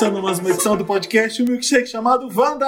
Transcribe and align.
Começando 0.00 0.22
mais 0.22 0.38
uma 0.38 0.48
edição 0.48 0.76
do 0.78 0.84
podcast, 0.86 1.42
um 1.42 1.44
milkshake 1.44 1.86
chamado 1.86 2.26
Wanda! 2.34 2.66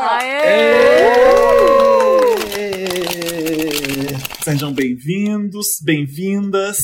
Sejam 4.45 4.71
bem-vindos, 4.71 5.67
bem-vindas. 5.83 6.77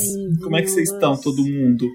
Como 0.43 0.57
é 0.57 0.63
que 0.63 0.69
vocês 0.69 0.91
estão, 0.91 1.21
todo 1.21 1.45
mundo? 1.45 1.87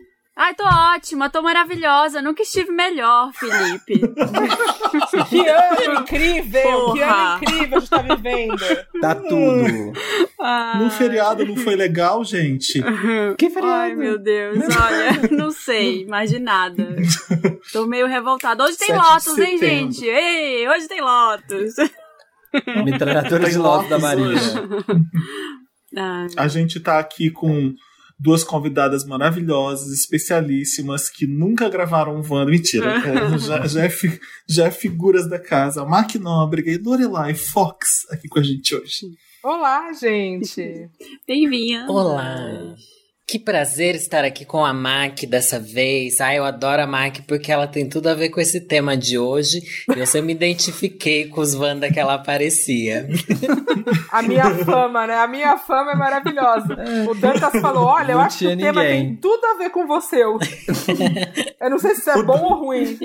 Ai, 0.44 0.54
tô 0.56 0.66
ótima, 0.66 1.30
tô 1.30 1.42
maravilhosa. 1.42 2.22
Nunca 2.22 2.42
estive 2.42 2.70
melhor, 2.70 3.32
Felipe. 3.32 3.94
que 5.30 5.48
ano 5.48 6.02
incrível! 6.02 6.92
Que 6.92 7.02
ano 7.02 7.38
incrível 7.38 7.78
a 7.78 7.80
gente 7.80 7.90
tá 7.90 8.02
vivendo! 8.02 8.58
Tá 9.00 9.16
tudo. 9.16 9.94
No 10.80 10.92
feriado 10.92 11.46
não 11.46 11.56
foi 11.56 11.78
legal, 11.78 12.26
gente? 12.26 12.84
Que 13.38 13.50
feriado? 13.50 13.74
Ai, 13.74 13.96
meu 13.96 14.20
Deus. 14.20 14.58
Olha, 14.58 15.30
não 15.32 15.50
sei 15.50 16.06
mais 16.08 16.30
de 16.30 16.40
nada. 16.40 16.94
Tô 17.72 17.88
meio 17.88 18.06
revoltada. 18.06 18.66
Hoje 18.66 18.78
tem 18.78 18.94
Lotus, 18.94 19.38
hein, 19.38 19.58
gente? 19.58 20.06
Ei, 20.06 20.68
hoje 20.68 20.90
tem 20.90 21.00
Lotus. 21.00 21.76
Metralhadora 22.84 23.50
de 23.50 23.58
lote 23.58 23.88
da 23.88 23.98
Maria. 23.98 24.36
Ai, 25.96 26.28
A 26.36 26.50
gente 26.50 26.82
tá 26.82 27.00
aqui 27.00 27.32
com 27.32 27.74
duas 28.20 28.44
convidadas 28.44 29.06
maravilhosas, 29.06 29.90
especialíssimas, 29.92 31.10
que 31.10 31.26
nunca 31.28 31.70
gravaram 31.70 32.16
um 32.20 32.24
Wanda. 32.28 32.52
Mentira, 32.52 32.96
é, 33.06 33.38
já, 33.38 33.68
já, 33.68 33.84
é 33.86 33.90
fi- 33.90 34.20
já 34.48 34.66
é 34.68 34.72
figuras 34.72 35.28
da 35.30 35.40
casa. 35.40 35.86
Mark 35.86 36.16
Nóbrega 36.16 36.72
e 36.72 36.78
Lorelai 36.78 37.34
Fox 37.34 38.06
aqui 38.12 38.28
com 38.28 38.40
a 38.40 38.44
gente 38.44 38.76
hoje. 38.76 39.08
Olá, 39.44 39.92
gente! 39.94 40.90
Bem-vinda. 41.28 41.92
Olá! 41.92 42.76
Que 43.26 43.40
prazer 43.40 43.96
estar 43.96 44.26
aqui 44.26 44.44
com 44.46 44.64
a 44.66 44.74
Mac 44.74 45.22
dessa 45.28 45.58
vez. 45.60 46.20
Ah, 46.20 46.36
eu 46.36 46.44
adoro 46.44 46.84
a 46.84 46.86
Mac 46.88 47.20
porque 47.26 47.52
ela 47.52 47.66
tem 47.66 47.88
tudo 47.88 48.08
a 48.10 48.14
ver 48.14 48.30
com 48.30 48.40
esse 48.42 48.68
tema 48.68 48.98
de 48.98 49.18
hoje. 49.18 49.62
E 49.96 50.00
eu 50.00 50.06
sempre 50.06 50.28
me 50.28 50.34
identifiquei 50.34 51.30
com 51.30 51.40
os 51.40 51.56
Wanda 51.56 51.90
que 51.92 52.00
ela 52.00 52.16
aparecia. 52.16 53.08
A 54.12 54.22
minha 54.22 54.54
fama, 54.66 55.08
né? 55.08 55.16
A 55.18 55.28
minha 55.28 55.58
fama 55.58 55.94
é 55.94 55.96
maravilhosa. 55.96 56.76
O 57.10 57.16
Dantas 57.16 57.60
falou: 57.62 57.86
olha, 57.86 58.12
eu 58.12 58.18
Não 58.18 58.26
acho 58.26 58.38
que 58.40 58.46
o 58.46 58.50
tinha 58.50 58.58
tema 58.66 58.84
ninguém. 58.84 59.06
tem 59.06 59.16
tudo 59.16 59.44
a 59.46 59.58
ver 59.58 59.70
com 59.72 59.88
você. 59.88 60.22
Eu, 60.24 60.38
eu 61.62 61.70
não 61.70 61.80
sei 61.80 61.96
se 61.96 62.02
isso 62.02 62.10
é 62.12 62.22
bom 62.24 62.40
ou 62.44 62.66
ruim. 62.66 62.98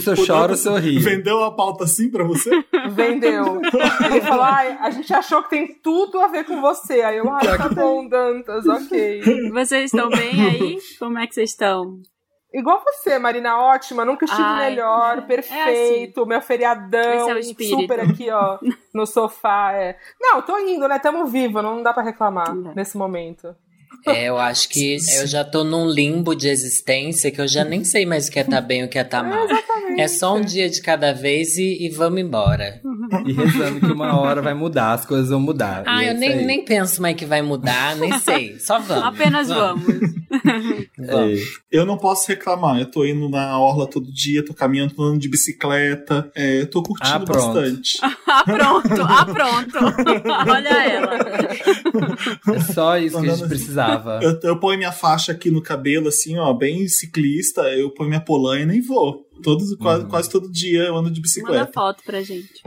Se 0.00 0.08
eu 0.10 0.16
choro, 0.16 0.56
se 0.56 0.68
eu 0.68 0.76
rio. 0.76 1.00
Vendeu 1.00 1.42
a 1.44 1.54
pauta 1.54 1.84
assim 1.84 2.08
pra 2.08 2.24
você? 2.24 2.50
Vendeu. 2.92 3.60
Ele 4.10 4.20
falou: 4.22 4.44
ai, 4.44 4.78
a 4.80 4.90
gente 4.90 5.12
achou 5.12 5.42
que 5.42 5.50
tem 5.50 5.74
tudo 5.82 6.18
a 6.20 6.28
ver 6.28 6.44
com 6.44 6.60
você. 6.60 7.02
Aí 7.02 7.18
eu, 7.18 7.28
ai, 7.30 7.58
tá 7.58 7.68
bom, 7.68 8.08
Dantas, 8.08 8.64
ok. 8.66 9.39
Vocês 9.52 9.92
estão 9.92 10.08
bem 10.08 10.48
aí? 10.48 10.78
Como 10.98 11.18
é 11.18 11.26
que 11.26 11.34
vocês 11.34 11.50
estão? 11.50 12.00
Igual 12.52 12.82
você, 12.84 13.16
Marina, 13.18 13.58
ótima, 13.58 14.04
nunca 14.04 14.24
estive 14.24 14.42
Ai, 14.42 14.70
melhor, 14.70 15.24
perfeito, 15.24 16.26
meu 16.26 16.40
feriadão, 16.42 17.30
é 17.30 17.42
super 17.42 18.00
aqui, 18.00 18.28
ó, 18.28 18.58
no 18.92 19.06
sofá. 19.06 19.72
É. 19.72 19.96
Não, 20.20 20.42
tô 20.42 20.58
indo, 20.58 20.88
né? 20.88 20.98
Tamo 20.98 21.26
vivo, 21.26 21.62
não 21.62 21.80
dá 21.80 21.92
pra 21.92 22.02
reclamar 22.02 22.52
dá. 22.56 22.74
nesse 22.74 22.96
momento. 22.96 23.54
É, 24.06 24.24
eu 24.28 24.38
acho 24.38 24.68
que 24.68 24.96
eu 25.18 25.26
já 25.26 25.44
tô 25.44 25.62
num 25.64 25.88
limbo 25.90 26.34
de 26.34 26.48
existência 26.48 27.30
que 27.30 27.40
eu 27.40 27.46
já 27.48 27.64
nem 27.64 27.84
sei 27.84 28.06
mais 28.06 28.28
o 28.28 28.30
que 28.30 28.38
é 28.38 28.44
tá 28.44 28.60
bem 28.60 28.80
e 28.80 28.84
o 28.84 28.88
que 28.88 28.98
é 28.98 29.04
tá 29.04 29.22
mal. 29.22 29.46
É 29.98 30.08
só 30.08 30.36
um 30.36 30.40
dia 30.40 30.68
de 30.70 30.80
cada 30.80 31.12
vez 31.12 31.56
e, 31.58 31.84
e 31.84 31.88
vamos 31.90 32.20
embora. 32.20 32.80
E 33.26 33.32
rezando 33.32 33.80
que 33.80 33.92
uma 33.92 34.18
hora 34.20 34.40
vai 34.40 34.54
mudar, 34.54 34.92
as 34.92 35.04
coisas 35.04 35.28
vão 35.30 35.40
mudar. 35.40 35.82
Ah, 35.86 36.04
é 36.04 36.10
eu 36.10 36.14
nem, 36.14 36.44
nem 36.44 36.64
penso 36.64 37.02
mais 37.02 37.16
que 37.16 37.26
vai 37.26 37.42
mudar, 37.42 37.96
nem 37.96 38.18
sei. 38.20 38.58
Só 38.58 38.78
vamos. 38.78 39.04
Apenas 39.04 39.48
vamos. 39.48 39.84
Vamos. 40.96 41.40
É. 41.40 41.42
Eu 41.72 41.84
não 41.84 41.96
posso 41.98 42.28
reclamar. 42.28 42.78
Eu 42.78 42.86
tô 42.86 43.04
indo 43.04 43.28
na 43.28 43.58
orla 43.58 43.88
todo 43.90 44.12
dia, 44.12 44.44
tô 44.44 44.54
caminhando, 44.54 44.94
tô 44.94 45.02
andando 45.02 45.20
de 45.20 45.28
bicicleta. 45.28 46.30
É, 46.36 46.60
eu 46.60 46.70
tô 46.70 46.82
curtindo 46.84 47.16
Ah, 47.16 47.20
pronto. 47.20 47.54
bastante. 47.54 47.98
Ah, 48.30 48.44
pronto. 48.44 49.02
Ah, 49.02 49.24
pronto. 49.24 49.78
Olha 50.50 50.68
ela. 50.88 51.18
É 52.54 52.60
só 52.72 52.96
isso 52.96 53.20
que 53.20 53.26
a 53.26 53.30
gente 53.30 53.42
Andando- 53.44 53.48
Eu, 54.22 54.40
eu 54.42 54.60
ponho 54.60 54.78
minha 54.78 54.92
faixa 54.92 55.32
aqui 55.32 55.50
no 55.50 55.62
cabelo, 55.62 56.08
assim, 56.08 56.36
ó, 56.38 56.52
bem 56.52 56.86
ciclista. 56.88 57.62
Eu 57.62 57.90
ponho 57.90 58.08
minha 58.08 58.20
polaina 58.20 58.74
e 58.74 58.80
vou. 58.80 59.26
Todos, 59.42 59.74
quase, 59.76 60.06
quase 60.06 60.30
todo 60.30 60.50
dia 60.50 60.84
eu 60.84 60.96
ando 60.96 61.10
de 61.10 61.18
Manda 61.18 61.22
bicicleta. 61.22 61.72
foto 61.72 62.02
pra 62.04 62.22
gente. 62.22 62.62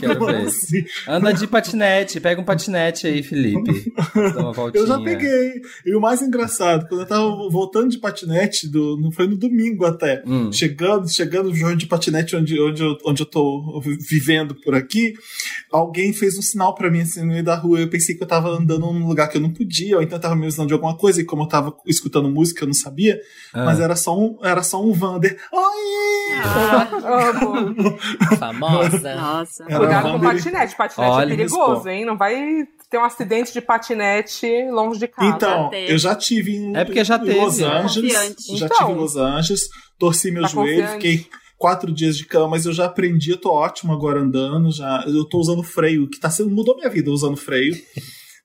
Quero 0.00 0.26
ver. 0.26 0.36
Assim, 0.46 0.84
Anda 1.06 1.32
de 1.32 1.46
patinete, 1.46 2.20
pega 2.20 2.40
um 2.40 2.44
patinete 2.44 3.06
aí, 3.06 3.22
Felipe. 3.22 3.92
Dá 4.34 4.40
uma 4.40 4.52
voltinha. 4.52 4.82
eu 4.82 4.86
já 4.86 4.98
peguei. 5.00 5.60
E 5.86 5.94
o 5.94 6.00
mais 6.00 6.22
engraçado, 6.22 6.88
quando 6.88 7.02
eu 7.02 7.06
tava 7.06 7.26
voltando 7.50 7.88
de 7.88 7.98
patinete, 7.98 8.68
do, 8.68 8.96
não 8.96 9.10
foi 9.12 9.26
no 9.26 9.36
domingo 9.36 9.84
até. 9.84 10.22
Hum. 10.26 10.50
Chegando, 10.52 11.08
chegando 11.08 11.50
no 11.50 11.54
jogo 11.54 11.76
de 11.76 11.86
patinete 11.86 12.34
onde, 12.36 12.60
onde, 12.60 12.82
eu, 12.82 12.96
onde 13.06 13.22
eu 13.22 13.26
tô 13.26 13.80
vivendo 14.08 14.54
por 14.56 14.74
aqui, 14.74 15.14
alguém 15.70 16.12
fez 16.12 16.36
um 16.36 16.42
sinal 16.42 16.74
pra 16.74 16.90
mim 16.90 17.00
assim 17.02 17.20
no 17.20 17.28
meio 17.28 17.44
da 17.44 17.54
rua. 17.54 17.78
Eu 17.80 17.88
pensei 17.88 18.14
que 18.16 18.22
eu 18.22 18.28
tava 18.28 18.48
andando 18.50 18.80
num 18.92 19.06
lugar 19.06 19.28
que 19.28 19.36
eu 19.36 19.40
não 19.40 19.52
podia, 19.52 19.96
ou 19.96 20.02
então 20.02 20.18
eu 20.18 20.22
tava 20.22 20.34
me 20.36 20.46
usando 20.46 20.68
de 20.68 20.74
alguma 20.74 20.96
coisa, 20.96 21.20
e 21.20 21.24
como 21.24 21.42
eu 21.44 21.46
tava 21.48 21.74
escutando 21.86 22.28
música, 22.28 22.64
eu 22.64 22.66
não 22.66 22.74
sabia, 22.74 23.20
Ah. 23.54 23.64
mas 23.64 23.78
era 23.80 23.94
só 23.94 24.18
um, 24.18 24.36
era 24.42 24.62
só 24.62 24.82
um 24.84 24.92
Vander. 24.92 25.36
Oi! 25.52 26.38
Ah, 26.42 26.88
Amo. 27.30 27.98
Famosa. 28.38 28.79
Nossa. 29.16 29.64
Era 29.68 29.78
Cuidado 29.78 30.12
com 30.12 30.20
patinete. 30.20 30.76
Patinete 30.76 31.10
Olha, 31.10 31.32
é 31.32 31.36
perigoso, 31.36 31.88
hein? 31.88 32.04
Não 32.04 32.16
vai 32.16 32.34
ter 32.90 32.98
um 32.98 33.04
acidente 33.04 33.52
de 33.52 33.60
patinete 33.60 34.46
longe 34.70 34.98
de 34.98 35.06
casa. 35.08 35.28
Então, 35.36 35.70
Já 35.70 35.78
eu 35.78 35.98
já 35.98 36.14
tive 36.14 36.56
em, 36.56 36.76
É 36.76 36.84
porque 36.84 37.04
já 37.04 37.16
em 37.16 37.24
teve, 37.24 37.38
Los 37.40 37.58
né? 37.58 37.66
Angeles. 37.66 38.12
Confiante. 38.14 38.56
Já 38.58 38.66
Então. 38.66 38.78
tive 38.78 38.92
em 38.92 38.96
Los 38.96 39.16
Angeles, 39.16 39.68
torci 39.98 40.30
meu 40.30 40.42
Tá 40.42 40.48
joelho, 40.48 40.82
confiante. 40.82 40.92
fiquei 40.94 41.26
quatro 41.58 41.92
dias 41.92 42.16
de 42.16 42.24
cama, 42.24 42.48
mas 42.48 42.64
eu 42.66 42.72
já 42.72 42.86
aprendi, 42.86 43.30
eu 43.30 43.36
tô 43.36 43.52
ótimo 43.52 43.92
agora 43.92 44.20
andando, 44.20 44.72
já, 44.72 45.04
eu 45.06 45.24
tô 45.26 45.38
usando 45.38 45.62
freio, 45.62 46.08
que 46.08 46.18
tá 46.18 46.30
sendo, 46.30 46.48
mudou 46.50 46.74
minha 46.76 46.88
vida 46.88 47.10
usando 47.10 47.36
freio. 47.36 47.74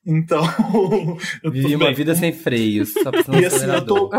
Então, 0.07 0.43
eu 1.43 1.51
Vivi 1.51 1.75
uma 1.75 1.85
bem. 1.85 1.95
vida 1.95 2.13
sem 2.13 2.31
freios, 2.31 2.93
só 2.93 3.09
precisando 3.09 3.41
E 3.41 3.45
assim, 3.45 3.65
eu 3.65 3.83
tô. 3.83 4.11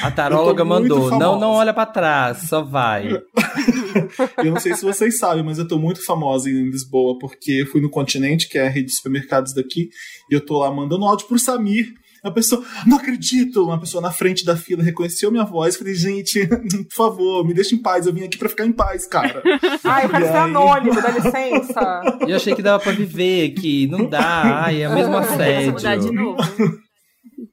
A 0.00 0.10
taróloga 0.12 0.62
mandou, 0.64 1.10
não, 1.18 1.40
não 1.40 1.50
olha 1.50 1.74
pra 1.74 1.86
trás, 1.86 2.48
só 2.48 2.62
vai. 2.62 3.08
eu 4.38 4.52
não 4.52 4.60
sei 4.60 4.74
se 4.76 4.84
vocês 4.84 5.18
sabem, 5.18 5.42
mas 5.42 5.58
eu 5.58 5.66
tô 5.66 5.76
muito 5.76 6.04
famosa 6.04 6.48
em 6.48 6.70
Lisboa, 6.70 7.18
porque 7.18 7.66
fui 7.66 7.80
no 7.80 7.90
Continente, 7.90 8.48
que 8.48 8.58
é 8.58 8.66
a 8.66 8.70
rede 8.70 8.86
de 8.86 8.94
supermercados 8.94 9.52
daqui, 9.52 9.90
e 10.30 10.34
eu 10.34 10.40
tô 10.40 10.58
lá 10.58 10.70
mandando 10.70 11.04
áudio 11.04 11.26
pro 11.26 11.38
Samir. 11.38 11.92
A 12.22 12.30
pessoa, 12.30 12.64
não 12.86 12.98
acredito! 12.98 13.64
Uma 13.64 13.80
pessoa 13.80 14.00
na 14.00 14.12
frente 14.12 14.44
da 14.44 14.56
fila 14.56 14.82
reconheceu 14.82 15.32
minha 15.32 15.44
voz. 15.44 15.76
Falei, 15.76 15.94
gente, 15.94 16.46
por 16.88 16.94
favor, 16.94 17.44
me 17.44 17.52
deixa 17.52 17.74
em 17.74 17.82
paz. 17.82 18.06
Eu 18.06 18.12
vim 18.12 18.22
aqui 18.22 18.38
pra 18.38 18.48
ficar 18.48 18.64
em 18.64 18.72
paz, 18.72 19.06
cara. 19.06 19.42
Ai, 19.82 20.04
eu 20.04 20.10
quero 20.10 20.26
ser 20.26 20.36
anônimo, 20.36 21.02
dá 21.02 21.10
licença. 21.10 22.02
E 22.26 22.30
eu 22.30 22.36
achei 22.36 22.54
que 22.54 22.62
dava 22.62 22.80
pra 22.80 22.92
viver 22.92 23.50
aqui, 23.50 23.88
não 23.88 24.08
dá, 24.08 24.62
ai, 24.64 24.82
é 24.82 24.88
o 24.88 24.94
mesmo 24.94 25.12
Vamos 25.12 25.66
mudar 25.66 25.96
de 25.96 26.10
novo. 26.12 26.38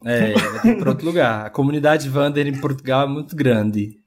É, 0.06 0.34
ir 0.66 0.78
pra 0.78 0.92
outro 0.92 1.06
lugar. 1.06 1.46
A 1.46 1.50
comunidade 1.50 2.10
Wander 2.10 2.48
em 2.48 2.60
Portugal 2.60 3.06
é 3.06 3.08
muito 3.08 3.36
grande. 3.36 3.99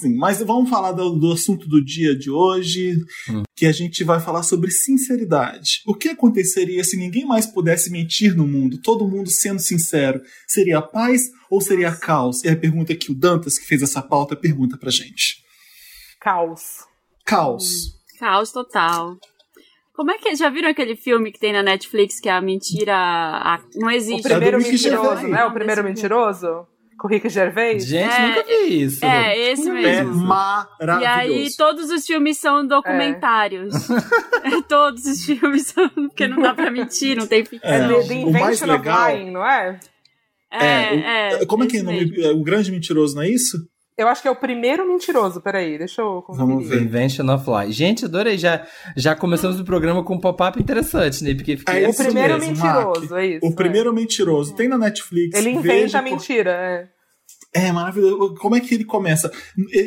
Sim, 0.00 0.16
mas 0.16 0.40
vamos 0.40 0.68
falar 0.70 0.92
do, 0.92 1.10
do 1.10 1.32
assunto 1.32 1.68
do 1.68 1.84
dia 1.84 2.16
de 2.16 2.30
hoje, 2.30 2.96
Hum. 3.30 3.42
que 3.54 3.66
a 3.66 3.72
gente 3.72 4.02
vai 4.02 4.18
falar 4.18 4.42
sobre 4.42 4.70
sinceridade. 4.70 5.80
O 5.86 5.94
que 5.94 6.08
aconteceria 6.08 6.82
se 6.82 6.96
ninguém 6.96 7.24
mais 7.24 7.46
pudesse 7.46 7.90
mentir 7.90 8.34
no 8.36 8.46
mundo, 8.48 8.80
todo 8.82 9.06
mundo 9.08 9.30
sendo 9.30 9.60
sincero? 9.60 10.20
Seria 10.48 10.80
paz 10.82 11.22
ou 11.50 11.60
seria 11.60 11.94
caos? 11.94 12.44
É 12.44 12.50
a 12.52 12.56
pergunta 12.56 12.94
que 12.96 13.12
o 13.12 13.14
Dantas, 13.14 13.58
que 13.58 13.66
fez 13.66 13.82
essa 13.82 14.02
pauta, 14.02 14.34
pergunta 14.34 14.76
pra 14.76 14.90
gente. 14.90 15.42
Caos. 16.20 16.60
Caos. 17.24 17.94
Caos 18.18 18.50
total. 18.50 19.16
Como 19.94 20.10
é 20.10 20.18
que. 20.18 20.34
Já 20.34 20.48
viram 20.50 20.70
aquele 20.70 20.96
filme 20.96 21.30
que 21.30 21.38
tem 21.38 21.52
na 21.52 21.62
Netflix 21.62 22.18
que 22.18 22.28
é 22.28 22.32
a 22.32 22.40
mentira. 22.40 22.94
a- 22.96 23.62
não 23.76 23.88
O 23.88 23.90
existe? 23.90 24.22
primeiro 24.22 24.56
É 24.56 24.60
mentiroso, 24.60 25.02
Gervais. 25.04 25.30
né? 25.30 25.44
O 25.44 25.52
primeiro 25.52 25.84
mentiroso? 25.84 26.66
Com 26.98 27.08
o 27.08 27.10
Rick 27.10 27.28
Gervais? 27.28 27.84
Gente, 27.86 28.12
É, 28.12 28.28
nunca 28.28 28.44
vi 28.44 28.82
isso. 28.82 29.04
É, 29.04 29.38
esse 29.50 29.68
É 29.68 29.72
mesmo. 29.72 30.14
maravilhoso. 30.14 31.02
E 31.02 31.06
aí, 31.06 31.48
todos 31.56 31.90
os 31.90 32.06
filmes 32.06 32.38
são 32.38 32.66
documentários. 32.66 33.74
todos 34.68 35.04
os 35.04 35.24
filmes 35.24 35.66
são. 35.66 35.88
Porque 35.88 36.26
não 36.28 36.40
dá 36.40 36.54
pra 36.54 36.70
mentir, 36.70 37.16
não 37.16 37.26
tem 37.26 37.40
É 37.40 37.44
ficção. 37.44 37.70
The, 37.70 37.86
O 37.86 38.32
mais 38.32 38.60
Invention 38.60 38.64
of 38.66 38.78
legal- 38.78 39.08
Lying, 39.16 39.30
não 39.32 39.46
é? 39.46 39.80
É, 40.52 41.40
é. 41.42 41.46
Como 41.46 41.64
é 41.64 41.66
que 41.66 41.78
é 41.78 41.80
o 41.80 41.84
nome? 41.84 42.22
É 42.22 42.30
O 42.30 42.42
Grande 42.42 42.70
Mentiroso, 42.70 43.16
não 43.16 43.22
é 43.22 43.28
isso? 43.28 43.58
Eu 43.96 44.08
acho 44.08 44.20
que 44.22 44.26
é 44.26 44.30
o 44.30 44.34
primeiro 44.36 44.86
mentiroso. 44.88 45.40
Peraí, 45.40 45.78
deixa 45.78 46.02
eu 46.02 46.20
conferir. 46.22 46.46
Vamos 46.48 46.68
ver. 46.68 46.82
Invention 46.82 47.28
of 47.32 47.44
Life. 47.48 47.72
Gente, 47.72 48.04
adorei. 48.06 48.36
Já, 48.36 48.66
já 48.96 49.14
começamos 49.14 49.60
o 49.60 49.64
programa 49.64 50.02
com 50.02 50.14
um 50.16 50.20
pop-up 50.20 50.60
interessante, 50.60 51.22
né? 51.22 51.32
Porque 51.34 51.56
fiquei 51.56 51.84
É 51.84 51.88
O 51.88 51.94
primeiro 51.94 52.34
mesmo, 52.34 52.50
mentiroso, 52.56 53.00
Mark. 53.10 53.12
é 53.22 53.26
isso. 53.26 53.46
O 53.46 53.50
é. 53.50 53.54
primeiro 53.54 53.92
mentiroso. 53.94 54.54
Tem 54.56 54.68
na 54.68 54.76
Netflix. 54.76 55.38
Ele 55.38 55.50
inventa 55.50 55.62
veja 55.68 55.98
a 55.98 56.02
por- 56.02 56.10
mentira, 56.10 56.50
é. 56.50 56.88
É 57.56 57.70
maravilhoso. 57.70 58.34
Como 58.40 58.56
é 58.56 58.60
que 58.60 58.74
ele 58.74 58.84
começa? 58.84 59.30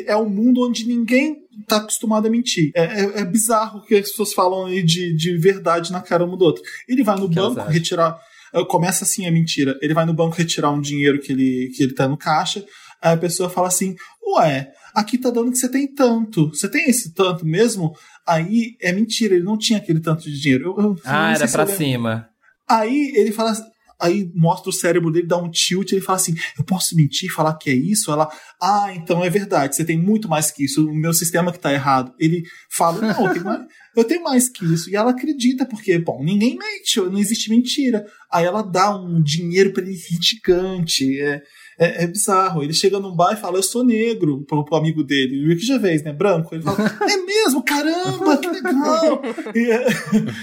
É 0.05 0.15
um 0.15 0.29
mundo 0.29 0.65
onde 0.65 0.87
ninguém 0.87 1.35
tá 1.67 1.77
acostumado 1.77 2.25
a 2.25 2.29
mentir. 2.29 2.71
É, 2.73 2.83
é- 3.01 3.19
é 3.21 3.25
bizarro 3.25 3.83
que 3.83 3.93
as 3.95 4.09
pessoas 4.09 4.31
falam 4.33 4.67
aí 4.67 4.81
de, 4.83 5.17
de 5.17 5.37
verdade 5.37 5.91
na 5.91 5.99
cara 5.99 6.23
um 6.23 6.37
do 6.37 6.45
outro. 6.45 6.63
Ele 6.87 7.03
vai 7.03 7.19
no 7.19 7.27
Que 7.27 7.35
banco 7.35 7.59
retirar. 7.69 8.17
eh, 8.53 8.63
Começa 8.69 9.03
assim 9.03 9.27
a 9.27 9.31
mentira. 9.33 9.77
Ele 9.81 9.93
vai 9.93 10.05
no 10.05 10.13
banco 10.13 10.33
retirar 10.37 10.71
um 10.71 10.79
dinheiro 10.79 11.19
que 11.19 11.33
ele, 11.33 11.69
que 11.75 11.83
ele 11.83 11.93
tá 11.93 12.07
no 12.07 12.15
caixa. 12.17 12.63
Aí 13.01 13.13
a 13.13 13.17
pessoa 13.17 13.49
fala 13.49 13.67
assim: 13.67 13.95
Ué, 14.35 14.71
aqui 14.93 15.17
tá 15.17 15.29
dando 15.29 15.51
que 15.51 15.57
você 15.57 15.69
tem 15.69 15.93
tanto. 15.93 16.49
Você 16.49 16.69
tem 16.69 16.89
esse 16.89 17.13
tanto 17.13 17.45
mesmo? 17.45 17.93
Aí 18.27 18.75
é 18.81 18.91
mentira, 18.91 19.35
ele 19.35 19.43
não 19.43 19.57
tinha 19.57 19.79
aquele 19.79 19.99
tanto 19.99 20.23
de 20.23 20.39
dinheiro. 20.39 20.75
Eu, 20.77 20.83
eu, 20.83 20.95
ah, 21.05 21.33
era 21.33 21.47
pra 21.47 21.67
cima. 21.67 22.29
Aí 22.67 23.13
ele 23.15 23.31
fala 23.31 23.55
aí 23.99 24.31
mostra 24.35 24.69
o 24.69 24.73
cérebro 24.73 25.11
dele, 25.11 25.27
dá 25.27 25.37
um 25.37 25.49
tilt, 25.49 25.91
ele 25.91 26.01
fala 26.01 26.17
assim: 26.17 26.35
Eu 26.57 26.63
posso 26.63 26.95
mentir, 26.95 27.31
falar 27.31 27.57
que 27.57 27.69
é 27.69 27.73
isso? 27.73 28.11
Ela, 28.11 28.29
ah, 28.61 28.93
então 28.93 29.23
é 29.23 29.29
verdade, 29.29 29.75
você 29.75 29.83
tem 29.83 29.97
muito 29.97 30.29
mais 30.29 30.51
que 30.51 30.65
isso, 30.65 30.87
o 30.87 30.93
meu 30.93 31.13
sistema 31.13 31.51
que 31.51 31.59
tá 31.59 31.73
errado. 31.73 32.13
Ele 32.19 32.43
fala: 32.69 33.01
Não, 33.01 33.27
eu 33.27 33.33
tenho 33.33 33.45
mais, 33.45 33.61
eu 33.95 34.03
tenho 34.03 34.23
mais 34.23 34.49
que 34.49 34.65
isso. 34.65 34.89
E 34.89 34.95
ela 34.95 35.11
acredita, 35.11 35.65
porque, 35.65 35.97
bom, 35.97 36.23
ninguém 36.23 36.57
mente, 36.57 36.99
não 36.99 37.17
existe 37.17 37.49
mentira. 37.49 38.05
Aí 38.31 38.45
ela 38.45 38.61
dá 38.61 38.95
um 38.95 39.21
dinheiro 39.21 39.73
para 39.73 39.83
ele 39.83 39.97
gigante. 40.21 41.19
É, 41.19 41.41
é, 41.77 42.03
é, 42.03 42.07
bizarro. 42.07 42.63
Ele 42.63 42.73
chega 42.73 42.99
num 42.99 43.15
bar 43.15 43.33
e 43.33 43.37
fala, 43.37 43.57
eu 43.57 43.63
sou 43.63 43.83
negro, 43.83 44.43
pro, 44.45 44.65
pro 44.65 44.77
amigo 44.77 45.03
dele. 45.03 45.43
O 45.43 45.47
Rick 45.47 45.65
Gervais, 45.65 46.03
né? 46.03 46.11
Branco. 46.11 46.53
Ele 46.53 46.63
fala, 46.63 46.77
é 47.09 47.17
mesmo? 47.17 47.63
Caramba, 47.63 48.37
que 48.37 48.47
legal! 48.47 49.21
É, 49.55 49.87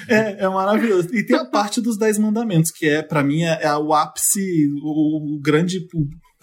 é, 0.15 0.45
é, 0.45 0.49
maravilhoso. 0.49 1.15
E 1.15 1.25
tem 1.25 1.37
a 1.37 1.45
parte 1.45 1.81
dos 1.81 1.99
Dez 1.99 2.19
Mandamentos, 2.19 2.71
que 2.71 2.87
é, 2.87 3.03
para 3.03 3.23
mim, 3.23 3.43
é, 3.43 3.63
é, 3.63 3.77
o 3.77 3.93
ápice, 3.93 4.69
o, 4.83 5.37
o 5.37 5.41
grande 5.41 5.87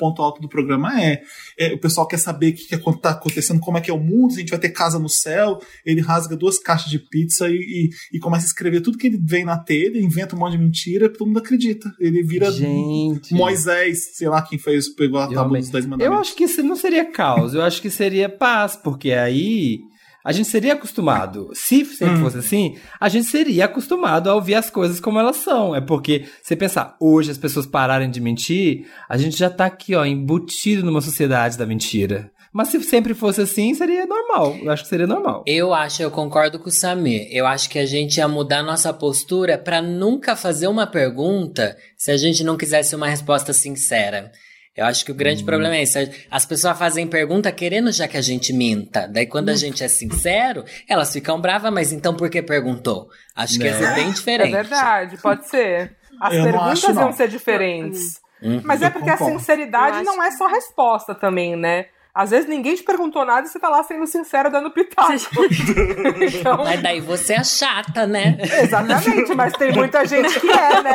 ponto 0.02 0.24
alto 0.24 0.42
do 0.42 0.50
programa 0.50 1.00
é, 1.00 1.22
é 1.60 1.74
o 1.74 1.80
pessoal 1.80 2.08
quer 2.08 2.18
saber 2.18 2.50
o 2.50 2.54
que, 2.56 2.66
que 2.66 3.00
tá 3.00 3.12
acontecendo, 3.12 3.60
como 3.60 3.78
é 3.78 3.82
que 3.82 3.92
é 3.92 3.94
o 3.94 4.00
mundo, 4.00 4.32
se 4.32 4.38
a 4.38 4.40
gente 4.40 4.50
vai 4.50 4.60
ter 4.60 4.70
casa 4.70 4.98
no 4.98 5.08
céu. 5.08 5.60
Ele 5.86 6.02
rasga 6.02 6.36
duas 6.36 6.58
caixas 6.58 6.90
de 6.90 6.98
pizza 6.98 7.48
e, 7.48 7.54
e, 7.54 8.18
e 8.18 8.20
começa 8.20 8.46
a 8.46 8.48
escrever 8.48 8.82
tudo 8.82 8.98
que 8.98 9.06
ele 9.06 9.22
vem 9.24 9.46
na 9.46 9.58
telha, 9.58 10.02
inventa 10.02 10.36
um 10.36 10.40
monte 10.40 10.54
de 10.54 10.58
mentira, 10.58 11.08
todo 11.08 11.28
mundo 11.28 11.38
acredita. 11.38 11.94
Ele 12.00 12.24
vira 12.24 12.52
gente. 12.52 13.32
Moisés, 13.32 14.16
sei 14.16 14.28
lá 14.28 14.42
quem 14.42 14.58
fez, 14.58 14.90
pegou 14.90 15.20
a 15.20 15.28
tábua 15.28 15.60
dos 15.60 15.70
dez 15.70 15.86
mandamentos. 15.86 16.16
Eu 16.16 16.20
acho 16.20 16.36
que 16.36 16.46
isso 16.46 16.64
não 16.64 16.76
seria 16.76 17.06
caos, 17.06 17.54
eu 17.54 17.62
acho 17.62 17.80
que 17.80 17.92
seria 17.92 18.28
paz, 18.28 18.76
porque 18.76 19.12
aí 19.12 19.91
a 20.24 20.32
gente 20.32 20.50
seria 20.50 20.74
acostumado. 20.74 21.50
Se 21.54 21.84
sempre 21.86 22.16
hum. 22.16 22.22
fosse 22.22 22.38
assim, 22.38 22.78
a 23.00 23.10
gente 23.10 23.28
seria 23.28 23.66
acostumado 23.66 24.30
a 24.30 24.36
ouvir 24.36 24.56
as 24.56 24.70
coisas 24.70 25.00
como 25.00 25.20
elas 25.20 25.38
são. 25.38 25.76
É 25.76 25.82
porque, 25.82 26.26
você 26.42 26.56
pensar, 26.56 26.96
hoje 27.00 27.32
as 27.32 27.38
pessoas 27.38 27.66
pararem 27.66 28.10
de 28.10 28.22
mentir, 28.22 28.88
a 29.10 29.18
gente 29.18 29.38
já 29.38 29.50
tá 29.50 29.66
aqui, 29.66 29.96
ó, 29.96 30.06
embutido 30.06 30.86
numa 30.86 31.02
sociedade 31.02 31.58
da 31.58 31.66
mentira. 31.66 32.32
Mas 32.54 32.68
se 32.68 32.84
sempre 32.84 33.14
fosse 33.14 33.42
assim, 33.42 33.74
seria 33.74 34.06
normal. 34.06 34.58
Eu 34.62 34.72
acho 34.72 34.84
que 34.84 34.90
seria 34.90 35.08
normal. 35.08 35.44
Eu 35.48 35.74
acho, 35.74 36.04
eu 36.04 36.12
concordo 36.12 36.60
com 36.60 36.68
o 36.68 36.72
Samir. 36.72 37.28
Eu 37.32 37.48
acho 37.48 37.70
que 37.70 37.80
a 37.80 37.86
gente 37.86 38.18
ia 38.18 38.28
mudar 38.28 38.62
nossa 38.62 38.94
postura 38.94 39.58
para 39.58 39.82
nunca 39.82 40.36
fazer 40.36 40.68
uma 40.68 40.86
pergunta 40.86 41.78
se 41.96 42.12
a 42.12 42.18
gente 42.18 42.44
não 42.44 42.58
quisesse 42.58 42.94
uma 42.94 43.08
resposta 43.08 43.54
sincera. 43.54 44.32
Eu 44.76 44.86
acho 44.86 45.04
que 45.04 45.12
o 45.12 45.16
grande 45.16 45.44
hum. 45.44 45.46
problema 45.46 45.76
é 45.76 45.84
isso. 45.84 45.98
As 46.30 46.46
pessoas 46.46 46.78
fazem 46.78 47.06
pergunta 47.08 47.52
querendo 47.52 47.92
já 47.92 48.08
que 48.08 48.18
a 48.18 48.22
gente 48.22 48.54
minta. 48.54 49.08
Daí 49.08 49.26
quando 49.26 49.50
a 49.50 49.56
gente 49.56 49.84
é 49.84 49.88
sincero, 49.88 50.64
elas 50.88 51.12
ficam 51.12 51.40
bravas, 51.40 51.74
mas 51.74 51.92
então 51.92 52.16
por 52.16 52.30
que 52.30 52.42
perguntou? 52.42 53.10
Acho 53.36 53.60
que 53.60 53.68
é, 53.68 53.72
é 53.72 53.96
bem 53.96 54.12
diferente. 54.12 54.54
É 54.54 54.64
verdade, 54.64 55.18
pode 55.18 55.48
ser. 55.48 55.96
As 56.22 56.34
eu 56.34 56.44
perguntas 56.44 56.84
acho, 56.84 56.94
vão 56.94 57.12
ser 57.12 57.28
diferentes. 57.28 58.22
Uhum. 58.42 58.62
Mas 58.64 58.82
é 58.82 58.90
porque 58.90 59.10
a 59.10 59.18
sinceridade 59.18 60.04
não 60.04 60.22
é 60.24 60.32
só 60.32 60.48
resposta 60.48 61.14
também, 61.14 61.56
né? 61.56 61.86
Às 62.14 62.32
vezes 62.32 62.50
ninguém 62.50 62.76
te 62.76 62.84
perguntou 62.84 63.26
nada 63.26 63.48
e 63.48 63.50
você 63.50 63.58
tá 63.58 63.70
lá 63.70 63.82
sendo 63.84 64.06
sincero 64.06 64.52
dando 64.52 64.70
pitaco. 64.70 65.14
então... 66.22 66.58
Mas 66.58 66.82
daí 66.82 67.00
você 67.00 67.36
é 67.36 67.44
chata, 67.44 68.06
né? 68.06 68.38
Exatamente, 68.62 69.34
mas 69.34 69.54
tem 69.54 69.72
muita 69.72 70.06
gente 70.06 70.40
que 70.40 70.50
é, 70.50 70.84
né? 70.84 70.94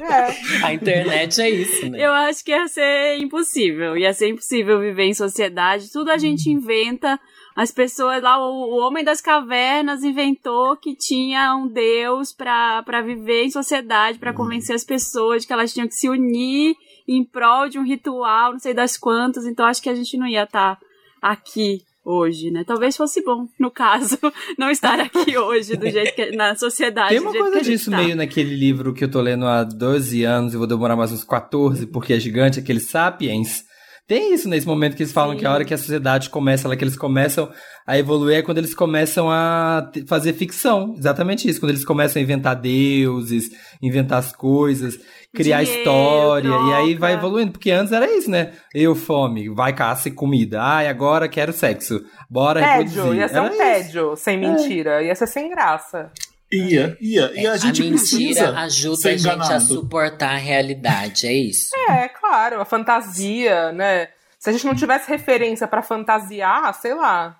É. 0.00 0.66
A 0.66 0.72
internet 0.72 1.42
é 1.42 1.50
isso, 1.50 1.90
né? 1.90 1.98
Eu 2.02 2.12
acho 2.12 2.42
que 2.42 2.52
ia 2.52 2.66
ser 2.68 3.18
impossível. 3.18 3.98
Ia 3.98 4.14
ser 4.14 4.28
impossível 4.28 4.80
viver 4.80 5.04
em 5.04 5.14
sociedade. 5.14 5.92
Tudo 5.92 6.10
a 6.10 6.16
gente 6.16 6.48
inventa. 6.48 7.20
As 7.54 7.70
pessoas 7.70 8.22
lá, 8.22 8.38
o, 8.38 8.50
o 8.50 8.78
homem 8.78 9.04
das 9.04 9.20
cavernas 9.20 10.02
inventou 10.02 10.76
que 10.76 10.94
tinha 10.94 11.54
um 11.54 11.68
deus 11.68 12.32
para 12.32 13.02
viver 13.04 13.44
em 13.44 13.50
sociedade, 13.50 14.18
para 14.18 14.32
convencer 14.32 14.74
as 14.74 14.84
pessoas 14.84 15.42
de 15.42 15.48
que 15.48 15.52
elas 15.52 15.72
tinham 15.72 15.86
que 15.86 15.94
se 15.94 16.08
unir 16.08 16.74
em 17.06 17.24
prol 17.24 17.68
de 17.68 17.78
um 17.78 17.84
ritual, 17.84 18.52
não 18.52 18.58
sei 18.58 18.74
das 18.74 18.96
quantas, 18.96 19.46
então 19.46 19.66
acho 19.66 19.82
que 19.82 19.88
a 19.88 19.94
gente 19.94 20.16
não 20.16 20.26
ia 20.26 20.44
estar 20.44 20.76
tá 20.76 20.86
aqui 21.20 21.82
hoje, 22.04 22.50
né? 22.50 22.64
Talvez 22.66 22.96
fosse 22.96 23.22
bom, 23.22 23.46
no 23.58 23.70
caso, 23.70 24.18
não 24.58 24.70
estar 24.70 24.98
aqui 25.00 25.36
hoje 25.36 25.76
do 25.76 25.88
jeito 25.88 26.14
que 26.14 26.30
na 26.32 26.54
sociedade. 26.54 27.10
Tem 27.10 27.20
uma 27.20 27.32
coisa 27.32 27.60
disso 27.60 27.90
tá. 27.90 27.96
meio 27.98 28.16
naquele 28.16 28.54
livro 28.54 28.92
que 28.92 29.04
eu 29.04 29.10
tô 29.10 29.20
lendo 29.20 29.46
há 29.46 29.64
12 29.64 30.24
anos 30.24 30.54
e 30.54 30.56
vou 30.56 30.66
demorar 30.66 30.96
mais 30.96 31.12
uns 31.12 31.24
14 31.24 31.86
porque 31.86 32.14
é 32.14 32.20
gigante, 32.20 32.58
aquele 32.58 32.80
Sapiens. 32.80 33.64
Tem 34.06 34.34
isso 34.34 34.48
nesse 34.48 34.66
momento 34.66 34.96
que 34.96 35.04
eles 35.04 35.12
falam 35.12 35.34
Sim. 35.34 35.38
que 35.38 35.46
a 35.46 35.52
hora 35.52 35.64
que 35.64 35.72
a 35.72 35.78
sociedade 35.78 36.30
começa, 36.30 36.66
ela 36.66 36.74
que 36.74 36.82
eles 36.82 36.96
começam 36.96 37.48
a 37.86 37.96
evoluir 37.96 38.38
é 38.38 38.42
quando 38.42 38.58
eles 38.58 38.74
começam 38.74 39.30
a 39.30 39.88
fazer 40.08 40.32
ficção. 40.32 40.96
Exatamente 40.98 41.48
isso, 41.48 41.60
quando 41.60 41.70
eles 41.70 41.84
começam 41.84 42.18
a 42.18 42.22
inventar 42.22 42.56
deuses, 42.56 43.50
inventar 43.80 44.18
as 44.18 44.32
coisas 44.32 44.98
criar 45.34 45.62
Dinheiro, 45.62 45.80
história. 45.80 46.50
Troca. 46.50 46.70
E 46.70 46.74
aí 46.74 46.94
vai 46.94 47.14
evoluindo. 47.14 47.52
Porque 47.52 47.70
antes 47.70 47.92
era 47.92 48.10
isso, 48.10 48.30
né? 48.30 48.52
Eu, 48.74 48.94
fome, 48.94 49.48
vai 49.48 49.72
caça 49.72 50.08
e 50.08 50.12
comida. 50.12 50.62
Ai, 50.62 50.88
agora 50.88 51.28
quero 51.28 51.52
sexo. 51.52 52.04
Bora 52.28 52.60
tédio, 52.60 53.14
Ia 53.14 53.28
ser 53.28 53.36
era 53.36 53.42
um 53.42 53.56
tédio, 53.56 54.16
sem 54.16 54.34
é. 54.34 54.38
mentira. 54.38 55.02
É. 55.02 55.06
Ia 55.06 55.14
ser 55.14 55.26
sem 55.26 55.50
graça. 55.50 56.10
Ia, 56.52 56.96
ia. 57.00 57.30
E 57.34 57.46
a 57.46 57.56
gente 57.56 57.80
a 57.80 57.84
mentira 57.84 58.58
ajuda 58.58 59.08
a 59.08 59.16
gente 59.16 59.52
a 59.52 59.60
suportar 59.60 60.32
a 60.32 60.36
realidade, 60.36 61.28
é 61.28 61.32
isso? 61.32 61.70
É, 61.88 62.08
claro, 62.08 62.60
a 62.60 62.64
fantasia, 62.64 63.70
né? 63.70 64.08
Se 64.36 64.50
a 64.50 64.52
gente 64.52 64.66
não 64.66 64.74
tivesse 64.74 65.08
referência 65.08 65.68
para 65.68 65.82
fantasiar, 65.82 66.74
sei 66.74 66.94
lá, 66.94 67.38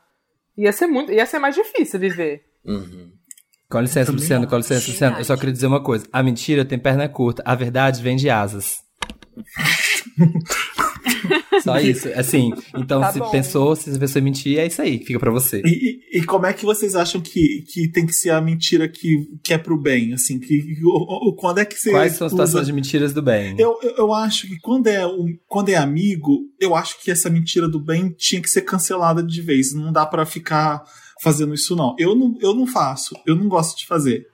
ia 0.57 0.73
ser 0.73 0.87
muito, 0.87 1.11
ia 1.11 1.27
ser 1.27 1.41
mais 1.41 1.57
difícil 1.57 1.99
viver. 1.99 2.45
Uhum. 2.65 3.11
Com 3.71 3.81
licença, 3.81 4.11
Luciano, 4.11 4.49
com 4.49 4.57
licença, 4.57 4.91
Luciano. 4.91 5.19
Eu 5.19 5.25
só 5.25 5.37
queria 5.37 5.53
dizer 5.53 5.69
uma 5.69 5.81
coisa. 5.81 6.05
A 6.13 6.23
mentira 6.25 6.65
tem 6.65 6.77
perna 6.77 7.09
curta, 7.09 7.41
a 7.47 7.55
verdade 7.55 8.03
vem 8.03 8.17
de 8.17 8.29
asas. 8.29 8.79
Só 11.63 11.79
isso, 11.79 12.09
assim. 12.15 12.53
Então, 12.75 13.01
tá 13.01 13.13
se 13.13 13.19
bom. 13.19 13.31
pensou, 13.31 13.77
se 13.77 13.99
pessoa 13.99 14.23
mentir, 14.23 14.59
é 14.59 14.67
isso 14.67 14.81
aí, 14.81 14.99
fica 14.99 15.19
para 15.19 15.31
você. 15.31 15.63
E, 15.65 16.19
e, 16.19 16.25
como 16.25 16.47
é 16.47 16.53
que 16.53 16.65
vocês 16.65 16.97
acham 16.97 17.21
que, 17.21 17.63
que 17.69 17.89
tem 17.89 18.07
que 18.07 18.13
ser 18.13 18.31
a 18.31 18.41
mentira 18.41 18.89
que, 18.89 19.29
que 19.43 19.53
é 19.53 19.59
pro 19.59 19.81
bem? 19.81 20.15
Assim, 20.15 20.39
que, 20.39 20.77
quando 21.37 21.59
é 21.59 21.65
que 21.65 21.77
você. 21.77 21.91
Quais 21.91 22.15
são 22.15 22.27
as 22.27 22.33
situações 22.33 22.67
de 22.67 22.73
mentiras 22.73 23.13
do 23.13 23.23
bem? 23.23 23.55
Eu, 23.59 23.79
eu, 23.83 23.95
eu, 23.97 24.13
acho 24.13 24.47
que 24.49 24.59
quando 24.61 24.87
é, 24.87 25.07
um, 25.07 25.27
quando 25.47 25.69
é 25.69 25.77
amigo, 25.77 26.41
eu 26.59 26.75
acho 26.75 27.01
que 27.03 27.11
essa 27.11 27.29
mentira 27.29 27.69
do 27.69 27.79
bem 27.79 28.11
tinha 28.17 28.41
que 28.41 28.49
ser 28.49 28.63
cancelada 28.63 29.23
de 29.23 29.43
vez. 29.43 29.75
Não 29.75 29.93
dá 29.93 30.07
para 30.07 30.25
ficar 30.25 30.83
fazendo 31.23 31.55
isso, 31.55 31.77
não. 31.77 31.95
Eu 31.99 32.15
não, 32.15 32.37
eu 32.41 32.55
não 32.55 32.67
faço, 32.67 33.15
eu 33.27 33.37
não 33.37 33.49
gosto 33.49 33.79
de 33.79 33.87
fazer. 33.87 34.27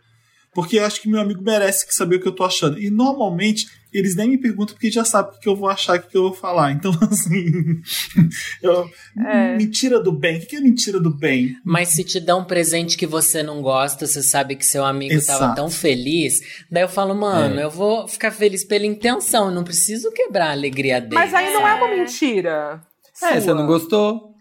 Porque 0.56 0.78
eu 0.78 0.86
acho 0.86 1.02
que 1.02 1.08
meu 1.08 1.20
amigo 1.20 1.42
merece 1.42 1.86
saber 1.90 2.16
o 2.16 2.20
que 2.20 2.26
eu 2.26 2.34
tô 2.34 2.42
achando. 2.42 2.80
E 2.80 2.88
normalmente 2.88 3.66
eles 3.92 4.16
nem 4.16 4.30
me 4.30 4.38
perguntam 4.38 4.74
porque 4.74 4.90
já 4.90 5.04
sabem 5.04 5.36
o 5.36 5.38
que 5.38 5.46
eu 5.46 5.54
vou 5.54 5.68
achar, 5.68 5.98
o 5.98 6.02
que 6.02 6.16
eu 6.16 6.22
vou 6.22 6.32
falar. 6.32 6.72
Então, 6.72 6.92
assim. 7.12 7.44
eu, 8.62 8.88
é. 9.26 9.56
Mentira 9.58 10.00
do 10.02 10.10
bem. 10.10 10.38
O 10.38 10.46
que 10.46 10.56
é 10.56 10.60
mentira 10.60 10.98
do 10.98 11.10
bem? 11.10 11.54
Mas 11.62 11.90
se 11.90 12.02
te 12.02 12.18
dá 12.18 12.34
um 12.34 12.44
presente 12.44 12.96
que 12.96 13.06
você 13.06 13.42
não 13.42 13.60
gosta, 13.60 14.06
você 14.06 14.22
sabe 14.22 14.56
que 14.56 14.64
seu 14.64 14.82
amigo 14.82 15.12
Exato. 15.12 15.40
tava 15.40 15.54
tão 15.54 15.68
feliz. 15.68 16.40
Daí 16.70 16.84
eu 16.84 16.88
falo, 16.88 17.14
mano, 17.14 17.60
é. 17.60 17.64
eu 17.64 17.70
vou 17.70 18.08
ficar 18.08 18.30
feliz 18.30 18.64
pela 18.64 18.86
intenção. 18.86 19.48
Eu 19.48 19.54
não 19.54 19.62
preciso 19.62 20.10
quebrar 20.10 20.48
a 20.48 20.52
alegria 20.52 21.02
dele. 21.02 21.16
Mas 21.16 21.34
aí 21.34 21.52
não 21.52 21.68
é 21.68 21.74
uma 21.74 21.88
mentira. 21.88 22.82
É, 23.22 23.28
Sua. 23.32 23.40
você 23.42 23.52
não 23.52 23.66
gostou? 23.66 24.34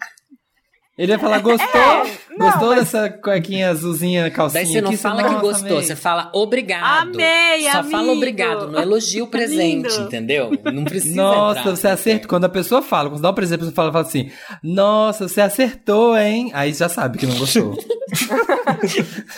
Ele 0.98 1.12
ia 1.12 1.20
falar, 1.20 1.40
gostou? 1.40 1.82
É, 1.82 2.18
não, 2.38 2.46
gostou 2.48 2.70
mas... 2.70 2.80
dessa 2.80 3.10
cuequinha 3.10 3.70
azulzinha, 3.70 4.32
calcinha 4.32 4.64
Daí 4.64 4.72
você 4.72 4.80
não 4.80 4.90
aqui, 4.92 4.98
fala 4.98 5.24
que 5.24 5.36
gostou, 5.42 5.72
amei. 5.72 5.84
você 5.84 5.96
fala 5.96 6.32
obrigado. 6.34 7.16
Amei, 7.16 7.70
Só 7.70 7.80
amigo. 7.80 7.92
fala 7.92 8.12
obrigado, 8.14 8.72
não 8.72 8.82
elogia 8.82 9.22
o 9.22 9.28
presente, 9.28 9.90
Lindo. 9.90 10.04
entendeu? 10.04 10.52
Não 10.74 10.86
precisa 10.86 11.22
Nossa, 11.22 11.60
entrar, 11.60 11.76
você 11.76 11.88
acerta. 11.90 12.28
Quando 12.30 12.46
a 12.46 12.50
pessoa 12.50 12.82
fala, 12.82 13.10
quando 13.10 13.22
dá 13.22 13.30
um 13.30 13.34
presente, 13.34 13.56
a 13.56 13.60
pessoa 13.60 13.76
fala, 13.76 13.92
fala 13.92 14.06
assim, 14.06 14.32
nossa, 14.64 15.28
você 15.28 15.42
acertou, 15.42 16.18
hein? 16.18 16.50
Aí 16.54 16.72
já 16.72 16.88
sabe 16.88 17.18
que 17.18 17.26
não 17.26 17.38
gostou. 17.38 17.78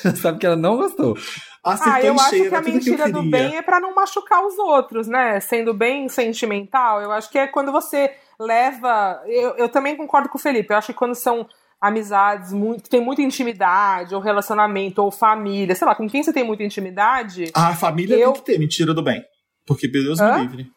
já 0.03 0.13
sabe 0.15 0.37
que 0.37 0.45
ela 0.45 0.55
não 0.55 0.77
gostou. 0.77 1.17
Acertou 1.63 1.93
ah, 1.93 2.01
eu 2.01 2.13
acho 2.13 2.29
que 2.49 2.55
a 2.55 2.61
mentira 2.61 3.03
que 3.05 3.11
do 3.11 3.23
bem 3.23 3.57
é 3.57 3.61
para 3.63 3.79
não 3.79 3.95
machucar 3.95 4.45
os 4.45 4.57
outros, 4.59 5.07
né? 5.07 5.39
Sendo 5.39 5.73
bem 5.73 6.07
sentimental, 6.07 7.01
eu 7.01 7.11
acho 7.11 7.29
que 7.29 7.37
é 7.37 7.47
quando 7.47 7.71
você 7.71 8.11
leva. 8.39 9.21
Eu, 9.25 9.55
eu 9.57 9.69
também 9.69 9.95
concordo 9.95 10.29
com 10.29 10.37
o 10.37 10.41
Felipe. 10.41 10.71
Eu 10.71 10.77
acho 10.77 10.87
que 10.87 10.93
quando 10.93 11.15
são 11.15 11.47
amizades 11.79 12.51
muito, 12.51 12.89
tem 12.89 12.99
muita 12.99 13.21
intimidade, 13.21 14.15
ou 14.15 14.21
relacionamento, 14.21 15.01
ou 15.01 15.11
família, 15.11 15.75
sei 15.75 15.87
lá, 15.87 15.93
com 15.93 16.09
quem 16.09 16.23
você 16.23 16.33
tem 16.33 16.43
muita 16.43 16.63
intimidade. 16.63 17.51
A 17.53 17.75
família 17.75 18.15
eu... 18.15 18.31
tem 18.31 18.41
que 18.41 18.45
ter 18.51 18.59
mentira 18.59 18.93
do 18.93 19.03
bem. 19.03 19.23
Porque 19.65 19.87
Deus 19.87 20.19
Hã? 20.19 20.37
me 20.37 20.41
livre. 20.43 20.71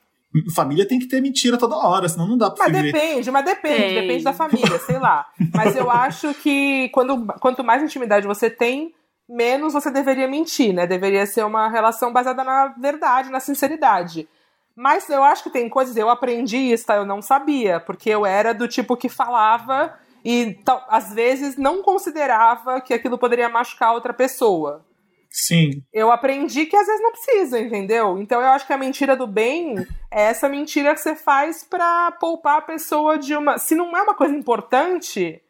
Família 0.55 0.87
tem 0.87 0.99
que 0.99 1.09
ter 1.09 1.21
mentira 1.21 1.57
toda 1.57 1.77
hora, 1.77 2.09
senão 2.09 2.29
não 2.29 2.39
dá 2.39 2.51
pra 2.51 2.69
Mas 2.69 2.77
viver. 2.77 2.93
depende, 2.93 3.31
mas 3.33 3.45
depende, 3.45 3.95
depende 3.95 4.25
da 4.25 4.33
família, 4.33 4.79
sei 4.79 4.99
lá. 4.99 5.27
Mas 5.53 5.75
eu 5.75 5.91
acho 5.91 6.33
que 6.35 6.89
quando, 6.91 7.27
quanto 7.41 7.65
mais 7.65 7.83
intimidade 7.83 8.29
você 8.29 8.49
tem, 8.49 8.95
menos 9.29 9.73
você 9.73 9.91
deveria 9.91 10.29
mentir, 10.29 10.73
né? 10.73 10.87
Deveria 10.87 11.27
ser 11.27 11.45
uma 11.45 11.69
relação 11.69 12.13
baseada 12.13 12.45
na 12.45 12.69
verdade, 12.69 13.29
na 13.29 13.41
sinceridade. 13.41 14.29
Mas 14.77 15.09
eu 15.09 15.23
acho 15.23 15.43
que 15.43 15.51
tem 15.51 15.69
coisas, 15.69 15.97
eu 15.97 16.09
aprendi 16.09 16.57
isso, 16.57 16.87
tá? 16.87 16.97
Eu 16.97 17.05
não 17.05 17.21
sabia, 17.21 17.81
porque 17.81 18.09
eu 18.11 18.25
era 18.25 18.55
do 18.55 18.69
tipo 18.69 18.97
que 18.97 19.09
falava 19.09 19.95
e 20.25 20.59
às 20.89 21.13
vezes 21.13 21.57
não 21.57 21.83
considerava 21.83 22.81
que 22.81 22.95
aquilo 22.95 23.19
poderia 23.19 23.49
machucar 23.49 23.93
outra 23.93 24.13
pessoa. 24.13 24.85
Sim. 25.31 25.83
Eu 25.93 26.11
aprendi 26.11 26.67
que 26.67 26.77
às 26.77 26.87
vezes 26.87 27.01
não 27.01 27.13
precisa, 27.13 27.61
entendeu? 27.61 28.19
Então 28.19 28.41
eu 28.41 28.49
acho 28.49 28.67
que 28.67 28.73
a 28.73 28.79
mentira 28.79 29.15
do 29.17 29.29
bem 29.29 29.77
é 30.11 30.23
essa 30.23 30.49
mentira 30.49 30.93
que 30.93 31.01
você 31.01 31.15
faz 31.15 31.63
para 31.63 32.11
poupar 32.13 32.59
a 32.59 32.63
pessoa 32.63 33.17
de 33.17 33.37
uma. 33.37 33.57
Se 33.57 33.77
não 33.77 33.97
é 33.97 34.03
uma 34.03 34.15
coisa 34.15 34.35
importante, 34.35 35.41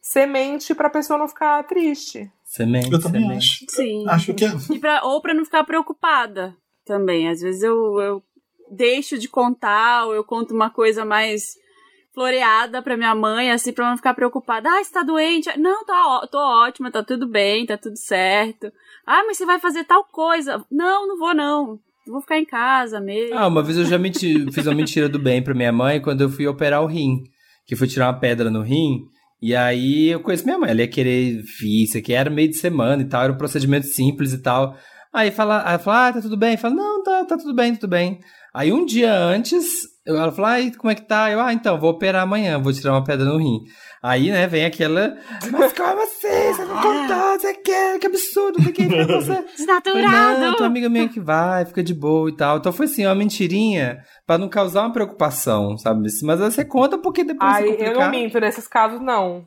você 0.00 0.26
mente 0.26 0.74
pra 0.74 0.90
pessoa 0.90 1.18
não 1.18 1.28
ficar 1.28 1.62
triste. 1.64 2.30
Semente. 2.42 2.90
Eu 2.90 3.00
também 3.00 3.22
semente. 3.22 3.36
acho. 3.36 3.66
Sim. 3.68 4.04
Acho 4.08 4.34
que 4.34 4.44
é. 4.44 4.48
E 4.72 4.78
pra, 4.80 5.04
ou 5.04 5.22
pra 5.22 5.32
não 5.32 5.44
ficar 5.44 5.62
preocupada 5.62 6.56
também. 6.84 7.28
Às 7.28 7.40
vezes 7.40 7.62
eu, 7.62 8.00
eu 8.00 8.22
deixo 8.70 9.18
de 9.18 9.28
contar, 9.28 10.06
ou 10.06 10.14
eu 10.14 10.24
conto 10.24 10.54
uma 10.54 10.70
coisa 10.70 11.04
mais 11.04 11.54
floreada 12.12 12.82
pra 12.82 12.96
minha 12.96 13.14
mãe, 13.14 13.50
assim, 13.50 13.72
pra 13.72 13.84
ela 13.84 13.90
não 13.92 13.96
ficar 13.96 14.14
preocupada. 14.14 14.68
Ah, 14.68 14.82
você 14.82 14.92
tá 14.92 15.02
doente? 15.02 15.48
Não, 15.58 15.84
tá, 15.84 16.26
tô 16.30 16.38
ótima, 16.38 16.90
tá 16.90 17.02
tudo 17.02 17.26
bem, 17.26 17.66
tá 17.66 17.76
tudo 17.76 17.96
certo. 17.96 18.72
Ah, 19.06 19.22
mas 19.26 19.36
você 19.36 19.46
vai 19.46 19.58
fazer 19.58 19.84
tal 19.84 20.04
coisa. 20.04 20.64
Não, 20.70 21.06
não 21.06 21.18
vou 21.18 21.34
não. 21.34 21.78
Vou 22.06 22.20
ficar 22.20 22.38
em 22.38 22.44
casa 22.44 23.00
mesmo. 23.00 23.38
Ah, 23.38 23.46
uma 23.46 23.62
vez 23.62 23.78
eu 23.78 23.84
já 23.84 23.98
menti- 23.98 24.50
fiz 24.52 24.66
uma 24.66 24.74
mentira 24.74 25.08
do 25.08 25.18
bem 25.18 25.42
pra 25.42 25.54
minha 25.54 25.72
mãe 25.72 26.00
quando 26.00 26.22
eu 26.22 26.28
fui 26.30 26.46
operar 26.48 26.82
o 26.82 26.86
rim. 26.86 27.22
Que 27.66 27.76
fui 27.76 27.86
tirar 27.86 28.06
uma 28.08 28.18
pedra 28.18 28.50
no 28.50 28.62
rim. 28.62 29.02
E 29.40 29.54
aí 29.54 30.08
eu 30.08 30.20
conheço 30.20 30.44
minha 30.44 30.58
mãe, 30.58 30.70
ela 30.70 30.80
ia 30.80 30.88
querer 30.88 31.42
vir, 31.60 31.84
isso 31.84 31.96
aqui 31.96 32.12
era 32.12 32.28
meio 32.28 32.48
de 32.48 32.56
semana 32.56 33.00
e 33.00 33.06
tal, 33.08 33.22
era 33.22 33.32
um 33.32 33.38
procedimento 33.38 33.86
simples 33.86 34.32
e 34.34 34.42
tal. 34.42 34.76
Aí 35.12 35.30
fala, 35.30 35.62
aí 35.64 35.78
fala, 35.78 36.08
ah, 36.08 36.12
tá 36.12 36.20
tudo 36.20 36.36
bem? 36.36 36.56
Fala, 36.58 36.74
não, 36.74 37.02
tá, 37.02 37.24
tá 37.24 37.38
tudo 37.38 37.54
bem, 37.54 37.74
tudo 37.74 37.88
bem. 37.88 38.20
Aí 38.54 38.72
um 38.72 38.84
dia 38.84 39.14
antes, 39.14 39.64
ela 40.06 40.32
fala, 40.32 40.50
ai, 40.50 40.72
como 40.76 40.90
é 40.90 40.94
que 40.94 41.06
tá? 41.06 41.30
Eu, 41.30 41.40
ah, 41.40 41.52
então, 41.52 41.78
vou 41.78 41.90
operar 41.90 42.22
amanhã, 42.22 42.60
vou 42.60 42.72
tirar 42.72 42.92
uma 42.92 43.04
pedra 43.04 43.24
no 43.24 43.38
rim. 43.38 43.60
Aí, 44.02 44.30
né, 44.30 44.46
vem 44.46 44.64
aquela, 44.64 45.14
mas 45.52 45.72
como 45.72 46.02
assim? 46.02 46.54
Você 46.54 46.64
não 46.64 46.80
contou, 46.80 47.38
você 47.38 47.54
quer, 47.54 47.98
que 47.98 48.06
absurdo, 48.06 48.64
tem 48.64 48.72
que 48.72 48.82
ir 48.82 48.88
pra 48.88 49.16
você. 49.16 49.44
Desnaturado! 49.56 50.40
Não, 50.40 50.52
tem 50.52 50.62
uma 50.62 50.66
amiga 50.66 50.88
minha 50.88 51.08
que 51.08 51.20
vai, 51.20 51.64
fica 51.66 51.82
de 51.82 51.94
boa 51.94 52.28
e 52.30 52.34
tal. 52.34 52.56
Então 52.56 52.72
foi 52.72 52.86
assim, 52.86 53.04
uma 53.06 53.14
mentirinha 53.14 54.02
pra 54.26 54.38
não 54.38 54.48
causar 54.48 54.82
uma 54.82 54.92
preocupação, 54.92 55.76
sabe? 55.76 56.08
Mas 56.22 56.40
você 56.40 56.64
conta 56.64 56.96
porque 56.98 57.22
depois 57.22 57.52
Ai, 57.52 57.76
eu 57.78 57.94
não 57.94 58.10
minto 58.10 58.40
nesses 58.40 58.66
casos, 58.66 59.00
não. 59.00 59.44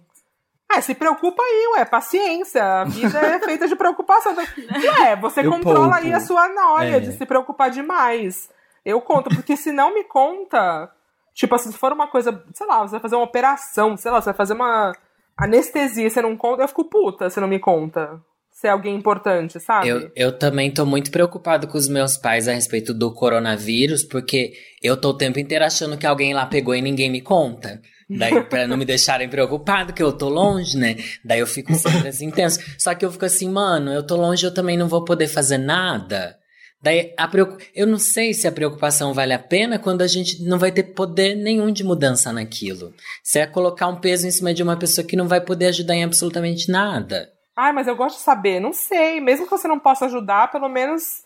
Ah, 0.71 0.81
se 0.81 0.95
preocupa 0.95 1.41
aí, 1.41 1.73
ué, 1.77 1.85
paciência. 1.85 2.63
A 2.63 2.83
vida 2.85 3.19
é 3.19 3.39
feita 3.39 3.67
de 3.67 3.75
preocupação. 3.75 4.33
Ué, 4.99 5.15
você 5.15 5.41
Eu 5.41 5.51
controla 5.51 5.97
aí 5.97 6.11
a 6.13 6.19
sua 6.19 6.47
noia 6.49 6.97
É. 6.97 6.99
de 6.99 7.11
se 7.11 7.25
preocupar 7.25 7.69
demais. 7.69 8.49
Eu 8.85 9.01
conto, 9.01 9.29
porque 9.33 9.55
se 9.55 9.71
não 9.71 9.93
me 9.93 10.03
conta, 10.03 10.91
tipo 11.33 11.55
assim, 11.55 11.71
se 11.71 11.77
for 11.77 11.93
uma 11.93 12.07
coisa, 12.07 12.43
sei 12.53 12.67
lá, 12.67 12.81
você 12.81 12.91
vai 12.91 13.01
fazer 13.01 13.15
uma 13.15 13.25
operação, 13.25 13.95
sei 13.95 14.11
lá, 14.11 14.21
você 14.21 14.25
vai 14.25 14.35
fazer 14.35 14.53
uma 14.53 14.93
anestesia, 15.37 16.09
você 16.09 16.21
não 16.21 16.35
conta, 16.35 16.63
eu 16.63 16.67
fico 16.67 16.89
puta 16.89 17.29
se 17.29 17.39
não 17.39 17.47
me 17.47 17.59
conta. 17.59 18.21
Se 18.51 18.67
é 18.67 18.69
alguém 18.69 18.95
importante, 18.95 19.59
sabe? 19.59 19.87
Eu, 19.87 20.11
eu 20.15 20.37
também 20.37 20.71
tô 20.71 20.85
muito 20.85 21.09
preocupado 21.09 21.67
com 21.67 21.77
os 21.77 21.87
meus 21.87 22.17
pais 22.17 22.47
a 22.47 22.53
respeito 22.53 22.93
do 22.93 23.11
coronavírus, 23.11 24.03
porque 24.03 24.53
eu 24.81 24.95
tô 24.95 25.09
o 25.09 25.17
tempo 25.17 25.39
inteiro 25.39 25.65
achando 25.65 25.97
que 25.97 26.05
alguém 26.05 26.33
lá 26.33 26.45
pegou 26.45 26.75
e 26.75 26.81
ninguém 26.81 27.09
me 27.09 27.19
conta. 27.19 27.81
Daí, 28.09 28.43
pra 28.43 28.67
não 28.67 28.77
me 28.77 28.85
deixarem 28.85 29.27
preocupado, 29.27 29.91
que 29.91 30.03
eu 30.03 30.13
tô 30.13 30.29
longe, 30.29 30.77
né? 30.77 30.97
Daí 31.25 31.39
eu 31.39 31.47
fico 31.47 31.73
sempre 31.73 32.09
assim 32.09 32.27
intenso. 32.27 32.59
Só 32.77 32.93
que 32.93 33.03
eu 33.03 33.11
fico 33.11 33.25
assim, 33.25 33.49
mano, 33.49 33.91
eu 33.91 34.05
tô 34.05 34.15
longe, 34.15 34.45
eu 34.45 34.53
também 34.53 34.77
não 34.77 34.87
vou 34.87 35.03
poder 35.03 35.27
fazer 35.27 35.57
nada. 35.57 36.37
Daí 36.83 37.13
a 37.15 37.29
preocup... 37.29 37.63
eu 37.73 37.87
não 37.87 37.97
sei 37.97 38.33
se 38.33 38.45
a 38.45 38.51
preocupação 38.51 39.13
vale 39.13 39.33
a 39.33 39.39
pena 39.39 39.79
quando 39.79 40.01
a 40.01 40.07
gente 40.07 40.43
não 40.43 40.59
vai 40.59 40.69
ter 40.69 40.83
poder 40.83 41.33
nenhum 41.33 41.71
de 41.71 41.81
mudança 41.81 42.33
naquilo. 42.33 42.93
Se 43.23 43.39
é 43.39 43.47
colocar 43.47 43.87
um 43.87 44.01
peso 44.01 44.27
em 44.27 44.31
cima 44.31 44.53
de 44.53 44.61
uma 44.61 44.75
pessoa 44.75 45.07
que 45.07 45.15
não 45.15 45.25
vai 45.25 45.39
poder 45.39 45.67
ajudar 45.67 45.95
em 45.95 46.03
absolutamente 46.03 46.69
nada. 46.69 47.31
Ai, 47.55 47.71
mas 47.71 47.87
eu 47.87 47.95
gosto 47.95 48.17
de 48.17 48.23
saber, 48.23 48.59
não 48.59 48.73
sei. 48.73 49.21
Mesmo 49.21 49.45
que 49.45 49.51
você 49.51 49.65
não 49.65 49.79
possa 49.79 50.07
ajudar, 50.07 50.51
pelo 50.51 50.67
menos 50.67 51.23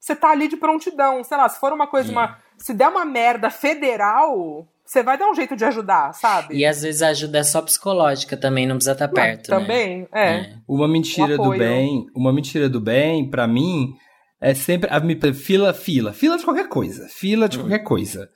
você 0.00 0.16
tá 0.16 0.30
ali 0.30 0.48
de 0.48 0.56
prontidão. 0.56 1.22
Sei 1.22 1.36
lá, 1.36 1.48
se 1.48 1.60
for 1.60 1.72
uma 1.72 1.86
coisa, 1.86 2.10
uma. 2.10 2.36
Se 2.56 2.74
der 2.74 2.88
uma 2.88 3.04
merda 3.04 3.50
federal, 3.50 4.66
você 4.84 5.00
vai 5.00 5.16
dar 5.16 5.30
um 5.30 5.34
jeito 5.34 5.54
de 5.54 5.64
ajudar, 5.64 6.12
sabe? 6.12 6.56
E 6.56 6.66
às 6.66 6.82
vezes 6.82 7.02
a 7.02 7.08
ajuda 7.10 7.38
é 7.38 7.44
só 7.44 7.62
psicológica 7.62 8.36
também, 8.36 8.66
não 8.66 8.74
precisa 8.74 8.94
estar 8.94 9.06
perto, 9.06 9.48
né? 9.50 9.58
Também, 9.60 10.08
é. 10.12 10.54
Uma 10.66 10.88
mentira 10.88 11.34
Um 11.34 11.44
do 11.44 11.50
bem, 11.50 12.06
uma 12.16 12.32
mentira 12.32 12.68
do 12.68 12.80
bem, 12.80 13.30
pra 13.30 13.46
mim, 13.46 13.94
é 14.40 14.54
sempre 14.54 14.88
a 14.90 15.00
fila, 15.34 15.72
fila, 15.72 16.12
fila 16.12 16.38
de 16.38 16.44
qualquer 16.44 16.68
coisa, 16.68 17.08
fila 17.08 17.48
de 17.48 17.58
qualquer 17.58 17.80
coisa. 17.80 18.28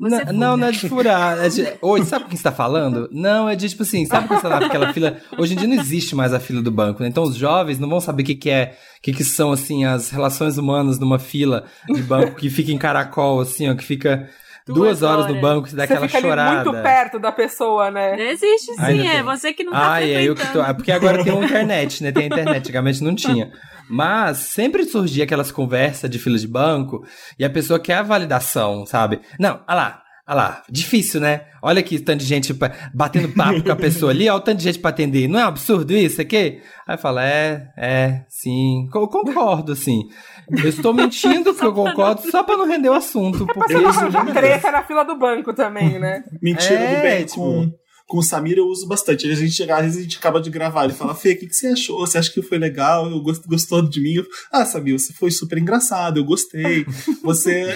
Você 0.00 0.24
Não, 0.24 0.32
não, 0.32 0.56
não 0.56 0.66
é 0.68 0.72
de 0.72 0.88
furar. 0.88 1.44
É 1.44 1.48
de... 1.50 1.74
Oi, 1.82 2.04
sabe 2.04 2.24
com 2.24 2.30
quem 2.30 2.38
você 2.38 2.42
tá 2.42 2.52
falando? 2.52 3.06
Não, 3.12 3.46
é 3.46 3.54
de 3.54 3.68
tipo 3.68 3.82
assim, 3.82 4.06
sabe 4.06 4.26
quando 4.26 4.40
você 4.40 4.48
tá 4.48 4.58
naquela 4.58 4.94
fila. 4.94 5.18
Hoje 5.36 5.52
em 5.52 5.56
dia 5.58 5.68
não 5.68 5.76
existe 5.76 6.16
mais 6.16 6.32
a 6.32 6.40
fila 6.40 6.62
do 6.62 6.70
banco, 6.70 7.02
né? 7.02 7.08
Então 7.10 7.22
os 7.22 7.36
jovens 7.36 7.78
não 7.78 7.88
vão 7.88 8.00
saber 8.00 8.22
o 8.22 8.26
que, 8.26 8.34
que 8.34 8.48
é, 8.48 8.78
o 8.98 9.02
que, 9.02 9.12
que 9.12 9.22
são, 9.22 9.52
assim, 9.52 9.84
as 9.84 10.08
relações 10.08 10.56
humanas 10.56 10.98
numa 10.98 11.18
fila 11.18 11.66
de 11.86 12.02
banco 12.02 12.36
que 12.36 12.48
fica 12.48 12.72
em 12.72 12.78
caracol, 12.78 13.40
assim, 13.40 13.68
ó, 13.68 13.74
que 13.74 13.84
fica 13.84 14.30
duas, 14.66 15.00
Duas 15.00 15.02
horas 15.02 15.26
no 15.26 15.40
banco, 15.40 15.68
você 15.68 15.76
dá 15.76 15.86
Você 15.86 15.92
aquela 15.92 16.06
fica 16.06 16.18
ali 16.18 16.26
chorada. 16.28 16.70
muito 16.70 16.82
perto 16.82 17.18
da 17.18 17.32
pessoa, 17.32 17.90
né? 17.90 18.30
Existe 18.30 18.72
Ai, 18.78 18.92
sim, 18.92 18.98
não 18.98 19.06
é 19.10 19.14
tem. 19.14 19.22
você 19.22 19.52
que 19.52 19.64
não 19.64 19.72
tá 19.72 19.92
Ah, 19.94 20.02
é 20.02 20.22
eu 20.22 20.34
que 20.34 20.46
tô. 20.52 20.62
É 20.62 20.72
porque 20.72 20.92
agora 20.92 21.22
tem 21.24 21.32
internet, 21.44 22.02
né? 22.02 22.12
Tem 22.12 22.24
a 22.24 22.26
internet, 22.26 22.58
antigamente 22.58 23.02
não 23.02 23.14
tinha. 23.14 23.50
Mas 23.88 24.38
sempre 24.38 24.84
surgia 24.84 25.24
aquelas 25.24 25.50
conversas 25.50 26.08
de 26.08 26.18
fila 26.18 26.38
de 26.38 26.46
banco 26.46 27.04
e 27.38 27.44
a 27.44 27.50
pessoa 27.50 27.78
quer 27.80 27.94
a 27.96 28.02
validação, 28.02 28.86
sabe? 28.86 29.20
Não, 29.38 29.60
olha 29.68 29.74
lá. 29.76 30.02
Olha 30.28 30.36
lá, 30.36 30.62
difícil, 30.70 31.20
né? 31.20 31.46
Olha 31.60 31.80
aqui 31.80 31.96
o 31.96 32.04
tanto 32.04 32.20
de 32.20 32.24
gente 32.24 32.56
batendo 32.94 33.30
papo 33.30 33.64
com 33.64 33.72
a 33.72 33.74
pessoa 33.74 34.12
ali, 34.12 34.28
olha 34.28 34.36
o 34.36 34.40
tanto 34.40 34.58
de 34.58 34.62
gente 34.64 34.78
pra 34.78 34.90
atender. 34.90 35.26
Não 35.26 35.40
é 35.40 35.44
um 35.44 35.48
absurdo 35.48 35.92
isso 35.92 36.20
aqui? 36.20 36.62
Aí 36.86 36.96
fala, 36.96 37.24
é, 37.26 37.66
é, 37.76 38.22
sim. 38.28 38.88
Eu 38.94 39.08
concordo, 39.08 39.72
assim. 39.72 39.98
Eu 40.62 40.68
estou 40.68 40.92
mentindo 40.94 41.54
que 41.54 41.64
eu 41.64 41.72
concordo 41.72 42.22
só 42.30 42.42
pra 42.42 42.56
não 42.56 42.66
render 42.66 42.88
o 42.88 42.94
assunto. 42.94 43.46
Porque 43.46 43.74
Você 43.74 43.78
isso 43.88 43.98
arranja 44.00 44.24
treta 44.32 44.70
na 44.70 44.82
fila 44.82 45.04
do 45.04 45.16
banco 45.18 45.52
também, 45.54 45.98
né? 45.98 46.24
Mentira 46.42 46.74
É, 46.80 46.96
do 46.96 47.02
bem 47.02 47.24
tipo- 47.24 47.36
com, 47.40 47.72
com 48.06 48.18
o 48.18 48.22
Samir 48.22 48.58
eu 48.58 48.66
uso 48.66 48.88
bastante. 48.88 49.30
A 49.30 49.34
gente 49.34 49.52
chega, 49.52 49.76
às 49.76 49.82
vezes 49.84 49.98
a 49.98 50.02
gente 50.02 50.18
acaba 50.18 50.40
de 50.40 50.50
gravar, 50.50 50.84
ele 50.84 50.92
fala, 50.92 51.14
Fê, 51.14 51.32
o 51.32 51.38
que, 51.38 51.46
que 51.46 51.54
você 51.54 51.68
achou? 51.68 52.00
Você 52.00 52.18
acha 52.18 52.32
que 52.32 52.42
foi 52.42 52.58
legal? 52.58 53.08
Eu 53.08 53.20
gost, 53.22 53.44
gostou 53.46 53.88
de 53.88 54.00
mim? 54.00 54.14
Eu, 54.14 54.26
ah, 54.52 54.64
Samir, 54.64 54.98
você 54.98 55.12
foi 55.12 55.30
super 55.30 55.58
engraçado, 55.58 56.18
eu 56.18 56.24
gostei. 56.24 56.84
Você, 57.22 57.66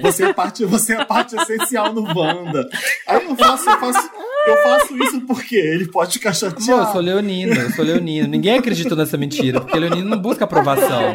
você, 0.00 0.24
é, 0.24 0.32
parte, 0.32 0.64
você 0.64 0.94
é 0.94 1.00
a 1.00 1.04
parte 1.04 1.36
essencial 1.36 1.92
no 1.92 2.02
Wanda. 2.18 2.66
Aí 3.06 3.22
eu 3.24 3.36
faço, 3.36 3.68
eu 3.68 3.78
faço, 3.78 4.10
eu 4.46 4.56
faço 4.62 4.96
isso 5.02 5.20
porque 5.26 5.56
ele 5.56 5.88
pode 5.88 6.14
ficar 6.14 6.30
Pô, 6.30 6.34
eu 6.46 6.50
chateado. 6.50 6.92
sou 6.92 7.00
leonino, 7.00 7.54
eu 7.54 7.70
sou 7.70 7.84
leonino. 7.84 8.26
Ninguém 8.28 8.58
acreditou 8.58 8.96
nessa 8.96 9.16
mentira, 9.16 9.60
porque 9.60 9.78
leonino 9.78 10.08
não 10.08 10.18
busca 10.18 10.44
aprovação. 10.44 11.14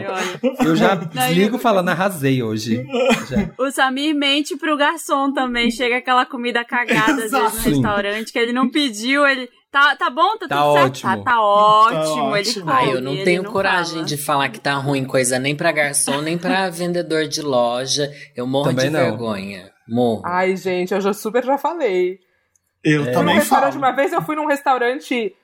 Eu 0.63 0.75
já 0.75 0.95
desligo 0.95 1.57
falando, 1.57 1.89
arrasei 1.89 2.41
hoje. 2.43 2.85
Já. 3.29 3.49
O 3.57 3.71
Samir 3.71 4.15
mente 4.15 4.55
pro 4.57 4.77
garçom 4.77 5.33
também. 5.33 5.69
Chega 5.71 5.97
aquela 5.97 6.25
comida 6.25 6.63
cagada, 6.63 7.23
às 7.25 7.31
vezes, 7.31 7.53
no 7.65 7.71
restaurante, 7.71 8.31
que 8.31 8.39
ele 8.39 8.53
não 8.53 8.69
pediu, 8.69 9.25
ele. 9.25 9.49
Tá, 9.69 9.95
tá 9.97 10.09
bom? 10.09 10.37
Tá, 10.37 10.47
Tá 10.47 10.55
tudo 10.61 10.73
certo? 10.73 10.85
ótimo. 10.85 11.23
Tá, 11.23 11.31
tá 11.31 11.41
ótimo. 11.41 12.31
Tá 12.31 12.39
Ele 12.39 12.49
ótimo. 12.49 12.65
come, 12.65 12.77
Ah, 12.77 12.85
eu 12.85 13.01
não 13.01 13.11
ele 13.13 13.23
tenho 13.25 13.43
não 13.43 13.51
coragem 13.51 13.93
fala. 13.95 14.05
de 14.05 14.17
falar 14.17 14.49
que 14.49 14.59
tá 14.61 14.73
ruim 14.75 15.03
coisa 15.03 15.37
nem 15.37 15.55
pra 15.55 15.73
garçom, 15.73 16.21
nem 16.21 16.37
pra 16.37 16.69
vendedor 16.71 17.27
de 17.27 17.41
loja. 17.41 18.09
Eu 18.35 18.47
morro 18.47 18.69
Também 18.69 18.85
de 18.85 18.91
não. 18.91 18.99
vergonha. 19.01 19.69
Morro. 19.87 20.21
Ai, 20.25 20.55
gente, 20.55 20.93
eu 20.93 21.01
já 21.01 21.13
super 21.13 21.43
já 21.43 21.57
falei. 21.57 22.17
Eu 22.87 23.05
num 23.05 23.11
também 23.11 23.35
restaurante, 23.35 23.73
falo. 23.73 23.85
uma 23.85 23.91
vez 23.91 24.11
eu 24.13 24.21
fui 24.21 24.35
num 24.35 24.45
restaurante 24.47 25.35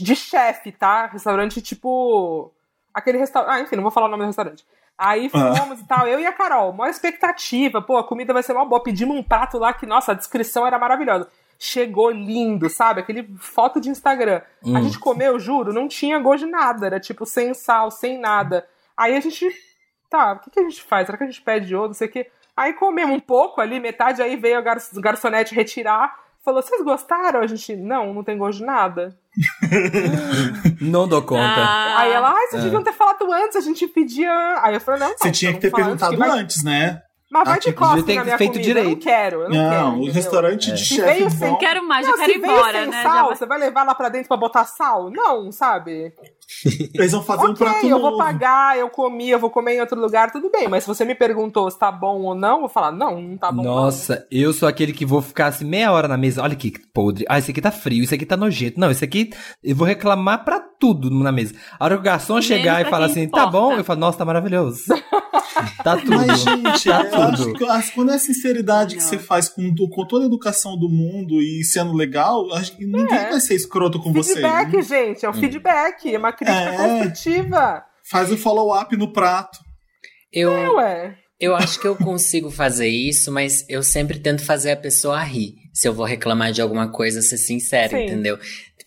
de 0.00 0.16
chefe, 0.16 0.72
tá? 0.72 1.06
Restaurante 1.06 1.60
tipo. 1.60 2.52
Aquele 2.94 3.18
restaurante. 3.18 3.52
Ah, 3.52 3.60
enfim, 3.60 3.76
não 3.76 3.82
vou 3.82 3.92
falar 3.92 4.06
o 4.06 4.10
nome 4.10 4.22
do 4.22 4.26
restaurante. 4.26 4.64
Aí 4.98 5.30
Ah. 5.34 5.54
fomos 5.54 5.80
e 5.80 5.84
tal, 5.84 6.08
eu 6.08 6.18
e 6.18 6.24
a 6.26 6.32
Carol, 6.32 6.72
maior 6.72 6.90
expectativa, 6.90 7.82
pô, 7.82 7.98
a 7.98 8.04
comida 8.04 8.32
vai 8.32 8.42
ser 8.42 8.52
uma 8.52 8.64
boa. 8.64 8.82
Pedimos 8.82 9.14
um 9.16 9.22
prato 9.22 9.58
lá 9.58 9.72
que, 9.74 9.84
nossa, 9.84 10.12
a 10.12 10.14
descrição 10.14 10.66
era 10.66 10.78
maravilhosa. 10.78 11.28
Chegou 11.58 12.10
lindo, 12.10 12.68
sabe? 12.70 13.00
Aquele 13.00 13.28
foto 13.38 13.78
de 13.80 13.88
Instagram. 13.90 14.40
A 14.74 14.80
gente 14.80 14.98
comeu, 14.98 15.38
juro, 15.38 15.72
não 15.72 15.86
tinha 15.88 16.18
gosto 16.18 16.44
de 16.46 16.50
nada. 16.50 16.86
Era 16.86 17.00
tipo 17.00 17.24
sem 17.26 17.52
sal, 17.54 17.90
sem 17.90 18.18
nada. 18.18 18.66
Aí 18.96 19.14
a 19.16 19.20
gente. 19.20 19.46
Tá, 20.08 20.32
o 20.34 20.38
que, 20.38 20.50
que 20.50 20.60
a 20.60 20.62
gente 20.62 20.82
faz? 20.82 21.06
Será 21.06 21.18
que 21.18 21.24
a 21.24 21.26
gente 21.26 21.42
pede 21.42 21.74
outro? 21.74 21.88
Não 21.88 21.94
sei 21.94 22.08
o 22.08 22.10
quê. 22.10 22.30
Aí 22.56 22.72
comemos 22.72 23.14
um 23.16 23.20
pouco 23.20 23.60
ali, 23.60 23.78
metade, 23.80 24.22
aí 24.22 24.36
veio 24.36 24.56
a 24.56 24.60
gar 24.62 24.78
garçonete 24.94 25.54
retirar. 25.54 26.18
Falou, 26.46 26.62
vocês 26.62 26.80
gostaram? 26.84 27.40
A 27.40 27.46
gente, 27.48 27.74
não, 27.74 28.14
não 28.14 28.22
tem 28.22 28.38
gosto 28.38 28.58
de 28.58 28.64
nada. 28.64 29.18
Não 30.80 31.08
dou 31.08 31.20
conta. 31.20 31.42
Ah, 31.42 31.98
Aí 31.98 32.12
ela, 32.12 32.30
ai, 32.30 32.46
vocês 32.46 32.62
deviam 32.62 32.84
ter 32.84 32.92
falado 32.92 33.30
antes, 33.32 33.56
a 33.56 33.60
gente 33.60 33.86
pedia. 33.88 34.32
Aí 34.62 34.74
eu 34.74 34.80
falei, 34.80 35.00
não, 35.00 35.08
não 35.08 35.18
Você 35.18 35.32
tinha 35.32 35.52
que 35.52 35.58
ter 35.58 35.66
antes 35.66 35.76
perguntado 35.76 36.16
vai- 36.16 36.30
antes, 36.30 36.62
né? 36.62 37.02
Mas 37.28 37.48
vai 37.48 37.58
de 37.58 37.72
costas 37.72 38.14
na 38.14 38.24
minha 38.24 38.38
feito 38.38 38.52
comida. 38.52 38.64
direito. 38.64 38.86
Eu 38.88 38.94
não 38.94 39.00
quero, 39.00 39.42
eu 39.42 39.50
não, 39.50 39.56
não 39.56 39.70
quero. 39.70 40.10
o 40.10 40.12
restaurante 40.12 40.70
é. 40.70 40.74
de 40.74 40.84
chefe 40.84 41.24
bom. 41.24 41.30
Sem... 41.30 41.58
quero 41.58 41.86
mais, 41.86 42.06
não, 42.06 42.14
eu 42.14 42.18
quero 42.20 42.32
ir 42.32 42.38
embora, 42.38 42.78
sem 42.78 42.90
né? 42.90 43.02
Sal, 43.02 43.28
Você 43.28 43.46
vai 43.46 43.58
levar 43.58 43.82
lá 43.84 43.94
pra 43.96 44.08
dentro 44.08 44.28
pra 44.28 44.36
botar 44.36 44.64
sal? 44.64 45.10
Não, 45.10 45.50
sabe? 45.50 46.14
Eles 46.94 47.12
vão 47.12 47.22
fazer 47.22 47.42
okay, 47.42 47.52
um 47.52 47.54
prato 47.54 47.86
eu 47.86 48.00
vou 48.00 48.16
pagar, 48.16 48.78
eu 48.78 48.88
comi, 48.88 49.28
eu 49.28 49.38
vou 49.38 49.50
comer 49.50 49.76
em 49.76 49.80
outro 49.80 50.00
lugar, 50.00 50.30
tudo 50.30 50.50
bem. 50.50 50.68
Mas 50.68 50.84
se 50.84 50.88
você 50.88 51.04
me 51.04 51.14
perguntou 51.14 51.70
se 51.70 51.78
tá 51.78 51.90
bom 51.90 52.22
ou 52.22 52.34
não, 52.34 52.54
eu 52.54 52.60
vou 52.60 52.68
falar, 52.68 52.92
não, 52.92 53.20
não 53.20 53.36
tá 53.36 53.50
bom 53.50 53.62
Nossa, 53.62 54.14
não. 54.14 54.22
eu 54.30 54.52
sou 54.52 54.68
aquele 54.68 54.92
que 54.92 55.04
vou 55.04 55.20
ficar 55.20 55.46
assim 55.46 55.64
meia 55.64 55.92
hora 55.92 56.06
na 56.06 56.16
mesa. 56.16 56.42
Olha 56.42 56.54
que 56.54 56.72
podre. 56.92 57.24
Ah, 57.28 57.38
esse 57.38 57.50
aqui 57.50 57.60
tá 57.60 57.70
frio, 57.70 58.04
esse 58.04 58.14
aqui 58.14 58.24
tá 58.24 58.36
nojento. 58.36 58.78
Não, 58.78 58.90
esse 58.90 59.04
aqui 59.04 59.30
eu 59.62 59.74
vou 59.74 59.86
reclamar 59.86 60.44
pra 60.44 60.60
tudo 60.60 61.10
na 61.10 61.32
mesa. 61.32 61.54
A 61.78 61.84
hora 61.84 61.94
que 61.94 62.00
o 62.00 62.04
garçom 62.04 62.40
chegar 62.40 62.80
e 62.80 62.90
falar 62.90 63.06
assim, 63.06 63.22
importa. 63.22 63.46
tá 63.46 63.50
bom, 63.50 63.72
eu 63.72 63.84
falo, 63.84 64.00
nossa, 64.00 64.18
tá 64.18 64.24
maravilhoso. 64.24 64.84
tá 65.82 65.96
tudo. 65.96 66.16
Mas, 66.16 66.40
gente, 66.40 66.84
tá 66.88 67.04
tudo. 67.04 67.52
Que, 67.54 67.92
quando 67.92 68.10
é 68.10 68.14
a 68.14 68.18
sinceridade 68.18 68.94
não. 68.94 69.02
que 69.02 69.08
você 69.08 69.18
faz 69.18 69.48
com, 69.48 69.74
com 69.74 70.06
toda 70.06 70.24
a 70.24 70.26
educação 70.26 70.78
do 70.78 70.88
mundo 70.88 71.40
e 71.40 71.64
sendo 71.64 71.92
legal, 71.92 72.46
ninguém 72.78 73.18
é. 73.18 73.30
vai 73.30 73.40
ser 73.40 73.54
escroto 73.54 73.98
com 73.98 74.12
feedback, 74.12 74.70
você. 74.70 74.82
Feedback, 74.82 74.82
gente, 74.82 75.24
é 75.24 75.28
um 75.28 75.32
hum. 75.32 75.34
feedback, 75.34 76.14
é 76.14 76.18
uma 76.18 76.32
crítica 76.32 76.58
é. 76.58 76.76
construtiva. 76.76 77.84
Faz 78.08 78.30
o 78.30 78.36
follow-up 78.36 78.96
no 78.96 79.12
prato. 79.12 79.58
Eu, 80.32 80.52
é, 80.52 80.70
ué. 80.70 81.18
eu 81.40 81.56
acho 81.56 81.80
que 81.80 81.86
eu 81.86 81.96
consigo 81.96 82.50
fazer 82.50 82.88
isso, 82.88 83.32
mas 83.32 83.64
eu 83.68 83.82
sempre 83.82 84.18
tento 84.18 84.44
fazer 84.44 84.72
a 84.72 84.76
pessoa 84.76 85.22
rir. 85.22 85.54
Se 85.72 85.88
eu 85.88 85.94
vou 85.94 86.06
reclamar 86.06 86.52
de 86.52 86.62
alguma 86.62 86.90
coisa, 86.90 87.22
ser 87.22 87.38
sincero, 87.38 87.96
Sim. 87.96 88.04
entendeu? 88.04 88.38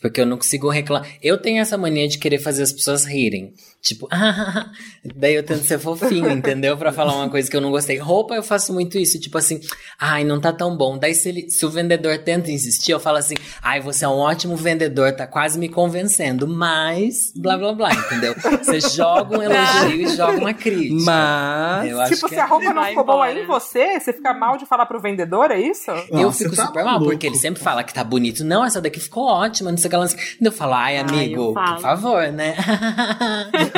Porque 0.02 0.22
eu 0.22 0.26
não 0.26 0.38
consigo 0.38 0.70
reclamar. 0.70 1.10
Eu 1.22 1.42
tenho 1.42 1.62
essa 1.62 1.78
mania 1.78 2.08
de 2.08 2.18
querer 2.18 2.40
fazer 2.40 2.64
as 2.64 2.72
pessoas 2.72 3.04
rirem. 3.06 3.54
Tipo, 3.82 4.10
ah, 4.12 4.70
daí 5.16 5.36
eu 5.36 5.44
tento 5.44 5.64
ser 5.64 5.80
fofinho, 5.80 6.30
entendeu? 6.30 6.76
Pra 6.78 6.92
falar 6.92 7.16
uma 7.16 7.30
coisa 7.30 7.50
que 7.50 7.56
eu 7.56 7.62
não 7.62 7.72
gostei. 7.72 7.98
Roupa 7.98 8.36
eu 8.36 8.44
faço 8.44 8.74
muito 8.74 8.98
isso, 8.98 9.20
tipo 9.20 9.38
assim, 9.38 9.62
ai, 9.98 10.26
não 10.26 10.40
tá 10.40 10.52
tão 10.52 10.76
bom. 10.76 10.98
Daí 10.98 11.16
se, 11.16 11.30
ele, 11.30 11.50
se 11.50 11.66
o 11.66 11.70
vendedor 11.70 12.18
tenta 12.20 12.52
insistir, 12.52 12.92
eu 12.92 13.00
falo 13.00 13.18
assim, 13.18 13.36
ai, 13.62 13.80
você 13.80 14.04
é 14.04 14.08
um 14.08 14.18
ótimo 14.18 14.58
vendedor, 14.58 15.14
tá 15.14 15.26
quase 15.26 15.58
me 15.58 15.70
convencendo, 15.70 16.46
mas 16.46 17.32
blá 17.36 17.58
blá 17.58 17.74
blá, 17.74 17.94
entendeu? 17.94 18.36
Você 18.62 18.82
joga 18.82 19.38
um 19.38 19.42
elogio 19.42 20.02
e 20.02 20.16
joga 20.16 20.38
uma 20.40 20.54
crítica. 20.54 21.04
Mas. 21.06 22.10
tipo, 22.10 22.28
se 22.28 22.36
a 22.36 22.46
roupa 22.46 22.74
não 22.74 22.84
ficou 22.84 23.06
boa 23.06 23.32
em 23.32 23.46
você, 23.46 23.98
você 24.00 24.12
fica 24.12 24.34
mal 24.34 24.58
de 24.58 24.66
falar 24.66 24.86
pro 24.88 25.00
vendedor, 25.00 25.52
é 25.52 25.60
isso? 25.60 25.90
Não, 26.12 26.22
eu 26.22 26.32
fico 26.34 26.54
tá 26.54 26.66
super 26.66 26.84
mal, 26.84 27.00
porque 27.02 27.28
ele 27.28 27.38
sempre 27.38 27.64
fala 27.64 27.82
que 27.84 27.94
tá 27.94 28.04
bonito. 28.04 28.44
Não, 28.44 28.66
essa 28.66 28.82
daqui 28.82 29.00
ficou 29.00 29.26
ótima, 29.26 29.72
não 29.72 29.78
sei 29.78 29.88
o 29.88 29.90
que 29.90 29.96
lá. 29.96 30.08
Eu 30.42 30.52
falo, 30.52 30.74
ai, 30.74 30.98
amigo, 30.98 31.54
ai, 31.58 31.74
por 31.76 31.82
favor, 31.82 32.28
né? 32.32 32.56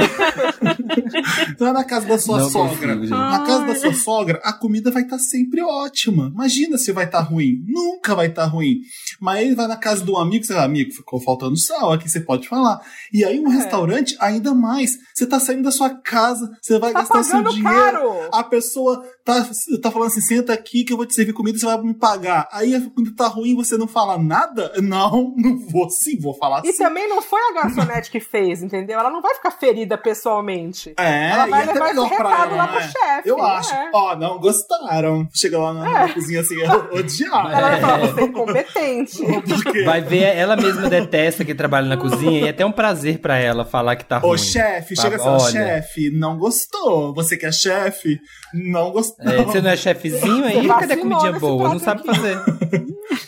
então 1.49 1.73
na 1.73 1.83
casa 1.83 2.07
da 2.07 2.17
sua 2.17 2.39
não 2.39 2.49
sogra. 2.49 2.95
Consigo, 2.95 3.15
na 3.15 3.45
casa 3.45 3.65
da 3.65 3.75
sua 3.75 3.93
sogra, 3.93 4.41
a 4.43 4.53
comida 4.53 4.91
vai 4.91 5.03
estar 5.03 5.17
tá 5.17 5.21
sempre 5.21 5.61
ótima. 5.61 6.31
Imagina 6.33 6.77
se 6.77 6.91
vai 6.91 7.05
estar 7.05 7.23
tá 7.23 7.23
ruim. 7.23 7.63
Nunca 7.67 8.15
vai 8.15 8.27
estar 8.27 8.43
tá 8.43 8.47
ruim. 8.47 8.81
Mas 9.19 9.39
aí 9.39 9.55
vai 9.55 9.67
na 9.67 9.77
casa 9.77 10.03
do 10.03 10.17
amigo, 10.17 10.45
você 10.45 10.53
fala, 10.53 10.65
amigo, 10.65 10.91
ficou 10.91 11.19
faltando 11.19 11.57
sal, 11.57 11.93
aqui 11.93 12.09
você 12.09 12.19
pode 12.19 12.47
falar. 12.47 12.79
E 13.13 13.23
aí 13.23 13.39
um 13.39 13.51
é. 13.51 13.55
restaurante, 13.55 14.15
ainda 14.19 14.53
mais. 14.53 14.97
Você 15.13 15.25
tá 15.25 15.39
saindo 15.39 15.63
da 15.63 15.71
sua 15.71 15.89
casa, 15.89 16.49
você 16.61 16.79
vai 16.79 16.93
tá 16.93 16.99
gastar 16.99 17.23
seu 17.23 17.43
dinheiro. 17.43 17.63
Caro. 17.63 18.29
A 18.31 18.43
pessoa 18.43 19.03
tá, 19.23 19.47
tá 19.81 19.91
falando 19.91 20.07
assim, 20.07 20.21
senta 20.21 20.53
aqui 20.53 20.83
que 20.83 20.93
eu 20.93 20.97
vou 20.97 21.05
te 21.05 21.13
servir 21.13 21.33
comida, 21.33 21.57
você 21.57 21.65
vai 21.65 21.81
me 21.81 21.93
pagar. 21.93 22.47
Aí 22.51 22.75
a 22.75 22.81
comida 22.81 23.15
tá 23.15 23.27
ruim, 23.27 23.55
você 23.55 23.77
não 23.77 23.87
fala 23.87 24.17
nada? 24.17 24.71
Não, 24.81 25.33
não 25.37 25.59
vou 25.67 25.89
sim, 25.89 26.19
vou 26.19 26.33
falar 26.33 26.61
e 26.63 26.67
sim. 26.67 26.69
E 26.69 26.77
também 26.77 27.07
não 27.07 27.21
foi 27.21 27.39
a 27.41 27.53
garçonete 27.53 28.09
que 28.09 28.19
fez, 28.19 28.61
entendeu? 28.63 28.99
Ela 28.99 29.09
não 29.09 29.21
vai 29.21 29.35
ficar 29.35 29.51
ferida 29.51 29.97
pessoalmente. 29.97 30.93
É, 30.97 31.29
ela 31.29 31.45
vai 31.47 31.65
e 31.65 31.69
até 31.69 31.73
levar 31.73 31.91
esse 31.91 32.15
recado 32.15 32.55
lá 32.55 32.67
pro 32.67 32.79
né? 32.79 32.91
chefe. 32.91 33.29
Eu 33.29 33.43
acho. 33.43 33.73
É. 33.73 33.91
Ó, 33.93 34.15
não 34.15 34.39
gostaram. 34.39 35.27
Chega 35.33 35.57
lá 35.57 35.73
na, 35.73 35.89
é. 35.89 36.07
na 36.07 36.13
cozinha 36.13 36.41
assim, 36.41 36.55
odiar. 36.91 37.51
Ela 37.51 37.61
vai 37.61 37.81
falar, 37.81 37.97
você 37.99 38.21
é 38.21 38.23
incompetente. 38.23 39.21
Vai 39.85 40.01
ver, 40.01 40.35
ela 40.35 40.55
mesma 40.55 40.89
detesta 40.89 41.43
que 41.43 41.55
trabalha 41.55 41.87
na 41.87 41.97
cozinha 41.97 42.41
e 42.41 42.47
é 42.47 42.49
até 42.49 42.65
um 42.65 42.71
prazer 42.71 43.19
pra 43.19 43.37
ela 43.37 43.65
falar 43.65 43.95
que 43.95 44.05
tá 44.05 44.19
ruim. 44.19 44.31
Ô, 44.31 44.37
chefe, 44.37 44.95
chega 44.95 45.15
assim, 45.15 45.51
chefe, 45.51 46.11
não 46.11 46.37
gostou. 46.37 47.13
Você 47.13 47.37
que 47.37 47.45
é 47.45 47.51
chefe, 47.51 48.19
não 48.53 48.91
gostou. 48.91 49.10
É, 49.19 49.43
você 49.43 49.61
não 49.61 49.69
é 49.69 49.77
chefezinho 49.77 50.45
aí? 50.45 50.67
Cadê 50.67 50.93
a 50.93 50.97
comidinha 50.97 51.31
boa? 51.33 51.69
Não 51.69 51.79
sabe 51.79 52.01
aqui. 52.01 52.15
fazer. 52.15 52.37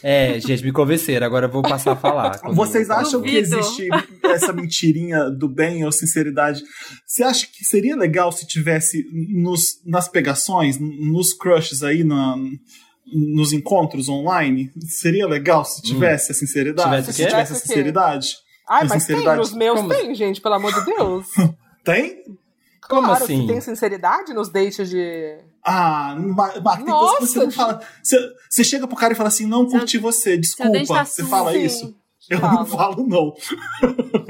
É, 0.01 0.39
gente, 0.39 0.63
me 0.63 0.71
convenceram, 0.71 1.25
agora 1.25 1.45
eu 1.45 1.51
vou 1.51 1.61
passar 1.61 1.93
a 1.93 1.95
falar. 1.95 2.39
Vocês 2.53 2.89
acham 2.89 3.21
que 3.21 3.35
existe 3.35 3.87
essa 4.23 4.51
mentirinha 4.51 5.29
do 5.29 5.47
bem 5.47 5.85
ou 5.85 5.91
sinceridade? 5.91 6.61
Você 7.05 7.23
acha 7.23 7.47
que 7.47 7.63
seria 7.63 7.95
legal 7.95 8.31
se 8.31 8.45
tivesse 8.45 9.05
nos, 9.33 9.81
nas 9.85 10.07
pegações, 10.07 10.77
nos 10.79 11.33
crushes 11.33 11.83
aí, 11.83 12.03
na, 12.03 12.35
nos 13.13 13.53
encontros 13.53 14.09
online? 14.09 14.71
Seria 14.87 15.27
legal 15.27 15.63
se 15.63 15.81
tivesse 15.81 16.31
hum. 16.31 16.31
a 16.31 16.35
sinceridade? 16.35 16.89
Tivesse 16.89 17.13
se 17.13 17.25
tivesse 17.25 17.53
a 17.53 17.55
sinceridade? 17.55 18.37
Ai, 18.69 18.87
mas 18.87 19.03
sinceridade. 19.03 19.29
tem, 19.29 19.37
nos 19.37 19.53
meus 19.53 19.79
Como? 19.79 19.89
tem, 19.89 20.15
gente, 20.15 20.41
pelo 20.41 20.55
amor 20.55 20.73
de 20.73 20.85
Deus. 20.85 21.27
tem? 21.83 22.23
Como 22.89 23.07
claro, 23.07 23.23
assim? 23.23 23.47
tem 23.47 23.61
sinceridade 23.61 24.33
nos 24.33 24.49
dates 24.49 24.89
de. 24.89 25.37
Ah, 25.65 26.15
Marco, 26.17 26.61
tem 26.83 26.93
coisa 26.93 27.17
que 27.19 27.25
você 27.27 27.39
não 27.39 27.51
fala. 27.51 27.81
Você, 28.01 28.33
você 28.49 28.63
chega 28.63 28.87
pro 28.87 28.97
cara 28.97 29.13
e 29.13 29.15
fala 29.15 29.29
assim: 29.29 29.45
não 29.45 29.67
curti 29.67 29.97
você, 29.97 30.37
desculpa. 30.37 30.85
Tá 30.85 31.05
você 31.05 31.23
fala 31.25 31.51
sim. 31.53 31.63
isso? 31.63 32.03
Eu 32.29 32.39
Fala. 32.39 32.53
não 32.53 32.65
falo, 32.65 33.05
não. 33.05 33.33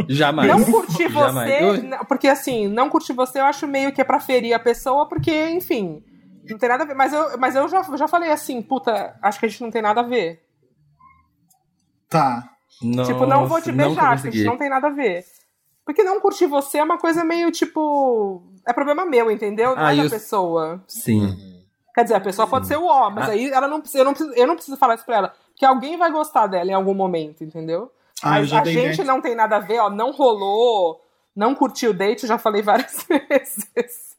Jamais. 0.10 0.50
Não 0.50 0.64
curtir 0.64 1.08
você, 1.08 1.90
porque 2.08 2.28
assim, 2.28 2.68
não 2.68 2.90
curtir 2.90 3.14
você 3.14 3.40
eu 3.40 3.46
acho 3.46 3.68
meio 3.68 3.92
que 3.92 4.02
é 4.02 4.04
pra 4.04 4.20
ferir 4.20 4.54
a 4.54 4.60
pessoa, 4.60 5.08
porque, 5.08 5.50
enfim, 5.50 6.04
não 6.50 6.58
tem 6.58 6.70
nada 6.70 6.84
a 6.84 6.88
ver. 6.88 6.96
Mas 6.96 7.14
eu, 7.14 7.38
mas 7.38 7.56
eu 7.56 7.70
já, 7.70 7.84
já 7.96 8.08
falei 8.08 8.32
assim, 8.32 8.62
puta, 8.62 9.16
acho 9.22 9.40
que 9.40 9.46
a 9.46 9.50
gente 9.50 9.62
não 9.62 9.70
tem 9.70 9.82
nada 9.82 10.02
a 10.02 10.04
ver. 10.04 10.42
Tá. 12.10 12.50
Nossa, 12.82 13.14
tipo, 13.14 13.26
não 13.26 13.48
vou 13.48 13.62
te 13.62 13.72
beijar, 13.72 14.12
a 14.12 14.16
gente 14.16 14.44
não 14.44 14.58
tem 14.58 14.70
nada 14.70 14.88
a 14.88 14.92
ver. 14.92 15.24
Porque 15.86 16.04
não 16.04 16.20
curtir 16.20 16.46
você 16.46 16.78
é 16.78 16.84
uma 16.84 16.98
coisa 16.98 17.24
meio 17.24 17.52
tipo. 17.52 18.42
É 18.66 18.72
problema 18.72 19.06
meu, 19.06 19.30
entendeu? 19.30 19.76
Não 19.76 19.84
ah, 19.84 19.94
é 19.94 19.98
da 19.98 20.04
eu... 20.04 20.10
pessoa. 20.10 20.84
Sim. 20.88 21.36
Quer 21.94 22.04
dizer, 22.04 22.16
a 22.16 22.22
pessoa 22.22 22.46
Sim. 22.46 22.52
pode 22.52 22.68
ser 22.68 22.78
o 22.78 22.86
ó, 22.86 23.10
mas 23.10 23.30
ah. 23.30 23.32
aí 23.32 23.50
ela 23.50 23.68
não, 23.68 23.84
eu, 23.94 24.06
não 24.06 24.14
preciso, 24.14 24.34
eu 24.34 24.48
não 24.48 24.56
preciso 24.56 24.78
falar 24.78 24.96
isso 24.96 25.06
pra 25.06 25.18
ela 25.18 25.34
que 25.56 25.66
alguém 25.66 25.98
vai 25.98 26.12
gostar 26.12 26.48
dela 26.48 26.72
em 26.72 26.74
algum 26.74 26.94
momento, 26.94 27.44
entendeu? 27.44 27.92
Ah, 28.22 28.32
Mas 28.32 28.54
a 28.54 28.64
gente 28.64 29.04
não 29.04 29.22
tem 29.22 29.36
nada 29.36 29.58
a 29.58 29.60
ver, 29.60 29.80
ó, 29.80 29.90
não 29.90 30.12
rolou, 30.12 31.02
não 31.36 31.54
curtiu 31.54 31.92
o 31.92 31.94
date, 31.94 32.28
já 32.28 32.38
falei 32.38 32.62
várias 32.62 33.06
vezes. 33.30 34.13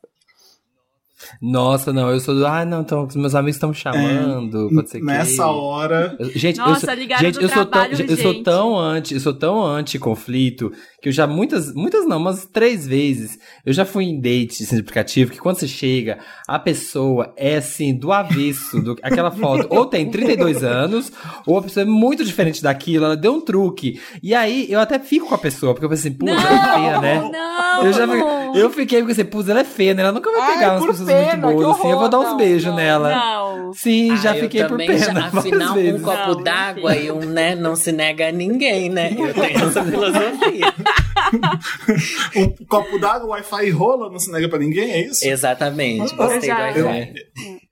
Nossa, 1.41 1.93
não, 1.93 2.11
eu 2.11 2.21
sou 2.21 2.35
do. 2.35 2.47
Ah, 2.47 2.65
não, 2.65 2.83
então, 2.83 3.09
meus 3.15 3.35
amigos 3.35 3.57
estão 3.57 3.73
chamando, 3.73 4.69
é, 4.71 4.75
pode 4.75 4.91
ser 4.91 4.99
que. 4.99 5.05
Nessa 5.05 5.47
hora. 5.47 6.17
gente, 6.35 6.59
Nossa, 6.59 6.93
eu 6.93 6.97
sou, 6.97 7.19
gente, 7.19 7.43
eu 7.43 7.49
sou 7.49 7.65
tão, 7.67 7.85
eu 7.85 8.17
sou 8.17 8.43
tão 8.43 8.79
anti, 8.79 9.15
eu 9.15 9.21
sou 9.21 9.35
tão 9.35 9.65
anti-conflito 9.65 10.73
que 11.05 11.11
eu 11.11 11.13
já 11.13 11.27
muitas, 11.27 11.75
muitas 11.75 12.07
não, 12.07 12.19
mas 12.19 12.47
três 12.47 12.87
vezes 12.87 13.39
eu 13.67 13.75
já 13.75 13.85
fui 13.85 14.05
em 14.05 14.19
date 14.19 14.63
assim, 14.63 14.77
de 14.77 14.81
aplicativo 14.81 15.33
que 15.33 15.39
quando 15.39 15.59
você 15.59 15.69
chega, 15.69 16.19
a 16.49 16.59
pessoa 16.59 17.35
é 17.37 17.57
assim, 17.57 17.95
do 17.95 18.11
avesso, 18.11 18.81
do, 18.81 18.97
aquela 19.03 19.31
foto, 19.31 19.67
ou 19.69 19.85
tem 19.85 20.11
32 20.11 20.65
anos, 20.65 21.13
ou 21.47 21.59
a 21.59 21.63
pessoa 21.63 21.83
é 21.83 21.87
muito 21.87 22.25
diferente 22.25 22.63
daquilo, 22.63 23.05
ela 23.05 23.17
deu 23.19 23.35
um 23.35 23.41
truque. 23.43 24.01
E 24.23 24.35
aí 24.35 24.67
eu 24.71 24.81
até 24.81 24.99
fico 24.99 25.29
com 25.29 25.35
a 25.35 25.39
pessoa, 25.39 25.75
porque 25.75 25.85
eu 25.85 25.91
pensei, 25.91 26.11
putz, 26.11 26.33
ela 26.33 26.55
é 26.55 26.75
feia, 26.75 27.01
né? 27.01 27.31
Não, 27.31 27.85
eu, 27.85 27.93
já, 27.93 28.07
eu 28.55 28.71
fiquei 28.71 29.01
porque 29.01 29.13
assim, 29.13 29.25
putz, 29.25 29.49
ela 29.49 29.61
é 29.61 29.65
feia, 29.65 29.95
né? 29.95 30.03
Ela 30.03 30.13
nunca 30.13 30.31
vai 30.31 30.55
pegar 30.55 30.71
Ai, 30.71 30.77
umas 30.77 30.87
pessoas 30.87 31.09
pena, 31.09 31.47
muito 31.47 31.63
boas, 31.63 31.79
assim, 31.79 31.91
eu 31.91 31.99
vou 31.99 32.09
dar 32.09 32.19
uns 32.21 32.31
não, 32.31 32.37
beijos 32.37 32.67
não, 32.67 32.77
nela. 32.77 33.11
Não. 33.11 33.73
Sim, 33.73 34.13
ah, 34.13 34.17
já 34.17 34.35
fiquei 34.35 34.65
por 34.65 34.79
pena. 34.79 34.99
Já, 34.99 35.27
afinal, 35.39 35.75
vezes. 35.75 36.01
um 36.01 36.05
copo 36.05 36.35
d'água 36.37 36.97
e 36.97 37.11
um, 37.11 37.21
né, 37.21 37.55
não 37.55 37.75
se 37.77 37.93
nega 37.93 38.29
a 38.29 38.33
ninguém, 38.33 38.89
né? 38.89 39.15
Eu 39.17 39.35
tenho 39.35 39.65
essa 39.65 39.83
filosofia. 39.85 40.75
um 42.37 42.67
copo 42.67 42.99
d'água, 42.99 43.29
Wi-Fi 43.31 43.71
rola, 43.71 44.11
não 44.11 44.19
se 44.19 44.31
nega 44.31 44.49
pra 44.49 44.59
ninguém, 44.59 44.91
é 44.91 45.07
isso? 45.07 45.27
Exatamente, 45.27 46.15
gostei 46.15 46.51
do 46.51 46.61
Wi-Fi. 46.61 47.15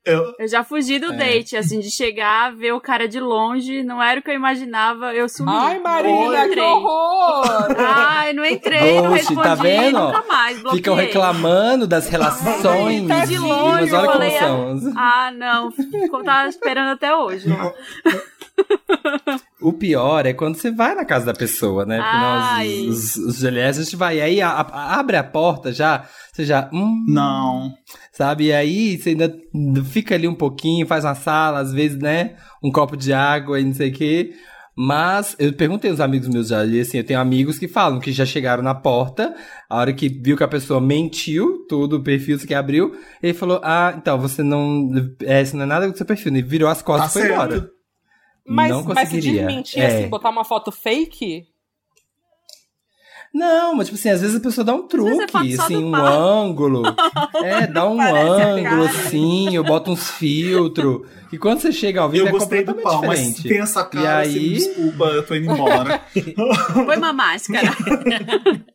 Eu, 0.05 0.35
eu 0.37 0.49
já 0.49 0.65
fugi 0.65 0.99
do 0.99 1.13
é. 1.13 1.17
date, 1.17 1.57
assim, 1.57 1.79
de 1.79 1.89
chegar, 1.89 2.53
ver 2.57 2.73
o 2.73 2.81
cara 2.81 3.07
de 3.07 3.21
longe, 3.21 3.85
não 3.85 4.03
era 4.03 4.19
o 4.19 4.23
que 4.23 4.31
eu 4.31 4.35
imaginava, 4.35 5.15
eu 5.15 5.29
sumi. 5.29 5.53
Ai, 5.53 5.79
Marina, 5.79 6.49
que 6.49 6.61
horror! 6.61 7.77
Ai, 7.79 8.33
não 8.33 8.45
entrei, 8.45 9.01
não 9.01 9.13
respondi, 9.13 9.43
tá 9.43 9.55
vendo? 9.55 10.01
nunca 10.01 10.25
mais, 10.27 10.61
bloqueei. 10.61 10.79
Ficam 10.79 10.95
reclamando 10.97 11.87
das 11.87 12.09
relações. 12.09 13.09
Ai, 13.09 13.27
de 13.29 13.39
longe, 13.39 13.93
mas 13.93 13.93
olha 13.93 14.07
eu 14.07 14.13
falei, 14.13 14.31
como 14.39 14.81
são. 14.81 14.93
Ah, 14.97 15.31
não, 15.31 15.73
tava 16.25 16.49
esperando 16.49 16.91
até 16.91 17.15
hoje. 17.15 17.47
O 19.63 19.73
pior 19.73 20.27
é 20.27 20.33
quando 20.33 20.57
você 20.57 20.73
vai 20.73 20.93
na 20.95 21.05
casa 21.05 21.27
da 21.27 21.33
pessoa, 21.33 21.87
né? 21.87 22.01
Porque 22.01 22.17
nós, 22.17 22.89
os, 22.89 23.17
os, 23.17 23.27
os 23.39 23.45
a 23.45 23.73
gente 23.73 23.95
vai, 23.95 24.21
aí 24.21 24.43
a, 24.43 24.51
a, 24.51 24.99
abre 24.99 25.17
a 25.17 25.23
porta 25.23 25.73
já, 25.73 26.05
você 26.33 26.45
já. 26.45 26.69
Hum, 26.73 27.05
não. 27.07 27.73
Sabe? 28.13 28.47
E 28.47 28.53
aí 28.53 28.99
você 28.99 29.11
ainda 29.11 29.33
fica 29.85 30.17
ali 30.17 30.27
um 30.27 30.35
pouquinho, 30.35 30.87
faz 30.87 31.05
uma 31.05 31.15
sala, 31.15 31.61
às 31.61 31.73
vezes, 31.73 31.97
né? 31.97 32.35
Um 32.63 32.73
copo 32.73 32.97
de 32.97 33.13
água 33.13 33.61
e 33.61 33.65
não 33.65 33.73
sei 33.73 33.91
o 33.91 33.93
quê. 33.93 34.33
Mas 34.75 35.37
eu 35.39 35.53
perguntei 35.53 35.91
aos 35.91 36.01
amigos 36.01 36.29
meus 36.29 36.49
já, 36.49 36.65
e 36.65 36.81
assim, 36.81 36.97
eu 36.99 37.05
tenho 37.05 37.21
amigos 37.21 37.59
que 37.59 37.69
falam 37.69 38.01
que 38.01 38.11
já 38.11 38.25
chegaram 38.25 38.63
na 38.63 38.75
porta, 38.75 39.35
a 39.69 39.77
hora 39.77 39.93
que 39.93 40.09
viu 40.09 40.37
que 40.37 40.43
a 40.43 40.49
pessoa 40.49 40.81
mentiu, 40.81 41.67
tudo, 41.69 41.97
o 41.99 42.03
perfil 42.03 42.39
que 42.39 42.55
abriu, 42.55 42.97
ele 43.23 43.35
falou: 43.35 43.61
Ah, 43.63 43.95
então 43.97 44.19
você 44.19 44.43
não. 44.43 44.91
É, 45.23 45.43
isso 45.43 45.57
não 45.57 45.65
é 45.65 45.67
nada 45.67 45.91
do 45.91 45.97
seu 45.97 46.07
perfil, 46.07 46.35
e 46.35 46.43
virou 46.43 46.69
as 46.69 46.83
costas 46.83 47.13
Tá 47.13 47.21
e 47.21 47.23
foi 47.23 47.31
certo. 47.31 47.55
embora. 47.55 47.71
Mas, 48.47 48.71
não 48.71 48.85
mas 48.85 49.09
se 49.09 49.15
conseguiria. 49.15 49.47
desmentir, 49.47 49.81
É. 49.83 49.87
assim, 49.87 50.09
botar 50.09 50.31
uma 50.31 50.45
foto 50.45 50.71
fake? 50.73 51.47
Não, 53.35 53.75
mas 53.75 53.87
tipo 53.87 53.99
assim, 53.99 54.11
às 54.11 54.21
vezes 54.21 54.37
a 54.37 54.41
pessoa 54.41 54.63
dá 54.63 54.75
um 54.75 54.85
é 54.85 54.89
truque, 54.89 55.55
assim, 55.59 55.77
um 55.85 55.93
pau. 55.93 56.07
ângulo. 56.07 56.83
É, 57.43 57.67
dá 57.67 57.89
um 57.89 57.99
ângulo, 57.99 58.63
cara. 58.63 58.85
assim, 58.91 59.57
eu 59.57 59.65
boto 59.65 59.91
uns 59.91 60.11
filtros. 60.11 61.09
E 61.33 61.39
quando 61.39 61.61
você 61.61 61.73
chega 61.73 62.03
ao 62.03 62.11
vivo 62.11 62.25
Eu 62.25 62.29
é 62.29 62.33
gostei 62.33 62.63
do 62.63 62.75
completamente 62.75 63.01
pau, 63.01 63.09
mas 63.09 63.19
diferente. 63.21 63.43
se 63.43 63.49
tem 63.49 63.59
essa 63.61 63.83
cara, 63.85 64.27
E 64.27 64.33
você 64.33 64.39
me 64.39 64.45
aí- 64.45 64.53
desculpa, 64.55 65.05
eu 65.07 65.27
tô 65.27 65.35
indo 65.35 65.51
embora. 65.51 66.03
Põe 66.85 66.97
uma 66.99 67.13
máscara. 67.15 67.69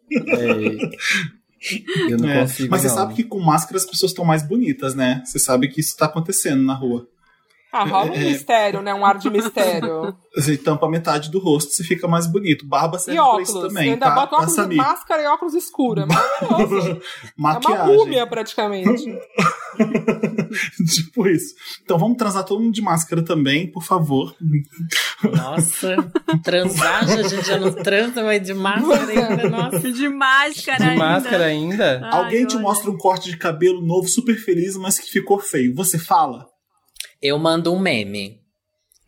É, 0.09 2.11
eu 2.11 2.17
não 2.17 2.27
É, 2.29 2.41
consigo. 2.41 2.71
mas 2.71 2.81
você 2.81 2.87
não. 2.87 2.95
sabe 2.95 3.13
que 3.13 3.23
com 3.23 3.39
máscara 3.39 3.77
as 3.77 3.85
pessoas 3.85 4.11
estão 4.11 4.25
mais 4.25 4.41
bonitas, 4.41 4.95
né? 4.95 5.21
Você 5.25 5.37
sabe 5.37 5.67
que 5.67 5.79
isso 5.81 5.95
tá 5.95 6.07
acontecendo 6.07 6.63
na 6.63 6.73
rua. 6.73 7.07
Ah, 7.71 7.83
rola 7.83 8.11
um 8.11 8.15
É. 8.15 8.19
mistério, 8.19 8.81
né? 8.81 8.93
Um 8.93 9.05
ar 9.05 9.17
de 9.17 9.29
mistério. 9.29 10.15
Você 10.35 10.55
tampa 10.57 10.87
metade 10.89 11.29
do 11.31 11.39
rosto, 11.39 11.71
você 11.73 11.83
fica 11.83 12.07
mais 12.07 12.27
bonito. 12.27 12.65
Barba 12.67 12.97
serve 12.99 13.19
E 13.19 13.21
pra 13.21 13.27
óculos. 13.29 13.49
isso 13.49 13.57
Eu 13.57 13.67
também, 13.67 13.89
ainda 13.93 14.05
tá? 14.05 14.11
boto 14.15 14.29
tá, 14.29 14.35
óculos 14.37 14.51
de 14.51 14.55
Samir? 14.55 14.77
máscara 14.77 15.23
e 15.23 15.25
óculos 15.25 15.53
escuro. 15.55 16.01
É 16.01 16.05
maravilhoso. 16.05 16.89
É 16.89 16.93
uma 17.37 17.53
Maquiagem. 17.53 17.95
múmia, 17.95 18.27
praticamente. 18.27 19.03
tipo 20.95 21.27
isso. 21.27 21.55
Então 21.83 21.97
vamos 21.97 22.17
transar 22.17 22.43
todo 22.43 22.61
mundo 22.61 22.73
de 22.73 22.81
máscara 22.81 23.23
também, 23.23 23.69
por 23.71 23.83
favor. 23.83 24.35
Nossa, 25.23 25.95
transar, 26.43 27.07
já- 27.07 27.15
a 27.15 27.23
gente 27.23 27.45
já 27.47 27.59
não 27.59 27.71
transa, 27.71 28.23
mas 28.23 28.41
de 28.43 28.53
máscara 28.53 29.11
ainda, 29.11 29.49
nossa. 29.49 29.91
De 29.91 30.07
máscara 30.09 30.77
De 30.77 30.89
ainda. 30.91 31.03
máscara 31.03 31.45
ainda? 31.45 32.01
Ai, 32.03 32.19
Alguém 32.23 32.45
te 32.45 32.55
olha. 32.55 32.63
mostra 32.63 32.91
um 32.91 32.97
corte 32.97 33.29
de 33.31 33.37
cabelo 33.37 33.81
novo, 33.81 34.07
super 34.07 34.35
feliz, 34.35 34.77
mas 34.77 34.99
que 34.99 35.09
ficou 35.09 35.39
feio. 35.39 35.73
Você 35.75 35.97
fala? 35.97 36.45
Eu 37.21 37.37
mando 37.39 37.73
um 37.73 37.79
meme. 37.79 38.39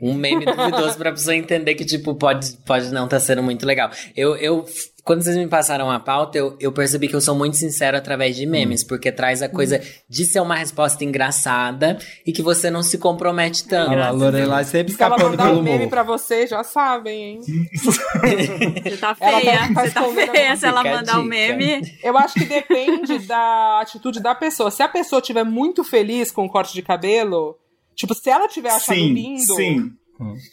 Um 0.02 0.14
meme 0.14 0.46
duvidoso 0.46 0.98
pra 0.98 1.12
pessoa 1.12 1.36
entender 1.36 1.76
que, 1.76 1.84
tipo, 1.84 2.16
pode, 2.16 2.54
pode 2.66 2.90
não 2.90 3.04
estar 3.04 3.20
sendo 3.20 3.44
muito 3.44 3.66
legal. 3.66 3.92
Eu, 4.16 4.34
eu, 4.38 4.66
quando 5.04 5.22
vocês 5.22 5.36
me 5.36 5.46
passaram 5.46 5.92
a 5.92 6.00
pauta, 6.00 6.38
eu, 6.38 6.56
eu 6.58 6.72
percebi 6.72 7.10
que 7.10 7.16
eu 7.18 7.20
sou 7.20 7.36
muito 7.36 7.58
sincero 7.58 7.98
através 7.98 8.34
de 8.38 8.46
memes, 8.46 8.82
porque 8.82 9.12
traz 9.12 9.42
a 9.42 9.50
coisa 9.50 9.82
de 10.08 10.24
ser 10.24 10.40
uma 10.40 10.56
resposta 10.56 11.04
engraçada 11.04 11.98
e 12.26 12.32
que 12.32 12.42
você 12.42 12.70
não 12.72 12.82
se 12.82 12.98
compromete 12.98 13.68
tanto. 13.68 13.94
Lá, 13.94 14.08
a 14.08 14.12
Lorelai 14.12 14.64
sempre 14.64 14.94
Se 14.94 15.04
ela 15.04 15.16
escapando 15.18 15.32
mandar 15.32 15.48
pelo 15.50 15.60
um 15.60 15.64
meme 15.64 15.78
humor. 15.80 15.90
pra 15.90 16.04
vocês, 16.04 16.50
já 16.50 16.64
sabem, 16.64 17.22
hein? 17.22 17.42
Você 17.76 18.98
tá 18.98 19.16
feia. 19.16 19.74
tá- 19.74 19.90
tá 19.90 20.02
Você 20.08 20.26
tá 20.28 20.32
feia 20.32 20.56
se 20.56 20.66
ela 20.66 20.82
mandar 20.82 21.20
um 21.20 21.24
meme. 21.24 21.82
Eu 22.02 22.18
acho 22.18 22.36
que 22.36 22.46
depende 22.46 23.20
da 23.20 23.82
atitude 23.82 24.22
da 24.22 24.34
pessoa. 24.34 24.72
Se 24.72 24.82
a 24.82 24.88
pessoa 24.88 25.20
estiver 25.20 25.44
muito 25.44 25.84
feliz 25.84 26.32
com 26.32 26.46
o 26.46 26.50
corte 26.50 26.74
de 26.74 26.82
cabelo, 26.82 27.58
tipo, 28.00 28.16
se 28.16 28.30
ela 28.30 28.48
tiver 28.48 28.70
achado 28.70 28.98
sim, 28.98 29.14
lindo, 29.14 29.56
sim. 29.56 29.94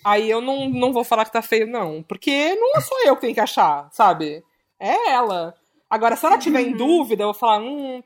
aí 0.05 0.29
eu 0.29 0.41
não, 0.41 0.69
não 0.69 0.93
vou 0.93 1.05
falar 1.05 1.25
que 1.25 1.33
tá 1.33 1.41
feio, 1.43 1.67
não. 1.67 2.03
Porque 2.03 2.55
não 2.57 2.81
sou 2.81 2.99
eu 3.07 3.15
que 3.15 3.23
tenho 3.23 3.35
que 3.35 3.41
achar, 3.41 3.89
sabe? 3.93 4.43
É 4.81 5.11
ela. 5.11 5.55
Agora, 5.89 6.17
se 6.17 6.27
ela 6.27 6.37
tiver 6.39 6.63
em 6.63 6.73
Uhum. 6.73 6.77
dúvida, 6.77 7.23
eu 7.23 7.29
vou 7.29 7.35
falar, 7.35 7.61
hum. 7.61 8.03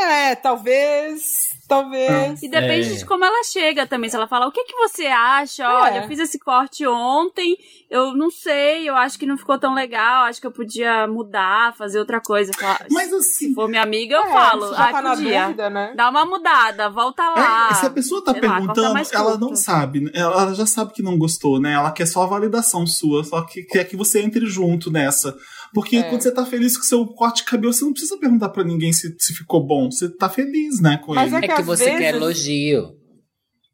É, 0.00 0.34
talvez. 0.34 1.47
Talvez. 1.68 2.42
E 2.42 2.48
depende 2.48 2.92
É. 2.92 2.94
de 2.96 3.04
como 3.04 3.24
ela 3.24 3.44
chega 3.44 3.86
também. 3.86 4.08
Se 4.08 4.16
ela 4.16 4.26
fala, 4.26 4.46
o 4.46 4.50
que, 4.50 4.64
que 4.64 4.74
você 4.74 5.06
acha? 5.06 5.68
Olha, 5.68 5.98
É. 5.98 6.04
eu 6.04 6.08
fiz 6.08 6.18
esse 6.18 6.38
corte 6.38 6.86
ontem, 6.86 7.56
eu 7.90 8.14
não 8.16 8.30
sei, 8.30 8.88
eu 8.88 8.96
acho 8.96 9.18
que 9.18 9.26
não 9.26 9.36
ficou 9.36 9.58
tão 9.58 9.74
legal, 9.74 10.24
acho 10.24 10.40
que 10.40 10.46
eu 10.46 10.50
podia 10.50 11.06
mudar, 11.06 11.74
fazer 11.76 11.98
outra 11.98 12.20
coisa. 12.20 12.50
Mas 12.90 13.10
Se 13.10 13.14
assim, 13.16 13.54
for 13.54 13.68
minha 13.68 13.82
amiga, 13.82 14.16
eu 14.16 14.24
É, 14.24 14.32
falo, 14.32 14.68
se 14.70 14.74
já 14.76 14.84
ah, 14.88 14.92
tá 14.92 15.02
na 15.02 15.10
podia. 15.10 15.42
dúvida, 15.44 15.70
né? 15.70 15.92
Dá 15.94 16.08
uma 16.08 16.24
mudada, 16.24 16.88
volta 16.88 17.22
lá. 17.28 17.68
é, 17.70 17.74
se 17.74 17.86
a 17.86 17.90
pessoa 17.90 18.24
tá 18.24 18.32
lá, 18.32 18.40
perguntando, 18.40 18.94
mais 18.94 19.12
ela 19.12 19.36
não 19.36 19.54
sabe. 19.54 20.00
né? 20.00 20.10
Ela, 20.14 20.42
ela 20.42 20.54
já 20.54 20.64
sabe 20.66 20.92
que 20.94 21.02
não 21.02 21.18
gostou, 21.18 21.60
né? 21.60 21.72
Ela 21.74 21.92
quer 21.92 22.06
só 22.06 22.22
a 22.22 22.26
validação 22.26 22.86
sua, 22.86 23.22
só 23.24 23.42
que 23.42 23.62
quer 23.62 23.84
que 23.84 23.96
você 23.96 24.22
entre 24.22 24.46
junto 24.46 24.90
nessa. 24.90 25.36
Porque 25.74 25.96
É. 25.98 26.02
quando 26.04 26.22
você 26.22 26.32
tá 26.32 26.44
feliz 26.46 26.76
com 26.76 26.82
o 26.82 26.86
seu 26.86 27.06
corte 27.06 27.38
de 27.38 27.44
cabelo, 27.50 27.72
você 27.72 27.84
não 27.84 27.92
precisa 27.92 28.16
perguntar 28.18 28.48
pra 28.50 28.64
ninguém 28.64 28.92
se, 28.92 29.14
se 29.18 29.34
ficou 29.34 29.64
bom. 29.64 29.90
Você 29.90 30.08
tá 30.08 30.28
feliz, 30.28 30.80
né, 30.80 30.98
com 30.98 31.14
Mas 31.14 31.32
ele. 31.32 31.36
é 31.36 31.38
É 31.38 31.40
que 31.48 31.54
que 31.54 31.60
às 31.60 31.66
você 31.66 31.84
quer 31.84 31.98
vezes- 31.98 32.14
elogio. 32.14 32.96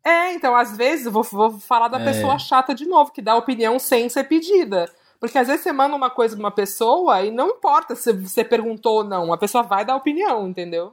É, 0.04 0.34
então, 0.34 0.54
às 0.54 0.76
vezes, 0.76 1.06
eu 1.06 1.12
vou, 1.12 1.22
vou 1.22 1.58
falar 1.58 1.88
da 1.88 1.98
É. 2.00 2.04
pessoa 2.04 2.38
chata 2.38 2.74
de 2.74 2.84
novo, 2.84 3.10
que 3.12 3.22
dá 3.22 3.36
opinião 3.36 3.78
sem 3.78 4.08
ser 4.08 4.24
pedida. 4.24 4.86
Porque 5.18 5.38
às 5.38 5.46
vezes 5.46 5.62
você 5.62 5.72
manda 5.72 5.96
uma 5.96 6.10
coisa 6.10 6.36
pra 6.36 6.44
uma 6.44 6.50
pessoa 6.50 7.22
e 7.24 7.30
não 7.30 7.48
importa 7.48 7.94
se 7.96 8.12
você 8.12 8.44
perguntou 8.44 8.96
ou 8.98 9.04
não, 9.04 9.32
a 9.32 9.38
pessoa 9.38 9.62
vai 9.62 9.82
dar 9.84 9.96
opinião, 9.96 10.46
entendeu? 10.46 10.92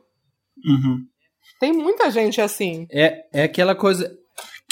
Uhum. 0.66 1.00
Tem 1.60 1.74
muita 1.74 2.10
gente 2.10 2.40
assim. 2.40 2.88
É, 2.90 3.26
é 3.34 3.44
aquela 3.44 3.76
coisa. 3.76 4.16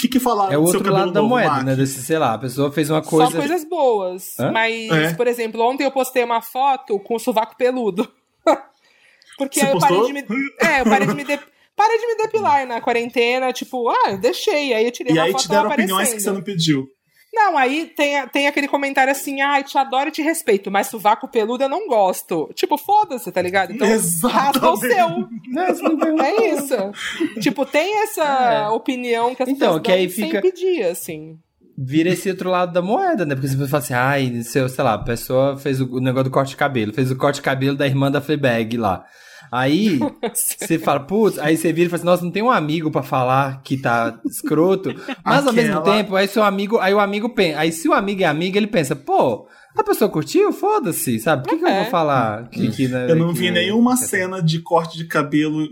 O 0.00 0.02
que, 0.02 0.08
que 0.08 0.18
falaram 0.20 0.50
É 0.52 0.56
o 0.56 0.62
outro 0.62 0.90
lado 0.90 1.12
da 1.12 1.20
moeda, 1.20 1.50
Mark? 1.50 1.64
né? 1.66 1.76
Desse, 1.76 2.02
sei 2.02 2.18
lá, 2.18 2.32
a 2.32 2.38
pessoa 2.38 2.72
fez 2.72 2.88
uma 2.88 3.02
coisa. 3.02 3.30
Só 3.30 3.36
coisas 3.36 3.64
boas. 3.64 4.34
Hã? 4.40 4.50
Mas, 4.50 4.90
É. 4.90 5.12
por 5.12 5.26
exemplo, 5.26 5.60
ontem 5.60 5.84
eu 5.84 5.90
postei 5.90 6.24
uma 6.24 6.40
foto 6.40 6.98
com 7.00 7.16
o 7.16 7.18
sovaco 7.18 7.54
peludo. 7.58 8.10
Porque 9.36 9.60
Você 9.60 9.66
aí 9.66 9.72
eu 9.72 9.78
parei 9.78 10.02
de 10.06 10.12
me. 10.14 10.20
É, 10.58 10.80
eu 10.80 10.84
parei 10.84 11.06
de 11.06 11.14
me, 11.14 11.22
de... 11.24 11.38
parei 11.76 11.98
de 11.98 12.06
me 12.06 12.16
depilar 12.16 12.54
aí 12.56 12.66
na 12.66 12.80
quarentena, 12.80 13.52
tipo, 13.52 13.90
ah, 13.90 14.10
eu 14.12 14.18
deixei. 14.18 14.72
Aí 14.72 14.86
eu 14.86 14.90
tirei 14.90 15.14
E 15.14 15.18
uma 15.18 15.24
aí 15.24 15.32
foto 15.32 15.42
te 15.42 15.48
deram 15.48 15.68
opiniões 15.70 16.14
que 16.14 16.20
você 16.20 16.30
não 16.30 16.42
pediu. 16.42 16.88
Não, 17.32 17.56
aí 17.56 17.86
tem, 17.96 18.26
tem 18.28 18.48
aquele 18.48 18.66
comentário 18.66 19.10
assim, 19.12 19.40
ai, 19.40 19.62
te 19.62 19.78
adoro 19.78 20.08
e 20.08 20.12
te 20.12 20.20
respeito, 20.20 20.70
mas 20.70 20.88
sovaco 20.88 21.28
peludo 21.28 21.62
eu 21.64 21.68
não 21.68 21.86
gosto. 21.86 22.50
Tipo, 22.54 22.76
foda-se, 22.76 23.30
tá 23.30 23.40
ligado? 23.40 23.72
Então, 23.72 23.86
rasga 24.28 24.70
o 24.70 24.76
seu. 24.76 25.28
É 26.22 26.48
isso. 26.54 26.74
tipo, 27.40 27.64
tem 27.64 28.02
essa 28.02 28.22
É. 28.24 28.68
opinião 28.68 29.34
que 29.34 29.42
as 29.42 29.48
Então, 29.48 29.68
pessoas 29.68 29.82
que 29.82 29.92
aí 29.92 30.06
dão 30.06 30.16
sem 30.16 30.24
fica- 30.26 30.40
pedir, 30.40 30.82
assim. 30.84 31.38
Vira 31.78 32.10
esse 32.10 32.28
outro 32.28 32.50
lado 32.50 32.72
da 32.72 32.82
moeda, 32.82 33.24
né? 33.24 33.34
Porque 33.34 33.48
você 33.48 33.56
fala 33.68 33.82
assim, 33.82 33.94
ai, 33.94 34.42
seu, 34.42 34.68
sei 34.68 34.84
lá, 34.84 34.94
a 34.94 34.98
pessoa 34.98 35.56
fez 35.56 35.80
o, 35.80 35.86
o 35.96 36.00
negócio 36.00 36.24
do 36.24 36.30
corte 36.30 36.50
de 36.50 36.56
cabelo, 36.56 36.92
fez 36.92 37.10
o 37.10 37.16
corte 37.16 37.36
de 37.36 37.42
cabelo 37.42 37.76
da 37.76 37.86
irmã 37.86 38.10
da 38.10 38.20
Fleabag 38.20 38.76
lá. 38.76 39.04
Aí 39.52 39.98
você 40.32 40.78
fala, 40.78 41.00
putz, 41.00 41.38
aí 41.38 41.56
você 41.56 41.72
vira 41.72 41.86
e 41.86 41.90
fala 41.90 41.96
assim, 41.98 42.06
nossa, 42.06 42.24
não 42.24 42.30
tem 42.30 42.42
um 42.42 42.50
amigo 42.50 42.90
pra 42.90 43.02
falar 43.02 43.60
que 43.62 43.76
tá 43.76 44.18
escroto. 44.24 44.94
Mas 45.24 45.46
ao 45.46 45.52
mesmo 45.52 45.78
Aquela- 45.78 45.96
tempo, 45.96 46.14
aí 46.16 46.28
seu 46.28 46.42
amigo, 46.44 46.78
aí 46.78 46.94
o 46.94 47.00
amigo 47.00 47.28
pensa, 47.30 47.58
aí 47.60 47.72
se 47.72 47.88
o 47.88 47.92
amigo 47.92 48.22
é 48.22 48.26
amigo, 48.26 48.56
ele 48.56 48.66
pensa, 48.68 48.94
pô, 48.94 49.48
a 49.76 49.84
pessoa 49.84 50.10
curtiu? 50.10 50.52
Foda-se, 50.52 51.18
sabe? 51.20 51.44
Por 51.44 51.50
que, 51.50 51.58
que 51.58 51.64
eu 51.64 51.68
É. 51.68 51.82
vou 51.82 51.90
falar 51.90 52.48
que, 52.48 52.70
que 52.72 52.88
né, 52.88 53.06
Eu 53.08 53.14
não 53.16 53.32
que- 53.32 53.38
vi 53.40 53.50
nenhuma 53.52 53.96
cena 53.96 54.42
de 54.42 54.60
corte 54.60 54.96
de 54.98 55.04
cabelo 55.06 55.66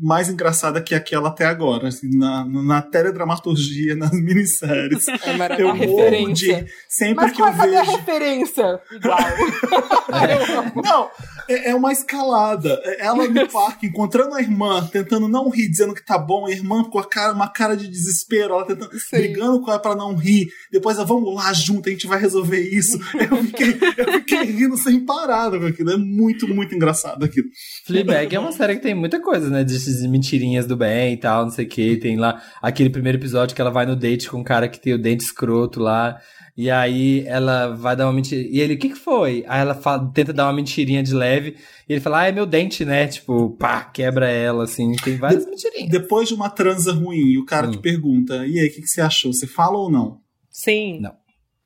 mais 0.00 0.28
engraçada 0.30 0.80
que 0.80 0.94
aquela 0.94 1.28
até 1.28 1.44
agora. 1.46 1.88
assim, 1.88 2.08
na, 2.16 2.44
na 2.46 2.82
teledramaturgia, 2.82 3.94
nas 3.96 4.12
minisséries. 4.12 5.06
É 5.08 5.32
uma, 5.32 5.46
Eu 5.46 5.74
morro 5.76 5.96
referência. 5.96 6.64
de. 6.64 6.70
Sempre 6.88 7.24
Mas 7.26 7.32
que 7.34 7.42
eu 7.42 7.46
a 7.46 7.50
vejo. 7.50 7.90
referência? 7.90 8.80
Igual. 8.92 9.18
Não, 10.84 11.08
é, 11.48 11.70
é 11.70 11.74
uma 11.74 11.92
escalada. 11.92 12.80
É 12.84 13.04
Ela 13.04 13.28
no 13.28 13.48
parque, 13.48 13.86
encontrando 13.86 14.34
a 14.34 14.40
irmã, 14.40 14.86
tentando 14.90 15.28
não 15.28 15.48
rir, 15.50 15.68
dizendo 15.68 15.94
que 15.94 16.04
tá 16.04 16.18
bom, 16.18 16.46
a 16.46 16.50
irmã 16.50 16.84
com 16.84 16.98
a 16.98 17.08
cara, 17.08 17.32
uma 17.32 17.48
cara 17.48 17.76
de 17.76 17.88
desespero, 17.88 18.54
ela 18.54 18.66
tentando, 18.66 18.98
Sim. 18.98 19.16
brigando 19.16 19.60
com 19.60 19.70
ela 19.70 19.78
pra 19.78 19.94
não 19.94 20.14
rir. 20.14 20.48
Depois 20.70 20.96
ela, 20.96 21.06
vamos 21.06 21.34
lá 21.34 21.52
junto, 21.52 21.88
a 21.88 21.92
gente 21.92 22.06
vai 22.06 22.20
resolver 22.20 22.60
isso. 22.60 22.98
Eu 23.14 23.42
fiquei, 23.44 23.78
eu 23.96 24.12
fiquei 24.12 24.42
rindo 24.44 24.76
sem 24.76 25.04
parar 25.04 25.50
com 25.50 25.66
aquilo. 25.66 25.90
É 25.90 25.96
muito, 25.96 26.46
muito 26.46 26.74
engraçado 26.74 27.24
aquilo. 27.24 27.48
Fleabag 27.86 28.34
é 28.34 28.38
uma 28.38 28.52
série 28.52 28.76
que 28.76 28.82
tem 28.82 28.94
muita 28.94 29.20
coisa, 29.20 29.48
né? 29.48 29.64
De 29.64 30.08
mentirinhas 30.08 30.66
do 30.66 30.76
bem 30.76 31.14
e 31.14 31.16
tal, 31.16 31.44
não 31.44 31.50
sei 31.50 31.64
o 31.64 31.68
que. 31.68 31.96
Tem 31.96 32.16
lá 32.16 32.42
aquele 32.62 32.90
primeiro 32.90 33.18
episódio 33.18 33.54
que 33.54 33.60
ela 33.60 33.70
vai 33.70 33.86
no 33.86 33.96
date 33.96 34.28
com 34.28 34.38
um 34.38 34.44
cara 34.44 34.68
que 34.68 34.80
tem 34.80 34.94
o 34.94 34.98
dente 34.98 35.24
escroto 35.24 35.80
lá. 35.80 36.20
E 36.56 36.70
aí 36.70 37.24
ela 37.26 37.74
vai 37.74 37.96
dar 37.96 38.06
uma 38.06 38.12
mentira. 38.12 38.40
E 38.40 38.60
ele, 38.60 38.74
o 38.74 38.78
que 38.78 38.90
que 38.90 38.94
foi? 38.94 39.44
Aí 39.48 39.60
ela 39.60 39.74
fala- 39.74 40.08
tenta 40.14 40.32
dar 40.32 40.46
uma 40.46 40.52
mentirinha 40.52 41.02
de 41.02 41.12
leve. 41.12 41.56
E 41.88 41.92
ele 41.92 42.00
fala, 42.00 42.20
ah, 42.20 42.28
é 42.28 42.32
meu 42.32 42.46
dente, 42.46 42.84
né? 42.84 43.08
Tipo, 43.08 43.50
pá, 43.58 43.82
quebra 43.82 44.30
ela, 44.30 44.62
assim. 44.64 44.92
Tem 45.02 45.16
várias 45.16 45.44
mentirinhas. 45.46 45.90
Depois 45.90 46.28
de 46.28 46.34
uma 46.34 46.48
transa 46.48 46.92
ruim, 46.92 47.36
o 47.38 47.44
cara 47.44 47.66
Hum. 47.66 47.72
te 47.72 47.78
pergunta: 47.78 48.46
e 48.46 48.60
aí, 48.60 48.68
o 48.68 48.72
que, 48.72 48.82
que 48.82 48.86
você 48.88 49.00
achou? 49.00 49.32
Você 49.32 49.48
fala 49.48 49.76
ou 49.78 49.90
não? 49.90 50.20
Sim. 50.48 51.00
Não. 51.00 51.12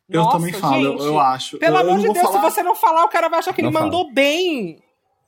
Eu 0.09 0.23
Nossa, 0.23 0.39
também 0.39 0.55
falo, 0.55 0.83
eu, 0.83 0.93
gente. 0.93 1.05
eu 1.05 1.21
acho. 1.21 1.59
Pelo 1.59 1.77
eu, 1.77 1.81
eu 1.83 1.91
amor 1.91 1.99
não 2.03 2.07
de 2.09 2.13
Deus, 2.15 2.27
falar. 2.27 2.49
se 2.51 2.55
você 2.57 2.63
não 2.63 2.75
falar, 2.75 3.05
o 3.05 3.09
cara 3.11 3.29
vai 3.29 3.41
achar 3.41 3.53
que 3.53 3.61
ele 3.61 3.71
Não 3.71 3.79
mandou 3.79 4.11
bem. 4.11 4.79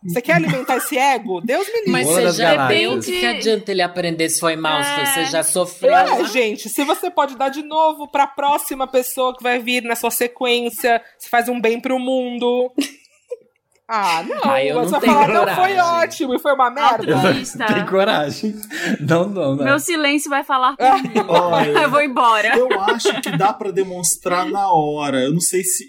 Você 0.02 0.22
quer 0.22 0.34
alimentar 0.34 0.76
esse 0.76 0.96
ego? 0.96 1.40
Deus 1.42 1.66
me 1.66 1.74
livre. 1.80 1.90
Mas 1.90 2.06
você 2.06 2.30
já 2.32 2.66
deu. 2.68 2.94
O 2.94 3.00
que, 3.00 3.26
adianta 3.26 3.70
ele 3.70 3.82
aprender 3.82 4.30
se 4.30 4.40
foi 4.40 4.56
mal? 4.56 4.80
É. 4.80 4.82
Se 4.82 5.12
você 5.12 5.24
já 5.26 5.42
sofreu. 5.42 5.94
É, 5.94 6.24
gente, 6.24 6.68
se 6.70 6.84
você 6.84 7.10
pode 7.10 7.36
dar 7.36 7.50
de 7.50 7.62
novo 7.62 8.08
pra 8.08 8.26
próxima 8.26 8.86
pessoa 8.86 9.36
que 9.36 9.42
vai 9.42 9.58
vir 9.58 9.82
na 9.82 9.94
sua 9.94 10.10
sequência, 10.10 11.02
você 11.18 11.28
faz 11.28 11.48
um 11.48 11.60
bem 11.60 11.78
pro 11.78 11.98
mundo. 11.98 12.72
Ah, 13.92 14.22
não, 14.22 14.50
Ah, 14.52 14.64
eu 14.64 14.76
mas 14.76 14.90
não 14.92 15.00
tenho 15.00 15.12
falar, 15.12 15.26
não, 15.28 15.42
foi 15.42 15.54
coragem. 15.74 15.80
ótimo 15.80 16.34
e 16.34 16.38
foi 16.38 16.52
uma 16.54 16.70
merda. 16.70 17.14
Altruísta. 17.16 17.66
Tem 17.66 17.86
coragem. 17.86 18.54
Não, 19.00 19.28
não, 19.28 19.56
não. 19.56 19.64
Meu 19.64 19.80
silêncio 19.80 20.30
vai 20.30 20.44
falar 20.44 20.76
por 20.76 21.02
mim. 21.02 21.10
Olha, 21.28 21.70
Eu 21.82 21.90
vou 21.90 22.00
embora. 22.00 22.56
Eu 22.56 22.80
acho 22.82 23.20
que 23.20 23.36
dá 23.36 23.52
pra 23.52 23.72
demonstrar 23.72 24.46
na 24.48 24.70
hora. 24.72 25.20
Eu 25.22 25.32
não 25.32 25.40
sei 25.40 25.64
se. 25.64 25.86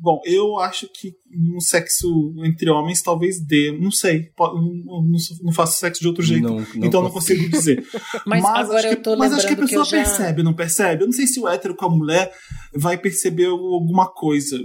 Bom, 0.00 0.20
eu 0.24 0.58
acho 0.58 0.88
que 0.94 1.12
no 1.36 1.60
sexo 1.60 2.32
entre 2.44 2.70
homens 2.70 3.02
talvez 3.02 3.44
dê. 3.44 3.76
Não 3.78 3.90
sei. 3.90 4.30
Não, 5.42 5.52
faço 5.52 5.78
sexo 5.78 6.00
de 6.00 6.08
outro 6.08 6.22
jeito. 6.22 6.48
Não- 6.48 6.56
não 6.60 6.66
então 6.76 7.02
não 7.02 7.10
consigo 7.10 7.46
dizer. 7.50 7.84
Mas 8.24 8.42
agora 8.44 8.78
acho 8.78 8.88
que, 8.88 8.94
eu 8.94 9.02
tô 9.02 9.16
mas 9.16 9.32
acho 9.32 9.42
que 9.42 9.46
a 9.48 9.50
lembrando 9.50 9.68
que 9.68 9.74
pessoa 9.76 9.84
já- 9.84 9.96
percebe, 10.08 10.42
não 10.42 10.54
percebe? 10.54 11.02
Eu 11.02 11.06
não 11.06 11.12
sei 11.12 11.26
se 11.26 11.40
o 11.40 11.48
hétero 11.48 11.74
com 11.76 11.84
a 11.86 11.90
mulher 11.90 12.32
vai 12.74 12.96
perceber 12.96 13.46
alguma 13.46 14.06
coisa. 14.10 14.56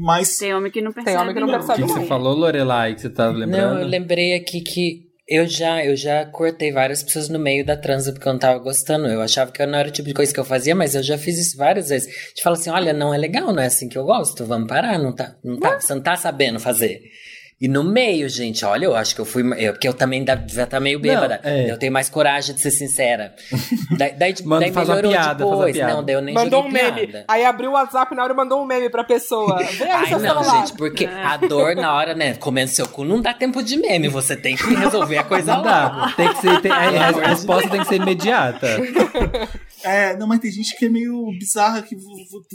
Mas. 0.00 0.36
Tem 0.36 0.54
homem 0.54 0.70
que 0.70 0.80
não 0.80 0.92
percebe. 0.92 1.16
homem 1.16 1.34
que 1.34 1.40
não 1.40 1.48
O 1.48 1.50
percebe. 1.50 1.82
que, 1.82 1.86
que 1.88 1.92
você 2.00 2.06
falou, 2.20 2.38
Lorelai, 2.38 2.94
que 2.94 3.00
você 3.00 3.10
tá 3.10 3.28
lembrando? 3.28 3.74
Não, 3.74 3.80
eu 3.80 3.86
lembrei 3.86 4.34
aqui 4.34 4.60
que 4.60 5.10
eu 5.30 5.46
já, 5.46 5.84
eu 5.84 5.94
já 5.94 6.26
cortei 6.26 6.72
várias 6.72 7.04
pessoas 7.04 7.28
no 7.28 7.38
meio 7.38 7.64
da 7.64 7.76
transa 7.76 8.12
porque 8.12 8.28
eu 8.28 8.32
não 8.32 8.40
tava 8.40 8.58
gostando. 8.58 9.06
Eu 9.06 9.22
achava 9.22 9.52
que 9.52 9.64
não 9.64 9.78
era 9.78 9.88
o 9.88 9.92
tipo 9.92 10.08
de 10.08 10.14
coisa 10.14 10.34
que 10.34 10.40
eu 10.40 10.44
fazia, 10.44 10.74
mas 10.74 10.96
eu 10.96 11.02
já 11.02 11.16
fiz 11.16 11.38
isso 11.38 11.56
várias 11.56 11.88
vezes. 11.88 12.08
De 12.34 12.42
falar 12.42 12.56
assim, 12.56 12.70
olha, 12.70 12.92
não 12.92 13.14
é 13.14 13.16
legal, 13.16 13.52
não 13.52 13.62
é 13.62 13.66
assim 13.66 13.88
que 13.88 13.96
eu 13.96 14.04
gosto, 14.04 14.44
vamos 14.44 14.68
parar, 14.68 14.98
não 14.98 15.14
tá, 15.14 15.36
não 15.44 15.58
tá, 15.58 15.80
você 15.80 15.94
não 15.94 16.02
tá 16.02 16.16
sabendo 16.16 16.58
fazer. 16.58 17.00
E 17.62 17.68
no 17.68 17.84
meio, 17.84 18.26
gente, 18.26 18.64
olha, 18.64 18.86
eu 18.86 18.96
acho 18.96 19.14
que 19.14 19.20
eu 19.20 19.24
fui. 19.26 19.42
Eu, 19.62 19.74
porque 19.74 19.86
eu 19.86 19.92
também 19.92 20.24
da- 20.24 20.42
já 20.48 20.64
tá 20.64 20.80
meio 20.80 20.98
bêbada. 20.98 21.38
Não, 21.44 21.50
é. 21.50 21.70
Eu 21.70 21.76
tenho 21.78 21.92
mais 21.92 22.08
coragem 22.08 22.54
de 22.54 22.60
ser 22.62 22.70
sincera. 22.70 23.34
daí 23.98 24.14
daí, 24.14 24.34
Manda, 24.46 24.60
daí 24.64 24.72
faz 24.72 24.88
uma 24.88 24.94
melhorou 24.96 25.12
piada, 25.12 25.26
faz 25.26 25.40
uma 25.40 25.50
depois. 25.56 25.76
piada. 25.76 25.92
Não, 25.92 26.02
daí 26.02 26.14
eu 26.14 26.22
nem 26.22 26.34
Mandou 26.34 26.64
um 26.64 26.70
meme. 26.70 27.06
piada. 27.06 27.24
Aí 27.28 27.44
abriu 27.44 27.68
o 27.70 27.74
WhatsApp 27.74 28.14
na 28.14 28.22
hora 28.24 28.32
e 28.32 28.36
mandou 28.36 28.62
um 28.62 28.64
meme 28.64 28.88
pra 28.88 29.04
pessoa. 29.04 29.58
Aí 29.58 29.78
Ai, 29.82 30.10
não, 30.10 30.20
celular. 30.20 30.44
gente, 30.66 30.72
porque 30.72 31.04
a 31.04 31.36
dor 31.36 31.76
na 31.76 31.92
hora, 31.94 32.14
né, 32.14 32.32
comendo 32.32 32.70
seu 32.70 32.88
cu, 32.88 33.04
não 33.04 33.20
dá 33.20 33.34
tempo 33.34 33.62
de 33.62 33.76
meme. 33.76 34.08
Você 34.08 34.34
tem 34.36 34.56
que 34.56 34.74
resolver 34.74 35.18
a 35.18 35.22
coisa 35.24 35.52
Não 35.54 35.58
logo. 35.62 35.68
dá. 35.68 36.14
Tem 36.16 36.32
que 36.32 36.40
ser, 36.40 36.60
tem- 36.62 36.72
a, 36.72 36.78
a 37.24 37.28
resposta 37.28 37.68
tem 37.68 37.80
que 37.82 37.88
ser 37.88 37.96
imediata. 37.96 38.68
É, 39.82 40.16
não, 40.16 40.26
mas 40.26 40.40
tem 40.40 40.50
gente 40.50 40.76
que 40.76 40.86
é 40.86 40.88
meio 40.88 41.30
bizarra, 41.38 41.82
que 41.82 41.96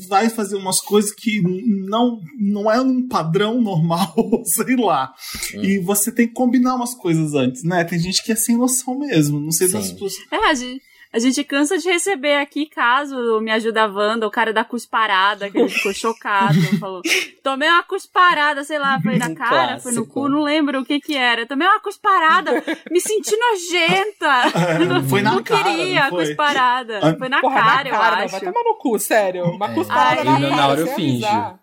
vai 0.07 0.29
fazer 0.29 0.55
umas 0.55 0.79
coisas 0.79 1.11
que 1.11 1.41
não, 1.41 2.21
não 2.39 2.71
é 2.71 2.79
um 2.79 3.07
padrão 3.07 3.61
normal, 3.61 4.13
sei 4.45 4.75
lá. 4.75 5.13
E 5.53 5.79
você 5.79 6.11
tem 6.11 6.27
que 6.27 6.33
combinar 6.33 6.75
umas 6.75 6.93
coisas 6.93 7.33
antes, 7.33 7.63
né? 7.63 7.83
Tem 7.83 7.99
gente 7.99 8.23
que 8.23 8.31
é 8.31 8.35
sem 8.35 8.57
noção 8.57 8.97
mesmo. 8.99 9.39
Não 9.39 9.51
sei 9.51 9.67
Sim. 9.67 9.73
das 9.73 9.91
pessoas. 9.91 10.13
É, 10.31 10.49
a 10.49 10.53
gente, 10.53 10.81
a 11.15 11.19
gente 11.19 11.43
cansa 11.45 11.77
de 11.77 11.87
receber 11.89 12.35
aqui 12.35 12.65
caso 12.65 13.39
Me 13.39 13.49
Ajuda 13.51 13.87
Wanda, 13.87 14.27
o 14.27 14.31
cara 14.31 14.51
da 14.51 14.65
cusparada, 14.65 15.49
que 15.49 15.57
ele 15.57 15.69
ficou 15.69 15.93
chocado. 15.95 16.59
Falou: 16.77 17.01
Tomei 17.41 17.69
uma 17.69 17.83
cusparada, 17.83 18.65
sei 18.65 18.77
lá, 18.77 18.99
foi 19.01 19.17
na 19.17 19.27
Um 19.27 19.35
cara, 19.35 19.79
foi 19.79 19.93
no 19.93 20.05
cu, 20.05 20.27
não 20.27 20.43
lembro 20.43 20.81
o 20.81 20.85
que 20.85 20.99
que 20.99 21.15
era. 21.15 21.45
Tomei 21.45 21.65
uma 21.65 21.79
cusparada, 21.79 22.51
me 22.91 22.99
senti 22.99 23.35
nojenta. 23.37 24.25
É, 25.05 25.09
foi 25.09 25.21
na 25.21 25.31
não 25.35 25.43
cara, 25.43 25.63
queria 25.63 25.99
não 26.01 26.07
a 26.07 26.09
foi? 26.09 26.25
cusparada. 26.25 26.99
Ah, 27.01 27.15
Foi 27.17 27.29
na 27.29 27.39
Porra, 27.41 27.55
cara, 27.55 27.83
na 27.83 27.89
cara, 27.97 28.19
eu 28.19 28.25
acho. 28.25 28.31
vai 28.31 28.39
tomar 28.41 28.63
no 28.63 28.75
cu, 28.75 28.99
sério. 28.99 29.45
Uma 29.45 29.73
cusparada 29.73 30.21
Aí- 30.21 30.39
na 30.41 30.49
cara, 30.49 30.67
hora 30.67 30.81
eu 30.81 30.91
avisar. 30.91 31.59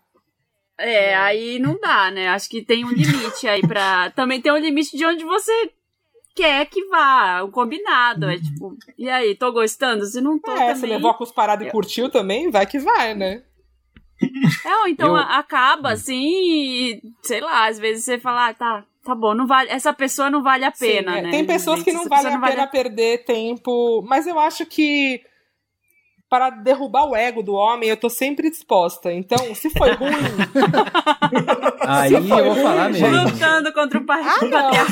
É, 0.79 1.15
aí 1.15 1.59
não 1.59 1.79
dá, 1.79 2.11
né? 2.11 2.29
Acho 2.29 2.49
que 2.49 2.63
tem 2.65 2.85
um 2.85 2.91
limite 2.91 3.47
aí 3.47 3.61
pra. 3.61 4.11
Também 4.11 4.41
tem 4.41 4.51
um 4.51 4.57
limite 4.57 4.97
de 4.97 5.05
onde 5.05 5.25
você 5.25 5.71
quer 6.35 6.67
que 6.67 6.85
vá, 6.87 7.43
um 7.45 7.51
combinado. 7.51 8.29
É 8.31 8.37
tipo, 8.39 8.77
e 8.99 9.09
aí, 9.09 9.35
tô 9.35 9.53
gostando? 9.53 10.05
Se 10.07 10.21
não 10.21 10.39
tô 10.39 10.51
É, 10.53 10.75
se 10.75 10.81
também. 10.83 10.97
levou 10.97 11.11
a 11.11 11.15
cusparada 11.15 11.65
e 11.65 11.71
curtiu 11.71 12.09
também, 12.11 12.51
vai 12.51 12.67
que 12.67 12.79
vai, 12.79 13.15
né? 13.15 13.43
É, 14.65 14.77
ou 14.77 14.89
então 14.89 15.09
Eu- 15.09 15.17
acaba 15.17 15.91
assim 15.91 16.23
e, 16.23 17.03
sei 17.23 17.41
lá, 17.41 17.67
às 17.67 17.79
vezes 17.79 18.05
você 18.05 18.19
fala, 18.21 18.49
ah, 18.49 18.55
tá, 18.55 18.85
tá 19.05 19.15
bom, 19.17 19.35
não 19.35 19.47
vale, 19.49 19.69
essa 19.71 19.93
pessoa 19.93 20.31
não 20.31 20.43
vale 20.45 20.65
a 20.65 20.71
pena, 20.71 21.13
Sim, 21.13 21.19
é. 21.19 21.23
né? 21.23 21.31
Tem 21.33 21.45
pessoas 21.45 21.83
que 21.83 21.93
não 21.93 22.05
pessoa 22.05 22.21
vale 22.21 22.35
a 22.35 22.39
pena 22.41 22.67
perder 22.69 23.25
tempo, 23.25 24.03
mas 24.07 24.27
eu 24.27 24.39
acho 24.39 24.65
que 24.65 25.21
para 26.33 26.49
derrubar 26.49 27.05
o 27.11 27.15
ego 27.15 27.43
do 27.43 27.53
homem, 27.53 27.91
eu 27.91 27.97
tô 27.99 28.09
sempre 28.09 28.49
disposta. 28.49 29.13
Então, 29.13 29.55
se 29.55 29.69
foi 29.69 29.93
ruim, 29.93 30.13
Aí 31.81 32.11
eu 32.15 32.23
vou 32.23 32.39
ruim, 32.55 32.63
falar 32.63 32.89
mesmo. 32.91 33.07
Lutando 33.25 33.71
contra 33.75 33.99
o 33.99 34.07
par- 34.07 34.19
ah, 34.21 34.25
não, 34.25 34.33
se 34.33 34.39
foi 34.41 34.51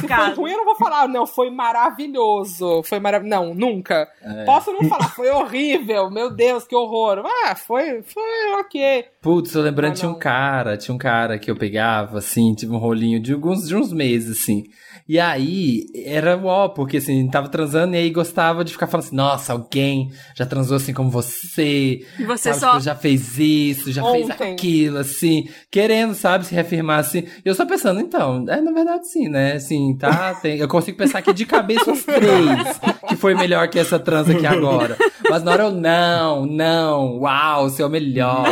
patriarcado. 0.08 0.40
ruim, 0.42 0.50
eu 0.50 0.58
não 0.58 0.64
vou 0.66 0.76
falar, 0.76 1.08
não, 1.08 1.26
foi 1.26 1.48
maravilhoso, 1.50 2.82
foi 2.82 3.00
marav 3.00 3.24
Não, 3.24 3.54
nunca. 3.54 4.06
É. 4.22 4.44
Posso 4.44 4.70
não 4.70 4.86
falar, 4.86 5.08
foi 5.14 5.30
horrível, 5.30 6.10
meu 6.10 6.30
Deus, 6.30 6.66
que 6.66 6.76
horror. 6.76 7.22
Ah, 7.46 7.54
foi, 7.54 8.02
foi 8.02 8.52
ok. 8.60 9.06
Putz, 9.22 9.52
tô 9.52 9.60
lembrando, 9.62 9.92
Ah, 9.92 9.94
tinha 9.94 10.10
um 10.10 10.18
cara, 10.18 10.76
tinha 10.76 10.94
um 10.94 10.98
cara 10.98 11.38
que 11.38 11.50
eu 11.50 11.56
pegava, 11.56 12.18
assim, 12.18 12.54
tive 12.54 12.72
um 12.74 12.78
rolinho 12.78 13.18
de 13.18 13.32
alguns 13.32 13.66
de 13.66 13.74
uns 13.74 13.92
meses, 13.94 14.42
assim. 14.42 14.64
E 15.10 15.18
aí, 15.18 15.86
era 16.06 16.36
ó, 16.36 16.68
porque 16.68 16.98
assim, 16.98 17.26
tava 17.26 17.48
transando 17.48 17.96
e 17.96 17.98
aí 17.98 18.10
gostava 18.10 18.64
de 18.64 18.70
ficar 18.70 18.86
falando 18.86 19.06
assim, 19.06 19.16
nossa, 19.16 19.52
alguém 19.52 20.12
já 20.36 20.46
transou 20.46 20.76
assim 20.76 20.94
como 20.94 21.10
você. 21.10 22.06
E 22.16 22.24
você 22.24 22.54
sabe, 22.54 22.60
só. 22.60 22.70
tipo, 22.74 22.80
já 22.84 22.94
fez 22.94 23.36
isso, 23.36 23.90
já 23.90 24.08
fez 24.08 24.30
Ontem. 24.30 24.52
aquilo, 24.52 24.98
assim, 24.98 25.48
querendo, 25.68 26.14
sabe, 26.14 26.46
se 26.46 26.54
reafirmar 26.54 27.00
assim. 27.00 27.24
E 27.44 27.48
eu 27.48 27.56
só 27.56 27.66
pensando, 27.66 27.98
então, 27.98 28.44
é 28.48 28.60
na 28.60 28.70
verdade 28.70 29.08
sim, 29.08 29.28
né? 29.28 29.54
Assim, 29.54 29.96
tá, 29.96 30.32
tem, 30.34 30.58
eu 30.58 30.68
consigo 30.68 30.96
pensar 30.96 31.18
aqui 31.18 31.32
de 31.32 31.44
cabeça 31.44 31.90
os 31.90 32.04
três, 32.04 32.80
que 33.08 33.16
foi 33.16 33.34
melhor 33.34 33.66
que 33.66 33.80
essa 33.80 33.98
transa 33.98 34.30
aqui 34.30 34.46
agora. 34.46 34.96
Mas 35.28 35.42
na 35.42 35.50
hora 35.50 35.64
eu, 35.64 35.72
não, 35.72 36.46
não, 36.46 37.18
uau, 37.18 37.68
você 37.68 37.82
é 37.82 37.86
o 37.86 37.90
melhor. 37.90 38.46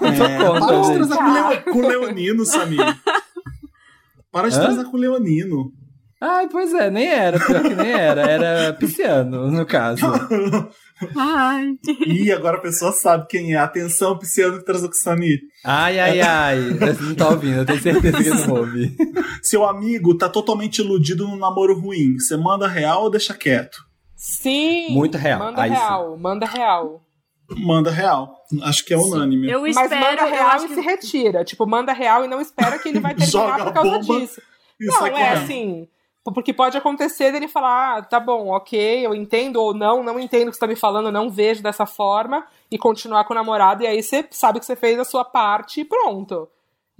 Eu 0.00 0.16
tô 0.16 0.24
É, 0.24 0.38
contra, 0.38 0.66
para 0.66 0.80
de 0.80 0.94
transar 0.94 1.62
com, 1.64 1.70
o 1.70 1.72
com 1.74 1.78
o 1.80 1.88
Leonino, 1.88 2.46
Samir. 2.46 2.96
Para 4.32 4.48
de 4.48 4.56
Hã? 4.56 4.60
transar 4.60 4.84
com 4.86 4.96
o 4.96 5.00
Leonino. 5.00 5.70
Ai, 6.20 6.48
pois 6.48 6.72
é, 6.72 6.88
nem 6.88 7.08
era, 7.08 7.38
pior 7.38 7.62
que 7.62 7.74
nem 7.74 7.90
era. 7.92 8.22
Era 8.22 8.72
pisciano, 8.74 9.50
no 9.50 9.66
caso. 9.66 10.06
Ai, 11.16 11.74
Ih, 12.06 12.30
agora 12.30 12.58
a 12.58 12.60
pessoa 12.60 12.92
sabe 12.92 13.26
quem 13.28 13.54
é. 13.54 13.56
Atenção, 13.56 14.16
pisciano 14.16 14.58
que 14.58 14.64
transou 14.64 14.88
com 14.88 14.94
o 14.94 14.98
Samir. 14.98 15.40
Ai, 15.64 15.98
ai, 15.98 16.20
ai. 16.20 16.60
Você 16.74 17.02
não 17.02 17.14
tá 17.16 17.28
ouvindo, 17.28 17.56
eu 17.56 17.66
tenho 17.66 17.82
certeza 17.82 18.22
que 18.22 18.30
não 18.30 18.54
ouve. 18.54 18.96
Seu 19.42 19.64
amigo 19.68 20.16
tá 20.16 20.28
totalmente 20.28 20.78
iludido 20.78 21.26
num 21.26 21.36
namoro 21.36 21.76
ruim. 21.76 22.16
Você 22.20 22.36
manda 22.36 22.68
real 22.68 23.02
ou 23.02 23.10
deixa 23.10 23.34
quieto? 23.34 23.78
Sim. 24.16 24.90
Muito 24.90 25.18
real. 25.18 25.40
Manda 25.40 25.60
Aí 25.62 25.70
sim. 25.70 25.76
real, 25.76 26.16
manda 26.16 26.46
real. 26.46 27.01
Manda 27.56 27.90
real. 27.90 28.42
Acho 28.62 28.84
que 28.84 28.92
é 28.94 28.96
unânime. 28.96 29.50
eu 29.50 29.62
Mas 29.62 29.76
espero. 29.76 30.00
manda 30.00 30.22
eu 30.22 30.30
real 30.30 30.56
e 30.64 30.68
que- 30.68 30.74
se 30.74 30.80
retira. 30.80 31.44
Tipo, 31.44 31.66
manda 31.66 31.92
real 31.92 32.24
e 32.24 32.28
não 32.28 32.40
espera 32.40 32.78
que 32.78 32.88
ele 32.88 33.00
vai 33.00 33.14
terminar 33.14 33.64
por 33.64 33.72
causa 33.72 33.98
disso. 34.00 34.40
Não, 34.80 34.94
sai 34.98 35.08
é 35.10 35.12
correndo. 35.12 35.42
assim. 35.44 35.88
Porque 36.34 36.52
pode 36.52 36.76
acontecer 36.78 37.32
dele 37.32 37.48
falar, 37.48 37.98
ah, 37.98 38.02
tá 38.02 38.20
bom, 38.20 38.50
ok, 38.50 39.04
eu 39.04 39.12
entendo 39.12 39.56
ou 39.60 39.74
não, 39.74 40.04
não 40.04 40.20
entendo 40.20 40.46
o 40.48 40.50
que 40.50 40.54
você 40.54 40.60
tá 40.60 40.68
me 40.68 40.76
falando, 40.76 41.10
não 41.10 41.28
vejo 41.28 41.60
dessa 41.64 41.84
forma, 41.84 42.46
e 42.70 42.78
continuar 42.78 43.24
com 43.24 43.32
o 43.32 43.36
namorado, 43.36 43.82
e 43.82 43.88
aí 43.88 44.00
você 44.00 44.24
sabe 44.30 44.60
que 44.60 44.66
você 44.66 44.76
fez 44.76 45.00
a 45.00 45.04
sua 45.04 45.24
parte 45.24 45.80
e 45.80 45.84
pronto. 45.84 46.48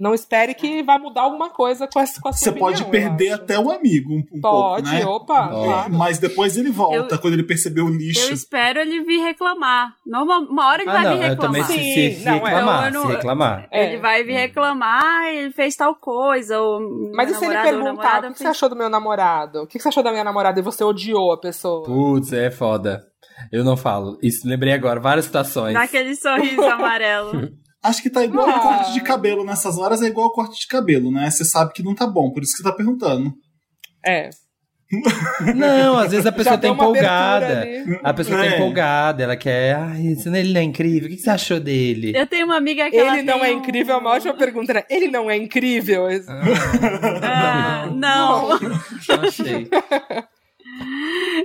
Não 0.03 0.13
espere 0.13 0.53
que 0.53 0.83
vai 0.83 0.99
mudar 0.99 1.21
alguma 1.21 1.49
coisa 1.49 1.87
com, 1.87 1.97
essa, 1.99 2.19
com 2.19 2.27
a 2.27 2.33
sua 2.33 2.51
Você 2.51 2.59
pode 2.59 2.83
perder 2.85 3.29
eu 3.29 3.35
até 3.35 3.57
o 3.57 3.71
amigo 3.71 4.11
um, 4.13 4.23
um 4.33 4.41
Pode, 4.41 4.83
pouco, 4.89 4.97
né? 4.99 5.05
opa, 5.05 5.47
Pode. 5.47 5.63
claro. 5.65 5.93
Mas 5.93 6.17
depois 6.19 6.57
ele 6.57 6.69
volta, 6.71 7.15
Eu- 7.15 7.19
quando 7.19 7.33
ele 7.35 7.43
perceber 7.43 7.81
o 7.81 7.87
Eu 7.87 7.93
lixo. 7.95 8.33
espero 8.33 8.79
ele 8.79 9.01
vir 9.03 9.19
reclamar. 9.21 9.93
Normal, 10.05 10.41
uma 10.41 10.67
hora 10.67 10.81
ele 10.81 10.89
Ah, 10.89 10.93
vai 10.93 11.03
não, 11.05 11.17
vir 11.17 11.29
eu 11.29 11.37
também 11.37 11.61
reclamar. 11.61 11.67
se, 11.67 11.73
Sim, 11.93 11.93
se, 12.11 12.19
se 12.19 12.25
não, 12.25 12.33
é. 12.33 12.39
reclamar, 12.39 12.85
Eu 12.87 12.93
não- 12.93 13.01
se 13.07 13.11
reclamar. 13.13 13.67
É. 13.71 13.85
Ele 13.85 13.97
vai 14.01 14.23
vir 14.25 14.33
reclamar, 14.33 15.25
ele 15.27 15.51
fez 15.51 15.75
tal 15.75 15.95
coisa. 15.95 16.59
Ou 16.59 16.81
Mas 17.15 17.31
e 17.31 17.35
se 17.35 17.45
ele 17.45 17.57
perguntar, 17.61 18.25
o 18.25 18.33
que 18.33 18.39
você 18.39 18.47
achou 18.47 18.67
do 18.67 18.75
meu 18.75 18.89
namorado? 18.89 19.61
O 19.61 19.67
que 19.67 19.79
você 19.79 19.87
achou 19.87 20.03
da 20.03 20.11
minha 20.11 20.23
namorada 20.25 20.59
e 20.59 20.63
você 20.63 20.83
odiou 20.83 21.31
a 21.31 21.39
pessoa? 21.39 21.85
Putz, 21.85 22.33
é 22.33 22.51
foda. 22.51 23.01
Eu 23.51 23.63
não 23.63 23.75
falo. 23.77 24.17
Isso, 24.21 24.47
lembrei 24.47 24.73
agora, 24.73 24.99
várias 24.99 25.25
situações. 25.25 25.73
Dá 25.73 25.83
aquele 25.83 26.13
sorriso 26.15 26.61
amarelo. 26.69 27.49
Acho 27.83 28.01
que 28.01 28.09
tá 28.09 28.23
igual 28.23 28.49
Ah. 28.49 28.59
corte 28.59 28.93
de 28.93 29.01
cabelo 29.01 29.43
nessas 29.43 29.77
horas, 29.77 30.01
é 30.01 30.07
igual 30.07 30.31
corte 30.31 30.59
de 30.59 30.67
cabelo, 30.67 31.11
né? 31.11 31.29
Você 31.29 31.43
sabe 31.43 31.73
que 31.73 31.83
não 31.83 31.93
tá 31.93 32.07
bom, 32.07 32.31
por 32.31 32.41
isso 32.41 32.53
que 32.53 32.57
você 32.57 32.63
tá 32.63 32.71
perguntando. 32.71 33.33
É. 34.05 34.29
Não, 35.55 35.97
às 35.97 36.11
vezes 36.11 36.25
a 36.27 36.31
pessoa 36.31 36.53
Já 36.53 36.61
tá 36.61 36.67
empolgada. 36.67 37.65
A 38.03 38.13
pessoa 38.13 38.37
tá 38.37 38.45
É. 38.45 38.55
empolgada, 38.55 39.23
ela 39.23 39.35
quer. 39.35 39.75
Ai, 39.75 40.05
esse- 40.07 40.29
ele 40.29 40.53
não 40.53 40.61
é 40.61 40.63
incrível. 40.63 41.09
O 41.09 41.11
que 41.11 41.17
você 41.17 41.31
achou 41.31 41.59
dele? 41.59 42.13
Eu 42.15 42.27
tenho 42.27 42.45
uma 42.45 42.57
amiga 42.57 42.87
que 42.91 42.97
ela 42.97 43.17
Ele 43.17 43.23
não 43.23 43.39
tem 43.39 43.49
é 43.49 43.55
um- 43.55 43.57
incrível, 43.57 43.95
é 43.95 43.97
uma 43.97 44.11
ótima 44.11 44.35
pergunta, 44.35 44.71
né? 44.71 44.83
Ele 44.87 45.07
não 45.07 45.31
é 45.31 45.35
incrível? 45.35 46.05
Ah, 47.23 47.89
não. 47.91 48.49
Não 48.59 49.27
achei. 49.27 49.67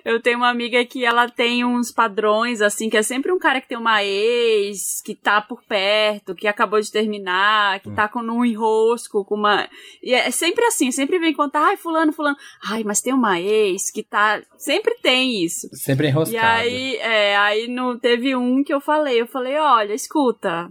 Eu 0.04 0.20
tenho 0.20 0.38
uma 0.38 0.48
amiga 0.48 0.84
que 0.84 1.04
ela 1.04 1.28
tem 1.28 1.64
uns 1.64 1.90
padrões, 1.90 2.60
assim, 2.60 2.88
que 2.88 2.96
é 2.96 3.02
sempre 3.02 3.32
um 3.32 3.38
cara 3.38 3.60
que 3.60 3.68
tem 3.68 3.78
uma 3.78 4.02
ex, 4.02 5.02
que 5.02 5.14
tá 5.14 5.40
por 5.40 5.62
perto, 5.64 6.34
que 6.34 6.46
acabou 6.46 6.80
de 6.80 6.90
terminar, 6.90 7.80
que 7.80 7.90
tá 7.90 8.08
com 8.08 8.20
um 8.20 8.44
enrosco, 8.44 9.24
com 9.24 9.34
uma. 9.34 9.68
E 10.02 10.14
é 10.14 10.30
sempre 10.30 10.64
assim, 10.64 10.90
sempre 10.90 11.18
vem 11.18 11.34
contar, 11.34 11.66
ai, 11.66 11.76
fulano, 11.76 12.12
fulano. 12.12 12.36
Ai, 12.64 12.84
mas 12.84 13.00
tem 13.00 13.12
uma 13.12 13.40
ex 13.40 13.90
que 13.90 14.02
tá. 14.02 14.40
Sempre 14.56 14.94
tem 15.02 15.42
isso. 15.44 15.68
Sempre 15.72 16.08
enroscado. 16.08 16.34
E 16.34 16.38
aí, 16.38 16.96
é, 16.96 17.36
aí 17.36 17.68
não 17.68 17.98
teve 17.98 18.34
um 18.36 18.62
que 18.62 18.72
eu 18.72 18.80
falei, 18.80 19.20
eu 19.20 19.26
falei, 19.26 19.56
olha, 19.58 19.92
escuta. 19.94 20.70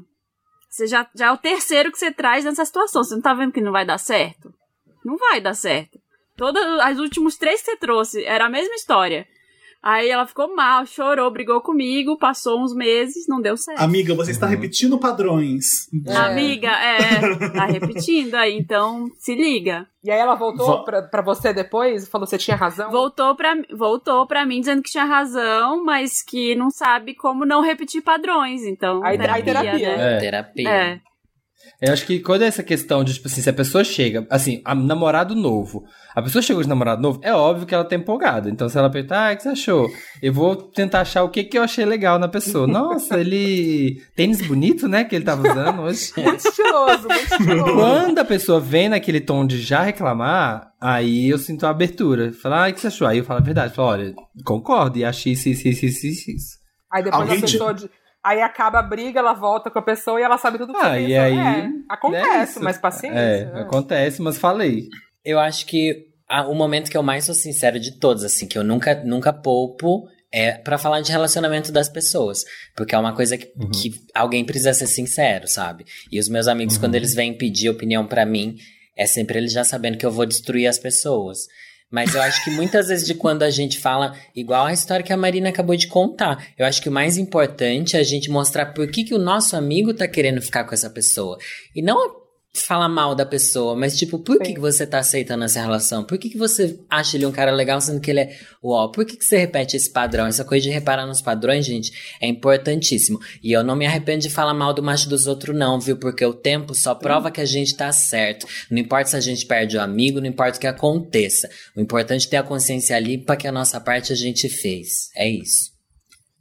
você 0.70 0.88
já, 0.88 1.08
já 1.16 1.28
é 1.28 1.32
o 1.32 1.38
terceiro 1.38 1.92
que 1.92 2.00
você 2.00 2.12
traz 2.12 2.46
nessa 2.46 2.66
situação. 2.66 3.04
Você 3.04 3.16
não 3.16 3.22
tá 3.22 3.34
vendo 3.34 3.52
que 3.52 3.62
não 3.62 3.72
vai 3.72 3.86
dar 3.86 3.98
certo? 3.98 4.54
Não 5.04 5.18
vai 5.18 5.40
dar 5.40 5.54
certo. 5.54 6.00
Todos 6.38 6.62
os 6.92 7.00
últimos 7.00 7.36
três 7.36 7.62
que 7.62 7.72
você 7.72 7.78
trouxe 7.78 8.24
era 8.24 8.46
a 8.46 8.50
mesma 8.50 8.76
história. 8.76 9.28
Aí 9.82 10.10
ela 10.10 10.26
ficou 10.26 10.54
mal, 10.56 10.86
chorou, 10.86 11.32
brigou 11.32 11.62
comigo, 11.62 12.18
passou 12.18 12.62
uns 12.62 12.76
meses, 12.76 13.26
não 13.28 13.40
deu 13.40 13.56
certo. 13.56 13.80
Amiga, 13.80 14.14
você 14.16 14.32
está 14.32 14.46
repetindo 14.48 15.00
padrões. 15.00 15.88
É. 16.06 16.16
Amiga, 16.16 16.68
é, 16.70 17.50
tá 17.54 17.66
repetindo 17.66 18.36
aí, 18.36 18.58
então 18.58 19.06
se 19.18 19.36
liga. 19.36 19.88
E 20.04 20.12
aí 20.12 20.20
ela 20.20 20.36
voltou 20.36 20.84
pra, 20.84 21.04
pra 21.04 21.22
você 21.22 21.54
depois 21.54 22.04
e 22.04 22.10
falou 22.10 22.26
que 22.26 22.32
você 22.32 22.38
tinha 22.38 22.58
razão? 22.58 22.90
Voltou 22.92 23.36
pra, 23.36 23.56
voltou 23.74 24.26
pra 24.26 24.46
mim 24.46 24.60
dizendo 24.60 24.82
que 24.82 24.92
tinha 24.92 25.06
razão, 25.06 25.84
mas 25.86 26.22
que 26.24 26.56
não 26.56 26.70
sabe 26.70 27.14
como 27.14 27.46
não 27.46 27.62
repetir 27.62 28.02
padrões, 28.02 28.64
então. 28.64 29.04
Aí 29.06 29.18
terapia, 29.18 29.44
terapia. 29.44 29.98
né? 29.98 30.16
É. 30.16 30.20
Terapia. 30.20 30.70
É. 30.70 31.07
Eu 31.80 31.94
acho 31.94 32.08
que 32.08 32.20
quando 32.20 32.42
é 32.42 32.48
essa 32.48 32.64
questão 32.64 33.04
de, 33.04 33.14
tipo 33.14 33.28
assim, 33.28 33.40
se 33.40 33.50
a 33.50 33.54
pessoa 33.54 33.84
chega, 33.84 34.26
assim, 34.32 34.62
a 34.66 34.74
namorado 34.74 35.36
novo, 35.36 35.84
a 36.16 36.24
pessoa 36.24 36.42
chegou 36.42 36.64
de 36.64 36.68
namorado 36.70 37.02
novo, 37.04 37.20
é 37.22 37.32
óbvio 37.32 37.68
que 37.68 37.76
ela 37.76 37.84
tá 37.86 37.96
empolgada. 37.96 38.50
Então, 38.50 38.68
se 38.68 38.76
ela 38.80 38.90
perguntar, 38.90 39.30
ah, 39.30 39.34
o 39.34 39.38
que 39.38 39.44
você 39.44 39.50
achou? 39.50 39.88
Eu 40.20 40.34
vou 40.34 40.56
tentar 40.56 41.02
achar 41.02 41.22
o 41.24 41.30
que, 41.30 41.44
que 41.44 41.56
eu 41.56 41.62
achei 41.62 41.86
legal 41.86 42.18
na 42.18 42.28
pessoa. 42.28 42.66
Nossa, 42.66 43.20
ele. 43.20 44.02
Tênis 44.16 44.42
bonito, 44.48 44.88
né? 44.88 45.04
Que 45.04 45.16
ele 45.16 45.26
tava 45.26 45.48
usando 45.48 45.82
hoje. 45.84 46.12
Muito 46.18 46.48
estiloso, 46.48 47.08
muito 47.08 47.32
estiloso. 47.32 47.74
Quando 47.76 48.18
a 48.20 48.26
pessoa 48.26 48.60
vem 48.60 48.90
naquele 48.90 49.22
tom 49.22 49.46
de 49.46 49.62
já 49.62 49.84
reclamar, 49.84 50.72
aí 50.82 51.30
eu 51.30 51.38
sinto 51.38 51.66
a 51.68 51.70
abertura. 51.70 52.34
Falar, 52.34 52.66
ah, 52.66 52.70
o 52.72 52.74
que 52.74 52.80
você 52.82 52.88
achou? 52.88 53.08
Aí 53.08 53.20
eu 53.20 53.24
falo 53.24 53.40
a 53.40 53.44
verdade. 53.44 53.76
Falo, 53.76 53.90
olha, 53.90 54.16
concordo, 54.44 54.98
e 54.98 55.06
achei 55.06 55.34
isso, 55.34 55.48
isso, 55.48 55.68
isso, 55.68 55.86
isso, 55.86 56.08
isso. 56.08 56.58
Aí 56.92 57.04
depois 57.04 57.22
Alguém 57.22 57.38
a 57.38 57.42
pessoa. 57.42 57.74
de- 57.76 57.90
Aí 58.28 58.42
acaba 58.42 58.80
a 58.80 58.84
briga, 58.84 59.20
ela 59.20 59.34
volta 59.34 59.70
com 59.72 59.80
a 59.80 59.82
pessoa 59.82 60.20
e 60.20 60.24
ela 60.24 60.38
sabe 60.38 60.58
tudo 60.58 60.74
que 60.74 60.80
Ah, 60.80 60.90
você 60.96 61.08
e 61.08 61.18
aí, 61.18 61.38
É, 61.38 61.70
acontece, 61.88 62.30
é 62.30 62.44
isso. 62.44 62.64
mas 62.64 62.78
paciência. 62.78 63.18
É, 63.18 63.46
né? 63.46 63.62
acontece, 63.62 64.22
mas 64.22 64.38
falei. 64.38 64.90
Eu 65.24 65.40
acho 65.40 65.66
que 65.66 66.08
a- 66.28 66.48
o 66.48 66.54
momento 66.54 66.92
que 66.92 66.98
eu 66.98 67.04
mais 67.04 67.24
sou 67.26 67.34
sincero 67.36 67.80
de 67.80 68.00
todos, 68.00 68.24
assim, 68.24 68.46
que 68.48 68.58
eu 68.58 68.64
nunca, 68.64 68.96
nunca 69.04 69.32
poupo, 69.32 70.08
é 70.30 70.52
pra 70.54 70.78
falar 70.78 71.00
de 71.00 71.10
relacionamento 71.12 71.72
das 71.72 71.88
pessoas. 71.88 72.44
Porque 72.76 72.94
é 72.94 72.98
uma 73.00 73.16
coisa 73.16 73.38
que, 73.38 73.50
Uhum. 73.58 73.72
que 73.72 73.94
alguém 74.14 74.44
precisa 74.44 74.74
ser 74.74 74.88
sincero, 74.88 75.48
sabe? 75.48 75.86
E 76.12 76.20
os 76.20 76.28
meus 76.28 76.48
amigos, 76.50 76.76
Uhum. 76.76 76.82
quando 76.82 76.96
eles 76.96 77.14
vêm 77.16 77.34
pedir 77.38 77.70
opinião 77.70 78.06
pra 78.06 78.26
mim, 78.26 78.58
é 78.96 79.06
sempre 79.06 79.38
eles 79.38 79.54
já 79.54 79.64
sabendo 79.64 79.98
que 79.98 80.06
eu 80.06 80.12
vou 80.12 80.26
destruir 80.26 80.68
as 80.68 80.78
pessoas. 80.78 81.48
Mas 81.90 82.14
eu 82.14 82.22
acho 82.22 82.44
que 82.44 82.52
muitas 82.52 82.90
vezes 82.90 83.08
de 83.08 83.14
quando 83.14 83.44
a 83.44 83.50
gente 83.50 83.80
fala, 83.80 84.16
igual 84.36 84.66
a 84.66 84.74
história 84.74 85.04
que 85.04 85.14
a 85.14 85.18
Marina 85.18 85.50
acabou 85.50 85.76
de 85.76 85.88
contar, 85.88 86.46
eu 86.58 86.66
acho 86.66 86.82
que 86.82 86.90
o 86.90 86.92
mais 86.92 87.18
importante 87.18 87.96
é 87.96 88.00
a 88.00 88.04
gente 88.04 88.30
mostrar 88.30 88.68
por 88.68 88.90
que, 88.92 89.06
que 89.06 89.14
o 89.14 89.20
nosso 89.20 89.56
amigo 89.56 89.94
tá 89.94 90.08
querendo 90.08 90.42
ficar 90.42 90.66
com 90.66 90.74
essa 90.74 90.90
pessoa. 90.90 91.38
E 91.74 91.82
não 91.82 92.27
falar 92.66 92.90
mal 92.90 93.14
da 93.16 93.26
pessoa, 93.26 93.76
mas 93.76 93.98
tipo, 93.98 94.20
por 94.20 94.38
que, 94.40 94.46
Sim. 94.48 94.54
que 94.56 94.60
você 94.60 94.86
tá 94.86 95.00
aceitando 95.00 95.44
essa 95.44 95.62
relação? 95.62 96.04
Por 96.04 96.18
que, 96.18 96.30
que 96.30 96.38
você 96.38 96.80
acha 96.90 97.18
ele 97.18 97.26
um 97.26 97.32
cara 97.32 97.52
legal 97.52 97.80
sendo 97.82 98.00
que 98.00 98.12
ele 98.12 98.22
é 98.22 98.38
uau? 98.64 98.92
Por 98.92 99.06
que, 99.06 99.16
que 99.18 99.26
você 99.26 99.38
repete 99.38 99.76
esse 99.76 99.92
padrão? 99.92 100.26
Essa 100.26 100.44
coisa 100.46 100.64
de 100.64 100.70
reparar 100.70 101.06
nos 101.06 101.22
padrões, 101.22 101.66
gente, 101.66 101.92
é 102.22 102.28
importantíssimo. 102.28 103.20
E 103.44 103.52
eu 103.52 103.64
não 103.64 103.76
me 103.76 103.86
arrependo 103.86 104.22
de 104.22 104.30
falar 104.30 104.54
mal 104.54 104.74
do 104.74 104.84
macho 104.84 105.10
dos 105.10 105.28
outros, 105.28 105.56
não, 105.56 105.80
viu? 105.80 105.98
Porque 105.98 106.26
o 106.26 106.34
tempo 106.34 106.74
só 106.74 106.96
prova 106.96 107.32
que 107.32 107.42
a 107.42 107.46
gente 107.46 107.76
tá 107.76 107.92
certo. 107.92 108.48
Não 108.70 108.80
importa 108.80 109.12
se 109.12 109.16
a 109.16 109.22
gente 109.22 109.46
perde 109.46 109.78
o 109.78 109.82
amigo, 109.82 110.20
não 110.20 110.28
importa 110.28 110.58
o 110.58 110.62
que 110.62 110.68
aconteça. 110.68 111.50
O 111.76 111.82
importante 111.82 112.28
é 112.28 112.30
ter 112.30 112.38
a 112.38 112.44
consciência 112.44 112.98
limpa 113.00 113.36
que 113.36 113.48
a 113.48 113.52
nossa 113.52 113.80
parte 113.80 114.12
a 114.12 114.16
gente 114.16 114.50
fez. 114.50 115.10
É 115.16 115.28
isso. 115.30 115.76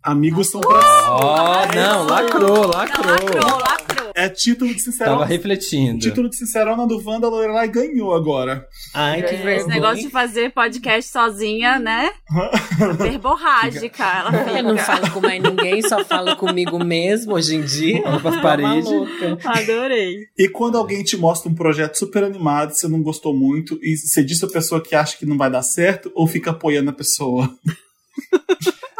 Amigos 0.03 0.51
são 0.51 0.61
pra. 0.61 0.79
Ó, 1.11 1.67
não, 1.75 2.07
lacrou, 2.07 2.69
Lacrou, 2.69 3.07
lacrou. 3.07 3.59
lacrou. 3.59 4.06
É 4.17 4.31
título 4.31 4.75
de 4.75 4.81
sincerão. 4.81 5.13
Tava 5.13 5.27
refletindo. 5.27 5.99
Título 5.99 6.31
de 6.31 6.37
sincerona 6.37 6.87
do 6.87 6.99
Wanda 7.07 7.29
Lorelai 7.29 7.69
ganhou 7.69 8.15
agora. 8.15 8.67
Ai, 8.95 9.21
que 9.21 9.27
Esse 9.27 9.37
vergonha. 9.37 9.57
Esse 9.57 9.69
negócio 9.69 10.03
de 10.05 10.09
fazer 10.09 10.53
podcast 10.53 11.11
sozinha, 11.13 11.79
né? 11.79 12.11
Verborrágica, 12.99 14.05
ela 14.05 14.59
Eu 14.59 14.63
não 14.65 14.79
fica. 14.79 14.85
falo 14.85 15.11
com 15.11 15.21
mais 15.21 15.43
ninguém, 15.43 15.83
só 15.83 16.03
falo 16.03 16.35
comigo 16.37 16.83
mesmo 16.83 17.35
hoje 17.35 17.57
em 17.57 17.63
dia. 17.63 18.03
Tá 18.03 18.41
paredes. 18.41 18.85
maluca. 18.91 19.39
Adorei. 19.45 20.17
E 20.39 20.49
quando 20.49 20.79
alguém 20.79 21.03
te 21.05 21.17
mostra 21.19 21.51
um 21.51 21.55
projeto 21.55 21.97
super 21.97 22.25
animado, 22.25 22.71
você 22.73 22.89
não 22.89 23.03
gostou 23.03 23.37
muito, 23.37 23.79
e 23.83 23.97
você 23.97 24.25
diz 24.25 24.41
pra 24.41 24.49
pessoa 24.49 24.81
que 24.83 24.95
acha 24.95 25.17
que 25.19 25.27
não 25.27 25.37
vai 25.37 25.51
dar 25.51 25.63
certo, 25.63 26.11
ou 26.15 26.27
fica 26.27 26.53
apoiando 26.53 26.89
a 26.89 26.95
pessoa? 26.95 27.55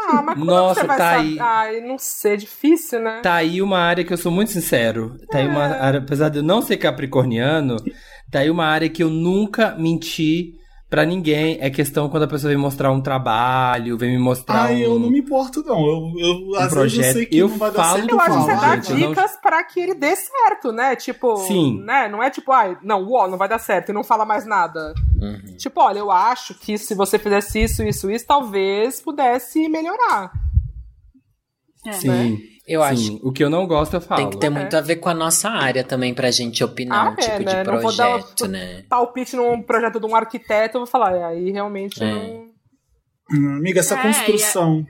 Ah, 0.09 0.21
mas 0.21 0.35
como 0.35 0.45
Nossa, 0.45 0.81
você 0.81 0.87
vai 0.87 0.97
tá 0.97 1.09
aí. 1.11 1.39
Ai, 1.39 1.81
não 1.81 1.97
sei, 1.97 2.33
é 2.33 2.37
difícil, 2.37 3.01
né? 3.01 3.19
Tá 3.21 3.33
aí 3.33 3.61
uma 3.61 3.77
área 3.79 4.05
que 4.05 4.13
eu 4.13 4.17
sou 4.17 4.31
muito 4.31 4.51
sincero. 4.51 5.17
Tá 5.29 5.39
aí 5.39 5.47
uma 5.47 5.63
área, 5.63 5.99
apesar 5.99 6.29
de 6.29 6.37
eu 6.39 6.43
não 6.43 6.61
ser 6.61 6.77
capricorniano, 6.77 7.75
tá 8.31 8.39
aí 8.39 8.49
uma 8.49 8.65
área 8.65 8.87
que 8.87 9.03
eu 9.03 9.09
nunca 9.09 9.75
menti 9.77 10.55
pra 10.89 11.05
ninguém. 11.05 11.57
É 11.61 11.69
questão 11.69 12.09
quando 12.09 12.23
a 12.23 12.27
pessoa 12.27 12.49
vem 12.49 12.57
mostrar 12.57 12.91
um 12.91 13.01
trabalho, 13.01 13.97
vem 13.97 14.11
me 14.11 14.19
mostrar 14.19 14.63
Ai, 14.65 14.75
um... 14.77 14.79
eu 14.93 14.99
não 14.99 15.09
me 15.09 15.19
importo, 15.19 15.63
não. 15.63 15.79
Eu, 15.85 16.13
eu, 16.17 16.55
às 16.55 16.59
vezes 16.59 16.61
eu 16.63 16.69
projeto. 16.69 17.13
sei 17.13 17.25
que 17.25 17.37
Eu 17.37 17.49
não 17.49 17.57
vai 17.57 17.71
dar 17.71 17.83
certo. 17.95 18.09
Eu 18.09 18.19
acho 18.21 18.31
que 18.37 18.43
você 18.43 18.55
dá 18.55 18.75
gente, 18.75 18.91
eu 18.91 18.97
não- 18.99 19.09
dicas 19.09 19.37
pra 19.41 19.63
que 19.63 19.79
ele 19.79 19.93
dê 19.95 20.15
certo, 20.15 20.71
né? 20.71 20.95
Tipo, 20.95 21.37
Sim. 21.37 21.81
né? 21.83 22.07
Não 22.07 22.21
é 22.23 22.29
tipo, 22.29 22.51
ai, 22.51 22.77
não, 22.83 23.03
uó, 23.03 23.27
não 23.27 23.37
vai 23.37 23.49
dar 23.49 23.59
certo 23.59 23.89
e 23.89 23.93
não 23.93 24.03
fala 24.03 24.25
mais 24.25 24.45
nada. 24.45 24.93
Uhum. 25.21 25.55
Tipo, 25.57 25.81
olha, 25.81 25.99
eu 25.99 26.11
acho 26.11 26.53
que 26.55 26.77
se 26.77 26.93
você 26.95 27.17
fizesse 27.19 27.63
isso, 27.63 27.83
isso, 27.83 28.09
isso, 28.09 28.25
talvez 28.25 29.01
pudesse 29.01 29.67
melhorar. 29.67 30.31
É. 31.85 31.91
Sim, 31.93 32.39
Eu 32.67 32.81
sim. 32.81 32.87
acho 33.15 33.19
O 33.27 33.31
que 33.31 33.43
eu 33.43 33.49
não 33.49 33.65
gosto, 33.65 33.93
eu 33.93 34.01
falo. 34.01 34.21
Tem 34.21 34.29
que 34.29 34.37
ter 34.37 34.49
muito 34.49 34.75
a 34.75 34.81
ver 34.81 34.97
com 34.97 35.07
a 35.07 35.13
nossa 35.13 35.49
área 35.49 35.83
também 35.85 36.13
pra 36.13 36.29
gente 36.31 36.61
opinar 36.63 37.07
Ah, 37.07 37.09
um 37.11 37.15
tipo 37.15 37.31
é, 37.31 37.37
de 37.39 37.45
né? 37.45 37.63
Não 37.63 37.79
vou 37.79 37.95
dar 37.95 38.09
projeto, 38.19 38.41
o- 38.41 38.47
né? 38.47 38.83
Palpite 38.89 39.35
num 39.37 39.61
projeto 39.61 39.99
de 39.99 40.05
um 40.05 40.13
arquiteto, 40.15 40.75
eu 40.77 40.81
vou 40.81 40.87
falar, 40.87 41.15
é, 41.15 41.23
aí 41.23 41.49
realmente 41.51 42.03
É. 42.03 42.11
não. 42.11 42.47
Hum, 43.29 43.57
Amiga, 43.57 43.79
essa 43.81 43.95
É, 43.95 44.01
construção. 44.03 44.85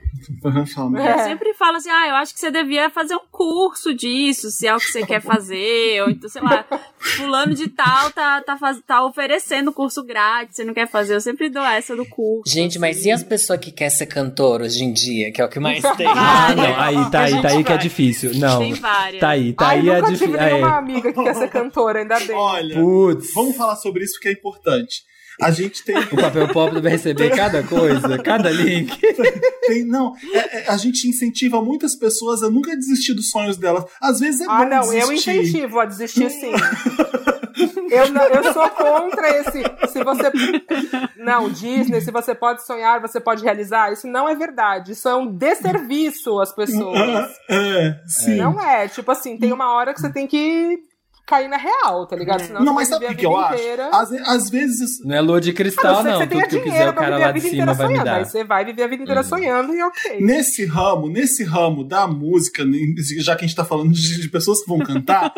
É. 0.96 1.12
Eu 1.14 1.18
sempre 1.24 1.54
falo 1.54 1.76
assim, 1.76 1.90
ah, 1.90 2.08
eu 2.08 2.14
acho 2.16 2.32
que 2.34 2.40
você 2.40 2.50
devia 2.50 2.88
fazer 2.90 3.14
um 3.16 3.26
curso 3.30 3.94
disso, 3.94 4.48
se 4.50 4.66
é 4.66 4.74
o 4.74 4.78
que 4.78 4.86
você 4.86 5.04
quer 5.04 5.20
fazer, 5.20 6.02
ou 6.02 6.10
então, 6.10 6.28
sei 6.28 6.42
lá, 6.42 6.64
fulano 7.08 7.54
de 7.54 7.68
tal 7.68 8.10
tá, 8.10 8.40
tá, 8.42 8.56
faz, 8.56 8.78
tá 8.86 9.04
oferecendo 9.04 9.72
curso 9.72 10.02
grátis, 10.04 10.56
você 10.56 10.64
não 10.64 10.74
quer 10.74 10.88
fazer, 10.88 11.14
eu 11.14 11.20
sempre 11.20 11.48
dou 11.48 11.62
essa 11.62 11.94
do 11.96 12.04
curso. 12.06 12.52
Gente, 12.52 12.78
mas 12.78 13.04
e 13.04 13.10
as 13.10 13.22
pessoas 13.22 13.58
que 13.60 13.70
querem 13.70 13.90
ser 13.94 14.06
cantor 14.06 14.62
hoje 14.62 14.84
em 14.84 14.92
dia, 14.92 15.32
que 15.32 15.40
é 15.40 15.44
o 15.44 15.48
que 15.48 15.58
mais 15.60 15.82
tem? 15.96 16.06
Ah, 16.18 16.54
não. 16.54 16.80
Aí, 16.80 17.10
tá 17.10 17.20
aí, 17.22 17.42
tá 17.42 17.48
aí 17.48 17.64
que 17.64 17.72
é 17.72 17.76
difícil. 17.76 18.32
Não. 18.34 18.58
Tem 18.60 18.74
várias. 18.74 19.20
Tá 19.20 19.28
aí, 19.30 19.52
tá 19.52 19.68
Ai, 19.68 19.80
aí 19.80 19.88
é 19.88 19.94
nunca 19.96 20.06
tive 20.12 20.26
difícil. 20.26 20.40
nenhuma 20.46 20.68
É. 20.68 20.78
amiga 20.78 21.12
que 21.12 21.22
quer 21.22 21.34
ser 21.34 21.48
cantora, 21.50 22.00
ainda 22.00 22.18
bem. 22.20 22.34
Olha, 22.36 22.74
Putz. 22.74 23.32
vamos 23.34 23.56
falar 23.56 23.76
sobre 23.76 24.04
isso 24.04 24.14
porque 24.14 24.28
é 24.28 24.32
importante. 24.32 25.02
A 25.40 25.50
gente 25.50 25.84
tem. 25.84 25.96
O 25.98 26.16
papel 26.16 26.48
pop 26.48 26.74
deve 26.74 26.88
receber 26.88 27.30
cada 27.36 27.62
coisa, 27.62 28.18
cada 28.18 28.50
link. 28.50 28.96
tem 29.66 29.84
não, 29.84 30.14
é- 30.32 30.58
é- 30.58 30.68
a 30.68 30.76
gente 30.76 31.06
incentiva 31.08 31.62
muitas 31.62 31.94
pessoas 31.94 32.42
a 32.42 32.50
nunca 32.50 32.76
desistir 32.76 33.14
dos 33.14 33.30
sonhos 33.30 33.56
delas. 33.56 33.84
Às 34.00 34.18
vezes 34.20 34.40
é 34.40 34.46
Ah, 34.48 34.58
bom 34.58 34.68
não, 34.68 34.92
eu 34.92 35.12
incentivo 35.12 35.78
a 35.80 35.84
desistir 35.84 36.28
sim. 36.30 36.52
eu, 37.90 38.10
não- 38.12 38.26
eu 38.26 38.52
sou 38.52 38.68
contra 38.70 39.28
esse. 39.38 39.62
Se 39.92 40.02
você. 40.04 40.30
Não, 41.16 41.48
Disney, 41.50 42.00
se 42.00 42.10
você 42.10 42.34
pode 42.34 42.64
sonhar, 42.64 43.00
você 43.00 43.20
pode 43.20 43.42
realizar. 43.42 43.92
Isso 43.92 44.06
não 44.06 44.28
é 44.28 44.34
verdade. 44.34 44.92
Isso 44.92 45.08
é 45.08 45.14
um 45.14 45.26
desserviço 45.26 46.40
às 46.40 46.52
pessoas. 46.52 46.98
É, 47.50 47.98
sim. 48.06 48.36
Não 48.36 48.60
é. 48.60 48.88
Tipo 48.88 49.10
assim, 49.10 49.36
tem 49.38 49.52
uma 49.52 49.72
hora 49.72 49.94
que 49.94 50.00
você 50.00 50.10
tem 50.12 50.26
que 50.26 50.78
cair 51.28 51.48
na 51.48 51.56
real, 51.58 52.06
tá 52.06 52.16
ligado? 52.16 52.40
Senão 52.42 52.64
Não, 52.64 52.72
você 52.74 52.80
mas 52.80 52.88
vai 52.88 52.98
sabe 52.98 53.04
o 53.04 53.08
viver 53.10 53.20
que, 53.20 53.26
a 53.26 53.28
eu 53.30 53.34
vida 53.36 53.46
acho? 53.48 53.54
inteira. 53.62 53.90
Às, 53.92 54.12
às 54.12 54.50
vezes. 54.50 55.04
Não 55.04 55.14
é 55.14 55.20
lua 55.20 55.40
de 55.40 55.52
cristal, 55.52 55.96
não 55.96 56.02
que 56.02 56.08
não. 56.10 56.18
você 56.18 56.26
Tudo 56.26 56.48
que 56.48 56.56
eu 56.56 56.62
quiser, 56.62 56.88
o 56.88 56.94
cara 56.94 57.18
lá 57.18 57.32
de 57.32 57.40
cima 57.40 57.74
vai 57.74 57.88
me 57.88 58.02
dar. 58.04 58.16
Aí 58.16 58.24
você 58.24 58.44
vai 58.44 58.64
viver 58.64 58.82
a 58.82 58.86
vida 58.86 59.02
inteira 59.02 59.22
sonhando 59.22 59.74
e 59.74 59.82
ok. 59.82 60.20
Nesse 60.20 60.64
ramo, 60.64 61.08
nesse 61.08 61.44
ramo 61.44 61.84
da 61.84 62.06
música, 62.06 62.64
já 63.20 63.36
que 63.36 63.44
a 63.44 63.48
gente 63.48 63.56
tá 63.56 63.64
falando 63.64 63.92
de, 63.92 64.20
de 64.22 64.28
pessoas 64.30 64.62
que 64.62 64.68
vão 64.68 64.78
cantar, 64.78 65.32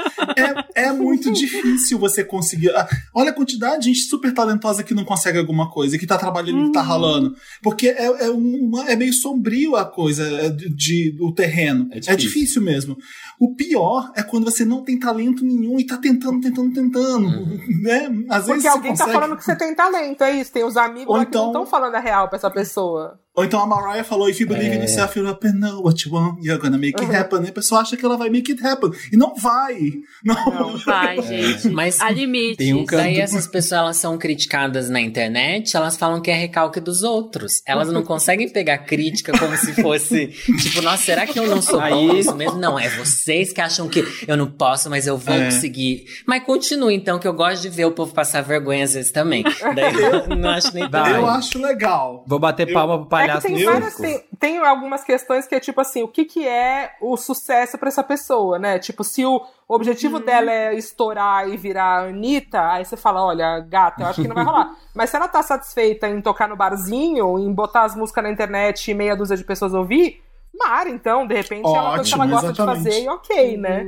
é, 0.74 0.84
é 0.86 0.92
muito 0.92 1.30
difícil 1.32 1.98
você 1.98 2.22
conseguir. 2.24 2.70
ah, 2.70 2.88
Olha 3.14 3.30
a 3.30 3.34
quantidade 3.34 3.82
de 3.82 3.88
gente 3.88 4.02
super 4.02 4.32
talentosa 4.32 4.82
que 4.84 4.94
não 4.94 5.04
consegue 5.04 5.38
alguma 5.38 5.70
coisa, 5.70 5.98
que 5.98 6.06
tá 6.06 6.16
trabalhando, 6.16 6.66
que 6.66 6.72
tá 6.72 6.82
ralando. 6.82 7.34
Porque 7.62 7.88
é, 7.88 8.04
é, 8.26 8.30
uma- 8.30 8.88
é 8.90 8.94
meio 8.94 9.12
sombrio 9.12 9.74
a 9.76 9.84
coisa 9.84 10.24
é, 10.24 10.48
de, 10.50 10.68
de- 10.68 11.16
o 11.20 11.32
terreno. 11.32 11.88
É 11.90 11.96
É 11.96 12.00
difícil. 12.00 12.16
difícil. 12.16 12.62
mesmo. 12.62 12.96
O 13.38 13.54
pior 13.54 14.12
é 14.14 14.22
quando 14.22 14.44
você 14.44 14.64
não 14.64 14.82
tem 14.84 14.98
talento 14.98 15.44
nenhum 15.44 15.79
e 15.80 15.86
tá 15.86 15.96
tentando, 15.96 16.40
tentando, 16.40 16.72
tentando. 16.72 17.28
Né? 17.82 18.06
Às 18.28 18.46
vezes 18.46 18.62
Porque 18.62 18.68
alguém 18.68 18.90
consegue... 18.90 19.12
tá 19.12 19.18
falando 19.20 19.36
que 19.36 19.44
você 19.44 19.56
tem 19.56 19.74
talento, 19.74 20.22
é 20.22 20.32
isso. 20.32 20.52
Tem 20.52 20.64
os 20.64 20.76
amigos 20.76 21.08
Ou 21.08 21.16
lá 21.16 21.24
que 21.24 21.34
não 21.34 21.48
então- 21.50 21.62
estão 21.62 21.66
falando 21.66 21.94
a 21.94 22.00
real 22.00 22.28
pra 22.28 22.36
essa 22.36 22.50
pessoa. 22.50 23.18
Ou 23.40 23.44
então 23.46 23.60
a 23.60 23.66
Mariah 23.66 24.04
falou, 24.04 24.28
if 24.28 24.38
you 24.38 24.46
believe 24.46 24.68
É. 24.70 24.76
in 24.76 24.80
yourself, 24.80 25.18
you'll 25.18 25.30
up 25.30 25.46
and 25.46 25.54
know 25.54 25.82
what 25.82 26.06
you 26.06 26.14
want, 26.14 26.38
you're 26.44 26.60
gonna 26.60 26.76
make 26.76 27.02
it 27.02 27.10
happen. 27.14 27.42
E 27.44 27.48
a 27.48 27.52
pessoa 27.52 27.80
acha 27.80 27.96
que 27.96 28.04
ela 28.04 28.16
vai 28.18 28.28
make 28.28 28.52
it 28.52 28.62
happen. 28.66 28.90
E 29.10 29.16
não 29.16 29.34
vai. 29.34 29.78
Não. 30.22 30.34
Não 30.50 30.76
vai, 30.78 31.20
gente. 31.22 31.68
Mas 31.72 31.98
Há 32.00 32.10
limites. 32.10 32.58
Tem 32.58 32.74
um 32.74 32.84
canto- 32.84 33.00
Daí 33.02 33.18
essas 33.18 33.46
pessoas 33.48 33.80
elas 33.80 33.96
são 33.96 34.18
criticadas 34.18 34.90
na 34.90 35.00
internet, 35.00 35.74
elas 35.76 35.96
falam 35.96 36.20
que 36.20 36.30
é 36.30 36.34
recalque 36.34 36.80
dos 36.80 37.02
outros. 37.02 37.62
Elas 37.66 37.90
não 37.90 38.02
conseguem 38.02 38.48
pegar 38.48 38.78
crítica 38.78 39.32
como 39.38 39.56
se 39.56 39.72
fosse, 39.80 40.26
tipo, 40.60 40.82
nossa, 40.82 41.02
será 41.04 41.26
que 41.26 41.38
eu 41.38 41.46
não 41.46 41.62
sou 41.62 41.80
bom 41.80 42.12
nisso 42.12 42.34
mesmo? 42.36 42.58
Não, 42.58 42.78
é 42.78 42.88
vocês 42.90 43.52
que 43.52 43.60
acham 43.60 43.88
que 43.88 44.04
eu 44.28 44.36
não 44.36 44.50
posso, 44.50 44.90
mas 44.90 45.06
eu 45.06 45.16
vou 45.16 45.34
É. 45.34 45.46
conseguir. 45.46 46.04
Mas 46.26 46.42
continue 46.44 46.94
então, 46.94 47.18
que 47.18 47.26
eu 47.26 47.32
gosto 47.32 47.62
de 47.62 47.68
ver 47.70 47.86
o 47.86 47.92
povo 47.92 48.12
passar 48.12 48.42
vergonha 48.42 48.84
às 48.84 48.92
vezes 48.94 49.10
também. 49.10 49.42
Daí 49.74 49.94
eu 49.94 50.36
não 50.36 50.50
acho 50.50 50.74
nem 50.74 50.90
Vai. 50.90 51.14
Eu 51.16 51.26
acho 51.26 51.58
legal. 51.60 52.24
Vou 52.26 52.38
bater 52.38 52.66
Eu- 52.68 52.74
palma 52.74 52.98
pro 53.06 53.06
É 53.18 53.26
tem, 53.38 53.64
várias, 53.64 53.96
tem, 53.96 54.24
tem 54.38 54.58
algumas 54.58 55.04
questões 55.04 55.46
que 55.46 55.54
é 55.54 55.60
tipo 55.60 55.80
assim, 55.80 56.02
o 56.02 56.08
que, 56.08 56.24
que 56.24 56.46
é 56.46 56.92
o 57.00 57.16
sucesso 57.16 57.76
pra 57.76 57.88
essa 57.88 58.02
pessoa, 58.02 58.58
né? 58.58 58.78
Tipo, 58.78 59.04
se 59.04 59.24
o 59.24 59.44
objetivo 59.68 60.18
dela 60.18 60.50
é 60.50 60.74
estourar 60.74 61.48
e 61.48 61.56
virar 61.56 61.84
a 61.84 62.08
Anitta, 62.08 62.72
aí 62.72 62.84
você 62.84 62.96
fala, 62.96 63.24
olha, 63.24 63.60
gata, 63.60 64.02
eu 64.02 64.06
acho 64.06 64.22
que 64.22 64.28
não 64.28 64.34
vai 64.34 64.44
rolar. 64.44 64.74
Mas 64.94 65.10
se 65.10 65.16
ela 65.16 65.28
tá 65.28 65.42
satisfeita 65.42 66.08
em 66.08 66.20
tocar 66.20 66.48
no 66.48 66.56
barzinho, 66.56 67.38
em 67.38 67.52
botar 67.52 67.84
as 67.84 67.94
músicas 67.94 68.24
na 68.24 68.30
internet 68.30 68.90
e 68.90 68.94
meia 68.94 69.14
dúzia 69.14 69.36
de 69.36 69.44
pessoas 69.44 69.74
ouvir, 69.74 70.22
mar, 70.52 70.86
então, 70.86 71.26
de 71.26 71.34
repente 71.34 71.66
é 71.66 71.68
uma 71.68 71.94
coisa 71.96 72.04
que 72.04 72.14
ela 72.14 72.24
Ótimo, 72.24 72.28
gosta 72.28 72.46
exatamente. 72.48 72.78
de 72.78 72.84
fazer 72.84 73.04
e 73.04 73.08
ok, 73.08 73.56
né? 73.56 73.86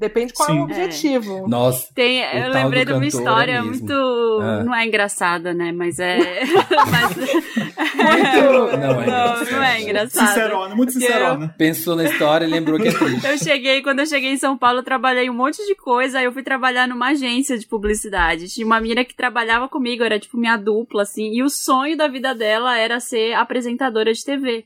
Depende 0.00 0.32
qual 0.32 0.48
é 0.48 0.52
Sim. 0.52 0.58
o 0.58 0.62
objetivo. 0.62 1.46
Nossa, 1.46 1.88
Tem, 1.94 2.20
O 2.22 2.24
eu 2.24 2.52
tal 2.52 2.62
lembrei 2.64 2.84
de 2.86 2.92
uma 2.94 3.06
história 3.06 3.52
é 3.52 3.60
muito. 3.60 3.92
Ah. 4.40 4.64
Não 4.64 4.74
é 4.74 4.86
engraçada, 4.86 5.52
né? 5.52 5.72
Mas 5.72 5.98
é. 5.98 6.16
mas, 6.90 7.16
Muito- 7.16 8.76
não 8.80 9.02
é 9.02 9.06
não, 9.06 9.44
não 9.44 9.62
é 9.62 9.82
engraçada. 9.82 10.26
Sincerona, 10.28 10.74
muito 10.74 10.92
sincerona. 10.92 11.54
pensou 11.58 11.94
na 11.96 12.04
história 12.04 12.46
e 12.46 12.48
lembrou 12.48 12.78
que 12.80 12.88
é 12.88 12.92
triste. 12.92 13.26
Eu 13.26 13.38
cheguei, 13.38 13.82
quando 13.82 14.00
eu 14.00 14.06
cheguei 14.06 14.30
em 14.32 14.38
São 14.38 14.56
Paulo, 14.56 14.78
eu 14.78 14.82
trabalhei 14.82 15.28
um 15.28 15.34
monte 15.34 15.64
de 15.66 15.74
coisa, 15.74 16.18
aí 16.18 16.24
eu 16.24 16.32
fui 16.32 16.42
trabalhar 16.42 16.88
numa 16.88 17.08
agência 17.08 17.58
de 17.58 17.66
publicidade. 17.66 18.48
Tinha 18.48 18.66
uma 18.66 18.80
menina 18.80 19.04
que 19.04 19.14
trabalhava 19.14 19.68
comigo, 19.68 20.02
era 20.02 20.18
tipo 20.18 20.38
minha 20.38 20.56
dupla, 20.56 21.02
assim, 21.02 21.30
e 21.34 21.42
o 21.42 21.50
sonho 21.50 21.96
da 21.96 22.08
vida 22.08 22.34
dela 22.34 22.76
era 22.78 22.98
ser 23.00 23.34
apresentadora 23.34 24.12
de 24.12 24.24
TV. 24.24 24.64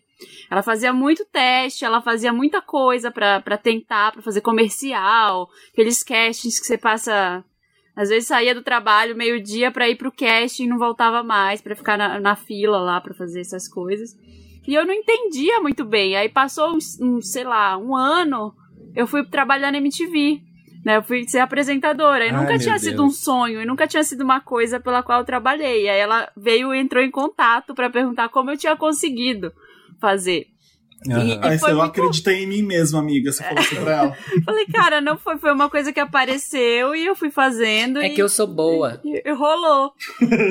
Ela 0.51 0.63
fazia 0.63 0.93
muito 0.93 1.25
teste, 1.25 1.85
ela 1.85 2.01
fazia 2.01 2.33
muita 2.33 2.61
coisa 2.61 3.11
pra, 3.11 3.41
pra 3.41 3.57
tentar, 3.57 4.13
pra 4.13 4.23
fazer 4.23 4.41
comercial, 4.41 5.49
aqueles 5.73 6.03
castings 6.03 6.61
que 6.61 6.67
você 6.67 6.79
passa. 6.79 7.45
Às 7.97 8.09
vezes 8.09 8.27
saía 8.27 8.55
do 8.55 8.63
trabalho 8.63 9.17
meio-dia 9.17 9.71
pra 9.71 9.89
ir 9.89 9.97
pro 9.97 10.11
casting 10.11 10.65
e 10.65 10.69
não 10.69 10.79
voltava 10.79 11.23
mais, 11.23 11.61
pra 11.61 11.77
ficar 11.77 11.97
na, 11.97 12.19
na 12.19 12.35
fila 12.35 12.79
lá 12.79 13.01
pra 13.01 13.15
fazer 13.15 13.41
essas 13.41 13.69
coisas. 13.69 14.11
E 14.67 14.75
eu 14.75 14.85
não 14.85 14.93
entendia 14.93 15.61
muito 15.61 15.85
bem. 15.85 16.17
Aí 16.17 16.29
passou, 16.29 16.77
um, 17.01 17.21
sei 17.21 17.45
lá, 17.45 17.77
um 17.77 17.95
ano, 17.95 18.53
eu 18.97 19.07
fui 19.07 19.25
trabalhar 19.25 19.71
na 19.71 19.79
MTV. 19.79 20.41
Né, 20.85 20.99
eu 20.99 21.03
fui 21.03 21.27
ser 21.27 21.39
apresentadora. 21.39 22.27
E 22.27 22.29
Ai, 22.29 22.37
nunca 22.37 22.59
tinha 22.59 22.79
sido 22.79 22.99
Deus. 22.99 23.09
um 23.09 23.11
sonho, 23.11 23.63
e 23.63 23.65
nunca 23.65 23.87
tinha 23.87 24.05
sido 24.05 24.23
uma 24.23 24.41
coisa 24.41 24.79
pela 24.79 25.03
qual 25.03 25.21
eu 25.21 25.25
trabalhei. 25.25 25.89
Aí 25.89 25.99
ela 25.99 26.31
veio 26.37 26.75
e 26.75 26.79
entrou 26.79 27.03
em 27.03 27.11
contato 27.11 27.75
pra 27.75 27.89
perguntar 27.89 28.29
como 28.29 28.51
eu 28.51 28.57
tinha 28.57 28.77
conseguido 28.77 29.51
fazer. 30.01 30.47
Aham. 31.07 31.39
Aí 31.43 31.59
foi 31.59 31.69
você, 31.69 31.71
eu 31.73 31.77
muito- 31.77 31.91
acredito 31.91 32.29
em 32.31 32.47
mim 32.47 32.63
mesmo, 32.63 32.99
amiga. 32.99 33.31
Você 33.31 33.43
falou 33.43 33.59
assim 33.59 33.77
pra 33.77 33.93
ela. 33.93 34.17
Falei, 34.43 34.65
cara, 34.67 35.01
não 35.03 35.19
foi, 35.19 35.37
foi 35.37 35.53
uma 35.53 35.69
coisa 35.69 35.93
que 35.93 36.01
apareceu 36.01 36.95
e 36.95 37.05
eu 37.05 37.15
fui 37.15 37.31
fazendo. 37.31 38.01
É 38.01 38.07
e, 38.07 38.15
que 38.15 38.23
eu 38.23 38.29
sou 38.29 38.47
boa. 38.47 39.03
e- 39.05 39.21
e 39.23 39.33
rolou. 39.35 39.93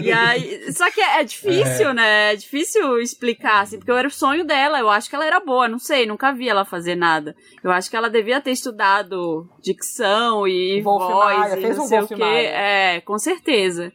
e 0.04 0.12
aí, 0.12 0.72
só 0.74 0.91
que 0.91 1.02
é, 1.02 1.22
é 1.22 1.24
difícil, 1.24 1.91
né? 1.96 2.34
É 2.34 2.36
difícil 2.36 3.00
explicar, 3.00 3.62
assim, 3.62 3.80
porque 3.80 3.91
era 3.91 4.08
o 4.08 4.12
sonho 4.12 4.46
dela. 4.46 4.78
Eu 4.80 4.91
acho 4.91 5.10
que 5.10 5.16
ela 5.16 5.26
era 5.26 5.39
boa, 5.39 5.68
não 5.68 5.80
sei, 5.80 6.06
nunca 6.06 6.32
vi 6.32 6.48
ela 6.48 6.64
fazer 6.66 6.94
nada. 6.94 7.36
Eu 7.64 7.72
acho 7.72 7.89
que 7.89 7.96
ela 7.96 8.10
devia 8.10 8.39
ter 8.39 8.52
estudado 8.52 9.50
dicção 9.60 10.48
e 10.48 10.80
Wolf 10.84 11.02
voz 11.12 11.39
Maia, 11.39 11.60
e 11.60 11.74
não 11.74 11.84
um 11.84 11.88
sei 11.88 12.00
o 12.00 12.08
quê. 12.08 12.22
É, 12.24 13.02
com 13.02 13.18
certeza. 13.18 13.91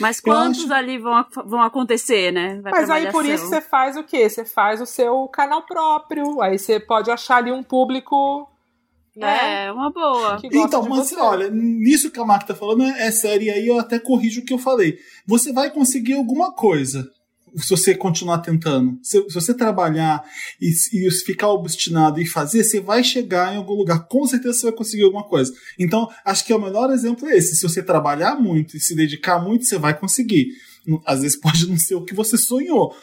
Mas 0.00 0.20
quantos 0.20 0.64
acho- 0.64 0.72
ali 0.72 0.98
vão, 0.98 1.24
vão 1.44 1.62
acontecer, 1.62 2.32
né? 2.32 2.60
Vai 2.62 2.72
Mas 2.72 2.90
aí 2.90 3.10
por 3.12 3.24
isso 3.24 3.46
você 3.46 3.60
faz 3.60 3.96
o 3.96 4.02
quê? 4.02 4.28
Você 4.28 4.44
faz 4.44 4.80
o 4.80 4.86
seu 4.86 5.28
canal 5.28 5.62
próprio. 5.62 6.40
Aí 6.40 6.58
você 6.58 6.80
pode 6.80 7.10
achar 7.10 7.36
ali 7.36 7.52
um 7.52 7.62
público, 7.62 8.48
né? 9.14 9.66
É, 9.66 9.72
uma 9.72 9.90
boa. 9.90 10.38
Então, 10.44 10.88
mas 10.88 11.08
você. 11.08 11.16
olha, 11.16 11.50
nisso 11.50 12.10
que 12.10 12.18
a 12.18 12.24
Marta 12.24 12.52
tá 12.52 12.54
falando 12.54 12.82
é, 12.84 13.06
é 13.06 13.10
sério, 13.10 13.46
e 13.46 13.50
aí 13.50 13.68
eu 13.68 13.78
até 13.78 13.98
corrijo 13.98 14.40
o 14.40 14.44
que 14.44 14.52
eu 14.52 14.58
falei. 14.58 14.98
Você 15.26 15.52
vai 15.52 15.70
conseguir 15.70 16.14
alguma 16.14 16.52
coisa 16.52 17.08
se 17.56 17.70
você 17.70 17.94
continuar 17.94 18.38
tentando. 18.38 18.98
Se, 19.02 19.22
se 19.28 19.34
você 19.34 19.54
trabalhar 19.54 20.24
e, 20.60 20.72
e 20.92 21.10
ficar 21.10 21.48
obstinado 21.48 22.20
e 22.20 22.26
fazer, 22.26 22.64
você 22.64 22.80
vai 22.80 23.04
chegar 23.04 23.52
em 23.52 23.56
algum 23.56 23.74
lugar. 23.74 24.06
Com 24.06 24.26
certeza 24.26 24.54
você 24.54 24.66
vai 24.66 24.72
conseguir 24.72 25.04
alguma 25.04 25.24
coisa. 25.24 25.52
Então, 25.78 26.08
acho 26.24 26.44
que 26.44 26.54
o 26.54 26.60
melhor 26.60 26.90
exemplo 26.90 27.28
é 27.28 27.36
esse. 27.36 27.56
Se 27.56 27.62
você 27.62 27.82
trabalhar 27.82 28.36
muito 28.36 28.76
e 28.76 28.80
se 28.80 28.94
dedicar 28.94 29.38
muito, 29.38 29.64
você 29.64 29.78
vai 29.78 29.98
conseguir. 29.98 30.48
Às 31.06 31.20
vezes 31.22 31.38
pode 31.38 31.68
não 31.68 31.78
ser 31.78 31.94
o 31.94 32.04
que 32.04 32.14
você 32.14 32.36
sonhou. 32.36 32.94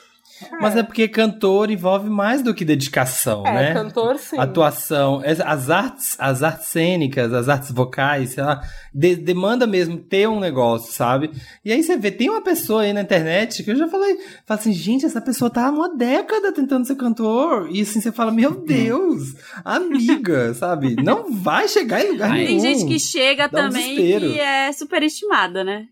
Mas 0.61 0.75
é 0.75 0.83
porque 0.83 1.07
cantor 1.07 1.69
envolve 1.71 2.09
mais 2.09 2.41
do 2.41 2.53
que 2.53 2.63
dedicação, 2.65 3.45
É, 3.45 3.53
né? 3.53 3.73
cantor 3.73 4.17
sim. 4.17 4.37
Atuação, 4.37 5.21
as- 5.25 5.39
as 5.39 5.69
artes, 5.69 6.15
as 6.19 6.43
artes 6.43 6.67
cênicas, 6.67 7.33
as 7.33 7.49
artes 7.49 7.71
vocais, 7.71 8.31
sei 8.31 8.43
lá, 8.43 8.61
de- 8.93 9.15
demanda 9.15 9.65
mesmo 9.67 9.97
ter 9.97 10.27
um 10.29 10.39
negócio, 10.39 10.93
sabe? 10.93 11.31
E 11.63 11.71
aí 11.71 11.83
você 11.83 11.97
vê, 11.97 12.11
tem 12.11 12.29
uma 12.29 12.41
pessoa 12.41 12.83
aí 12.83 12.93
na 12.93 13.01
internet 13.01 13.63
que 13.63 13.71
eu 13.71 13.75
já 13.75 13.87
falei, 13.87 14.15
fala 14.45 14.59
assim, 14.59 14.73
gente, 14.73 15.05
essa 15.05 15.21
pessoa 15.21 15.49
tá 15.49 15.67
há 15.67 15.71
uma 15.71 15.95
década 15.95 16.51
tentando 16.51 16.85
ser 16.85 16.95
cantor, 16.95 17.69
e 17.71 17.81
assim 17.81 17.99
você 18.01 18.11
fala, 18.11 18.31
meu 18.31 18.51
Deus, 18.51 19.33
amiga, 19.63 20.53
sabe? 20.53 20.95
Não 21.01 21.31
vai 21.31 21.67
chegar 21.67 22.03
em 22.03 22.11
lugar 22.11 22.31
Tem 22.33 22.45
nenhum. 22.45 22.59
gente 22.59 22.85
que 22.85 22.99
chega 22.99 23.47
Dá 23.47 23.61
um 23.61 23.69
também 23.69 23.95
desespero. 23.95 24.33
que 24.33 24.39
é 24.39 24.71
superestimada, 24.71 25.63
né? 25.63 25.87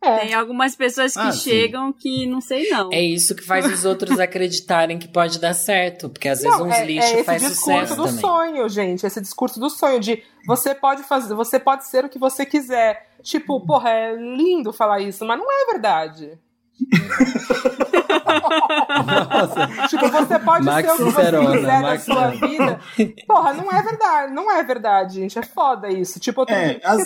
É. 0.00 0.18
Tem 0.18 0.34
algumas 0.34 0.76
pessoas 0.76 1.12
que 1.12 1.18
Ah, 1.18 1.32
sim. 1.32 1.50
chegam 1.50 1.92
que 1.92 2.24
não 2.26 2.40
sei 2.40 2.68
não. 2.70 2.88
É 2.92 3.02
isso 3.02 3.34
que 3.34 3.42
faz 3.44 3.66
os 3.66 3.84
outros 3.84 4.18
acreditarem 4.20 4.96
que 4.98 5.08
pode 5.08 5.40
dar 5.40 5.54
certo. 5.54 6.08
Porque 6.08 6.28
às 6.28 6.40
vezes 6.40 6.56
Não, 6.56 6.66
uns 6.68 6.74
é, 6.76 6.84
lixos 6.86 7.10
é 7.10 7.14
esse 7.16 7.24
faz 7.24 7.42
discurso 7.42 7.64
sucesso 7.64 7.96
do 7.96 8.04
também. 8.06 8.20
sonho, 8.20 8.68
gente. 8.68 9.04
Esse 9.04 9.20
discurso 9.20 9.58
do 9.58 9.68
sonho 9.68 9.98
de 9.98 10.22
você 10.46 10.72
pode 10.74 11.02
fazer, 11.02 11.34
você 11.34 11.58
pode 11.58 11.86
ser 11.88 12.04
o 12.04 12.08
que 12.08 12.18
você 12.18 12.46
quiser. 12.46 13.08
Tipo, 13.22 13.60
porra, 13.66 13.90
é 13.90 14.14
lindo 14.14 14.72
falar 14.72 15.00
isso, 15.00 15.24
mas 15.26 15.36
não 15.38 15.46
é 15.50 15.66
verdade. 15.72 16.38
Nossa, 18.28 19.66
Tipo, 19.88 20.08
você 20.08 20.38
pode 20.38 20.64
Max 20.64 20.86
ser 20.88 20.94
o 20.94 20.96
que 20.96 21.02
você 21.12 21.22
quiser 21.22 21.62
da 21.62 21.80
Max 21.80 22.04
sua 22.04 22.30
Sincerona. 22.32 22.48
vida. 22.48 22.80
Porra, 23.26 23.52
não 23.54 23.72
é 23.72 23.82
verdade. 23.82 24.32
Não 24.32 24.50
é 24.50 24.62
verdade, 24.62 25.14
gente. 25.16 25.38
É 25.38 25.42
foda 25.42 25.88
isso. 25.88 26.20
Tipo, 26.20 26.42
eu 26.42 26.46
tô- 26.46 26.52
É, 26.54 26.80
as... 26.84 27.02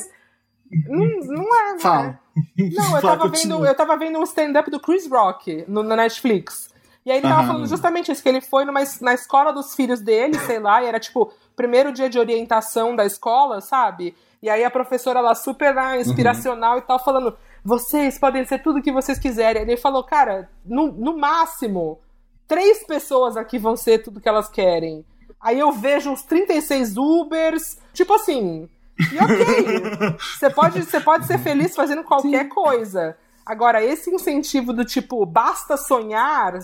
não, 0.89 1.07
não 1.27 1.57
é. 1.57 1.73
né? 1.73 1.79
Fala. 1.81 2.21
Não, 2.57 2.97
eu 2.97 3.03
tava, 3.03 3.29
vendo, 3.29 3.67
eu 3.67 3.75
tava 3.75 3.97
vendo 3.97 4.19
um 4.19 4.23
stand-up 4.23 4.71
do 4.71 4.81
Chris 4.81 5.09
Rock 5.09 5.65
no, 5.69 5.83
na 5.83 5.97
Netflix. 5.97 6.73
E 7.05 7.11
aí 7.11 7.19
ele 7.19 7.29
tava 7.29 7.47
falando 7.47 7.67
justamente 7.67 8.13
isso, 8.13 8.23
que 8.23 8.29
ele 8.29 8.41
foi 8.41 8.65
numa, 8.65 8.81
na 9.01 9.13
escola 9.13 9.53
dos 9.53 9.75
filhos 9.75 10.01
dele, 10.01 10.39
sei 10.39 10.61
lá, 10.61 10.83
e 10.83 10.87
era 10.87 11.01
tipo, 11.01 11.33
primeiro 11.57 11.93
dia 11.93 12.09
de 12.09 12.19
orientação 12.19 12.95
da 12.95 13.05
escola, 13.05 13.61
sabe? 13.61 14.15
E 14.41 14.49
aí 14.49 14.65
a 14.65 14.71
professora 14.71 15.21
lá, 15.21 15.35
super 15.35 15.77
ah, 15.77 15.97
inspiracional 15.99 16.79
e 16.79 16.83
tal, 16.83 16.99
falando, 16.99 17.37
vocês 17.65 18.19
podem 18.19 18.45
ser 18.45 18.63
tudo 18.63 18.79
o 18.79 18.83
que 18.83 18.93
vocês 18.93 19.19
quiserem. 19.19 19.63
Ele 19.63 19.77
falou, 19.77 20.05
cara, 20.05 20.49
no, 20.65 20.93
no 20.93 21.17
máximo, 21.17 22.01
três 22.47 22.85
pessoas 22.85 23.37
aqui 23.37 23.59
vão 23.59 23.77
ser 23.77 23.99
tudo 23.99 24.21
que 24.21 24.29
elas 24.29 24.49
querem. 24.49 25.05
Aí 25.41 25.59
eu 25.59 25.73
vejo 25.73 26.11
uns 26.11 26.23
36 26.23 26.97
Ubers, 26.97 27.79
tipo 27.93 28.15
assim. 28.15 28.69
E 29.11 29.19
ok, 29.19 30.17
você 30.39 30.51
pode, 30.51 30.83
você 30.83 31.01
pode 31.01 31.27
ser 31.27 31.39
feliz 31.39 31.75
fazendo 31.75 32.05
qualquer 32.05 32.49
coisa. 32.49 33.17
Agora, 33.45 33.83
esse 33.83 34.11
incentivo 34.11 34.73
do 34.73 34.85
tipo, 34.85 35.25
basta 35.27 35.77
sonhar 35.77 36.61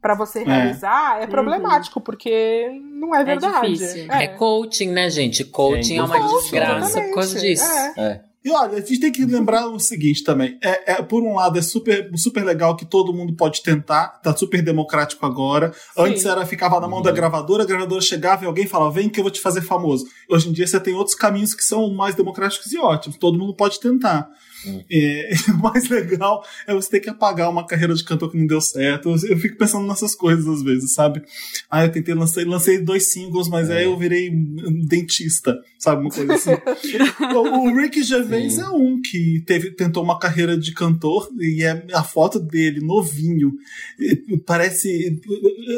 pra 0.00 0.14
você 0.14 0.42
realizar 0.44 1.22
é, 1.22 1.26
problemático, 1.26 2.00
porque 2.00 2.68
não 2.92 3.14
é 3.14 3.24
verdade. 3.24 3.72
difícil. 3.72 4.10
É 4.10 4.28
coaching, 4.28 4.90
né, 4.90 5.10
gente? 5.10 5.44
Coaching 5.44 5.98
é, 5.98 6.02
uma 6.02 6.20
Coaching, 6.20 6.42
desgraça 6.42 7.00
por 7.00 7.14
causa 7.14 7.40
disso. 7.40 7.64
É. 7.96 8.20
E 8.46 8.50
olha, 8.52 8.78
a 8.78 8.80
gente 8.80 9.00
tem 9.00 9.10
que 9.10 9.24
lembrar 9.24 9.66
o 9.66 9.80
seguinte 9.80 10.22
também. 10.22 10.56
É, 10.62 10.92
é, 10.92 11.02
por 11.02 11.20
um 11.20 11.34
lado, 11.34 11.58
é 11.58 11.62
super, 11.62 12.08
super 12.14 12.44
legal 12.44 12.76
que 12.76 12.84
todo 12.84 13.12
mundo 13.12 13.34
pode 13.34 13.60
tentar, 13.60 14.20
tá 14.22 14.36
super 14.36 14.62
democrático 14.62 15.26
agora. 15.26 15.74
Antes 15.98 16.24
era 16.24 16.46
ficava 16.46 16.78
na 16.78 16.86
mão 16.86 17.02
da 17.02 17.10
gravadora, 17.10 17.64
a 17.64 17.66
gravadora 17.66 18.00
chegava 18.00 18.44
e 18.44 18.46
alguém 18.46 18.64
falava, 18.64 18.92
vem 18.92 19.08
que 19.08 19.18
eu 19.18 19.24
vou 19.24 19.32
te 19.32 19.40
fazer 19.40 19.62
famoso. 19.62 20.06
Hoje 20.30 20.48
em 20.48 20.52
dia 20.52 20.64
você 20.64 20.78
tem 20.78 20.94
outros 20.94 21.16
caminhos 21.16 21.54
que 21.54 21.64
são 21.64 21.92
mais 21.92 22.14
democráticos 22.14 22.70
e 22.70 22.78
ótimos. 22.78 23.18
Todo 23.18 23.36
mundo 23.36 23.52
pode 23.52 23.80
tentar. 23.80 24.30
Hum. 24.66 24.82
É, 24.90 25.30
o 25.50 25.58
mais 25.58 25.88
legal 25.88 26.44
é 26.66 26.74
você 26.74 26.90
ter 26.90 27.00
que 27.00 27.10
apagar 27.10 27.50
uma 27.50 27.66
carreira 27.66 27.94
de 27.94 28.04
cantor 28.04 28.30
que 28.30 28.38
não 28.38 28.46
deu 28.46 28.60
certo. 28.60 29.10
Eu, 29.10 29.30
eu 29.30 29.38
fico 29.38 29.56
pensando 29.56 29.86
nessas 29.86 30.14
coisas 30.14 30.46
às 30.46 30.62
vezes, 30.62 30.94
sabe? 30.94 31.22
Ah, 31.70 31.84
eu 31.84 31.92
tentei, 31.92 32.14
lancei, 32.14 32.44
lancei 32.44 32.78
dois 32.78 33.12
singles, 33.12 33.48
mas 33.48 33.68
é. 33.68 33.78
aí 33.78 33.84
eu 33.84 33.96
virei 33.96 34.30
dentista, 34.86 35.58
sabe? 35.78 36.02
Uma 36.02 36.10
coisa 36.10 36.34
assim. 36.34 36.50
o, 37.34 37.68
o, 37.68 37.76
Rick 37.76 38.02
Gervais 38.02 38.54
Sim. 38.54 38.62
é 38.62 38.68
um 38.68 39.00
que 39.00 39.42
teve, 39.46 39.70
tentou 39.70 40.02
uma 40.02 40.18
carreira 40.18 40.56
de 40.56 40.72
cantor 40.72 41.28
e 41.38 41.62
é 41.62 41.84
a 41.92 42.02
foto 42.02 42.38
dele, 42.38 42.80
novinho, 42.80 43.52
parece. 44.46 45.20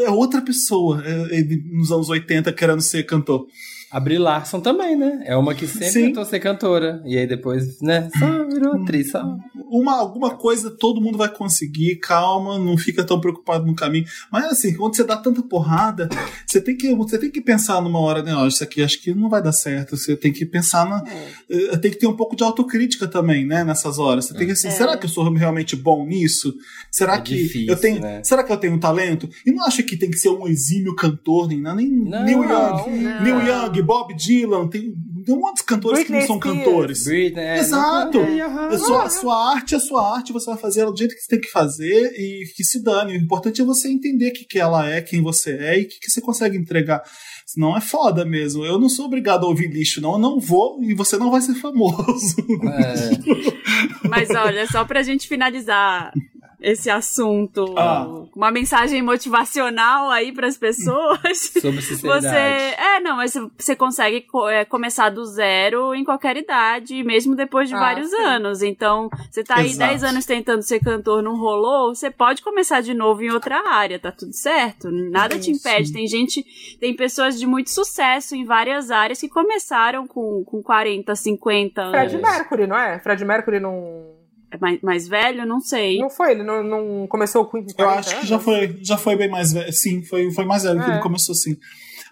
É 0.04 0.10
outra 0.10 0.40
pessoa, 0.40 1.02
é, 1.04 1.38
ele, 1.38 1.62
nos 1.72 1.90
anos 1.90 2.08
80 2.08 2.52
querendo 2.52 2.80
ser 2.80 3.04
cantor. 3.04 3.46
A 3.90 3.98
Brie 3.98 4.18
Larson 4.18 4.60
também, 4.60 4.96
né? 4.96 5.22
É 5.24 5.34
uma 5.34 5.54
que 5.54 5.66
sempre 5.66 5.90
Sim. 5.90 6.06
tentou 6.08 6.24
ser 6.24 6.40
cantora. 6.40 7.02
E 7.06 7.16
aí 7.16 7.26
depois, 7.26 7.80
né? 7.80 8.10
Só 8.18 8.44
virou 8.46 8.82
atriz, 8.82 9.10
só. 9.10 9.24
Uma, 9.70 9.98
alguma 9.98 10.36
coisa 10.36 10.70
todo 10.70 11.00
mundo 11.00 11.16
vai 11.16 11.28
conseguir, 11.28 11.96
calma, 11.96 12.58
não 12.58 12.76
fica 12.76 13.02
tão 13.02 13.20
preocupado 13.20 13.64
no 13.66 13.74
caminho. 13.74 14.04
Mas 14.30 14.44
assim, 14.46 14.74
quando 14.74 14.94
você 14.94 15.04
dá 15.04 15.16
tanta 15.16 15.42
porrada, 15.42 16.08
você 16.46 16.60
tem 16.60 16.76
que, 16.76 16.94
você 16.94 17.18
tem 17.18 17.30
que 17.30 17.40
pensar 17.40 17.80
numa 17.80 17.98
hora, 17.98 18.22
né? 18.22 18.34
Ó, 18.34 18.46
isso 18.46 18.62
aqui 18.62 18.82
acho 18.82 19.00
que 19.02 19.14
não 19.14 19.30
vai 19.30 19.42
dar 19.42 19.52
certo. 19.52 19.96
Você 19.96 20.16
tem 20.16 20.32
que 20.32 20.44
pensar 20.44 20.86
na. 20.86 21.02
É. 21.50 21.76
Tem 21.78 21.90
que 21.90 21.98
ter 21.98 22.06
um 22.06 22.16
pouco 22.16 22.36
de 22.36 22.44
autocrítica 22.44 23.08
também, 23.08 23.46
né? 23.46 23.64
Nessas 23.64 23.98
horas. 23.98 24.26
Você 24.26 24.34
tem 24.34 24.46
que 24.46 24.52
assim, 24.52 24.68
é. 24.68 24.72
será 24.72 24.98
que 24.98 25.06
eu 25.06 25.10
sou 25.10 25.32
realmente 25.32 25.74
bom 25.74 26.04
nisso? 26.04 26.54
Será 26.90 27.14
é 27.14 27.20
que 27.20 27.34
difícil, 27.34 27.68
eu 27.68 27.76
tenho. 27.76 28.00
Né? 28.00 28.22
Será 28.22 28.44
que 28.44 28.52
eu 28.52 28.56
tenho 28.56 28.78
talento? 28.78 29.28
E 29.46 29.50
não 29.50 29.64
acho 29.64 29.82
que 29.82 29.96
tem 29.96 30.10
que 30.10 30.18
ser 30.18 30.28
um 30.28 30.46
exímio 30.46 30.94
cantor, 30.94 31.48
nem, 31.48 31.58
nem 31.58 31.88
não, 31.90 32.24
Neil 32.24 32.42
Young. 32.44 33.02
Não. 33.02 33.22
Neil 33.22 33.40
Young 33.40 33.77
Bob 33.82 34.14
Dylan, 34.14 34.68
tem, 34.68 34.92
tem 35.24 35.34
um 35.34 35.40
monte 35.40 35.58
de 35.58 35.64
cantores 35.64 35.98
Britney 36.00 36.20
que 36.22 36.28
não 36.28 36.40
são 36.40 36.40
Spears. 36.40 36.64
cantores. 36.64 37.04
Britney, 37.04 37.44
é, 37.44 37.58
Exato. 37.58 38.18
É, 38.18 38.40
a, 38.40 38.78
sua, 38.78 39.02
a 39.04 39.10
sua 39.10 39.52
arte 39.52 39.74
é 39.74 39.76
a 39.76 39.80
sua 39.80 40.16
arte, 40.16 40.32
você 40.32 40.46
vai 40.50 40.58
fazer 40.58 40.80
ela 40.80 40.92
do 40.92 40.98
jeito 40.98 41.14
que 41.14 41.20
você 41.20 41.28
tem 41.28 41.40
que 41.40 41.50
fazer 41.50 42.12
e 42.16 42.44
que 42.56 42.64
se 42.64 42.82
dane. 42.82 43.12
O 43.12 43.16
importante 43.16 43.60
é 43.60 43.64
você 43.64 43.88
entender 43.88 44.30
o 44.30 44.32
que, 44.32 44.44
que 44.44 44.58
ela 44.58 44.88
é, 44.88 45.00
quem 45.00 45.22
você 45.22 45.52
é 45.52 45.78
e 45.78 45.82
o 45.84 45.88
que, 45.88 46.00
que 46.00 46.10
você 46.10 46.20
consegue 46.20 46.56
entregar. 46.56 47.02
Senão 47.46 47.76
é 47.76 47.80
foda 47.80 48.24
mesmo. 48.24 48.64
Eu 48.64 48.78
não 48.78 48.88
sou 48.88 49.06
obrigado 49.06 49.44
a 49.44 49.48
ouvir 49.48 49.68
lixo, 49.68 50.00
não. 50.00 50.12
Eu 50.12 50.18
não 50.18 50.38
vou 50.38 50.82
e 50.82 50.94
você 50.94 51.16
não 51.16 51.30
vai 51.30 51.40
ser 51.40 51.54
famoso. 51.54 52.36
É. 52.62 54.04
Mas 54.08 54.28
olha, 54.30 54.66
só 54.66 54.84
pra 54.84 55.02
gente 55.02 55.26
finalizar 55.26 56.12
esse 56.60 56.90
assunto, 56.90 57.74
ah. 57.78 58.04
uma 58.34 58.50
mensagem 58.50 59.00
motivacional 59.00 60.10
aí 60.10 60.32
para 60.32 60.48
as 60.48 60.56
pessoas. 60.56 61.52
Sobre 61.60 61.80
sinceridade. 61.80 62.26
Você, 62.26 62.36
é, 62.36 63.00
não, 63.00 63.16
mas 63.16 63.34
você 63.56 63.76
consegue 63.76 64.26
é, 64.50 64.64
começar 64.64 65.08
do 65.10 65.24
zero 65.24 65.94
em 65.94 66.04
qualquer 66.04 66.36
idade, 66.36 67.02
mesmo 67.04 67.36
depois 67.36 67.68
de 67.68 67.76
ah, 67.76 67.78
vários 67.78 68.10
sim. 68.10 68.16
anos. 68.16 68.62
Então, 68.62 69.08
você 69.30 69.44
tá 69.44 69.56
aí 69.56 69.76
10 69.76 70.02
anos 70.02 70.26
tentando 70.26 70.62
ser 70.62 70.80
cantor, 70.80 71.22
não 71.22 71.36
rolou, 71.36 71.94
você 71.94 72.10
pode 72.10 72.42
começar 72.42 72.80
de 72.80 72.92
novo 72.92 73.22
em 73.22 73.30
outra 73.30 73.62
área, 73.68 73.98
tá 73.98 74.10
tudo 74.10 74.32
certo? 74.32 74.90
Nada 74.90 75.36
Isso. 75.36 75.44
te 75.44 75.50
impede. 75.52 75.92
Tem 75.92 76.08
gente, 76.08 76.76
tem 76.80 76.94
pessoas 76.94 77.38
de 77.38 77.46
muito 77.46 77.70
sucesso 77.70 78.34
em 78.34 78.44
várias 78.44 78.90
áreas 78.90 79.20
que 79.20 79.28
começaram 79.28 80.08
com, 80.08 80.42
com 80.44 80.60
40, 80.60 81.14
50 81.14 81.82
anos. 81.82 81.92
Fred 81.92 82.18
Mercury, 82.18 82.66
não 82.66 82.76
é? 82.76 82.98
Fred 82.98 83.24
Mercury 83.24 83.60
não 83.60 84.17
mais, 84.60 84.80
mais 84.80 85.08
velho? 85.08 85.46
Não 85.46 85.60
sei. 85.60 85.98
Não 85.98 86.08
foi, 86.08 86.32
ele 86.32 86.42
não, 86.42 86.62
não 86.62 87.06
começou 87.06 87.44
com 87.44 87.62
40 87.62 87.82
Eu 87.82 87.90
acho 87.90 88.20
que 88.20 88.26
já 88.26 88.38
foi, 88.38 88.78
já 88.82 88.96
foi 88.96 89.16
bem 89.16 89.28
mais 89.28 89.52
velho. 89.52 89.72
Sim, 89.72 90.02
foi, 90.02 90.30
foi 90.32 90.44
mais 90.44 90.62
velho 90.62 90.80
é. 90.80 90.84
que 90.84 90.90
ele 90.90 91.00
começou 91.00 91.32
assim. 91.32 91.56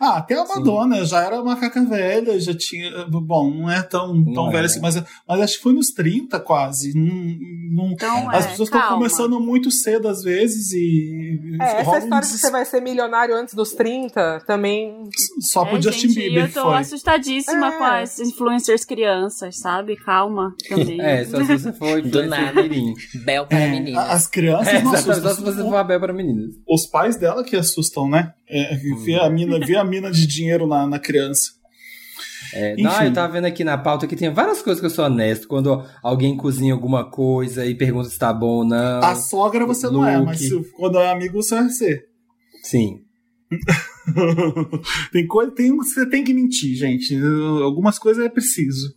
Ah, 0.01 0.19
até 0.19 0.35
a 0.35 0.45
Madonna 0.45 1.01
Sim. 1.01 1.07
já 1.07 1.25
era 1.25 1.43
macaca 1.43 1.85
velha, 1.85 2.39
já 2.39 2.55
tinha. 2.55 3.07
Bom, 3.07 3.51
não 3.51 3.71
é 3.71 3.83
tão, 3.83 4.25
tão 4.33 4.51
velha 4.51 4.65
é. 4.65 4.67
assim, 4.67 4.81
mas, 4.81 5.03
mas 5.27 5.41
acho 5.41 5.57
que 5.57 5.63
foi 5.63 5.73
nos 5.73 5.91
30 5.91 6.39
quase. 6.41 6.93
Não, 6.95 7.87
não, 7.87 7.93
então, 7.93 8.31
as 8.31 8.47
é, 8.47 8.49
pessoas 8.51 8.69
estão 8.69 8.89
começando 8.89 9.41
muito 9.41 9.71
cedo 9.71 10.09
às 10.09 10.23
vezes 10.23 10.73
e. 10.73 11.57
É, 11.61 11.81
essa 11.81 11.99
história 11.99 12.27
de 12.27 12.33
que 12.33 12.39
você 12.39 12.51
vai 12.51 12.65
ser 12.65 12.81
milionário 12.81 13.35
antes 13.35 13.55
dos 13.55 13.73
30 13.73 14.43
também. 14.47 15.09
Só 15.41 15.65
pro 15.65 15.79
é, 15.79 15.83
Justin 15.83 16.09
gente, 16.09 16.15
Bieber. 16.15 16.45
Eu 16.45 16.53
tô 16.53 16.63
foi. 16.63 16.77
assustadíssima 16.77 17.73
com 17.73 17.85
é. 17.85 18.03
as 18.03 18.19
influencers 18.19 18.85
crianças, 18.85 19.59
sabe? 19.59 19.97
Calma 19.97 20.55
também. 20.69 21.01
é, 21.05 21.25
só 21.25 21.39
se 21.39 21.59
você 21.59 21.73
for 21.73 22.03
do 22.03 22.27
nada. 22.27 22.63
Bel 23.25 23.47
para 23.47 23.69
meninas. 23.69 24.11
As 24.11 24.27
crianças 24.27 24.69
é, 24.75 24.83
não 24.83 24.93
assustam. 24.93 25.23
Só 25.23 25.35
se 25.35 25.43
você 25.43 25.63
for 25.63 25.77
a 25.77 25.85
Bel 25.85 26.01
para 26.01 26.13
meninas. 26.13 26.55
Os 26.69 26.87
pais 26.87 27.17
dela 27.17 27.43
que 27.45 27.57
assustam, 27.57 28.09
né? 28.09 28.33
É, 28.49 28.77
ver 28.77 29.21
a 29.21 29.29
mina, 29.29 29.59
ver 29.59 29.77
a 29.77 29.85
mina 29.85 30.11
de 30.11 30.27
dinheiro 30.27 30.67
na, 30.67 30.87
na 30.87 30.99
criança. 30.99 31.57
É, 32.53 32.77
não, 32.77 33.03
eu 33.03 33.13
tava 33.13 33.33
vendo 33.33 33.47
aqui 33.47 33.65
na 33.65 33.77
pauta 33.77 34.07
que 34.07 34.17
tem 34.17 34.33
várias 34.33 34.63
coisas 34.63 34.81
que 34.81 34.87
eu 34.87 34.91
sou 34.91 35.05
honesto. 35.05 35.49
Quando 35.49 35.85
alguém 36.03 36.37
cozinha 36.37 36.73
alguma 36.73 37.11
coisa 37.11 37.67
e 37.67 37.75
pergunta 37.75 38.09
se 38.09 38.19
tá 38.19 38.33
bom 38.33 38.59
ou 38.59 38.65
não. 38.65 39.01
A 39.03 39.15
sogra 39.15 39.67
você 39.67 39.87
look. 39.87 39.97
não 39.97 40.07
é, 40.07 40.21
mas 40.21 40.41
quando 40.75 40.99
é 40.99 41.11
amigo 41.11 41.43
você 41.43 41.55
vai 41.57 41.69
ser. 41.71 42.09
Sim. 42.63 43.03
tem 45.13 45.27
coisa, 45.27 45.53
tem, 45.53 45.77
você 45.77 46.09
tem 46.09 46.25
que 46.25 46.35
mentir, 46.35 46.77
gente. 46.77 47.17
Algumas 47.63 47.99
coisas 47.99 48.25
é 48.25 48.29
preciso 48.29 48.95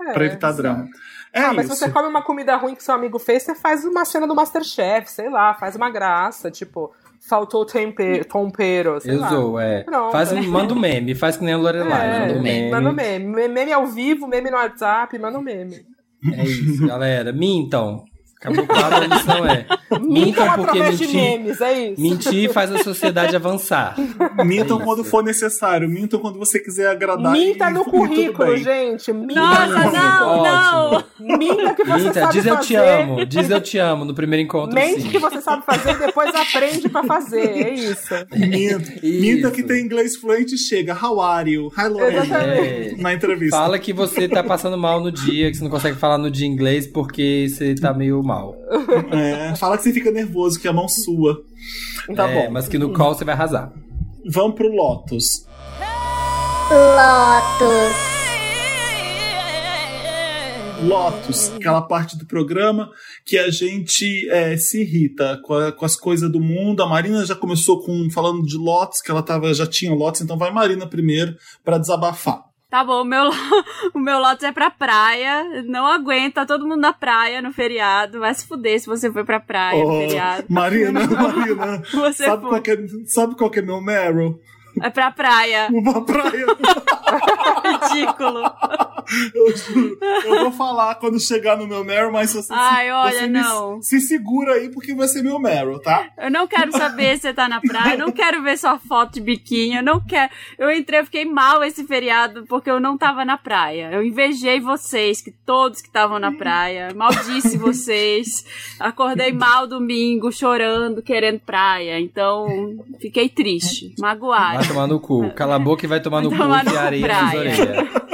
é, 0.00 0.12
para 0.12 0.26
evitar 0.26 0.52
drama. 0.52 0.88
É 1.32 1.40
ah, 1.40 1.52
mas 1.52 1.66
se 1.66 1.76
você 1.76 1.90
come 1.90 2.08
uma 2.08 2.22
comida 2.22 2.56
ruim 2.56 2.76
que 2.76 2.82
seu 2.82 2.94
amigo 2.94 3.18
fez, 3.18 3.42
você 3.42 3.56
faz 3.56 3.84
uma 3.84 4.04
cena 4.04 4.26
do 4.26 4.36
Masterchef, 4.36 5.10
sei 5.10 5.28
lá, 5.28 5.52
faz 5.54 5.74
uma 5.74 5.90
graça, 5.90 6.48
tipo, 6.48 6.92
faltou 7.28 7.64
tempero, 7.64 8.24
tempero 8.24 9.00
sei 9.00 9.16
Usou, 9.16 9.52
lá. 9.52 9.64
é. 9.64 9.82
Pronto. 9.82 10.12
Faz 10.12 10.32
manda 10.46 10.74
um 10.74 10.78
meme, 10.78 11.14
faz 11.14 11.36
que 11.36 11.44
nem 11.44 11.54
a 11.54 11.56
Lorelai, 11.58 12.06
é, 12.06 12.20
manda 12.20 12.38
um 12.38 12.42
meme. 12.42 12.70
Manda 12.70 12.90
um 12.90 12.92
meme. 12.92 13.48
Meme 13.48 13.72
ao 13.72 13.86
vivo, 13.86 14.26
meme 14.26 14.50
no 14.50 14.56
WhatsApp, 14.56 15.18
manda 15.18 15.38
um 15.38 15.42
meme. 15.42 15.86
É 16.32 16.44
isso, 16.44 16.86
galera. 16.86 17.32
Mintam. 17.32 18.04
Claro, 18.66 18.96
a 18.96 19.00
lição 19.00 19.46
é. 19.46 19.66
Mintam 20.00 20.52
porque 20.54 20.78
mentir. 20.78 21.14
Memes, 21.14 21.60
é 21.60 21.88
isso. 21.90 22.02
Mentir 22.02 22.52
faz 22.52 22.70
a 22.72 22.82
sociedade 22.82 23.34
avançar. 23.34 23.96
Mintam 24.44 24.80
é 24.80 24.84
quando 24.84 25.02
for 25.02 25.24
necessário. 25.24 25.88
Mintam 25.88 26.20
quando 26.20 26.38
você 26.38 26.58
quiser 26.58 26.88
agradar. 26.90 27.32
Minta 27.32 27.70
no 27.70 27.84
currículo, 27.84 28.56
gente. 28.56 29.12
Minta 29.12 29.40
Nossa, 29.40 29.90
não, 29.90 30.42
não. 30.42 31.04
Minta 31.38 31.74
que 31.74 31.84
você 31.84 32.04
Minta, 32.04 32.20
sabe 32.20 32.32
diz 32.32 32.44
fazer. 32.44 32.50
eu 32.50 32.60
te 32.60 32.76
amo. 32.76 33.26
Diz 33.26 33.50
eu 33.50 33.60
te 33.60 33.78
amo 33.78 34.04
no 34.04 34.14
primeiro 34.14 34.42
encontro. 34.44 34.74
Mente 34.74 35.02
sim. 35.02 35.10
que 35.10 35.18
você 35.18 35.40
sabe 35.40 35.64
fazer 35.64 35.92
e 35.92 35.98
depois 35.98 36.34
aprende 36.34 36.88
pra 36.88 37.02
fazer. 37.04 37.64
É 37.64 37.72
isso. 37.72 38.14
Minta. 38.32 38.92
Minta 39.02 39.50
que 39.50 39.62
tem 39.62 39.82
inglês 39.82 40.16
fluente 40.16 40.58
chega. 40.58 40.94
How 40.94 41.20
are 41.20 41.50
you? 41.50 41.72
Hello. 41.78 42.00
É. 42.00 42.94
Na 42.98 43.14
entrevista. 43.14 43.56
Fala 43.56 43.78
que 43.78 43.92
você 43.92 44.28
tá 44.28 44.42
passando 44.42 44.76
mal 44.76 45.00
no 45.00 45.10
dia, 45.10 45.50
que 45.50 45.56
você 45.56 45.64
não 45.64 45.70
consegue 45.70 45.96
falar 45.96 46.18
no 46.18 46.30
dia 46.30 46.46
inglês 46.46 46.86
porque 46.86 47.48
você 47.48 47.74
tá 47.74 47.94
meio 47.94 48.22
mal 48.22 48.33
mal. 48.34 48.56
É, 49.14 49.54
fala 49.56 49.76
que 49.76 49.84
você 49.84 49.92
fica 49.92 50.10
nervoso, 50.10 50.60
que 50.60 50.66
a 50.66 50.72
mão 50.72 50.88
sua. 50.88 51.42
Tá 52.14 52.28
é, 52.28 52.46
bom. 52.46 52.52
Mas 52.52 52.68
que 52.68 52.78
no 52.78 52.92
call 52.92 53.14
você 53.14 53.24
vai 53.24 53.34
arrasar. 53.34 53.72
Vamos 54.26 54.54
pro 54.56 54.68
Lotus. 54.68 55.46
Lotus. 56.70 58.14
Lotus, 60.82 61.52
aquela 61.54 61.82
parte 61.82 62.16
do 62.18 62.26
programa 62.26 62.90
que 63.24 63.38
a 63.38 63.50
gente 63.50 64.28
é, 64.28 64.56
se 64.56 64.82
irrita 64.82 65.40
com, 65.44 65.54
a, 65.54 65.72
com, 65.72 65.84
as 65.84 65.96
coisas 65.96 66.30
do 66.30 66.40
mundo. 66.40 66.82
A 66.82 66.88
Marina 66.88 67.24
já 67.24 67.34
começou 67.34 67.82
com 67.82 68.10
falando 68.10 68.42
de 68.42 68.56
Lotus, 68.56 69.00
que 69.00 69.10
ela 69.10 69.22
tava, 69.22 69.52
já 69.54 69.66
tinha 69.66 69.94
Lotus, 69.94 70.20
então 70.20 70.36
vai 70.36 70.50
Marina 70.50 70.86
primeiro 70.86 71.36
para 71.64 71.78
desabafar. 71.78 72.42
Tá 72.74 72.82
bom, 72.82 73.02
o 73.02 73.04
meu, 73.04 73.30
o 73.94 74.00
meu 74.00 74.18
Lotus 74.18 74.42
é 74.42 74.50
pra 74.50 74.68
praia. 74.68 75.62
Não 75.62 75.86
aguenta 75.86 76.44
todo 76.44 76.66
mundo 76.66 76.80
na 76.80 76.92
praia 76.92 77.40
no 77.40 77.52
feriado. 77.52 78.18
Vai 78.18 78.34
se 78.34 78.44
fuder 78.48 78.80
se 78.80 78.88
você 78.88 79.12
for 79.12 79.24
pra 79.24 79.38
praia 79.38 79.84
oh, 79.84 79.92
no 79.92 80.00
feriado. 80.00 80.44
Marina, 80.48 81.06
Marina. 81.06 81.84
sabe, 82.12 82.42
qual 82.42 82.56
é, 82.56 83.06
sabe 83.06 83.36
qual 83.36 83.48
que 83.48 83.60
é 83.60 83.62
meu 83.62 83.80
Meryl? 83.80 84.40
É 84.82 84.90
pra 84.90 85.10
praia. 85.10 85.68
Uma 85.70 86.04
praia. 86.04 86.46
Ridículo. 87.90 88.42
Eu, 89.34 89.46
eu, 90.24 90.40
vou 90.44 90.52
falar 90.52 90.94
quando 90.94 91.20
chegar 91.20 91.56
no 91.56 91.66
meu 91.66 91.84
Meryl, 91.84 92.10
mas 92.10 92.32
você, 92.32 92.52
Ai, 92.52 92.90
olha, 92.90 93.20
você 93.20 93.26
não. 93.26 93.82
se 93.82 94.00
segura 94.00 94.54
aí 94.54 94.70
porque 94.70 94.94
vai 94.94 95.06
ser 95.08 95.22
meu 95.22 95.38
Meryl, 95.38 95.78
tá? 95.78 96.08
Eu 96.16 96.30
não 96.30 96.46
quero 96.46 96.72
saber 96.72 97.16
se 97.16 97.22
você 97.22 97.34
tá 97.34 97.48
na 97.48 97.60
praia, 97.60 97.94
eu 97.94 97.98
não 97.98 98.12
quero 98.12 98.42
ver 98.42 98.56
sua 98.56 98.78
foto 98.78 99.14
de 99.14 99.20
biquinho, 99.20 99.78
eu 99.78 99.82
não 99.82 100.00
quero. 100.00 100.32
Eu 100.58 100.70
entrei, 100.70 101.00
eu 101.00 101.04
fiquei 101.04 101.24
mal 101.24 101.62
esse 101.62 101.84
feriado 101.84 102.46
porque 102.46 102.70
eu 102.70 102.80
não 102.80 102.96
tava 102.96 103.24
na 103.24 103.36
praia. 103.36 103.90
Eu 103.92 104.02
invejei 104.02 104.58
vocês, 104.58 105.20
que 105.20 105.30
todos 105.30 105.82
que 105.82 105.88
estavam 105.88 106.18
na 106.18 106.32
praia. 106.32 106.88
Maldisse 106.94 107.58
vocês. 107.58 108.44
Acordei 108.80 109.32
mal 109.32 109.66
domingo, 109.66 110.32
chorando, 110.32 111.02
querendo 111.02 111.40
praia. 111.40 112.00
Então, 112.00 112.46
fiquei 113.00 113.28
triste, 113.28 113.94
magoada. 113.98 114.63
Vai 114.64 114.68
tomar 114.68 114.86
no 114.86 114.98
cu. 114.98 115.30
Cala 115.34 115.56
a 115.56 115.58
boca 115.58 115.84
e 115.84 115.88
vai 115.88 116.00
tomar 116.00 116.22
vai 116.22 116.30
no 116.30 116.36
tomar 116.36 116.64
cu 116.64 116.70
de 116.70 116.76
areia 116.76 117.06
nas 117.06 117.34
orelhas. 117.34 117.58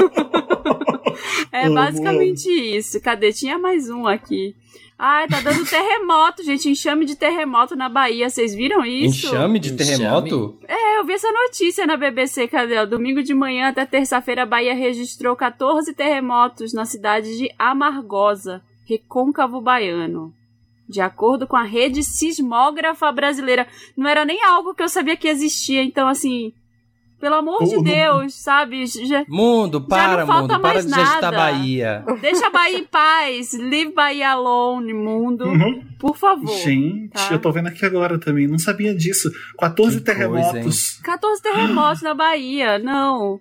É 1.53 1.68
basicamente 1.68 2.48
isso. 2.48 3.01
Cadê? 3.01 3.32
Tinha 3.32 3.59
mais 3.59 3.90
um 3.90 4.07
aqui. 4.07 4.55
Ai, 4.98 5.26
tá 5.26 5.40
dando 5.40 5.64
terremoto, 5.68 6.42
gente. 6.46 6.70
Enxame 6.70 7.05
de 7.05 7.16
terremoto 7.16 7.74
na 7.74 7.88
Bahia. 7.88 8.30
Vocês 8.30 8.55
viram 8.55 8.84
isso? 8.84 9.26
Enxame 9.26 9.59
de 9.59 9.72
terremoto? 9.72 10.59
É, 10.68 10.98
eu 10.98 11.05
vi 11.05 11.12
essa 11.12 11.30
notícia 11.30 11.86
na 11.86 11.96
BBC. 11.96 12.46
Cadê? 12.48 12.86
Domingo 12.86 13.22
de 13.22 13.34
manhã 13.34 13.68
até 13.68 13.84
terça-feira, 13.84 14.44
a 14.44 14.46
Bahia 14.46 14.74
registrou 14.74 15.34
14 15.34 15.92
terremotos 15.92 16.72
na 16.72 16.84
cidade 16.84 17.36
de 17.36 17.51
Amargosa. 17.59 18.62
recôncavo 18.86 19.61
baiano. 19.61 20.32
De 20.91 21.01
acordo 21.01 21.47
com 21.47 21.57
a 21.57 21.62
rede 21.62 22.03
sismógrafa 22.03 23.11
brasileira. 23.12 23.66
Não 23.97 24.11
era 24.11 24.24
nem 24.24 24.43
algo 24.43 24.74
que 24.74 24.82
eu 24.82 24.88
sabia 24.88 25.16
que 25.16 25.28
existia, 25.28 25.82
então 25.82 26.09
assim. 26.09 26.53
Pelo 27.20 27.34
amor 27.34 27.62
de 27.64 27.82
Deus, 27.82 28.34
sabe? 28.34 28.86
Já, 28.86 29.24
mundo, 29.28 29.82
para, 29.82 30.24
mundo, 30.24 30.59
para 30.59 30.82
de 30.82 30.88
nada. 30.88 31.30
Bahia. 31.30 32.03
Deixa 32.18 32.47
a 32.47 32.51
Bahia 32.51 32.78
em 32.78 32.84
paz. 32.84 33.53
Leave 33.53 33.93
Bahia 33.93 34.30
alone, 34.30 34.95
mundo. 34.95 35.45
Uhum. 35.45 35.84
Por 35.99 36.16
favor. 36.16 36.57
Gente, 36.57 37.11
tá? 37.11 37.28
eu 37.30 37.38
tô 37.38 37.53
vendo 37.53 37.68
aqui 37.68 37.84
agora 37.84 38.18
também. 38.18 38.49
Não 38.49 38.59
sabia 38.59 38.95
disso. 38.95 39.30
14 39.59 39.99
que 39.99 40.05
terremotos. 40.05 40.53
Coisa, 40.62 41.03
14 41.05 41.43
terremotos 41.43 42.03
na 42.03 42.14
Bahia. 42.14 42.78
Não. 42.78 43.38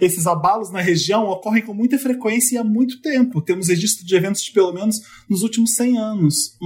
Esses 0.00 0.26
abalos 0.26 0.70
na 0.70 0.80
região 0.80 1.24
ocorrem 1.28 1.62
com 1.62 1.74
muita 1.74 1.98
frequência 1.98 2.54
e 2.54 2.58
há 2.58 2.64
muito 2.64 3.00
tempo. 3.00 3.42
Temos 3.42 3.68
registro 3.68 4.06
de 4.06 4.14
eventos 4.14 4.42
de 4.42 4.52
pelo 4.52 4.72
menos 4.72 4.96
nos 5.28 5.42
últimos 5.42 5.74
100 5.74 5.98
anos. 5.98 6.56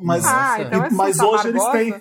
Mas, 0.00 0.24
ah, 0.24 0.56
então 0.60 0.84
é 0.84 0.90
mas 0.90 1.18
hoje 1.18 1.48
eles 1.48 1.64
têm. 1.70 1.94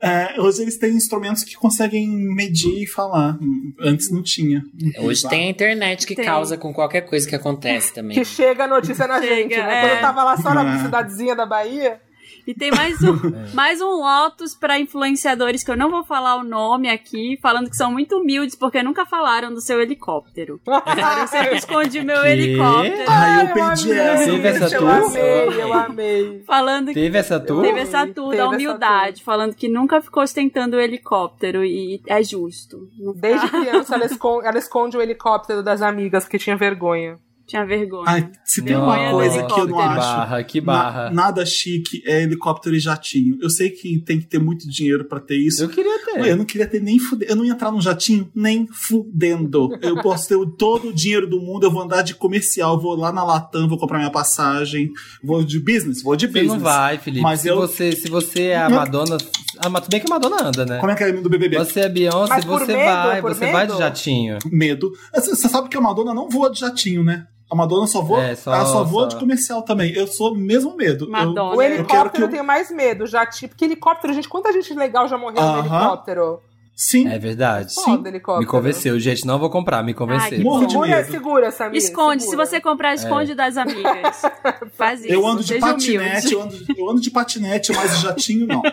É, 0.00 0.38
hoje 0.38 0.60
eles 0.60 0.76
têm 0.76 0.94
instrumentos 0.94 1.44
que 1.44 1.56
conseguem 1.56 2.06
medir 2.08 2.82
e 2.82 2.86
falar. 2.86 3.38
Antes 3.80 4.10
não 4.10 4.22
tinha. 4.22 4.62
Hoje 4.98 5.26
tem 5.28 5.46
a 5.46 5.50
internet 5.50 6.06
que 6.06 6.14
tem. 6.14 6.24
causa 6.24 6.58
com 6.58 6.74
qualquer 6.74 7.02
coisa 7.02 7.26
que 7.26 7.34
acontece 7.34 7.92
também. 7.94 8.16
Que 8.16 8.24
chega 8.24 8.64
a 8.64 8.68
notícia 8.68 9.06
na 9.06 9.20
chega, 9.20 9.34
gente, 9.34 9.56
né? 9.56 9.78
É. 9.78 9.80
Quando 9.80 9.92
eu 9.92 10.00
tava 10.00 10.24
lá 10.24 10.36
só 10.36 10.52
na 10.52 10.76
é. 10.76 10.82
cidadezinha 10.82 11.34
da 11.34 11.46
Bahia. 11.46 12.00
E 12.46 12.54
tem 12.54 12.70
mais 12.70 13.02
um, 13.02 13.14
é. 13.50 13.54
mais 13.54 13.80
um 13.80 13.90
Lotus 13.90 14.54
para 14.54 14.78
influenciadores 14.78 15.64
que 15.64 15.70
eu 15.70 15.76
não 15.76 15.90
vou 15.90 16.04
falar 16.04 16.36
o 16.36 16.44
nome 16.44 16.88
aqui, 16.90 17.38
falando 17.40 17.70
que 17.70 17.76
são 17.76 17.90
muito 17.90 18.16
humildes 18.16 18.54
porque 18.54 18.82
nunca 18.82 19.06
falaram 19.06 19.52
do 19.52 19.60
seu 19.60 19.80
helicóptero. 19.80 20.60
eu 20.66 21.26
sempre 21.26 21.56
escondi 21.56 22.02
meu 22.02 22.22
que? 22.22 22.28
helicóptero. 22.28 23.04
Ai, 23.08 23.42
eu 23.42 23.54
perdi 23.54 23.92
essa. 23.92 24.24
Teve 24.30 24.48
essa 24.48 24.78
tua? 24.78 24.90
Eu 24.90 25.06
amei, 25.06 25.62
eu 25.62 25.72
amei. 25.72 26.42
Falando 26.46 26.88
que, 26.88 26.94
teve 26.94 27.18
essa 27.18 27.40
tua? 27.40 27.62
Teve 27.62 27.80
essa 27.80 28.06
tua, 28.06 28.36
da 28.36 28.48
humildade, 28.48 29.22
falando 29.22 29.54
que 29.54 29.68
nunca 29.68 30.00
ficou 30.00 30.22
ostentando 30.22 30.76
o 30.76 30.80
helicóptero 30.80 31.64
e 31.64 32.02
é 32.06 32.22
justo. 32.22 32.88
Desde 33.16 33.48
criança 33.48 33.94
ela 33.94 34.04
esconde, 34.04 34.46
ela 34.46 34.58
esconde 34.58 34.96
o 34.96 35.02
helicóptero 35.02 35.62
das 35.62 35.80
amigas 35.80 36.28
que 36.28 36.38
tinha 36.38 36.56
vergonha. 36.56 37.18
Tinha 37.46 37.64
vergonha. 37.66 38.04
Ai, 38.06 38.30
se 38.42 38.62
tem 38.62 38.74
uma 38.74 39.10
coisa 39.10 39.44
que 39.44 39.60
eu 39.60 39.68
não 39.68 39.76
que 39.76 39.82
acho. 39.82 39.96
Barra, 39.96 40.44
que 40.44 40.60
barra. 40.60 41.04
Na, 41.10 41.24
nada 41.24 41.44
chique 41.44 42.02
é 42.06 42.22
helicóptero 42.22 42.74
e 42.74 42.78
jatinho. 42.78 43.38
Eu 43.40 43.50
sei 43.50 43.70
que 43.70 43.98
tem 44.00 44.18
que 44.18 44.26
ter 44.26 44.38
muito 44.38 44.68
dinheiro 44.68 45.04
para 45.04 45.20
ter 45.20 45.36
isso. 45.36 45.62
Eu 45.62 45.68
queria 45.68 46.04
ter. 46.04 46.26
Eu 46.26 46.36
não 46.36 46.44
queria 46.44 46.66
ter 46.66 46.80
nem 46.80 46.98
fudendo. 46.98 47.30
Eu 47.30 47.36
não 47.36 47.44
ia 47.44 47.52
entrar 47.52 47.70
num 47.70 47.82
jatinho 47.82 48.30
nem 48.34 48.66
fudendo. 48.66 49.78
Eu 49.82 50.00
posso 50.00 50.28
ter 50.28 50.38
todo 50.56 50.88
o 50.88 50.92
dinheiro 50.92 51.28
do 51.28 51.38
mundo, 51.38 51.64
eu 51.64 51.70
vou 51.70 51.82
andar 51.82 52.02
de 52.02 52.14
comercial, 52.14 52.80
vou 52.80 52.96
lá 52.96 53.12
na 53.12 53.22
Latam, 53.22 53.68
vou 53.68 53.78
comprar 53.78 53.98
minha 53.98 54.10
passagem, 54.10 54.90
vou 55.22 55.44
de 55.44 55.60
business, 55.60 56.02
vou 56.02 56.16
de 56.16 56.26
business. 56.26 56.48
Você 56.48 56.54
não 56.56 56.60
vai, 56.60 56.98
Felipe. 56.98 57.22
Mas 57.22 57.40
se, 57.40 57.48
eu... 57.48 57.56
você, 57.56 57.92
se 57.92 58.08
você 58.08 58.44
é 58.48 58.56
a 58.56 58.70
Madonna. 58.70 59.18
Ah, 59.58 59.68
mas 59.68 59.82
tudo 59.82 59.92
bem 59.92 60.00
que 60.00 60.06
a 60.10 60.14
Madonna 60.14 60.48
anda, 60.48 60.66
né? 60.66 60.78
Como 60.78 60.90
é 60.90 60.94
que 60.94 61.04
é 61.04 61.12
do 61.12 61.28
BBB? 61.28 61.58
Você 61.58 61.80
é 61.80 61.88
Beyoncé, 61.88 62.40
você 62.40 62.72
medo, 62.72 62.84
vai, 62.84 63.22
você 63.22 63.40
medo? 63.40 63.52
vai 63.52 63.66
de 63.66 63.78
jatinho. 63.78 64.38
Medo. 64.50 64.92
Você 65.14 65.48
sabe 65.48 65.68
que 65.68 65.76
a 65.76 65.80
Madonna 65.80 66.14
não 66.14 66.28
voa 66.28 66.50
de 66.50 66.60
jatinho, 66.60 67.04
né? 67.04 67.26
A 67.54 67.56
Madonna 67.56 67.86
só 67.86 68.02
voa, 68.02 68.20
é, 68.20 68.34
só, 68.34 68.52
ela 68.52 68.66
só 68.66 68.82
voa 68.82 69.04
só... 69.04 69.08
de 69.10 69.16
comercial 69.16 69.62
também. 69.62 69.92
Eu 69.94 70.08
sou 70.08 70.34
mesmo 70.34 70.76
medo. 70.76 71.08
Madonna. 71.08 71.54
Eu, 71.54 71.58
o 71.58 71.62
helicóptero 71.62 72.24
eu, 72.24 72.26
eu 72.26 72.30
tenho 72.30 72.44
mais 72.44 72.68
medo, 72.70 73.06
já 73.06 73.24
tipo, 73.24 73.54
porque 73.54 73.64
helicóptero, 73.64 74.12
gente, 74.12 74.28
quanta 74.28 74.52
gente 74.52 74.74
legal 74.74 75.06
já 75.06 75.16
morreu 75.16 75.40
uh 75.40 75.46
-huh. 75.46 75.52
no 75.52 75.58
helicóptero? 75.60 76.42
Sim. 76.76 77.06
É 77.06 77.18
verdade. 77.18 77.72
Sim. 77.72 78.02
Me 78.38 78.46
convenceu, 78.46 78.98
gente. 78.98 79.24
Não 79.24 79.38
vou 79.38 79.48
comprar, 79.48 79.82
me 79.84 79.94
convenceu. 79.94 80.38
Ai, 80.38 80.66
segura, 80.66 81.04
segura, 81.04 81.50
Samir. 81.52 81.78
Esconde. 81.78 82.24
Segura. 82.24 82.46
Se 82.46 82.50
você 82.52 82.60
comprar, 82.60 82.94
esconde 82.94 83.30
é. 83.30 83.34
das 83.34 83.56
amigas. 83.56 84.22
Faz 84.74 85.00
isso. 85.00 85.12
Eu 85.12 85.24
ando 85.24 85.44
de 85.44 85.56
patinete, 85.58 86.32
eu 86.32 86.42
ando, 86.42 86.56
eu 86.76 86.90
ando, 86.90 87.00
de 87.00 87.10
patinete, 87.12 87.72
mas 87.72 88.00
jatinho 88.00 88.46
não. 88.46 88.62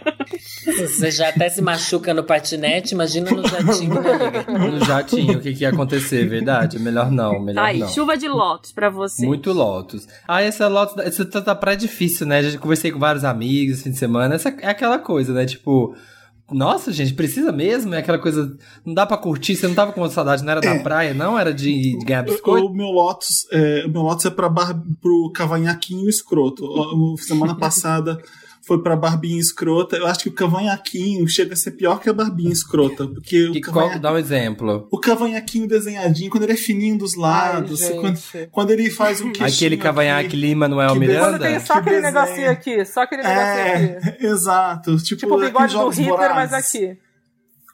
Você 0.65 1.11
já 1.11 1.29
até 1.29 1.49
se 1.49 1.61
machuca 1.61 2.13
no 2.13 2.23
patinete, 2.23 2.93
imagina 2.93 3.29
no 3.31 3.47
jatinho, 3.47 4.01
né, 4.01 4.11
amiga? 4.13 4.45
No 4.71 4.85
jatinho, 4.85 5.37
o 5.37 5.41
que, 5.41 5.53
que 5.53 5.63
ia 5.63 5.69
acontecer, 5.69 6.27
verdade? 6.27 6.79
Melhor 6.79 7.11
não, 7.11 7.39
melhor 7.39 7.65
Aí, 7.65 7.79
não. 7.79 7.87
chuva 7.87 8.17
de 8.17 8.27
lotos 8.27 8.71
pra 8.71 8.89
você. 8.89 9.25
Muito 9.25 9.51
lotos. 9.51 10.07
Ah, 10.27 10.41
essa 10.41 10.67
lotos, 10.67 10.97
essa 11.03 11.25
tá 11.25 11.55
praia 11.55 11.77
difícil, 11.77 12.25
né? 12.25 12.43
Já 12.43 12.57
conversei 12.57 12.91
com 12.91 12.99
vários 12.99 13.23
amigos 13.23 13.75
esse 13.75 13.83
fim 13.83 13.91
de 13.91 13.97
semana. 13.97 14.35
Essa 14.35 14.49
é 14.49 14.69
aquela 14.69 14.97
coisa, 14.99 15.33
né? 15.33 15.45
Tipo 15.45 15.95
nossa, 16.51 16.91
gente, 16.91 17.13
precisa 17.13 17.51
mesmo? 17.51 17.93
É 17.93 17.99
aquela 17.99 18.19
coisa. 18.19 18.55
Não 18.85 18.93
dá 18.93 19.05
pra 19.05 19.17
curtir, 19.17 19.55
você 19.55 19.67
não 19.67 19.75
tava 19.75 19.91
com 19.91 20.09
saudade, 20.09 20.43
não 20.43 20.51
era 20.51 20.61
da 20.61 20.75
é. 20.75 20.79
praia, 20.79 21.13
não? 21.13 21.37
Era 21.37 21.53
de, 21.53 21.97
de 21.97 22.05
ganhar 22.05 22.23
biscoito? 22.23 22.67
O, 22.67 22.73
meu 22.73 22.87
Lotus 22.87 23.47
é, 23.51 23.85
o 23.85 23.89
meu 23.89 24.01
Lotus 24.01 24.25
é 24.25 24.29
pra 24.29 24.49
bar, 24.49 24.79
pro 25.01 25.31
cavanhaquinho 25.33 26.09
escroto. 26.09 26.65
semana 27.17 27.55
passada 27.57 28.21
foi 28.61 28.81
pra 28.81 28.95
Barbinha 28.95 29.39
Escrota. 29.39 29.97
Eu 29.97 30.05
acho 30.05 30.19
que 30.19 30.29
o 30.29 30.33
Cavanhaquinho 30.33 31.27
chega 31.27 31.53
a 31.53 31.57
ser 31.57 31.71
pior 31.71 31.99
que 31.99 32.09
a 32.09 32.13
Barbinha 32.13 32.51
Escrota. 32.51 33.07
Porque 33.07 33.49
que, 33.49 33.59
o 33.59 33.61
cavanha... 33.61 33.99
Dá 33.99 34.13
um 34.13 34.17
exemplo. 34.17 34.87
O 34.91 34.99
Cavanhaquinho 34.99 35.67
desenhadinho, 35.67 36.29
quando 36.29 36.43
ele 36.43 36.53
é 36.53 36.57
fininho 36.57 36.97
dos 36.97 37.15
lados. 37.15 37.81
Ai, 37.81 37.93
quando, 37.93 38.19
quando, 38.51 38.71
ele 38.71 38.89
faz 38.89 39.21
um 39.21 39.31
Aquele 39.41 39.77
Cavanhaque 39.77 40.35
Lima 40.35 40.67
Manuel 40.67 40.95
Miranda? 40.95 41.39
Quando 41.39 41.41
tem 41.41 41.59
só 41.59 41.73
aquele 41.73 42.01
desenha. 42.01 42.13
negocinho 42.13 42.51
aqui. 42.51 42.85
Só 42.85 43.01
aquele 43.01 43.23
negocinho 43.23 43.47
é, 43.47 43.97
aqui. 43.97 44.25
Exato. 44.25 44.97
Tipo, 44.97 45.19
tipo 45.21 45.35
o 45.35 45.39
bigode 45.39 45.73
do 45.73 45.89
Hitler, 45.89 46.35
mas 46.35 46.53
aqui 46.53 46.97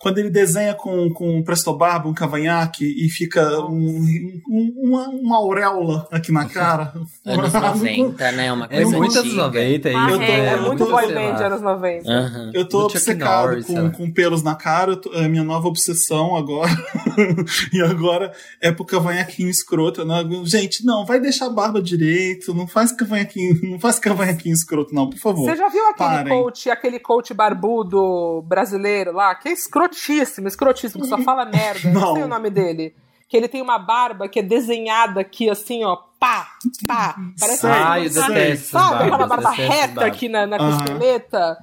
quando 0.07 0.19
ele 0.19 0.29
desenha 0.29 0.73
com, 0.73 1.09
com 1.09 1.43
presto 1.43 1.73
barba, 1.73 2.07
um 2.07 2.13
cavanhaque 2.13 2.85
e 2.85 3.09
fica 3.09 3.59
um, 3.65 4.41
um, 4.47 4.73
uma, 4.77 5.09
uma 5.09 5.35
auréola 5.35 6.07
aqui 6.09 6.31
na 6.31 6.45
cara. 6.45 6.93
anos 7.27 7.51
90, 7.51 8.31
né? 8.31 8.53
Uma 8.53 8.67
é 8.69 8.81
coisa 8.81 8.95
é 8.95 8.99
muito 8.99 9.19
anos 9.19 9.33
90 9.33 9.89
isso. 9.89 9.99
Eu 9.99 10.17
tô, 10.17 10.23
é, 10.23 10.47
é 10.47 10.55
muito 10.55 10.85
boy 10.85 11.13
band 11.13 11.45
anos 11.45 11.61
90. 11.61 12.09
Uhum. 12.09 12.51
Eu 12.53 12.69
tô 12.69 12.79
Do 12.79 12.85
obcecado 12.85 13.47
Norris, 13.47 13.65
com, 13.65 13.91
com 13.91 14.09
pelos 14.09 14.41
na 14.41 14.55
cara, 14.55 14.95
tô, 14.95 15.13
é 15.13 15.25
a 15.25 15.27
minha 15.27 15.43
nova 15.43 15.67
obsessão 15.67 16.37
agora. 16.37 16.71
e 17.73 17.81
agora 17.81 18.31
é 18.61 18.71
pro 18.71 18.85
cavanhaquinho 18.85 19.49
escroto. 19.49 20.05
Né? 20.05 20.23
Gente, 20.45 20.85
não, 20.85 21.05
vai 21.05 21.19
deixar 21.19 21.47
a 21.47 21.49
barba 21.49 21.81
direito, 21.81 22.53
não 22.53 22.65
faz 22.65 22.93
cavanhaquinho, 22.93 23.59
não 23.71 23.77
faz 23.77 23.99
cavanhaquinho 23.99 24.53
escroto, 24.53 24.95
não, 24.95 25.09
por 25.09 25.19
favor. 25.19 25.49
Você 25.49 25.57
já 25.57 25.67
viu 25.67 25.85
aquele 25.89 26.09
Parem. 26.09 26.33
coach, 26.33 26.69
aquele 26.69 26.99
coach 27.01 27.33
barbudo 27.33 28.41
brasileiro 28.47 29.11
lá, 29.11 29.35
que 29.35 29.49
é 29.49 29.51
escroto? 29.51 29.96
Escrotíssimo, 29.97 30.47
escrotíssimo, 30.47 31.03
que 31.03 31.09
só 31.09 31.17
fala 31.19 31.45
merda. 31.45 31.89
Não. 31.89 32.01
não 32.01 32.13
sei 32.13 32.23
o 32.23 32.27
nome 32.27 32.49
dele. 32.49 32.95
Que 33.27 33.35
ele 33.35 33.47
tem 33.47 33.61
uma 33.61 33.77
barba 33.77 34.29
que 34.29 34.39
é 34.39 34.43
desenhada 34.43 35.19
aqui, 35.19 35.49
assim, 35.49 35.83
ó, 35.83 35.97
pá, 36.19 36.47
pá. 36.87 37.15
Parece 37.37 37.67
ah, 37.67 37.99
eu 37.99 38.09
detesto 38.09 38.69
Sabe 38.69 39.03
aquela 39.03 39.27
barba 39.27 39.49
reta 39.51 40.05
aqui 40.05 40.29
na, 40.29 40.47
na 40.47 40.57
costeleta? 40.57 41.57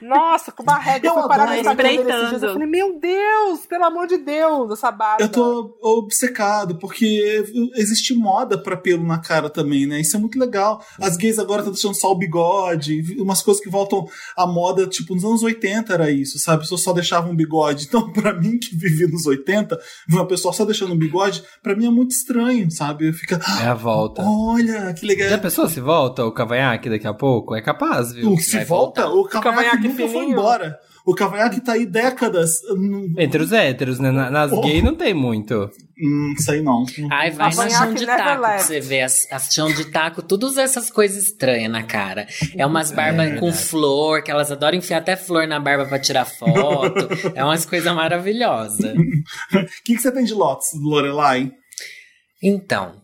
Nossa, 0.00 0.52
com 0.52 0.62
uma 0.62 0.78
régua 0.78 1.10
eu 1.10 1.76
dele 1.76 2.02
esses 2.10 2.28
dias. 2.30 2.42
Eu 2.42 2.52
falei, 2.52 2.66
meu 2.68 2.98
Deus, 2.98 3.66
pelo 3.66 3.84
amor 3.84 4.06
de 4.06 4.18
Deus, 4.18 4.70
essa 4.72 4.90
barba. 4.90 5.22
Eu 5.22 5.28
tô 5.28 5.76
obcecado, 5.80 6.76
porque 6.76 7.44
existe 7.76 8.14
moda 8.14 8.56
pra 8.56 8.76
pelo 8.76 9.04
na 9.04 9.18
cara 9.18 9.50
também, 9.50 9.86
né? 9.86 10.00
Isso 10.00 10.16
é 10.16 10.20
muito 10.20 10.38
legal. 10.38 10.84
As 11.00 11.16
gays 11.16 11.38
agora 11.38 11.60
estão 11.60 11.72
deixando 11.72 11.94
só 11.94 12.10
o 12.10 12.18
bigode, 12.18 13.16
umas 13.20 13.42
coisas 13.42 13.62
que 13.62 13.70
voltam 13.70 14.06
à 14.36 14.46
moda, 14.46 14.86
tipo, 14.86 15.14
nos 15.14 15.24
anos 15.24 15.42
80 15.42 15.92
era 15.92 16.10
isso, 16.10 16.38
sabe? 16.38 16.58
As 16.58 16.64
pessoas 16.64 16.82
só 16.82 16.92
deixavam 16.92 17.32
um 17.32 17.36
bigode. 17.36 17.86
Então, 17.86 18.10
pra 18.12 18.32
mim, 18.32 18.58
que 18.58 18.74
vivi 18.74 19.06
nos 19.06 19.26
80, 19.26 19.78
uma 20.08 20.26
pessoa 20.26 20.52
só 20.52 20.64
deixando 20.64 20.94
um 20.94 20.98
bigode, 20.98 21.42
pra 21.62 21.74
mim 21.74 21.86
é 21.86 21.90
muito 21.90 22.12
estranho, 22.12 22.70
sabe? 22.70 23.12
Fica. 23.12 23.40
É 23.62 23.66
a 23.66 23.74
volta. 23.74 24.22
Olha, 24.24 24.92
que 24.94 25.06
legal. 25.06 25.28
Já 25.28 25.38
pensou 25.38 25.68
se 25.68 25.80
volta 25.80 26.24
o 26.24 26.32
cavanhaque 26.32 26.88
daqui 26.88 27.06
a 27.06 27.14
pouco? 27.14 27.54
É 27.54 27.60
capaz, 27.60 28.12
viu? 28.12 28.36
Se 28.38 28.56
Vai 28.56 28.64
volta, 28.64 29.02
voltar. 29.02 29.20
o 29.20 29.28
cavanhaque, 29.40 29.70
cavanhaque 29.70 29.88
nunca 29.88 30.08
fininho. 30.08 30.12
foi 30.12 30.24
embora. 30.24 30.78
O 31.04 31.14
cavanhaque 31.14 31.60
tá 31.60 31.72
aí 31.72 31.84
décadas. 31.84 32.58
Entre 33.18 33.42
os 33.42 33.52
héteros, 33.52 33.98
né? 33.98 34.10
Nas 34.12 34.52
oh. 34.52 34.60
gays 34.60 34.84
não 34.84 34.94
tem 34.94 35.12
muito. 35.12 35.68
Hum, 36.00 36.34
sei 36.38 36.62
não. 36.62 36.84
Ai, 37.10 37.32
vai 37.32 37.52
na 37.52 37.68
chão 37.68 37.92
de 37.92 38.06
taco 38.06 38.40
pra 38.40 38.58
você 38.58 38.80
ver. 38.80 39.02
As, 39.02 39.26
as 39.30 39.52
chão 39.52 39.72
de 39.72 39.84
taco, 39.86 40.22
todas 40.22 40.56
essas 40.56 40.90
coisas 40.90 41.24
estranhas 41.26 41.70
na 41.70 41.82
cara. 41.82 42.28
É 42.56 42.64
umas 42.64 42.92
barbas 42.92 43.32
é, 43.32 43.36
com 43.36 43.52
flor, 43.52 44.22
que 44.22 44.30
elas 44.30 44.52
adoram 44.52 44.78
enfiar 44.78 44.98
até 44.98 45.16
flor 45.16 45.46
na 45.48 45.58
barba 45.58 45.86
pra 45.86 45.98
tirar 45.98 46.24
foto. 46.24 47.08
é 47.34 47.44
umas 47.44 47.66
coisas 47.66 47.92
maravilhosas. 47.94 48.94
O 49.52 49.84
que, 49.84 49.94
que 49.94 49.98
você 49.98 50.12
tem 50.12 50.24
de 50.24 50.34
lotes, 50.34 50.68
Lorelai? 50.74 51.50
Então, 52.42 53.01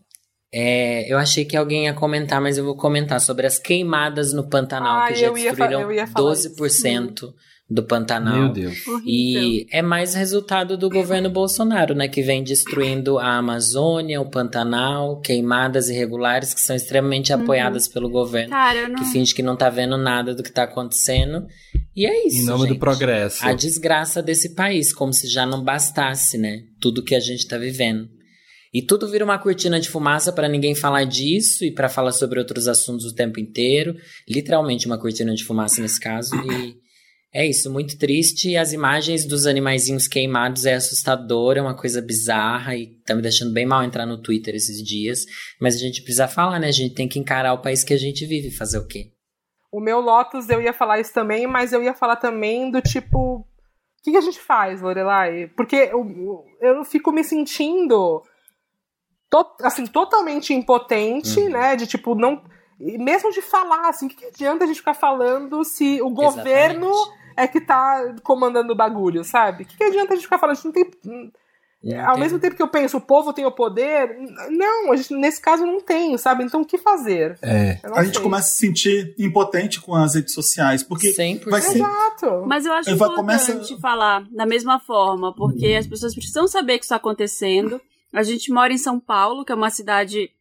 é, 0.51 1.11
eu 1.11 1.17
achei 1.19 1.45
que 1.45 1.55
alguém 1.55 1.85
ia 1.85 1.93
comentar, 1.93 2.41
mas 2.41 2.57
eu 2.57 2.65
vou 2.65 2.75
comentar 2.75 3.21
sobre 3.21 3.45
as 3.45 3.59
queimadas 3.59 4.33
no 4.33 4.49
Pantanal, 4.49 5.01
ah, 5.01 5.07
que 5.07 5.15
já 5.15 5.31
destruíram 5.31 5.87
12% 5.87 7.13
isso. 7.15 7.35
do 7.69 7.83
Pantanal. 7.83 8.35
Meu 8.35 8.49
Deus. 8.49 8.77
E 9.05 9.67
é 9.71 9.83
mais 9.83 10.15
resultado 10.15 10.75
do 10.75 10.89
governo 10.89 11.29
Bolsonaro, 11.29 11.93
né? 11.93 12.07
Que 12.07 12.23
vem 12.23 12.43
destruindo 12.43 13.19
a 13.19 13.37
Amazônia, 13.37 14.19
o 14.19 14.27
Pantanal, 14.27 15.21
queimadas 15.21 15.87
irregulares 15.87 16.51
que 16.51 16.61
são 16.61 16.75
extremamente 16.75 17.31
uhum. 17.31 17.43
apoiadas 17.43 17.87
pelo 17.87 18.09
governo. 18.09 18.49
Cara, 18.49 18.89
não... 18.89 18.95
Que 18.95 19.05
finge 19.05 19.35
que 19.35 19.43
não 19.43 19.55
tá 19.55 19.69
vendo 19.69 19.97
nada 19.97 20.33
do 20.33 20.41
que 20.41 20.51
tá 20.51 20.63
acontecendo. 20.63 21.45
E 21.95 22.07
é 22.07 22.25
isso. 22.25 22.41
Em 22.41 22.45
nome 22.45 22.63
gente. 22.63 22.73
do 22.73 22.79
progresso. 22.79 23.45
A 23.45 23.53
desgraça 23.53 24.19
desse 24.23 24.55
país, 24.55 24.91
como 24.91 25.13
se 25.13 25.27
já 25.27 25.45
não 25.45 25.63
bastasse, 25.63 26.39
né? 26.39 26.63
Tudo 26.81 27.03
que 27.03 27.13
a 27.13 27.19
gente 27.19 27.47
tá 27.47 27.57
vivendo. 27.57 28.09
E 28.73 28.81
tudo 28.81 29.07
vira 29.07 29.25
uma 29.25 29.39
cortina 29.39 29.79
de 29.79 29.89
fumaça 29.89 30.31
para 30.31 30.47
ninguém 30.47 30.75
falar 30.75 31.03
disso 31.03 31.65
e 31.65 31.71
para 31.71 31.89
falar 31.89 32.11
sobre 32.11 32.37
outros 32.37 32.67
assuntos 32.67 33.05
o 33.05 33.15
tempo 33.15 33.39
inteiro. 33.39 33.95
Literalmente 34.27 34.85
uma 34.85 34.99
cortina 34.99 35.33
de 35.33 35.43
fumaça 35.43 35.81
nesse 35.81 35.99
caso. 35.99 36.35
E 36.35 36.77
é 37.33 37.47
isso, 37.47 37.71
muito 37.71 37.97
triste. 37.97 38.55
As 38.55 38.73
imagens 38.73 39.25
dos 39.25 39.45
animaizinhos 39.45 40.07
queimados 40.07 40.65
é 40.65 40.75
assustador, 40.75 41.57
é 41.57 41.61
uma 41.61 41.75
coisa 41.75 42.01
bizarra 42.01 42.75
e 42.75 42.87
tá 43.05 43.15
me 43.15 43.21
deixando 43.21 43.53
bem 43.53 43.65
mal 43.65 43.83
entrar 43.83 44.05
no 44.05 44.21
Twitter 44.21 44.55
esses 44.55 44.83
dias. 44.83 45.25
Mas 45.59 45.75
a 45.75 45.79
gente 45.79 46.01
precisa 46.01 46.27
falar, 46.27 46.59
né? 46.59 46.67
A 46.67 46.71
gente 46.71 46.93
tem 46.93 47.07
que 47.07 47.19
encarar 47.19 47.53
o 47.53 47.61
país 47.61 47.83
que 47.83 47.93
a 47.93 47.99
gente 47.99 48.25
vive, 48.25 48.51
fazer 48.51 48.77
o 48.77 48.87
quê? 48.87 49.11
O 49.71 49.79
meu 49.79 49.99
Lotus 49.99 50.49
eu 50.49 50.61
ia 50.61 50.73
falar 50.73 50.99
isso 50.99 51.13
também, 51.13 51.45
mas 51.45 51.71
eu 51.71 51.83
ia 51.83 51.93
falar 51.93 52.15
também 52.15 52.71
do 52.71 52.81
tipo. 52.81 53.37
O 53.37 53.45
que, 54.03 54.11
que 54.11 54.17
a 54.17 54.21
gente 54.21 54.39
faz, 54.39 54.81
Lorelai? 54.81 55.47
Porque 55.55 55.75
eu, 55.75 56.45
eu 56.61 56.85
fico 56.85 57.11
me 57.11 57.23
sentindo 57.23 58.23
to, 59.29 59.45
assim, 59.61 59.85
totalmente 59.85 60.53
impotente, 60.53 61.39
uhum. 61.39 61.49
né? 61.49 61.75
De 61.75 61.85
tipo, 61.85 62.15
não. 62.15 62.41
Mesmo 62.79 63.31
de 63.31 63.41
falar, 63.41 63.89
assim, 63.89 64.05
o 64.05 64.09
que, 64.09 64.15
que 64.15 64.25
adianta 64.25 64.63
a 64.63 64.67
gente 64.67 64.77
ficar 64.77 64.93
falando 64.93 65.63
se 65.65 66.01
o 66.01 66.09
governo 66.09 66.89
Exatamente. 66.89 67.33
é 67.35 67.47
que 67.47 67.59
tá 67.59 68.15
comandando 68.23 68.71
o 68.71 68.75
bagulho, 68.75 69.23
sabe? 69.23 69.63
O 69.63 69.65
que, 69.65 69.77
que 69.77 69.83
adianta 69.83 70.13
a 70.13 70.15
gente 70.15 70.23
ficar 70.23 70.39
falando? 70.39 70.53
A 70.53 70.61
gente 70.61 70.65
não 70.65 70.71
tem. 70.71 71.31
Ao 72.05 72.13
tem. 72.13 72.23
mesmo 72.23 72.39
tempo 72.39 72.57
que 72.57 72.61
eu 72.61 72.67
penso, 72.67 72.97
o 72.97 73.01
povo 73.01 73.31
tem 73.31 73.45
o 73.45 73.51
poder, 73.51 74.17
não, 74.49 74.91
a 74.91 74.95
gente, 74.97 75.13
nesse 75.13 75.41
caso 75.41 75.65
não 75.65 75.79
tem, 75.79 76.17
sabe? 76.17 76.43
Então 76.43 76.61
o 76.61 76.65
que 76.65 76.77
fazer? 76.77 77.37
É. 77.41 77.79
A 77.83 77.95
sei. 77.95 78.05
gente 78.05 78.19
começa 78.19 78.47
a 78.47 78.51
se 78.51 78.57
sentir 78.57 79.15
impotente 79.17 79.79
com 79.79 79.95
as 79.95 80.15
redes 80.15 80.33
sociais, 80.33 80.83
porque 80.83 81.13
100%. 81.13 81.49
vai 81.49 81.61
ser... 81.61 81.77
Exato. 81.77 82.43
Mas 82.45 82.65
eu 82.65 82.73
acho 82.73 82.89
importante 82.89 83.15
começa... 83.15 83.77
falar 83.79 84.25
da 84.29 84.45
mesma 84.45 84.77
forma, 84.77 85.33
porque 85.33 85.67
as 85.67 85.87
pessoas 85.87 86.13
precisam 86.13 86.47
saber 86.49 86.79
que 86.79 86.85
isso 86.85 86.93
está 86.93 86.97
acontecendo. 86.97 87.79
A 88.13 88.23
gente 88.23 88.51
mora 88.51 88.73
em 88.73 88.77
São 88.77 88.99
Paulo, 88.99 89.45
que 89.45 89.51
é 89.51 89.55
uma 89.55 89.69
cidade 89.69 90.31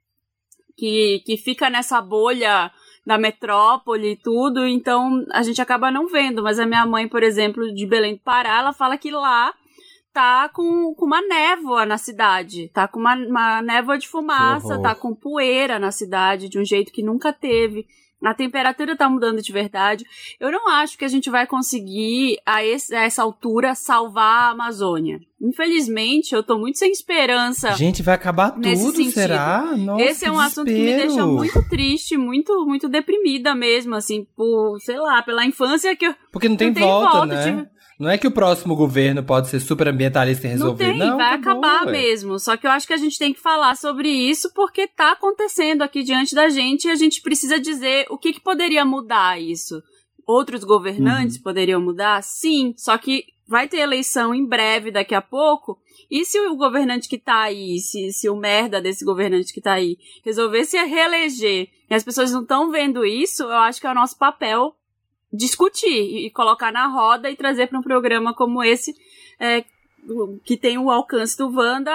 que, 0.76 1.22
que 1.26 1.36
fica 1.36 1.68
nessa 1.68 2.00
bolha 2.00 2.70
da 3.04 3.18
metrópole 3.18 4.12
e 4.12 4.16
tudo, 4.16 4.66
então 4.66 5.24
a 5.32 5.42
gente 5.42 5.62
acaba 5.62 5.90
não 5.90 6.08
vendo. 6.08 6.42
Mas 6.42 6.58
a 6.58 6.66
minha 6.66 6.84
mãe, 6.86 7.08
por 7.08 7.22
exemplo, 7.22 7.72
de 7.74 7.86
Belém 7.86 8.14
do 8.14 8.20
Pará, 8.20 8.58
ela 8.58 8.72
fala 8.72 8.98
que 8.98 9.10
lá 9.10 9.54
tá 10.12 10.48
com, 10.48 10.94
com 10.94 11.06
uma 11.06 11.22
névoa 11.22 11.86
na 11.86 11.96
cidade, 11.96 12.68
tá 12.68 12.88
com 12.88 13.00
uma, 13.00 13.14
uma 13.14 13.62
névoa 13.62 13.96
de 13.96 14.08
fumaça, 14.08 14.80
tá 14.80 14.94
com 14.94 15.14
poeira 15.14 15.78
na 15.78 15.90
cidade, 15.90 16.48
de 16.48 16.58
um 16.58 16.64
jeito 16.64 16.92
que 16.92 17.02
nunca 17.02 17.32
teve. 17.32 17.86
A 18.24 18.34
temperatura 18.34 18.96
tá 18.96 19.08
mudando 19.08 19.40
de 19.40 19.52
verdade. 19.52 20.04
Eu 20.40 20.50
não 20.50 20.68
acho 20.68 20.98
que 20.98 21.04
a 21.04 21.08
gente 21.08 21.30
vai 21.30 21.46
conseguir, 21.46 22.38
a, 22.44 22.64
esse, 22.64 22.94
a 22.94 23.04
essa 23.04 23.22
altura, 23.22 23.74
salvar 23.74 24.48
a 24.48 24.50
Amazônia. 24.50 25.20
Infelizmente, 25.40 26.34
eu 26.34 26.42
tô 26.42 26.58
muito 26.58 26.78
sem 26.78 26.90
esperança. 26.90 27.72
Gente, 27.76 28.02
vai 28.02 28.16
acabar 28.16 28.50
tudo, 28.50 29.10
será? 29.10 29.76
Nossa, 29.76 30.02
Esse 30.02 30.24
é 30.24 30.32
um 30.32 30.40
assunto 30.40 30.66
que 30.66 30.72
me 30.72 30.96
deixa 30.96 31.24
muito 31.24 31.68
triste, 31.68 32.16
muito, 32.16 32.66
muito 32.66 32.88
deprimida 32.88 33.54
mesmo, 33.54 33.94
assim, 33.94 34.26
por, 34.36 34.80
sei 34.80 34.98
lá, 34.98 35.22
pela 35.22 35.46
infância 35.46 35.94
que 35.94 36.06
eu. 36.06 36.14
Porque 36.32 36.48
não 36.48 36.56
tem, 36.56 36.68
não 36.68 36.74
tem 36.74 36.82
volta, 36.82 37.10
volta, 37.18 37.26
né? 37.26 37.44
Tipo, 37.44 37.77
não 37.98 38.08
é 38.08 38.16
que 38.16 38.26
o 38.26 38.30
próximo 38.30 38.76
governo 38.76 39.24
pode 39.24 39.48
ser 39.48 39.58
super 39.58 39.88
ambientalista 39.88 40.46
e 40.46 40.50
resolver. 40.50 40.84
Não 40.84 40.98
tem, 40.98 40.98
não, 40.98 41.16
vai 41.16 41.34
acabar 41.34 41.84
mesmo. 41.86 42.38
Só 42.38 42.56
que 42.56 42.66
eu 42.66 42.70
acho 42.70 42.86
que 42.86 42.92
a 42.92 42.98
gente 42.98 43.18
tem 43.18 43.32
que 43.32 43.40
falar 43.40 43.76
sobre 43.76 44.08
isso 44.08 44.52
porque 44.54 44.86
tá 44.86 45.12
acontecendo 45.12 45.82
aqui 45.82 46.04
diante 46.04 46.34
da 46.34 46.48
gente 46.48 46.84
e 46.84 46.90
a 46.90 46.94
gente 46.94 47.20
precisa 47.20 47.58
dizer 47.58 48.06
o 48.08 48.16
que, 48.16 48.32
que 48.32 48.40
poderia 48.40 48.84
mudar 48.84 49.40
isso. 49.40 49.82
Outros 50.24 50.62
governantes 50.62 51.36
uhum. 51.36 51.42
poderiam 51.42 51.80
mudar? 51.80 52.22
Sim, 52.22 52.72
só 52.76 52.96
que 52.96 53.24
vai 53.48 53.66
ter 53.66 53.78
eleição 53.78 54.32
em 54.32 54.46
breve, 54.46 54.92
daqui 54.92 55.14
a 55.14 55.22
pouco. 55.22 55.78
E 56.08 56.24
se 56.24 56.38
o 56.38 56.54
governante 56.54 57.08
que 57.08 57.18
tá 57.18 57.42
aí, 57.42 57.78
se, 57.80 58.12
se 58.12 58.28
o 58.28 58.36
merda 58.36 58.80
desse 58.80 59.04
governante 59.04 59.52
que 59.52 59.60
tá 59.60 59.72
aí 59.72 59.96
resolver 60.24 60.64
se 60.64 60.76
reeleger 60.84 61.68
e 61.90 61.94
as 61.94 62.04
pessoas 62.04 62.30
não 62.30 62.42
estão 62.42 62.70
vendo 62.70 63.04
isso, 63.04 63.42
eu 63.42 63.56
acho 63.56 63.80
que 63.80 63.86
é 63.86 63.90
o 63.90 63.94
nosso 63.94 64.16
papel 64.16 64.77
discutir 65.32 66.26
e 66.26 66.30
colocar 66.30 66.72
na 66.72 66.86
roda 66.86 67.30
e 67.30 67.36
trazer 67.36 67.66
para 67.66 67.78
um 67.78 67.82
programa 67.82 68.34
como 68.34 68.62
esse 68.62 68.94
é, 69.38 69.64
que 70.44 70.56
tem 70.56 70.78
o 70.78 70.90
alcance 70.90 71.36
do 71.36 71.50
Wanda 71.54 71.90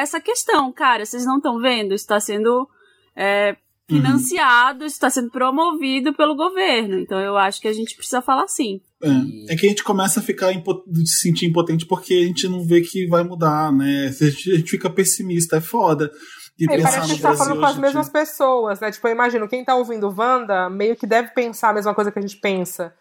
essa 0.00 0.20
questão, 0.20 0.72
cara, 0.72 1.04
vocês 1.04 1.24
não 1.24 1.36
estão 1.36 1.60
vendo? 1.60 1.94
Está 1.94 2.18
sendo 2.18 2.68
é, 3.14 3.56
financiado, 3.88 4.80
uhum. 4.80 4.86
está 4.86 5.08
sendo 5.08 5.30
promovido 5.30 6.14
pelo 6.14 6.36
governo. 6.36 6.98
Então 6.98 7.18
eu 7.18 7.36
acho 7.36 7.60
que 7.60 7.68
a 7.68 7.72
gente 7.72 7.96
precisa 7.96 8.22
falar 8.22 8.46
sim. 8.48 8.80
É, 9.02 9.52
é 9.52 9.56
que 9.56 9.66
a 9.66 9.68
gente 9.68 9.84
começa 9.84 10.20
a 10.20 10.22
ficar 10.22 10.52
se 10.52 11.20
sentir 11.20 11.46
impotente 11.46 11.86
porque 11.86 12.14
a 12.14 12.26
gente 12.26 12.48
não 12.48 12.64
vê 12.64 12.80
que 12.80 13.06
vai 13.06 13.22
mudar, 13.22 13.72
né? 13.72 14.08
A 14.08 14.24
gente, 14.24 14.52
a 14.52 14.56
gente 14.56 14.70
fica 14.70 14.90
pessimista, 14.90 15.56
é 15.56 15.60
foda. 15.60 16.10
E 16.58 16.64
é, 16.64 16.82
parece 16.82 17.14
que 17.14 17.20
tá 17.20 17.34
falando 17.34 17.60
com 17.60 17.66
as 17.66 17.76
mesmas 17.76 18.06
gente... 18.06 18.12
pessoas, 18.12 18.80
né? 18.80 18.90
Tipo, 18.90 19.06
eu 19.06 19.12
imagino, 19.12 19.48
quem 19.48 19.64
tá 19.64 19.76
ouvindo 19.76 20.12
Wanda 20.16 20.68
meio 20.68 20.96
que 20.96 21.06
deve 21.06 21.28
pensar 21.30 21.70
a 21.70 21.74
mesma 21.74 21.94
coisa 21.94 22.10
que 22.10 22.18
a 22.18 22.22
gente 22.22 22.36
pensa. 22.36 22.92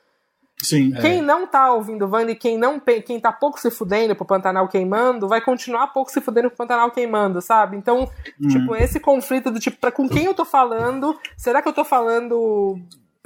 Sim. 0.62 0.92
Quem 1.02 1.20
é. 1.20 1.22
não 1.22 1.46
tá 1.46 1.72
ouvindo 1.72 2.10
Wanda 2.10 2.32
e 2.32 2.36
quem 2.36 2.58
não 2.58 2.80
quem 2.80 3.20
tá 3.20 3.32
pouco 3.32 3.60
se 3.60 3.70
fudendo 3.70 4.16
pro 4.16 4.26
Pantanal 4.26 4.68
queimando, 4.68 5.28
vai 5.28 5.42
continuar 5.42 5.88
pouco 5.88 6.12
se 6.12 6.22
fudendo 6.22 6.50
pro 6.50 6.58
Pantanal 6.58 6.92
queimando, 6.92 7.42
sabe? 7.42 7.78
Então, 7.78 8.10
hum. 8.42 8.48
tipo, 8.48 8.76
esse 8.76 9.00
conflito 9.00 9.52
do 9.52 9.60
tipo, 9.60 9.78
pra, 9.78 9.92
com 9.92 10.08
quem 10.08 10.26
eu 10.26 10.34
tô 10.34 10.46
falando? 10.46 11.18
Será 11.36 11.62
que 11.62 11.68
eu 11.68 11.74
tô 11.74 11.84
falando. 11.84 12.80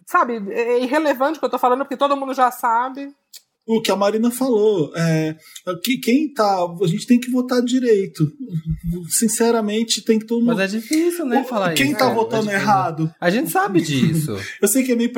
Sabe, 0.06 0.42
é 0.52 0.80
irrelevante 0.80 1.38
o 1.38 1.40
que 1.40 1.46
eu 1.46 1.50
tô 1.50 1.60
falando, 1.60 1.80
porque 1.80 1.96
todo 1.96 2.18
mundo 2.18 2.34
já 2.34 2.52
sabe 2.52 3.16
o 3.66 3.82
que 3.82 3.92
a 3.92 3.96
Marina 3.96 4.32
falou. 4.32 4.92
É, 4.96 5.36
que 5.84 5.98
quem 5.98 6.34
tá. 6.34 6.66
A 6.82 6.88
gente 6.88 7.06
tem 7.06 7.20
que 7.20 7.32
votar 7.32 7.62
direito. 7.62 8.32
Sinceramente, 9.10 10.04
tem 10.04 10.20
que 10.20 10.26
todo 10.26 10.40
mundo. 10.40 10.56
Mas 10.56 10.74
é 10.74 10.78
difícil, 10.78 11.26
né? 11.26 11.44
falar 11.44 11.74
quem 11.74 11.90
isso. 11.90 11.98
tá 11.98 12.12
é, 12.12 12.14
votando 12.14 12.50
é 12.50 12.56
errado. 12.56 13.14
A 13.20 13.30
gente 13.30 13.52
sabe 13.52 13.82
disso. 13.82 14.36
eu 14.62 14.68
sei 14.68 14.84
que 14.84 14.92
é 14.92 14.96
meio, 14.96 15.12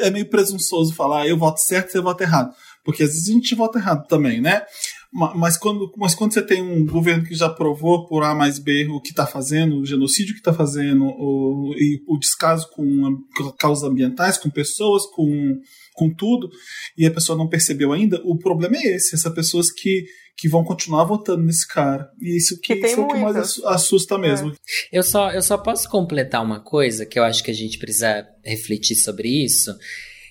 é 0.00 0.10
meio 0.10 0.28
presunçoso 0.28 0.94
falar 0.94 1.26
eu 1.26 1.36
voto 1.36 1.60
certo 1.60 1.88
e 1.88 1.92
você 1.92 2.00
vota 2.00 2.22
errado. 2.22 2.54
Porque 2.84 3.02
às 3.02 3.10
vezes 3.10 3.28
a 3.28 3.32
gente 3.32 3.54
vota 3.54 3.78
errado 3.78 4.06
também, 4.06 4.40
né? 4.40 4.62
Mas 5.10 5.56
quando, 5.56 5.90
mas 5.96 6.14
quando 6.14 6.34
você 6.34 6.42
tem 6.42 6.62
um 6.62 6.84
governo 6.84 7.24
que 7.24 7.34
já 7.34 7.48
provou 7.48 8.06
por 8.06 8.22
A 8.22 8.34
mais 8.34 8.58
B 8.58 8.86
o 8.88 9.00
que 9.00 9.08
está 9.08 9.26
fazendo, 9.26 9.78
o 9.78 9.86
genocídio 9.86 10.34
que 10.34 10.40
está 10.40 10.52
fazendo, 10.52 11.04
o, 11.04 11.72
e 11.76 12.02
o 12.06 12.18
descaso 12.18 12.68
com 12.70 13.18
causas 13.58 13.88
ambientais, 13.88 14.36
com 14.36 14.50
pessoas, 14.50 15.06
com 15.06 15.58
com 15.98 16.14
tudo, 16.14 16.48
e 16.96 17.04
a 17.04 17.10
pessoa 17.10 17.36
não 17.36 17.48
percebeu 17.48 17.92
ainda, 17.92 18.20
o 18.24 18.38
problema 18.38 18.76
é 18.76 18.94
esse, 18.94 19.14
essas 19.14 19.34
pessoas 19.34 19.70
que, 19.70 20.04
que 20.36 20.48
vão 20.48 20.62
continuar 20.62 21.04
votando 21.04 21.42
nesse 21.42 21.66
cara. 21.66 22.08
E 22.20 22.36
isso 22.36 22.60
que, 22.60 22.76
que 22.76 22.86
isso 22.86 23.00
é 23.00 23.04
o 23.04 23.08
que 23.08 23.18
mais 23.18 23.60
assusta 23.64 24.14
é. 24.14 24.18
mesmo. 24.18 24.54
Eu, 24.92 25.02
só, 25.02 25.32
eu 25.32 25.42
só 25.42 25.58
posso 25.58 25.90
completar 25.90 26.42
uma 26.42 26.60
coisa 26.60 27.04
que 27.04 27.18
eu 27.18 27.24
acho 27.24 27.42
que 27.42 27.50
a 27.50 27.54
gente 27.54 27.78
precisa 27.78 28.24
refletir 28.44 28.94
sobre 28.94 29.28
isso. 29.44 29.74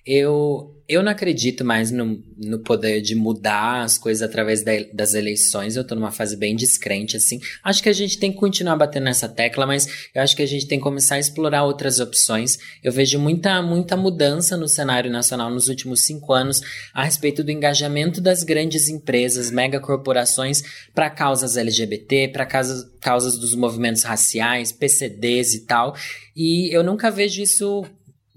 Eu, 0.07 0.73
eu 0.87 1.03
não 1.03 1.11
acredito 1.11 1.65
mais 1.65 1.91
no, 1.91 2.23
no 2.37 2.59
poder 2.59 3.01
de 3.01 3.13
mudar 3.13 3.81
as 3.81 3.97
coisas 3.97 4.21
através 4.23 4.63
da, 4.63 4.71
das 4.93 5.13
eleições. 5.13 5.75
Eu 5.75 5.85
tô 5.85 5.95
numa 5.95 6.13
fase 6.13 6.37
bem 6.37 6.55
descrente, 6.55 7.17
assim. 7.17 7.41
Acho 7.61 7.83
que 7.83 7.89
a 7.89 7.93
gente 7.93 8.17
tem 8.17 8.31
que 8.31 8.37
continuar 8.37 8.77
batendo 8.77 9.03
nessa 9.03 9.27
tecla, 9.27 9.65
mas 9.65 10.07
eu 10.15 10.21
acho 10.21 10.33
que 10.33 10.41
a 10.41 10.47
gente 10.47 10.65
tem 10.65 10.79
que 10.79 10.83
começar 10.83 11.15
a 11.15 11.19
explorar 11.19 11.65
outras 11.65 11.99
opções. 11.99 12.57
Eu 12.81 12.93
vejo 12.93 13.19
muita, 13.19 13.61
muita 13.61 13.97
mudança 13.97 14.55
no 14.55 14.67
cenário 14.69 15.11
nacional 15.11 15.51
nos 15.51 15.67
últimos 15.67 16.05
cinco 16.05 16.31
anos 16.31 16.61
a 16.93 17.03
respeito 17.03 17.43
do 17.43 17.51
engajamento 17.51 18.21
das 18.21 18.41
grandes 18.43 18.87
empresas, 18.87 19.51
megacorporações, 19.51 20.63
para 20.95 21.09
causas 21.09 21.57
LGBT, 21.57 22.29
para 22.29 22.45
causas, 22.45 22.89
causas 23.01 23.37
dos 23.37 23.53
movimentos 23.53 24.03
raciais, 24.03 24.71
PCDs 24.71 25.53
e 25.53 25.65
tal. 25.65 25.97
E 26.33 26.73
eu 26.73 26.81
nunca 26.81 27.11
vejo 27.11 27.41
isso 27.41 27.85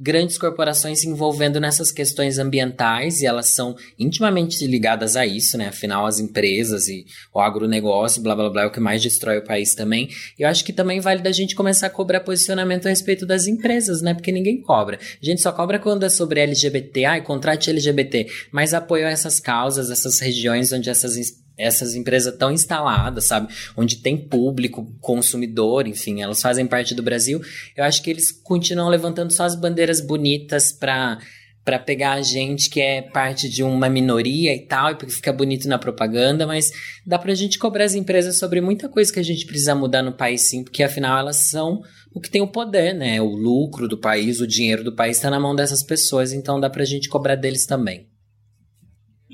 grandes 0.00 0.38
corporações 0.38 1.00
se 1.00 1.08
envolvendo 1.08 1.60
nessas 1.60 1.92
questões 1.92 2.38
ambientais 2.38 3.20
e 3.20 3.26
elas 3.26 3.48
são 3.48 3.76
intimamente 3.98 4.66
ligadas 4.66 5.14
a 5.14 5.26
isso, 5.26 5.58
né? 5.58 5.68
Afinal, 5.68 6.06
as 6.06 6.18
empresas 6.18 6.88
e 6.88 7.04
o 7.34 7.38
agronegócio, 7.38 8.22
blá 8.22 8.34
blá 8.34 8.48
blá, 8.48 8.62
é 8.62 8.66
o 8.66 8.70
que 8.70 8.80
mais 8.80 9.02
destrói 9.02 9.38
o 9.38 9.44
país 9.44 9.74
também. 9.74 10.08
Eu 10.38 10.48
acho 10.48 10.64
que 10.64 10.72
também 10.72 11.00
vale 11.00 11.20
da 11.20 11.32
gente 11.32 11.54
começar 11.54 11.88
a 11.88 11.90
cobrar 11.90 12.20
posicionamento 12.20 12.86
a 12.86 12.88
respeito 12.88 13.26
das 13.26 13.46
empresas, 13.46 14.00
né? 14.00 14.14
Porque 14.14 14.32
ninguém 14.32 14.62
cobra. 14.62 14.98
A 15.22 15.24
gente 15.24 15.42
só 15.42 15.52
cobra 15.52 15.78
quando 15.78 16.04
é 16.04 16.08
sobre 16.08 16.40
LGBT, 16.40 17.04
ai, 17.04 17.22
contrate 17.22 17.68
LGBT, 17.68 18.26
mas 18.50 18.72
apoio 18.72 19.06
a 19.06 19.10
essas 19.10 19.38
causas, 19.38 19.90
essas 19.90 20.18
regiões 20.18 20.72
onde 20.72 20.88
essas 20.88 21.16
essas 21.60 21.94
empresas 21.94 22.36
tão 22.36 22.50
instaladas, 22.50 23.26
sabe? 23.26 23.52
Onde 23.76 23.96
tem 23.96 24.16
público, 24.16 24.92
consumidor, 25.00 25.86
enfim, 25.86 26.22
elas 26.22 26.40
fazem 26.40 26.66
parte 26.66 26.94
do 26.94 27.02
Brasil. 27.02 27.40
Eu 27.76 27.84
acho 27.84 28.02
que 28.02 28.10
eles 28.10 28.32
continuam 28.32 28.88
levantando 28.88 29.32
só 29.32 29.44
as 29.44 29.54
bandeiras 29.54 30.00
bonitas 30.00 30.72
para 30.72 31.18
para 31.64 31.78
pegar 31.78 32.12
a 32.12 32.22
gente 32.22 32.70
que 32.70 32.80
é 32.80 33.02
parte 33.02 33.48
de 33.48 33.62
uma 33.62 33.88
minoria 33.88 34.54
e 34.54 34.60
tal, 34.60 34.90
e 34.90 34.94
porque 34.94 35.12
fica 35.12 35.32
bonito 35.32 35.68
na 35.68 35.78
propaganda, 35.78 36.46
mas 36.46 36.70
dá 37.06 37.18
pra 37.18 37.34
gente 37.34 37.58
cobrar 37.58 37.84
as 37.84 37.94
empresas 37.94 38.38
sobre 38.38 38.60
muita 38.60 38.88
coisa 38.88 39.12
que 39.12 39.20
a 39.20 39.22
gente 39.22 39.44
precisa 39.44 39.74
mudar 39.74 40.02
no 40.02 40.12
país 40.12 40.48
sim, 40.48 40.64
porque 40.64 40.82
afinal 40.82 41.18
elas 41.18 41.36
são 41.48 41.82
o 42.12 42.20
que 42.20 42.30
tem 42.30 42.42
o 42.42 42.48
poder, 42.48 42.94
né? 42.94 43.20
O 43.20 43.28
lucro 43.28 43.86
do 43.86 43.98
país, 43.98 44.40
o 44.40 44.46
dinheiro 44.46 44.82
do 44.82 44.96
país 44.96 45.16
está 45.16 45.30
na 45.30 45.38
mão 45.38 45.54
dessas 45.54 45.82
pessoas, 45.82 46.32
então 46.32 46.58
dá 46.58 46.68
pra 46.68 46.84
gente 46.84 47.08
cobrar 47.08 47.36
deles 47.36 47.66
também. 47.66 48.09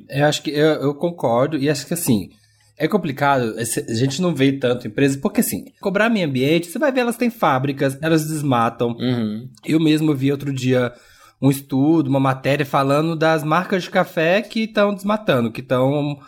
Eu 0.08 0.26
acho 0.26 0.42
que 0.42 0.50
eu, 0.50 0.66
eu 0.82 0.94
concordo, 0.94 1.56
e 1.56 1.68
acho 1.68 1.86
que 1.86 1.94
assim, 1.94 2.30
É 2.78 2.86
complicado, 2.86 3.54
a 3.58 3.94
gente 3.94 4.20
não 4.20 4.34
vê 4.34 4.52
tanto 4.52 4.86
empresa, 4.86 5.18
porque 5.18 5.40
assim, 5.40 5.64
cobrar 5.80 6.10
meio 6.10 6.28
ambiente, 6.28 6.66
você 6.66 6.78
vai 6.78 6.92
ver, 6.92 7.00
elas 7.00 7.16
têm 7.16 7.30
fábricas, 7.30 7.96
elas 8.02 8.28
desmatam. 8.28 8.90
Uhum. 8.90 9.48
Eu 9.64 9.80
mesmo 9.80 10.14
vi 10.14 10.30
outro 10.30 10.52
dia 10.52 10.92
um 11.40 11.50
estudo, 11.50 12.08
uma 12.08 12.20
matéria 12.20 12.66
falando 12.66 13.16
das 13.16 13.42
marcas 13.42 13.84
de 13.84 13.90
café 13.90 14.42
que 14.42 14.64
estão 14.64 14.94
desmatando, 14.94 15.50
que 15.50 15.62
estão 15.62 16.18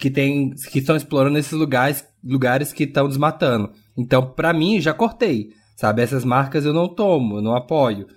que 0.00 0.10
tem 0.10 0.50
que 0.72 0.80
estão 0.80 0.96
explorando 0.96 1.38
esses 1.38 1.52
lugares, 1.52 2.04
lugares 2.24 2.72
que 2.72 2.82
estão 2.84 3.06
desmatando. 3.06 3.70
Então, 3.96 4.26
para 4.26 4.52
mim, 4.52 4.80
já 4.80 4.92
cortei, 4.92 5.50
sabe? 5.76 6.02
Essas 6.02 6.24
marcas 6.24 6.64
eu 6.64 6.72
não 6.72 6.88
tomo, 6.88 7.36
eu 7.36 7.42
não 7.42 7.54
apoio. 7.54 8.08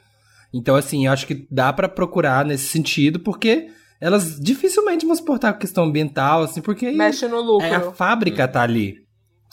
Então, 0.51 0.75
assim, 0.75 1.05
eu 1.05 1.11
acho 1.11 1.27
que 1.27 1.45
dá 1.51 1.71
para 1.71 1.87
procurar 1.89 2.43
nesse 2.43 2.69
sentido, 2.69 3.19
porque 3.19 3.67
elas 3.99 4.39
dificilmente 4.39 5.05
vão 5.05 5.15
suportar 5.15 5.49
a 5.49 5.53
questão 5.53 5.85
ambiental, 5.85 6.43
assim, 6.43 6.61
porque. 6.61 6.91
Mexe 6.91 7.27
no 7.27 7.41
lucro. 7.41 7.67
É, 7.67 7.75
a 7.75 7.91
fábrica 7.91 8.47
tá 8.47 8.61
ali. 8.61 9.07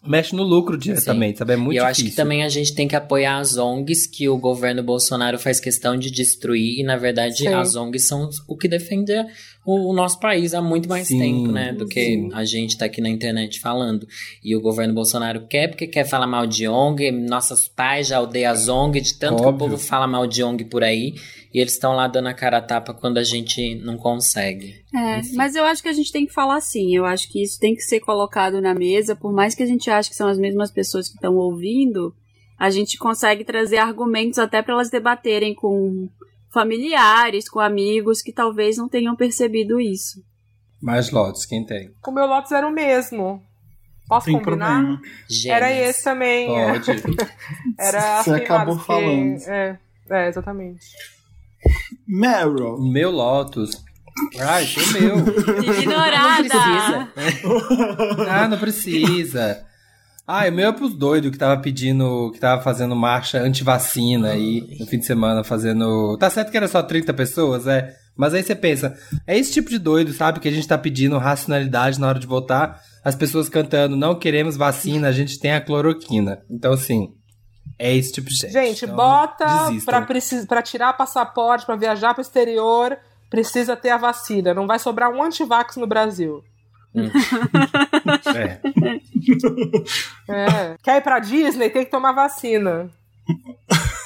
Mexe 0.06 0.36
no 0.36 0.42
lucro 0.42 0.76
diretamente, 0.76 1.32
Sim. 1.32 1.38
sabe? 1.38 1.52
É 1.54 1.56
muito 1.56 1.74
e 1.74 1.78
eu 1.78 1.84
difícil. 1.84 2.04
acho 2.04 2.10
que 2.10 2.16
também 2.16 2.44
a 2.44 2.48
gente 2.50 2.74
tem 2.74 2.86
que 2.86 2.94
apoiar 2.94 3.38
as 3.38 3.56
ONGs 3.56 4.06
que 4.06 4.28
o 4.28 4.36
governo 4.36 4.82
Bolsonaro 4.82 5.38
faz 5.38 5.58
questão 5.58 5.96
de 5.96 6.10
destruir, 6.10 6.78
e 6.78 6.82
na 6.82 6.98
verdade 6.98 7.38
Sim. 7.38 7.48
as 7.48 7.74
ONGs 7.74 8.06
são 8.06 8.28
o 8.46 8.54
que 8.54 8.68
defende 8.68 9.14
o, 9.64 9.90
o 9.90 9.94
nosso 9.94 10.20
país 10.20 10.52
há 10.52 10.60
muito 10.60 10.90
mais 10.90 11.08
Sim. 11.08 11.18
tempo, 11.18 11.52
né? 11.52 11.72
Do 11.72 11.86
que 11.86 12.04
Sim. 12.04 12.28
a 12.34 12.44
gente 12.44 12.76
tá 12.76 12.84
aqui 12.84 13.00
na 13.00 13.08
internet 13.08 13.58
falando. 13.60 14.06
E 14.44 14.54
o 14.54 14.60
governo 14.60 14.92
Bolsonaro 14.92 15.46
quer 15.48 15.68
porque 15.68 15.86
quer 15.86 16.04
falar 16.04 16.26
mal 16.26 16.46
de 16.46 16.68
ONG, 16.68 17.10
nossos 17.10 17.66
pais 17.66 18.08
já 18.08 18.20
odeiam 18.20 18.52
as 18.52 18.68
ONG, 18.68 19.00
de 19.00 19.18
tanto 19.18 19.42
Óbvio. 19.42 19.48
que 19.48 19.54
o 19.54 19.58
povo 19.58 19.78
fala 19.78 20.06
mal 20.06 20.26
de 20.26 20.42
ONG 20.42 20.66
por 20.66 20.84
aí. 20.84 21.14
E 21.54 21.60
eles 21.60 21.74
estão 21.74 21.94
lá 21.94 22.08
dando 22.08 22.26
a 22.26 22.34
cara 22.34 22.58
a 22.58 22.60
tapa 22.60 22.92
quando 22.92 23.18
a 23.18 23.22
gente 23.22 23.76
não 23.76 23.96
consegue. 23.96 24.84
É, 24.92 25.20
Enfim. 25.20 25.36
mas 25.36 25.54
eu 25.54 25.64
acho 25.64 25.80
que 25.80 25.88
a 25.88 25.92
gente 25.92 26.10
tem 26.10 26.26
que 26.26 26.32
falar 26.32 26.56
assim. 26.56 26.96
Eu 26.96 27.04
acho 27.04 27.30
que 27.30 27.40
isso 27.40 27.60
tem 27.60 27.76
que 27.76 27.82
ser 27.82 28.00
colocado 28.00 28.60
na 28.60 28.74
mesa, 28.74 29.14
por 29.14 29.32
mais 29.32 29.54
que 29.54 29.62
a 29.62 29.66
gente 29.66 29.88
ache 29.88 30.10
que 30.10 30.16
são 30.16 30.26
as 30.26 30.36
mesmas 30.36 30.72
pessoas 30.72 31.08
que 31.08 31.14
estão 31.14 31.36
ouvindo, 31.36 32.12
a 32.58 32.70
gente 32.70 32.98
consegue 32.98 33.44
trazer 33.44 33.78
argumentos 33.78 34.40
até 34.40 34.62
para 34.62 34.74
elas 34.74 34.90
debaterem 34.90 35.54
com 35.54 36.08
familiares, 36.52 37.48
com 37.48 37.60
amigos 37.60 38.20
que 38.20 38.32
talvez 38.32 38.76
não 38.76 38.88
tenham 38.88 39.14
percebido 39.14 39.80
isso. 39.80 40.24
Mais 40.82 41.12
lotes, 41.12 41.46
quem 41.46 41.64
tem? 41.64 41.94
O 42.04 42.10
meu 42.10 42.26
lotes 42.26 42.50
era 42.50 42.66
o 42.66 42.72
mesmo. 42.72 43.40
Posso 44.08 44.26
Tem 44.26 44.38
combinar? 44.38 45.00
Era 45.46 45.72
esse 45.72 46.02
também. 46.02 46.48
Pode. 46.48 46.90
era 47.78 48.22
Você 48.22 48.34
acabou 48.34 48.78
falando. 48.78 49.38
É, 49.46 49.78
é, 50.10 50.28
exatamente. 50.28 50.84
Meryl. 52.06 52.78
Meu 52.80 53.10
Lotus. 53.10 53.70
Ai, 54.40 54.66
tem 54.66 55.02
meu. 55.02 55.18
Ignorada. 55.80 56.42
Não 56.42 57.06
precisa. 57.06 58.28
ah, 58.30 58.48
não 58.48 58.58
precisa. 58.58 59.64
Ah, 60.26 60.48
o 60.48 60.52
meu 60.52 60.68
é 60.68 60.72
pros 60.72 60.94
doidos 60.94 61.30
que 61.30 61.36
tava 61.36 61.60
pedindo, 61.60 62.30
que 62.32 62.40
tava 62.40 62.62
fazendo 62.62 62.96
marcha 62.96 63.38
anti-vacina 63.40 64.30
aí 64.30 64.78
no 64.80 64.86
fim 64.86 64.98
de 64.98 65.04
semana, 65.04 65.44
fazendo. 65.44 66.16
Tá 66.16 66.30
certo 66.30 66.50
que 66.50 66.56
era 66.56 66.68
só 66.68 66.82
30 66.82 67.12
pessoas, 67.12 67.66
é. 67.66 67.94
Mas 68.16 68.32
aí 68.32 68.42
você 68.42 68.54
pensa, 68.54 68.94
é 69.26 69.36
esse 69.36 69.52
tipo 69.52 69.68
de 69.68 69.78
doido, 69.78 70.12
sabe? 70.12 70.40
Que 70.40 70.48
a 70.48 70.52
gente 70.52 70.68
tá 70.68 70.78
pedindo 70.78 71.18
racionalidade 71.18 72.00
na 72.00 72.08
hora 72.08 72.18
de 72.18 72.26
votar. 72.26 72.80
As 73.04 73.14
pessoas 73.14 73.50
cantando, 73.50 73.96
não 73.96 74.14
queremos 74.14 74.56
vacina, 74.56 75.08
a 75.08 75.12
gente 75.12 75.38
tem 75.38 75.52
a 75.52 75.60
cloroquina. 75.60 76.38
Então, 76.48 76.72
assim, 76.72 77.08
é 77.78 77.94
esse 77.94 78.12
tipo 78.12 78.28
de 78.28 78.36
gente. 78.36 78.52
Gente, 78.52 78.84
então, 78.84 78.96
bota 78.96 79.46
pra 80.48 80.62
tirar 80.62 80.92
passaporte, 80.92 81.66
pra 81.66 81.76
viajar 81.76 82.14
pro 82.14 82.22
exterior, 82.22 82.96
precisa 83.28 83.76
ter 83.76 83.90
a 83.90 83.96
vacina. 83.96 84.54
Não 84.54 84.66
vai 84.66 84.78
sobrar 84.78 85.10
um 85.10 85.22
antivax 85.22 85.76
no 85.76 85.86
Brasil. 85.86 86.44
Hum. 86.94 87.10
é. 88.36 88.60
é. 90.28 90.76
Quer 90.82 90.98
ir 90.98 91.00
pra 91.00 91.18
Disney? 91.18 91.70
Tem 91.70 91.84
que 91.84 91.90
tomar 91.90 92.12
vacina. 92.12 92.90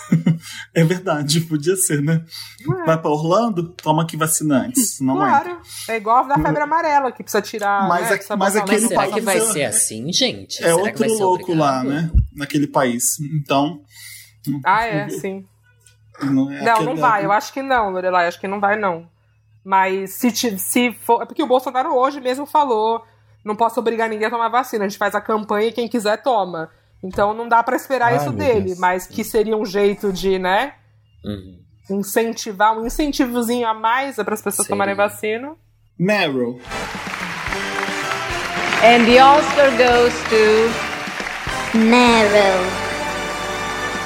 É 0.75 0.85
verdade, 0.85 1.41
podia 1.43 1.77
ser, 1.77 2.03
né? 2.03 2.25
É. 2.61 2.85
Vai 2.85 3.01
pra 3.01 3.11
Orlando? 3.11 3.69
Toma 3.71 4.03
aqui 4.03 4.17
vacinantes. 4.17 5.01
Não 5.01 5.17
claro. 5.17 5.61
É. 5.89 5.93
é 5.93 5.97
igual 5.97 6.27
da 6.27 6.37
febre 6.37 6.63
amarela, 6.63 7.13
que 7.13 7.23
precisa 7.23 7.43
tirar. 7.43 7.89
Mas, 7.89 8.11
né, 8.11 8.17
é, 8.17 8.37
mas 8.37 8.57
aquele 8.57 8.81
mas 8.81 8.89
será 8.89 9.09
que 9.09 9.21
vai 9.21 9.41
ser 9.41 9.65
assim, 9.65 10.13
gente? 10.13 10.63
É 10.63 10.67
será 10.67 10.77
outro 10.77 11.15
louco 11.15 11.55
lá, 11.55 11.83
né? 11.83 12.11
Naquele 12.35 12.67
país. 12.67 13.19
Então. 13.21 13.81
Ah, 14.65 14.85
é, 14.85 15.09
sim. 15.09 15.45
Não, 16.23 16.51
é 16.51 16.63
não, 16.63 16.83
não 16.83 16.97
vai. 16.97 17.25
Eu 17.25 17.33
acho 17.33 17.53
que 17.53 17.63
não, 17.63 17.91
Lorelai. 17.91 18.27
Acho 18.27 18.41
que 18.41 18.49
não 18.49 18.61
vai, 18.61 18.79
não. 18.79 19.09
Mas 19.65 20.13
se, 20.15 20.31
se 20.59 20.93
for. 20.93 21.23
É 21.23 21.27
porque 21.27 21.43
o 21.43 21.47
Bolsonaro 21.47 21.95
hoje 21.95 22.21
mesmo 22.21 22.47
falou: 22.47 23.05
não 23.45 23.55
posso 23.55 23.79
obrigar 23.79 24.09
ninguém 24.09 24.27
a 24.27 24.31
tomar 24.31 24.49
vacina. 24.49 24.85
A 24.85 24.89
gente 24.89 24.99
faz 24.99 25.15
a 25.15 25.21
campanha 25.21 25.69
e 25.69 25.73
quem 25.73 25.89
quiser 25.89 26.23
toma. 26.23 26.71
Então 27.03 27.33
não 27.33 27.49
dá 27.49 27.63
para 27.63 27.77
esperar 27.77 28.13
Ai, 28.13 28.17
isso 28.19 28.33
dele, 28.33 28.67
Deus. 28.67 28.79
mas 28.79 29.07
que 29.07 29.23
seria 29.23 29.57
um 29.57 29.65
jeito 29.65 30.13
de, 30.13 30.39
né? 30.39 30.75
Uhum. 31.25 31.99
Incentivar, 31.99 32.79
um 32.79 32.87
incentivozinho 32.87 33.67
a 33.67 33.75
mais 33.75 34.17
para 34.17 34.35
as 34.35 34.43
pessoas 34.43 34.67
Sim. 34.67 34.73
tomarem 34.73 34.95
vacina. 34.95 35.55
Meryl. 35.99 36.61
And 38.85 39.07
the 39.07 39.23
Oscar 39.23 39.71
goes 39.77 40.15
to 40.29 41.77
Meryl. 41.77 42.89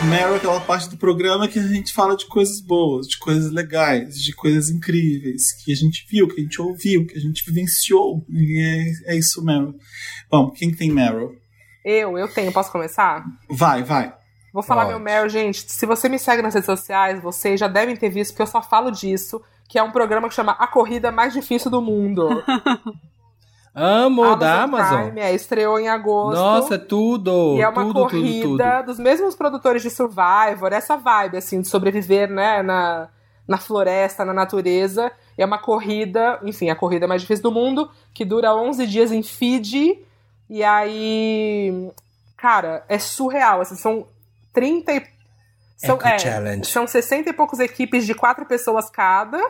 Meryl 0.08 0.34
é 0.34 0.36
aquela 0.36 0.60
parte 0.60 0.88
do 0.88 0.96
programa 0.96 1.46
que 1.46 1.58
a 1.58 1.66
gente 1.66 1.92
fala 1.92 2.16
de 2.16 2.26
coisas 2.26 2.60
boas, 2.60 3.06
de 3.06 3.18
coisas 3.18 3.52
legais, 3.52 4.14
de 4.16 4.32
coisas 4.32 4.68
incríveis, 4.68 5.52
que 5.62 5.70
a 5.70 5.76
gente 5.76 6.06
viu, 6.10 6.26
que 6.26 6.40
a 6.40 6.42
gente 6.42 6.60
ouviu, 6.60 7.06
que 7.06 7.16
a 7.16 7.20
gente 7.20 7.44
vivenciou. 7.44 8.24
E 8.28 8.60
é, 9.06 9.12
é 9.12 9.16
isso, 9.16 9.44
Meryl. 9.44 9.74
Bom, 10.30 10.50
quem 10.50 10.74
tem 10.74 10.90
Meryl? 10.90 11.36
Eu, 11.84 12.16
eu 12.16 12.32
tenho. 12.32 12.52
Posso 12.52 12.70
começar? 12.70 13.24
Vai, 13.50 13.82
vai. 13.82 14.12
Vou 14.52 14.62
falar 14.62 14.86
meu 14.86 14.98
Meryl, 14.98 15.28
gente. 15.30 15.64
Se 15.66 15.86
você 15.86 16.08
me 16.08 16.18
segue 16.18 16.42
nas 16.42 16.52
redes 16.52 16.66
sociais, 16.66 17.22
vocês 17.22 17.58
já 17.58 17.68
devem 17.68 17.96
ter 17.96 18.10
visto 18.10 18.36
que 18.36 18.42
eu 18.42 18.46
só 18.46 18.60
falo 18.60 18.90
disso, 18.90 19.42
que 19.66 19.78
é 19.78 19.82
um 19.82 19.90
programa 19.90 20.28
que 20.28 20.34
chama 20.34 20.52
A 20.52 20.66
Corrida 20.66 21.10
Mais 21.10 21.32
Difícil 21.32 21.70
do 21.70 21.80
Mundo. 21.80 22.28
Amo, 23.74 24.22
Amazon 24.22 24.38
da 24.38 24.62
Amazon. 24.62 25.04
Prime, 25.04 25.20
é, 25.20 25.34
estreou 25.34 25.80
em 25.80 25.88
agosto. 25.88 26.38
Nossa, 26.38 26.74
é 26.74 26.78
tudo. 26.78 27.56
E 27.56 27.62
é 27.62 27.68
uma 27.68 27.82
tudo, 27.82 28.00
corrida 28.02 28.42
tudo, 28.42 28.58
tudo. 28.58 28.86
dos 28.86 28.98
mesmos 28.98 29.34
produtores 29.34 29.80
de 29.80 29.88
Survivor, 29.88 30.72
essa 30.72 30.98
vibe, 30.98 31.38
assim, 31.38 31.62
de 31.62 31.68
sobreviver, 31.68 32.30
né, 32.30 32.62
na, 32.62 33.08
na 33.48 33.56
floresta, 33.56 34.26
na 34.26 34.34
natureza. 34.34 35.10
E 35.38 35.42
é 35.42 35.46
uma 35.46 35.56
corrida, 35.56 36.38
enfim, 36.42 36.68
a 36.68 36.76
corrida 36.76 37.08
mais 37.08 37.22
difícil 37.22 37.44
do 37.44 37.50
mundo, 37.52 37.90
que 38.12 38.26
dura 38.26 38.54
11 38.54 38.86
dias 38.86 39.10
em 39.10 39.22
Fiji. 39.22 40.04
E 40.48 40.62
aí, 40.62 41.90
cara, 42.36 42.84
é 42.88 42.98
surreal. 42.98 43.60
Assim, 43.60 43.76
são 43.76 44.06
30 44.52 44.92
e. 44.92 45.12
São, 45.76 45.98
é, 46.00 46.62
são 46.62 46.86
60 46.86 47.30
e 47.30 47.32
poucos 47.32 47.58
equipes 47.58 48.06
de 48.06 48.14
quatro 48.14 48.46
pessoas 48.46 48.88
cada. 48.88 49.40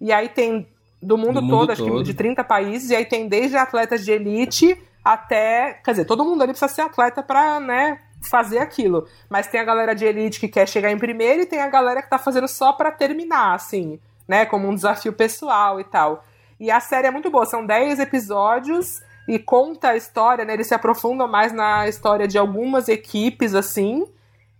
E 0.00 0.10
aí 0.10 0.28
tem 0.28 0.66
do 1.02 1.18
mundo, 1.18 1.34
do 1.34 1.42
mundo 1.42 1.58
todo, 1.58 1.72
acho 1.72 1.84
que 1.84 2.02
de 2.02 2.14
30 2.14 2.44
países. 2.44 2.90
E 2.90 2.96
aí 2.96 3.04
tem 3.04 3.28
desde 3.28 3.56
atletas 3.56 4.04
de 4.04 4.12
elite 4.12 4.80
até. 5.04 5.80
Quer 5.84 5.90
dizer, 5.90 6.04
todo 6.04 6.24
mundo 6.24 6.42
ali 6.42 6.52
precisa 6.52 6.72
ser 6.72 6.82
atleta 6.82 7.22
pra, 7.22 7.58
né, 7.58 7.98
fazer 8.22 8.58
aquilo. 8.58 9.06
Mas 9.28 9.48
tem 9.48 9.60
a 9.60 9.64
galera 9.64 9.94
de 9.94 10.04
elite 10.04 10.40
que 10.40 10.48
quer 10.48 10.68
chegar 10.68 10.90
em 10.90 10.98
primeiro 10.98 11.42
e 11.42 11.46
tem 11.46 11.60
a 11.60 11.68
galera 11.68 12.00
que 12.00 12.08
tá 12.08 12.18
fazendo 12.18 12.48
só 12.48 12.72
para 12.72 12.90
terminar, 12.90 13.54
assim, 13.54 13.98
né? 14.26 14.46
Como 14.46 14.68
um 14.68 14.74
desafio 14.74 15.12
pessoal 15.12 15.80
e 15.80 15.84
tal. 15.84 16.24
E 16.58 16.70
a 16.70 16.78
série 16.78 17.08
é 17.08 17.10
muito 17.10 17.30
boa, 17.30 17.44
são 17.44 17.66
10 17.66 17.98
episódios 17.98 19.02
e 19.28 19.38
conta 19.38 19.88
a 19.88 19.96
história, 19.96 20.44
né? 20.44 20.54
Ele 20.54 20.64
se 20.64 20.74
aprofunda 20.74 21.26
mais 21.26 21.52
na 21.52 21.88
história 21.88 22.26
de 22.26 22.38
algumas 22.38 22.88
equipes, 22.88 23.54
assim. 23.54 24.04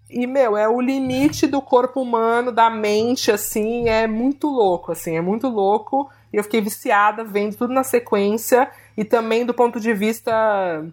E, 0.09 0.27
meu, 0.27 0.57
é 0.57 0.69
o 0.69 0.81
limite 0.81 1.47
do 1.47 1.61
corpo 1.61 2.01
humano, 2.01 2.53
da 2.53 2.69
mente, 2.69 3.31
assim, 3.31 3.89
é 3.89 4.07
muito 4.07 4.47
louco, 4.47 4.93
assim, 4.93 5.17
é 5.17 5.21
muito 5.21 5.49
louco. 5.49 6.11
E 6.33 6.37
eu 6.37 6.45
fiquei 6.45 6.61
viciada 6.61 7.25
vendo 7.25 7.57
tudo 7.57 7.73
na 7.73 7.83
sequência. 7.83 8.71
E 8.97 9.05
também 9.05 9.45
do 9.45 9.55
ponto 9.55 9.81
de 9.81 9.93
vista 9.95 10.85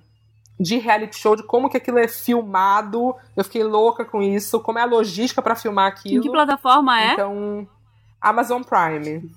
de 0.60 0.78
reality 0.78 1.18
show, 1.18 1.36
de 1.36 1.44
como 1.44 1.70
que 1.70 1.78
aquilo 1.78 2.00
é 2.00 2.08
filmado. 2.08 3.16
Eu 3.36 3.44
fiquei 3.44 3.64
louca 3.64 4.04
com 4.04 4.22
isso, 4.22 4.60
como 4.60 4.80
é 4.80 4.82
a 4.82 4.86
logística 4.86 5.42
para 5.42 5.56
filmar 5.56 5.88
aquilo. 5.88 6.18
Em 6.18 6.22
que 6.22 6.30
plataforma 6.30 7.02
é? 7.02 7.14
Então, 7.14 7.68
Amazon 8.20 8.62
Prime. 8.64 9.30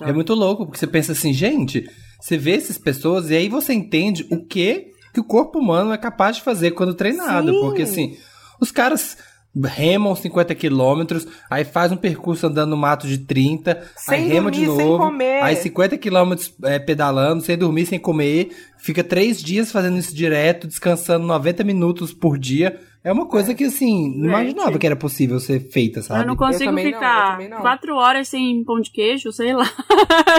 É 0.00 0.12
muito 0.12 0.34
louco, 0.34 0.64
porque 0.64 0.78
você 0.78 0.86
pensa 0.86 1.12
assim, 1.12 1.32
gente, 1.32 1.88
você 2.20 2.36
vê 2.36 2.54
essas 2.54 2.78
pessoas 2.78 3.30
e 3.30 3.36
aí 3.36 3.48
você 3.48 3.72
entende 3.72 4.26
o 4.30 4.44
que 4.44 4.92
que 5.12 5.20
o 5.20 5.24
corpo 5.24 5.58
humano 5.58 5.92
é 5.92 5.98
capaz 5.98 6.36
de 6.36 6.42
fazer 6.42 6.72
quando 6.72 6.94
treinado. 6.94 7.52
Sim. 7.52 7.60
Porque 7.60 7.82
assim, 7.82 8.16
os 8.60 8.70
caras 8.70 9.16
remam 9.64 10.14
50 10.14 10.54
quilômetros, 10.54 11.26
aí 11.50 11.64
faz 11.64 11.90
um 11.90 11.96
percurso 11.96 12.46
andando 12.46 12.70
no 12.70 12.76
mato 12.76 13.08
de 13.08 13.18
30, 13.18 13.82
sem 13.96 14.14
aí 14.14 14.28
rema 14.28 14.50
dormir, 14.50 14.66
de 14.66 14.66
novo, 14.66 15.10
aí 15.42 15.56
50 15.56 15.98
quilômetros 15.98 16.54
é, 16.62 16.78
pedalando, 16.78 17.42
sem 17.42 17.56
dormir, 17.56 17.86
sem 17.86 17.98
comer, 17.98 18.50
fica 18.76 19.02
três 19.02 19.42
dias 19.42 19.72
fazendo 19.72 19.98
isso 19.98 20.14
direto, 20.14 20.68
descansando 20.68 21.26
90 21.26 21.64
minutos 21.64 22.12
por 22.12 22.38
dia, 22.38 22.78
É 23.02 23.12
uma 23.12 23.26
coisa 23.26 23.54
que, 23.54 23.64
assim, 23.64 24.12
não 24.16 24.28
imaginava 24.28 24.78
que 24.78 24.86
era 24.86 24.96
possível 24.96 25.38
ser 25.38 25.60
feita, 25.60 26.02
sabe? 26.02 26.22
Eu 26.22 26.26
não 26.26 26.36
consigo 26.36 26.72
não, 26.72 26.82
ficar 26.82 27.24
eu 27.24 27.30
também 27.32 27.48
não. 27.48 27.60
quatro 27.60 27.94
horas 27.94 28.28
sem 28.28 28.64
pão 28.64 28.80
de 28.80 28.90
queijo, 28.90 29.30
sei 29.30 29.54
lá. 29.54 29.70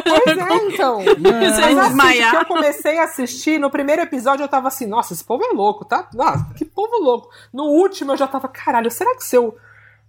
Pois 0.03 0.37
é, 0.37 0.55
então. 0.67 0.99
Mas 1.19 1.59
assim, 1.59 1.75
desmaiar. 1.75 2.31
que 2.31 2.35
eu 2.35 2.45
comecei 2.45 2.99
a 2.99 3.05
assistir, 3.05 3.59
no 3.59 3.69
primeiro 3.69 4.01
episódio 4.01 4.43
eu 4.43 4.47
tava 4.47 4.67
assim, 4.67 4.85
nossa, 4.85 5.13
esse 5.13 5.23
povo 5.23 5.43
é 5.45 5.53
louco, 5.53 5.85
tá? 5.85 6.09
Nossa, 6.13 6.53
que 6.53 6.65
povo 6.65 6.97
louco. 7.01 7.29
No 7.53 7.63
último 7.63 8.11
eu 8.11 8.17
já 8.17 8.27
tava, 8.27 8.47
caralho, 8.49 8.91
será 8.91 9.15
que 9.15 9.23
se 9.23 9.37
eu 9.37 9.55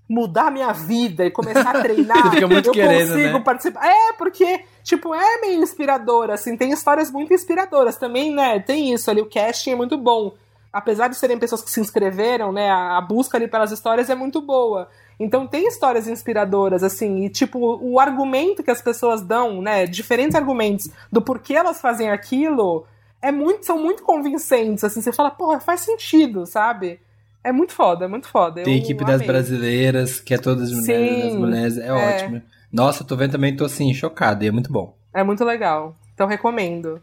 mudar 0.09 0.51
minha 0.51 0.73
vida 0.73 1.25
e 1.25 1.31
começar 1.31 1.77
a 1.77 1.79
treinar, 1.83 2.21
Você 2.25 2.31
fica 2.31 2.49
muito 2.49 2.71
eu 2.71 2.73
querendo, 2.73 3.11
consigo 3.13 3.39
né? 3.39 3.45
participar? 3.45 3.87
É, 3.87 4.13
porque, 4.15 4.65
tipo, 4.83 5.15
é 5.15 5.41
meio 5.41 5.63
inspirador, 5.63 6.31
assim, 6.31 6.57
tem 6.57 6.73
histórias 6.73 7.13
muito 7.13 7.33
inspiradoras 7.33 7.97
também, 7.97 8.35
né? 8.35 8.59
Tem 8.59 8.93
isso 8.93 9.09
ali, 9.09 9.21
o 9.21 9.31
casting 9.31 9.71
é 9.71 9.77
muito 9.77 9.97
bom. 9.97 10.35
Apesar 10.73 11.09
de 11.09 11.16
serem 11.16 11.39
pessoas 11.39 11.62
que 11.62 11.71
se 11.71 11.81
inscreveram, 11.81 12.53
né, 12.53 12.71
a, 12.71 12.99
a 12.99 13.01
busca 13.01 13.37
ali 13.37 13.49
pelas 13.49 13.73
histórias 13.73 14.09
é 14.09 14.14
muito 14.14 14.41
boa. 14.41 14.89
Então 15.18 15.47
tem 15.47 15.66
histórias 15.66 16.09
inspiradoras, 16.09 16.83
assim, 16.83 17.25
e 17.25 17.29
tipo, 17.29 17.79
o 17.83 18.01
argumento 18.01 18.62
que 18.62 18.71
as 18.71 18.81
pessoas 18.81 19.21
dão, 19.21 19.61
né, 19.61 19.87
diferentes 19.87 20.35
argumentos 20.35 20.89
do 21.12 21.21
porquê 21.21 21.55
elas 21.55 21.81
fazem 21.81 22.11
aquilo, 22.11 22.87
é 23.21 23.31
muito, 23.31 23.66
são 23.66 23.79
muito 23.79 24.03
convincentes, 24.03 24.83
assim, 24.83 25.03
você 25.03 25.12
fala, 25.12 25.31
porra, 25.31 25.61
faz 25.61 25.81
sentido, 25.81 26.47
sabe? 26.47 27.01
É 27.43 27.53
muito 27.53 27.73
foda, 27.73 28.05
é 28.05 28.09
muito 28.09 28.29
foda. 28.29 28.62
Tem 28.62 28.75
a 28.75 28.79
equipe 28.79 29.05
das 29.05 29.23
brasileiras, 29.23 30.21
que 30.21 30.35
é 30.35 30.39
todas 30.39 30.71
mulheres, 30.71 31.14
Sim, 31.14 31.29
das 31.29 31.35
mulheres, 31.35 31.79
é, 31.79 31.87
é. 31.87 31.93
ótimo. 31.93 32.43
Nossa, 32.73 33.05
tô 33.05 33.16
vendo 33.16 33.33
também, 33.33 33.57
tô 33.57 33.64
assim, 33.64 33.93
chocado, 33.93 34.45
e 34.45 34.49
é 34.49 34.51
muito 34.51 34.73
bom. 34.73 34.95
É 35.12 35.25
muito 35.25 35.45
legal. 35.45 35.97
Então 36.14 36.27
recomendo. 36.27 37.03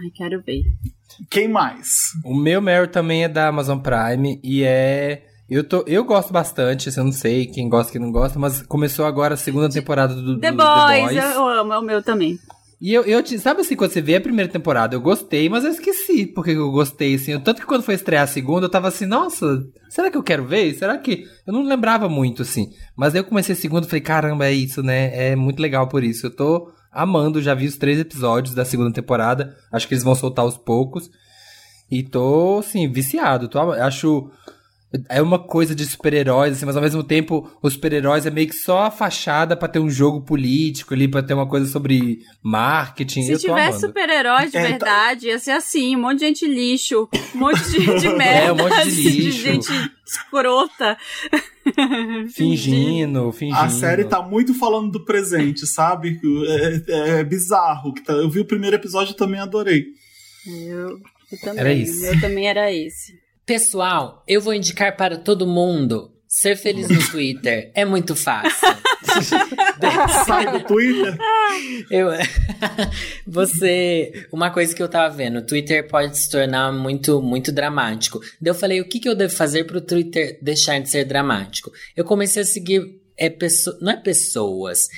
Ai, 0.00 0.10
quero 0.14 0.42
ver. 0.42 0.62
Quem 1.30 1.48
mais? 1.48 1.88
O 2.24 2.34
meu 2.34 2.60
Meryl 2.62 2.88
também 2.88 3.24
é 3.24 3.28
da 3.28 3.48
Amazon 3.48 3.78
Prime 3.78 4.40
e 4.42 4.62
é. 4.62 5.24
Eu, 5.50 5.64
tô, 5.64 5.82
eu 5.86 6.04
gosto 6.04 6.30
bastante, 6.30 6.90
assim, 6.90 7.00
eu 7.00 7.04
não 7.04 7.12
sei 7.12 7.46
quem 7.46 7.70
gosta 7.70 7.90
e 7.90 7.92
quem 7.92 8.00
não 8.02 8.12
gosta, 8.12 8.38
mas 8.38 8.60
começou 8.62 9.06
agora 9.06 9.32
a 9.32 9.36
segunda 9.36 9.68
temporada 9.70 10.14
do, 10.14 10.22
do 10.34 10.40
The 10.40 10.50
The 10.50 10.56
Boys, 10.56 11.14
Boys. 11.14 11.16
eu 11.34 11.48
amo, 11.48 11.72
é 11.72 11.78
o 11.78 11.82
meu 11.82 12.02
também. 12.02 12.38
E 12.80 12.92
eu, 12.94 13.02
eu 13.04 13.22
te- 13.22 13.38
sabe 13.40 13.62
assim, 13.62 13.74
quando 13.74 13.90
você 13.90 14.00
vê 14.02 14.16
a 14.16 14.20
primeira 14.20 14.52
temporada, 14.52 14.94
eu 14.94 15.00
gostei, 15.00 15.48
mas 15.48 15.64
eu 15.64 15.70
esqueci 15.70 16.26
porque 16.26 16.50
eu 16.50 16.70
gostei, 16.70 17.14
assim. 17.14 17.32
Eu- 17.32 17.40
tanto 17.40 17.60
que 17.62 17.66
quando 17.66 17.82
foi 17.82 17.94
estrear 17.94 18.22
a 18.24 18.26
segunda, 18.26 18.66
eu 18.66 18.70
tava 18.70 18.88
assim, 18.88 19.06
nossa, 19.06 19.64
será 19.88 20.10
que 20.10 20.18
eu 20.18 20.22
quero 20.22 20.44
ver? 20.44 20.74
Será 20.74 20.96
que. 20.98 21.24
Eu 21.46 21.52
não 21.54 21.62
lembrava 21.64 22.08
muito, 22.10 22.42
assim. 22.42 22.68
Mas 22.94 23.14
aí 23.14 23.20
eu 23.20 23.24
comecei 23.24 23.54
a 23.54 23.56
segunda 23.56 23.86
e 23.86 23.88
falei, 23.88 24.02
caramba, 24.02 24.46
é 24.46 24.52
isso, 24.52 24.82
né? 24.82 25.30
É 25.30 25.34
muito 25.34 25.60
legal 25.60 25.88
por 25.88 26.04
isso. 26.04 26.26
Eu 26.26 26.30
tô 26.36 26.70
amando, 26.90 27.42
já 27.42 27.54
vi 27.54 27.66
os 27.66 27.76
três 27.76 27.98
episódios 27.98 28.54
da 28.54 28.64
segunda 28.64 28.92
temporada. 28.92 29.56
Acho 29.70 29.86
que 29.86 29.94
eles 29.94 30.04
vão 30.04 30.14
soltar 30.14 30.44
aos 30.44 30.56
poucos. 30.56 31.10
E 31.90 32.02
tô, 32.02 32.58
assim, 32.58 32.90
viciado. 32.90 33.48
Tô, 33.48 33.58
acho. 33.72 34.30
É 35.10 35.20
uma 35.20 35.38
coisa 35.38 35.74
de 35.74 35.84
super-heróis, 35.84 36.54
assim, 36.56 36.64
mas 36.64 36.74
ao 36.74 36.82
mesmo 36.82 37.02
tempo, 37.02 37.50
os 37.62 37.74
super-heróis 37.74 38.24
é 38.24 38.30
meio 38.30 38.48
que 38.48 38.54
só 38.54 38.84
a 38.84 38.90
fachada 38.90 39.54
pra 39.54 39.68
ter 39.68 39.78
um 39.78 39.90
jogo 39.90 40.22
político 40.22 40.94
ali, 40.94 41.06
pra 41.06 41.22
ter 41.22 41.34
uma 41.34 41.46
coisa 41.46 41.66
sobre 41.70 42.20
marketing. 42.42 43.22
Se 43.24 43.36
tivesse 43.38 43.68
amando. 43.68 43.80
super-herói 43.86 44.46
de 44.48 44.56
É, 44.56 44.62
tá- 44.62 44.68
verdade, 44.68 45.26
ia 45.26 45.38
ser 45.38 45.50
assim, 45.50 45.94
um 45.94 46.00
monte 46.00 46.20
de 46.20 46.26
gente 46.26 46.46
lixo, 46.46 47.06
um 47.34 47.38
monte 47.38 47.62
de, 47.70 47.78
de 48.00 48.08
merda, 48.08 48.54
um 48.54 48.56
monte 48.56 48.74
de 48.76 48.80
assim, 48.88 49.02
lixo. 49.10 49.38
gente 49.42 49.68
escrota. 50.06 50.96
Fingindo, 52.32 53.30
fingindo. 53.32 53.58
A 53.58 53.68
série 53.68 54.04
tá 54.04 54.22
muito 54.22 54.54
falando 54.54 54.90
do 54.90 55.04
presente, 55.04 55.66
sabe? 55.66 56.18
É, 56.46 56.92
é- 56.92 57.20
é 57.20 57.24
bizarro. 57.24 57.92
que 57.92 58.02
tá- 58.02 58.14
Eu 58.14 58.30
vi 58.30 58.40
o 58.40 58.44
primeiro 58.46 58.76
episódio 58.76 59.12
e 59.12 59.16
também 59.16 59.40
adorei. 59.40 59.84
Eu, 60.46 60.98
eu 61.30 61.40
também, 61.42 61.60
Era 61.60 61.72
isso. 61.74 62.06
Eu 62.06 62.20
também 62.20 62.48
era 62.48 62.72
esse. 62.72 63.12
Pessoal, 63.48 64.22
eu 64.28 64.42
vou 64.42 64.52
indicar 64.52 64.94
para 64.94 65.16
todo 65.16 65.46
mundo 65.46 66.12
ser 66.28 66.54
feliz 66.54 66.86
no 66.90 67.10
Twitter. 67.10 67.72
É 67.74 67.82
muito 67.82 68.14
fácil. 68.14 68.68
Sai 70.26 70.52
do 70.52 70.66
Twitter. 70.66 71.16
Eu, 71.90 72.10
você, 73.26 74.26
uma 74.30 74.50
coisa 74.50 74.74
que 74.74 74.82
eu 74.82 74.88
tava 74.88 75.16
vendo, 75.16 75.38
o 75.38 75.46
Twitter 75.46 75.88
pode 75.88 76.18
se 76.18 76.28
tornar 76.28 76.70
muito, 76.74 77.22
muito 77.22 77.50
dramático. 77.50 78.20
Daí 78.38 78.50
eu 78.50 78.54
falei, 78.54 78.82
o 78.82 78.84
que, 78.86 79.00
que 79.00 79.08
eu 79.08 79.14
devo 79.14 79.32
fazer 79.32 79.64
pro 79.64 79.80
Twitter 79.80 80.38
deixar 80.42 80.78
de 80.78 80.90
ser 80.90 81.06
dramático? 81.06 81.72
Eu 81.96 82.04
comecei 82.04 82.42
a 82.42 82.44
seguir, 82.44 82.82
é, 83.18 83.34
não 83.80 83.92
é 83.92 83.96
pessoas, 83.96 84.88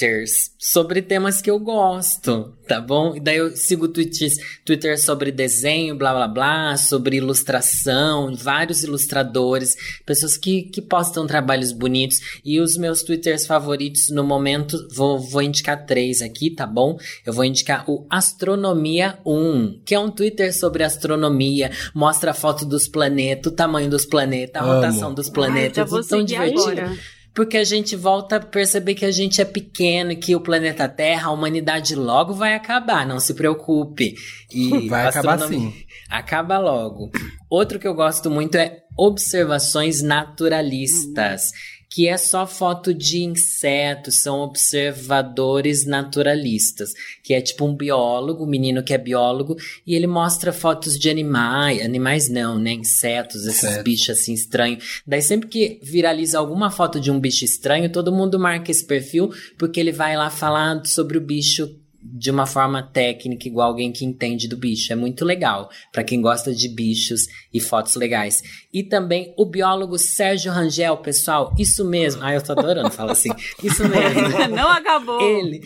twitters 0.00 0.50
sobre 0.58 1.02
temas 1.02 1.42
que 1.42 1.50
eu 1.50 1.58
gosto, 1.58 2.54
tá 2.66 2.80
bom? 2.80 3.14
E 3.14 3.20
daí 3.20 3.36
eu 3.36 3.54
sigo 3.54 3.86
tweets, 3.88 4.34
Twitter 4.64 4.98
sobre 5.00 5.30
desenho, 5.30 5.96
blá 5.96 6.12
blá 6.14 6.28
blá, 6.28 6.76
sobre 6.76 7.16
ilustração, 7.16 8.34
vários 8.34 8.82
ilustradores, 8.82 9.76
pessoas 10.06 10.36
que, 10.36 10.62
que 10.62 10.80
postam 10.80 11.26
trabalhos 11.26 11.72
bonitos. 11.72 12.40
E 12.44 12.60
os 12.60 12.76
meus 12.76 13.02
Twitters 13.02 13.46
favoritos 13.46 14.08
no 14.10 14.24
momento, 14.24 14.76
vou, 14.94 15.18
vou 15.18 15.42
indicar 15.42 15.84
três 15.84 16.22
aqui, 16.22 16.50
tá 16.50 16.66
bom? 16.66 16.98
Eu 17.26 17.32
vou 17.32 17.44
indicar 17.44 17.88
o 17.88 18.06
Astronomia 18.08 19.18
1, 19.26 19.82
que 19.84 19.94
é 19.94 19.98
um 19.98 20.10
Twitter 20.10 20.56
sobre 20.56 20.82
astronomia, 20.82 21.70
mostra 21.94 22.30
a 22.30 22.34
foto 22.34 22.64
dos 22.64 22.88
planetas, 22.88 23.52
o 23.52 23.54
tamanho 23.54 23.90
dos 23.90 24.06
planetas, 24.06 24.62
a 24.62 24.64
Amo. 24.64 24.74
rotação 24.74 25.12
dos 25.14 25.26
Ai, 25.28 25.32
planetas, 25.32 25.90
vou 25.90 26.00
tudo 26.00 26.08
tão 26.08 26.24
divertido. 26.24 26.62
agora. 26.62 27.19
Porque 27.34 27.56
a 27.56 27.64
gente 27.64 27.94
volta 27.94 28.36
a 28.36 28.40
perceber 28.40 28.94
que 28.94 29.04
a 29.04 29.10
gente 29.10 29.40
é 29.40 29.44
pequeno, 29.44 30.12
e 30.12 30.16
que 30.16 30.34
o 30.34 30.40
planeta 30.40 30.88
Terra, 30.88 31.28
a 31.28 31.32
humanidade 31.32 31.94
logo 31.94 32.34
vai 32.34 32.54
acabar, 32.54 33.06
não 33.06 33.20
se 33.20 33.34
preocupe. 33.34 34.14
E 34.52 34.88
Vai 34.90 35.06
acabar 35.06 35.38
sim. 35.46 35.72
Acaba 36.10 36.58
logo. 36.58 37.10
Outro 37.48 37.78
que 37.78 37.86
eu 37.86 37.94
gosto 37.94 38.30
muito 38.30 38.56
é 38.56 38.82
observações 38.98 40.02
naturalistas, 40.02 41.52
que 41.90 42.06
é 42.06 42.16
só 42.16 42.46
foto 42.46 42.94
de 42.94 43.24
insetos, 43.24 44.22
são 44.22 44.38
observadores 44.38 45.84
naturalistas, 45.84 46.90
que 47.22 47.34
é 47.34 47.40
tipo 47.40 47.66
um 47.66 47.74
biólogo, 47.74 48.44
um 48.44 48.48
menino 48.48 48.80
que 48.80 48.94
é 48.94 48.98
biólogo, 48.98 49.56
e 49.84 49.96
ele 49.96 50.06
mostra 50.06 50.52
fotos 50.52 50.96
de 50.96 51.10
animais, 51.10 51.84
animais 51.84 52.28
não, 52.28 52.56
né, 52.56 52.70
insetos, 52.70 53.44
esses 53.44 53.64
Insetos. 53.64 53.82
bichos 53.82 54.10
assim 54.10 54.32
estranhos. 54.32 55.02
Daí 55.04 55.20
sempre 55.20 55.48
que 55.48 55.80
viraliza 55.82 56.38
alguma 56.38 56.70
foto 56.70 57.00
de 57.00 57.10
um 57.10 57.18
bicho 57.18 57.44
estranho, 57.44 57.90
todo 57.90 58.12
mundo 58.12 58.38
marca 58.38 58.70
esse 58.70 58.86
perfil, 58.86 59.30
porque 59.58 59.80
ele 59.80 59.90
vai 59.90 60.16
lá 60.16 60.30
falar 60.30 60.86
sobre 60.86 61.18
o 61.18 61.20
bicho 61.20 61.79
de 62.12 62.30
uma 62.30 62.46
forma 62.46 62.82
técnica, 62.82 63.46
igual 63.48 63.68
alguém 63.68 63.92
que 63.92 64.04
entende 64.04 64.48
do 64.48 64.56
bicho. 64.56 64.92
É 64.92 64.96
muito 64.96 65.24
legal 65.24 65.70
para 65.92 66.04
quem 66.04 66.20
gosta 66.20 66.54
de 66.54 66.68
bichos 66.68 67.26
e 67.52 67.60
fotos 67.60 67.94
legais. 67.94 68.42
E 68.72 68.82
também 68.82 69.34
o 69.36 69.44
biólogo 69.44 69.98
Sérgio 69.98 70.52
Rangel, 70.52 70.96
pessoal, 70.98 71.54
isso 71.58 71.84
mesmo. 71.84 72.22
Ah, 72.22 72.34
eu 72.34 72.42
tô 72.42 72.52
adorando 72.52 72.90
falar 72.90 73.12
assim. 73.12 73.30
Isso 73.62 73.82
mesmo. 73.88 74.20
Não 74.54 74.68
acabou. 74.70 75.20
Ele 75.20 75.60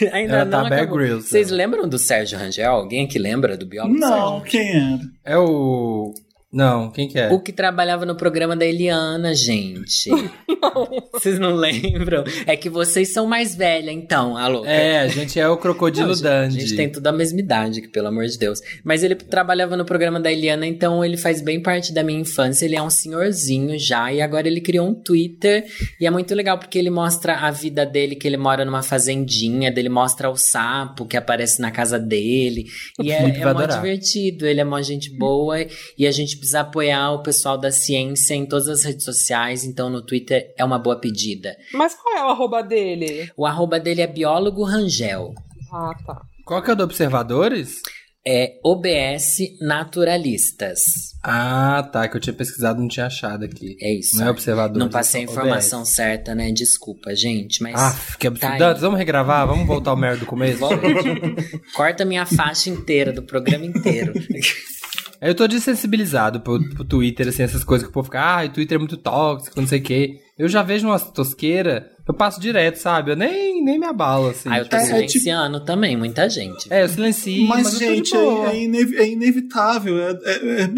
ainda 0.12 0.34
Ela 0.34 0.44
não 0.44 0.68
tá 0.68 0.76
acabou. 0.76 0.98
Vocês 1.20 1.48
ela. 1.48 1.56
lembram 1.56 1.88
do 1.88 1.98
Sérgio 1.98 2.38
Rangel? 2.38 2.72
Alguém 2.72 3.06
que 3.06 3.18
lembra 3.18 3.56
do 3.56 3.66
biólogo 3.66 3.98
Sérgio? 3.98 4.16
Não, 4.16 4.40
quem 4.40 4.70
era? 4.70 5.00
É 5.24 5.38
o. 5.38 6.14
Não, 6.52 6.90
quem 6.90 7.06
que 7.06 7.16
é? 7.16 7.30
O 7.30 7.38
que 7.38 7.52
trabalhava 7.52 8.04
no 8.04 8.16
programa 8.16 8.56
da 8.56 8.66
Eliana, 8.66 9.32
gente. 9.34 10.10
Vocês 11.12 11.38
não 11.38 11.54
lembram? 11.54 12.24
É 12.44 12.56
que 12.56 12.68
vocês 12.68 13.12
são 13.12 13.26
mais 13.26 13.54
velha, 13.54 13.90
então, 13.90 14.36
alô. 14.36 14.64
É, 14.64 15.00
a 15.00 15.08
gente 15.08 15.38
é 15.38 15.48
o 15.48 15.56
Crocodilo 15.56 16.14
Não, 16.14 16.20
Dandy. 16.20 16.56
A 16.56 16.60
gente 16.60 16.76
tem 16.76 16.90
tudo 16.90 17.06
a 17.06 17.12
mesma 17.12 17.38
idade, 17.38 17.80
que, 17.80 17.88
pelo 17.88 18.08
amor 18.08 18.26
de 18.26 18.38
Deus. 18.38 18.60
Mas 18.82 19.02
ele 19.02 19.14
trabalhava 19.14 19.76
no 19.76 19.84
programa 19.84 20.18
da 20.18 20.32
Eliana, 20.32 20.66
então 20.66 21.04
ele 21.04 21.16
faz 21.16 21.40
bem 21.40 21.62
parte 21.62 21.92
da 21.92 22.02
minha 22.02 22.20
infância. 22.20 22.64
Ele 22.64 22.76
é 22.76 22.82
um 22.82 22.90
senhorzinho 22.90 23.78
já, 23.78 24.12
e 24.12 24.20
agora 24.20 24.48
ele 24.48 24.60
criou 24.60 24.88
um 24.88 24.94
Twitter. 24.94 25.66
E 26.00 26.06
é 26.06 26.10
muito 26.10 26.34
legal 26.34 26.58
porque 26.58 26.78
ele 26.78 26.90
mostra 26.90 27.36
a 27.36 27.50
vida 27.50 27.86
dele, 27.86 28.16
que 28.16 28.26
ele 28.26 28.36
mora 28.36 28.64
numa 28.64 28.82
fazendinha, 28.82 29.70
dele 29.70 29.88
mostra 29.88 30.30
o 30.30 30.36
sapo 30.36 31.06
que 31.06 31.16
aparece 31.16 31.60
na 31.60 31.70
casa 31.70 31.98
dele. 31.98 32.66
E 33.00 33.12
é, 33.12 33.22
é 33.22 33.52
mó 33.52 33.66
divertido, 33.66 34.46
ele 34.46 34.60
é 34.60 34.64
mó 34.64 34.80
gente 34.82 35.10
boa. 35.10 35.58
E 35.98 36.06
a 36.06 36.10
gente 36.10 36.39
precisa 36.40 36.60
apoiar 36.60 37.12
o 37.12 37.22
pessoal 37.22 37.56
da 37.56 37.70
ciência 37.70 38.34
em 38.34 38.46
todas 38.46 38.68
as 38.68 38.84
redes 38.84 39.04
sociais, 39.04 39.64
então 39.64 39.88
no 39.88 40.02
Twitter 40.02 40.52
é 40.58 40.64
uma 40.64 40.78
boa 40.78 40.98
pedida. 40.98 41.56
Mas 41.72 41.94
qual 41.94 42.16
é 42.16 42.24
o 42.24 42.30
arroba 42.30 42.62
dele? 42.62 43.30
O 43.36 43.46
arroba 43.46 43.78
dele 43.78 44.00
é 44.00 44.06
biólogo 44.06 44.64
Rangel. 44.64 45.34
Ah, 45.72 45.92
tá. 46.04 46.22
Qual 46.44 46.62
que 46.62 46.70
é 46.70 46.72
o 46.72 46.76
do 46.76 46.82
Observadores? 46.82 47.80
É 48.26 48.58
OBS 48.64 49.38
Naturalistas. 49.62 50.82
Ah, 51.22 51.88
tá, 51.90 52.06
que 52.06 52.16
eu 52.16 52.20
tinha 52.20 52.34
pesquisado 52.34 52.78
e 52.78 52.82
não 52.82 52.88
tinha 52.88 53.06
achado 53.06 53.44
aqui. 53.44 53.76
É 53.80 53.94
isso. 53.94 54.18
Não 54.18 54.26
é 54.26 54.30
Observadores. 54.30 54.78
Não 54.78 54.90
passei 54.90 55.20
a 55.20 55.24
é 55.24 55.26
informação 55.26 55.80
OBS. 55.80 55.94
certa, 55.94 56.34
né? 56.34 56.50
Desculpa, 56.52 57.14
gente, 57.14 57.62
mas. 57.62 57.74
Ah, 57.76 57.96
que 58.18 58.26
absurdo. 58.26 58.58
Tá 58.58 58.72
vamos 58.74 58.98
regravar? 58.98 59.46
Vamos 59.46 59.66
voltar 59.66 59.90
ao 59.92 59.96
merda 59.96 60.20
do 60.20 60.26
começo? 60.26 60.58
Volta. 60.58 60.76
Corta 61.74 62.04
minha 62.04 62.26
faixa 62.26 62.68
inteira 62.68 63.12
do 63.12 63.22
programa 63.22 63.64
inteiro. 63.64 64.12
Eu 65.20 65.34
tô 65.34 65.46
desensibilizado 65.46 66.40
pro, 66.40 66.58
pro 66.70 66.84
Twitter, 66.84 67.28
assim, 67.28 67.42
essas 67.42 67.62
coisas 67.62 67.86
que 67.86 67.90
o 67.90 67.92
povo 67.92 68.06
fica, 68.06 68.20
ah, 68.20 68.44
o 68.44 68.48
Twitter 68.48 68.76
é 68.76 68.78
muito 68.78 68.96
tóxico, 68.96 69.60
não 69.60 69.68
sei 69.68 69.78
o 69.78 69.82
quê. 69.82 70.16
Eu 70.38 70.48
já 70.48 70.62
vejo 70.62 70.86
uma 70.86 70.98
tosqueira, 70.98 71.90
eu 72.08 72.14
passo 72.14 72.40
direto, 72.40 72.76
sabe? 72.76 73.10
Eu 73.10 73.16
nem, 73.16 73.62
nem 73.62 73.78
me 73.78 73.84
abalo, 73.84 74.28
assim. 74.30 74.48
Ah, 74.48 74.58
eu 74.60 74.68
tô 74.68 74.76
É, 74.76 74.80
é 74.80 74.84
silenciando 74.86 75.60
também, 75.62 75.94
muita 75.96 76.28
gente. 76.30 76.72
É, 76.72 76.82
eu 76.82 76.88
silencio, 76.88 77.46
Mas, 77.46 77.64
mas, 77.64 77.72
eu 77.74 77.78
tô 77.80 77.86
de 77.86 77.94
gente, 77.96 78.10
boa. 78.12 78.48
é, 78.50 78.56
é 78.56 78.62
inev- 78.64 78.94
é 78.96 79.08
inevitável. 79.08 79.98
É, 80.00 80.10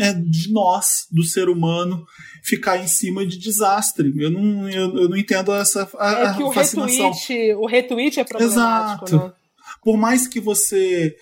é- 0.09 0.12
de 0.14 0.53
nós, 0.53 1.07
do 1.12 1.22
ser 1.22 1.49
humano, 1.49 2.05
ficar 2.43 2.78
em 2.78 2.88
cima 2.88 3.24
de 3.24 3.38
desastre. 3.38 4.12
Eu 4.16 4.30
não, 4.32 4.68
eu, 4.68 4.97
eu 5.03 5.09
não 5.09 5.16
entendo 5.16 5.53
essa 5.55 5.88
a, 5.99 6.11
É 6.11 6.34
que 6.34 6.43
a 6.43 6.47
o 6.47 6.53
fascinação. 6.53 7.12
retweet, 7.12 7.55
o 7.55 7.66
retweet 7.66 8.18
é 8.20 8.24
problemático, 8.24 9.05
Exato. 9.05 9.16
né? 9.28 9.32
Por 9.84 9.97
mais 9.97 10.26
que 10.26 10.40
você 10.40 11.14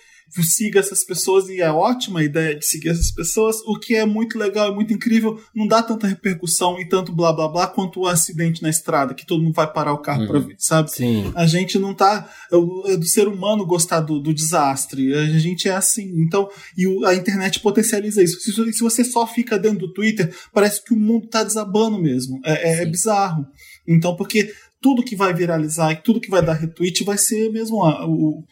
siga 0.43 0.79
essas 0.79 1.03
pessoas, 1.03 1.49
e 1.49 1.59
é 1.61 1.69
ótima 1.71 2.19
a 2.19 2.23
ideia 2.23 2.55
de 2.55 2.65
seguir 2.65 2.89
essas 2.89 3.11
pessoas, 3.11 3.57
o 3.65 3.77
que 3.77 3.95
é 3.95 4.05
muito 4.05 4.37
legal 4.37 4.71
e 4.71 4.75
muito 4.75 4.93
incrível, 4.93 5.39
não 5.53 5.67
dá 5.67 5.81
tanta 5.83 6.07
repercussão 6.07 6.79
e 6.79 6.87
tanto 6.87 7.11
blá 7.13 7.33
blá 7.33 7.47
blá 7.47 7.67
quanto 7.67 8.01
o 8.01 8.07
acidente 8.07 8.61
na 8.63 8.69
estrada, 8.69 9.13
que 9.13 9.25
todo 9.25 9.43
mundo 9.43 9.53
vai 9.53 9.71
parar 9.71 9.93
o 9.93 9.97
carro 9.97 10.21
pra 10.27 10.39
ver, 10.39 10.55
sabe? 10.57 10.91
Sim. 10.91 11.31
A 11.35 11.45
gente 11.45 11.77
não 11.79 11.93
tá. 11.93 12.29
É 12.51 12.55
o- 12.55 12.83
é 12.87 12.95
do 12.97 13.05
ser 13.05 13.27
humano 13.27 13.65
gostar 13.65 13.99
do, 13.99 14.19
do 14.19 14.33
desastre. 14.33 15.13
A 15.13 15.25
gente 15.39 15.67
é 15.67 15.73
assim. 15.75 16.09
Então, 16.21 16.49
e 16.77 16.87
o- 16.87 17.05
a 17.05 17.13
internet 17.15 17.59
potencializa 17.59 18.23
isso. 18.23 18.39
Se, 18.39 18.51
se 18.73 18.81
você 18.81 19.03
só 19.03 19.25
fica 19.27 19.57
dentro 19.59 19.79
do 19.87 19.93
Twitter, 19.93 20.33
parece 20.53 20.83
que 20.83 20.93
o 20.93 20.97
mundo 20.97 21.27
tá 21.27 21.43
desabando 21.43 21.99
mesmo. 21.99 22.39
É, 22.45 22.69
é- 22.79 22.83
é 22.83 22.85
bizarro. 22.85 23.45
Então, 23.87 24.15
porque 24.15 24.53
tudo 24.81 25.03
que 25.03 25.15
vai 25.15 25.33
viralizar 25.33 25.91
e 25.91 25.95
tudo 25.97 26.19
que 26.21 26.29
vai 26.29 26.43
dar 26.43 26.53
retweet 26.53 27.03
vai 27.03 27.17
ser 27.17 27.51
mesmo 27.51 27.83
a- 27.83 28.05
o, 28.07 28.43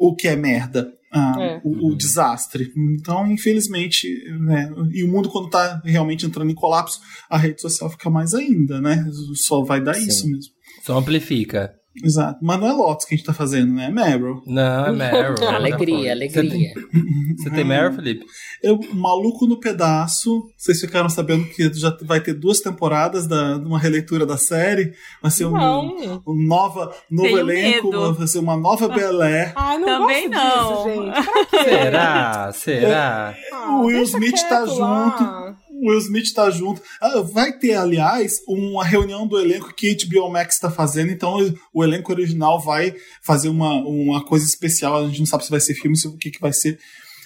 o 0.00 0.14
que 0.14 0.28
é 0.28 0.36
merda. 0.36 0.92
A- 1.10 1.34
É. 1.40 1.60
o, 1.64 1.88
o 1.90 1.96
desastre. 1.96 2.72
Então, 2.76 3.26
infelizmente, 3.30 4.08
né, 4.40 4.70
e 4.92 5.02
o 5.04 5.08
mundo, 5.08 5.28
quando 5.28 5.48
tá 5.50 5.80
realmente 5.84 6.26
entrando 6.26 6.50
em 6.50 6.54
colapso, 6.54 7.00
a 7.30 7.36
rede 7.38 7.60
social 7.60 7.90
fica 7.90 8.10
mais 8.10 8.34
ainda, 8.34 8.80
né? 8.80 9.04
Só 9.34 9.62
vai 9.62 9.82
dar 9.82 9.94
Sim. 9.94 10.06
isso 10.08 10.26
mesmo. 10.30 10.52
Só 10.82 10.98
amplifica. 10.98 11.74
Exato. 12.04 12.38
Mas 12.42 12.60
não 12.60 12.68
é 12.68 12.72
Lotus 12.72 13.04
que 13.06 13.14
a 13.14 13.18
gente 13.18 13.26
tá 13.26 13.32
fazendo, 13.34 13.72
né? 13.74 13.86
É 13.86 13.90
Meryl. 13.90 14.42
Não, 14.46 14.86
é 14.86 14.92
Meryl. 14.92 15.48
Alegria, 15.48 16.12
alegria. 16.12 16.42
Você 16.42 16.48
tem, 16.48 16.74
você 17.36 17.50
tem 17.50 17.64
Meryl, 17.64 17.92
Felipe? 17.92 18.24
Eu, 18.62 18.78
Maluco 18.92 19.46
no 19.46 19.58
Pedaço. 19.60 20.50
Vocês 20.56 20.80
ficaram 20.80 21.08
sabendo 21.08 21.44
que 21.46 21.72
já 21.74 21.96
vai 22.02 22.20
ter 22.20 22.34
duas 22.34 22.60
temporadas 22.60 23.26
da, 23.26 23.58
de 23.58 23.64
uma 23.66 23.78
releitura 23.78 24.24
da 24.26 24.36
série. 24.36 24.92
Vai 25.22 25.30
ser 25.30 25.46
um, 25.46 25.52
Não. 25.52 26.22
um 26.26 26.34
nova, 26.46 26.92
novo 27.10 27.28
Tenho 27.28 27.38
elenco, 27.38 27.86
medo. 27.90 28.14
vai 28.14 28.26
ser 28.26 28.38
uma 28.38 28.56
nova 28.56 28.88
Bel 28.94 29.20
Air. 29.22 29.52
Ai, 29.56 29.78
não 29.78 29.86
Também 30.00 30.28
gosto 30.30 30.44
não. 30.44 30.84
disso, 30.84 31.04
gente. 31.04 31.26
Pra 31.32 31.44
quê? 31.46 31.64
Será? 31.70 32.52
Será? 32.52 33.34
Ah, 33.52 33.76
O 33.80 33.86
Will 33.86 34.02
Smith 34.02 34.40
tá 34.48 34.60
lá. 34.60 35.56
O 35.80 35.90
Will 35.90 35.98
Smith 36.00 36.32
tá 36.34 36.50
junto. 36.50 36.82
Ah, 37.00 37.20
vai 37.20 37.52
ter, 37.58 37.74
aliás, 37.74 38.40
uma 38.48 38.84
reunião 38.84 39.26
do 39.26 39.38
elenco 39.38 39.72
que 39.74 39.88
a 39.88 39.94
HBO 40.06 40.30
Max 40.30 40.58
tá 40.58 40.70
fazendo. 40.70 41.10
Então, 41.12 41.36
o 41.72 41.84
elenco 41.84 42.12
original 42.12 42.60
vai 42.60 42.94
fazer 43.22 43.48
uma, 43.48 43.74
uma 43.86 44.24
coisa 44.24 44.44
especial. 44.44 44.96
A 44.96 45.06
gente 45.08 45.20
não 45.20 45.26
sabe 45.26 45.44
se 45.44 45.50
vai 45.50 45.60
ser 45.60 45.74
filme, 45.74 45.96
se 45.96 46.08
o 46.08 46.16
que, 46.16 46.30
que 46.30 46.40
vai 46.40 46.52
ser. 46.52 46.78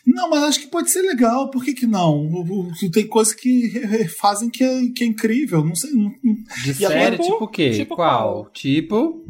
Não, 0.06 0.28
mas 0.28 0.42
acho 0.42 0.60
que 0.60 0.66
pode 0.66 0.90
ser 0.90 1.02
legal. 1.02 1.48
Por 1.50 1.64
que, 1.64 1.72
que 1.74 1.86
não? 1.86 2.28
Tem 2.92 3.06
coisas 3.06 3.32
que 3.32 3.70
fazem 4.20 4.50
que 4.50 4.64
é, 4.64 4.80
que 4.94 5.04
é 5.04 5.06
incrível. 5.06 5.64
Não 5.64 5.76
sei. 5.76 5.92
não- 5.92 6.10
De 6.64 6.82
E 6.82 6.84
agora, 6.84 7.00
série, 7.00 7.16
tipo- 7.18 7.32
tipo 7.32 7.44
o 7.44 7.48
quê? 7.48 7.70
tipo 7.70 7.94
qual? 7.94 8.32
qual? 8.42 8.50
Tipo. 8.52 9.24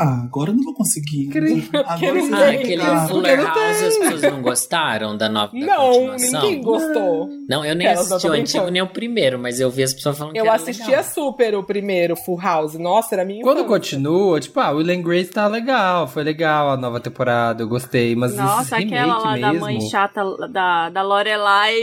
Ah, 0.00 0.22
agora 0.24 0.50
eu 0.50 0.54
não 0.54 0.62
vou 0.62 0.74
conseguir. 0.74 1.24
Incrível. 1.26 1.80
Agora 1.86 2.14
não 2.14 2.28
eu 2.28 2.34
Ah, 2.36 2.48
aquele 2.50 2.80
ficar. 2.82 3.08
Fuller 3.08 3.44
House, 3.44 3.82
as 3.82 3.98
pessoas 3.98 4.22
não 4.22 4.42
gostaram 4.42 5.16
da 5.16 5.28
nova 5.28 5.52
da 5.52 5.66
Não, 5.66 5.92
continuação? 5.92 6.40
ninguém 6.42 6.62
gostou. 6.62 7.28
Não, 7.48 7.64
eu 7.64 7.74
nem 7.74 7.86
assisti 7.88 8.26
eu 8.26 8.32
o 8.32 8.36
antigo 8.36 8.68
nem 8.70 8.82
o 8.82 8.86
primeiro, 8.86 9.38
mas 9.38 9.58
eu 9.58 9.70
vi 9.70 9.82
as 9.82 9.92
pessoas 9.92 10.16
falando 10.18 10.34
que 10.34 10.38
Eu 10.40 10.50
assistia 10.52 10.86
legal. 10.98 11.04
super 11.04 11.54
o 11.56 11.62
primeiro, 11.64 12.14
Full 12.14 12.40
House. 12.40 12.74
Nossa, 12.74 13.14
era 13.14 13.24
minha 13.24 13.42
Quando 13.42 13.58
infância. 13.60 13.78
continua, 13.78 14.38
tipo, 14.40 14.60
ah, 14.60 14.70
o 14.72 14.76
Will 14.76 14.90
and 14.96 15.02
Grace 15.02 15.30
tá 15.30 15.46
legal, 15.48 16.06
foi 16.06 16.22
legal 16.22 16.70
a 16.70 16.76
nova 16.76 17.00
temporada, 17.00 17.62
eu 17.62 17.68
gostei, 17.68 18.14
mas 18.14 18.36
Nossa, 18.36 18.76
aquela 18.76 19.18
lá 19.18 19.34
remake 19.34 19.40
da 19.40 19.48
mesmo... 19.52 19.60
mãe 19.66 19.80
chata 19.80 20.22
da, 20.48 20.90
da 20.90 21.02
Lorelai. 21.02 21.74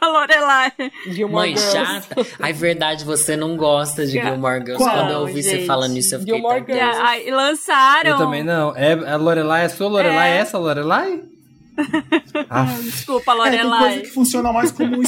A 0.00 0.06
Lorelai. 0.08 0.72
Gilmore 1.06 1.48
Mãe 1.50 1.56
Girls. 1.56 1.72
chata. 1.76 2.26
Ai, 2.38 2.52
verdade, 2.52 3.04
você 3.04 3.36
não 3.36 3.56
gosta 3.56 4.04
de 4.06 4.12
Gilmore 4.12 4.60
Girls. 4.60 4.76
Qual? 4.82 4.90
Quando 4.94 5.10
eu 5.12 5.18
ouvi 5.20 5.42
você 5.42 5.56
Gente. 5.56 5.66
falando 5.66 5.96
isso, 5.96 6.14
eu 6.14 6.20
fiquei 6.20 6.34
Gilmore 6.34 6.64
tão... 6.64 6.74
E, 6.76 6.78
Girls. 6.78 7.00
a- 7.00 7.08
aí 7.08 7.30
lançaram. 7.30 8.10
Eu 8.10 8.18
também 8.18 8.42
não. 8.44 8.76
É, 8.76 8.92
a 8.92 9.16
Lorelai 9.16 9.64
é 9.64 9.68
sua 9.68 9.88
Lorelai? 9.88 10.30
É. 10.30 10.36
É 10.36 10.38
essa 10.38 10.58
Lorelai? 10.58 11.20
ah, 12.50 12.64
Desculpa, 12.82 13.32
É, 13.32 13.34
tem 13.34 13.50
coisa 13.60 13.64
Lorelai. 13.68 14.00
que 14.00 14.08
funciona 14.10 14.52
mais 14.52 14.70
como 14.70 14.96
um 14.98 15.02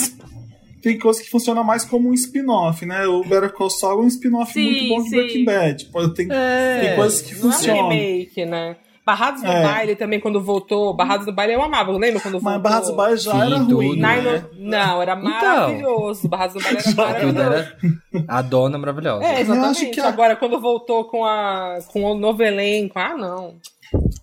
Tem 0.83 0.99
coisa 0.99 1.23
que 1.23 1.31
funciona 1.31 1.63
mais 1.63 1.85
como 1.85 2.09
um 2.09 2.15
spin-off, 2.15 2.85
né? 2.87 3.07
O 3.07 3.23
Better 3.23 3.53
Call 3.53 3.71
Saul 3.71 4.03
é 4.03 4.05
um 4.05 4.09
spin-off 4.09 4.59
muito 4.59 4.89
bom 4.89 5.03
de. 5.05 5.11
Breaking 5.11 5.45
Bad. 5.45 5.85
Tem, 6.15 6.29
É. 6.31 6.81
tem 6.81 6.97
coisas 6.97 7.21
que 7.21 7.35
Não 7.35 7.43
é 7.43 7.47
um 7.47 7.53
funcionam. 7.53 7.89
remake, 7.91 8.45
né? 8.47 8.77
Barrados 9.05 9.43
do 9.43 9.49
É. 9.51 9.63
Baile 9.65 9.97
também, 9.97 10.21
quando 10.21 10.41
voltou. 10.41 10.95
Barrados 10.95 11.27
do 11.27 11.33
Baile 11.33 11.55
eu 11.55 11.63
amava, 11.63 11.91
lembra 11.91 12.21
quando 12.21 12.35
voltou? 12.39 12.53
Mas 12.53 12.63
Barras 12.63 12.87
do 12.89 12.95
Baile 12.95 13.17
já 13.17 13.33
Sim, 13.33 13.41
era 13.41 13.59
tudo. 13.59 13.77
ruim. 13.77 13.89
Nine- 13.97 14.03
Né? 14.23 14.45
Não, 14.59 15.03
era 15.03 15.13
Então. 15.15 15.31
maravilhoso. 15.31 16.29
Barrados 16.29 16.55
do 16.55 16.63
Baile 16.63 16.79
era 16.79 16.95
maravilhoso. 16.97 17.39
era 17.41 18.25
a 18.29 18.43
dona 18.43 18.79
maravilhosa. 18.79 19.25
É, 19.25 19.29
Eu 19.29 19.33
acho 19.33 19.41
exatamente. 19.53 19.87
que 19.87 20.01
a- 20.01 20.09
Agora, 20.09 20.37
quando 20.37 20.61
voltou 20.61 21.05
com, 21.07 21.25
a, 21.25 21.79
com 21.93 22.05
o 22.05 22.15
novo 22.15 22.43
elenco, 22.43 22.99
ah, 22.99 23.17
não. 23.17 23.55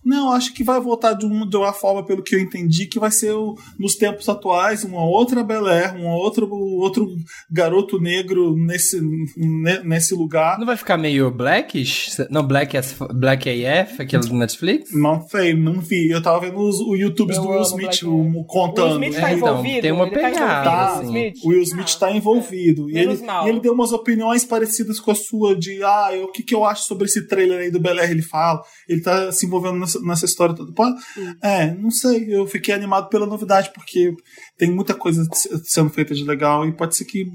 Não, 0.03 0.31
acho 0.31 0.53
que 0.53 0.63
vai 0.63 0.79
voltar 0.79 1.13
de, 1.13 1.25
um, 1.25 1.47
de 1.47 1.55
uma 1.57 1.73
forma, 1.73 2.03
pelo 2.03 2.23
que 2.23 2.35
eu 2.35 2.39
entendi, 2.39 2.85
que 2.87 2.99
vai 2.99 3.11
ser 3.11 3.31
o- 3.33 3.55
nos 3.77 3.95
tempos 3.95 4.27
atuais 4.27 4.83
uma 4.83 5.03
outra 5.03 5.43
Bel 5.43 5.67
Air, 5.67 5.95
um 5.95 6.07
outro, 6.07 6.49
outro 6.51 7.15
garoto 7.51 7.99
negro 7.99 8.55
nesse, 8.55 8.99
ne- 9.37 9.79
nesse 9.83 10.13
lugar. 10.15 10.57
Não 10.57 10.65
vai 10.65 10.77
ficar 10.77 10.97
meio 10.97 11.29
blackish? 11.31 12.17
Não, 12.29 12.43
Black, 12.45 12.75
as, 12.77 12.95
Black 13.13 13.49
AF, 13.65 14.01
aquele 14.01 14.23
do 14.23 14.33
Netflix? 14.33 14.91
Não 14.93 15.21
sei, 15.27 15.53
não 15.53 15.79
vi. 15.79 16.09
Eu 16.09 16.21
tava 16.21 16.39
vendo 16.39 16.57
os, 16.59 16.79
o 16.79 16.95
YouTubes 16.95 17.37
Eu 17.37 17.43
do 17.43 17.49
Will 17.49 17.61
Smith 17.61 17.81
Black 18.01 18.05
um, 18.07 18.43
contando. 18.45 18.99
Will 18.99 19.09
Smith 19.09 19.15
É, 19.17 19.21
tá 19.21 19.33
então, 19.33 19.49
envolvido? 19.51 19.81
tem 19.81 19.91
uma 19.91 20.05
tá 20.09 20.11
pegada, 20.15 20.69
envolvido, 20.69 20.79
assim. 20.79 20.99
Will 20.99 21.03
Smith? 21.23 21.43
O 21.43 21.49
Will 21.49 21.61
Smith 21.63 21.87
está 21.87 22.11
envolvido. 22.11 22.89
E 22.89 22.97
ele, 22.97 23.13
e 23.45 23.49
ele 23.49 23.59
deu 23.59 23.73
umas 23.73 23.91
opiniões 23.91 24.43
parecidas 24.45 24.99
com 24.99 25.11
a 25.11 25.15
sua, 25.15 25.55
de 25.55 25.83
ah, 25.83 26.09
eu- 26.13 26.25
o 26.25 26.31
que, 26.31 26.41
que 26.43 26.55
eu 26.55 26.65
acho 26.65 26.83
sobre 26.83 27.05
esse 27.05 27.27
trailer 27.27 27.59
aí 27.59 27.71
do 27.71 27.79
Bel 27.79 27.99
Air, 27.99 28.11
ele 28.11 28.21
fala. 28.21 28.61
Ele 28.87 29.01
tá 29.01 29.31
se 29.31 29.45
envolvendo 29.45 29.58
nessa, 29.61 29.99
nessa 30.01 30.25
história 30.25 30.55
toda. 30.55 30.71
Pode- 30.73 30.95
É, 31.43 31.73
não 31.75 31.91
sei, 31.91 32.33
eu 32.33 32.45
fiquei 32.47 32.73
animado 32.73 33.09
pela 33.09 33.25
novidade, 33.25 33.71
porque 33.73 34.13
tem 34.57 34.71
muita 34.71 34.93
coisa 34.93 35.25
se- 35.33 35.49
sendo 35.65 35.89
feita 35.89 36.13
de 36.13 36.23
legal 36.23 36.65
e 36.67 36.71
pode 36.71 36.95
ser 36.95 37.05
que. 37.05 37.25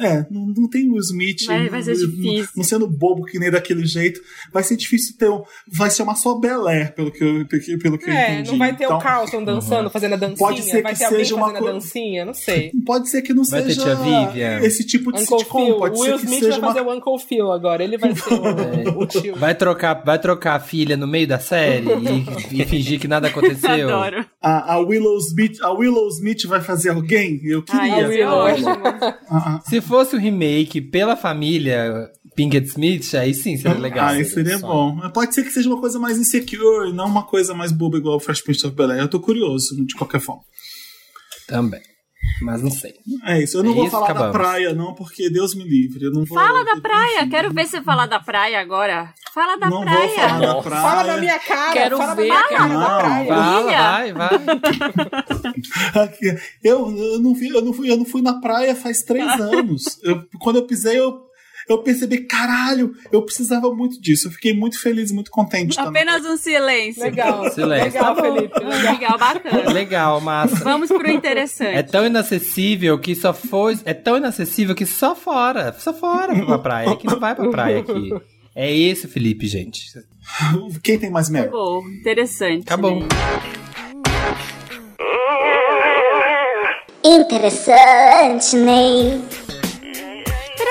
É, 0.00 0.26
não, 0.30 0.46
não 0.46 0.68
tem 0.68 0.90
o 0.90 0.98
Smith. 0.98 1.46
Vai- 1.46 1.68
vai 1.68 1.82
ser 1.82 1.96
não- 1.98 2.06
difícil. 2.06 2.48
Não 2.56 2.64
sendo 2.64 2.86
bobo 2.88 3.24
que 3.24 3.38
nem 3.38 3.50
daquele 3.50 3.84
jeito. 3.86 4.20
Vai 4.52 4.62
ser 4.62 4.76
difícil 4.76 5.16
ter 5.18 5.28
um. 5.30 5.42
Vai 5.68 5.90
chamar 5.90 6.14
só 6.16 6.34
Bel 6.38 6.66
Air, 6.66 6.94
pelo 6.94 7.10
que 7.10 7.22
eu, 7.22 7.46
pelo 7.78 7.98
que 7.98 8.08
eu 8.08 8.12
É, 8.14 8.32
entendi. 8.34 8.50
não 8.52 8.58
vai 8.58 8.76
ter 8.76 8.84
Então, 8.84 8.98
o 8.98 9.00
Carlton 9.00 9.44
dançando, 9.44 9.90
fazendo 9.90 10.14
a 10.14 10.16
dancinha. 10.16 10.36
Pode 10.38 10.62
ser 10.62 10.82
vai 10.82 10.92
que 10.92 10.98
ter 10.98 11.04
alguém 11.06 11.18
seja 11.20 11.34
uma 11.34 11.46
fazendo 11.48 11.56
a 11.56 11.60
co- 11.66 11.72
dancinha, 11.74 12.24
não 12.24 12.34
sei. 12.34 12.70
Pode 12.86 13.08
ser 13.08 13.22
que 13.22 13.32
não 13.34 13.44
Vai 13.44 13.62
ter 13.62 13.74
seja 13.74 13.82
tia 13.82 13.94
Vivian. 13.96 14.60
esse 14.60 14.84
tipo 14.84 15.12
de 15.12 15.22
Uncle 15.22 15.38
sitcom. 15.38 15.66
Phil. 15.66 15.76
Pode 15.76 15.96
O 15.96 16.00
Will 16.00 16.12
ser 16.12 16.18
que 16.18 16.24
Smith 16.26 16.44
seja 16.44 16.60
vai 16.60 16.68
fazer 16.70 16.80
uma. 16.80 16.92
o 16.92 16.96
Uncle 16.96 17.18
Phil 17.26 17.52
agora. 17.52 17.82
Ele 17.84 17.98
vai 17.98 18.14
ser 18.14 18.32
o, 18.34 18.98
o 19.00 19.06
tio. 19.06 19.36
Vai 19.36 19.54
trocar, 19.54 19.94
vai 20.04 20.18
trocar 20.18 20.54
a 20.56 20.60
filha 20.60 20.96
no 20.96 21.06
meio 21.06 21.26
da 21.26 21.38
série 21.38 21.86
e, 22.50 22.62
e 22.62 22.64
fingir 22.64 22.98
que 23.00 23.08
nada 23.08 23.28
aconteceu? 23.28 23.88
Adoro. 23.88 24.24
A, 24.40 24.74
a 24.74 24.78
Willow 24.78 25.16
Smith, 25.18 25.60
a 25.62 25.70
Willow 25.72 26.08
Smith 26.08 26.44
vai 26.46 26.60
fazer 26.60 26.90
alguém? 26.90 27.40
Eu 27.44 27.64
Ai, 27.70 27.90
queria. 27.90 28.02
eu 28.04 28.08
Will, 28.08 28.28
ótimo. 28.28 28.68
Ah, 28.70 29.18
ah. 29.30 29.60
Se 29.74 29.80
fosse 29.80 30.14
o 30.14 30.18
remake 30.18 30.80
pela 30.80 31.16
família 31.16 32.08
Pinkett 32.36 32.68
Smith, 32.68 33.12
aí 33.14 33.34
sim 33.34 33.56
seria 33.56 33.76
legal. 33.76 34.08
Aí 34.08 34.24
seria 34.24 34.58
só. 34.58 34.68
bom. 34.68 34.94
Mas 34.94 35.12
Pode 35.12 35.34
ser 35.34 35.42
que 35.42 35.50
seja 35.50 35.68
uma 35.68 35.80
coisa 35.80 35.98
mais 35.98 36.16
insecure, 36.16 36.92
não 36.92 37.06
uma 37.06 37.24
coisa 37.24 37.54
mais 37.54 37.72
boba 37.72 37.98
igual 37.98 38.16
o 38.16 38.20
Fresh 38.20 38.42
Prince 38.42 38.64
of 38.64 38.76
Bel-Air. 38.76 39.00
Eu 39.00 39.08
tô 39.08 39.18
curioso, 39.18 39.74
de 39.84 39.94
qualquer 39.96 40.20
forma. 40.20 40.42
Também. 41.48 41.80
Mas 42.42 42.62
não 42.62 42.70
sei. 42.70 42.94
É 43.24 43.42
isso. 43.42 43.56
Eu 43.58 43.62
não 43.62 43.72
É 43.72 43.74
vou 43.74 43.84
isso, 43.84 43.92
falar 43.92 44.06
acabamos. 44.06 44.32
da 44.32 44.38
praia, 44.38 44.74
não, 44.74 44.94
porque 44.94 45.30
Deus 45.30 45.54
me 45.54 45.64
livre. 45.64 46.04
Eu 46.04 46.12
não 46.12 46.24
vou, 46.24 46.36
Fala 46.38 46.64
da 46.64 46.80
praia. 46.80 47.28
Quero 47.28 47.52
ver 47.52 47.66
você 47.66 47.80
falar 47.82 48.06
da 48.06 48.18
praia 48.20 48.60
agora. 48.60 49.12
Fala 49.32 49.56
da 49.56 49.68
Não 49.70 49.80
praia. 49.82 50.06
vou 50.08 50.14
falar 50.16 50.38
da 50.38 50.62
praia. 50.62 50.82
Fala 50.82 51.02
da 51.04 51.16
minha 51.16 51.38
cara. 51.38 51.72
Quero 51.72 51.96
fala 51.96 52.14
ver, 52.14 52.28
da 52.28 52.34
minha 52.34 52.48
cara 52.48 52.68
ver. 52.68 52.78
da 52.78 52.96
praia. 52.98 53.34
Fala, 53.34 53.72
vai, 53.72 54.12
vai. 54.12 54.30
Eu, 56.62 56.96
eu, 56.96 57.18
não 57.20 57.34
vi, 57.34 57.48
eu, 57.48 57.62
não 57.62 57.72
fui, 57.72 57.90
eu 57.90 57.96
não 57.96 58.04
fui 58.04 58.22
na 58.22 58.40
praia 58.40 58.74
faz 58.74 59.02
três 59.02 59.26
anos. 59.40 59.98
Eu- 60.02 60.24
quando 60.40 60.56
eu 60.56 60.66
pisei, 60.66 60.98
eu, 60.98 61.20
eu 61.68 61.78
percebi, 61.78 62.18
caralho, 62.18 62.92
eu 63.12 63.22
precisava 63.22 63.72
muito 63.74 64.00
disso. 64.00 64.28
Eu 64.28 64.32
fiquei 64.32 64.52
muito 64.52 64.80
feliz, 64.80 65.10
muito 65.12 65.30
contente. 65.30 65.78
Apenas 65.78 66.24
um 66.24 66.36
silêncio. 66.36 67.02
Legal. 67.02 67.50
Silêncio. 67.50 67.84
Legal, 67.92 68.16
Felipe. 68.16 68.58
Legal. 68.60 68.92
Legal, 68.92 69.18
bacana. 69.18 69.72
Legal, 69.72 70.20
massa. 70.20 70.56
Vamos 70.56 70.88
pro 70.88 71.10
interessante. 71.10 71.76
É 71.76 71.82
tão 71.82 72.06
inacessível 72.06 72.98
que 72.98 73.14
só 73.14 73.32
foi. 73.32 73.78
É 73.84 73.94
tão 73.94 74.16
inacessível 74.16 74.74
que 74.74 74.86
só 74.86 75.14
fora. 75.14 75.74
Só 75.78 75.92
fora 75.92 76.34
pra 76.44 76.58
praia. 76.58 76.96
Que 76.96 77.06
não 77.06 77.18
vai 77.18 77.34
pra 77.34 77.48
praia 77.48 77.80
aqui. 77.80 78.10
É 78.54 78.72
esse, 78.74 79.08
Felipe, 79.08 79.46
gente. 79.46 79.90
Quem 80.82 80.98
tem 80.98 81.10
mais 81.10 81.28
mérito? 81.28 81.52
Bom, 81.52 81.82
interessante. 81.88 82.62
Acabou. 82.62 83.00
né? 83.00 83.08
Interessante, 87.04 88.56
Ney. 88.56 89.20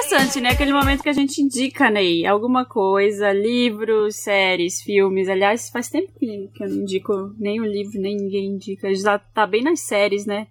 Interessante, 0.06 0.42
né? 0.42 0.50
Aquele 0.50 0.74
momento 0.74 1.02
que 1.02 1.10
a 1.10 1.14
gente 1.14 1.42
indica, 1.42 1.90
Ney, 1.90 2.26
alguma 2.26 2.66
coisa, 2.66 3.32
livros, 3.32 4.18
séries, 4.18 4.82
filmes. 4.82 5.30
Aliás, 5.30 5.70
faz 5.70 5.88
tempo 5.90 6.12
que 6.20 6.52
eu 6.62 6.68
não 6.68 6.76
indico 6.76 7.34
nenhum 7.40 7.64
livro, 7.64 8.02
nem 8.02 8.18
ninguém 8.18 8.48
indica. 8.48 8.94
Já 8.94 9.18
tá 9.18 9.48
bem 9.48 9.64
nas 9.64 9.80
séries, 9.80 10.26
né? 10.26 10.48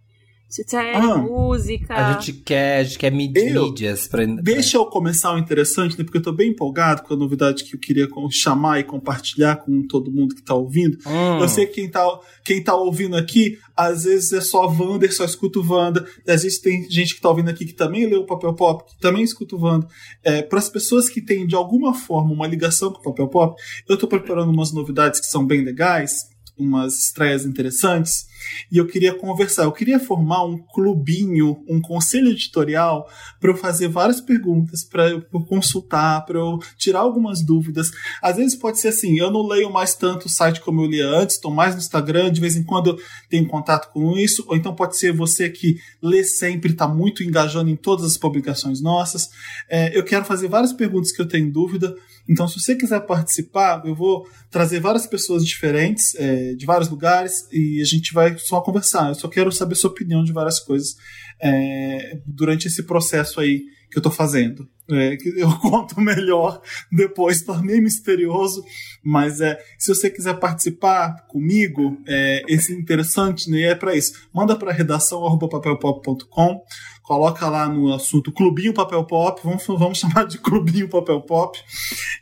Série, 0.66 0.96
ah, 0.96 1.16
música. 1.16 1.94
A 1.94 2.12
gente 2.12 2.34
quer, 2.34 2.80
a 2.80 2.84
gente 2.84 2.98
quer 2.98 3.10
mídias. 3.10 4.06
Pra, 4.06 4.26
Deixa 4.26 4.76
eu 4.76 4.84
começar 4.84 5.34
o 5.34 5.38
interessante, 5.38 5.98
né? 5.98 6.04
Porque 6.04 6.18
eu 6.18 6.22
tô 6.22 6.30
bem 6.30 6.50
empolgado 6.50 7.02
com 7.02 7.14
a 7.14 7.16
novidade 7.16 7.64
que 7.64 7.74
eu 7.74 7.80
queria 7.80 8.06
chamar 8.30 8.78
e 8.78 8.84
compartilhar 8.84 9.56
com 9.56 9.86
todo 9.86 10.12
mundo 10.12 10.34
que 10.34 10.42
tá 10.42 10.54
ouvindo. 10.54 10.98
Hum. 11.06 11.40
Eu 11.40 11.48
sei 11.48 11.64
que 11.64 11.76
quem 11.76 11.90
tá, 11.90 12.06
quem 12.44 12.62
tá 12.62 12.76
ouvindo 12.76 13.16
aqui, 13.16 13.58
às 13.74 14.04
vezes 14.04 14.30
é 14.34 14.42
só 14.42 14.66
Wander, 14.66 15.14
só 15.14 15.24
escuta 15.24 15.58
o 15.58 15.66
Wanda. 15.66 16.06
Às 16.28 16.42
vezes 16.42 16.60
tem 16.60 16.86
gente 16.90 17.14
que 17.14 17.22
tá 17.22 17.30
ouvindo 17.30 17.48
aqui 17.48 17.64
que 17.64 17.72
também 17.72 18.04
lê 18.04 18.16
o 18.16 18.26
Papel 18.26 18.52
Pop, 18.52 18.84
que 18.84 19.00
também 19.00 19.22
escuta 19.22 19.56
o 19.56 19.62
Wanda. 19.62 19.86
É, 20.22 20.42
Para 20.42 20.58
as 20.58 20.68
pessoas 20.68 21.08
que 21.08 21.22
têm, 21.22 21.46
de 21.46 21.54
alguma 21.54 21.94
forma, 21.94 22.30
uma 22.30 22.46
ligação 22.46 22.92
com 22.92 23.00
o 23.00 23.02
Papel 23.02 23.28
Pop, 23.28 23.58
eu 23.88 23.96
tô 23.96 24.06
preparando 24.06 24.52
umas 24.52 24.70
novidades 24.70 25.18
que 25.18 25.26
são 25.26 25.46
bem 25.46 25.64
legais, 25.64 26.12
umas 26.58 27.06
estreias 27.06 27.46
interessantes 27.46 28.30
e 28.70 28.78
eu 28.78 28.86
queria 28.86 29.14
conversar. 29.14 29.64
Eu 29.64 29.72
queria 29.72 29.98
formar 29.98 30.44
um 30.44 30.58
clubinho, 30.58 31.62
um 31.68 31.80
conselho 31.80 32.30
editorial 32.30 33.08
para 33.40 33.50
eu 33.50 33.56
fazer 33.56 33.88
várias 33.88 34.20
perguntas, 34.20 34.84
para 34.84 35.10
eu 35.10 35.22
consultar, 35.46 36.24
para 36.24 36.38
eu 36.38 36.58
tirar 36.76 37.00
algumas 37.00 37.42
dúvidas. 37.42 37.90
Às 38.20 38.36
vezes 38.36 38.56
pode 38.56 38.78
ser 38.78 38.88
assim, 38.88 39.18
eu 39.18 39.30
não 39.30 39.46
leio 39.46 39.70
mais 39.70 39.94
tanto 39.94 40.26
o 40.26 40.30
site 40.30 40.60
como 40.60 40.82
eu 40.82 40.86
lia 40.86 41.06
antes, 41.06 41.36
estou 41.36 41.50
mais 41.50 41.74
no 41.74 41.80
Instagram, 41.80 42.30
de 42.30 42.40
vez 42.40 42.56
em 42.56 42.62
quando 42.62 42.90
eu 42.90 42.98
tenho 43.28 43.46
contato 43.46 43.92
com 43.92 44.16
isso, 44.16 44.44
ou 44.48 44.56
então 44.56 44.74
pode 44.74 44.96
ser 44.96 45.12
você 45.12 45.48
que 45.48 45.76
lê 46.02 46.24
sempre, 46.24 46.72
está 46.72 46.88
muito 46.88 47.22
engajando 47.22 47.70
em 47.70 47.76
todas 47.76 48.04
as 48.04 48.16
publicações 48.16 48.80
nossas. 48.80 49.30
É, 49.68 49.96
eu 49.96 50.04
quero 50.04 50.24
fazer 50.24 50.48
várias 50.48 50.72
perguntas 50.72 51.12
que 51.12 51.20
eu 51.20 51.26
tenho 51.26 51.50
dúvida. 51.52 51.94
Então, 52.28 52.46
se 52.46 52.60
você 52.60 52.76
quiser 52.76 53.00
participar, 53.00 53.82
eu 53.84 53.94
vou 53.94 54.26
trazer 54.50 54.80
várias 54.80 55.06
pessoas 55.06 55.44
diferentes, 55.44 56.14
é, 56.14 56.54
de 56.54 56.64
vários 56.64 56.88
lugares, 56.88 57.48
e 57.52 57.80
a 57.80 57.84
gente 57.84 58.12
vai 58.12 58.31
só 58.38 58.60
conversar. 58.60 59.08
Eu 59.08 59.14
só 59.14 59.28
quero 59.28 59.52
saber 59.52 59.74
sua 59.74 59.90
opinião 59.90 60.22
de 60.22 60.32
várias 60.32 60.60
coisas 60.60 60.96
é, 61.40 62.20
durante 62.26 62.68
esse 62.68 62.82
processo 62.84 63.40
aí 63.40 63.62
que 63.90 63.98
eu 63.98 64.00
estou 64.00 64.12
fazendo. 64.12 64.66
É, 64.90 65.16
eu 65.36 65.48
conto 65.60 66.00
melhor 66.00 66.60
depois, 66.90 67.42
tornei 67.42 67.80
misterioso, 67.80 68.64
mas 69.04 69.40
é, 69.40 69.58
se 69.78 69.94
você 69.94 70.10
quiser 70.10 70.38
participar 70.40 71.26
comigo, 71.28 71.98
é, 72.08 72.42
esse 72.48 72.72
interessante 72.72 73.50
né, 73.50 73.62
é 73.62 73.74
para 73.74 73.94
isso. 73.94 74.12
Manda 74.34 74.56
para 74.56 74.72
redação 74.72 75.38
papelpop.com, 75.38 76.62
coloca 77.02 77.48
lá 77.48 77.68
no 77.68 77.92
assunto 77.92 78.32
Clubinho 78.32 78.74
Papel 78.74 79.04
Pop, 79.04 79.40
vamos, 79.44 79.64
vamos 79.66 79.98
chamar 80.00 80.26
de 80.26 80.38
Clubinho 80.38 80.88
Papel 80.88 81.20
Pop, 81.20 81.58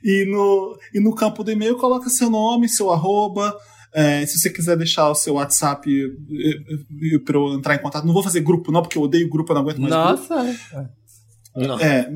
e 0.02 0.24
no, 0.26 0.78
e 0.92 1.00
no 1.00 1.14
campo 1.14 1.44
do 1.44 1.52
e-mail 1.52 1.76
coloca 1.76 2.10
seu 2.10 2.28
nome, 2.28 2.68
seu 2.68 2.90
arroba, 2.90 3.56
é, 3.92 4.24
se 4.24 4.38
você 4.38 4.50
quiser 4.50 4.76
deixar 4.76 5.10
o 5.10 5.14
seu 5.14 5.34
WhatsApp 5.34 5.90
para 7.24 7.36
eu 7.36 7.54
entrar 7.54 7.74
em 7.74 7.82
contato, 7.82 8.06
não 8.06 8.14
vou 8.14 8.22
fazer 8.22 8.40
grupo, 8.40 8.70
não, 8.70 8.82
porque 8.82 8.96
eu 8.96 9.02
odeio 9.02 9.28
grupo, 9.28 9.52
eu 9.52 9.54
não 9.54 9.62
aguento 9.62 9.80
mais. 9.80 9.90
Nossa! 9.90 10.56
Grupo. 11.54 11.82
É. 11.82 12.12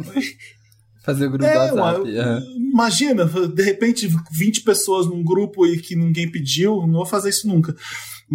Fazer 1.03 1.27
o 1.27 1.31
grupo 1.31 1.45
é, 1.45 1.69
do 1.69 1.77
WhatsApp. 1.77 2.11
Uma, 2.11 2.43
Imagina, 2.57 3.25
de 3.25 3.63
repente, 3.63 4.09
20 4.33 4.63
pessoas 4.63 5.07
num 5.07 5.23
grupo 5.23 5.67
e 5.67 5.79
que 5.79 5.95
ninguém 5.95 6.31
pediu, 6.31 6.87
não 6.87 6.95
vou 6.95 7.07
fazer 7.07 7.29
isso 7.29 7.47
nunca. 7.47 7.75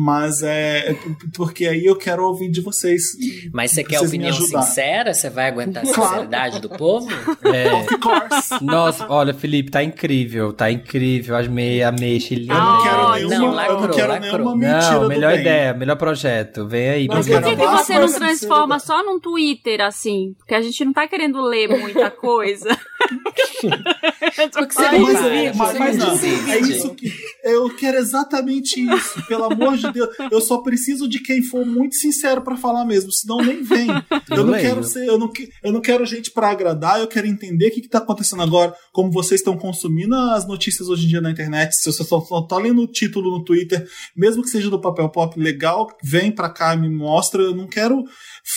Mas 0.01 0.41
é, 0.41 0.91
é 0.91 0.97
porque 1.35 1.65
aí 1.67 1.85
eu 1.85 1.97
quero 1.97 2.25
ouvir 2.25 2.49
de 2.49 2.61
vocês. 2.61 3.01
Mas 3.51 3.71
você 3.71 3.83
quer 3.83 3.99
opinião 3.99 4.31
sincera? 4.31 5.13
Você 5.13 5.29
vai 5.29 5.49
aguentar 5.49 5.83
a 5.83 5.85
sinceridade 5.85 6.61
do 6.61 6.69
povo? 6.69 7.09
É. 7.43 7.73
Of 7.83 7.97
course. 7.97 8.63
Nossa, 8.63 9.05
olha, 9.09 9.33
Felipe, 9.33 9.69
tá 9.69 9.83
incrível, 9.83 10.53
tá 10.53 10.71
incrível. 10.71 11.35
Amei, 11.35 11.83
amei, 11.83 12.17
Chile. 12.17 12.47
Eu 12.47 12.55
não 12.55 12.81
quero 12.81 13.11
nenhuma, 13.11 13.37
não, 13.37 13.53
lacrou, 13.53 13.75
eu 13.75 13.87
não 13.87 13.93
quero 13.93 14.07
lacrou. 14.07 14.31
nenhuma 14.31 14.55
mentira 14.55 14.99
Não, 15.01 15.07
melhor 15.09 15.37
ideia, 15.37 15.73
melhor 15.73 15.97
projeto. 15.97 16.65
Vem 16.65 16.89
aí. 16.89 17.07
Mas 17.09 17.27
por 17.27 17.43
que, 17.43 17.55
que 17.57 17.67
você 17.67 17.99
não 17.99 18.13
transforma 18.13 18.79
só 18.79 19.03
num 19.03 19.19
Twitter, 19.19 19.81
assim? 19.81 20.33
Porque 20.37 20.55
a 20.55 20.61
gente 20.61 20.85
não 20.85 20.93
tá 20.93 21.09
querendo 21.09 21.41
ler 21.41 21.67
muita 21.67 22.09
coisa. 22.09 22.69
Porque 24.51 24.73
você 24.73 24.85
Ai, 24.85 24.99
mas, 24.99 25.55
mas, 25.55 25.79
mas 25.79 25.97
não, 25.97 26.17
é 26.51 26.59
isso 26.59 26.93
que 26.95 27.11
eu 27.43 27.75
quero 27.75 27.97
exatamente 27.97 28.79
isso. 28.79 29.25
Pelo 29.27 29.45
amor 29.45 29.77
de 29.77 29.91
Deus, 29.91 30.09
eu 30.31 30.41
só 30.41 30.59
preciso 30.59 31.07
de 31.07 31.19
quem 31.19 31.41
for 31.41 31.65
muito 31.65 31.95
sincero 31.95 32.41
para 32.41 32.57
falar 32.57 32.85
mesmo, 32.85 33.11
senão 33.11 33.37
nem 33.37 33.63
vem. 33.63 33.87
Eu 34.29 34.43
não 34.43 34.53
quero 34.53 34.83
ser, 34.83 35.07
eu 35.07 35.17
não, 35.17 35.31
eu 35.63 35.71
não 35.71 35.81
quero 35.81 36.05
gente 36.05 36.31
para 36.31 36.49
agradar, 36.49 36.99
eu 36.99 37.07
quero 37.07 37.27
entender 37.27 37.67
o 37.67 37.71
que, 37.71 37.81
que 37.81 37.89
tá 37.89 37.99
acontecendo 37.99 38.41
agora, 38.41 38.73
como 38.91 39.11
vocês 39.11 39.41
estão 39.41 39.57
consumindo 39.57 40.15
as 40.15 40.47
notícias 40.47 40.89
hoje 40.89 41.05
em 41.05 41.09
dia 41.09 41.21
na 41.21 41.31
internet. 41.31 41.75
Se 41.75 41.91
você 41.91 42.03
só, 42.03 42.19
só 42.21 42.41
tá 42.41 42.57
lendo 42.57 42.81
o 42.81 42.87
título 42.87 43.31
no 43.31 43.43
Twitter, 43.43 43.87
mesmo 44.15 44.43
que 44.43 44.49
seja 44.49 44.69
do 44.69 44.81
papel 44.81 45.09
pop 45.09 45.39
legal, 45.39 45.87
vem 46.03 46.31
para 46.31 46.49
cá 46.49 46.73
e 46.73 46.79
me 46.79 46.89
mostra. 46.89 47.41
Eu 47.41 47.55
não 47.55 47.67
quero 47.67 48.03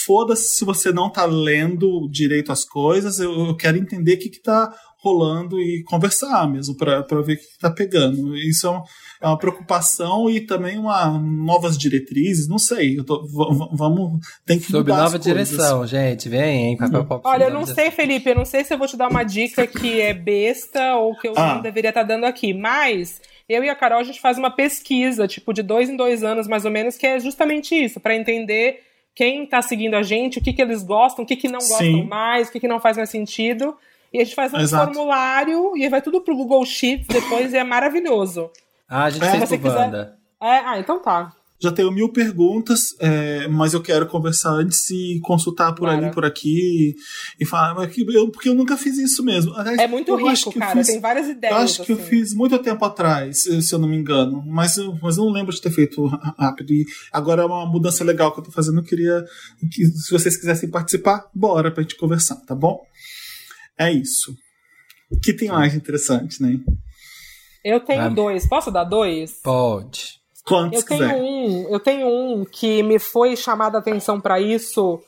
foda-se 0.06 0.56
se 0.56 0.64
você 0.64 0.92
não 0.92 1.10
tá 1.10 1.24
lendo 1.24 2.08
direito 2.10 2.52
as 2.52 2.64
coisas, 2.64 3.18
eu, 3.18 3.32
eu 3.46 3.56
quero 3.56 3.76
entender 3.76 4.14
o 4.14 4.18
que, 4.18 4.30
que 4.30 4.42
tá 4.42 4.74
rolando 5.02 5.60
e 5.60 5.82
conversar 5.84 6.48
mesmo 6.48 6.76
para 6.76 7.02
ver 7.22 7.34
o 7.34 7.36
que 7.36 7.42
está 7.42 7.70
pegando. 7.70 8.36
Isso 8.36 8.66
é, 8.66 8.70
um, 8.70 8.82
é, 9.20 9.26
uma 9.26 9.38
preocupação 9.38 10.30
e 10.30 10.40
também 10.40 10.78
uma 10.78 11.18
novas 11.18 11.76
diretrizes, 11.76 12.48
não 12.48 12.58
sei. 12.58 12.96
Tô, 13.04 13.26
vamos 13.72 14.20
tem 14.46 14.60
que 14.60 14.70
Sob 14.70 14.90
nova 14.90 15.18
direção, 15.18 15.86
gente, 15.86 16.28
vem, 16.28 16.68
hein? 16.68 16.78
Hum. 16.80 17.20
Olha, 17.24 17.44
eu 17.44 17.50
não 17.52 17.66
sei, 17.66 17.90
Felipe, 17.90 18.30
eu 18.30 18.36
não 18.36 18.44
sei 18.44 18.64
se 18.64 18.72
eu 18.72 18.78
vou 18.78 18.86
te 18.86 18.96
dar 18.96 19.08
uma 19.08 19.24
dica 19.24 19.66
que 19.66 20.00
é 20.00 20.14
besta 20.14 20.94
ou 20.96 21.16
que 21.18 21.28
eu 21.28 21.34
ah. 21.36 21.54
não 21.54 21.62
deveria 21.62 21.90
estar 21.90 22.02
tá 22.02 22.06
dando 22.06 22.24
aqui, 22.24 22.54
mas 22.54 23.20
eu 23.48 23.64
e 23.64 23.68
a 23.68 23.74
Carol 23.74 23.98
a 23.98 24.04
gente 24.04 24.20
faz 24.20 24.38
uma 24.38 24.50
pesquisa, 24.50 25.26
tipo 25.26 25.52
de 25.52 25.62
dois 25.62 25.90
em 25.90 25.96
dois 25.96 26.22
anos 26.22 26.46
mais 26.46 26.64
ou 26.64 26.70
menos, 26.70 26.96
que 26.96 27.06
é 27.06 27.18
justamente 27.18 27.74
isso, 27.74 27.98
para 27.98 28.14
entender 28.14 28.80
quem 29.14 29.44
está 29.44 29.60
seguindo 29.60 29.94
a 29.94 30.02
gente, 30.02 30.38
o 30.38 30.42
que, 30.42 30.52
que 30.52 30.62
eles 30.62 30.82
gostam, 30.82 31.24
o 31.24 31.26
que, 31.26 31.36
que 31.36 31.48
não 31.48 31.58
gostam 31.58 31.78
Sim. 31.78 32.06
mais, 32.06 32.48
o 32.48 32.52
que, 32.52 32.60
que 32.60 32.68
não 32.68 32.80
faz 32.80 32.96
mais 32.96 33.10
sentido. 33.10 33.76
E 34.12 34.20
a 34.20 34.24
gente 34.24 34.34
faz 34.34 34.52
um 34.52 34.58
Exato. 34.58 34.92
formulário 34.92 35.76
e 35.76 35.88
vai 35.88 36.02
tudo 36.02 36.20
pro 36.20 36.36
Google 36.36 36.64
Sheets 36.66 37.06
depois 37.06 37.52
e 37.52 37.56
é 37.56 37.64
maravilhoso. 37.64 38.50
Ah, 38.88 39.04
a 39.04 39.10
gente 39.10 39.24
é, 39.24 39.46
fez 39.46 39.60
pro 39.60 39.70
Wanda. 39.70 40.16
É, 40.40 40.58
ah, 40.58 40.78
então 40.78 41.00
tá. 41.00 41.32
Já 41.62 41.70
tenho 41.70 41.92
mil 41.92 42.08
perguntas, 42.08 42.88
é, 42.98 43.46
mas 43.46 43.72
eu 43.72 43.80
quero 43.80 44.04
conversar 44.08 44.50
antes 44.50 44.90
e 44.90 45.20
consultar 45.22 45.72
por 45.72 45.84
claro. 45.84 46.06
ali, 46.06 46.12
por 46.12 46.24
aqui 46.24 46.96
e 47.38 47.46
falar, 47.46 47.88
eu, 48.12 48.30
porque 48.32 48.48
eu 48.48 48.54
nunca 48.54 48.76
fiz 48.76 48.98
isso 48.98 49.24
mesmo. 49.24 49.54
Aliás, 49.54 49.78
é 49.78 49.86
muito 49.86 50.12
rico, 50.16 50.52
cara, 50.58 50.72
fiz, 50.72 50.88
tem 50.88 50.98
várias 50.98 51.28
ideias. 51.28 51.54
Eu 51.54 51.62
acho 51.62 51.84
que 51.84 51.92
assim. 51.92 52.02
eu 52.02 52.08
fiz 52.08 52.34
muito 52.34 52.58
tempo 52.58 52.84
atrás, 52.84 53.44
se 53.44 53.72
eu 53.72 53.78
não 53.78 53.86
me 53.88 53.96
engano, 53.96 54.42
mas, 54.44 54.76
mas 55.00 55.16
eu 55.16 55.24
não 55.24 55.30
lembro 55.30 55.54
de 55.54 55.62
ter 55.62 55.70
feito 55.70 56.04
rápido. 56.36 56.72
E 56.72 56.84
agora 57.12 57.42
é 57.42 57.46
uma 57.46 57.64
mudança 57.64 58.02
legal 58.02 58.32
que 58.32 58.40
eu 58.40 58.44
tô 58.44 58.50
fazendo. 58.50 58.80
Eu 58.80 58.84
queria 58.84 59.24
que, 59.70 59.86
se 59.86 60.10
vocês 60.10 60.36
quisessem 60.36 60.68
participar, 60.68 61.26
bora 61.32 61.70
pra 61.70 61.84
gente 61.84 61.96
conversar, 61.96 62.34
tá 62.44 62.56
bom? 62.56 62.84
É 63.78 63.90
isso. 63.90 64.34
O 65.10 65.20
que 65.20 65.32
tem 65.32 65.48
mais 65.48 65.74
interessante, 65.74 66.42
né? 66.42 66.58
Eu 67.64 67.80
tenho 67.80 68.02
ah, 68.02 68.08
dois. 68.08 68.48
Posso 68.48 68.70
dar 68.70 68.84
dois? 68.84 69.40
Pode. 69.42 70.20
Quantos 70.44 70.80
eu 70.80 70.86
tenho 70.86 71.00
quiser. 71.00 71.22
um, 71.22 71.68
eu 71.68 71.80
tenho 71.80 72.08
um 72.08 72.44
que 72.44 72.82
me 72.82 72.98
foi 72.98 73.36
chamada 73.36 73.78
a 73.78 73.80
atenção 73.80 74.20
para 74.20 74.40
isso 74.40 75.00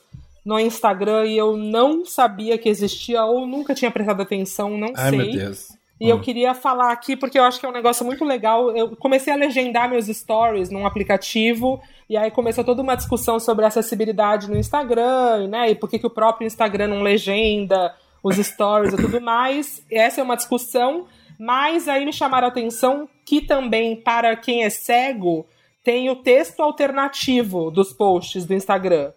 no 0.45 0.61
Instagram 0.61 1.27
e 1.27 1.37
eu 1.37 1.57
não 1.57 2.05
sabia 2.05 2.57
que 2.57 2.69
existia 2.69 3.25
ou 3.25 3.47
nunca 3.47 3.75
tinha 3.75 3.91
prestado 3.91 4.23
atenção, 4.23 4.77
não 4.79 4.93
Ai, 4.95 5.11
sei. 5.11 5.19
Meu 5.19 5.33
Deus. 5.33 5.69
E 6.01 6.07
hum. 6.07 6.11
eu 6.11 6.21
queria 6.21 6.55
falar 6.55 6.93
aqui 6.93 7.17
porque 7.17 7.39
eu 7.39 7.45
acho 7.45 7.59
que 7.59 7.67
é 7.67 7.69
um 7.69 7.73
negócio 7.73 8.05
muito 8.05 8.25
legal. 8.25 8.77
Eu 8.77 8.95
comecei 8.97 9.33
a 9.33 9.37
legendar 9.37 9.89
meus 9.89 10.07
stories 10.07 10.71
num 10.71 10.87
aplicativo 10.87 11.81
e 12.09 12.17
aí 12.17 12.31
começou 12.31 12.63
toda 12.63 12.83
uma 12.83 12.95
discussão 12.95 13.41
sobre 13.41 13.65
acessibilidade 13.65 14.49
no 14.49 14.57
Instagram, 14.57 15.49
né? 15.49 15.71
E 15.71 15.75
por 15.75 15.89
que, 15.89 15.99
que 15.99 16.07
o 16.07 16.11
próprio 16.11 16.47
Instagram 16.47 16.89
não 16.89 17.03
legenda 17.03 17.93
os 18.25 18.37
stories 18.37 18.95
e 18.95 18.97
tudo 18.97 19.21
mais. 19.21 19.85
Essa 19.91 20.23
é 20.23 20.25
uma 20.25 20.35
discussão, 20.35 21.07
mas 21.39 21.87
aí 21.87 22.07
me 22.07 22.13
chamaram 22.13 22.47
a 22.47 22.51
atenção 22.51 23.07
que 23.25 23.43
também, 23.43 23.95
para 23.95 24.35
quem 24.35 24.65
é 24.65 24.71
cego, 24.71 25.47
tem 25.85 26.09
o 26.09 26.17
texto 26.17 26.61
alternativo 26.61 27.71
dos 27.71 27.93
posts 27.93 28.47
do 28.47 28.55
Instagram. 28.55 29.13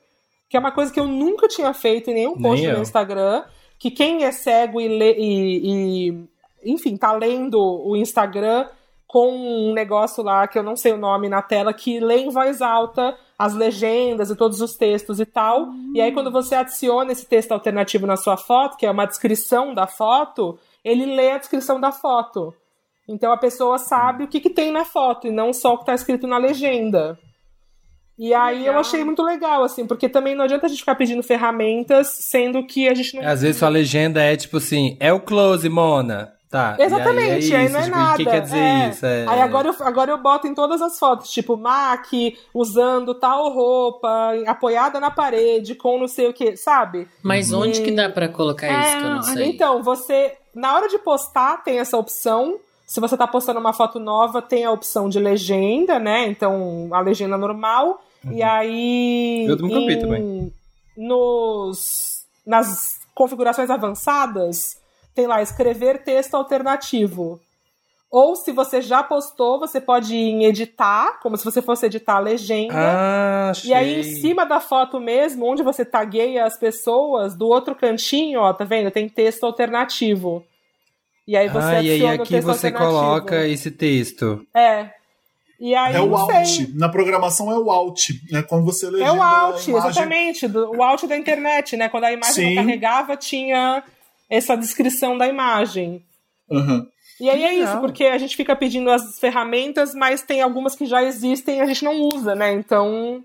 Que 0.50 0.58
é 0.58 0.60
uma 0.60 0.72
coisa 0.72 0.92
que 0.92 1.00
eu 1.00 1.08
nunca 1.08 1.48
tinha 1.48 1.74
feito 1.74 2.12
em 2.12 2.16
nenhum 2.16 2.36
post 2.38 2.66
Nem 2.66 2.76
no 2.76 2.82
Instagram. 2.82 3.46
Que 3.80 3.90
quem 3.90 4.26
é 4.26 4.32
cego 4.32 4.82
e, 4.82 4.88
lê, 4.88 5.16
e, 5.18 6.10
e, 6.10 6.74
enfim, 6.74 6.98
tá 6.98 7.14
lendo 7.14 7.60
o 7.60 7.96
Instagram 7.96 8.68
com 9.08 9.32
um 9.32 9.74
negócio 9.74 10.22
lá 10.22 10.48
que 10.48 10.60
eu 10.60 10.64
não 10.64 10.76
sei 10.76 10.92
o 10.92 10.98
nome 10.98 11.30
na 11.30 11.42
tela, 11.42 11.74
que 11.74 12.00
lê 12.00 12.18
em 12.18 12.30
voz 12.30 12.62
alta 12.62 13.18
as 13.40 13.54
legendas 13.54 14.30
e 14.30 14.36
todos 14.36 14.62
os 14.62 14.76
textos 14.76 15.20
e 15.20 15.26
tal. 15.26 15.64
Uhum. 15.64 15.94
E 15.96 16.02
aí, 16.02 16.12
quando 16.12 16.32
você 16.32 16.56
adiciona 16.56 17.12
esse 17.12 17.26
texto 17.26 17.52
alternativo 17.52 18.06
na 18.06 18.18
sua 18.18 18.36
foto, 18.36 18.78
que 18.78 18.86
é 18.86 18.92
uma 18.92 19.06
descrição 19.06 19.74
da 19.74 19.88
foto, 19.88 20.60
ele 20.84 21.06
lê 21.06 21.32
a 21.32 21.38
descrição 21.38 21.80
da 21.80 21.92
foto. 21.92 22.54
Então 23.08 23.32
a 23.32 23.38
pessoa 23.38 23.78
sabe 23.78 24.26
o 24.26 24.28
que, 24.28 24.42
que 24.42 24.50
tem 24.50 24.72
na 24.72 24.84
foto 24.84 25.28
e 25.28 25.32
não 25.32 25.54
só 25.54 25.74
o 25.74 25.78
que 25.78 25.84
está 25.84 25.94
escrito 25.94 26.28
na 26.28 26.38
legenda. 26.38 27.18
E 28.20 28.34
aí 28.34 28.60
Legal. 28.60 28.74
eu 28.74 28.80
achei 28.80 29.04
muito 29.04 29.24
legal, 29.24 29.64
assim, 29.64 29.86
porque 29.86 30.10
também 30.10 30.36
não 30.36 30.44
adianta 30.44 30.66
a 30.66 30.70
gente 30.70 30.80
ficar 30.80 30.96
pedindo 30.96 31.22
ferramentas, 31.22 32.08
sendo 32.08 32.66
que 32.66 32.90
a 32.90 32.96
gente 32.96 33.16
não. 33.16 33.26
Às 33.26 33.44
vezes 33.44 33.58
sua 33.58 33.70
legenda 33.70 34.22
é 34.22 34.36
tipo 34.36 34.58
assim, 34.58 34.98
é 35.00 35.14
o 35.14 35.20
close, 35.20 35.70
Mona. 35.70 36.34
Tá. 36.50 36.78
Exatamente, 36.80 37.50
e 37.50 37.54
aí, 37.54 37.54
é 37.54 37.58
aí 37.58 37.66
isso, 37.66 37.74
não 37.74 37.80
é 37.80 37.84
tipo, 37.84 37.96
nada. 37.98 38.14
O 38.14 38.18
que 38.18 38.26
quer 38.26 38.42
dizer 38.42 38.58
é. 38.58 38.90
isso? 38.90 39.06
É... 39.06 39.26
Aí 39.28 39.42
agora 39.42 39.68
eu, 39.68 39.76
agora 39.86 40.12
eu 40.12 40.18
boto 40.18 40.48
em 40.48 40.54
todas 40.56 40.82
as 40.82 40.98
fotos, 40.98 41.30
tipo, 41.30 41.58
Mac 41.58 42.08
usando 42.54 43.14
tal 43.14 43.52
roupa, 43.52 44.32
apoiada 44.48 44.98
na 45.00 45.12
parede, 45.12 45.76
com 45.76 46.00
não 46.00 46.08
sei 46.08 46.28
o 46.30 46.34
que, 46.34 46.56
sabe? 46.56 47.08
Mas 47.22 47.52
onde 47.52 47.82
que 47.82 47.92
dá 47.92 48.10
pra 48.10 48.30
colocar 48.30 48.68
É, 48.68 48.88
isso 48.88 48.98
que 48.98 49.04
eu 49.04 49.10
não 49.10 49.24
sei? 49.24 49.46
Então, 49.50 49.84
você, 49.84 50.38
na 50.56 50.74
hora 50.74 50.88
de 50.88 50.98
postar, 50.98 51.64
tem 51.64 51.80
essa 51.80 51.98
opção. 51.98 52.58
Se 52.86 53.02
você 53.02 53.18
tá 53.18 53.28
postando 53.28 53.60
uma 53.60 53.74
foto 53.74 54.00
nova, 54.00 54.42
tem 54.42 54.64
a 54.64 54.72
opção 54.72 55.10
de 55.10 55.20
legenda, 55.20 56.00
né? 56.00 56.28
Então, 56.28 56.88
a 56.94 57.02
legenda 57.02 57.38
normal. 57.38 58.02
E 58.32 58.42
aí. 58.42 59.46
Eu 59.46 59.58
nunca 59.58 59.80
vi 59.80 59.94
em- 59.96 60.00
também. 60.00 60.54
Nos, 60.96 62.26
nas 62.46 63.00
configurações 63.14 63.70
avançadas, 63.70 64.78
tem 65.18 65.26
lá 65.26 65.42
escrever 65.42 66.04
texto 66.04 66.36
alternativo. 66.36 67.42
Ou 68.10 68.36
se 68.36 68.52
você 68.52 68.82
já 68.82 69.02
postou, 69.02 69.60
você 69.60 69.82
pode 69.82 70.16
ir 70.16 70.30
em 70.30 70.46
editar, 70.46 71.20
como 71.22 71.36
se 71.36 71.44
você 71.44 71.60
fosse 71.60 71.88
editar 71.88 72.18
a 72.18 72.20
legenda. 72.20 72.74
Ah, 72.74 73.50
achei. 73.50 73.72
E 73.72 73.74
aí, 73.74 74.00
em 74.00 74.04
cima 74.04 74.46
da 74.46 74.60
foto 74.60 75.00
mesmo, 75.00 75.46
onde 75.46 75.64
você 75.64 75.84
tagueia 75.84 76.46
as 76.46 76.56
pessoas, 76.56 77.36
do 77.36 77.48
outro 77.48 77.76
cantinho, 77.76 78.40
ó, 78.42 78.54
tá 78.54 78.64
vendo? 78.64 78.92
Tem 78.92 79.10
texto 79.10 79.44
alternativo. 79.44 80.46
E 81.28 81.36
aí 81.36 81.50
você 81.50 81.76
ah, 81.76 81.82
e 81.82 81.90
aí 81.90 82.08
aqui 82.08 82.30
texto 82.30 82.48
você 82.48 82.72
coloca 82.72 83.46
esse 83.48 83.72
texto. 83.72 84.46
É. 84.56 84.92
E 85.60 85.74
aí, 85.74 85.96
É 85.96 86.00
o 86.00 86.16
alt. 86.16 86.60
Na 86.76 86.88
programação 86.88 87.52
é 87.52 87.58
o 87.58 87.72
alt. 87.72 88.12
É 88.32 88.44
quando 88.44 88.64
você 88.64 88.86
legenda 88.86 89.10
É 89.10 89.12
o 89.12 89.22
alt, 89.22 89.68
a 89.68 89.70
imagem. 89.72 89.90
exatamente. 89.90 90.48
Do, 90.48 90.78
o 90.78 90.84
alt 90.84 91.04
da 91.06 91.18
internet, 91.18 91.76
né? 91.76 91.90
Quando 91.90 92.04
a 92.06 92.14
imagem 92.14 92.50
Sim. 92.50 92.56
não 92.56 92.64
carregava, 92.64 93.18
tinha 93.18 93.84
essa 94.30 94.56
descrição 94.56 95.18
da 95.18 95.28
imagem. 95.28 96.06
Uhum. 96.50 96.88
E 97.20 97.30
aí 97.30 97.44
é 97.44 97.50
Legal. 97.50 97.64
isso, 97.64 97.82
porque 97.82 98.06
a 98.06 98.18
gente 98.18 98.36
fica 98.36 98.56
pedindo 98.56 98.90
as 98.92 99.20
ferramentas, 99.20 99.96
mas 99.96 100.22
tem 100.22 100.42
algumas 100.42 100.76
que 100.76 100.86
já 100.86 101.04
existem 101.04 101.58
e 101.58 101.62
a 101.62 101.66
gente 101.66 101.84
não 101.84 102.00
usa, 102.02 102.36
né? 102.36 102.54
Então, 102.54 103.24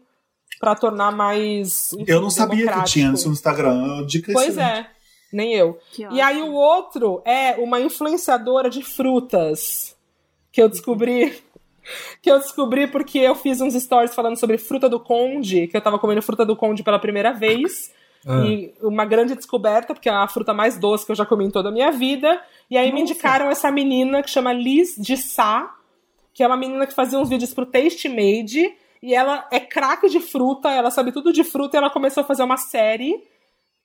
pra 0.59 0.75
tornar 0.75 1.13
mais. 1.13 1.93
enfim, 1.93 2.11
Eu 2.11 2.21
não 2.21 2.31
sabia 2.31 2.73
que 2.73 2.85
tinha 2.85 3.13
isso 3.13 3.27
no 3.27 3.35
Instagram. 3.35 4.07
Dica 4.07 4.33
Pois 4.33 4.57
é, 4.57 4.87
nem 5.33 5.53
eu. 5.55 5.79
Que 5.93 6.05
E 6.11 6.21
aí 6.21 6.41
o 6.41 6.53
outro 6.53 7.21
é 7.25 7.57
uma 7.57 7.81
influenciadora 7.81 8.71
de 8.71 8.83
frutas 8.83 9.97
que 10.51 10.63
eu 10.63 10.69
descobri. 10.69 11.43
Que 12.23 12.31
eu 12.31 12.39
descobri 12.39 12.87
porque 12.87 13.19
eu 13.19 13.35
fiz 13.35 13.61
uns 13.61 13.75
stories 13.75 14.15
falando 14.15 14.39
sobre 14.39 14.57
fruta 14.57 14.89
do 14.89 15.01
conde, 15.01 15.67
que 15.67 15.77
eu 15.77 15.81
tava 15.81 15.99
comendo 15.99 16.23
fruta 16.23 16.47
do 16.47 16.55
conde 16.55 16.85
pela 16.85 16.97
primeira 16.97 17.33
vez. 17.33 17.93
Ah. 18.27 18.45
E 18.45 18.75
uma 18.81 19.05
grande 19.05 19.35
descoberta, 19.35 19.95
porque 19.95 20.09
é 20.09 20.13
a 20.13 20.29
fruta 20.29 20.55
mais 20.55 20.79
doce 20.79 21.05
que 21.05 21.13
eu 21.13 21.17
já 21.17 21.27
comi 21.27 21.45
em 21.47 21.51
toda 21.51 21.69
a 21.69 21.73
minha 21.73 21.91
vida. 21.91 22.41
E 22.71 22.77
aí 22.77 22.93
me 22.93 23.01
indicaram 23.01 23.51
essa 23.51 23.71
menina 23.71 24.23
que 24.23 24.31
chama 24.31 24.53
Liz 24.53 24.95
de 24.97 25.17
Sá, 25.17 25.75
que 26.33 26.43
é 26.43 26.47
uma 26.47 26.57
menina 26.57 26.87
que 26.87 26.95
fazia 26.95 27.19
uns 27.19 27.29
vídeos 27.29 27.53
pro 27.53 27.67
Taste 27.67 28.09
Made. 28.09 28.75
E 29.03 29.15
ela 29.15 29.49
é 29.51 29.59
craque 29.59 30.09
de 30.09 30.21
fruta, 30.21 30.71
ela 30.71 30.91
sabe 30.91 31.11
tudo 31.11 31.33
de 31.33 31.43
fruta, 31.43 31.77
e 31.77 31.79
ela 31.79 31.91
começou 31.91 32.23
a 32.23 32.27
fazer 32.27 32.45
uma 32.45 32.57
série 32.57 33.21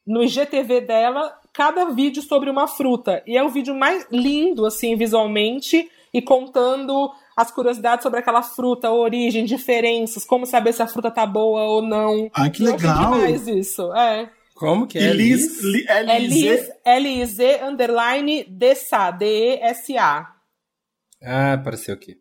no 0.05 0.23
IGTV 0.23 0.81
dela, 0.81 1.37
cada 1.51 1.85
vídeo 1.85 2.21
sobre 2.21 2.49
uma 2.49 2.67
fruta. 2.67 3.21
E 3.27 3.35
é 3.35 3.43
o 3.43 3.49
vídeo 3.49 3.75
mais 3.75 4.07
lindo, 4.09 4.65
assim, 4.65 4.95
visualmente, 4.95 5.89
e 6.13 6.21
contando 6.21 7.11
as 7.37 7.51
curiosidades 7.51 8.01
sobre 8.03 8.19
aquela 8.19 8.41
fruta, 8.41 8.89
origem, 8.91 9.45
diferenças, 9.45 10.25
como 10.25 10.45
saber 10.47 10.73
se 10.73 10.81
a 10.81 10.87
fruta 10.87 11.11
tá 11.11 11.25
boa 11.25 11.63
ou 11.65 11.81
não. 11.83 12.29
Ah, 12.33 12.49
que 12.49 12.63
Eu 12.63 12.71
legal. 12.73 12.97
demais 12.97 13.47
isso, 13.47 13.93
é. 13.93 14.29
Como 14.55 14.87
que 14.87 14.97
é? 14.97 15.13
Liz, 15.13 15.61
Liz? 15.61 15.63
Li- 15.63 16.27
Liz, 16.27 16.69
Liz, 16.99 17.37
underline, 17.61 18.43
D-S-A, 18.49 19.11
D-E-S-A. 19.11 20.33
Ah, 21.23 21.53
apareceu 21.53 21.93
aqui. 21.93 22.17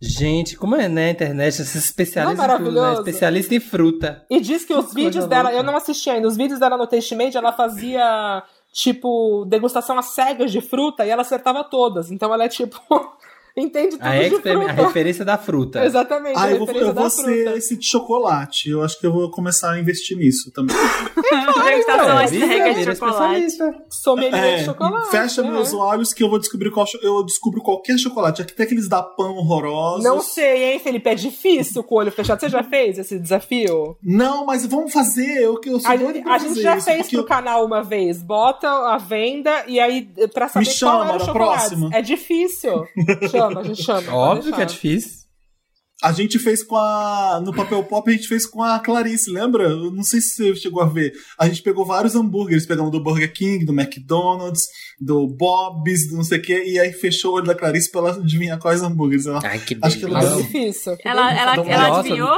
Gente, 0.00 0.56
como 0.56 0.76
é, 0.76 0.88
né, 0.88 1.08
a 1.08 1.10
internet, 1.10 1.60
esses 1.60 1.74
especialistas 1.74 2.46
Não 2.46 2.54
em 2.54 2.58
tudo, 2.64 2.80
né? 2.80 2.92
Especialista 2.94 3.54
em 3.54 3.60
fruta. 3.60 4.24
E 4.30 4.40
diz 4.40 4.64
que 4.64 4.72
os 4.72 4.94
vídeos 4.94 5.14
coisa 5.14 5.28
dela, 5.28 5.42
louca. 5.50 5.56
eu 5.56 5.62
não 5.64 5.76
assisti 5.76 6.08
ainda, 6.08 6.28
os 6.28 6.36
vídeos 6.36 6.60
dela 6.60 6.76
no 6.76 6.86
Taste 6.86 7.16
Made, 7.16 7.36
ela 7.36 7.52
fazia, 7.52 8.42
tipo, 8.78 9.44
degustação 9.46 9.98
às 9.98 10.06
cegas 10.06 10.52
de 10.52 10.60
fruta 10.60 11.04
e 11.04 11.10
ela 11.10 11.22
acertava 11.22 11.64
todas. 11.64 12.12
Então 12.12 12.32
ela 12.32 12.44
é, 12.44 12.48
tipo, 12.48 12.80
entende 13.58 13.96
tudo 13.96 14.06
A, 14.06 14.10
de 14.16 14.24
expert, 14.24 14.56
a 14.56 14.64
fruta. 14.64 14.72
referência 14.86 15.24
da 15.24 15.38
fruta. 15.38 15.84
Exatamente, 15.84 16.36
Ah, 16.38 16.44
a 16.44 16.50
eu 16.52 16.58
vou, 16.64 16.70
eu 16.74 16.94
vou 16.94 17.10
ser 17.10 17.56
esse 17.56 17.76
de 17.76 17.86
chocolate. 17.86 18.70
Eu 18.70 18.82
acho 18.82 18.98
que 18.98 19.06
eu 19.06 19.12
vou 19.12 19.30
começar 19.30 19.72
a 19.72 19.78
investir 19.80 20.16
nisso 20.16 20.50
também. 20.52 20.76
É, 21.68 22.26
vira- 22.26 22.28
cegas 22.28 22.76
vira 22.76 22.92
de 22.92 22.98
chocolate. 22.98 23.56
Sommelier 23.90 24.44
É, 24.44 24.56
de 24.58 24.64
chocolate. 24.64 25.10
fecha 25.10 25.42
né? 25.42 25.50
meus 25.50 25.72
olhos 25.72 26.12
que 26.12 26.22
eu 26.22 26.28
vou 26.30 26.38
descobrir 26.38 26.70
qual 26.70 26.86
eu 27.02 27.24
descubro 27.24 27.60
qualquer 27.62 27.98
chocolate. 27.98 28.42
Até 28.42 28.62
aqueles 28.64 28.88
da 28.88 29.02
pão 29.02 29.36
horrorosos. 29.36 30.04
Não 30.04 30.20
sei, 30.20 30.72
hein, 30.72 30.78
Felipe? 30.78 31.08
É 31.08 31.14
difícil 31.14 31.82
com 31.82 31.94
o 31.96 31.98
olho 31.98 32.10
fechado. 32.12 32.40
Você 32.40 32.48
já 32.48 32.62
fez 32.62 32.98
esse 32.98 33.18
desafio? 33.18 33.96
Não, 34.02 34.44
mas 34.46 34.64
vamos 34.66 34.92
fazer. 34.92 35.42
Eu, 35.42 35.60
eu 35.64 35.80
sou 35.80 35.90
A, 35.90 35.96
doido 35.96 36.22
pra 36.22 36.34
a 36.34 36.38
gente 36.38 36.60
já 36.60 36.76
isso, 36.76 36.86
fez 36.86 37.08
pro 37.08 37.18
eu- 37.20 37.24
canal 37.26 37.64
uma 37.64 37.82
vez. 37.82 38.22
Bota 38.22 38.68
a 38.68 38.98
venda 38.98 39.64
e 39.66 39.78
aí, 39.80 40.08
pra 40.32 40.48
saber 40.48 40.66
chama 40.66 40.92
qual 40.92 41.04
era 41.04 41.16
o 41.16 41.20
chocolate. 41.26 41.58
próxima. 41.68 41.90
É 41.92 42.02
difícil. 42.02 42.84
Chama, 43.30 43.47
a 43.56 43.62
gente 43.62 43.82
chama. 43.82 44.12
Óbvio 44.14 44.52
que 44.54 44.60
é 44.60 44.64
difícil. 44.64 45.18
A 46.00 46.12
gente 46.12 46.38
fez 46.38 46.62
com 46.62 46.76
a. 46.76 47.40
No 47.44 47.52
papel 47.52 47.82
pop, 47.82 48.08
a 48.08 48.12
gente 48.14 48.28
fez 48.28 48.46
com 48.46 48.62
a 48.62 48.78
Clarice, 48.78 49.30
lembra? 49.32 49.64
Eu 49.64 49.90
não 49.90 50.04
sei 50.04 50.20
se 50.20 50.36
você 50.36 50.54
chegou 50.54 50.80
a 50.80 50.86
ver. 50.86 51.12
A 51.36 51.48
gente 51.48 51.60
pegou 51.60 51.84
vários 51.84 52.14
hambúrgueres, 52.14 52.66
pegamos 52.66 52.92
do 52.92 53.02
Burger 53.02 53.32
King, 53.32 53.64
do 53.64 53.72
McDonald's, 53.72 54.62
do 55.00 55.26
Bob's, 55.26 56.08
do 56.08 56.14
não 56.16 56.22
sei 56.22 56.38
o 56.38 56.42
quê, 56.42 56.64
e 56.68 56.78
aí 56.78 56.92
fechou 56.92 57.32
o 57.32 57.34
olho 57.34 57.46
da 57.46 57.54
Clarice 57.54 57.90
pra 57.90 58.00
ela 58.00 58.10
adivinhar 58.12 58.60
quais 58.60 58.80
hambúrgueres. 58.80 59.26
Ela, 59.26 59.40
Ai, 59.42 59.58
que 59.58 59.76
Acho 59.82 59.98
que 59.98 60.04
ela- 60.04 60.22
É 60.22 60.36
difícil. 60.36 60.96
Ela, 61.04 61.32
ela, 61.36 61.56
Nossa, 61.56 61.70
ela 61.70 61.98
adivinhou? 61.98 62.36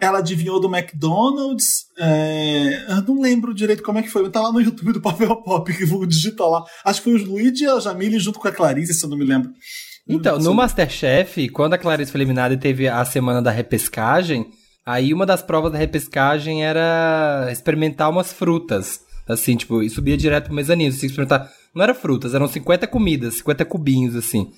ela 0.00 0.18
adivinhou 0.18 0.60
do 0.60 0.68
McDonald's. 0.72 1.86
é, 1.98 2.84
Eu 2.90 3.02
não 3.02 3.20
lembro 3.20 3.52
direito 3.52 3.82
como 3.82 3.98
é 3.98 4.02
que 4.02 4.08
foi, 4.08 4.22
mas 4.22 4.30
tá 4.30 4.40
lá 4.40 4.52
no 4.52 4.60
YouTube 4.60 4.92
do 4.92 5.00
Papel 5.00 5.34
Pop, 5.42 5.76
que 5.76 5.82
eu 5.82 5.88
vou 5.88 6.06
digitar 6.06 6.46
lá. 6.48 6.62
Acho 6.84 7.02
que 7.02 7.10
foi 7.10 7.20
o 7.20 7.26
Luigi 7.26 7.64
e 7.64 7.66
a 7.66 7.80
Jamile 7.80 8.20
junto 8.20 8.38
com 8.38 8.46
a 8.46 8.52
Clarice, 8.52 8.94
se 8.94 9.04
eu 9.04 9.10
não 9.10 9.16
me 9.18 9.24
lembro. 9.24 9.50
Então, 10.08 10.38
no 10.38 10.54
Masterchef, 10.54 11.48
quando 11.48 11.74
a 11.74 11.78
Clarice 11.78 12.12
foi 12.12 12.20
eliminada 12.20 12.54
e 12.54 12.58
teve 12.58 12.86
a 12.88 13.04
semana 13.04 13.42
da 13.42 13.50
repescagem, 13.50 14.46
aí 14.84 15.12
uma 15.12 15.26
das 15.26 15.42
provas 15.42 15.72
da 15.72 15.78
repescagem 15.78 16.64
era 16.64 17.48
experimentar 17.50 18.08
umas 18.10 18.32
frutas. 18.32 19.00
Assim, 19.28 19.56
tipo, 19.56 19.82
e 19.82 19.90
subia 19.90 20.16
direto 20.16 20.44
pro 20.46 20.54
mezanino. 20.54 20.92
Você 20.92 21.00
tinha 21.00 21.08
que 21.08 21.12
experimentar. 21.20 21.50
Não 21.74 21.82
era 21.82 21.92
frutas, 21.94 22.34
eram 22.34 22.46
50 22.46 22.86
comidas, 22.86 23.34
50 23.38 23.64
cubinhos, 23.64 24.14
assim. 24.14 24.50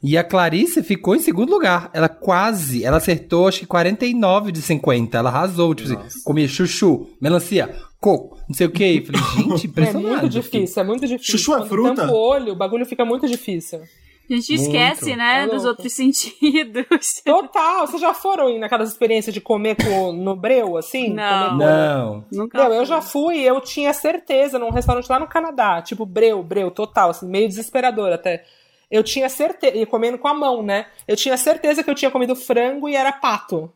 E 0.00 0.16
a 0.16 0.22
Clarice 0.22 0.80
ficou 0.84 1.16
em 1.16 1.18
segundo 1.18 1.50
lugar. 1.50 1.90
Ela 1.92 2.08
quase, 2.08 2.84
ela 2.84 2.98
acertou 2.98 3.48
acho 3.48 3.58
que 3.58 3.66
49 3.66 4.52
de 4.52 4.62
50. 4.62 5.18
Ela 5.18 5.28
arrasou, 5.30 5.74
tipo 5.74 5.92
assim, 5.92 6.20
comia 6.24 6.46
chuchu, 6.46 7.08
melancia, 7.20 7.74
coco, 8.00 8.38
não 8.48 8.54
sei 8.54 8.68
o 8.68 8.70
que. 8.70 9.00
Falei, 9.04 9.20
gente, 9.34 9.66
É 9.66 9.68
impressionante. 9.70 10.06
muito 10.06 10.28
difícil, 10.28 10.80
é 10.82 10.86
muito 10.86 11.06
difícil. 11.06 11.36
Chuchu 11.38 11.52
é 11.54 11.56
Quando 11.56 11.68
fruta? 11.68 11.94
tampa 12.02 12.12
o 12.12 12.16
olho, 12.16 12.52
o 12.52 12.56
bagulho 12.56 12.86
fica 12.86 13.04
muito 13.04 13.26
difícil. 13.26 13.80
A 14.30 14.34
gente 14.34 14.56
Muito. 14.56 14.62
esquece, 14.66 15.16
né, 15.16 15.44
É 15.44 15.46
dos 15.46 15.64
outros 15.64 15.92
sentidos. 15.92 16.86
Total. 17.24 17.86
Vocês 17.86 18.00
já 18.00 18.12
foram 18.12 18.50
ir 18.50 18.58
naquelas 18.58 18.90
experiências 18.90 19.32
de 19.32 19.40
comer 19.40 19.76
com, 19.76 20.12
no 20.12 20.36
breu, 20.36 20.76
assim? 20.76 21.14
Não. 21.14 21.50
Comer 21.50 21.64
Não. 21.66 22.24
Nunca. 22.30 22.58
Não, 22.58 22.74
eu 22.74 22.84
já 22.84 23.00
fui, 23.00 23.38
eu 23.40 23.60
tinha 23.60 23.92
certeza 23.94 24.58
num 24.58 24.70
restaurante 24.70 25.08
lá 25.08 25.18
no 25.18 25.26
Canadá, 25.26 25.80
tipo 25.80 26.04
breu, 26.04 26.42
breu, 26.42 26.70
total, 26.70 27.10
assim, 27.10 27.26
meio 27.26 27.48
desesperador 27.48 28.12
até. 28.12 28.44
Eu 28.90 29.02
tinha 29.02 29.28
certeza, 29.28 29.76
e 29.76 29.84
comendo 29.86 30.18
com 30.18 30.28
a 30.28 30.34
mão, 30.34 30.62
né? 30.62 30.86
Eu 31.06 31.16
tinha 31.16 31.36
certeza 31.36 31.82
que 31.82 31.90
eu 31.90 31.94
tinha 31.94 32.10
comido 32.10 32.34
frango 32.36 32.88
e 32.88 32.96
era 32.96 33.12
pato. 33.12 33.72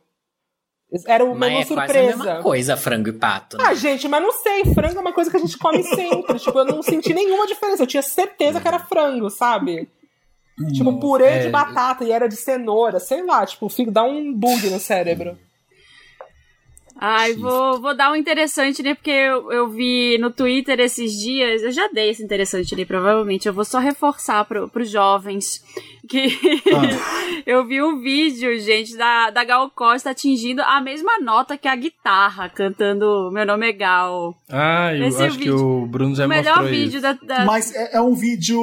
Era 1.07 1.25
o 1.25 1.33
Mas 1.35 1.71
é 1.71 1.73
quase 1.73 1.91
a 1.97 2.01
mesma 2.03 2.13
surpresa. 2.23 2.43
coisa, 2.43 2.77
frango 2.77 3.09
e 3.09 3.13
pato. 3.13 3.57
né? 3.57 3.63
Ah, 3.67 3.73
gente, 3.73 4.07
mas 4.07 4.21
não 4.21 4.31
sei, 4.31 4.65
frango 4.75 4.97
é 4.97 5.01
uma 5.01 5.13
coisa 5.13 5.31
que 5.31 5.37
a 5.37 5.39
gente 5.39 5.57
come 5.57 5.81
sempre. 5.95 6.37
tipo, 6.37 6.59
eu 6.59 6.65
não 6.65 6.83
senti 6.83 7.11
nenhuma 7.13 7.47
diferença. 7.47 7.81
Eu 7.81 7.87
tinha 7.87 8.03
certeza 8.03 8.61
que 8.61 8.67
era 8.67 8.77
frango, 8.77 9.29
sabe? 9.31 9.89
Tipo, 10.71 10.99
purê 10.99 11.25
é. 11.25 11.39
de 11.43 11.49
batata 11.49 12.03
e 12.03 12.11
era 12.11 12.27
de 12.27 12.35
cenoura, 12.35 12.99
sei 12.99 13.23
lá, 13.23 13.45
tipo, 13.45 13.67
fico, 13.69 13.91
dá 13.91 14.03
um 14.03 14.31
bug 14.33 14.69
no 14.69 14.79
cérebro. 14.79 15.37
Ai, 16.95 17.33
vou, 17.33 17.81
vou 17.81 17.95
dar 17.95 18.11
um 18.11 18.15
interessante, 18.15 18.83
né? 18.83 18.93
Porque 18.93 19.09
eu, 19.09 19.51
eu 19.51 19.67
vi 19.67 20.17
no 20.19 20.29
Twitter 20.29 20.79
esses 20.79 21.11
dias, 21.13 21.63
eu 21.63 21.71
já 21.71 21.87
dei 21.87 22.09
esse 22.09 22.23
interessante 22.23 22.73
ali, 22.73 22.85
provavelmente. 22.85 23.47
Eu 23.47 23.53
vou 23.53 23.65
só 23.65 23.79
reforçar 23.79 24.45
pro, 24.45 24.69
pros 24.69 24.89
jovens 24.89 25.63
que 26.07 26.27
ah. 26.73 27.32
eu 27.45 27.65
vi 27.65 27.81
um 27.81 27.99
vídeo, 27.99 28.57
gente, 28.59 28.95
da, 28.95 29.29
da 29.29 29.43
Gal 29.43 29.69
Costa 29.69 30.11
atingindo 30.11 30.61
a 30.61 30.79
mesma 30.81 31.19
nota 31.19 31.57
que 31.57 31.67
a 31.67 31.75
guitarra, 31.75 32.49
cantando 32.49 33.29
Meu 33.31 33.45
Nome 33.45 33.69
é 33.69 33.73
Gal. 33.73 34.35
Ah, 34.49 34.93
eu 34.95 35.07
Esse 35.07 35.23
acho 35.23 35.37
vídeo, 35.37 35.55
que 35.55 35.61
o 35.61 35.85
Bruno 35.85 36.15
já 36.15 36.25
o 36.25 36.29
melhor 36.29 36.61
mostrou 36.61 36.69
vídeo 36.69 37.01
da, 37.01 37.13
da, 37.13 37.45
Mas 37.45 37.73
é, 37.75 37.97
é, 37.97 38.01
um 38.01 38.13
vídeo 38.13 38.59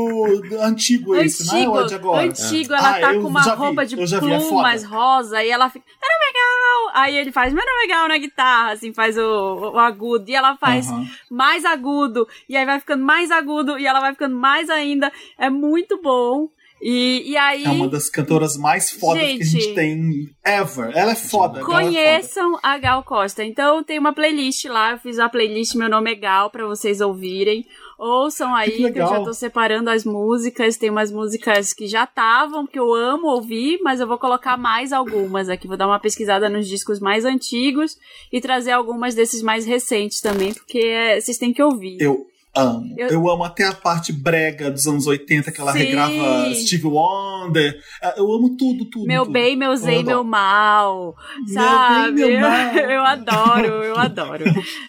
antigo 0.60 1.14
esse, 1.14 1.46
não 1.46 1.76
é 1.76 1.82
o 1.82 1.86
de 1.86 1.94
agora? 1.94 2.26
Antigo, 2.26 2.74
ela 2.74 2.96
ah, 2.96 3.00
tá 3.00 3.14
com 3.14 3.28
uma 3.28 3.42
roupa 3.42 3.84
de 3.84 3.96
plumas 3.96 4.84
rosa 4.84 5.42
e 5.42 5.50
ela 5.50 5.68
fica, 5.68 5.84
Meu 6.00 6.10
nome 6.10 6.24
é 6.24 6.32
Gal! 6.32 7.02
Aí 7.02 7.16
ele 7.16 7.32
faz 7.32 7.52
Meu 7.52 7.64
nome 7.64 7.84
é 7.84 7.88
Gal 7.88 8.08
na 8.08 8.18
guitarra, 8.18 8.72
assim, 8.72 8.92
faz 8.92 9.16
o, 9.18 9.72
o 9.74 9.78
agudo. 9.78 10.30
E 10.30 10.34
ela 10.34 10.56
faz 10.56 10.86
mais 11.30 11.64
agudo. 11.64 12.26
E 12.48 12.56
aí 12.56 12.64
vai 12.64 12.78
ficando 12.80 13.04
mais 13.04 13.30
agudo 13.30 13.78
e 13.78 13.86
ela 13.86 14.00
vai 14.00 14.12
ficando 14.12 14.36
mais 14.36 14.70
ainda. 14.70 15.12
É 15.38 15.50
muito 15.50 16.00
bom. 16.00 16.48
E, 16.80 17.32
e 17.32 17.36
aí. 17.36 17.64
É 17.64 17.70
uma 17.70 17.88
das 17.88 18.08
cantoras 18.08 18.56
mais 18.56 18.90
fodas 18.90 19.22
gente, 19.22 19.38
que 19.38 19.42
a 19.42 19.46
gente 19.46 19.74
tem 19.74 20.34
ever. 20.44 20.90
Ela 20.96 21.12
é 21.12 21.16
foda. 21.16 21.62
Conheçam 21.62 22.48
é 22.48 22.52
foda. 22.52 22.60
a 22.62 22.78
Gal 22.78 23.02
Costa. 23.02 23.44
Então 23.44 23.84
tem 23.84 23.98
uma 23.98 24.12
playlist 24.12 24.64
lá. 24.64 24.92
Eu 24.92 24.98
fiz 24.98 25.18
uma 25.18 25.28
playlist 25.28 25.74
Meu 25.74 25.88
Nome 25.88 26.12
é 26.12 26.14
Gal 26.14 26.50
pra 26.50 26.66
vocês 26.66 27.00
ouvirem. 27.00 27.66
Ouçam 27.98 28.54
aí, 28.54 28.70
que, 28.70 28.92
que, 28.92 28.98
eu 28.98 29.06
já 29.06 29.22
tô 29.22 29.34
separando 29.34 29.90
as 29.90 30.04
músicas. 30.04 30.78
Tem 30.78 30.88
umas 30.88 31.12
músicas 31.12 31.74
que 31.74 31.86
já 31.86 32.04
estavam, 32.04 32.66
que 32.66 32.78
eu 32.78 32.94
amo 32.94 33.26
ouvir, 33.26 33.78
mas 33.82 34.00
eu 34.00 34.06
vou 34.06 34.16
colocar 34.16 34.56
mais 34.56 34.90
algumas 34.90 35.50
aqui. 35.50 35.68
Vou 35.68 35.76
dar 35.76 35.86
uma 35.86 36.00
pesquisada 36.00 36.48
nos 36.48 36.66
discos 36.66 36.98
mais 36.98 37.26
antigos 37.26 37.98
e 38.32 38.40
trazer 38.40 38.70
algumas 38.70 39.14
desses 39.14 39.42
mais 39.42 39.66
recentes 39.66 40.22
também, 40.22 40.54
porque 40.54 40.78
é, 40.78 41.20
vocês 41.20 41.36
têm 41.36 41.52
que 41.52 41.62
ouvir. 41.62 41.98
Eu 42.00 42.26
amo. 42.54 42.94
Eu... 42.96 43.08
eu... 43.08 43.30
amo 43.30 43.44
até 43.44 43.64
a 43.64 43.72
parte 43.72 44.12
brega 44.12 44.70
dos 44.70 44.86
anos 44.86 45.06
80, 45.06 45.50
que 45.52 45.60
ela 45.60 45.72
Sim. 45.72 45.78
regrava 45.78 46.54
Steve 46.54 46.86
Wonder. 46.86 47.80
É, 48.02 48.20
eu 48.20 48.32
amo 48.32 48.56
tudo, 48.56 48.84
tudo. 48.84 49.06
Meu 49.06 49.22
tudo. 49.22 49.32
bem, 49.32 49.56
meu 49.56 49.76
zei, 49.76 50.02
meu 50.02 50.24
mal. 50.24 51.14
Sabe? 51.52 52.12
Meu 52.12 52.28
bem, 52.28 52.38
meu 52.38 52.40
mal. 52.50 52.76
Eu 52.76 53.02
adoro, 53.02 53.66
eu 53.84 53.98
adoro. 53.98 54.44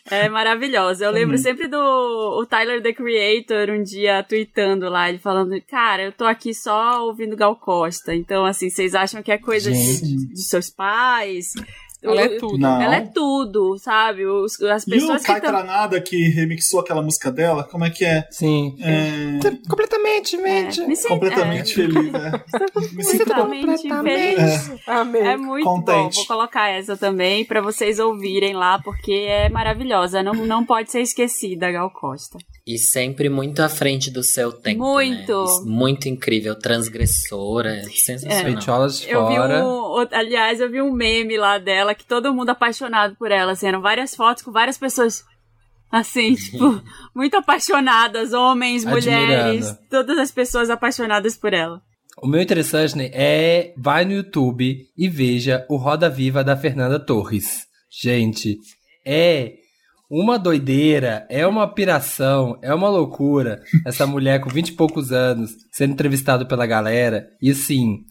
É 0.10 0.30
maravilhosa. 0.30 1.06
Eu 1.06 1.12
lembro 1.12 1.38
sempre 1.38 1.68
do 1.68 1.78
o 1.78 2.46
Tyler, 2.46 2.82
the 2.82 2.94
Creator, 2.94 3.70
um 3.70 3.84
dia 3.84 4.24
tweetando 4.24 4.90
lá, 4.90 5.10
ele 5.10 5.20
falando: 5.20 5.60
Cara, 5.70 6.04
eu 6.04 6.12
tô 6.12 6.26
aqui 6.26 6.54
só 6.54 7.06
ouvindo 7.06 7.36
Gal 7.36 7.56
Costa. 7.56 8.16
Então, 8.16 8.46
assim, 8.46 8.70
vocês 8.70 8.96
acham 8.96 9.22
que 9.22 9.32
é 9.32 9.38
coisa 9.38 9.72
de, 9.72 10.28
de 10.28 10.42
seus 10.44 10.70
pais? 10.70 11.54
Ela 12.04 12.22
é 12.22 12.30
tudo. 12.40 12.58
Não. 12.58 12.82
Ela 12.82 12.96
é 12.96 13.02
tudo, 13.02 13.78
sabe? 13.78 14.26
Os, 14.26 14.60
as 14.62 14.84
pessoas 14.84 15.22
e 15.22 15.24
o 15.24 15.28
Kai 15.28 15.40
que 15.40 15.48
Tranada 15.48 16.02
que 16.02 16.30
remixou 16.30 16.80
aquela 16.80 17.02
música 17.02 17.32
dela, 17.32 17.64
como 17.64 17.86
é 17.86 17.92
que 17.92 18.04
é? 18.04 18.28
Sim. 18.32 18.76
É... 18.82 19.40
Completamente, 19.70 20.36
mente. 20.38 20.82
É, 20.82 21.08
completamente 21.08 21.72
é. 21.74 21.76
feliz, 21.76 22.12
né? 22.12 22.32
Me 22.94 23.04
sinto 23.04 23.26
completamente 23.26 23.88
feliz. 23.88 24.70
É. 24.70 24.80
Amém. 24.88 25.22
É 25.22 25.38
muito 25.38 25.64
Contente. 25.64 25.96
bom. 25.96 26.10
Vou 26.10 26.26
colocar 26.26 26.70
essa 26.70 26.98
também 26.98 27.46
para 27.46 27.62
vocês 27.62 28.00
ouvirem 28.00 28.54
lá, 28.54 28.80
porque 28.80 29.14
é 29.14 29.48
maravilhosa. 29.50 30.24
Não, 30.24 30.34
não 30.34 30.66
pode 30.66 30.92
ser 30.92 31.02
esquecida, 31.02 31.72
Gal 31.72 31.92
Costa. 31.92 32.40
E 32.66 32.78
sempre 32.78 33.28
muito 33.28 33.60
à 33.62 33.70
frente 33.70 34.12
do 34.12 34.24
seu 34.24 34.52
tempo. 34.52 34.84
Muito. 34.84 35.46
Né? 35.66 35.72
Muito 35.72 36.08
incrível, 36.08 36.56
transgressora, 36.56 37.84
sensacional. 37.96 38.86
É. 38.86 39.14
Eu 39.14 39.26
fora. 39.26 39.58
vi 39.58 39.64
um, 39.64 40.08
aliás, 40.12 40.60
eu 40.60 40.70
vi 40.70 40.82
um 40.82 40.92
meme 40.92 41.38
lá 41.38 41.58
dela 41.58 41.96
que 41.96 42.06
todo 42.06 42.34
mundo 42.34 42.52
apaixonado 42.52 43.16
por 43.16 43.32
ela, 43.32 43.54
assim, 43.54 43.68
eram 43.68 43.82
várias 43.82 44.16
fotos 44.16 44.44
com 44.44 44.52
várias 44.52 44.78
pessoas 44.78 45.24
assim, 45.92 46.36
tipo, 46.36 46.82
muito 47.14 47.36
apaixonadas, 47.36 48.32
homens, 48.32 48.86
Admirando. 48.86 49.26
mulheres, 49.26 49.76
todas 49.90 50.18
as 50.18 50.32
pessoas 50.32 50.70
apaixonadas 50.70 51.36
por 51.36 51.54
ela. 51.54 51.82
O 52.22 52.28
meu 52.28 52.42
interessante 52.42 52.96
né, 52.98 53.10
é 53.14 53.74
vai 53.78 54.06
no 54.06 54.14
YouTube 54.14 54.86
e 54.98 55.10
veja 55.10 55.66
o 55.70 55.76
Roda 55.76 56.10
Viva 56.10 56.44
da 56.44 56.56
Fernanda 56.56 57.00
Torres. 57.00 57.66
Gente, 57.90 58.58
é 59.06 59.54
uma 60.12 60.38
doideira, 60.38 61.26
é 61.30 61.48
uma 61.48 61.74
piração, 61.74 62.60
é 62.62 62.74
uma 62.76 62.90
loucura. 62.90 63.64
Essa 63.86 64.06
mulher 64.06 64.42
com 64.42 64.50
20 64.50 64.68
e 64.68 64.74
poucos 64.74 65.14
anos 65.14 65.56
sendo 65.72 65.94
entrevistada 65.94 66.46
pela 66.46 66.66
galera. 66.66 67.30
E 67.42 67.50
assim, 67.50 68.04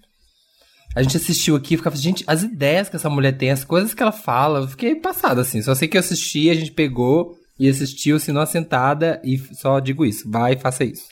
a 0.97 1.03
gente 1.03 1.19
assistiu 1.19 1.55
aqui 1.57 1.75
e 1.75 1.77
ficava, 1.77 1.95
gente, 1.97 2.25
as 2.27 2.43
ideias 2.43 2.89
que 2.89 2.97
essa 2.97 3.11
mulher 3.11 3.37
tem, 3.37 3.51
as 3.51 3.65
coisas 3.65 3.93
que 3.93 4.03
ela 4.03 4.13
fala, 4.13 4.61
eu 4.61 4.69
fiquei 4.69 4.95
passado 4.95 5.43
assim. 5.43 5.61
Só 5.61 5.75
sei 5.75 5.89
que 5.89 5.99
eu 5.99 6.01
assisti, 6.01 6.49
a 6.49 6.55
gente 6.55 6.73
pegou 6.73 7.37
e 7.59 7.69
assistiu, 7.69 8.19
se 8.19 8.33
não 8.33 8.41
assentada, 8.41 9.21
e 9.23 9.37
só 9.55 9.79
digo 9.79 10.07
isso, 10.07 10.31
vai 10.31 10.55
e 10.55 10.59
faça 10.59 10.83
isso. 10.83 11.09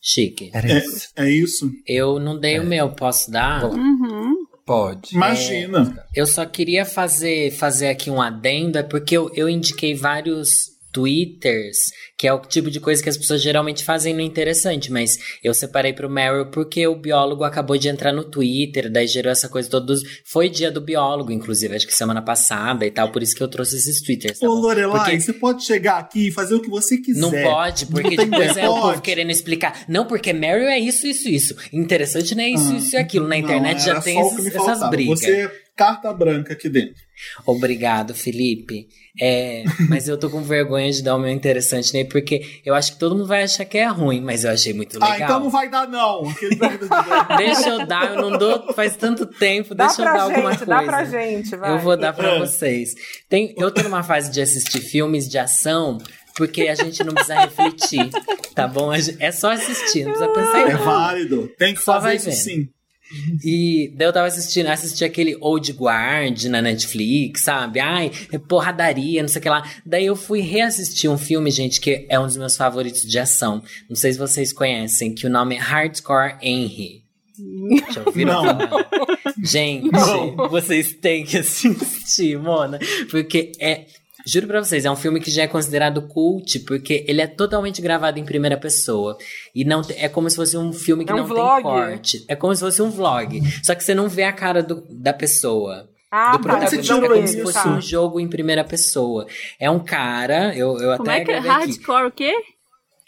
Chique. 0.00 0.50
Era 0.54 0.70
é, 0.70 0.78
isso. 0.78 1.08
É 1.16 1.30
isso. 1.30 1.70
Eu 1.84 2.20
não 2.20 2.38
dei 2.38 2.58
é. 2.58 2.60
o 2.60 2.64
meu, 2.64 2.92
posso 2.92 3.28
dar? 3.28 3.64
Uhum. 3.64 4.36
Pode. 4.64 5.14
Imagina. 5.14 5.94
É, 6.14 6.20
eu 6.20 6.26
só 6.26 6.44
queria 6.46 6.86
fazer, 6.86 7.50
fazer 7.50 7.88
aqui 7.88 8.10
um 8.10 8.20
adendo, 8.20 8.78
é 8.78 8.82
porque 8.82 9.16
eu, 9.16 9.30
eu 9.34 9.48
indiquei 9.48 9.94
vários 9.94 10.73
twitters 10.94 11.90
que 12.16 12.28
é 12.28 12.32
o 12.32 12.38
tipo 12.38 12.70
de 12.70 12.78
coisa 12.78 13.02
que 13.02 13.08
as 13.08 13.16
pessoas 13.16 13.42
geralmente 13.42 13.84
fazem 13.84 14.14
no 14.14 14.20
interessante, 14.20 14.90
mas 14.90 15.18
eu 15.42 15.52
separei 15.52 15.92
pro 15.92 16.08
Meryl 16.08 16.46
porque 16.46 16.86
o 16.86 16.94
biólogo 16.94 17.42
acabou 17.42 17.76
de 17.76 17.88
entrar 17.88 18.12
no 18.12 18.24
Twitter, 18.24 18.90
daí 18.90 19.06
gerou 19.06 19.32
essa 19.32 19.48
coisa 19.48 19.68
todos. 19.68 20.00
Foi 20.24 20.48
dia 20.48 20.70
do 20.70 20.80
biólogo, 20.80 21.32
inclusive, 21.32 21.74
acho 21.74 21.86
que 21.86 21.94
semana 21.94 22.22
passada 22.22 22.86
e 22.86 22.90
tal, 22.90 23.10
por 23.10 23.22
isso 23.22 23.34
que 23.34 23.42
eu 23.42 23.48
trouxe 23.48 23.76
esses 23.76 24.00
twitters. 24.00 24.38
Tá 24.38 24.48
Ô, 24.48 24.54
Lorelai, 24.54 25.10
porque... 25.10 25.20
você 25.20 25.32
pode 25.32 25.64
chegar 25.64 25.98
aqui 25.98 26.28
e 26.28 26.32
fazer 26.32 26.54
o 26.54 26.60
que 26.60 26.70
você 26.70 26.96
quiser. 26.96 27.20
Não 27.20 27.30
pode, 27.30 27.86
porque 27.86 28.16
não 28.16 28.24
depois 28.24 28.56
é 28.56 28.68
o 28.68 28.80
povo 28.80 29.00
querendo 29.02 29.30
explicar. 29.30 29.84
Não, 29.88 30.06
porque 30.06 30.32
Meryl 30.32 30.68
é 30.68 30.78
isso, 30.78 31.06
isso, 31.06 31.28
isso. 31.28 31.56
Interessante 31.72 32.34
não 32.34 32.44
é 32.44 32.48
isso, 32.48 32.72
ah, 32.72 32.76
isso 32.76 32.96
e 32.96 32.98
aquilo. 32.98 33.26
Na 33.26 33.36
internet 33.36 33.78
não, 33.78 33.84
já 33.84 34.00
tem 34.00 34.20
esses, 34.20 34.46
essas 34.46 34.88
brigas. 34.88 35.20
Você 35.20 35.50
carta 35.76 36.12
branca 36.12 36.52
aqui 36.52 36.68
dentro. 36.68 36.94
Obrigado, 37.46 38.14
Felipe. 38.14 38.88
É, 39.20 39.62
mas 39.88 40.08
eu 40.08 40.18
tô 40.18 40.28
com 40.28 40.42
vergonha 40.42 40.90
de 40.90 41.02
dar 41.02 41.14
o 41.14 41.18
meu 41.18 41.30
interessante 41.30 41.92
nele, 41.92 42.08
porque 42.08 42.60
eu 42.64 42.74
acho 42.74 42.94
que 42.94 42.98
todo 42.98 43.14
mundo 43.14 43.28
vai 43.28 43.44
achar 43.44 43.64
que 43.64 43.78
é 43.78 43.86
ruim, 43.86 44.20
mas 44.20 44.44
eu 44.44 44.50
achei 44.50 44.72
muito 44.72 44.94
legal. 44.94 45.10
Ah, 45.12 45.18
então 45.20 45.40
não 45.40 45.50
vai 45.50 45.68
dar, 45.68 45.86
não. 45.88 46.22
deixa 47.38 47.68
eu 47.68 47.86
dar, 47.86 48.14
eu 48.14 48.22
não 48.22 48.36
dou 48.36 48.72
faz 48.72 48.96
tanto 48.96 49.26
tempo, 49.26 49.74
dá 49.74 49.86
deixa 49.86 50.02
eu 50.02 50.04
dar 50.06 50.12
gente, 50.12 50.20
alguma 50.22 50.48
coisa. 50.50 50.66
Dá 50.66 50.82
pra 50.82 51.04
gente, 51.04 51.56
vai. 51.56 51.70
Eu 51.70 51.78
vou 51.78 51.96
dar 51.96 52.12
pra 52.12 52.38
vocês. 52.38 52.94
Tem, 53.28 53.54
eu 53.56 53.70
tô 53.70 53.82
numa 53.82 54.02
fase 54.02 54.30
de 54.32 54.40
assistir 54.40 54.80
filmes 54.80 55.28
de 55.28 55.38
ação 55.38 55.98
porque 56.36 56.62
a 56.62 56.74
gente 56.74 57.04
não 57.04 57.14
precisa 57.14 57.40
refletir, 57.40 58.10
tá 58.54 58.66
bom? 58.66 58.90
É 58.92 59.30
só 59.30 59.52
assistir, 59.52 60.04
não 60.04 60.12
precisa 60.12 60.32
pensar 60.32 60.60
em 60.68 60.72
É 60.72 60.76
válido, 60.76 61.48
tem 61.56 61.74
que 61.74 61.80
só 61.80 62.00
fazer 62.00 62.16
isso 62.16 62.24
vendo. 62.26 62.34
sim. 62.34 62.68
E 63.44 63.92
daí 63.96 64.08
eu 64.08 64.12
tava 64.12 64.26
assistindo, 64.26 64.68
assisti 64.68 65.04
aquele 65.04 65.36
Old 65.40 65.72
Guard 65.72 66.44
na 66.44 66.62
Netflix, 66.62 67.42
sabe? 67.42 67.80
Ai, 67.80 68.10
é 68.32 68.38
porradaria, 68.38 69.22
não 69.22 69.28
sei 69.28 69.40
o 69.40 69.42
que 69.42 69.48
lá. 69.48 69.62
Daí 69.84 70.06
eu 70.06 70.16
fui 70.16 70.40
reassistir 70.40 71.10
um 71.10 71.18
filme, 71.18 71.50
gente, 71.50 71.80
que 71.80 72.06
é 72.08 72.18
um 72.18 72.26
dos 72.26 72.36
meus 72.36 72.56
favoritos 72.56 73.02
de 73.02 73.18
ação. 73.18 73.62
Não 73.88 73.96
sei 73.96 74.12
se 74.12 74.18
vocês 74.18 74.52
conhecem, 74.52 75.14
que 75.14 75.26
o 75.26 75.30
nome 75.30 75.56
é 75.56 75.58
Hardcore 75.58 76.36
Henry. 76.42 77.04
Já 77.92 78.02
ouviram 78.06 78.44
não. 78.44 78.58
Gente, 79.42 79.90
não. 79.90 80.48
vocês 80.48 80.94
têm 80.94 81.24
que 81.24 81.38
assistir, 81.38 82.38
Mona. 82.38 82.78
Porque 83.10 83.52
é 83.58 83.86
Juro 84.26 84.46
pra 84.46 84.62
vocês, 84.62 84.84
é 84.84 84.90
um 84.90 84.96
filme 84.96 85.20
que 85.20 85.30
já 85.30 85.42
é 85.42 85.46
considerado 85.46 86.02
cult, 86.02 86.60
porque 86.60 87.04
ele 87.06 87.20
é 87.20 87.26
totalmente 87.26 87.82
gravado 87.82 88.18
em 88.18 88.24
primeira 88.24 88.56
pessoa. 88.56 89.16
E 89.54 89.64
não 89.64 89.82
é 89.96 90.08
como 90.08 90.28
se 90.30 90.36
fosse 90.36 90.56
um 90.56 90.72
filme 90.72 91.04
que 91.04 91.12
é 91.12 91.14
um 91.14 91.18
não 91.18 91.26
vlog. 91.26 91.54
tem 91.54 91.62
corte. 91.62 92.24
É 92.28 92.34
como 92.34 92.54
se 92.54 92.60
fosse 92.60 92.80
um 92.80 92.90
vlog. 92.90 93.40
Só 93.62 93.74
que 93.74 93.84
você 93.84 93.94
não 93.94 94.08
vê 94.08 94.24
a 94.24 94.32
cara 94.32 94.62
do, 94.62 94.84
da 94.90 95.12
pessoa. 95.12 95.88
Ah, 96.10 96.36
do 96.36 96.38
tá, 96.38 96.42
protagonista. 96.44 96.94
é 96.94 97.08
como 97.08 97.26
se 97.26 97.42
fosse 97.42 97.62
tá. 97.62 97.68
um 97.68 97.80
jogo 97.80 98.20
em 98.20 98.28
primeira 98.28 98.62
pessoa. 98.62 99.26
É 99.58 99.68
um 99.68 99.80
cara, 99.80 100.56
eu, 100.56 100.78
eu 100.78 100.96
como 100.96 101.10
até 101.10 101.20
é 101.20 101.24
que 101.24 101.32
é 101.32 101.38
hardcore 101.38 102.06
aqui. 102.06 102.06
o 102.06 102.10
quê? 102.12 102.53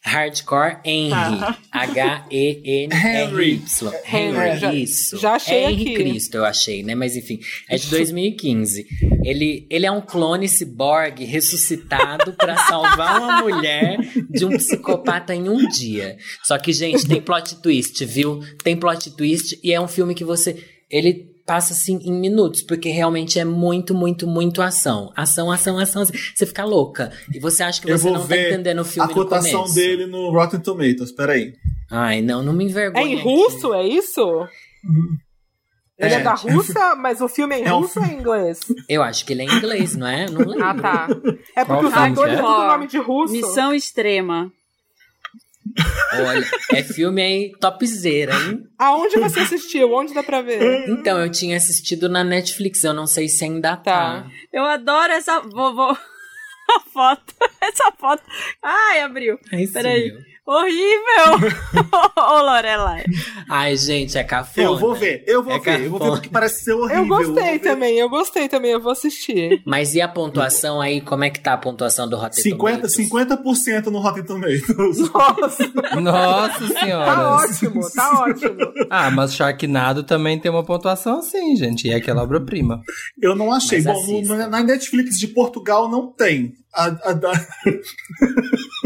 Hardcore 0.06 0.78
Henry. 0.84 1.10
Tá. 1.10 1.58
H-E-N-R-Y. 1.72 3.60
Henry, 4.06 4.58
já, 4.58 4.72
isso. 4.72 5.18
Já 5.18 5.34
achei 5.34 5.64
Henry 5.64 5.82
aqui. 5.82 5.94
Cristo, 5.94 6.36
eu 6.36 6.44
achei, 6.44 6.82
né? 6.84 6.94
Mas 6.94 7.16
enfim, 7.16 7.40
é 7.68 7.76
de 7.76 7.88
2015. 7.90 8.86
Ele, 9.24 9.66
ele 9.68 9.84
é 9.84 9.90
um 9.90 10.00
clone 10.00 10.48
ciborgue 10.48 11.24
ressuscitado 11.24 12.32
para 12.34 12.56
salvar 12.56 13.20
uma 13.20 13.42
mulher 13.42 13.98
de 14.30 14.44
um 14.44 14.50
psicopata 14.56 15.34
em 15.34 15.48
um 15.48 15.66
dia. 15.68 16.16
Só 16.44 16.56
que, 16.56 16.72
gente, 16.72 17.06
tem 17.06 17.20
plot 17.20 17.56
twist, 17.56 18.04
viu? 18.04 18.40
Tem 18.62 18.76
plot 18.76 19.10
twist 19.16 19.58
e 19.62 19.72
é 19.72 19.80
um 19.80 19.88
filme 19.88 20.14
que 20.14 20.24
você. 20.24 20.64
Ele 20.88 21.35
passa 21.47 21.73
assim 21.73 21.98
em 22.02 22.12
minutos, 22.12 22.60
porque 22.60 22.89
realmente 22.90 23.39
é 23.39 23.44
muito, 23.44 23.94
muito, 23.94 24.27
muito 24.27 24.60
ação. 24.60 25.12
Ação, 25.16 25.51
ação, 25.51 25.78
ação. 25.78 26.05
Você 26.05 26.44
fica 26.44 26.64
louca. 26.64 27.12
E 27.32 27.39
você 27.39 27.62
acha 27.62 27.81
que 27.81 27.90
você 27.90 28.10
não 28.10 28.27
tá 28.27 28.36
entendendo 28.36 28.81
o 28.81 28.85
filme 28.85 29.10
A 29.10 29.14
cotação 29.14 29.66
no 29.66 29.73
dele 29.73 30.06
no 30.06 30.31
Rotten 30.31 30.60
Tomatoes, 30.60 31.12
peraí. 31.12 31.55
Ai, 31.89 32.20
não, 32.20 32.43
não 32.43 32.52
me 32.52 32.64
envergonha. 32.64 33.05
É 33.05 33.09
em 33.09 33.23
russo, 33.23 33.73
aqui. 33.73 33.85
é 33.85 33.89
isso? 33.89 34.48
Ele 35.98 36.14
é, 36.14 36.18
é 36.18 36.23
da 36.23 36.35
Rússia, 36.35 36.94
mas 36.97 37.20
o 37.20 37.28
filme 37.28 37.55
é 37.55 37.60
em 37.60 37.64
é 37.64 37.68
russo 37.68 37.98
um... 37.98 38.02
ou 38.02 38.09
em 38.09 38.14
inglês? 38.18 38.60
Eu 38.89 39.02
acho 39.02 39.24
que 39.24 39.32
ele 39.32 39.43
é 39.43 39.44
em 39.47 39.56
inglês, 39.56 39.97
não 39.97 40.06
é? 40.06 40.28
Não 40.28 40.40
lembro. 40.40 40.64
Ah, 40.64 40.74
tá. 40.74 41.09
É 41.56 41.64
porque 41.64 41.82
Qual 41.82 41.85
os 41.85 41.94
atores 41.94 42.39
é? 42.39 42.43
o 42.43 42.66
nome 42.68 42.86
de 42.86 42.98
russo. 42.98 43.32
Missão 43.32 43.73
Extrema. 43.73 44.52
Olha, 46.26 46.44
é 46.72 46.82
filme 46.82 47.22
aí 47.22 47.52
topzera, 47.60 48.34
hein? 48.34 48.66
Aonde 48.78 49.18
você 49.18 49.40
assistiu? 49.40 49.93
Onde 49.93 50.14
dá 50.14 50.22
pra 50.22 50.43
ver? 50.43 50.88
Então, 50.88 51.18
eu 51.20 51.30
tinha 51.30 51.56
assistido 51.56 52.09
na 52.09 52.24
Netflix, 52.24 52.82
eu 52.82 52.94
não 52.94 53.06
sei 53.06 53.28
se 53.28 53.44
ainda 53.44 53.76
tá. 53.76 54.22
tá. 54.22 54.30
Eu 54.52 54.64
adoro 54.64 55.12
essa. 55.12 55.40
Vou, 55.40 55.74
vou... 55.74 55.93
a 56.76 56.80
foto. 56.80 57.34
Essa 57.60 57.93
foto. 57.93 58.22
Ai, 58.62 59.01
abriu. 59.01 59.38
Ai, 59.52 59.66
Peraí. 59.66 60.10
Sim, 60.10 60.24
Horrível! 60.47 61.51
Ô, 62.16 62.40
Lorelai. 62.40 63.05
Ai, 63.51 63.77
gente, 63.77 64.16
é 64.16 64.23
cafona. 64.23 64.68
Eu 64.68 64.78
vou 64.78 64.94
ver, 64.94 65.24
eu 65.27 65.43
vou 65.43 65.52
é 65.52 65.59
ver, 65.59 65.64
cafona. 65.64 65.85
eu 65.85 65.90
vou 65.90 65.98
ver 65.98 66.10
porque 66.10 66.28
parece 66.28 66.62
ser 66.62 66.73
horrível. 66.73 67.02
Eu 67.02 67.09
gostei 67.09 67.55
eu 67.56 67.60
também, 67.60 67.98
eu 67.98 68.09
gostei 68.09 68.48
também, 68.48 68.70
eu 68.70 68.81
vou 68.81 68.93
assistir. 68.93 69.60
Mas 69.66 69.97
e 69.97 70.01
a 70.01 70.06
pontuação 70.06 70.81
aí? 70.81 71.01
Como 71.01 71.24
é 71.24 71.31
que 71.31 71.40
tá 71.40 71.55
a 71.55 71.59
pontuação 71.59 72.09
do 72.09 72.16
Rotten 72.16 72.44
50, 72.44 72.89
Tomatoes? 72.89 72.97
50% 72.97 73.86
no 73.86 73.98
Rotten 73.98 74.24
Tomatoes. 74.24 75.10
Nossa! 75.12 76.01
Nossa 76.01 76.66
senhora! 76.78 77.06
Tá 77.06 77.35
ótimo, 77.35 77.90
tá 77.90 78.20
ótimo. 78.20 78.56
Ah, 78.89 79.10
mas 79.10 79.35
Sharknado 79.35 80.05
também 80.05 80.39
tem 80.39 80.48
uma 80.48 80.64
pontuação 80.64 81.18
assim, 81.18 81.56
gente, 81.56 81.89
e 81.89 81.90
é 81.90 81.97
aquela 81.97 82.23
obra-prima. 82.23 82.81
Eu 83.20 83.35
não 83.35 83.52
achei. 83.52 83.82
Mas 83.82 84.06
Bom, 84.06 84.23
no, 84.23 84.48
na 84.48 84.62
Netflix 84.62 85.18
de 85.18 85.27
Portugal 85.27 85.90
não 85.90 86.06
tem. 86.12 86.55
A, 86.73 86.85
a, 86.85 87.10
a... 87.10 87.32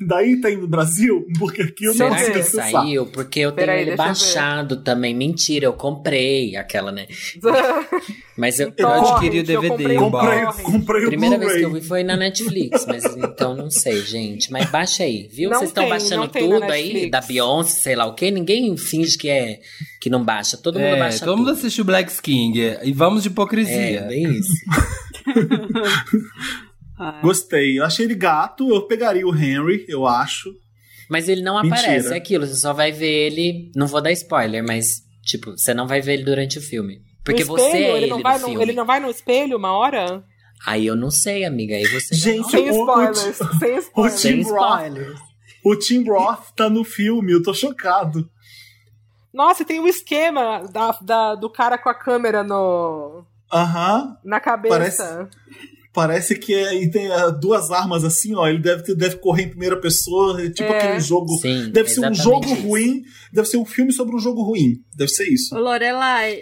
Daí 0.00 0.40
tem 0.40 0.56
no 0.56 0.68
Brasil, 0.68 1.26
porque 1.38 1.62
aqui 1.62 1.84
eu 1.84 1.94
Será 1.94 2.10
não 2.10 2.18
sei 2.18 2.32
que 2.32 2.42
saiu? 2.42 3.06
Porque 3.06 3.40
eu 3.40 3.52
tenho 3.52 3.70
ele 3.70 3.96
baixado 3.96 4.76
também. 4.82 5.14
Mentira, 5.14 5.66
eu 5.66 5.72
comprei 5.72 6.56
aquela, 6.56 6.90
né? 6.90 7.06
mas 8.36 8.58
eu, 8.58 8.72
eu 8.76 8.88
adquiri 8.88 9.40
o 9.40 9.44
DVD. 9.44 9.96
Eu 9.96 10.10
comprei, 10.10 10.44
comprei, 10.62 11.04
A 11.04 11.08
primeira 11.08 11.38
vez 11.38 11.52
que 11.52 11.62
eu 11.62 11.72
vi 11.72 11.80
foi 11.82 12.02
na 12.02 12.16
Netflix, 12.16 12.86
mas 12.86 13.04
então 13.16 13.54
não 13.54 13.70
sei, 13.70 14.00
gente. 14.02 14.50
Mas 14.50 14.70
baixa 14.70 15.04
aí, 15.04 15.28
viu? 15.32 15.50
Vocês 15.50 15.70
estão 15.70 15.88
baixando 15.88 16.28
tudo 16.28 16.64
aí, 16.64 17.10
da 17.10 17.20
Beyoncé, 17.20 17.82
sei 17.82 17.96
lá 17.96 18.06
o 18.06 18.14
quê. 18.14 18.30
Ninguém 18.30 18.76
finge 18.76 19.16
que 19.16 19.28
é 19.28 19.60
que 20.00 20.10
não 20.10 20.24
baixa. 20.24 20.56
Todo 20.56 20.78
mundo 20.78 20.96
é, 20.96 20.98
baixa 20.98 21.20
todo 21.20 21.36
tudo. 21.36 21.38
mundo 21.38 21.50
assistiu 21.50 21.84
Black 21.84 22.20
King. 22.20 22.76
E 22.82 22.92
vamos 22.92 23.22
de 23.22 23.28
hipocrisia. 23.28 24.00
É, 24.00 24.08
bem 24.08 24.32
isso. 24.32 24.52
Gostei. 27.22 27.78
Eu 27.78 27.84
achei 27.84 28.04
ele 28.06 28.14
gato. 28.14 28.72
Eu 28.72 28.82
pegaria 28.82 29.26
o 29.26 29.34
Henry, 29.34 29.84
eu 29.88 30.06
acho. 30.06 30.54
Mas 31.08 31.28
ele 31.28 31.42
não 31.42 31.60
Mentira. 31.60 31.80
aparece, 31.80 32.14
é 32.14 32.16
aquilo. 32.16 32.46
Você 32.46 32.54
só 32.56 32.72
vai 32.72 32.92
ver 32.92 33.26
ele. 33.26 33.70
Não 33.74 33.86
vou 33.86 34.00
dar 34.00 34.12
spoiler, 34.12 34.64
mas, 34.66 35.02
tipo, 35.22 35.52
você 35.52 35.74
não 35.74 35.86
vai 35.86 36.00
ver 36.00 36.14
ele 36.14 36.24
durante 36.24 36.58
o 36.58 36.62
filme. 36.62 37.02
Porque 37.24 37.42
espelho, 37.42 37.58
você 37.58 37.76
é 37.76 37.90
ele, 37.90 37.96
ele 37.98 38.06
não 38.06 38.22
vai 38.22 38.38
no, 38.38 38.46
filme. 38.46 38.62
Ele 38.62 38.72
não 38.72 38.86
vai 38.86 39.00
no 39.00 39.10
espelho 39.10 39.56
uma 39.56 39.72
hora? 39.72 40.24
Aí 40.64 40.86
eu 40.86 40.96
não 40.96 41.10
sei, 41.10 41.44
amiga. 41.44 41.74
Aí 41.74 41.86
você. 41.86 42.14
Gente, 42.14 42.50
sem 42.50 42.68
spoilers. 42.68 43.18
sem 43.58 43.76
spoilers. 43.78 44.20
Sem 44.20 44.40
spoilers. 44.40 45.20
O 45.64 45.76
Tim 45.76 46.04
Roth 46.08 46.50
tá 46.56 46.68
no 46.68 46.82
filme, 46.82 47.32
eu 47.32 47.42
tô 47.42 47.54
chocado. 47.54 48.28
Nossa, 49.32 49.64
tem 49.64 49.80
um 49.80 49.86
esquema 49.86 50.62
da, 50.70 50.90
da, 51.00 51.34
do 51.34 51.48
cara 51.48 51.78
com 51.78 51.88
a 51.88 51.94
câmera 51.94 52.42
no. 52.42 53.24
Aham. 53.52 54.16
Na 54.24 54.40
cabeça. 54.40 54.76
Parece, 54.76 55.28
parece 55.92 56.34
que 56.34 56.54
é, 56.54 56.74
e 56.74 56.90
tem 56.90 57.08
uh, 57.10 57.30
duas 57.30 57.70
armas 57.70 58.04
assim, 58.04 58.34
ó. 58.34 58.46
Ele 58.48 58.58
deve, 58.58 58.94
deve 58.94 59.16
correr 59.16 59.44
em 59.44 59.50
primeira 59.50 59.76
pessoa, 59.76 60.48
tipo 60.50 60.72
é. 60.72 60.78
aquele 60.78 61.00
jogo. 61.00 61.28
Sim, 61.40 61.70
deve 61.70 61.90
ser 61.90 62.08
um 62.08 62.14
jogo 62.14 62.46
isso. 62.46 62.62
ruim, 62.62 63.02
deve 63.32 63.48
ser 63.48 63.58
um 63.58 63.64
filme 63.64 63.92
sobre 63.92 64.16
um 64.16 64.18
jogo 64.18 64.42
ruim. 64.42 64.82
Deve 64.94 65.10
ser 65.10 65.28
isso. 65.28 65.54
Lorelai. 65.54 66.40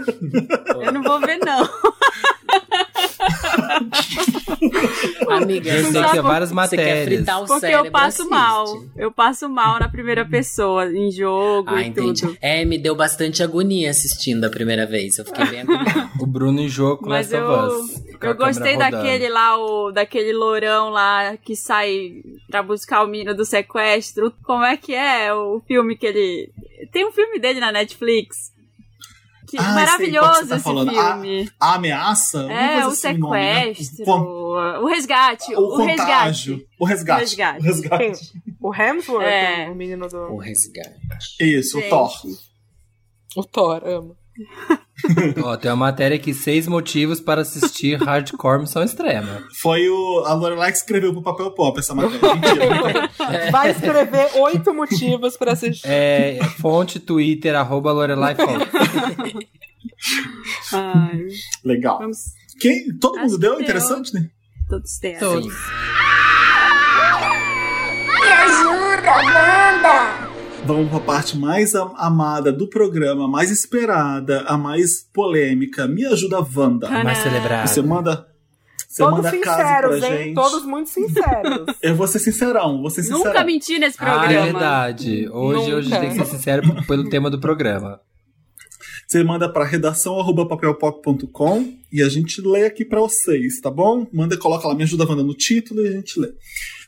eu 0.82 0.92
não 0.92 1.02
vou 1.02 1.20
ver, 1.20 1.38
não. 1.38 1.68
Amiga, 5.28 5.70
eu 5.70 5.92
sei 5.92 6.02
que 6.02 6.18
é 6.18 6.22
várias 6.22 6.52
matérias. 6.52 7.24
Porque 7.46 7.66
eu 7.66 7.90
passo 7.90 8.22
assiste. 8.22 8.30
mal. 8.30 8.84
Eu 8.96 9.12
passo 9.12 9.48
mal 9.48 9.78
na 9.78 9.88
primeira 9.88 10.24
pessoa, 10.24 10.86
em 10.86 11.10
jogo 11.10 11.70
ah, 11.70 11.82
e 11.82 11.88
entendi. 11.88 12.22
tudo. 12.22 12.36
É, 12.40 12.64
me 12.64 12.78
deu 12.78 12.94
bastante 12.94 13.42
agonia 13.42 13.90
assistindo 13.90 14.44
a 14.44 14.50
primeira 14.50 14.86
vez. 14.86 15.18
Eu 15.18 15.24
fiquei 15.24 15.46
bem 15.46 15.60
agoniada. 15.60 16.10
o 16.20 16.26
Bruno 16.26 16.60
em 16.60 16.68
jogo 16.68 17.02
com 17.02 17.10
Mas 17.10 17.32
eu, 17.32 17.46
eu 18.20 18.34
gostei 18.36 18.76
daquele 18.76 19.28
lá, 19.28 19.58
o, 19.58 19.92
daquele 19.92 20.32
lourão 20.32 20.90
lá 20.90 21.36
que 21.36 21.54
sai 21.54 22.22
pra 22.48 22.62
buscar 22.62 23.04
o 23.04 23.06
menino 23.06 23.34
do 23.34 23.44
sequestro. 23.44 24.32
Como 24.42 24.64
é 24.64 24.76
que 24.76 24.94
é 24.94 25.32
o 25.32 25.60
filme 25.66 25.96
que 25.96 26.06
ele. 26.06 26.50
Tem 26.92 27.06
um 27.06 27.12
filme 27.12 27.38
dele 27.38 27.60
na 27.60 27.72
Netflix. 27.72 28.52
Que 29.48 29.56
ah, 29.56 29.72
maravilhoso 29.72 30.48
tá 30.48 30.56
esse 30.56 30.64
falando. 30.64 30.90
filme. 30.90 31.50
A, 31.58 31.70
a 31.70 31.74
ameaça? 31.76 32.40
É, 32.52 32.84
o 32.84 32.88
assim 32.88 32.96
sequestro, 32.96 33.20
nome, 33.20 33.40
né? 33.40 33.72
o, 34.06 34.82
o, 34.82 34.86
resgate. 34.86 35.54
O, 35.54 35.60
o 35.60 35.76
resgate. 35.86 36.68
O 36.78 36.84
resgate. 36.84 37.16
O 37.16 37.18
resgate. 37.18 37.58
O, 37.58 37.62
resgate. 37.62 38.42
o 38.60 38.74
Hemsworth, 38.74 39.24
é. 39.24 39.70
o 39.70 39.74
menino 39.74 40.06
do... 40.06 40.18
O 40.34 40.36
resgate. 40.36 41.34
Isso, 41.40 41.80
Gente. 41.80 41.86
o 41.86 41.90
Thor. 41.90 42.12
O 43.36 43.44
Thor, 43.44 43.82
amo. 43.86 44.16
Ó, 45.42 45.56
tem 45.56 45.70
uma 45.70 45.76
matéria 45.86 46.16
aqui, 46.16 46.34
seis 46.34 46.66
motivos 46.66 47.20
para 47.20 47.42
assistir 47.42 47.96
Hardcore 48.02 48.62
Missão 48.62 48.82
Extrema. 48.82 49.44
Foi 49.60 49.88
o, 49.88 50.24
a 50.26 50.34
Lorelai 50.34 50.72
que 50.72 50.78
escreveu 50.78 51.12
pro 51.12 51.22
Papel 51.22 51.52
Pop 51.52 51.78
essa 51.78 51.94
matéria. 51.94 52.20
Vai 53.52 53.70
escrever 53.70 54.30
oito 54.36 54.74
motivos 54.74 55.36
para 55.36 55.52
assistir. 55.52 55.86
É, 55.88 56.38
fonte 56.60 56.98
Twitter, 56.98 57.54
arroba 57.54 57.92
Lorelai 57.92 58.34
Legal. 61.64 61.98
Vamos... 61.98 62.18
Quem, 62.60 62.96
todo 62.98 63.16
Acho 63.18 63.26
mundo 63.26 63.38
deu? 63.38 63.60
Interessante, 63.60 64.12
né? 64.12 64.28
Todos 64.68 64.98
deram. 65.00 65.18
Todos. 65.20 65.54
Me 68.20 68.32
ajuda, 68.32 69.12
Wanda! 69.12 70.27
Vamos 70.68 70.90
para 70.90 70.98
a 70.98 71.00
parte 71.00 71.38
mais 71.38 71.74
amada 71.74 72.52
do 72.52 72.68
programa, 72.68 73.26
mais 73.26 73.50
esperada, 73.50 74.42
a 74.42 74.58
mais 74.58 75.08
polêmica. 75.14 75.88
Me 75.88 76.04
ajuda, 76.04 76.46
Wanda. 76.54 76.86
A 76.88 77.02
mais 77.02 77.16
celebrada. 77.16 77.66
Você 77.66 77.80
manda. 77.80 78.28
Você 78.86 79.02
Todos 79.02 79.16
manda 79.16 79.30
sinceros, 79.30 80.02
hein? 80.02 80.18
gente. 80.18 80.34
Todos 80.34 80.64
muito 80.66 80.90
sinceros. 80.90 81.74
Eu 81.80 81.96
vou 81.96 82.06
ser 82.06 82.18
sincerão, 82.18 82.82
vou 82.82 82.90
ser 82.90 83.02
sincerão. 83.02 83.24
Nunca 83.24 83.44
menti 83.44 83.78
nesse 83.78 83.96
programa. 83.96 84.26
Ah, 84.26 84.32
é 84.32 84.42
verdade. 84.42 85.28
Hoje, 85.30 85.72
hoje 85.74 85.88
tem 85.88 86.10
que 86.10 86.16
ser 86.16 86.26
sincero 86.26 86.84
pelo 86.86 87.08
tema 87.08 87.30
do 87.30 87.40
programa. 87.40 87.98
Você 89.08 89.24
manda 89.24 89.48
para 89.48 89.64
redação@papelpop.com 89.64 91.78
e 91.90 92.02
a 92.02 92.10
gente 92.10 92.42
lê 92.42 92.66
aqui 92.66 92.84
para 92.84 93.00
vocês, 93.00 93.58
tá 93.58 93.70
bom? 93.70 94.06
Manda, 94.12 94.36
coloca 94.36 94.68
lá, 94.68 94.74
me 94.74 94.82
ajuda 94.82 95.08
Wanda 95.08 95.22
no 95.22 95.32
título 95.32 95.80
e 95.80 95.88
a 95.88 95.92
gente 95.92 96.20
lê. 96.20 96.30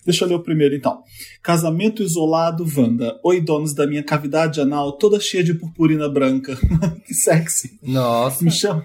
Deixa 0.05 0.27
eu 0.27 0.29
ler 0.29 0.35
o 0.35 0.43
primeiro 0.43 0.75
então. 0.75 1.03
Casamento 1.43 2.03
isolado, 2.03 2.67
Wanda. 2.77 3.19
Oi, 3.25 3.41
donos 3.41 3.73
da 3.73 3.87
minha 3.87 4.03
cavidade 4.03 4.61
anal, 4.61 4.99
toda 4.99 5.19
cheia 5.19 5.43
de 5.43 5.55
purpurina 5.55 6.11
branca. 6.11 6.59
que 7.07 7.15
sexy. 7.15 7.79
Nossa. 7.83 8.45
Me 8.45 8.51
chamo, 8.51 8.85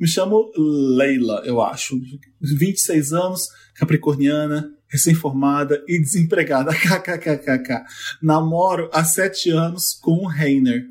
me 0.00 0.08
chamo 0.08 0.50
Leila, 0.56 1.42
eu 1.44 1.60
acho. 1.60 2.00
26 2.40 3.12
anos, 3.12 3.42
capricorniana, 3.74 4.70
recém-formada 4.88 5.84
e 5.86 5.98
desempregada. 5.98 6.72
KKKKK. 6.72 7.84
Namoro 8.22 8.88
há 8.90 9.04
7 9.04 9.50
anos 9.50 9.92
com 9.92 10.24
um 10.24 10.26
Reiner. 10.26 10.86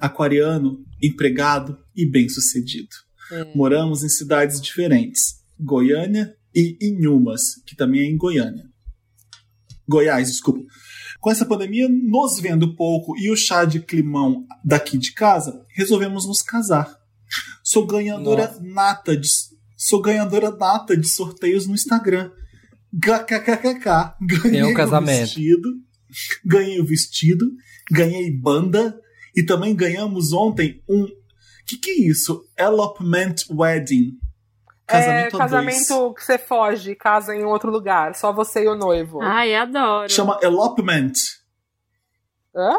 Aquariano, 0.00 0.85
empregado 1.02 1.78
e 1.94 2.06
bem-sucedido. 2.06 2.94
Hum. 3.32 3.52
Moramos 3.54 4.04
em 4.04 4.08
cidades 4.08 4.60
diferentes. 4.60 5.36
Goiânia 5.58 6.36
e 6.54 6.76
Inhumas, 6.80 7.62
que 7.66 7.76
também 7.76 8.00
é 8.00 8.04
em 8.04 8.16
Goiânia. 8.16 8.64
Goiás, 9.88 10.28
desculpa. 10.28 10.64
Com 11.20 11.30
essa 11.30 11.46
pandemia, 11.46 11.88
nos 11.88 12.40
vendo 12.40 12.74
pouco 12.74 13.16
e 13.18 13.30
o 13.30 13.36
chá 13.36 13.64
de 13.64 13.80
climão 13.80 14.46
daqui 14.64 14.98
de 14.98 15.12
casa, 15.12 15.64
resolvemos 15.74 16.26
nos 16.26 16.42
casar. 16.42 16.96
Sou 17.62 17.86
ganhadora 17.86 18.46
Nossa. 18.46 18.62
nata 18.62 19.16
de 19.16 19.28
sou 19.76 20.00
ganhadora 20.00 20.50
nata 20.50 20.96
de 20.96 21.06
sorteios 21.06 21.66
no 21.66 21.74
Instagram. 21.74 22.30
KKKK. 23.00 24.16
Ganhei 24.22 24.62
um 24.62 24.74
casamento. 24.74 25.18
o 25.18 25.26
vestido, 25.26 25.68
ganhei 26.44 26.80
o 26.80 26.84
vestido, 26.84 27.52
ganhei 27.90 28.30
banda 28.30 28.98
e 29.36 29.44
também 29.44 29.74
ganhamos 29.74 30.32
ontem 30.32 30.82
um 30.88 31.06
que 31.66 31.76
que 31.76 31.90
é 31.90 32.00
isso? 32.08 32.44
Elopement 32.56 33.34
Wedding. 33.50 34.12
Casamento, 34.86 35.34
é, 35.34 35.38
casamento 35.38 36.14
que 36.14 36.22
você 36.22 36.38
foge, 36.38 36.94
casa 36.94 37.34
em 37.34 37.44
outro 37.44 37.72
lugar, 37.72 38.14
só 38.14 38.32
você 38.32 38.62
e 38.62 38.68
o 38.68 38.76
noivo. 38.76 39.20
Ai, 39.20 39.52
adoro. 39.52 40.08
Chama 40.08 40.38
elopement. 40.40 41.12
Hã? 42.54 42.78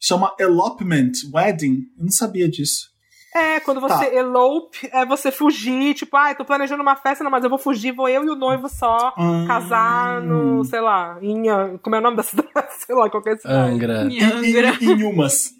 Chama 0.00 0.34
elopement, 0.40 1.12
wedding. 1.34 1.82
Eu 1.98 2.04
não 2.04 2.10
sabia 2.10 2.48
disso. 2.48 2.90
É, 3.34 3.60
quando 3.60 3.82
você 3.82 4.06
tá. 4.06 4.14
elope, 4.14 4.88
é 4.90 5.04
você 5.04 5.30
fugir, 5.30 5.92
tipo, 5.92 6.16
ah, 6.16 6.34
tô 6.34 6.42
planejando 6.42 6.80
uma 6.82 6.96
festa, 6.96 7.22
não, 7.22 7.30
mas 7.30 7.44
eu 7.44 7.50
vou 7.50 7.58
fugir, 7.58 7.92
vou 7.92 8.08
eu 8.08 8.24
e 8.24 8.30
o 8.30 8.34
noivo 8.34 8.66
só 8.66 9.12
hum. 9.18 9.46
casar 9.46 10.22
no, 10.22 10.64
sei 10.64 10.80
lá, 10.80 11.18
em, 11.20 11.44
como 11.82 11.96
é 11.96 11.98
o 11.98 12.02
nome 12.02 12.16
da 12.16 12.22
cidade? 12.22 12.48
sei 12.86 12.96
lá, 12.96 13.10
qualquer 13.10 13.36
cidade. 13.36 13.74
Angra. 13.74 14.08
Em 14.10 14.22
Angra. 14.24 14.78
Em, 14.80 14.86
em, 14.86 15.00
em 15.00 15.04
umas. 15.04 15.55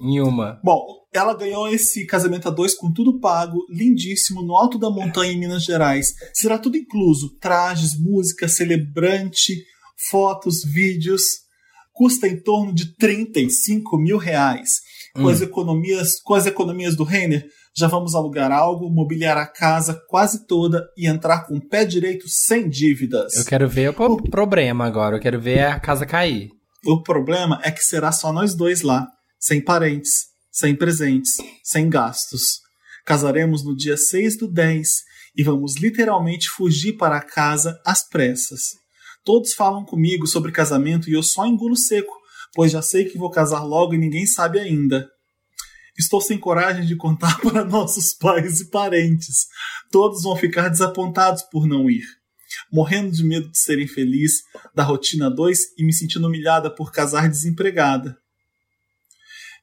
Em 0.00 0.20
uma. 0.20 0.60
Bom, 0.62 0.84
ela 1.12 1.34
ganhou 1.36 1.68
esse 1.68 2.06
casamento 2.06 2.48
a 2.48 2.50
dois 2.50 2.74
com 2.74 2.92
tudo 2.92 3.18
pago, 3.20 3.58
lindíssimo, 3.70 4.42
no 4.42 4.54
alto 4.56 4.78
da 4.78 4.90
montanha 4.90 5.32
em 5.32 5.38
Minas 5.38 5.64
Gerais. 5.64 6.08
Será 6.34 6.58
tudo 6.58 6.76
incluso: 6.76 7.36
trajes, 7.40 7.98
música, 7.98 8.46
celebrante, 8.48 9.54
fotos, 10.10 10.62
vídeos. 10.64 11.22
Custa 11.92 12.28
em 12.28 12.40
torno 12.40 12.72
de 12.72 12.94
35 12.96 13.98
mil 13.98 14.18
reais. 14.18 14.80
Com, 15.14 15.22
Hum. 15.24 15.28
as 15.28 15.40
economias, 15.40 16.20
com 16.22 16.34
as 16.34 16.46
economias 16.46 16.94
do 16.94 17.02
Renner, 17.02 17.44
já 17.76 17.88
vamos 17.88 18.14
alugar 18.14 18.52
algo, 18.52 18.88
mobiliar 18.88 19.36
a 19.36 19.46
casa 19.46 19.98
quase 20.08 20.46
toda 20.46 20.84
e 20.96 21.08
entrar 21.08 21.44
com 21.46 21.56
o 21.56 21.68
pé 21.68 21.84
direito 21.84 22.26
sem 22.28 22.68
dívidas. 22.68 23.34
Eu 23.34 23.44
quero 23.44 23.68
ver 23.68 23.90
o 23.90 23.94
po- 23.94 24.22
problema 24.30 24.84
agora. 24.86 25.16
Eu 25.16 25.20
quero 25.20 25.40
ver 25.40 25.60
a 25.64 25.80
casa 25.80 26.06
cair. 26.06 26.50
O 26.86 27.02
problema 27.02 27.60
é 27.64 27.70
que 27.72 27.82
será 27.82 28.12
só 28.12 28.32
nós 28.32 28.54
dois 28.54 28.82
lá, 28.82 29.08
sem 29.38 29.60
parentes, 29.60 30.26
sem 30.50 30.74
presentes, 30.74 31.36
sem 31.62 31.88
gastos. 31.88 32.60
Casaremos 33.04 33.64
no 33.64 33.76
dia 33.76 33.96
6 33.96 34.38
do 34.38 34.48
10 34.48 35.02
e 35.36 35.42
vamos 35.42 35.76
literalmente 35.76 36.48
fugir 36.48 36.94
para 36.94 37.20
casa 37.20 37.80
às 37.84 38.06
pressas. 38.06 38.76
Todos 39.24 39.54
falam 39.54 39.84
comigo 39.84 40.26
sobre 40.26 40.52
casamento 40.52 41.08
e 41.08 41.12
eu 41.12 41.22
só 41.22 41.46
engulo 41.46 41.76
seco, 41.76 42.14
pois 42.54 42.72
já 42.72 42.82
sei 42.82 43.04
que 43.04 43.18
vou 43.18 43.30
casar 43.30 43.62
logo 43.62 43.94
e 43.94 43.98
ninguém 43.98 44.26
sabe 44.26 44.58
ainda. 44.58 45.08
Estou 45.98 46.20
sem 46.20 46.38
coragem 46.38 46.86
de 46.86 46.96
contar 46.96 47.38
para 47.42 47.64
nossos 47.64 48.14
pais 48.14 48.60
e 48.60 48.70
parentes. 48.70 49.46
Todos 49.90 50.22
vão 50.22 50.36
ficar 50.36 50.68
desapontados 50.68 51.42
por 51.50 51.66
não 51.66 51.90
ir 51.90 52.04
morrendo 52.70 53.12
de 53.12 53.24
medo 53.24 53.50
de 53.50 53.58
ser 53.58 53.78
infeliz, 53.78 54.42
da 54.74 54.82
rotina 54.82 55.30
2 55.30 55.58
e 55.78 55.84
me 55.84 55.92
sentindo 55.92 56.26
humilhada 56.26 56.74
por 56.74 56.92
casar 56.92 57.28
desempregada. 57.28 58.16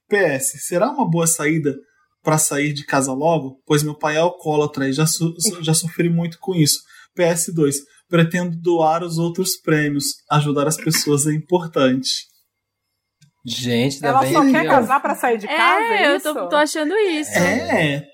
PS, 0.08 0.64
será 0.66 0.90
uma 0.90 1.08
boa 1.08 1.26
saída 1.26 1.74
para 2.22 2.38
sair 2.38 2.72
de 2.72 2.84
casa 2.84 3.12
logo? 3.12 3.60
Pois 3.66 3.82
meu 3.82 3.96
pai 3.96 4.16
é 4.16 4.20
alcoólatra 4.20 4.88
e 4.88 4.92
já, 4.92 5.06
so- 5.06 5.34
já 5.62 5.74
sofri 5.74 6.08
muito 6.08 6.38
com 6.40 6.54
isso. 6.54 6.80
PS2, 7.18 7.76
pretendo 8.08 8.56
doar 8.60 9.02
os 9.02 9.16
outros 9.18 9.56
prêmios. 9.56 10.04
Ajudar 10.30 10.66
as 10.66 10.76
pessoas 10.76 11.26
é 11.26 11.32
importante. 11.32 12.26
Gente, 13.44 14.00
tá 14.00 14.08
Ela 14.08 14.20
bem 14.22 14.32
só 14.32 14.42
aqui, 14.42 14.50
quer 14.52 14.66
ó. 14.66 14.70
casar 14.70 15.00
pra 15.00 15.14
sair 15.14 15.38
de 15.38 15.46
casa? 15.46 15.84
É, 15.94 16.02
É, 16.02 16.14
eu 16.16 16.20
tô, 16.20 16.48
tô 16.48 16.56
achando 16.56 16.94
isso. 16.96 17.30
É. 17.32 18.04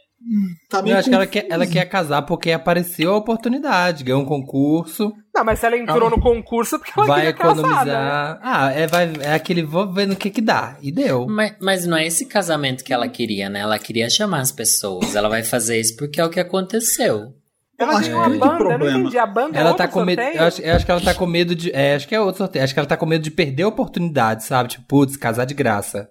Tá 0.69 0.81
Eu 0.87 0.97
acho 0.97 1.09
que 1.09 1.15
ela 1.15 1.27
quer, 1.27 1.47
ela 1.51 1.67
quer 1.67 1.85
casar 1.87 2.23
porque 2.23 2.53
apareceu 2.53 3.13
a 3.13 3.17
oportunidade, 3.17 4.05
ganhou 4.05 4.23
um 4.23 4.25
concurso, 4.25 5.13
Não, 5.35 5.45
mas 5.45 5.59
se 5.59 5.67
ela 5.67 5.77
entrou 5.77 6.09
no 6.09 6.21
concurso, 6.21 6.77
é 6.77 6.79
porque 6.79 6.93
ela 6.97 7.07
vai 7.07 7.21
queria 7.21 7.33
casar, 7.33 7.55
né? 7.55 7.61
economizar. 7.63 8.41
Ah, 8.43 8.73
é, 8.73 8.87
vai, 8.87 9.13
é 9.21 9.35
aquele 9.35 9.63
vou 9.63 9.93
ver 9.93 10.07
no 10.07 10.15
que 10.17 10.31
que 10.31 10.41
dá. 10.41 10.77
E 10.81 10.93
deu. 10.93 11.27
Mas, 11.27 11.55
mas 11.61 11.87
não 11.87 11.97
é 11.97 12.07
esse 12.07 12.27
casamento 12.27 12.85
que 12.85 12.93
ela 12.93 13.09
queria, 13.09 13.49
né? 13.51 13.61
Ela 13.61 13.79
queria 13.79 14.09
chamar 14.09 14.41
as 14.41 14.53
pessoas. 14.53 15.15
Ela 15.17 15.29
vai 15.29 15.43
fazer 15.43 15.81
isso 15.81 15.97
porque 15.97 16.21
é 16.21 16.25
o 16.25 16.31
que 16.31 16.39
aconteceu. 16.41 17.35
Ela 17.79 17.93
acho 17.95 18.05
tem 18.05 18.15
uma 18.15 18.25
grande 18.29 18.39
banda, 18.39 18.53
eu 18.55 18.59
não 18.61 18.69
problema- 18.69 18.99
entendi. 19.01 19.19
A 19.19 19.27
banda 19.27 19.57
é 19.57 19.61
Ela 19.61 19.71
outro 19.71 19.85
tá 19.87 19.93
com 19.93 20.05
medo. 20.05 20.23
Eu 20.23 20.45
acho, 20.45 20.63
eu 20.63 20.75
acho 20.77 20.85
que 20.85 20.91
ela 20.93 21.01
tá 21.01 21.15
com 21.15 21.27
medo 21.27 21.55
de. 21.55 21.71
É, 21.75 21.95
acho 21.97 22.07
que 22.07 22.15
é 22.15 22.21
outro 22.21 22.39
sorteio. 22.39 22.65
Acho 22.65 22.73
que 22.75 22.79
ela 22.79 22.87
tá 22.89 22.97
com 22.97 23.07
medo 23.07 23.23
de 23.25 23.31
perder 23.31 23.65
a 23.65 23.69
oportunidade, 23.69 24.45
sabe? 24.45 24.69
Tipo, 24.69 24.85
putz, 24.87 25.17
casar 25.17 25.45
de 25.47 25.55
graça. 25.55 26.09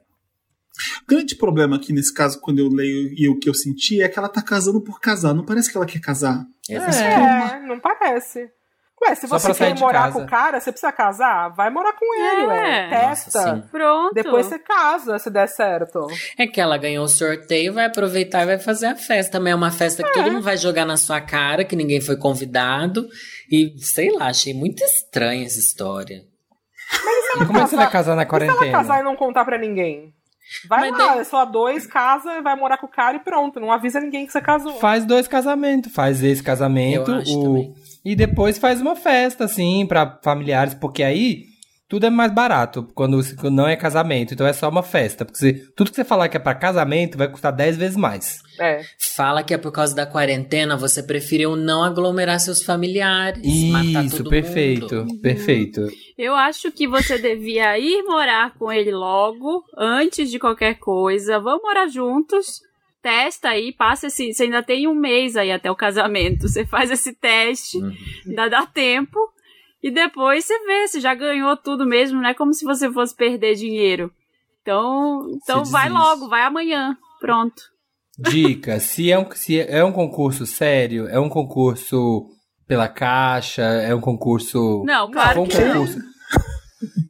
O 1.03 1.06
grande 1.07 1.35
problema 1.35 1.76
aqui 1.76 1.91
nesse 1.93 2.14
caso, 2.14 2.39
quando 2.41 2.60
eu 2.60 2.68
leio 2.69 3.14
e 3.15 3.27
o 3.30 3.38
que 3.38 3.49
eu 3.49 3.53
senti, 3.53 4.02
é 4.02 4.07
que 4.10 4.18
ela 4.18 4.30
tá 4.30 4.41
casando 4.41 4.81
por 4.81 4.99
casar. 4.99 5.34
Não 5.34 5.45
parece 5.45 5.69
que 5.72 5.77
ela 5.77 5.85
quer 5.85 5.99
casar. 5.99 6.43
É, 6.69 7.60
não 7.68 7.80
parece. 7.80 8.49
Ué, 9.03 9.15
se 9.15 9.27
Só 9.27 9.39
você 9.39 9.53
quer 9.56 9.80
morar 9.80 10.03
casa. 10.03 10.14
com 10.14 10.22
o 10.23 10.27
cara, 10.27 10.60
você 10.60 10.72
precisa 10.72 10.91
casar? 10.91 11.49
Vai 11.56 11.72
morar 11.72 11.93
com 11.93 12.06
ele, 12.14 12.41
É. 12.43 12.48
ué. 12.48 12.89
Nossa, 12.89 13.26
Testa. 13.26 13.56
sim. 13.56 13.64
Pronto. 13.72 14.14
Depois 14.14 14.45
você 14.45 14.60
casa, 14.60 15.18
se 15.18 15.30
der 15.31 15.48
certo. 15.48 16.06
É 16.38 16.45
que 16.45 16.61
ela 16.61 16.77
ganhou 16.77 17.06
o 17.06 17.10
sorteio, 17.10 17.73
vai 17.73 17.85
aproveitar 17.85 18.43
e 18.43 18.45
vai 18.45 18.60
fazer 18.60 18.85
a 18.88 18.95
festa. 18.95 19.31
Também 19.34 19.53
é 19.53 19.56
uma 19.56 19.72
festa 19.72 20.03
que 20.03 20.14
todo 20.14 20.31
mundo 20.31 20.43
vai 20.43 20.56
jogar 20.56 20.85
na 20.85 20.98
sua 20.98 21.19
cara, 21.19 21.65
que 21.65 21.76
ninguém 21.76 21.99
foi 21.99 22.15
convidado. 22.15 23.07
E 23.52 23.73
sei 23.80 24.11
lá, 24.11 24.27
achei 24.27 24.53
muito 24.53 24.84
estranha 24.84 25.45
essa 25.48 25.57
história. 25.60 26.23
E 27.41 27.45
como 27.45 27.57
é 27.57 27.64
que 27.64 27.69
você 27.69 27.76
vai 27.76 27.89
casar 27.89 28.15
na 28.15 28.22
E 28.23 28.26
se 28.27 28.35
ela 28.35 28.48
casar 28.49 28.69
quarentena? 28.69 28.99
e 28.99 29.03
não 29.03 29.15
contar 29.15 29.43
pra 29.45 29.57
ninguém? 29.57 30.14
Vai 30.68 30.90
Mas 30.90 30.91
lá, 30.99 31.07
daí- 31.10 31.19
é 31.19 31.23
só 31.23 31.45
dois, 31.45 31.88
casa, 31.88 32.41
vai 32.41 32.56
morar 32.56 32.78
com 32.78 32.86
o 32.86 32.90
cara 32.90 33.15
e 33.18 33.19
pronto. 33.19 33.60
Não 33.60 33.72
avisa 33.72 33.99
ninguém 33.99 34.26
que 34.26 34.32
você 34.32 34.41
casou. 34.41 34.73
Faz 34.80 35.06
dois 35.06 35.28
casamentos. 35.28 35.91
Faz 35.94 36.22
esse 36.23 36.44
casamento 36.44 37.11
Eu 37.11 37.18
acho 37.18 37.40
o... 37.40 37.44
também. 37.44 37.73
e 38.03 38.15
depois 38.15 38.57
faz 38.57 38.82
uma 38.82 38.95
festa, 38.95 39.45
assim, 39.45 39.86
pra 39.86 40.19
familiares, 40.23 40.73
porque 40.73 41.03
aí 41.03 41.45
tudo 41.91 42.05
é 42.05 42.09
mais 42.09 42.31
barato 42.34 42.88
quando, 42.95 43.19
quando 43.35 43.53
não 43.53 43.68
é 43.68 43.76
casamento. 43.76 44.34
Então 44.34 44.47
é 44.47 44.53
só 44.53 44.68
uma 44.69 44.81
festa. 44.81 45.26
Porque 45.26 45.38
você- 45.38 45.53
tudo 45.76 45.89
que 45.91 45.95
você 45.97 46.03
falar 46.05 46.27
que 46.30 46.38
é 46.38 46.39
pra 46.39 46.55
casamento 46.55 47.18
vai 47.18 47.27
custar 47.27 47.51
10 47.51 47.76
vezes 47.77 47.97
mais. 47.97 48.39
É. 48.59 48.81
Fala 49.15 49.43
que 49.43 49.53
é 49.53 49.57
por 49.57 49.72
causa 49.72 49.93
da 49.93 50.05
quarentena, 50.05 50.77
você 50.77 51.03
preferiu 51.03 51.55
não 51.55 51.84
aglomerar 51.84 52.39
seus 52.39 52.63
familiares. 52.63 53.43
matar 53.69 54.05
Isso, 54.05 54.18
todo 54.18 54.30
perfeito, 54.30 54.95
mundo. 54.95 55.19
perfeito. 55.22 55.88
Eu 56.18 56.34
acho 56.34 56.72
que 56.72 56.88
você 56.88 57.18
devia 57.18 57.77
ir 57.77 58.01
morar 58.03 58.53
com 58.57 58.72
ele 58.72 58.91
logo, 58.91 59.63
antes 59.77 60.31
de 60.31 60.39
qualquer 60.39 60.76
coisa. 60.80 61.39
Vamos 61.39 61.61
morar 61.61 61.88
juntos. 61.88 62.61
Testa 63.03 63.49
aí, 63.49 63.73
passa 63.73 64.07
esse. 64.07 64.31
Você 64.34 64.43
ainda 64.43 64.61
tem 64.61 64.88
um 64.88 64.93
mês 64.93 65.35
aí 65.35 65.51
até 65.51 65.69
o 65.72 65.76
casamento. 65.76 66.47
Você 66.47 66.63
faz 66.65 66.91
esse 66.91 67.13
teste, 67.13 67.77
Uhum. 67.77 67.91
ainda 68.27 68.47
dá 68.47 68.65
tempo. 68.65 69.18
E 69.84 69.90
depois 69.90 70.45
você 70.45 70.60
vê 70.66 70.88
se 70.88 70.99
já 70.99 71.16
ganhou 71.16 71.58
tudo 71.58 71.86
mesmo, 71.86 72.22
não 72.22 72.30
é 72.30 72.34
como 72.34 72.53
se 72.53 72.64
você 72.64 72.91
fosse 72.91 73.16
perder 73.16 73.56
dinheiro. 73.56 74.12
Então, 74.62 75.22
então 75.36 75.66
vai 75.66 75.90
logo, 75.90 76.30
vai 76.30 76.44
amanhã. 76.44 76.95
Pronto. 77.20 77.64
Dica: 78.18 78.80
se 78.80 79.12
é, 79.12 79.18
um, 79.18 79.32
se 79.32 79.60
é 79.60 79.84
um 79.84 79.91
concurso 79.91 80.45
sério, 80.45 81.08
é 81.08 81.20
um 81.20 81.30
concurso 81.30 82.28
pela 82.68 82.88
caixa, 82.88 83.64
é 83.64 83.94
um 83.95 84.02
concurso. 84.02 84.84
Não, 84.86 85.10
claro 85.10 85.36
for 85.36 85.41
um 85.41 85.48
que 85.48 85.60
não. 85.60 85.74
concurso. 85.74 85.99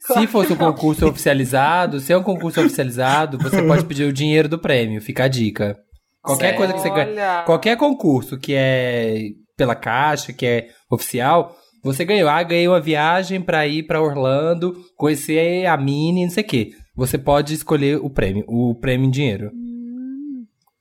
Se 0.02 0.28
fosse 0.28 0.52
um 0.52 0.58
concurso 0.58 1.08
oficializado, 1.08 2.00
se 2.00 2.12
é 2.12 2.18
um 2.18 2.24
concurso 2.24 2.60
oficializado, 2.60 3.38
você 3.38 3.62
pode 3.64 3.86
pedir 3.86 4.04
o 4.04 4.12
dinheiro 4.12 4.50
do 4.50 4.60
prêmio, 4.60 5.00
fica 5.00 5.26
a 5.26 5.28
dica. 5.28 5.78
Qualquer 6.22 6.56
Sério? 6.56 6.58
coisa 6.58 6.74
que 6.74 6.80
você 6.80 6.90
ganha. 6.90 7.44
Qualquer 7.44 7.78
concurso 7.78 8.38
que 8.38 8.54
é 8.54 9.30
pela 9.56 9.76
caixa, 9.76 10.34
que 10.34 10.46
é 10.46 10.68
oficial, 10.90 11.56
você 11.84 12.04
ganhou. 12.06 12.30
Ah, 12.30 12.42
ganhei 12.44 12.68
uma 12.68 12.80
viagem 12.80 13.42
pra 13.42 13.66
ir 13.68 13.84
pra 13.84 14.02
Orlando, 14.02 14.74
conhecer 14.96 15.66
a 15.66 15.76
Mini, 15.78 16.24
não 16.26 16.32
sei 16.32 16.44
o 16.44 16.48
quê. 16.48 16.72
Você 16.96 17.18
pode 17.18 17.54
escolher 17.54 17.98
o 17.98 18.10
prêmio, 18.10 18.44
o 18.48 18.76
prêmio 18.76 19.08
em 19.08 19.12
dinheiro. 19.12 19.52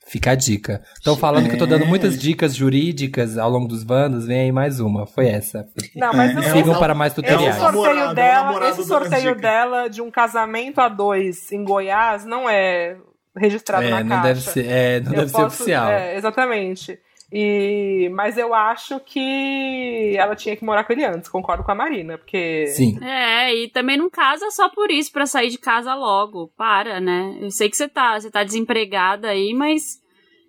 Fica 0.06 0.32
a 0.32 0.35
dica. 0.35 0.82
Estão 0.94 1.16
falando 1.16 1.48
que 1.48 1.55
eu 1.55 1.59
tô 1.59 1.66
dando 1.66 1.86
muitas 1.86 2.18
dicas 2.18 2.52
jurídicas 2.56 3.39
ao 3.39 3.48
longo 3.48 3.68
dos 3.68 3.85
bandos, 3.85 4.27
vem 4.27 4.40
aí 4.40 4.52
mais 4.52 4.81
uma. 4.81 5.06
Foi 5.06 5.28
essa. 5.28 5.64
Não, 5.94 6.12
mas 6.12 6.35
É, 6.35 6.39
assim, 6.40 6.48
é 6.48 6.52
Sigam 6.52 6.74
um- 6.74 6.78
para 6.81 6.94
mais 6.97 7.12
Esse 7.12 7.22
tutoriais. 7.22 7.56
namorado, 7.56 7.78
é 7.78 7.82
sorteio 7.85 8.10
o 8.10 8.14
dela, 8.14 8.44
namorado 8.44 8.72
esse 8.81 8.89
sorteio 8.89 9.35
dela 9.36 9.89
de 9.89 10.02
um 10.02 10.10
casamento 10.10 10.81
a 10.81 10.89
dois 10.89 11.52
em 11.52 11.62
Goiás 11.64 12.24
não 12.24 12.51
é 12.51 12.97
registrado 13.36 13.85
É, 13.86 13.90
na 13.90 14.01
não 14.02 14.09
caixa. 14.09 14.22
deve 14.27 14.40
ser, 14.40 14.66
é, 14.66 15.01
não 15.01 15.12
Eu 15.12 15.16
deve 15.18 15.27
ser 15.28 15.32
posso- 15.36 15.47
oficial. 15.62 15.89
É, 15.93 16.16
exatamente. 16.16 16.98
E, 17.32 18.11
mas 18.12 18.36
eu 18.36 18.52
acho 18.52 18.98
que 19.01 20.16
ela 20.19 20.35
tinha 20.35 20.57
que 20.57 20.65
morar 20.65 20.82
com 20.85 20.93
ele 20.93 21.05
antes, 21.05 21.28
concordo 21.31 21.62
com 21.62 21.70
a 21.70 21.74
Marina, 21.77 22.19
porque. 22.19 22.66
Sim. 22.69 22.98
É, 23.05 23.55
e 23.55 23.69
também 23.69 23.97
não 23.97 24.11
casa 24.11 24.51
só 24.51 24.69
por 24.69 24.90
isso, 24.90 25.12
pra 25.12 25.27
sair 25.27 25.48
de 25.48 25.59
casa 25.59 25.94
logo. 25.94 26.48
Para, 26.57 27.01
né? 27.01 27.39
Eu 27.40 27.51
sei 27.51 27.70
que 27.70 27.77
você 27.77 27.89
tá, 27.89 28.19
você 28.19 28.31
tá 28.31 28.43
desempregada 28.43 29.28
aí, 29.28 29.55
mas 29.55 30.01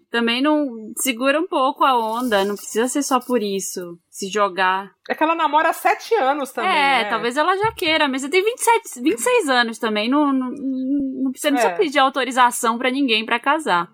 também 0.10 0.42
não 0.42 0.92
segura 0.98 1.40
um 1.40 1.48
pouco 1.48 1.86
a 1.86 1.98
onda, 1.98 2.44
não 2.44 2.56
precisa 2.56 2.88
ser 2.88 3.02
só 3.04 3.20
por 3.20 3.42
isso, 3.42 3.98
se 4.10 4.28
jogar. 4.30 4.90
É 5.10 5.16
que 5.16 5.24
ela 5.24 5.36
namora 5.36 5.70
há 5.70 5.74
sete 5.74 6.14
anos 6.16 6.52
também. 6.52 6.70
é, 6.70 7.04
né? 7.04 7.06
talvez 7.06 7.38
ela 7.38 7.56
já 7.56 7.72
queira, 7.72 8.10
mas 8.10 8.22
você 8.24 8.30
tem 8.30 8.44
27, 8.44 9.02
26 9.02 9.48
anos 9.50 9.78
também, 9.80 10.10
não, 10.10 10.34
não, 10.34 10.50
não 10.52 11.32
precisa, 11.32 11.52
não 11.52 11.58
É. 11.60 11.62
precisa 11.62 11.78
pedir 11.80 12.00
autorização 12.00 12.78
pra 12.78 12.90
ninguém 12.92 13.24
pra 13.26 13.40
casar, 13.40 13.88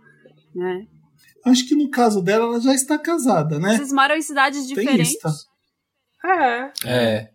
né? 0.56 0.86
Acho 1.50 1.68
que 1.68 1.76
no 1.76 1.90
caso 1.90 2.22
dela, 2.22 2.46
ela 2.46 2.60
já 2.62 2.74
está 2.74 2.98
casada, 2.98 3.60
né? 3.60 3.76
Vocês 3.78 3.92
moram 3.92 4.16
em 4.16 4.22
cidades 4.22 4.66
Tem 4.68 4.76
diferentes. 4.76 5.10
isso, 5.12 5.20
tá? 5.20 5.32
É. 6.26 6.72
É. 6.86 7.30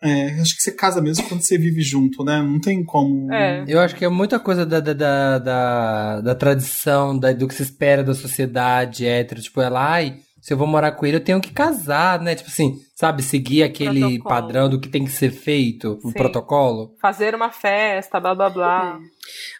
É, 0.00 0.40
acho 0.40 0.54
que 0.56 0.62
você 0.62 0.70
casa 0.70 1.00
mesmo 1.00 1.26
quando 1.28 1.42
você 1.42 1.58
vive 1.58 1.82
junto, 1.82 2.22
né? 2.22 2.40
Não 2.40 2.60
tem 2.60 2.84
como. 2.84 3.32
É. 3.32 3.64
Eu 3.66 3.80
acho 3.80 3.96
que 3.96 4.04
é 4.04 4.08
muita 4.08 4.38
coisa 4.38 4.64
da, 4.64 4.78
da, 4.78 4.92
da, 4.92 5.38
da, 5.38 6.20
da 6.20 6.34
tradição, 6.36 7.18
da- 7.18 7.32
do 7.32 7.48
que 7.48 7.54
se 7.54 7.64
espera 7.64 8.04
da 8.04 8.14
sociedade 8.14 9.04
hétero. 9.04 9.40
Tipo, 9.42 9.60
ela, 9.60 9.80
ai, 9.94 10.18
se 10.40 10.52
eu 10.52 10.56
vou 10.56 10.68
morar 10.68 10.92
com 10.92 11.04
ele, 11.04 11.16
eu 11.16 11.24
tenho 11.24 11.40
que 11.40 11.50
casar, 11.52 12.20
né? 12.20 12.36
Tipo 12.36 12.48
assim, 12.48 12.76
sabe, 12.94 13.24
seguir 13.24 13.64
aquele 13.64 13.98
Protocolo. 14.18 14.28
padrão 14.28 14.68
do 14.68 14.78
que 14.80 14.88
tem 14.88 15.04
que 15.04 15.10
ser 15.10 15.32
feito, 15.32 15.98
o 16.04 16.08
Sim. 16.10 16.12
protocolo. 16.12 16.94
Fazer 17.00 17.34
uma 17.34 17.50
festa, 17.50 18.20
blá 18.20 18.36
blá 18.36 18.50
blá. 18.50 19.00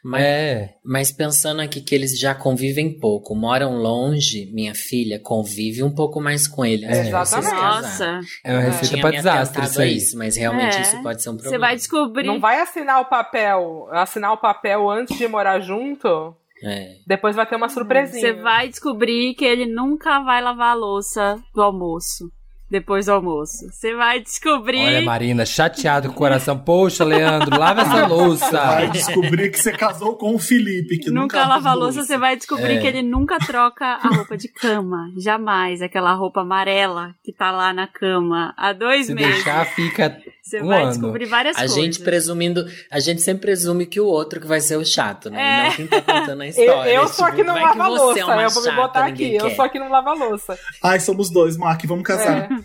Mas, 0.05 0.23
É. 0.23 0.74
mas 0.85 1.12
pensando 1.12 1.61
aqui 1.61 1.81
que 1.81 1.95
eles 1.95 2.19
já 2.19 2.35
convivem 2.35 2.99
pouco, 2.99 3.35
moram 3.35 3.77
longe, 3.77 4.51
minha 4.53 4.74
filha 4.74 5.19
convive 5.19 5.82
um 5.82 5.95
pouco 5.95 6.20
mais 6.20 6.47
com 6.49 6.65
ele. 6.65 6.85
Exatamente. 6.86 7.51
casarem. 7.51 7.82
Nossa, 7.82 8.20
É 8.45 8.53
uma 8.53 8.62
É. 8.62 8.65
receita 8.66 8.86
Tinha 8.89 9.01
pra 9.03 9.11
desastre 9.11 9.65
isso 9.65 9.81
aí. 9.81 9.97
isso, 9.97 10.19
mas 10.19 10.36
realmente 10.36 10.77
É. 10.77 10.81
isso 10.82 11.03
pode 11.03 11.23
ser 11.23 11.31
um 11.31 11.35
problema. 11.35 11.51
você 11.55 11.59
vai 11.59 11.77
descobrir. 11.77 12.27
Não 12.27 12.40
vai 12.40 12.61
assinar 12.61 13.01
o 13.01 13.05
papel, 13.07 13.89
assinar 13.93 14.32
o 14.32 14.36
papel 14.39 14.89
antes 14.90 15.16
de 15.19 15.27
morar 15.28 15.61
junto? 15.61 16.35
É. 16.62 16.97
Depois 17.07 17.36
vai 17.36 17.47
ter 17.47 17.55
uma 17.57 17.69
surpresinha. 17.69 18.20
Você 18.20 18.32
vai 18.32 18.69
descobrir 18.69 19.35
que 19.35 19.45
ele 19.45 19.65
nunca 19.66 20.20
vai 20.24 20.43
lavar 20.43 20.73
a 20.73 20.74
louça 20.74 21.39
do 21.55 21.62
almoço. 21.62 22.28
Depois 22.70 23.07
do 23.07 23.12
almoço. 23.12 23.66
Você 23.73 23.95
vai 23.95 24.20
descobrir. 24.20 24.78
Olha, 24.85 25.01
Marina, 25.03 25.47
chateado 25.47 26.09
com 26.09 26.15
o 26.15 26.16
coração. 26.19 26.59
Poxa, 26.59 27.03
Leandro, 27.03 27.59
lava 27.59 27.81
essa 27.81 27.90
Vai 27.90 28.09
louça. 28.09 28.86
descobrir 28.93 29.51
que 29.51 29.59
você 29.59 29.73
casou 29.73 30.16
com 30.16 30.35
o 30.35 30.39
Felipe, 30.39 30.99
que 30.99 31.11
nunca, 31.11 31.39
Nunca 31.39 31.47
lava 31.49 31.70
a 31.70 31.74
louça, 31.74 32.03
você 32.05 32.19
vai 32.19 32.36
descobrir 32.36 32.74
É. 32.77 32.78
que 32.81 32.86
ele 32.86 33.01
nunca 33.03 33.39
troca 33.39 33.86
a 33.86 34.09
roupa 34.09 34.36
de 34.36 34.49
cama. 34.49 35.11
Jamais. 35.16 35.81
Aquela 35.81 36.12
roupa 36.12 36.43
amarela 36.43 37.15
que 37.24 37.32
tá 37.32 37.51
lá 37.51 37.73
na 37.73 37.86
cama 37.86 38.53
há 38.57 38.74
dois 38.74 39.07
Se 39.07 39.15
meses. 39.15 39.36
deixar, 39.36 39.65
fica 39.65 40.19
Você 40.43 40.61
um 40.62 40.66
vai 40.66 40.82
ano. 40.82 40.90
descobrir 40.90 41.24
várias 41.24 41.57
A 41.57 41.61
coisas. 41.61 41.74
gente 41.77 42.01
presumindo, 42.01 42.66
a 42.93 43.01
gente 43.01 43.23
sempre 43.23 43.43
presume 43.47 43.86
que 43.86 43.99
o 44.01 44.07
outro 44.07 44.40
que 44.40 44.47
vai 44.47 44.61
ser 44.61 44.77
o 44.77 44.85
chato, 44.85 45.31
né? 45.31 45.40
É. 45.40 45.61
E 45.61 45.69
não 45.69 45.73
quem 45.77 45.86
tá 45.86 46.03
contando 46.03 46.43
a 46.43 46.45
Eu, 46.47 46.51
história. 46.51 46.90
eu 46.90 47.09
sou 47.09 47.24
Tipo, 47.24 47.24
aqui 47.28 47.45
não 47.45 47.55
vai 47.55 47.62
lava 47.62 47.74
que 47.74 47.81
a 47.81 47.89
você 47.89 47.99
louça. 47.99 48.19
é 48.43 48.45
eu 48.45 48.51
vou 48.51 48.62
me 48.65 48.73
botar 48.73 49.05
aqui. 49.07 49.35
Eu 49.36 49.47
quer. 49.49 49.57
sou 49.57 49.65
aqui 49.65 49.78
não 49.78 49.89
lava 49.90 50.11
a 50.11 50.15
louça. 50.15 50.59
Ai, 50.85 51.01
somos 51.01 51.31
dois, 51.31 51.57
Mark, 51.57 51.82
vamos 51.86 52.05
casar. 52.05 52.51
É. 52.53 52.57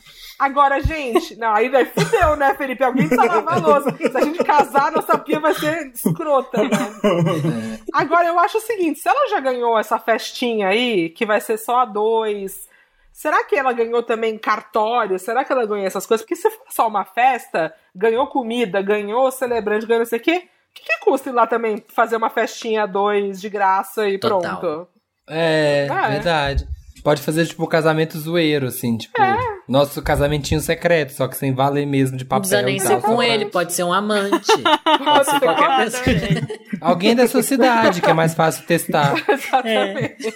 Agora, 0.43 0.81
gente, 0.81 1.37
não, 1.37 1.53
aí 1.53 1.69
daí 1.69 1.85
fudeu, 1.85 2.35
né, 2.35 2.53
Felipe? 2.55 2.83
Alguém 2.83 3.07
precisa 3.07 3.31
lavar 3.31 3.53
a 3.55 3.65
louça. 3.65 3.95
Se 3.97 4.17
a 4.17 4.21
gente 4.21 4.43
casar, 4.43 4.91
nossa 4.91 5.17
pia 5.17 5.39
vai 5.39 5.53
ser 5.53 5.87
escrota, 5.87 6.61
né? 6.61 6.69
Agora, 7.93 8.27
eu 8.27 8.37
acho 8.39 8.57
o 8.57 8.61
seguinte: 8.61 8.99
se 8.99 9.07
ela 9.07 9.29
já 9.29 9.39
ganhou 9.39 9.79
essa 9.79 9.97
festinha 9.97 10.67
aí, 10.67 11.09
que 11.09 11.25
vai 11.25 11.39
ser 11.39 11.57
só 11.57 11.79
a 11.79 11.85
dois, 11.85 12.67
será 13.13 13.45
que 13.45 13.55
ela 13.55 13.71
ganhou 13.71 14.03
também 14.03 14.37
cartório? 14.37 15.17
Será 15.17 15.45
que 15.45 15.53
ela 15.53 15.65
ganhou 15.65 15.85
essas 15.87 16.05
coisas? 16.05 16.25
Porque 16.25 16.35
se 16.35 16.49
for 16.49 16.65
só 16.69 16.87
uma 16.89 17.05
festa, 17.05 17.73
ganhou 17.95 18.27
comida, 18.27 18.81
ganhou 18.81 19.31
celebrante, 19.31 19.85
ganhou 19.85 19.99
não 19.99 20.05
sei 20.05 20.19
o 20.19 20.21
quê, 20.21 20.49
o 20.71 20.73
que, 20.73 20.83
que 20.83 20.99
custa 21.05 21.29
ir 21.29 21.33
lá 21.33 21.47
também 21.47 21.81
fazer 21.87 22.17
uma 22.17 22.29
festinha 22.29 22.83
a 22.83 22.85
dois 22.85 23.39
de 23.39 23.47
graça 23.47 24.09
e 24.09 24.19
Total. 24.19 24.59
pronto? 24.59 24.87
É, 25.25 25.87
Ah, 25.89 26.07
é. 26.07 26.11
verdade. 26.15 26.67
Pode 27.03 27.21
fazer, 27.21 27.45
tipo, 27.45 27.67
casamento 27.67 28.17
zoeiro, 28.17 28.67
assim, 28.67 28.95
tipo, 28.97 29.21
É. 29.21 29.35
nosso 29.67 30.01
casamentinho 30.01 30.61
secreto, 30.61 31.11
só 31.11 31.27
que 31.27 31.35
sem 31.35 31.53
valer 31.53 31.85
mesmo 31.85 32.15
de 32.17 32.23
Não 32.23 32.29
papel. 32.29 32.41
precisa 32.41 32.61
nem 32.61 32.79
ser 32.79 33.01
com 33.01 33.17
pra- 33.17 33.27
ele, 33.27 33.45
pode 33.47 33.73
ser 33.73 33.83
um 33.83 33.91
amante. 33.91 34.47
Pode 35.03 35.25
ser 35.29 35.39
qualquer 35.41 35.83
pessoa. 35.91 36.47
Alguém 36.79 37.13
da 37.15 37.27
sua 37.27 37.43
cidade, 37.43 38.01
que 38.01 38.09
é 38.09 38.13
mais 38.13 38.33
fácil 38.33 38.65
testar. 38.65 39.13
Exatamente. 39.29 40.33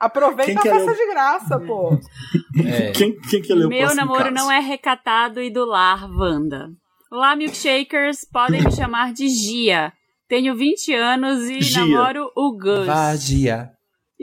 Aproveita 0.00 0.60
Quem 0.62 0.70
a 0.72 0.74
festa 0.76 0.94
de 0.94 1.06
graça, 1.10 1.60
pô. 1.60 1.98
É. 2.64 2.90
Quem, 2.94 3.18
quem 3.20 3.40
que 3.42 3.54
leu 3.54 3.66
o 3.66 3.70
Meu 3.70 3.94
namoro 3.94 4.24
caso? 4.24 4.34
não 4.34 4.50
é 4.50 4.58
recatado 4.60 5.40
e 5.40 5.48
do 5.50 5.64
lar, 5.64 6.08
Wanda. 6.10 6.68
Olá, 7.10 7.36
milkshakers. 7.36 8.24
Podem 8.32 8.62
me 8.62 8.72
chamar 8.72 9.12
de 9.12 9.28
Gia. 9.28 9.92
Tenho 10.28 10.56
20 10.56 10.92
anos 10.94 11.48
e 11.48 11.60
Gia. 11.60 11.84
namoro 11.84 12.30
o 12.36 12.56
Gus. 12.56 12.86
Vadia. 12.86 13.70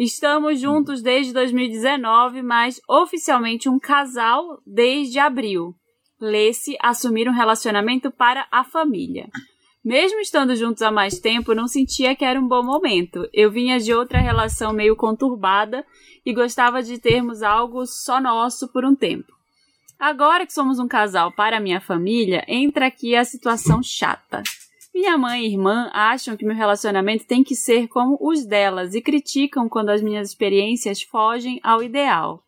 Estamos 0.01 0.61
juntos 0.61 1.01
desde 1.01 1.33
2019, 1.33 2.41
mas 2.41 2.79
oficialmente 2.87 3.67
um 3.67 3.77
casal 3.77 4.61
desde 4.65 5.19
abril. 5.19 5.75
Lê-se 6.21 6.77
assumir 6.81 7.27
um 7.27 7.33
relacionamento 7.33 8.09
para 8.09 8.47
a 8.49 8.63
família. 8.63 9.27
Mesmo 9.83 10.21
estando 10.21 10.55
juntos 10.55 10.83
há 10.83 10.89
mais 10.89 11.19
tempo, 11.19 11.53
não 11.53 11.67
sentia 11.67 12.15
que 12.15 12.23
era 12.23 12.39
um 12.39 12.47
bom 12.47 12.63
momento. 12.63 13.27
Eu 13.33 13.51
vinha 13.51 13.77
de 13.77 13.93
outra 13.93 14.19
relação 14.19 14.71
meio 14.71 14.95
conturbada 14.95 15.85
e 16.25 16.33
gostava 16.33 16.81
de 16.81 16.97
termos 16.97 17.43
algo 17.43 17.85
só 17.85 18.21
nosso 18.21 18.71
por 18.71 18.85
um 18.85 18.95
tempo. 18.95 19.33
Agora 19.99 20.45
que 20.45 20.53
somos 20.53 20.79
um 20.79 20.87
casal 20.87 21.29
para 21.33 21.57
a 21.57 21.59
minha 21.59 21.81
família, 21.81 22.45
entra 22.47 22.87
aqui 22.87 23.17
a 23.17 23.25
situação 23.25 23.83
chata. 23.83 24.43
Minha 24.99 25.17
mãe 25.17 25.45
e 25.45 25.53
irmã 25.53 25.89
acham 25.93 26.35
que 26.35 26.43
meu 26.43 26.53
relacionamento 26.53 27.25
tem 27.25 27.41
que 27.41 27.55
ser 27.55 27.87
como 27.87 28.17
os 28.19 28.45
delas 28.45 28.93
e 28.93 29.01
criticam 29.01 29.69
quando 29.69 29.91
as 29.91 30.01
minhas 30.01 30.27
experiências 30.27 31.01
fogem 31.01 31.57
ao 31.63 31.81
ideal. 31.81 32.43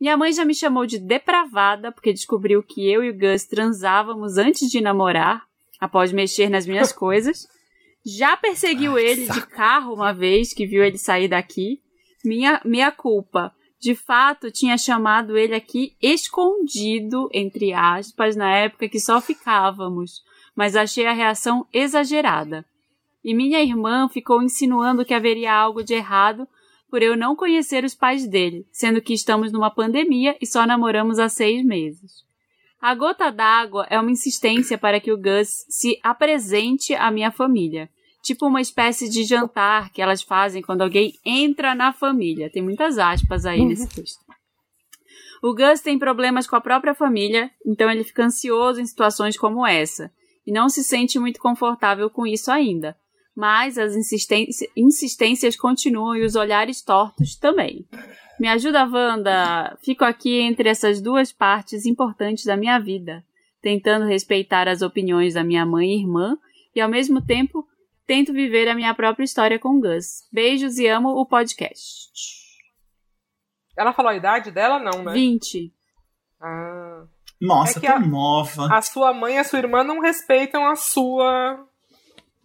Minha 0.00 0.16
mãe 0.16 0.32
já 0.32 0.42
me 0.42 0.54
chamou 0.54 0.86
de 0.86 0.98
depravada 0.98 1.92
porque 1.92 2.14
descobriu 2.14 2.62
que 2.62 2.90
eu 2.90 3.04
e 3.04 3.10
o 3.10 3.18
Gus 3.18 3.44
transávamos 3.44 4.38
antes 4.38 4.70
de 4.70 4.80
namorar, 4.80 5.44
após 5.78 6.10
mexer 6.10 6.48
nas 6.48 6.66
minhas 6.66 6.90
coisas. 6.90 7.46
Já 8.02 8.34
perseguiu 8.34 8.98
ele 8.98 9.28
de 9.28 9.46
carro 9.48 9.92
uma 9.92 10.14
vez 10.14 10.54
que 10.54 10.66
viu 10.66 10.82
ele 10.82 10.96
sair 10.96 11.28
daqui. 11.28 11.82
Minha, 12.24 12.62
minha 12.64 12.90
culpa. 12.90 13.54
De 13.78 13.94
fato, 13.94 14.50
tinha 14.50 14.78
chamado 14.78 15.36
ele 15.36 15.54
aqui 15.54 15.94
escondido, 16.00 17.28
entre 17.30 17.74
aspas, 17.74 18.36
na 18.36 18.56
época 18.56 18.88
que 18.88 18.98
só 18.98 19.20
ficávamos 19.20 20.22
mas 20.60 20.76
achei 20.76 21.06
a 21.06 21.14
reação 21.14 21.66
exagerada. 21.72 22.66
E 23.24 23.32
minha 23.32 23.62
irmã 23.62 24.10
ficou 24.10 24.42
insinuando 24.42 25.06
que 25.06 25.14
haveria 25.14 25.54
algo 25.54 25.82
de 25.82 25.94
errado 25.94 26.46
por 26.90 27.02
eu 27.02 27.16
não 27.16 27.34
conhecer 27.34 27.82
os 27.82 27.94
pais 27.94 28.28
dele, 28.28 28.66
sendo 28.70 29.00
que 29.00 29.14
estamos 29.14 29.50
numa 29.50 29.70
pandemia 29.70 30.36
e 30.38 30.44
só 30.46 30.66
namoramos 30.66 31.18
há 31.18 31.30
seis 31.30 31.64
meses. 31.64 32.12
A 32.78 32.94
gota 32.94 33.32
d'água 33.32 33.86
é 33.88 33.98
uma 33.98 34.10
insistência 34.10 34.76
para 34.76 35.00
que 35.00 35.10
o 35.10 35.16
Gus 35.16 35.64
se 35.70 35.98
apresente 36.02 36.94
à 36.94 37.10
minha 37.10 37.32
família, 37.32 37.88
tipo 38.22 38.46
uma 38.46 38.60
espécie 38.60 39.08
de 39.08 39.24
jantar 39.24 39.90
que 39.90 40.02
elas 40.02 40.20
fazem 40.20 40.60
quando 40.60 40.82
alguém 40.82 41.14
entra 41.24 41.74
na 41.74 41.90
família. 41.90 42.50
Tem 42.50 42.60
muitas 42.60 42.98
aspas 42.98 43.46
aí 43.46 43.64
nesse 43.64 43.88
texto. 43.88 44.20
O 45.42 45.54
Gus 45.54 45.80
tem 45.80 45.98
problemas 45.98 46.46
com 46.46 46.54
a 46.54 46.60
própria 46.60 46.94
família, 46.94 47.50
então 47.64 47.90
ele 47.90 48.04
fica 48.04 48.26
ansioso 48.26 48.78
em 48.78 48.84
situações 48.84 49.38
como 49.38 49.66
essa 49.66 50.12
e 50.50 50.52
não 50.52 50.68
se 50.68 50.82
sente 50.82 51.16
muito 51.16 51.38
confortável 51.38 52.10
com 52.10 52.26
isso 52.26 52.50
ainda. 52.50 52.96
Mas 53.36 53.78
as 53.78 53.94
insistência- 53.94 54.68
insistências 54.76 55.54
continuam 55.56 56.16
e 56.16 56.24
os 56.24 56.34
olhares 56.34 56.82
tortos 56.82 57.36
também. 57.36 57.86
Me 58.40 58.48
ajuda, 58.48 58.84
Wanda. 58.84 59.78
Fico 59.80 60.04
aqui 60.04 60.40
entre 60.40 60.68
essas 60.68 61.00
duas 61.00 61.30
partes 61.30 61.86
importantes 61.86 62.44
da 62.44 62.56
minha 62.56 62.80
vida, 62.80 63.24
tentando 63.62 64.06
respeitar 64.06 64.66
as 64.66 64.82
opiniões 64.82 65.34
da 65.34 65.44
minha 65.44 65.64
mãe 65.64 65.90
e 65.90 66.00
irmã 66.00 66.36
e, 66.74 66.80
ao 66.80 66.88
mesmo 66.88 67.24
tempo, 67.24 67.64
tento 68.04 68.32
viver 68.32 68.68
a 68.68 68.74
minha 68.74 68.92
própria 68.92 69.24
história 69.24 69.56
com 69.56 69.80
Gus. 69.80 70.26
Beijos 70.32 70.78
e 70.78 70.88
amo 70.88 71.10
o 71.10 71.24
podcast. 71.24 72.10
Ela 73.78 73.92
falou 73.92 74.10
a 74.10 74.16
idade 74.16 74.50
dela, 74.50 74.80
não, 74.80 75.04
né? 75.04 75.12
20. 75.12 75.72
Ah. 76.40 77.04
Nossa, 77.40 77.78
É 77.78 77.82
tão 77.82 77.96
a- 77.96 78.00
nova. 78.00 78.68
A 78.70 78.82
sua 78.82 79.12
mãe 79.14 79.34
e 79.34 79.38
a 79.38 79.44
sua 79.44 79.58
irmã 79.58 79.82
não 79.82 80.00
respeitam 80.00 80.66
a 80.66 80.76
sua. 80.76 81.64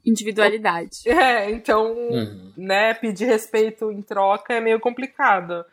Individualidade. 0.06 1.00
É, 1.08 1.50
então, 1.50 1.92
Uhum. 1.94 2.54
né, 2.58 2.94
pedir 2.94 3.26
respeito 3.26 3.92
em 3.92 4.02
troca 4.02 4.54
é 4.54 4.62
meio 4.62 4.80
complicado. 4.80 5.66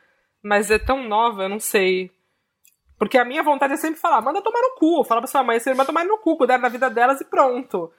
Mas 0.42 0.70
é 0.70 0.78
tão 0.78 1.06
nova, 1.06 1.42
eu 1.44 1.48
não 1.48 1.60
sei. 1.60 2.10
Porque 2.98 3.18
a 3.18 3.24
minha 3.24 3.42
vontade 3.42 3.74
é 3.74 3.76
sempre 3.76 4.00
falar, 4.00 4.20
manda 4.22 4.40
tomar 4.42 4.60
no 4.60 4.74
cu. 4.76 5.04
Fala 5.04 5.20
pra 5.20 5.28
sua 5.28 5.42
mãe 5.42 5.56
e 5.56 5.60
sua 5.60 5.70
irmã 5.70 5.84
tomar 5.84 6.04
no 6.04 6.18
cu, 6.18 6.36
cuidar 6.36 6.56
da 6.56 6.68
vida 6.68 6.88
delas 6.88 7.20
e 7.20 7.24
pronto. 7.24 7.92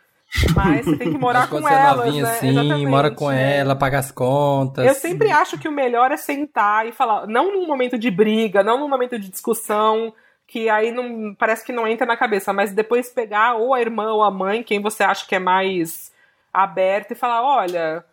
Mas 0.55 0.85
você 0.85 0.97
tem 0.97 1.11
que 1.11 1.17
morar 1.17 1.47
com 1.47 1.57
quando 1.57 1.63
você 1.67 1.73
é 1.73 1.77
elas, 1.77 1.97
novinha 2.05 2.23
né? 2.23 2.29
assim, 2.31 2.49
Exatamente, 2.49 2.85
mora 2.87 3.11
com 3.11 3.31
é. 3.31 3.57
ela, 3.59 3.75
paga 3.75 3.99
as 3.99 4.11
contas. 4.11 4.85
Eu 4.85 4.95
sempre 4.95 5.29
acho 5.29 5.59
que 5.59 5.67
o 5.67 5.71
melhor 5.71 6.11
é 6.11 6.17
sentar 6.17 6.87
e 6.87 6.91
falar, 6.91 7.27
não 7.27 7.51
num 7.53 7.67
momento 7.67 7.97
de 7.99 8.09
briga, 8.09 8.63
não 8.63 8.79
num 8.79 8.89
momento 8.89 9.19
de 9.19 9.29
discussão, 9.29 10.13
que 10.47 10.69
aí 10.69 10.91
não 10.91 11.33
parece 11.35 11.65
que 11.65 11.71
não 11.71 11.87
entra 11.87 12.05
na 12.05 12.17
cabeça, 12.17 12.53
mas 12.53 12.73
depois 12.73 13.09
pegar 13.09 13.55
ou 13.55 13.73
a 13.73 13.81
irmã 13.81 14.13
ou 14.13 14.23
a 14.23 14.31
mãe, 14.31 14.63
quem 14.63 14.81
você 14.81 15.03
acha 15.03 15.25
que 15.25 15.35
é 15.35 15.39
mais 15.39 16.11
aberto 16.53 17.11
e 17.11 17.15
falar, 17.15 17.41
olha, 17.41 18.05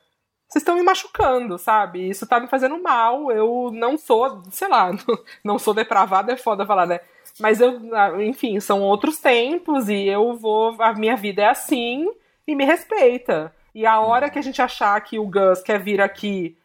vocês 0.50 0.62
estão 0.62 0.74
me 0.74 0.82
machucando, 0.82 1.58
sabe? 1.58 2.08
Isso 2.08 2.26
tá 2.26 2.40
me 2.40 2.48
fazendo 2.48 2.82
mal. 2.82 3.30
Eu 3.30 3.70
não 3.72 3.96
sou, 3.96 4.42
sei 4.50 4.66
lá, 4.66 4.90
não 5.44 5.58
sou 5.58 5.72
depravada, 5.72 6.32
é 6.32 6.36
foda 6.36 6.66
falar, 6.66 6.86
né? 6.86 7.00
Mas 7.38 7.60
eu, 7.60 7.78
ah, 7.94 8.22
enfim, 8.22 8.58
são 8.58 8.82
outros 8.82 9.18
tempos 9.18 9.88
e 9.88 10.06
eu 10.06 10.36
vou, 10.36 10.76
a 10.82 10.92
minha 10.92 11.16
vida 11.16 11.42
é 11.42 11.46
assim 11.46 12.08
e 12.46 12.56
me 12.56 12.64
respeita. 12.64 13.54
E 13.72 13.86
a 13.86 14.00
hora 14.00 14.28
que 14.28 14.38
a 14.38 14.42
gente 14.42 14.60
achar 14.60 15.00
que 15.02 15.18
o 15.18 15.26
Gus 15.26 15.62
quer 15.62 15.78
vir 15.78 16.00
aqui, 16.00 16.56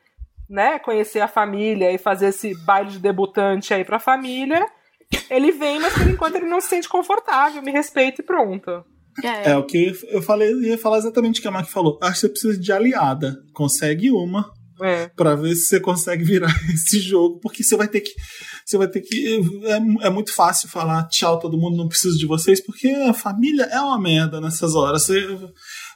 né, 0.50 0.80
conhecer 0.80 1.20
a 1.20 1.28
família 1.28 1.92
e 1.92 1.98
fazer 2.00 2.28
esse 2.28 2.56
baile 2.66 2.90
de 2.90 3.00
debutante 3.00 3.74
aí 3.74 3.86
pra 3.86 4.00
família, 4.00 4.68
ele 5.30 5.52
vem, 5.52 5.80
mas 5.80 5.94
por 5.94 6.08
enquanto 6.08 6.36
ele 6.36 6.48
não 6.48 6.62
se 6.62 6.70
sente 6.70 6.90
confortável, 6.90 7.62
me 7.62 7.72
respeita 7.72 8.22
e 8.22 8.26
pronto. 8.26 8.84
É. 9.24 9.52
É 9.52 9.58
o 9.58 9.66
que 9.66 9.94
eu 10.10 10.22
falei, 10.22 10.52
eu 10.52 10.62
ia 10.62 10.78
falar 10.78 10.98
exatamente 10.98 11.40
o 11.40 11.42
que 11.42 11.48
a 11.48 11.52
Mark 11.52 11.70
falou. 11.70 11.98
Acho 12.02 12.14
que 12.14 12.20
você 12.20 12.30
precisa 12.30 12.60
de 12.60 12.72
aliada. 12.72 13.38
Consegue 13.54 14.12
uma 14.12 14.52
É. 14.82 15.08
Pra 15.16 15.36
ver 15.36 15.56
se 15.56 15.68
você 15.68 15.80
consegue 15.80 16.24
virar 16.26 16.54
esse 16.74 17.00
jogo, 17.00 17.40
porque 17.40 17.64
você 17.64 17.78
vai 17.78 17.88
ter 17.88 18.02
que. 18.02 18.12
Você 18.66 18.78
vai 18.78 18.90
ter 18.90 19.02
que. 19.02 19.40
É, 19.64 20.08
é 20.08 20.10
muito 20.10 20.34
fácil 20.34 20.68
falar 20.68 21.08
tchau, 21.08 21.40
todo 21.40 21.58
mundo 21.58 21.78
não 21.78 21.88
precisa 21.88 22.18
de 22.18 22.26
vocês, 22.26 22.60
porque 22.60 22.90
a 22.90 23.14
família 23.14 23.64
é 23.64 23.80
uma 23.80 24.00
merda 24.00 24.42
nessas 24.42 24.76
horas. 24.76 25.04
Você, 25.04 25.26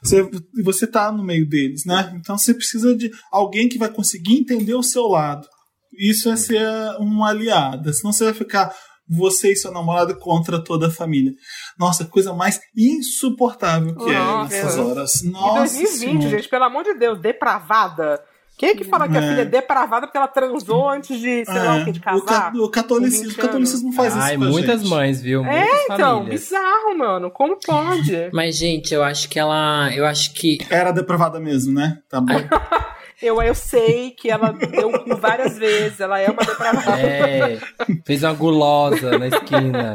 você, 0.02 0.30
você 0.64 0.86
tá 0.86 1.12
no 1.12 1.22
meio 1.22 1.46
deles, 1.46 1.84
né? 1.84 2.10
Então 2.18 2.38
você 2.38 2.54
precisa 2.54 2.96
de 2.96 3.10
alguém 3.30 3.68
que 3.68 3.78
vai 3.78 3.90
conseguir 3.90 4.38
entender 4.38 4.74
o 4.74 4.82
seu 4.82 5.06
lado. 5.06 5.46
Isso 5.92 6.30
é 6.30 6.36
ser 6.36 6.66
uma 6.98 7.28
aliada. 7.28 7.92
Senão 7.92 8.12
você 8.12 8.24
vai 8.24 8.34
ficar 8.34 8.74
você 9.10 9.52
e 9.52 9.56
seu 9.56 9.72
namorado 9.72 10.14
contra 10.16 10.62
toda 10.62 10.86
a 10.86 10.90
família. 10.90 11.32
Nossa, 11.78 12.04
coisa 12.04 12.32
mais 12.32 12.60
insuportável 12.76 13.94
que 13.96 14.10
é 14.10 14.18
Nossa. 14.18 14.54
nessas 14.54 14.78
horas. 14.78 15.22
Em 15.24 15.30
Nossa. 15.30 15.58
2020, 15.76 15.98
Senhora. 15.98 16.28
gente, 16.28 16.48
pelo 16.48 16.64
amor 16.64 16.84
de 16.84 16.94
Deus, 16.94 17.18
depravada. 17.18 18.22
Quem 18.56 18.68
é 18.70 18.74
que 18.74 18.84
fala 18.84 19.08
que 19.08 19.16
a 19.16 19.22
É. 19.22 19.28
filha 19.30 19.40
é 19.40 19.44
depravada 19.46 20.06
porque 20.06 20.18
ela 20.18 20.28
transou 20.28 20.86
antes 20.86 21.18
de, 21.18 21.46
sei 21.46 21.54
lá 21.54 21.76
o 21.76 21.84
que, 21.86 21.92
de 21.92 21.98
o, 21.98 22.02
casar? 22.02 22.52
ca- 22.52 22.58
o 22.58 22.68
catolicismo, 22.70 23.26
o 23.28 23.30
20 23.30 23.36
catolicismo 23.40 23.92
faz 23.94 24.14
Ai, 24.14 24.32
isso 24.34 24.38
com 24.38 24.44
a 24.44 24.50
muitas 24.50 24.80
gente. 24.82 24.90
mães, 24.90 25.22
viu? 25.22 25.42
É, 25.46 25.60
Muitas 25.64 25.84
então, 25.84 26.18
famílias. 26.18 26.40
bizarro, 26.42 26.98
mano. 26.98 27.30
Como 27.30 27.56
pode? 27.58 28.28
Mas, 28.34 28.56
gente, 28.58 28.92
eu 28.92 29.02
acho 29.02 29.30
que 29.30 29.38
ela. 29.38 29.90
Eu 29.94 30.04
acho 30.04 30.34
que. 30.34 30.58
Era 30.68 30.92
depravada 30.92 31.40
mesmo, 31.40 31.72
né? 31.72 32.00
Tá 32.10 32.20
bom. 32.20 32.34
Eu, 33.22 33.40
eu 33.42 33.54
sei 33.54 34.12
que 34.12 34.30
ela 34.30 34.50
deu 34.50 34.90
várias 35.18 35.58
vezes, 35.58 36.00
ela 36.00 36.18
é 36.18 36.30
uma 36.30 36.42
depravada. 36.42 37.00
É, 37.00 37.58
fez 38.06 38.22
uma 38.22 38.32
gulosa 38.32 39.18
na 39.18 39.28
esquina. 39.28 39.94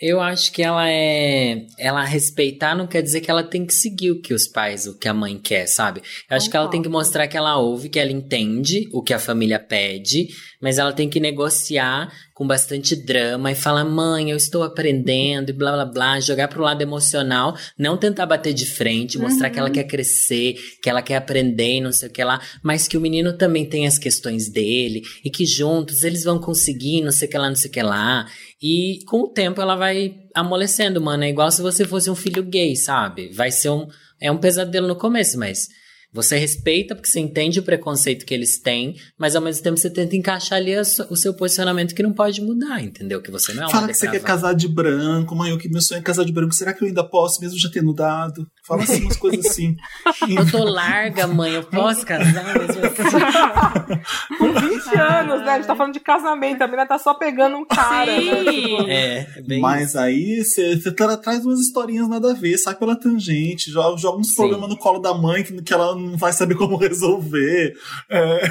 Eu 0.00 0.20
acho 0.20 0.52
que 0.52 0.62
ela 0.62 0.90
é. 0.90 1.66
Ela 1.78 2.04
respeitar 2.04 2.74
não 2.74 2.86
quer 2.86 3.00
dizer 3.00 3.20
que 3.20 3.30
ela 3.30 3.44
tem 3.44 3.64
que 3.64 3.72
seguir 3.72 4.10
o 4.10 4.20
que 4.20 4.34
os 4.34 4.46
pais, 4.46 4.86
o 4.86 4.98
que 4.98 5.08
a 5.08 5.14
mãe 5.14 5.38
quer, 5.38 5.66
sabe? 5.66 6.02
Eu 6.28 6.36
acho 6.36 6.50
que 6.50 6.56
ela 6.56 6.68
tem 6.68 6.82
que 6.82 6.88
mostrar 6.88 7.28
que 7.28 7.36
ela 7.36 7.56
ouve, 7.56 7.88
que 7.88 7.98
ela 7.98 8.10
entende 8.10 8.88
o 8.92 9.02
que 9.02 9.14
a 9.14 9.18
família 9.20 9.58
pede, 9.58 10.26
mas 10.60 10.78
ela 10.78 10.92
tem 10.92 11.08
que 11.08 11.20
negociar 11.20 12.12
com 12.34 12.46
bastante 12.46 12.96
drama 12.96 13.52
e 13.52 13.54
falar: 13.54 13.84
mãe, 13.84 14.30
eu 14.30 14.36
estou 14.36 14.64
aprendendo 14.64 15.50
e 15.50 15.52
blá 15.52 15.72
blá 15.72 15.84
blá, 15.86 16.20
jogar 16.20 16.48
pro 16.48 16.62
lado 16.62 16.82
emocional, 16.82 17.56
não 17.78 17.96
tentar 17.96 18.26
bater 18.26 18.52
de 18.52 18.66
frente, 18.66 19.16
mostrar 19.16 19.48
que 19.48 19.58
ela 19.58 19.70
quer 19.70 19.84
crescer, 19.84 20.54
que 20.82 20.90
ela 20.90 21.00
quer 21.00 21.16
aprender 21.16 21.76
e 21.76 21.80
não 21.80 21.92
sei 21.92 22.08
o 22.08 22.12
que 22.12 22.22
lá, 22.24 22.40
mas 22.62 22.88
que 22.88 22.96
o 22.96 23.00
menino 23.00 23.32
também 23.38 23.64
tem 23.64 23.86
as 23.86 23.96
questões 23.96 24.50
dele 24.50 25.02
e 25.24 25.30
que 25.30 25.46
juntos 25.46 26.02
eles 26.02 26.24
vão 26.24 26.38
conseguir, 26.38 27.00
não 27.00 27.12
sei 27.12 27.28
o 27.28 27.30
que 27.30 27.38
lá, 27.38 27.48
não 27.48 27.56
sei 27.56 27.70
o 27.70 27.72
que 27.72 27.82
lá. 27.82 28.26
E 28.60 28.98
com 29.06 29.22
o 29.22 29.28
tempo 29.28 29.60
ela 29.60 29.76
vai 29.76 30.16
amolecendo, 30.34 31.00
mano. 31.00 31.22
É 31.24 31.28
igual 31.28 31.50
se 31.50 31.62
você 31.62 31.84
fosse 31.84 32.10
um 32.10 32.16
filho 32.16 32.42
gay, 32.42 32.74
sabe? 32.74 33.30
Vai 33.32 33.50
ser 33.50 33.70
um. 33.70 33.86
É 34.20 34.30
um 34.30 34.38
pesadelo 34.38 34.88
no 34.88 34.96
começo, 34.96 35.38
mas 35.38 35.68
você 36.14 36.38
respeita 36.38 36.94
porque 36.94 37.10
você 37.10 37.18
entende 37.18 37.58
o 37.58 37.62
preconceito 37.64 38.24
que 38.24 38.32
eles 38.32 38.60
têm, 38.60 38.94
mas 39.18 39.34
ao 39.34 39.42
mesmo 39.42 39.64
tempo 39.64 39.76
você 39.76 39.90
tenta 39.90 40.14
encaixar 40.14 40.58
ali 40.58 40.74
o 40.78 41.16
seu 41.16 41.34
posicionamento 41.34 41.92
que 41.92 42.02
não 42.04 42.12
pode 42.12 42.40
mudar, 42.40 42.82
entendeu? 42.82 43.20
Que 43.20 43.32
você 43.32 43.52
não 43.52 43.64
é 43.64 43.66
uma 43.66 43.72
Fala 43.72 43.88
que 43.88 43.94
você 43.94 44.08
quer 44.08 44.22
casar 44.22 44.54
de 44.54 44.68
branco, 44.68 45.34
mãe, 45.34 45.52
o 45.52 45.58
que 45.58 45.68
meu 45.68 45.82
sonho 45.82 45.98
é 45.98 46.02
casar 46.02 46.24
de 46.24 46.32
branco. 46.32 46.54
Será 46.54 46.72
que 46.72 46.84
eu 46.84 46.88
ainda 46.88 47.02
posso, 47.02 47.40
mesmo 47.40 47.58
já 47.58 47.68
tendo 47.68 47.92
dado? 47.92 48.46
Fala 48.66 48.82
assim, 48.82 49.02
umas 49.02 49.16
coisas 49.16 49.44
assim. 49.44 49.76
Eu 50.36 50.50
tô 50.50 50.64
larga, 50.64 51.26
mãe, 51.26 51.52
eu 51.52 51.62
posso 51.64 52.04
casar 52.06 52.44
mesmo 52.44 52.62
assim. 52.62 52.78
Com 54.38 54.52
20 54.52 54.98
anos, 54.98 55.40
né? 55.44 55.50
A 55.52 55.56
gente 55.56 55.66
tá 55.66 55.76
falando 55.76 55.92
de 55.92 56.00
casamento, 56.00 56.62
a 56.62 56.66
menina 56.66 56.86
tá 56.86 56.98
só 56.98 57.12
pegando 57.14 57.56
um 57.56 57.64
cara. 57.66 58.06
né? 58.06 58.20
Sim. 58.50 58.90
É, 58.90 59.26
bem 59.46 59.60
Mas 59.60 59.94
aí 59.96 60.42
você 60.42 60.76
você 60.76 60.90
tra- 60.92 61.16
traz 61.16 61.44
umas 61.44 61.60
historinhas 61.60 62.08
nada 62.08 62.30
a 62.30 62.34
ver, 62.34 62.56
sai 62.56 62.74
pela 62.74 62.96
tangente, 62.96 63.70
joga, 63.70 63.98
joga 63.98 64.18
uns 64.18 64.28
Sim. 64.30 64.36
problemas 64.36 64.70
no 64.70 64.76
colo 64.78 64.98
da 64.98 65.12
mãe 65.12 65.42
que, 65.42 65.60
que 65.62 65.72
ela 65.74 65.94
não 65.94 66.16
vai 66.16 66.32
saber 66.32 66.54
como 66.54 66.76
resolver. 66.78 67.74
É, 68.08 68.48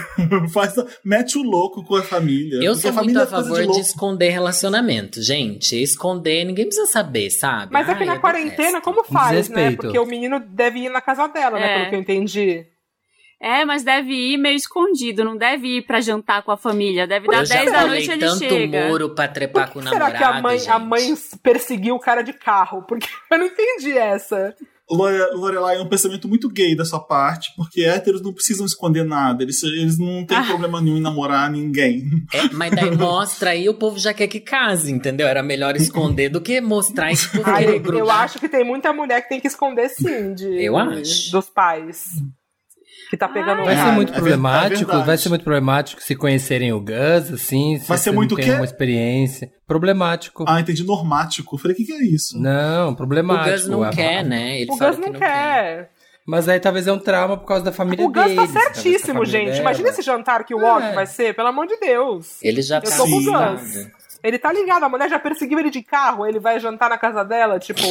faz, 0.53 0.73
mete 1.03 1.37
o 1.37 1.43
louco 1.43 1.83
com 1.83 1.95
a 1.95 2.03
família. 2.03 2.59
Eu 2.63 2.75
sou 2.75 2.91
a 2.91 3.03
muito 3.03 3.19
a 3.19 3.23
é 3.23 3.27
favor 3.27 3.59
de, 3.59 3.65
louco. 3.65 3.79
esconder 3.81 4.29
relacionamento, 4.29 5.21
gente. 5.23 5.75
Esconder, 5.81 6.45
ninguém 6.45 6.65
precisa 6.65 6.87
saber, 6.87 7.29
sabe? 7.31 7.71
Mas 7.73 7.89
é 7.89 7.95
que 7.95 8.01
Ai, 8.03 8.05
na 8.05 8.19
quarentena, 8.19 8.79
como 8.79 9.03
faz, 9.03 9.49
né? 9.49 9.55
Desrespeito. 9.71 9.81
Porque 9.81 10.02
o 10.03 10.07
menino 10.07 10.39
deve 10.39 10.79
ir 10.79 10.89
na 10.89 11.01
casa 11.01 11.27
dela, 11.27 11.57
né? 11.59 11.65
É. 11.71 11.77
Pelo 11.77 11.89
que 11.89 11.95
eu 11.95 11.99
entendi. 11.99 12.65
É, 13.41 13.65
mas 13.65 13.83
deve 13.83 14.13
ir 14.13 14.37
meio 14.37 14.55
escondido, 14.55 15.25
não 15.25 15.35
deve 15.35 15.77
ir 15.79 15.81
pra 15.81 15.99
jantar 15.99 16.43
com 16.43 16.51
a 16.51 16.55
família. 16.55 17.05
Deve 17.05 17.27
dar 17.27 17.39
Eu 17.41 17.45
já 17.45 17.55
10 17.55 17.71
da 17.73 17.85
noite 17.87 18.09
ele 18.11 18.19
tanto 18.25 18.39
chega. 18.39 18.87
muro 18.87 19.09
pra 19.13 19.27
trepar 19.27 19.67
Por 19.67 19.73
com 19.73 19.79
o 19.79 19.83
que 19.83 19.89
será 19.89 20.05
namorado, 20.09 20.17
que 20.17 20.37
a 20.37 20.41
mãe, 20.41 20.57
gente. 20.59 20.69
a 20.71 20.79
mãe 20.79 21.13
perseguiu 21.41 21.95
o 21.95 21.99
cara 21.99 22.21
de 22.21 22.31
carro? 22.31 22.83
Porque 22.83 23.07
eu 23.29 23.37
não 23.37 23.45
entendi 23.47 23.97
essa. 23.97 24.55
Lore- 24.91 25.31
Lorelai 25.33 25.77
é 25.77 25.81
um 25.81 25.87
pensamento 25.87 26.27
muito 26.27 26.49
gay 26.49 26.75
da 26.75 26.83
sua 26.83 26.99
parte, 26.99 27.51
porque 27.55 27.81
héteros 27.81 28.21
não 28.21 28.33
precisam 28.33 28.65
esconder 28.65 29.03
nada, 29.05 29.41
eles, 29.41 29.63
eles 29.63 29.97
não 29.97 30.25
têm 30.25 30.37
Ah. 30.37 30.43
problema 30.43 30.81
nenhum 30.81 30.97
em 30.97 31.01
namorar 31.01 31.49
ninguém. 31.49 32.03
É, 32.33 32.49
mas 32.53 32.71
daí 32.71 32.91
mostra 32.97 33.51
aí, 33.51 33.67
o 33.69 33.73
povo 33.73 33.97
já 33.97 34.13
quer 34.13 34.27
que 34.27 34.39
case, 34.41 34.91
entendeu? 34.91 35.25
Era 35.27 35.41
melhor 35.41 35.75
esconder 35.75 36.29
do 36.29 36.41
que 36.41 36.59
mostrar 36.59 37.11
isso 37.11 37.29
pro 37.31 37.43
Ai, 37.45 37.81
eu 37.93 38.11
acho 38.11 38.39
que 38.39 38.49
tem 38.49 38.63
muita 38.65 38.91
mulher 38.91 39.21
que 39.21 39.29
tem 39.29 39.39
que 39.39 39.47
esconder 39.47 39.89
sim 39.89 40.33
de, 40.33 40.63
Eu 40.63 40.77
acho. 40.77 41.31
dos 41.31 41.49
pais. 41.49 42.07
Que 43.13 43.17
tá 43.17 43.27
pegando 43.29 43.63
Vai 43.63 43.75
É, 43.75 43.77
ser 43.77 43.91
muito 43.91 44.11
é 44.11 44.15
é 44.15 44.15
problemático, 44.17 44.85
verdade. 44.87 45.05
vai 45.05 45.17
ser 45.19 45.29
muito 45.29 45.43
problemático 45.43 46.01
se 46.01 46.15
conhecerem 46.15 46.73
o 46.73 46.79
Gus, 46.79 47.31
assim. 47.31 47.77
se 47.77 47.87
Vai 47.87 47.95
ser 47.99 48.05
você 48.05 48.09
não 48.09 48.15
muito 48.15 48.31
o 48.31 48.35
tem 48.35 48.45
quê? 48.45 48.51
uma 48.53 48.65
experiência. 48.65 49.51
Problemático. 49.67 50.43
Ah, 50.47 50.59
entendi 50.59 50.83
normático. 50.83 51.55
Eu 51.55 51.59
Falei, 51.59 51.75
o 51.75 51.77
que, 51.77 51.85
que 51.85 51.93
é 51.93 52.03
isso? 52.03 52.41
Não, 52.41 52.89
O 52.89 52.95
problemático. 52.95 53.51
Gus 53.51 53.67
não 53.67 53.83
A- 53.83 53.91
quer, 53.91 54.25
né? 54.25 54.61
Ele 54.61 54.71
O 54.71 54.75
Gus 54.75 54.95
que 54.95 55.01
não 55.11 55.13
quer. 55.13 55.91
Mas 56.25 56.49
aí 56.49 56.59
talvez 56.59 56.87
é 56.87 56.91
um 56.91 56.97
trauma 56.97 57.37
por 57.37 57.45
causa 57.45 57.63
da 57.63 57.71
família 57.71 58.03
O 58.03 58.09
Gus 58.11 58.23
deles. 58.23 58.35
tá 58.35 58.41
talvez 58.47 58.65
da 58.65 58.73
certíssimo, 58.73 59.23
gente. 59.25 59.45
dela. 59.51 59.59
Imagina 59.59 59.89
esse 59.89 60.01
jantar 60.01 60.43
que 60.43 60.55
o 60.55 60.59
É. 60.59 60.73
Og 60.89 60.95
vai 60.95 61.05
ser, 61.05 61.35
pelo 61.35 61.49
amor 61.49 61.67
de 61.67 61.77
Deus. 61.77 62.41
Ele 62.41 62.63
já 62.63 62.77
Eu 62.77 62.81
tá 62.81 62.97
tô 62.97 63.03
com 63.03 63.11
o. 63.11 63.23
Gus. 63.25 63.87
Ele 64.23 64.39
tá 64.39 64.53
ligado, 64.53 64.83
a 64.83 64.89
mulher 64.89 65.09
já 65.09 65.19
perseguiu 65.19 65.59
ele 65.59 65.69
de 65.69 65.81
carro, 65.83 66.25
ele 66.25 66.39
vai 66.39 66.57
jantar 66.59 66.89
na 66.89 66.97
casa 66.97 67.25
dela, 67.25 67.59
tipo, 67.59 67.81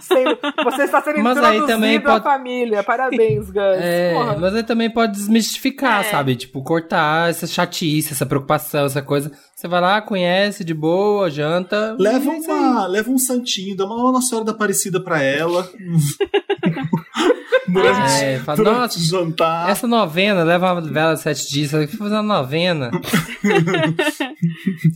sendo, 0.00 0.36
você 0.64 0.82
está 0.82 1.00
sendo 1.00 1.20
Mas 1.20 1.38
aí 1.38 1.56
introduzido 1.58 1.66
também 1.68 1.96
à 1.98 2.00
pode- 2.00 2.24
família. 2.24 2.82
Parabéns, 2.82 3.46
Gus. 3.48 3.62
É, 3.80 4.12
Porra. 4.14 4.36
mas 4.40 4.54
aí 4.56 4.62
também 4.64 4.90
pode 4.90 5.12
desmistificar, 5.12 6.00
É. 6.00 6.10
sabe? 6.10 6.34
Tipo, 6.34 6.62
cortar 6.64 7.30
essa 7.30 7.46
chatice, 7.46 8.12
essa 8.12 8.26
preocupação, 8.26 8.86
essa 8.86 9.00
coisa. 9.00 9.30
Você 9.54 9.68
vai 9.68 9.80
lá, 9.80 10.00
conhece 10.02 10.64
de 10.64 10.74
boa, 10.74 11.30
janta. 11.30 11.94
Leva, 11.98 12.28
uma, 12.30 12.86
leva 12.86 13.10
um 13.10 13.18
santinho, 13.18 13.76
dá 13.76 13.84
uma 13.86 14.12
Nossa 14.12 14.28
Senhora 14.28 14.46
da 14.46 14.52
Aparecida 14.52 15.00
pra 15.02 15.22
ela. 15.22 15.68
durante 17.68 18.24
É, 18.24 18.38
fala, 18.40 18.56
durante 18.56 18.80
nossa, 18.80 19.00
jantar. 19.00 19.70
Essa 19.70 19.86
novena, 19.86 20.42
leva 20.42 20.72
uma 20.72 20.80
vela 20.80 21.14
de 21.14 21.20
sete 21.20 21.48
dias, 21.48 21.70
vai 21.72 21.86
fazer 21.86 22.14
uma 22.14 22.22
novena. 22.22 22.90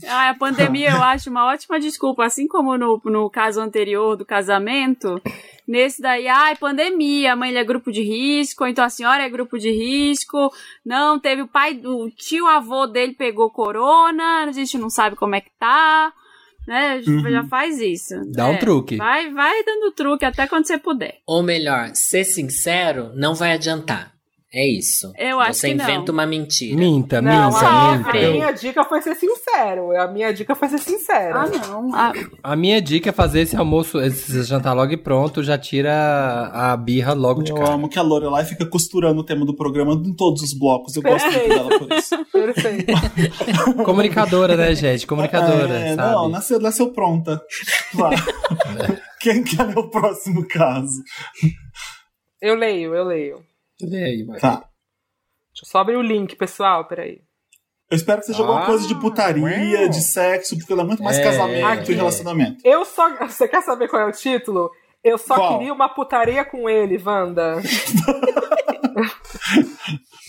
Ah, 0.07 0.29
a 0.29 0.35
pandemia 0.35 0.91
eu 0.91 1.03
acho 1.03 1.29
uma 1.29 1.45
ótima 1.45 1.79
desculpa, 1.79 2.25
assim 2.25 2.47
como 2.47 2.77
no, 2.77 3.01
no 3.05 3.29
caso 3.29 3.61
anterior 3.61 4.15
do 4.15 4.25
casamento. 4.25 5.21
Nesse 5.67 6.01
daí, 6.01 6.27
ai, 6.27 6.55
pandemia, 6.55 7.33
a 7.33 7.35
mãe 7.35 7.55
é 7.55 7.63
grupo 7.63 7.91
de 7.91 8.01
risco, 8.01 8.65
então 8.65 8.83
a 8.83 8.89
senhora 8.89 9.23
é 9.23 9.29
grupo 9.29 9.57
de 9.57 9.71
risco. 9.71 10.51
Não, 10.85 11.19
teve 11.19 11.41
o 11.41 11.47
pai, 11.47 11.79
o 11.83 12.09
tio 12.09 12.47
avô 12.47 12.85
dele 12.85 13.13
pegou 13.13 13.49
corona, 13.49 14.43
a 14.43 14.51
gente 14.51 14.77
não 14.77 14.89
sabe 14.89 15.15
como 15.15 15.35
é 15.35 15.41
que 15.41 15.51
tá. 15.57 16.11
Né? 16.67 17.01
Uhum. 17.05 17.29
Já 17.29 17.43
faz 17.43 17.79
isso. 17.79 18.15
Dá 18.31 18.47
um 18.49 18.53
É, 18.53 18.57
truque. 18.57 18.95
Vai, 18.97 19.31
vai 19.31 19.63
dando 19.63 19.91
truque 19.91 20.25
até 20.25 20.47
quando 20.47 20.65
você 20.65 20.77
puder. 20.77 21.19
Ou 21.25 21.43
melhor, 21.43 21.91
ser 21.93 22.23
sincero 22.23 23.11
não 23.15 23.35
vai 23.35 23.51
adiantar. 23.53 24.12
É 24.55 24.67
isso. 24.67 25.11
Eu 25.17 25.39
acho 25.39 25.55
Você 25.61 25.69
que 25.69 25.73
não. 25.73 25.83
inventa 25.83 26.11
uma 26.11 26.27
mentira. 26.27 26.77
Minta, 26.77 27.19
Não, 27.23 27.47
minta, 27.51 27.65
a, 27.65 27.89
a 27.93 27.97
minta. 27.97 28.11
minha 28.31 28.51
dica 28.51 28.83
foi 28.83 29.01
ser 29.01 29.15
sincero. 29.15 29.99
A 29.99 30.07
minha 30.07 30.31
dica 30.31 30.53
foi 30.53 30.67
ser 30.69 30.77
sincera. 30.77 31.39
Ah, 31.41 31.47
não. 31.67 31.95
Ah, 31.95 32.13
A 32.43 32.55
minha 32.55 32.79
dica 32.79 33.09
é 33.09 33.11
fazer 33.11 33.41
esse 33.41 33.55
almoço, 33.57 33.99
esse 33.99 34.43
jantar 34.43 34.73
logo 34.73 34.91
e 34.93 34.97
pronto, 34.97 35.41
já 35.41 35.57
tira 35.57 36.51
a 36.53 36.77
birra 36.77 37.13
logo 37.13 37.41
de 37.41 37.49
Eu 37.51 37.57
cara. 37.57 37.71
amo 37.73 37.89
que 37.89 37.97
a 37.97 38.03
Lorelai 38.03 38.45
fica 38.45 38.63
costurando 38.63 39.21
o 39.21 39.23
tema 39.25 39.43
do 39.43 39.55
programa 39.55 39.93
em 39.93 40.13
todos 40.13 40.43
os 40.43 40.53
blocos. 40.53 40.95
Eu 40.95 41.01
gosto 41.01 41.25
muito 41.31 41.49
dela 41.49 41.79
por 41.79 41.91
isso. 41.91 42.25
Perfeito. 42.31 42.93
Comunicadora, 43.83 44.55
né, 44.55 44.75
gente? 44.75 45.07
Comunicadora, 45.07 45.73
É, 45.79 45.95
sabe? 45.95 46.11
não, 46.13 46.29
nasceu, 46.29 46.59
nasceu 46.59 46.91
pronta. 46.91 47.41
Quem 49.19 49.43
quer 49.43 49.63
ler 49.63 49.77
o 49.79 49.89
próximo 49.89 50.47
caso? 50.47 51.01
Eu 52.41 52.55
leio, 52.55 52.93
eu 52.93 53.03
leio. 53.05 53.37
Vê 53.89 54.03
aí, 54.03 54.23
vai. 54.23 54.39
Tá. 54.39 54.55
Deixa 54.55 55.63
eu 55.63 55.67
só 55.67 55.79
abrir 55.79 55.95
o 55.97 56.01
link, 56.01 56.35
pessoal. 56.35 56.85
Peraí. 56.85 57.21
Eu 57.89 57.95
espero 57.95 58.21
que 58.21 58.25
seja 58.27 58.41
alguma 58.41 58.63
Ah, 58.63 58.65
coisa 58.65 58.87
de 58.87 58.95
putaria, 58.99 59.87
de 59.87 60.01
sexo, 60.01 60.57
porque 60.57 60.73
ela 60.73 60.81
é 60.81 60.85
muito 60.85 61.03
mais 61.03 61.19
É, 61.19 61.23
casamento 61.23 61.91
e 61.91 61.95
relacionamento. 61.95 62.57
Eu 62.63 62.83
só. 62.85 63.07
Você 63.27 63.47
quer 63.47 63.61
saber 63.61 63.87
qual 63.87 64.01
é 64.01 64.05
o 64.05 64.11
título? 64.11 64.71
Eu 65.03 65.17
só 65.17 65.35
Qual? 65.35 65.57
queria 65.57 65.73
uma 65.73 65.89
putaria 65.89 66.45
com 66.45 66.69
ele, 66.69 66.97
Wanda. 67.05 67.57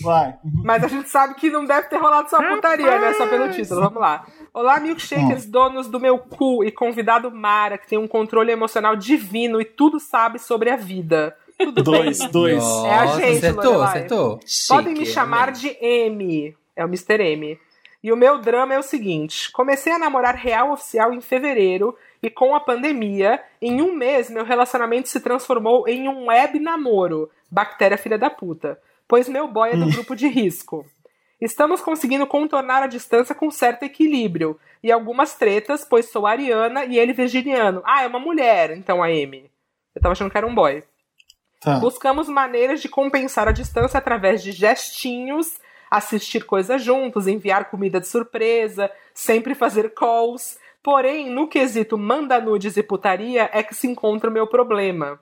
Vai. 0.01 0.37
Mas 0.63 0.83
a 0.83 0.87
gente 0.87 1.09
sabe 1.09 1.35
que 1.35 1.49
não 1.49 1.65
deve 1.65 1.87
ter 1.87 1.97
rolado 1.97 2.29
só 2.29 2.37
putaria, 2.45 2.99
né? 2.99 3.13
Só 3.13 3.25
pelo 3.27 3.49
título. 3.51 3.81
Vamos 3.81 4.01
lá. 4.01 4.25
Olá, 4.53 4.79
milkshakers, 4.79 5.45
donos 5.45 5.87
do 5.87 5.99
meu 5.99 6.17
cu 6.19 6.63
e 6.63 6.71
convidado 6.71 7.31
Mara, 7.31 7.77
que 7.77 7.87
tem 7.87 7.97
um 7.97 8.07
controle 8.07 8.51
emocional 8.51 8.95
divino 8.95 9.61
e 9.61 9.65
tudo 9.65 9.99
sabe 9.99 10.39
sobre 10.39 10.69
a 10.69 10.75
vida. 10.75 11.35
Tudo 11.57 11.83
Dois, 11.83 12.19
bem? 12.19 12.31
dois. 12.31 12.57
Nossa, 12.57 12.87
É 12.87 12.93
a 12.93 13.05
gente, 13.07 13.37
acertou, 13.37 13.63
Lorelai. 13.63 13.87
acertou. 13.89 14.39
Podem 14.67 14.93
me 14.93 14.99
Chique, 14.99 15.11
chamar 15.13 15.47
né? 15.47 15.53
de 15.53 15.77
M. 15.81 16.55
É 16.75 16.83
o 16.83 16.87
Mr. 16.87 17.21
M. 17.21 17.59
E 18.03 18.11
o 18.11 18.17
meu 18.17 18.39
drama 18.39 18.73
é 18.73 18.79
o 18.79 18.83
seguinte: 18.83 19.51
comecei 19.51 19.91
a 19.93 19.97
namorar 19.99 20.35
real 20.35 20.71
oficial 20.71 21.13
em 21.13 21.21
fevereiro 21.21 21.95
e 22.21 22.29
com 22.29 22.53
a 22.55 22.59
pandemia, 22.59 23.41
em 23.61 23.81
um 23.81 23.93
mês 23.95 24.29
meu 24.29 24.43
relacionamento 24.43 25.09
se 25.09 25.19
transformou 25.19 25.87
em 25.87 26.07
um 26.09 26.27
web 26.27 26.59
namoro. 26.59 27.29
Bactéria 27.49 27.97
filha 27.97 28.17
da 28.17 28.29
puta. 28.29 28.79
Pois 29.07 29.29
meu 29.29 29.47
boy 29.47 29.69
é 29.71 29.77
do 29.77 29.87
grupo 29.89 30.15
de 30.15 30.27
risco. 30.27 30.85
Estamos 31.39 31.81
conseguindo 31.81 32.25
contornar 32.25 32.81
a 32.83 32.87
distância 32.87 33.35
com 33.35 33.51
certo 33.51 33.83
equilíbrio. 33.83 34.59
E 34.83 34.91
algumas 34.91 35.35
tretas, 35.35 35.85
pois 35.85 36.09
sou 36.11 36.25
ariana 36.27 36.85
e 36.85 36.97
ele 36.97 37.13
virginiano. 37.13 37.81
Ah, 37.85 38.03
é 38.03 38.07
uma 38.07 38.19
mulher, 38.19 38.71
então 38.71 39.01
a 39.01 39.11
M. 39.11 39.49
Eu 39.95 40.01
tava 40.01 40.13
achando 40.13 40.29
que 40.31 40.37
era 40.37 40.45
um 40.47 40.53
boy. 40.55 40.83
Tá. 41.59 41.79
Buscamos 41.79 42.29
maneiras 42.29 42.81
de 42.81 42.89
compensar 42.89 43.47
a 43.47 43.51
distância 43.51 43.97
através 43.97 44.43
de 44.43 44.51
gestinhos, 44.51 45.59
assistir 45.89 46.45
coisas 46.45 46.83
juntos, 46.83 47.27
enviar 47.27 47.69
comida 47.69 47.99
de 47.99 48.07
surpresa, 48.07 48.91
sempre 49.13 49.55
fazer 49.55 49.93
calls. 49.93 50.57
Porém, 50.83 51.29
no 51.29 51.47
quesito 51.47 51.97
manda 51.97 52.39
nudes 52.39 52.77
e 52.77 52.83
putaria 52.83 53.49
é 53.51 53.63
que 53.63 53.73
se 53.73 53.87
encontra 53.87 54.29
o 54.29 54.33
meu 54.33 54.45
problema. 54.45 55.19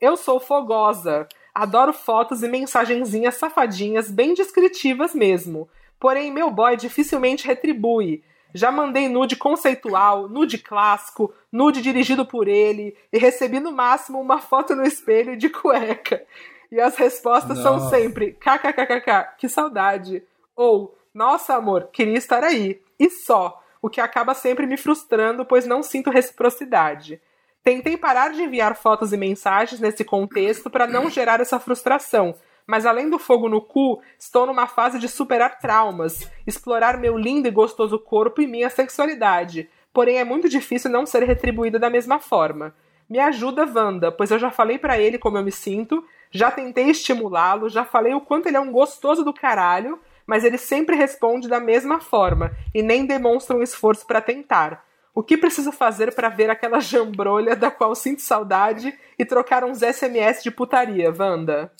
Eu 0.00 0.16
sou 0.16 0.40
fogosa, 0.40 1.28
adoro 1.54 1.92
fotos 1.92 2.42
e 2.42 2.48
mensagenzinhas 2.48 3.36
safadinhas 3.36 4.10
bem 4.10 4.34
descritivas 4.34 5.14
mesmo. 5.14 5.68
Porém, 6.00 6.32
meu 6.32 6.50
boy 6.50 6.76
dificilmente 6.76 7.46
retribui. 7.46 8.22
Já 8.54 8.70
mandei 8.70 9.08
nude 9.08 9.34
conceitual, 9.34 10.28
nude 10.28 10.58
clássico, 10.58 11.34
nude 11.50 11.82
dirigido 11.82 12.24
por 12.24 12.46
ele 12.46 12.96
e 13.12 13.18
recebi 13.18 13.58
no 13.58 13.72
máximo 13.72 14.20
uma 14.20 14.40
foto 14.40 14.76
no 14.76 14.84
espelho 14.84 15.36
de 15.36 15.50
cueca. 15.50 16.24
E 16.70 16.80
as 16.80 16.96
respostas 16.96 17.58
são 17.58 17.78
Nossa. 17.78 17.90
sempre 17.90 18.32
kkkk, 18.32 19.36
que 19.38 19.48
saudade. 19.48 20.22
Ou, 20.54 20.96
nossa 21.12 21.54
amor, 21.54 21.88
queria 21.92 22.16
estar 22.16 22.44
aí. 22.44 22.80
E 22.98 23.10
só, 23.10 23.60
o 23.82 23.90
que 23.90 24.00
acaba 24.00 24.34
sempre 24.34 24.66
me 24.66 24.76
frustrando, 24.76 25.44
pois 25.44 25.66
não 25.66 25.82
sinto 25.82 26.10
reciprocidade. 26.10 27.20
Tentei 27.62 27.96
parar 27.96 28.30
de 28.30 28.42
enviar 28.42 28.76
fotos 28.76 29.12
e 29.12 29.16
mensagens 29.16 29.80
nesse 29.80 30.04
contexto 30.04 30.70
para 30.70 30.86
não 30.86 31.10
gerar 31.10 31.40
essa 31.40 31.58
frustração, 31.58 32.34
mas 32.66 32.86
além 32.86 33.10
do 33.10 33.18
fogo 33.18 33.48
no 33.48 33.60
cu, 33.60 34.00
estou 34.18 34.46
numa 34.46 34.66
fase 34.66 34.98
de 34.98 35.08
superar 35.08 35.58
traumas, 35.58 36.30
explorar 36.46 36.98
meu 36.98 37.16
lindo 37.16 37.48
e 37.48 37.50
gostoso 37.50 37.98
corpo 37.98 38.40
e 38.40 38.46
minha 38.46 38.70
sexualidade. 38.70 39.68
Porém, 39.92 40.18
é 40.18 40.24
muito 40.24 40.48
difícil 40.48 40.90
não 40.90 41.06
ser 41.06 41.22
retribuída 41.22 41.78
da 41.78 41.90
mesma 41.90 42.18
forma. 42.18 42.74
Me 43.08 43.18
ajuda, 43.18 43.66
Wanda, 43.66 44.10
pois 44.10 44.30
eu 44.30 44.38
já 44.38 44.50
falei 44.50 44.78
pra 44.78 44.98
ele 44.98 45.18
como 45.18 45.36
eu 45.36 45.44
me 45.44 45.52
sinto, 45.52 46.04
já 46.30 46.50
tentei 46.50 46.88
estimulá-lo, 46.90 47.68
já 47.68 47.84
falei 47.84 48.14
o 48.14 48.20
quanto 48.20 48.46
ele 48.46 48.56
é 48.56 48.60
um 48.60 48.72
gostoso 48.72 49.22
do 49.22 49.32
caralho, 49.32 50.00
mas 50.26 50.42
ele 50.42 50.56
sempre 50.56 50.96
responde 50.96 51.48
da 51.48 51.60
mesma 51.60 52.00
forma 52.00 52.50
e 52.74 52.82
nem 52.82 53.04
demonstra 53.04 53.56
um 53.56 53.62
esforço 53.62 54.06
pra 54.06 54.22
tentar. 54.22 54.84
O 55.14 55.22
que 55.22 55.36
preciso 55.36 55.70
fazer 55.70 56.12
pra 56.12 56.28
ver 56.28 56.50
aquela 56.50 56.80
jambrolha 56.80 57.54
da 57.54 57.70
qual 57.70 57.94
sinto 57.94 58.20
saudade 58.20 58.92
e 59.16 59.24
trocar 59.24 59.62
uns 59.62 59.78
SMS 59.78 60.42
de 60.42 60.50
putaria, 60.50 61.14
Wanda? 61.16 61.70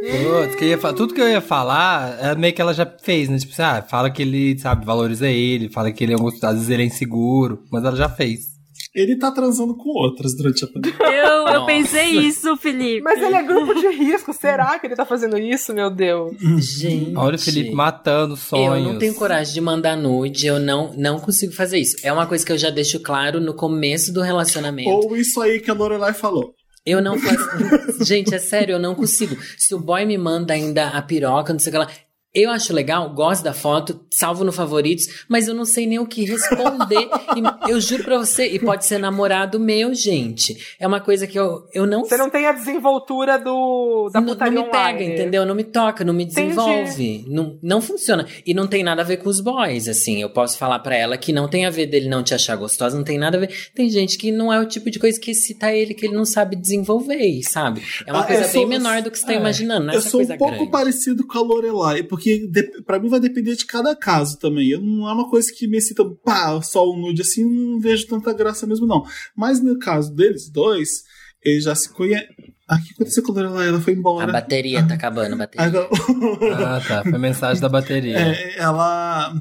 Putz, 0.00 0.56
que 0.56 0.64
ia 0.64 0.78
tudo 0.94 1.12
que 1.12 1.20
eu 1.20 1.28
ia 1.28 1.42
falar, 1.42 2.18
é 2.18 2.34
meio 2.34 2.54
que 2.54 2.62
ela 2.62 2.72
já 2.72 2.86
fez, 2.86 3.28
né? 3.28 3.36
Tipo, 3.36 3.52
assim, 3.52 3.62
ah, 3.62 3.82
fala 3.82 4.10
que 4.10 4.22
ele, 4.22 4.58
sabe, 4.58 4.86
valoriza 4.86 5.28
ele, 5.28 5.68
fala 5.68 5.92
que 5.92 6.02
ele 6.02 6.14
é 6.14 6.16
um 6.16 6.26
às 6.26 6.40
vezes 6.40 6.70
ele 6.70 6.84
é 6.84 6.86
inseguro, 6.86 7.64
mas 7.70 7.84
ela 7.84 7.94
já 7.94 8.08
fez. 8.08 8.49
Ele 8.94 9.16
tá 9.16 9.30
transando 9.30 9.76
com 9.76 9.90
outras 9.90 10.34
durante 10.34 10.64
a 10.64 10.68
pandemia. 10.68 10.98
Eu, 11.20 11.46
eu 11.46 11.66
pensei 11.66 12.10
isso, 12.18 12.56
Felipe. 12.56 13.02
Mas 13.02 13.20
ele 13.22 13.34
é 13.34 13.42
grupo 13.42 13.74
de 13.74 13.88
risco, 13.88 14.32
será 14.32 14.78
que 14.78 14.86
ele 14.86 14.96
tá 14.96 15.04
fazendo 15.04 15.38
isso, 15.38 15.72
meu 15.74 15.90
Deus? 15.90 16.36
Gente. 16.58 17.16
Olha 17.16 17.36
o 17.36 17.38
Felipe 17.38 17.72
matando 17.72 18.36
sonhos. 18.36 18.86
Eu 18.86 18.92
não 18.92 18.98
tenho 18.98 19.14
coragem 19.14 19.52
de 19.52 19.60
mandar 19.60 19.96
nude, 19.96 20.46
eu 20.46 20.58
não, 20.58 20.92
não 20.96 21.18
consigo 21.18 21.52
fazer 21.52 21.78
isso. 21.78 21.96
É 22.02 22.12
uma 22.12 22.26
coisa 22.26 22.44
que 22.44 22.52
eu 22.52 22.58
já 22.58 22.70
deixo 22.70 23.00
claro 23.00 23.40
no 23.40 23.54
começo 23.54 24.12
do 24.12 24.20
relacionamento. 24.20 24.90
Ou 24.90 25.16
isso 25.16 25.40
aí 25.40 25.60
que 25.60 25.70
a 25.70 25.74
Lorelai 25.74 26.14
falou. 26.14 26.54
Eu 26.84 27.02
não 27.02 27.18
faço. 27.18 28.04
Gente, 28.04 28.34
é 28.34 28.38
sério, 28.38 28.74
eu 28.74 28.78
não 28.78 28.94
consigo. 28.94 29.36
Se 29.58 29.74
o 29.74 29.78
boy 29.78 30.04
me 30.04 30.16
manda 30.16 30.54
ainda 30.54 30.88
a 30.88 31.02
piroca, 31.02 31.52
não 31.52 31.60
sei 31.60 31.70
o 31.70 31.72
que 31.72 31.78
lá. 31.78 31.90
Eu 32.32 32.48
acho 32.50 32.72
legal, 32.72 33.12
gosto 33.12 33.42
da 33.42 33.52
foto, 33.52 34.00
salvo 34.10 34.44
no 34.44 34.52
favoritos, 34.52 35.24
mas 35.28 35.48
eu 35.48 35.54
não 35.54 35.64
sei 35.64 35.84
nem 35.86 35.98
o 35.98 36.06
que 36.06 36.24
responder. 36.24 37.08
E 37.66 37.70
eu 37.70 37.80
juro 37.80 38.02
pra 38.04 38.18
você, 38.18 38.46
e 38.46 38.58
pode 38.58 38.84
ser 38.84 38.98
namorado 38.98 39.58
meu, 39.60 39.94
gente. 39.94 40.56
É 40.80 40.86
uma 40.86 41.00
coisa 41.00 41.26
que 41.26 41.38
eu, 41.38 41.64
eu 41.72 41.86
não 41.86 42.04
Você 42.04 42.16
não 42.16 42.28
tem 42.28 42.46
a 42.46 42.52
desenvoltura 42.52 43.38
do 43.38 44.10
da 44.12 44.20
não, 44.20 44.34
não 44.34 44.50
me 44.50 44.62
pega, 44.64 44.68
online. 44.68 45.04
entendeu? 45.14 45.46
Não 45.46 45.54
me 45.54 45.62
toca, 45.64 46.04
não 46.04 46.12
me 46.12 46.24
Entendi. 46.24 46.40
desenvolve. 46.48 47.24
Não, 47.28 47.58
não 47.62 47.80
funciona. 47.80 48.26
E 48.44 48.52
não 48.52 48.66
tem 48.66 48.82
nada 48.82 49.02
a 49.02 49.04
ver 49.04 49.18
com 49.18 49.28
os 49.28 49.40
boys, 49.40 49.86
assim. 49.88 50.20
Eu 50.20 50.30
posso 50.30 50.58
falar 50.58 50.80
pra 50.80 50.96
ela 50.96 51.16
que 51.16 51.32
não 51.32 51.48
tem 51.48 51.66
a 51.66 51.70
ver 51.70 51.86
dele 51.86 52.08
não 52.08 52.22
te 52.22 52.34
achar 52.34 52.56
gostosa, 52.56 52.96
não 52.96 53.04
tem 53.04 53.18
nada 53.18 53.36
a 53.36 53.40
ver. 53.40 53.70
Tem 53.74 53.88
gente 53.88 54.18
que 54.18 54.32
não 54.32 54.52
é 54.52 54.58
o 54.60 54.66
tipo 54.66 54.90
de 54.90 54.98
coisa 54.98 55.18
que 55.20 55.30
excita 55.30 55.72
ele, 55.72 55.94
que 55.94 56.06
ele 56.06 56.14
não 56.14 56.24
sabe 56.24 56.56
desenvolver, 56.56 57.42
sabe? 57.44 57.82
É 58.06 58.12
uma 58.12 58.22
Ah, 58.22 58.26
coisa 58.26 58.44
sou- 58.44 58.52
bem 58.62 58.66
menor 58.78 59.02
do 59.02 59.10
que 59.10 59.18
você 59.18 59.26
tá 59.26 59.32
é, 59.34 59.36
imaginando, 59.36 59.86
não 59.86 59.92
é 59.94 59.96
eu 59.96 60.02
sou 60.02 60.18
coisa 60.20 60.34
um 60.34 60.38
pouco 60.38 60.54
grande. 60.54 60.70
parecido 60.70 61.26
com 61.26 61.38
a 61.38 61.42
Lorelai, 61.42 62.02
porque 62.02 62.19
de, 62.20 62.82
pra 62.82 62.98
mim 62.98 63.08
vai 63.08 63.20
depender 63.20 63.56
de 63.56 63.66
cada 63.66 63.94
caso 63.96 64.38
também. 64.38 64.68
Eu 64.68 64.80
não 64.80 65.08
é 65.08 65.12
uma 65.12 65.28
coisa 65.28 65.52
que 65.52 65.66
me 65.66 65.78
excita, 65.78 66.04
pá, 66.24 66.60
só 66.62 66.88
o 66.88 66.96
nude 66.96 67.22
assim, 67.22 67.44
não 67.44 67.80
vejo 67.80 68.06
tanta 68.06 68.32
graça 68.32 68.66
mesmo, 68.66 68.86
não. 68.86 69.04
Mas 69.36 69.62
no 69.62 69.78
caso 69.78 70.14
deles 70.14 70.48
dois, 70.50 71.04
eles 71.42 71.64
já 71.64 71.74
se 71.74 71.92
conhecem. 71.92 72.28
Ah, 72.70 72.76
o 72.76 72.82
que 72.82 72.92
aconteceu 72.94 73.22
com 73.24 73.32
a 73.32 73.34
Lorelai? 73.34 73.68
Ela 73.68 73.80
foi 73.80 73.92
A 73.94 73.96
embora. 73.96 74.32
bateria 74.32 74.86
tá 74.86 74.94
acabando, 74.94 75.34
a 75.34 75.38
bateria. 75.38 75.70
Ah, 76.66 76.80
tá. 76.86 77.02
Foi 77.02 77.18
mensagem 77.18 77.60
da 77.60 77.68
bateria. 77.68 78.16
É, 78.16 78.58
ela, 78.58 79.34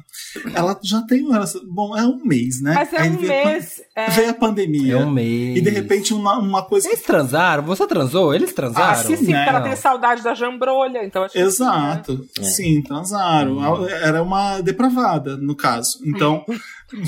ela 0.56 0.80
já 0.84 1.02
tem 1.04 1.28
Bom, 1.68 1.96
é 1.96 2.04
um 2.06 2.24
mês, 2.26 2.62
né? 2.62 2.74
Mas 2.74 2.92
é 2.94 3.02
Aí 3.02 3.10
um 3.12 3.18
veio 3.18 3.42
a 3.42 3.46
mês. 3.46 3.82
é. 3.96 4.10
Veio 4.10 4.30
a 4.32 4.34
pandemia. 4.34 4.94
É 4.94 4.98
um 4.98 5.12
mês. 5.12 5.58
E 5.58 5.62
de 5.62 5.70
repente 5.70 6.14
uma, 6.14 6.38
uma 6.40 6.64
coisa 6.64 6.88
que 6.88 6.96
Eles 6.96 7.06
transaram? 7.06 7.64
Você 7.64 7.86
transou? 7.86 8.34
Eles 8.34 8.50
Ah, 8.52 8.56
transaram? 8.56 9.04
sim, 9.04 9.16
sim, 9.18 9.26
porque 9.26 9.50
ela 9.50 9.62
tem 9.62 9.76
saudade 9.76 10.24
da 10.24 10.34
jambrolha, 10.34 11.04
então 11.06 11.24
acho 11.24 11.34
que 11.34 11.40
Exato. 11.40 12.26
É. 12.40 12.44
Sim, 12.44 12.82
transaram. 12.82 13.88
Era 13.88 14.24
uma 14.24 14.60
depravada, 14.62 15.38
no 15.38 15.56
caso. 15.56 16.00
Então, 16.04 16.44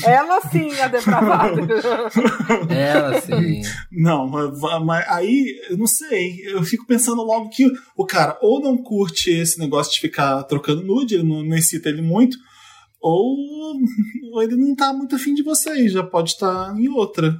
Ela 0.06 0.40
sim, 0.42 0.72
a 0.80 0.88
depravada. 0.88 1.62
Ela, 2.70 3.20
sim. 3.22 3.62
não, 3.92 4.28
mas- 4.28 4.60
mas 4.86 5.06
aí, 5.10 5.60
eu 5.70 5.78
não 5.78 5.88
sei. 5.88 6.42
Eu 6.46 6.64
fico 6.64 6.86
pensando 6.86 7.22
logo 7.24 7.50
que 7.50 7.66
o 7.98 8.06
cara 8.06 8.38
ou 8.42 8.60
não 8.62 8.78
curte 8.78 9.30
esse 9.32 9.60
negócio 9.60 9.94
de 9.94 10.00
ficar 10.00 10.44
trocando 10.44 10.84
nude, 10.84 11.16
ele 11.16 11.24
não, 11.28 11.44
não 11.44 11.56
excita 11.58 11.90
ele 11.90 12.02
muito, 12.02 12.38
ou, 13.02 13.36
ou 14.34 14.44
ele 14.44 14.56
não 14.56 14.76
tá 14.76 14.94
muito 14.94 15.16
afim 15.16 15.34
de 15.34 15.42
você 15.44 15.74
e 15.86 15.90
já 15.90 16.04
pode 16.04 16.32
estar 16.32 16.76
em 16.78 16.88
outra. 16.90 17.36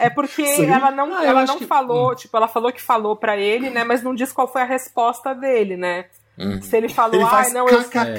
É 0.00 0.10
porque 0.10 0.44
Sim. 0.56 0.66
ela 0.66 0.90
não, 0.90 1.14
Ah, 1.14 1.24
ela 1.24 1.44
não 1.46 1.58
que- 1.58 1.66
falou, 1.66 2.14
tipo, 2.14 2.36
ela 2.36 2.48
falou 2.48 2.72
que 2.72 2.82
falou 2.82 3.16
pra 3.16 3.36
ele, 3.36 3.70
né? 3.70 3.84
Mas 3.84 4.02
não 4.02 4.14
diz 4.14 4.32
qual 4.32 4.50
foi 4.52 4.62
a 4.62 4.66
resposta 4.66 5.34
dele, 5.34 5.76
né? 5.76 6.06
Uhum. 6.38 6.60
Se 6.60 6.76
ele 6.76 6.88
falou, 6.88 7.14
Ele 7.20 7.30
faz 7.30 7.52
não, 7.52 7.68
eu. 7.68 7.82
kkk. 7.84 8.18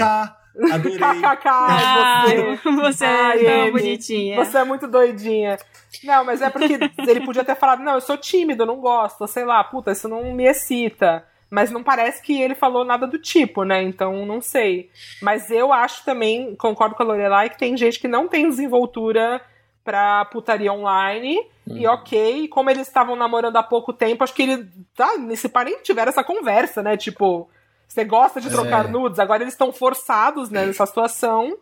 Adorei. 0.71 0.97
KKK, 0.97 1.47
Ah, 1.49 2.23
você. 2.25 2.71
você 2.71 3.05
Ai, 3.05 3.45
é 3.45 3.51
tão 3.51 3.61
Amy, 3.63 3.71
bonitinha. 3.71 4.43
Você 4.43 4.57
é 4.57 4.63
muito 4.63 4.87
doidinha. 4.87 5.57
Não, 6.03 6.23
mas 6.23 6.41
é 6.41 6.49
porque 6.49 6.73
ele 7.07 7.21
podia 7.25 7.43
ter 7.43 7.55
falado, 7.55 7.83
não, 7.83 7.93
eu 7.95 8.01
sou 8.01 8.17
tímido, 8.17 8.63
eu 8.63 8.67
não 8.67 8.77
gosto, 8.79 9.27
sei 9.27 9.45
lá, 9.45 9.63
puta, 9.63 9.91
isso 9.91 10.07
não 10.07 10.33
me 10.33 10.45
excita. 10.45 11.25
Mas 11.49 11.71
não 11.71 11.83
parece 11.83 12.21
que 12.21 12.41
ele 12.41 12.55
falou 12.55 12.83
nada 12.83 13.05
do 13.05 13.19
tipo, 13.19 13.63
né? 13.63 13.81
Então 13.83 14.25
não 14.25 14.41
sei. 14.41 14.89
Mas 15.21 15.49
eu 15.51 15.71
acho 15.71 16.03
também, 16.03 16.55
concordo 16.55 16.95
com 16.95 17.03
a 17.03 17.05
Lorelai, 17.05 17.49
que 17.49 17.57
tem 17.57 17.77
gente 17.77 17.99
que 17.99 18.07
não 18.07 18.27
tem 18.27 18.49
desenvoltura 18.49 19.39
pra 19.83 20.25
putaria 20.25 20.73
online. 20.73 21.39
E 21.67 21.87
ok, 21.87 22.47
como 22.49 22.69
eles 22.69 22.87
estavam 22.87 23.15
namorando 23.15 23.55
há 23.57 23.63
pouco 23.63 23.93
tempo, 23.93 24.23
acho 24.23 24.33
que 24.33 24.43
ele. 24.43 24.67
Tá, 24.95 25.17
nesse 25.17 25.47
par 25.47 25.65
nem 25.65 25.81
tiveram 25.81 26.09
essa 26.09 26.23
conversa, 26.23 26.81
né? 26.83 26.97
Tipo, 26.97 27.47
você 27.87 28.03
gosta 28.03 28.41
de 28.41 28.49
trocar 28.49 28.85
É. 28.85 28.87
nudes, 28.87 29.19
agora 29.19 29.43
eles 29.43 29.53
estão 29.53 29.71
forçados 29.71 30.49
né, 30.49 30.65
nessa 30.65 30.85
situação. 30.85 31.57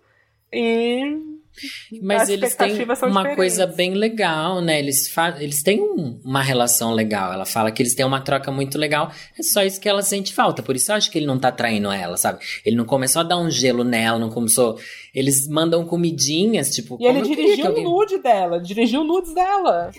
E 0.52 1.32
Mas 2.02 2.24
As 2.24 2.30
eles 2.30 2.56
têm 2.56 2.74
uma 2.84 2.94
diferentes. 2.96 3.36
coisa 3.36 3.68
bem 3.68 3.94
legal, 3.94 4.60
né? 4.62 4.80
Eles, 4.80 5.14
eles 5.40 5.62
têm 5.62 5.82
um- 5.82 6.20
uma 6.24 6.42
relação 6.42 6.92
legal. 6.94 7.32
Ela 7.32 7.46
fala 7.46 7.72
que 7.72 7.82
eles 7.82 7.94
têm 7.94 8.06
uma 8.06 8.22
troca 8.22 8.52
muito 8.52 8.78
legal. 8.78 9.12
É 9.38 9.44
só 9.44 9.64
isso 9.64 9.80
que 9.80 9.88
ela 9.88 10.02
sente 10.02 10.34
falta. 10.34 10.64
Por 10.64 10.76
isso 10.76 10.92
eu 10.92 10.96
acho 10.96 11.12
que 11.12 11.18
ele 11.20 11.26
não 11.28 11.38
tá 11.38 11.52
traindo 11.52 11.92
ela, 11.92 12.18
sabe? 12.18 12.40
Ele 12.66 12.76
não 12.76 12.86
começou 12.86 13.20
a 13.20 13.24
dar 13.24 13.38
um 13.38 13.50
gelo 13.52 13.84
nela, 13.84 14.18
não 14.18 14.30
começou. 14.30 14.80
Eles 15.14 15.48
mandam 15.48 15.86
comidinhas, 15.86 16.70
tipo. 16.74 16.98
E 17.00 17.06
ele 17.06 17.22
dirigiu 17.22 17.68
alguém- 17.68 17.84
nude 17.84 18.18
dela, 18.18 18.60
dirigiu 18.60 19.04
nudes 19.04 19.34
dela. 19.34 19.92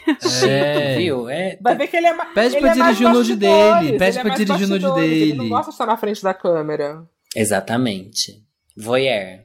É. 0.49 0.97
Viu? 0.99 1.29
É, 1.29 1.57
Vai 1.61 1.77
ver 1.77 1.87
que 1.87 1.97
ele 1.97 2.07
é 2.09 2.13
ma- 2.15 2.27
Pede 2.27 2.57
ele 2.57 2.61
pra 2.63 2.71
é 2.73 2.75
mais 2.75 2.97
dirigir 2.99 3.07
o 3.07 3.19
nude 3.19 3.37
dele, 3.37 3.99
pede 3.99 4.05
ele 4.11 4.19
é 4.19 4.21
pra 4.23 4.25
mais 4.31 4.39
dirigir 4.39 4.67
o 4.67 4.69
nude 4.71 4.83
bastidores, 4.85 5.11
Ele 5.13 5.21
dele. 5.27 5.39
não 5.39 5.49
gosta 5.49 5.67
de 5.71 5.75
estar 5.75 5.87
na 5.87 5.97
frente 5.97 6.23
da 6.23 6.35
câmera. 6.35 7.05
Exatamente. 7.37 8.43
Voyeur. 8.77 9.41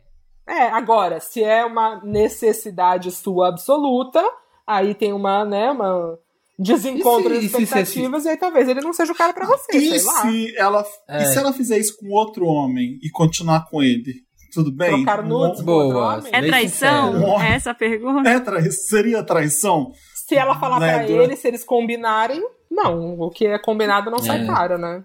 É, 0.50 0.64
agora, 0.70 1.20
se 1.20 1.44
é 1.44 1.64
uma 1.64 2.02
necessidade 2.04 3.12
sua 3.12 3.50
absoluta, 3.50 4.24
aí 4.66 4.96
tem 4.96 5.14
uma, 5.14 5.46
né, 5.46 5.70
uma 5.72 6.18
desencontro 6.58 7.34
E 7.36 7.40
de 7.40 7.48
se- 7.50 7.56
e 7.56 7.58
se- 7.58 7.64
expectativas, 7.64 8.26
e 8.26 8.30
aí 8.30 8.38
talvez 8.38 8.68
ele 8.68 8.82
não 8.82 8.92
seja 8.92 9.14
o 9.14 9.16
cara 9.16 9.32
pra 9.34 9.46
você, 9.46 9.78
E 9.78 9.90
sei 10.00 10.04
lá. 10.04 10.22
se, 10.22 10.58
ela, 10.58 10.86
É. 11.08 11.22
e 11.24 11.26
se 11.28 11.38
ela 11.38 11.54
fizer 11.54 11.78
isso 11.78 11.96
com 11.98 12.10
outro 12.10 12.46
homem 12.46 12.98
e 13.02 13.10
continuar 13.10 13.66
com 13.70 13.82
ele? 13.82 14.16
Tudo 14.54 14.72
bem? 14.72 15.04
Trocar 15.06 15.24
nudes 15.24 15.60
com 15.60 15.66
Boa. 15.68 15.84
outro 15.86 16.00
homem? 16.00 16.32
É 16.34 16.42
traição? 16.48 17.40
É 17.42 17.54
essa 17.54 17.74
pergunta? 17.74 18.28
É 18.28 18.40
trai- 18.40 18.72
seria 18.72 19.24
traição? 19.24 19.92
Se 20.28 20.36
ela 20.36 20.60
falar 20.60 20.80
Né, 20.80 20.98
pra 20.98 21.06
do- 21.06 21.12
ele, 21.22 21.36
se 21.36 21.48
eles 21.48 21.64
combinarem, 21.64 22.42
não. 22.70 23.20
O 23.20 23.30
que 23.30 23.46
é 23.46 23.60
combinado 23.60 24.10
não 24.12 24.18
sai 24.20 24.44
É. 24.44 24.46
caro, 24.48 24.78
né? 24.80 25.04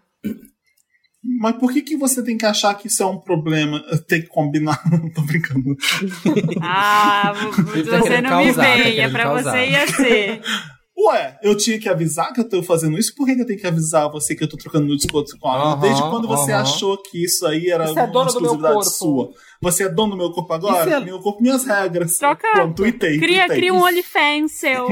Mas 1.41 1.57
por 1.57 1.73
que, 1.73 1.81
que 1.81 1.97
você 1.97 2.23
tem 2.23 2.37
que 2.37 2.45
achar 2.45 2.75
que 2.75 2.87
isso 2.89 3.03
é 3.03 3.07
um 3.07 3.19
problema? 3.19 3.83
Ter 4.07 4.21
que 4.23 4.29
combinar. 4.29 4.79
Tô 5.15 5.23
brincando. 5.23 5.75
Ah, 6.61 7.33
tá 7.35 7.99
você 8.01 8.21
não 8.21 8.39
me 8.39 8.45
causar, 8.47 8.63
tá 8.65 8.77
vem, 8.83 8.99
é 9.01 9.09
pra 9.09 9.23
causar. 9.25 9.51
você 9.53 9.67
ia 9.71 9.87
ser. 9.87 10.43
Ué, 10.97 11.37
eu 11.43 11.57
tinha 11.57 11.79
que 11.79 11.89
avisar 11.89 12.33
que 12.33 12.41
eu 12.41 12.49
tô 12.49 12.63
fazendo 12.63 12.97
isso? 12.97 13.13
Por 13.17 13.27
que, 13.27 13.35
que 13.35 13.43
eu 13.43 13.47
tenho 13.47 13.59
que 13.59 13.67
avisar 13.67 14.09
você 14.11 14.33
que 14.35 14.45
eu 14.45 14.49
tô 14.49 14.57
trocando 14.57 14.87
nudes 14.87 15.05
com 15.07 15.17
outro 15.17 15.37
homem? 15.43 15.61
Aham, 15.67 15.81
Desde 15.81 16.03
quando 16.03 16.29
você 16.29 16.53
achou 16.53 16.97
que 17.03 17.25
isso 17.25 17.45
aí 17.47 17.69
era 17.69 17.89
Você 17.89 17.99
é 17.99 18.03
uma 18.05 18.13
dono 18.13 18.27
do 18.33 18.41
meu 18.41 18.53
exclusividade 18.53 18.75
corpo. 18.75 18.91
sua? 18.91 19.31
Você 19.65 19.85
é 19.85 19.89
dono 19.89 20.13
do 20.13 20.17
meu 20.17 20.31
corpo 20.31 20.53
agora? 20.53 20.89
E 20.89 20.95
se- 21.01 21.05
Meu 21.05 21.19
corpo, 21.21 21.43
minhas 21.43 21.65
regras. 21.65 22.19
Troca. 22.19 22.47
Pronto, 22.53 22.77
tuitei. 22.77 23.19
Cria, 23.19 23.47
cria 23.49 23.73
um 23.75 23.83
OnlyFans 23.83 24.53
seu. 24.53 24.87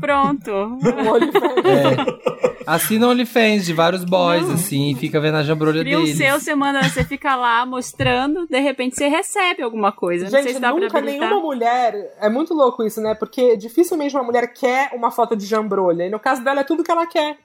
Pronto. 0.00 0.50
Um 0.52 1.08
olho 1.08 1.30
É. 1.64 2.50
Assina 2.66 3.06
o 3.06 3.10
OnlyFans 3.10 3.64
de 3.64 3.72
vários 3.72 4.04
boys, 4.04 4.48
assim, 4.50 4.90
e 4.90 4.94
fica 4.94 5.18
vendo 5.20 5.36
a 5.36 5.42
jambrolha 5.42 5.80
Cria 5.80 5.98
o 5.98 6.02
deles. 6.04 6.16
seu, 6.18 6.38
você 6.38 6.54
manda, 6.54 6.82
você 6.82 7.02
fica 7.04 7.34
lá 7.34 7.64
mostrando, 7.64 8.46
de 8.46 8.60
repente 8.60 8.94
você 8.96 9.08
recebe 9.08 9.62
alguma 9.62 9.90
coisa. 9.92 10.24
Não 10.24 10.30
sei 10.30 10.42
Gente, 10.42 10.52
se 10.54 10.60
dá 10.60 10.70
pra 10.72 10.80
nunca 10.80 10.98
habilitar. 10.98 11.28
nenhuma 11.28 11.40
mulher. 11.42 11.94
É 12.20 12.28
muito 12.28 12.52
louco 12.54 12.84
isso, 12.84 13.00
né? 13.00 13.14
Porque 13.14 13.56
dificilmente 13.56 14.14
uma 14.14 14.22
mulher 14.22 14.52
quer 14.52 14.90
uma 14.94 15.10
foto 15.10 15.34
de 15.34 15.46
jambrolha. 15.46 16.04
E 16.06 16.10
no 16.10 16.20
caso 16.20 16.44
dela 16.44 16.60
é 16.60 16.64
tudo 16.64 16.84
que 16.84 16.90
ela 16.90 17.06
quer, 17.06 17.38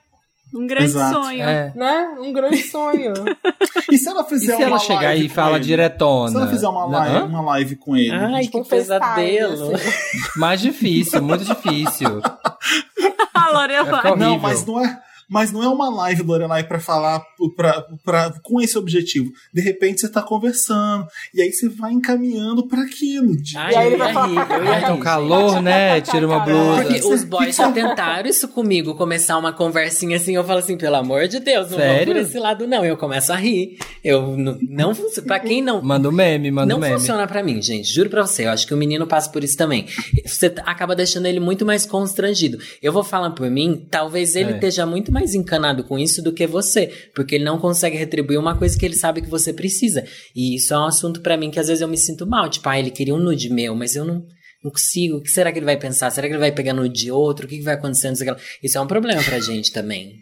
Um 0.54 0.66
grande 0.66 0.84
Exato. 0.86 1.22
sonho. 1.22 1.42
É. 1.42 1.72
né? 1.74 2.08
Um 2.20 2.32
grande 2.32 2.62
sonho. 2.62 3.12
E 3.90 3.98
se 3.98 4.08
ela 4.08 4.22
E 4.22 4.28
fizer 4.28 4.56
se 4.56 4.62
ela 4.62 4.72
uma 4.72 4.78
chegar 4.80 5.00
live 5.02 5.24
e 5.24 5.28
com 5.28 5.34
fala 5.36 5.56
ele? 5.56 5.64
diretona? 5.64 6.30
Se 6.30 6.36
ela 6.36 6.46
fizer 6.48 6.68
uma 6.68 6.86
live, 6.86 7.26
uma 7.28 7.40
live 7.42 7.76
com 7.76 7.96
ele. 7.96 8.10
Ai, 8.10 8.42
Tipo 8.44 8.62
que 8.64 8.68
pesadelo. 8.70 9.74
assim. 9.76 9.88
Mais 10.36 10.60
difícil, 10.60 11.22
muito 11.22 11.44
difícil. 11.44 12.20
A 13.32 13.50
Lorelai. 13.52 13.96
Ficar 13.96 14.16
Não, 14.16 14.38
mas 14.40 14.66
não 14.66 14.84
é. 14.84 14.98
Mas 15.28 15.50
não 15.52 15.62
é 15.62 15.68
uma 15.68 15.88
live, 15.90 16.22
Lorelai, 16.22 16.62
pra 16.64 16.78
falar 16.78 17.20
pra, 17.56 17.84
pra, 18.04 18.32
com 18.42 18.60
esse 18.60 18.78
objetivo. 18.78 19.30
De 19.52 19.60
repente 19.60 20.00
você 20.00 20.08
tá 20.08 20.22
conversando, 20.22 21.06
e 21.34 21.42
aí 21.42 21.52
você 21.52 21.68
vai 21.68 21.92
encaminhando 21.92 22.66
pra 22.68 22.82
aquilo. 22.82 23.36
de- 23.36 23.56
Ai, 23.56 23.72
E 23.72 23.76
aí 23.76 23.86
ele 23.86 23.94
eu 23.94 23.98
vai 23.98 24.08
ia 24.08 24.14
falar, 24.14 24.26
rir, 24.28 24.34
eu 24.34 24.40
ia 24.40 24.46
"Cacá, 24.46 24.70
Ai, 24.74 24.80
tá 24.82 24.92
um 24.92 24.96
rir, 24.96 25.02
calor, 25.02 25.62
né? 25.62 26.00
Tira 26.00 26.26
uma 26.26 26.40
blusa. 26.40 26.82
Porque 26.84 27.00
os 27.06 27.24
boys 27.24 27.56
já 27.56 27.70
tentaram 27.72 28.28
isso 28.28 28.48
comigo, 28.48 28.94
começar 28.94 29.36
uma 29.38 29.52
conversinha 29.52 30.16
assim, 30.16 30.36
eu 30.36 30.44
falo 30.44 30.58
assim, 30.60 30.76
pelo 30.76 30.96
amor 30.96 31.26
de 31.28 31.40
Deus, 31.40 31.70
não 31.70 31.78
Sério? 31.78 32.06
vou 32.06 32.14
por 32.14 32.16
esse 32.22 32.38
lado 32.38 32.66
não. 32.66 32.84
Eu 32.84 32.96
começo 32.96 33.32
a 33.32 33.36
rir. 33.36 33.78
Eu 34.04 34.36
não, 34.36 34.56
não 34.68 34.94
funciona. 34.94 35.26
Pra 35.26 35.40
quem 35.40 35.60
não, 35.62 35.82
Manda 35.82 36.08
um 36.08 36.12
meme, 36.12 36.50
manda 36.50 36.66
não 36.68 36.76
um 36.76 36.80
meme. 36.80 36.94
funciona 36.98 37.26
pra 37.26 37.42
mim, 37.42 37.60
gente. 37.60 37.92
Juro 37.92 38.08
pra 38.10 38.22
você. 38.24 38.44
Eu 38.46 38.50
acho 38.50 38.66
que 38.66 38.74
o 38.74 38.76
menino 38.76 39.06
passa 39.06 39.30
por 39.30 39.42
isso 39.42 39.56
também. 39.56 39.86
Você 40.24 40.46
acaba 40.64 40.94
deixando 40.94 41.26
ele 41.26 41.40
muito 41.40 41.64
mais 41.66 41.84
constrangido. 41.84 42.58
Eu 42.80 42.92
vou 42.92 43.02
falar 43.02 43.30
por 43.30 43.50
mim, 43.50 43.86
talvez 43.90 44.36
ele 44.36 44.52
É. 44.52 44.54
esteja 44.54 44.86
muito 44.86 45.10
mais 45.16 45.34
encanado 45.34 45.82
com 45.82 45.98
isso 45.98 46.22
do 46.22 46.32
que 46.32 46.46
você. 46.46 46.92
Porque 47.14 47.36
ele 47.36 47.44
não 47.44 47.58
consegue 47.58 47.96
retribuir 47.96 48.38
uma 48.38 48.56
coisa 48.56 48.78
que 48.78 48.84
ele 48.84 48.94
sabe 48.94 49.22
que 49.22 49.30
você 49.30 49.50
precisa. 49.50 50.04
E 50.34 50.56
isso 50.56 50.74
é 50.74 50.78
um 50.78 50.84
assunto 50.84 51.22
pra 51.22 51.38
mim 51.38 51.50
que 51.50 51.58
às 51.58 51.68
vezes 51.68 51.80
eu 51.80 51.88
me 51.88 51.96
sinto 51.96 52.26
mal. 52.26 52.50
Tipo, 52.50 52.68
ah, 52.68 52.78
ele 52.78 52.90
queria 52.90 53.14
um 53.14 53.18
nude 53.18 53.48
meu, 53.48 53.74
mas 53.74 53.96
eu 53.96 54.04
não. 54.04 54.24
Não 54.64 54.70
consigo. 54.72 55.18
O 55.18 55.22
que 55.22 55.30
será 55.30 55.52
que 55.52 55.58
ele 55.58 55.66
vai 55.66 55.78
pensar? 55.78 56.10
Será 56.10 56.26
que 56.26 56.32
ele 56.32 56.40
vai 56.40 56.50
pegar 56.50 56.72
nude 56.72 57.04
de 57.04 57.10
outro? 57.10 57.46
O 57.46 57.48
que, 57.48 57.60
vai 57.60 57.74
acontecer? 57.74 58.12
Isso 58.62 58.78
é 58.78 58.80
um 58.80 58.86
problema 58.86 59.22
pra 59.22 59.38
gente 59.38 59.70
também. 59.70 60.18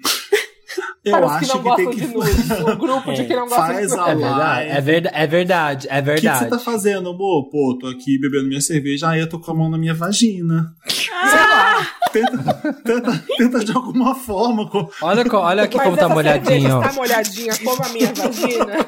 Eu 1.05 1.13
Para 1.13 1.27
os 1.27 1.33
que 1.33 1.45
acho 1.45 1.49
não 1.49 1.57
que, 1.63 1.69
gostam 1.69 1.91
tem 1.91 1.95
que. 1.95 2.07
de 2.07 2.15
nudes. 2.15 2.51
O 2.51 2.77
grupo 2.77 3.13
de 3.13 3.25
quem 3.27 3.37
não 3.37 3.47
gosta 3.47 3.57
Faz 3.67 3.91
de 3.93 3.99
a 3.99 4.09
É 4.09 4.15
nudes. 4.15 4.29
verdade, 4.31 4.69
é 4.71 4.81
verdade, 4.81 5.11
é 5.13 5.27
verdade, 5.27 5.89
é 5.89 5.93
O 5.93 6.03
que, 6.03 6.03
que 6.03 6.11
verdade. 6.23 6.39
você 6.45 6.51
tá 6.51 6.59
fazendo, 6.59 7.11
amor? 7.11 7.51
Pô, 7.51 7.77
tô 7.79 7.89
aqui 7.89 8.19
bebendo 8.19 8.49
minha 8.49 8.61
cerveja, 8.61 9.11
aí 9.11 9.21
eu 9.21 9.29
tô 9.29 9.39
com 9.39 9.51
a 9.51 9.55
mão 9.55 9.71
na 9.71 9.77
minha 9.77 9.93
vagina. 9.95 10.73
Sei 10.89 11.11
lá. 11.11 11.87
Tenta, 12.13 12.55
tenta, 12.85 13.25
tenta 13.37 13.65
de 13.65 13.73
alguma 13.73 14.15
forma. 14.15 14.71
Olha, 15.03 15.25
olha 15.33 15.63
aqui 15.65 15.77
Mas 15.77 15.85
como 15.85 15.97
tá 15.97 16.09
molhadinho. 16.09 16.81
Tá 16.81 16.93
molhadinha 16.93 17.53
como 17.63 17.83
a 17.83 17.89
minha 17.89 18.13
vagina. 18.15 18.75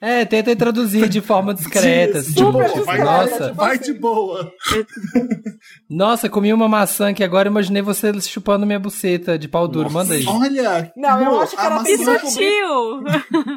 É, 0.00 0.24
tenta 0.24 0.52
introduzir 0.52 1.08
de 1.08 1.20
forma 1.20 1.54
discreta. 1.54 2.12
De 2.14 2.18
assim, 2.18 2.32
super 2.34 2.68
tipo, 2.70 2.84
vai, 2.84 2.98
nossa, 3.02 3.52
vai 3.54 3.78
de 3.78 3.92
boa. 3.94 4.52
nossa, 5.88 6.28
comi 6.28 6.52
uma 6.52 6.68
maçã 6.68 7.14
que 7.14 7.24
agora 7.24 7.48
imaginei 7.48 7.82
você 7.82 8.12
chupando 8.20 8.66
minha 8.66 8.78
buceta 8.78 9.38
de 9.38 9.48
pau 9.48 9.66
duro. 9.66 9.90
Manda 9.96 10.14
aí. 10.14 10.26
Olha. 10.26 10.92
Não, 10.96 11.22
eu 11.22 11.40
acho 11.40 11.56
que 11.56 11.62
ela 11.62 11.82
tem 11.82 11.96
Que 11.98 12.18
sutil! 12.20 13.02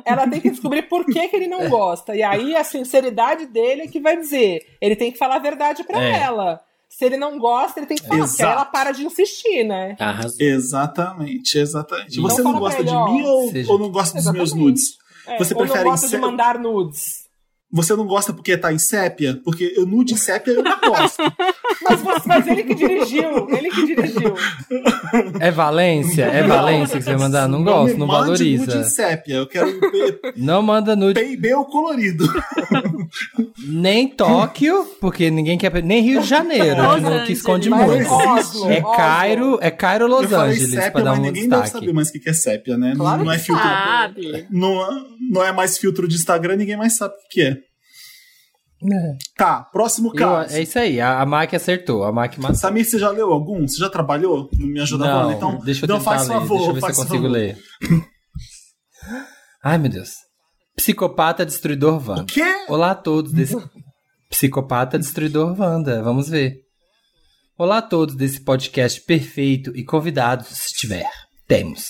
Ela 0.06 0.28
tem 0.28 0.40
que 0.41 0.49
descobrir 0.49 0.84
por 0.84 1.06
que, 1.06 1.28
que 1.28 1.36
ele 1.36 1.48
não 1.48 1.70
gosta. 1.70 2.16
E 2.16 2.24
aí 2.24 2.56
a 2.56 2.64
sinceridade 2.64 3.45
dele 3.45 3.84
é 3.84 3.88
que 3.88 3.99
vai 3.99 4.18
dizer. 4.18 4.61
Ele 4.82 4.95
tem 4.95 5.11
que 5.11 5.18
falar 5.18 5.36
a 5.36 5.40
verdade 5.40 5.84
pra 5.84 6.02
É. 6.03 6.22
ela. 6.24 6.60
Se 6.90 7.06
ele 7.06 7.18
não 7.18 7.38
gosta, 7.38 7.80
ele 7.80 7.86
tem 7.88 7.98
que 7.98 8.03
falar. 8.03 8.18
Porque 8.20 8.34
Exato. 8.34 8.52
ela 8.52 8.66
para 8.66 8.91
de 8.91 9.06
insistir, 9.06 9.64
né? 9.64 9.95
Arrasou. 9.99 10.38
Exatamente, 10.40 11.57
exatamente. 11.57 12.18
Então 12.20 12.24
Você 12.30 12.41
não 12.41 12.60
gosta 12.60 12.82
ele, 12.82 12.90
de 12.90 12.95
mim 12.95 13.22
ou, 13.26 13.52
Seja- 13.52 13.72
ou 13.72 13.80
não 13.80 13.91
gosta 13.91 14.16
dos 14.18 14.26
meus 14.26 14.36
Exatamente. 14.49 14.66
nudes? 14.66 14.84
É, 15.28 15.38
Você 15.38 15.53
ou 15.53 15.60
não 15.60 15.68
prefere 15.68 15.90
gosta 15.90 16.07
de 16.07 16.11
ser- 16.11 16.18
mandar 16.20 16.57
nudes. 16.57 17.29
Você 17.72 17.96
não 17.96 18.08
gosta 18.08 18.34
porque 18.34 18.58
tá 18.58 18.74
em 18.74 18.80
sépia? 18.80 19.40
Porque 19.44 19.74
eu 19.78 19.86
nude 19.86 20.14
em 20.14 20.18
sépia 20.18 20.54
eu 20.54 20.64
não 20.64 20.80
gosto. 20.80 21.22
Mas, 21.82 22.26
mas 22.26 22.46
ele 22.48 22.64
que 22.64 22.76
dirigiu, 22.76 23.48
ele 23.50 23.70
que 23.70 23.86
dirigiu. 23.86 24.36
É 25.40 25.50
Valência? 25.50 26.24
É 26.26 26.44
Valência 26.44 26.98
que 26.98 27.04
você 27.04 27.12
vai 27.12 27.20
mandar? 27.20 27.48
Não 27.48 27.64
gosto, 27.64 27.94
me 27.94 28.00
não 28.00 28.06
mande 28.08 28.30
nude 28.32 28.54
em 28.54 28.58
valoriza. 28.58 28.84
sépia. 28.90 29.36
Eu 29.36 29.48
quero 29.48 29.80
Não 30.36 30.62
manda 30.62 30.96
nude 30.96 31.20
ou 31.56 31.66
colorido. 31.66 32.26
nem 33.68 34.08
Tóquio, 34.10 34.86
porque 35.00 35.30
ninguém 35.32 35.58
quer. 35.58 35.70
Nem 35.84 36.02
Rio 36.04 36.22
de 36.22 36.28
Janeiro, 36.28 36.82
Los 36.82 37.02
não, 37.02 37.26
que 37.26 37.32
esconde 37.34 37.70
Mas 37.70 37.86
muito. 37.88 38.12
Oslo, 38.12 38.70
É 38.70 38.80
Oslo. 38.82 38.96
Cairo, 38.96 39.58
é 39.62 39.72
Cairo 39.72 40.08
Los 40.08 40.24
eu 40.24 40.30
falei 40.30 40.52
Angeles, 40.54 40.72
pra 40.74 40.82
sépia, 40.84 41.04
dar 41.04 41.10
mas 41.12 41.20
um 41.20 41.22
ninguém 41.24 41.50
deve 41.50 41.62
destaque. 41.62 41.72
saber 41.86 41.94
mais 41.94 42.10
o 42.10 42.12
que 42.12 42.20
que 42.20 42.30
é 42.30 42.34
sépia, 42.34 42.78
né? 42.78 42.94
Claro 42.96 43.24
não 43.24 43.32
é 43.32 43.38
que 43.38 43.44
filtro. 43.46 43.64
Sabe? 43.64 44.48
Não, 44.52 45.06
não 45.30 45.44
é 45.44 45.52
mais 45.52 45.78
filtro 45.78 46.08
de 46.08 46.16
Instagram, 46.16 46.56
ninguém 46.58 46.76
mais 46.78 46.98
sabe 46.98 47.14
o 47.14 47.30
que 47.30 47.42
é. 47.42 47.58
Tá, 49.36 49.62
próximo 49.64 50.10
Eu- 50.10 50.14
caso. 50.16 50.56
é 50.56 50.62
isso 50.62 50.80
aí, 50.80 51.02
a, 51.02 51.20
a 51.22 51.26
Mac 51.26 51.54
acertou, 51.54 52.04
a 52.04 52.12
Mac 52.14 52.38
matou. 52.38 52.56
Samir, 52.56 52.86
você 52.86 52.98
já 52.98 53.10
leu 53.10 53.32
algum? 53.32 53.68
Você 53.68 53.78
já 53.78 53.90
trabalhou? 53.90 54.50
Não 54.58 54.68
me 54.68 54.80
ajuda 54.80 55.06
agora? 55.10 55.36
Então, 55.36 55.60
deixa 55.60 55.82
eu 55.82 55.86
então 55.86 56.00
faz 56.02 56.28
ler, 56.28 56.34
favor, 56.36 56.58
deixa 56.58 56.70
eu 56.70 56.74
ver 56.76 56.80
se 56.82 56.86
eu 56.88 56.96
consigo 56.96 57.14
favor. 57.24 57.30
ler. 57.30 57.58
Ai, 59.64 59.78
meu 59.78 59.90
Deus. 59.92 60.12
Psicopata 60.78 61.46
Destruidor 61.46 62.02
Wanda. 62.08 62.22
O 62.22 62.26
quê? 62.26 62.44
Olá 62.70 62.92
a 62.92 62.96
todos 62.96 63.34
desse... 63.34 63.56
Psicopata 64.30 64.98
Destruidor 64.98 65.60
Wanda, 65.60 66.02
vamos 66.02 66.30
ver. 66.30 66.56
Olá 67.58 67.80
a 67.80 67.82
todos 67.82 68.16
desse 68.16 68.40
podcast 68.42 69.02
perfeito 69.02 69.76
e 69.76 69.84
convidados, 69.84 70.48
se 70.48 70.74
tiver. 70.78 71.10
Temos. 71.46 71.90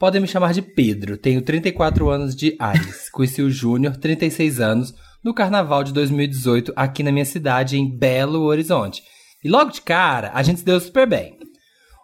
Podem 0.00 0.22
me 0.22 0.26
chamar 0.26 0.54
de 0.54 0.62
Pedro, 0.62 1.18
tenho 1.18 1.42
34 1.42 2.08
anos 2.08 2.34
de 2.34 2.56
Ares. 2.58 3.10
Conheci 3.12 3.42
o 3.42 3.50
Júnior, 3.50 3.98
36 3.98 4.58
anos, 4.58 4.94
no 5.22 5.34
carnaval 5.34 5.84
de 5.84 5.92
2018 5.92 6.72
aqui 6.74 7.02
na 7.02 7.12
minha 7.12 7.26
cidade, 7.26 7.76
em 7.76 7.98
Belo 7.98 8.40
Horizonte. 8.44 9.02
E 9.44 9.48
logo 9.50 9.70
de 9.70 9.82
cara, 9.82 10.30
a 10.32 10.42
gente 10.42 10.60
se 10.60 10.64
deu 10.64 10.80
super 10.80 11.06
bem. 11.06 11.36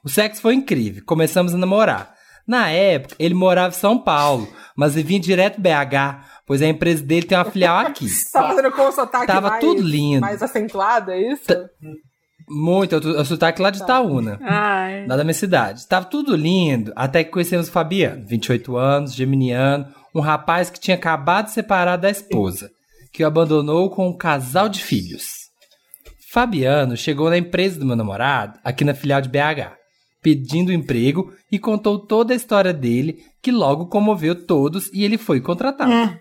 O 0.05 0.11
sexo 0.11 0.43
foi 0.43 0.53
incrível, 0.53 1.03
começamos 1.07 1.55
a 1.55 1.57
namorar. 1.57 2.15
Na 2.47 2.69
época, 2.69 3.17
ele 3.19 3.33
morava 3.33 3.75
em 3.75 3.79
São 3.79 3.99
Paulo, 3.99 4.47
mas 4.77 4.95
ele 4.95 5.09
vinha 5.09 5.19
direto 5.19 5.59
BH, 5.59 6.43
pois 6.47 6.61
a 6.61 6.67
empresa 6.67 7.03
dele 7.03 7.25
tem 7.25 7.39
uma 7.39 7.47
filial 7.47 7.79
aqui. 7.79 8.09
Tá 8.31 8.47
fazendo 8.47 8.73
com 8.73 8.83
o 8.83 8.93
sotaque 8.93 9.27
Tava 9.27 9.49
mais, 9.49 9.65
tudo 9.65 9.81
lindo. 9.81 10.21
mais 10.21 10.43
acentuado, 10.43 11.13
é 11.13 11.33
isso? 11.33 11.47
Muito, 12.49 12.95
eu, 12.95 13.01
eu 13.01 13.25
sotaque 13.25 13.61
lá 13.61 13.71
de 13.71 13.83
Itaúna. 13.83 14.39
Ai. 14.43 15.07
lá 15.07 15.17
da 15.17 15.25
minha 15.25 15.35
cidade. 15.35 15.87
Tava 15.87 16.07
tudo 16.07 16.37
lindo, 16.37 16.93
até 16.95 17.25
que 17.25 17.31
conhecemos 17.31 17.69
o 17.69 17.73
Fabiano, 17.73 18.25
28 18.27 18.77
anos, 18.77 19.15
geminiano, 19.15 19.87
um 20.15 20.21
rapaz 20.21 20.71
que 20.71 20.81
tinha 20.81 20.97
acabado 20.97 21.47
de 21.47 21.53
separar 21.53 21.97
da 21.97 22.11
esposa, 22.11 22.71
que 23.13 23.25
o 23.25 23.27
abandonou 23.27 23.91
com 23.91 24.09
um 24.09 24.17
casal 24.17 24.69
de 24.69 24.83
filhos. 24.83 25.47
Fabiano 26.33 26.97
chegou 26.97 27.31
na 27.31 27.39
empresa 27.39 27.79
do 27.81 27.87
meu 27.87 27.97
namorado, 27.97 28.59
aqui 28.63 28.85
na 28.85 28.95
filial 28.95 29.21
de 29.21 29.29
BH, 29.29 29.73
pedindo 30.23 30.73
emprego 30.73 31.33
e 31.51 31.59
contou 31.59 31.99
toda 31.99 32.33
a 32.33 32.37
história 32.37 32.73
dele, 32.73 33.19
que 33.43 33.51
logo 33.51 33.87
comoveu 33.87 34.47
todos 34.47 34.91
e 34.93 35.05
ele 35.05 35.19
foi 35.19 35.41
contratado. 35.41 36.19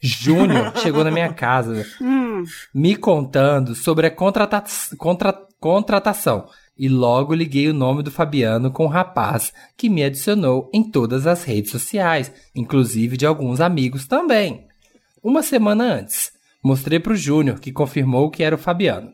Júnior 0.00 0.76
chegou 0.76 1.02
na 1.02 1.10
minha 1.10 1.32
casa 1.32 1.86
Hum. 2.34 2.44
me 2.74 2.96
contando 2.96 3.74
sobre 3.74 4.06
a 4.06 4.10
contrata 4.10 4.64
contra- 4.98 5.38
contratação. 5.60 6.48
E 6.76 6.88
logo 6.88 7.32
liguei 7.34 7.68
o 7.68 7.74
nome 7.74 8.02
do 8.02 8.10
Fabiano 8.10 8.70
com 8.70 8.84
o 8.84 8.88
rapaz 8.88 9.52
que 9.76 9.88
me 9.88 10.02
adicionou 10.02 10.68
em 10.74 10.82
todas 10.82 11.24
as 11.26 11.44
redes 11.44 11.70
sociais, 11.70 12.32
inclusive 12.54 13.16
de 13.16 13.24
alguns 13.24 13.60
amigos 13.60 14.06
também. 14.08 14.66
Uma 15.22 15.42
semana 15.42 15.84
antes, 15.84 16.32
mostrei 16.62 16.98
para 16.98 17.12
o 17.12 17.16
Júnior 17.16 17.60
que 17.60 17.70
confirmou 17.70 18.28
que 18.30 18.42
era 18.42 18.56
o 18.56 18.58
Fabiano. 18.58 19.12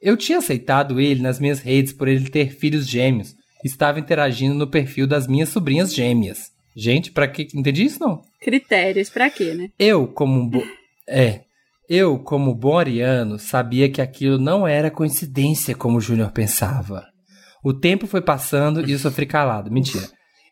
Eu 0.00 0.16
tinha 0.16 0.38
aceitado 0.38 1.00
ele 1.00 1.20
nas 1.22 1.40
minhas 1.40 1.58
redes 1.60 1.92
por 1.92 2.06
ele 2.06 2.28
ter 2.30 2.50
filhos 2.54 2.86
gêmeos. 2.86 3.34
Estava 3.64 3.98
interagindo 3.98 4.54
no 4.54 4.68
perfil 4.68 5.06
das 5.08 5.26
minhas 5.26 5.48
sobrinhas 5.48 5.92
gêmeas. 5.92 6.52
Gente, 6.76 7.10
pra 7.10 7.26
que 7.26 7.48
entendi 7.54 7.84
isso 7.84 7.98
não? 7.98 8.22
Critérios 8.40 9.08
pra 9.08 9.28
quê, 9.28 9.54
né? 9.54 9.70
Eu, 9.78 10.06
como 10.06 10.38
um 10.40 10.46
bo... 10.48 10.62
É. 11.08 11.40
Eu, 11.88 12.18
como 12.18 12.54
bom 12.54 12.78
ariano, 12.78 13.38
sabia 13.38 13.88
que 13.88 14.02
aquilo 14.02 14.38
não 14.38 14.66
era 14.66 14.90
coincidência 14.90 15.74
como 15.74 15.98
o 15.98 16.00
Júnior 16.00 16.32
pensava. 16.32 17.04
O 17.62 17.72
tempo 17.72 18.06
foi 18.06 18.20
passando 18.20 18.84
e 18.88 18.92
eu 18.92 18.98
sofri 18.98 19.24
calado. 19.24 19.70
Mentira. 19.70 20.08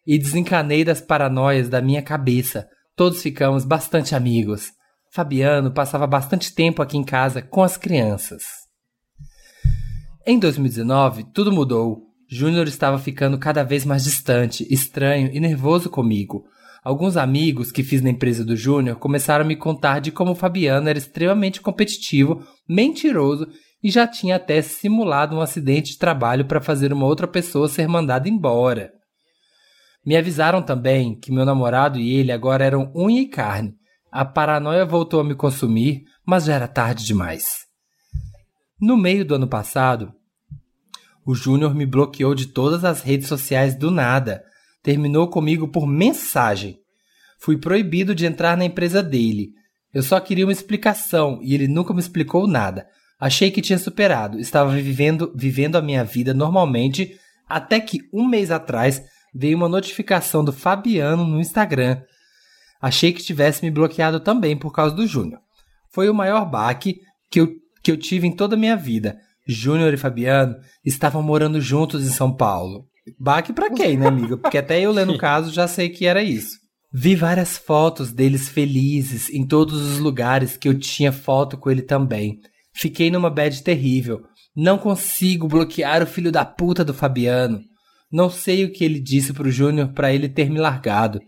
E 0.06 0.16
desencanei 0.16 0.84
das 0.84 1.00
paranoias 1.00 1.68
da 1.68 1.80
minha 1.80 2.02
cabeça. 2.02 2.68
Todos 2.94 3.20
ficamos 3.20 3.64
bastante 3.64 4.14
amigos. 4.14 4.70
Fabiano 5.12 5.72
passava 5.72 6.06
bastante 6.06 6.54
tempo 6.54 6.82
aqui 6.82 6.96
em 6.96 7.04
casa 7.04 7.42
com 7.42 7.62
as 7.62 7.76
crianças. 7.76 8.44
Em 10.26 10.38
2019, 10.38 11.24
tudo 11.34 11.52
mudou. 11.52 12.02
Júnior 12.28 12.66
estava 12.66 12.98
ficando 12.98 13.38
cada 13.38 13.62
vez 13.62 13.84
mais 13.84 14.04
distante, 14.04 14.66
estranho 14.72 15.30
e 15.32 15.40
nervoso 15.40 15.90
comigo. 15.90 16.44
Alguns 16.84 17.16
amigos 17.16 17.72
que 17.72 17.82
fiz 17.82 18.02
na 18.02 18.10
empresa 18.10 18.44
do 18.44 18.54
Júnior 18.54 18.96
começaram 18.96 19.44
a 19.44 19.48
me 19.48 19.56
contar 19.56 20.00
de 20.00 20.12
como 20.12 20.32
o 20.32 20.36
Fabiano 20.36 20.88
era 20.88 20.98
extremamente 20.98 21.60
competitivo, 21.60 22.46
mentiroso 22.68 23.48
e 23.82 23.90
já 23.90 24.06
tinha 24.06 24.36
até 24.36 24.60
simulado 24.60 25.34
um 25.34 25.40
acidente 25.40 25.92
de 25.92 25.98
trabalho 25.98 26.44
para 26.44 26.60
fazer 26.60 26.92
uma 26.92 27.06
outra 27.06 27.26
pessoa 27.26 27.68
ser 27.68 27.88
mandada 27.88 28.28
embora. 28.28 28.92
Me 30.04 30.16
avisaram 30.16 30.60
também 30.60 31.18
que 31.18 31.32
meu 31.32 31.46
namorado 31.46 31.98
e 31.98 32.16
ele 32.16 32.30
agora 32.30 32.62
eram 32.62 32.92
unha 32.94 33.22
e 33.22 33.26
carne. 33.26 33.74
A 34.12 34.24
paranoia 34.24 34.84
voltou 34.84 35.20
a 35.20 35.24
me 35.24 35.34
consumir, 35.34 36.02
mas 36.26 36.44
já 36.44 36.54
era 36.54 36.68
tarde 36.68 37.06
demais. 37.06 37.64
No 38.78 38.96
meio 38.96 39.24
do 39.24 39.36
ano 39.36 39.48
passado, 39.48 40.12
o 41.24 41.34
Júnior 41.34 41.74
me 41.74 41.86
bloqueou 41.86 42.34
de 42.34 42.46
todas 42.46 42.84
as 42.84 43.00
redes 43.00 43.28
sociais 43.28 43.74
do 43.74 43.90
nada. 43.90 44.44
Terminou 44.84 45.28
comigo 45.28 45.66
por 45.66 45.86
mensagem. 45.86 46.78
Fui 47.40 47.56
proibido 47.56 48.14
de 48.14 48.26
entrar 48.26 48.54
na 48.54 48.66
empresa 48.66 49.02
dele. 49.02 49.52
Eu 49.94 50.02
só 50.02 50.20
queria 50.20 50.44
uma 50.44 50.52
explicação 50.52 51.40
e 51.42 51.54
ele 51.54 51.66
nunca 51.66 51.94
me 51.94 52.00
explicou 52.00 52.46
nada. 52.46 52.86
Achei 53.18 53.50
que 53.50 53.62
tinha 53.62 53.78
superado, 53.78 54.38
estava 54.38 54.70
vivendo, 54.72 55.32
vivendo 55.34 55.76
a 55.76 55.82
minha 55.82 56.04
vida 56.04 56.34
normalmente, 56.34 57.18
até 57.48 57.80
que 57.80 58.00
um 58.12 58.28
mês 58.28 58.50
atrás 58.50 59.02
veio 59.34 59.56
uma 59.56 59.70
notificação 59.70 60.44
do 60.44 60.52
Fabiano 60.52 61.24
no 61.24 61.40
Instagram. 61.40 62.02
Achei 62.78 63.10
que 63.10 63.22
tivesse 63.22 63.64
me 63.64 63.70
bloqueado 63.70 64.20
também 64.20 64.54
por 64.54 64.70
causa 64.70 64.94
do 64.94 65.06
Júnior. 65.06 65.40
Foi 65.90 66.10
o 66.10 66.14
maior 66.14 66.44
baque 66.44 67.00
que 67.30 67.40
eu, 67.40 67.48
que 67.82 67.90
eu 67.90 67.96
tive 67.96 68.26
em 68.26 68.36
toda 68.36 68.54
a 68.54 68.58
minha 68.58 68.76
vida. 68.76 69.16
Júnior 69.48 69.94
e 69.94 69.96
Fabiano 69.96 70.56
estavam 70.84 71.22
morando 71.22 71.58
juntos 71.58 72.06
em 72.06 72.10
São 72.10 72.36
Paulo. 72.36 72.86
Baque 73.18 73.52
pra 73.52 73.70
quem, 73.70 73.96
né, 73.96 74.06
amiga? 74.06 74.36
Porque 74.36 74.58
até 74.58 74.80
eu 74.80 74.92
lendo 74.92 75.12
o 75.12 75.18
caso 75.18 75.52
já 75.52 75.68
sei 75.68 75.88
que 75.88 76.06
era 76.06 76.22
isso. 76.22 76.58
Vi 76.92 77.16
várias 77.16 77.58
fotos 77.58 78.12
deles 78.12 78.48
felizes 78.48 79.28
em 79.30 79.46
todos 79.46 79.80
os 79.80 79.98
lugares 79.98 80.56
que 80.56 80.68
eu 80.68 80.78
tinha 80.78 81.12
foto 81.12 81.58
com 81.58 81.70
ele 81.70 81.82
também. 81.82 82.38
Fiquei 82.72 83.10
numa 83.10 83.30
bad 83.30 83.62
terrível. 83.62 84.22
Não 84.56 84.78
consigo 84.78 85.48
bloquear 85.48 86.02
o 86.02 86.06
filho 86.06 86.30
da 86.30 86.44
puta 86.44 86.84
do 86.84 86.94
Fabiano. 86.94 87.60
Não 88.12 88.30
sei 88.30 88.64
o 88.64 88.72
que 88.72 88.84
ele 88.84 89.00
disse 89.00 89.32
pro 89.32 89.50
Júnior 89.50 89.92
para 89.92 90.12
ele 90.12 90.28
ter 90.28 90.48
me 90.48 90.60
largado. 90.60 91.20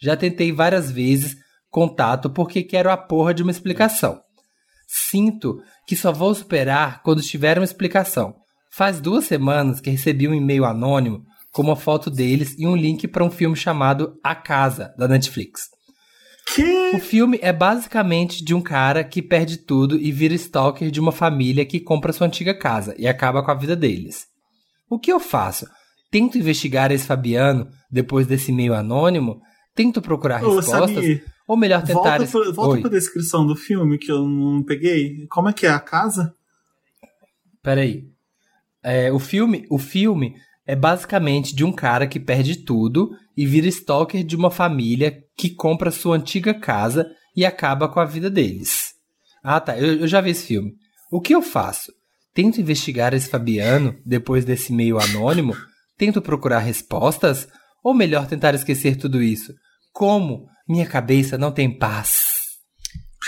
Já 0.00 0.14
tentei 0.14 0.52
várias 0.52 0.90
vezes 0.90 1.36
contato 1.70 2.28
porque 2.28 2.62
quero 2.62 2.90
a 2.90 2.96
porra 2.96 3.32
de 3.32 3.42
uma 3.42 3.50
explicação. 3.50 4.20
Sinto 4.86 5.58
que 5.88 5.96
só 5.96 6.12
vou 6.12 6.34
superar 6.34 7.02
quando 7.02 7.22
tiver 7.22 7.58
uma 7.58 7.64
explicação. 7.64 8.34
Faz 8.76 9.00
duas 9.00 9.24
semanas 9.26 9.80
que 9.80 9.88
recebi 9.88 10.26
um 10.26 10.34
e-mail 10.34 10.64
anônimo 10.64 11.24
com 11.52 11.62
uma 11.62 11.76
foto 11.76 12.10
deles 12.10 12.56
e 12.58 12.66
um 12.66 12.74
link 12.74 13.06
para 13.06 13.22
um 13.22 13.30
filme 13.30 13.54
chamado 13.54 14.18
A 14.20 14.34
Casa, 14.34 14.92
da 14.98 15.06
Netflix. 15.06 15.68
Que? 16.52 16.90
O 16.96 16.98
filme 16.98 17.38
é 17.40 17.52
basicamente 17.52 18.44
de 18.44 18.52
um 18.52 18.60
cara 18.60 19.04
que 19.04 19.22
perde 19.22 19.58
tudo 19.58 19.96
e 19.96 20.10
vira 20.10 20.34
stalker 20.34 20.90
de 20.90 20.98
uma 20.98 21.12
família 21.12 21.64
que 21.64 21.78
compra 21.78 22.12
sua 22.12 22.26
antiga 22.26 22.52
casa 22.52 22.96
e 22.98 23.06
acaba 23.06 23.44
com 23.44 23.52
a 23.52 23.54
vida 23.54 23.76
deles. 23.76 24.26
O 24.90 24.98
que 24.98 25.12
eu 25.12 25.20
faço? 25.20 25.66
Tento 26.10 26.36
investigar 26.36 26.90
esse 26.90 27.06
Fabiano 27.06 27.68
depois 27.88 28.26
desse 28.26 28.50
e-mail 28.50 28.74
anônimo? 28.74 29.40
Tento 29.72 30.02
procurar 30.02 30.42
Ô, 30.42 30.56
respostas? 30.56 30.96
Samir, 30.96 31.24
ou 31.46 31.56
melhor, 31.56 31.84
tentar. 31.84 32.18
Volta, 32.18 32.26
pra, 32.26 32.52
volta 32.52 32.74
Oi. 32.74 32.80
pra 32.80 32.90
descrição 32.90 33.46
do 33.46 33.54
filme 33.54 33.98
que 33.98 34.10
eu 34.10 34.26
não 34.26 34.64
peguei. 34.64 35.28
Como 35.30 35.48
é 35.48 35.52
que 35.52 35.64
é 35.64 35.70
a 35.70 35.78
casa? 35.78 36.34
Peraí. 37.62 38.13
É, 38.84 39.10
o 39.10 39.18
filme, 39.18 39.66
o 39.70 39.78
filme 39.78 40.34
é 40.66 40.76
basicamente 40.76 41.54
de 41.54 41.64
um 41.64 41.72
cara 41.72 42.06
que 42.06 42.20
perde 42.20 42.56
tudo 42.64 43.10
e 43.36 43.46
vira 43.46 43.66
stalker 43.66 44.22
de 44.22 44.36
uma 44.36 44.50
família 44.50 45.22
que 45.36 45.50
compra 45.50 45.90
sua 45.90 46.16
antiga 46.16 46.54
casa 46.54 47.06
e 47.36 47.44
acaba 47.44 47.88
com 47.88 47.98
a 47.98 48.04
vida 48.04 48.30
deles. 48.30 48.92
Ah, 49.42 49.60
tá. 49.60 49.78
Eu, 49.78 50.00
eu 50.00 50.06
já 50.06 50.20
vi 50.20 50.30
esse 50.30 50.46
filme. 50.46 50.72
O 51.10 51.20
que 51.20 51.34
eu 51.34 51.42
faço? 51.42 51.92
Tento 52.34 52.60
investigar 52.60 53.14
esse 53.14 53.28
Fabiano 53.28 53.96
depois 54.04 54.44
desse 54.44 54.72
e-mail 54.72 54.98
anônimo? 54.98 55.54
Tento 55.96 56.22
procurar 56.22 56.58
respostas? 56.58 57.46
Ou 57.82 57.94
melhor, 57.94 58.26
tentar 58.26 58.54
esquecer 58.54 58.96
tudo 58.96 59.22
isso? 59.22 59.54
Como? 59.92 60.46
Minha 60.68 60.86
cabeça 60.86 61.36
não 61.38 61.52
tem 61.52 61.70
paz. 61.70 62.23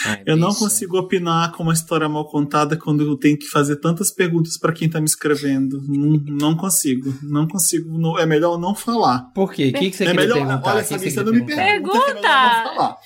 Ai, 0.04 0.22
Eu 0.26 0.36
não 0.36 0.52
consigo 0.54 0.98
opinar 0.98 1.52
com 1.52 1.62
uma 1.62 1.72
história 1.72 2.08
mal 2.08 2.28
contada 2.28 2.76
quando 2.76 3.02
eu 3.02 3.16
tenho 3.16 3.38
que 3.38 3.46
fazer 3.48 3.76
tantas 3.76 4.10
perguntas 4.10 4.58
pra 4.58 4.72
quem 4.72 4.90
tá 4.90 5.00
me 5.00 5.06
escrevendo. 5.06 5.80
Não, 5.86 6.20
não 6.26 6.56
consigo. 6.56 7.14
Não 7.22 7.46
consigo. 7.48 7.96
não- 7.98 8.18
é 8.18 8.26
melhor 8.26 8.58
não 8.58 8.74
falar. 8.74 9.30
Por 9.34 9.52
quê? 9.52 9.72
O 9.74 9.78
que, 9.78 9.90
que 9.90 9.96
você 9.96 10.04
é 10.04 10.06
queria 10.10 10.20
melhor. 10.20 10.34
perguntar? 10.46 10.70
Olha, 10.74 10.82
que 10.82 10.88
que 10.88 10.94
Samir, 10.98 11.10
você 11.10 11.16
você 11.18 11.24
não 11.24 11.32
me 11.32 11.46
pergunta. 11.46 12.00
que 12.00 12.18
é 12.18 12.22
falar. 12.22 12.96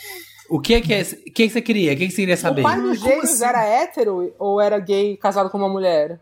O 0.49 0.61
que 0.61 0.81
que 0.81 0.93
é, 0.95 1.03
o 1.03 1.07
que 1.07 1.31
que 1.31 1.49
você 1.51 1.63
queria? 1.63 1.93
O 1.93 1.97
que 1.97 2.07
que 2.07 2.11
você 2.11 2.17
queria 2.23 2.37
saber? 2.37 2.61
O 2.63 2.65
pai 2.65 2.77
do 2.77 2.83
Como 2.83 2.95
Gêmeos 2.97 3.31
assim? 3.31 3.45
era 3.45 3.65
hétero 3.65 4.35
ou 4.39 4.61
era 4.61 4.79
gay 4.81 5.17
casado 5.17 5.49
com 5.49 5.59
uma 5.59 5.69
mulher? 5.69 6.21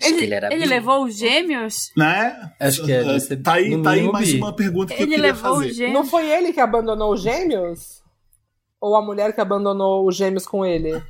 Que 0.00 0.06
ele 0.06 0.34
era 0.34 0.52
Ele 0.52 0.64
bi. 0.64 0.68
levou 0.68 1.04
os 1.04 1.16
gêmeos? 1.16 1.92
Né? 1.96 2.34
Acho 2.58 2.84
que 2.84 2.90
é, 2.90 3.02
Tá 3.36 3.52
aí, 3.52 3.80
tá 3.82 3.90
aí 3.90 4.02
mais 4.10 4.32
uma 4.34 4.52
pergunta 4.52 4.92
que 4.92 5.00
eu 5.00 5.06
Ele 5.06 5.14
queria 5.14 5.32
levou 5.32 5.54
fazer. 5.56 5.70
os 5.70 5.76
gêmeos? 5.76 5.94
Não 5.94 6.04
foi 6.04 6.28
ele 6.28 6.52
que 6.52 6.58
abandonou 6.58 7.12
os 7.12 7.22
gêmeos? 7.22 8.01
Ou 8.82 8.96
a 8.96 9.00
mulher 9.00 9.32
que 9.32 9.40
abandonou 9.40 10.04
os 10.08 10.16
gêmeos 10.16 10.44
com 10.44 10.66
ele? 10.66 11.00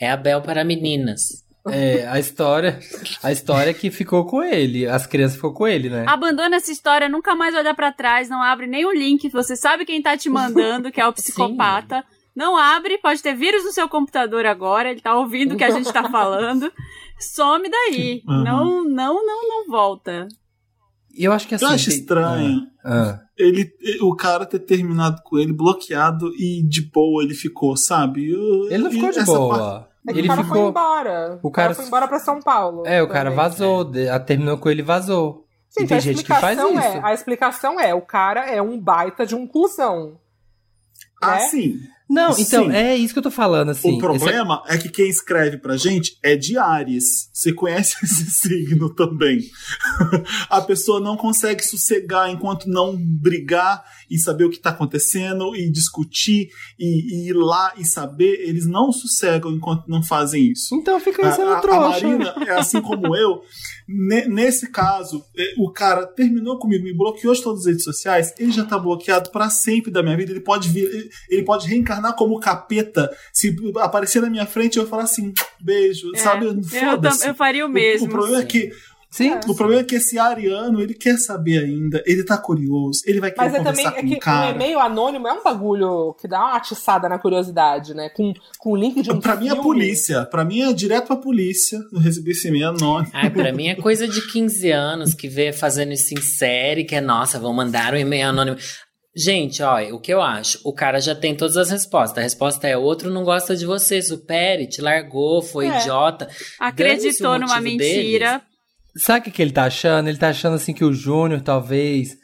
É 0.00 0.10
a 0.10 0.16
Bel 0.16 0.42
para 0.42 0.64
meninas. 0.64 1.44
É, 1.68 2.08
a 2.08 2.18
história, 2.18 2.80
a 3.22 3.30
história 3.30 3.72
que 3.72 3.88
ficou 3.88 4.24
com 4.24 4.42
ele, 4.42 4.84
as 4.88 5.06
crianças 5.06 5.36
ficou 5.36 5.52
com 5.52 5.68
ele, 5.68 5.88
né? 5.88 6.06
Abandona 6.08 6.56
essa 6.56 6.72
história, 6.72 7.08
nunca 7.08 7.36
mais 7.36 7.54
olha 7.54 7.72
pra 7.72 7.92
trás, 7.92 8.28
não 8.28 8.42
abre 8.42 8.66
nem 8.66 8.84
o 8.84 8.90
link. 8.90 9.28
Você 9.28 9.54
sabe 9.54 9.84
quem 9.84 10.02
tá 10.02 10.16
te 10.16 10.28
mandando, 10.28 10.90
que 10.90 11.00
é 11.00 11.06
o 11.06 11.12
psicopata. 11.14 12.02
Não 12.34 12.56
abre, 12.56 12.98
pode 12.98 13.22
ter 13.22 13.34
vírus 13.34 13.64
no 13.64 13.70
seu 13.70 13.88
computador 13.88 14.44
agora, 14.44 14.90
ele 14.90 15.00
tá 15.00 15.14
ouvindo 15.14 15.54
o 15.54 15.56
que 15.56 15.64
a 15.64 15.70
gente 15.70 15.92
tá 15.92 16.08
falando. 16.10 16.72
Some 17.20 17.70
daí. 17.70 18.24
Uhum. 18.26 18.42
Não, 18.42 18.84
não, 18.88 19.24
não, 19.24 19.48
não 19.48 19.70
volta. 19.70 20.26
E 21.16 21.24
eu 21.24 21.32
acho 21.32 21.46
que 21.46 21.54
assim. 21.54 21.64
Eu 21.64 21.70
acho 21.70 21.90
estranho. 21.90 22.66
Ah, 22.84 23.18
ah. 23.18 23.20
Ele, 23.40 23.72
o 24.02 24.14
cara 24.14 24.44
ter 24.46 24.58
terminado 24.60 25.20
com 25.24 25.38
ele 25.38 25.52
bloqueado 25.52 26.28
e 26.36 26.62
de 26.62 26.82
boa 26.82 27.22
ele 27.24 27.34
ficou, 27.34 27.76
sabe? 27.76 28.30
Eu- 28.30 28.66
Ele 28.70 28.78
não 28.84 28.90
ficou 28.90 29.10
de 29.10 29.18
essa 29.18 29.26
parte- 29.26 29.38
boa. 29.38 29.88
É 30.08 30.12
que 30.12 30.18
Ele 30.18 30.28
o 30.28 30.30
cara 30.30 30.44
foi 30.44 30.56
ficou. 30.56 30.68
embora. 30.70 31.38
o 31.42 31.50
cara- 31.50 31.74
foi 31.74 31.84
embora 31.86 32.08
pra 32.08 32.18
São 32.18 32.40
Paulo. 32.40 32.86
É, 32.86 33.02
o 33.02 33.08
cara 33.08 33.30
também. 33.30 33.36
vazou, 33.36 33.84
de- 33.84 34.08
a- 34.08 34.18
terminou 34.20 34.56
com 34.58 34.70
ele 34.70 34.80
e 34.80 34.84
vazou. 34.84 35.44
e 35.78 35.86
tem 35.86 35.96
a 35.96 36.00
gente 36.00 36.22
que 36.24 36.28
faz 36.28 36.58
explicação 36.58 36.78
isso. 36.78 36.96
é, 36.98 37.00
a 37.04 37.12
explicação 37.14 37.80
é, 37.80 37.94
o 37.94 38.00
cara 38.00 38.50
é 38.50 38.60
um 38.62 38.78
baita 38.80 39.24
de 39.26 39.34
um 39.36 39.46
cuzão. 39.46 40.18
Ah, 41.22 41.32
né? 41.32 41.38
sim. 41.40 41.78
Não, 42.10 42.36
então, 42.36 42.64
Sim. 42.64 42.72
é 42.72 42.96
isso 42.96 43.12
que 43.12 43.20
eu 43.20 43.22
tô 43.22 43.30
falando, 43.30 43.68
assim. 43.68 43.94
o 43.94 43.98
problema 43.98 44.64
é 44.66 44.76
que 44.76 44.88
quem 44.88 45.08
escreve 45.08 45.58
pra 45.58 45.76
gente 45.76 46.18
é 46.24 46.34
de 46.34 46.58
Ares. 46.58 47.30
Você 47.32 47.52
conhece 47.52 47.94
esse 48.02 48.28
signo 48.32 48.92
também. 48.92 49.38
a 50.50 50.60
pessoa 50.60 50.98
não 50.98 51.16
consegue 51.16 51.62
sossegar 51.62 52.28
enquanto 52.28 52.68
não 52.68 52.96
brigar 52.96 53.84
e 54.10 54.18
saber 54.18 54.42
o 54.42 54.50
que 54.50 54.58
tá 54.58 54.70
acontecendo 54.70 55.54
e 55.54 55.70
discutir 55.70 56.48
e, 56.76 57.26
e 57.26 57.28
ir 57.28 57.32
lá 57.32 57.74
e 57.78 57.84
saber. 57.84 58.40
Eles 58.40 58.66
não 58.66 58.90
sossegam 58.90 59.52
enquanto 59.52 59.86
não 59.86 60.02
fazem 60.02 60.50
isso. 60.50 60.74
Então 60.74 60.98
fica 60.98 61.30
sendo 61.30 61.50
A, 61.50 61.54
a, 61.54 61.58
a 61.58 61.60
trouxa. 61.60 62.08
Marina 62.08 62.34
é 62.44 62.58
assim 62.58 62.82
como 62.82 63.14
eu. 63.16 63.40
Ne- 63.92 64.26
nesse 64.28 64.70
caso, 64.70 65.24
eh, 65.36 65.54
o 65.58 65.68
cara 65.70 66.06
terminou 66.06 66.58
comigo, 66.60 66.84
me 66.84 66.92
bloqueou 66.92 67.34
de 67.34 67.42
todas 67.42 67.60
as 67.62 67.66
redes 67.66 67.82
sociais. 67.82 68.32
Ele 68.38 68.52
já 68.52 68.64
tá 68.64 68.78
bloqueado 68.78 69.30
pra 69.30 69.50
sempre 69.50 69.90
da 69.90 70.00
minha 70.02 70.16
vida. 70.16 70.30
Ele 70.30 70.40
pode 70.40 70.68
vir, 70.68 71.10
ele- 71.28 71.42
pode 71.42 71.66
reencarnar 71.66 72.14
como 72.14 72.38
capeta. 72.38 73.10
Se 73.32 73.56
aparecer 73.78 74.22
na 74.22 74.30
minha 74.30 74.46
frente, 74.46 74.78
eu 74.78 74.86
falar 74.86 75.02
assim, 75.04 75.32
beijo, 75.60 76.12
É, 76.14 76.18
sabe? 76.18 76.46
eu, 76.46 76.54
eu 77.26 77.34
faria 77.34 77.64
o 77.66 77.68
O- 77.68 77.72
mesmo. 77.72 78.06
O, 78.06 78.10
problema 78.10 78.40
é 78.42 78.44
que 78.44 78.70
Sim. 79.10 79.32
o 79.48 79.54
problema 79.56 79.80
é 79.82 79.84
que 79.84 79.96
esse 79.96 80.18
ariano, 80.18 80.80
ele 80.80 80.94
quer 80.94 81.16
saber 81.18 81.58
ainda, 81.64 82.00
ele 82.06 82.22
tá 82.24 82.38
curioso, 82.38 83.02
ele 83.04 83.18
vai 83.20 83.32
querer 83.32 83.50
Mas 83.50 83.54
é 83.54 83.56
também 83.64 83.84
conversar 83.84 83.98
é 83.98 84.02
com 84.02 84.08
que 84.08 84.14
o 84.14 84.20
cara. 84.20 84.46
o 84.46 84.54
e-mail 84.54 84.78
anônimo 84.78 85.26
é 85.26 85.32
um 85.32 85.42
bagulho 85.42 86.14
que 86.20 86.28
dá 86.28 86.38
uma 86.38 86.56
atiçada 86.56 87.08
na 87.08 87.18
curiosidade, 87.18 87.92
né? 87.92 88.08
Com, 88.10 88.32
com 88.58 88.70
o 88.72 88.76
link 88.76 89.02
de 89.02 89.10
um 89.10 89.18
Pra 89.20 89.34
mim 89.34 89.48
é 89.48 89.56
polícia. 89.56 90.24
Pra 90.26 90.44
mim 90.44 90.62
é 90.62 90.72
direto 90.72 91.08
pra 91.08 91.16
polícia. 91.16 91.78
Eu 91.92 91.98
recebi 91.98 92.30
esse 92.30 92.46
e-mail 92.48 92.68
anônimo. 92.68 93.10
Ai, 93.12 93.28
pra 93.30 93.52
mim 93.52 93.66
é 93.68 93.74
coisa 93.74 94.06
de 94.06 94.20
15 94.30 94.70
anos 94.70 95.12
que 95.12 95.28
vê 95.28 95.52
fazendo 95.52 95.92
isso 95.92 96.14
em 96.14 96.20
série, 96.20 96.84
que 96.84 96.94
é, 96.94 97.00
nossa, 97.00 97.38
vão 97.38 97.52
mandar 97.52 97.92
um 97.94 97.96
e-mail 97.98 98.28
anônimo. 98.28 98.56
Gente, 99.16 99.60
ó, 99.60 99.80
o 99.92 99.98
que 100.00 100.14
eu 100.14 100.22
acho? 100.22 100.60
O 100.64 100.72
cara 100.72 101.00
já 101.00 101.16
tem 101.16 101.34
todas 101.34 101.56
as 101.56 101.68
respostas. 101.68 102.16
A 102.18 102.22
resposta 102.22 102.68
é: 102.68 102.76
outro 102.76 103.10
não 103.10 103.24
gosta 103.24 103.56
de 103.56 103.66
você, 103.66 104.00
supere, 104.00 104.68
te 104.68 104.80
largou, 104.80 105.42
foi 105.42 105.66
É. 105.66 105.80
idiota. 105.80 106.28
Acreditou 106.60 107.36
numa 107.36 107.60
mentira. 107.60 108.40
Sabe 108.96 109.20
o 109.20 109.22
que, 109.24 109.30
que 109.30 109.42
ele 109.42 109.52
tá 109.52 109.64
achando? 109.64 110.08
Ele 110.08 110.18
tá 110.18 110.28
achando 110.30 110.54
assim 110.56 110.72
que 110.74 110.84
o 110.84 110.92
Júnior 110.92 111.40
talvez. 111.40 112.18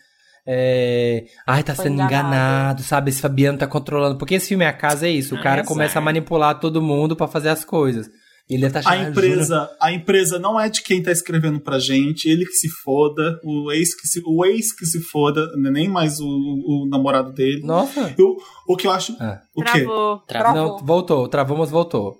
É... 0.47 1.25
Ai, 1.47 1.63
tá 1.63 1.75
Foi 1.75 1.85
sendo 1.87 1.95
enganado. 1.95 2.27
enganado. 2.29 2.83
sabe? 2.83 3.11
Esse 3.11 3.21
Fabiano 3.21 3.59
tá 3.59 3.67
controlando. 3.67 4.17
Porque 4.19 4.35
esse 4.35 4.49
filme 4.49 4.65
A 4.65 4.73
Casa 4.73 5.07
é 5.07 5.11
isso. 5.11 5.35
O 5.35 5.39
Ah, 5.39 5.43
cara 5.43 5.61
azar. 5.63 5.67
começa 5.69 5.99
a 5.99 6.03
manipular 6.03 6.59
todo 6.61 6.81
mundo 6.83 7.17
pra 7.17 7.27
fazer 7.27 7.49
as 7.49 7.65
coisas. 7.65 8.09
Ele 8.49 8.71
tá 8.71 8.81
a 8.85 8.97
empresa, 8.97 9.69
a 9.83 9.91
empresa 9.93 10.39
não 10.39 10.59
é 10.61 10.69
de 10.69 10.81
quem 10.81 11.03
tá 11.03 11.11
escrevendo 11.11 11.59
pra 11.59 11.81
gente, 11.81 12.29
ele 12.29 12.47
que 12.47 12.53
se 12.53 12.69
foda, 12.69 13.41
o 13.43 13.73
ex 13.73 13.93
que 14.01 14.07
se, 14.07 14.23
o 14.25 14.45
ex 14.47 14.71
que 14.73 14.87
se 14.87 15.01
foda, 15.01 15.51
não 15.57 15.69
é 15.69 15.73
nem 15.73 15.89
mais 15.89 16.21
o, 16.21 16.25
o 16.29 16.87
namorado 16.89 17.33
dele. 17.33 17.63
Nossa. 17.65 18.15
Eu, 18.17 18.37
o 18.69 18.77
que 18.77 18.87
eu 18.87 18.93
acho. 18.93 19.17
Ah. 19.19 19.41
O 19.53 19.65
quê? 19.65 19.81
Travou. 19.81 20.19
Travou. 20.29 20.55
Não, 20.55 20.79
voltou, 20.79 21.27
travou, 21.27 21.59
mas 21.59 21.71
voltou. 21.71 22.19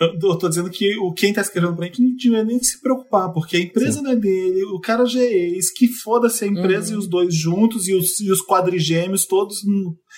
Eu, 0.00 0.38
tô 0.38 0.48
dizendo 0.48 0.70
que 0.70 0.96
o 0.98 1.12
quem 1.12 1.32
tá 1.32 1.40
escrevendo 1.40 1.74
pra 1.74 1.86
gente 1.86 2.00
não 2.00 2.16
tinha 2.16 2.44
nem 2.44 2.58
que 2.58 2.66
se 2.66 2.80
preocupar, 2.80 3.32
porque 3.32 3.56
a 3.56 3.60
empresa 3.60 4.00
não 4.00 4.12
é 4.12 4.16
dele, 4.16 4.64
o 4.66 4.80
cara 4.80 5.04
já 5.04 5.20
é 5.20 5.24
ex, 5.24 5.72
que 5.72 5.88
foda-se 5.88 6.44
a 6.44 6.46
empresa 6.46 6.94
e 6.94 6.96
os 6.96 7.08
dois 7.08 7.34
juntos 7.34 7.88
e 7.88 7.94
os, 7.94 8.20
e 8.20 8.30
os 8.30 8.40
quadrigêmeos 8.40 9.26
todos 9.26 9.64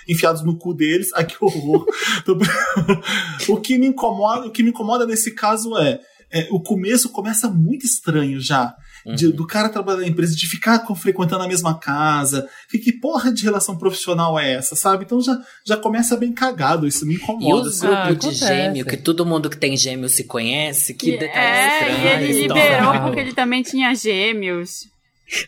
enfiados 0.07 0.45
no 0.45 0.59
cu 0.59 0.75
deles. 0.75 1.09
Ai, 1.15 1.25
que 1.25 1.37
horror. 1.41 1.87
o, 3.49 3.57
que 3.57 3.79
me 3.79 3.87
incomoda, 3.87 4.47
o 4.47 4.51
que 4.51 4.63
me 4.63 4.69
incomoda 4.69 5.07
nesse 5.07 5.35
caso 5.35 5.75
é, 5.79 5.99
é, 6.31 6.49
o 6.51 6.61
começo 6.61 7.09
começa 7.09 7.49
muito 7.49 7.87
estranho 7.87 8.39
já. 8.39 8.75
De- 9.07 9.33
do 9.33 9.47
cara 9.47 9.69
trabalhar 9.69 9.99
na 10.01 10.07
empresa, 10.07 10.35
de 10.35 10.47
ficar 10.49 10.81
com- 10.81 10.95
frequentando 10.95 11.45
a 11.45 11.49
mesma 11.49 11.79
casa. 11.79 12.49
Que, 12.71 12.79
que 12.79 12.93
porra 12.93 13.33
de 13.33 13.43
relação 13.45 13.77
profissional 13.77 14.39
é 14.39 14.53
essa, 14.55 14.75
sabe? 14.77 15.05
Então 15.05 15.21
já, 15.21 15.39
já 15.67 15.77
começa 15.77 16.17
bem 16.17 16.33
cagado, 16.33 16.87
isso 16.87 17.07
me 17.07 17.15
E 17.15 17.17
incomoda. 17.17 17.69
os 17.69 17.77
assim. 17.83 17.87
Ah, 17.95 18.07
grupos 18.07 18.37
de 18.39 18.45
acontece. 18.45 18.63
gêmeo, 18.63 18.85
que 18.87 18.97
todo 18.97 19.25
mundo 19.27 19.49
que 19.51 19.57
tem 19.57 19.77
gêmeo 19.77 20.09
se 20.09 20.25
conhece, 20.25 20.95
que 20.95 21.17
detalhe 21.19 21.33
é, 21.39 21.79
estranho. 21.91 21.99
e 21.99 22.07
ele 22.09 22.39
a 22.53 22.55
liberou 22.55 23.01
porque 23.03 23.21
ele 23.21 23.33
também 23.33 23.63
tinha 23.63 23.95
gêmeos. 23.95 24.89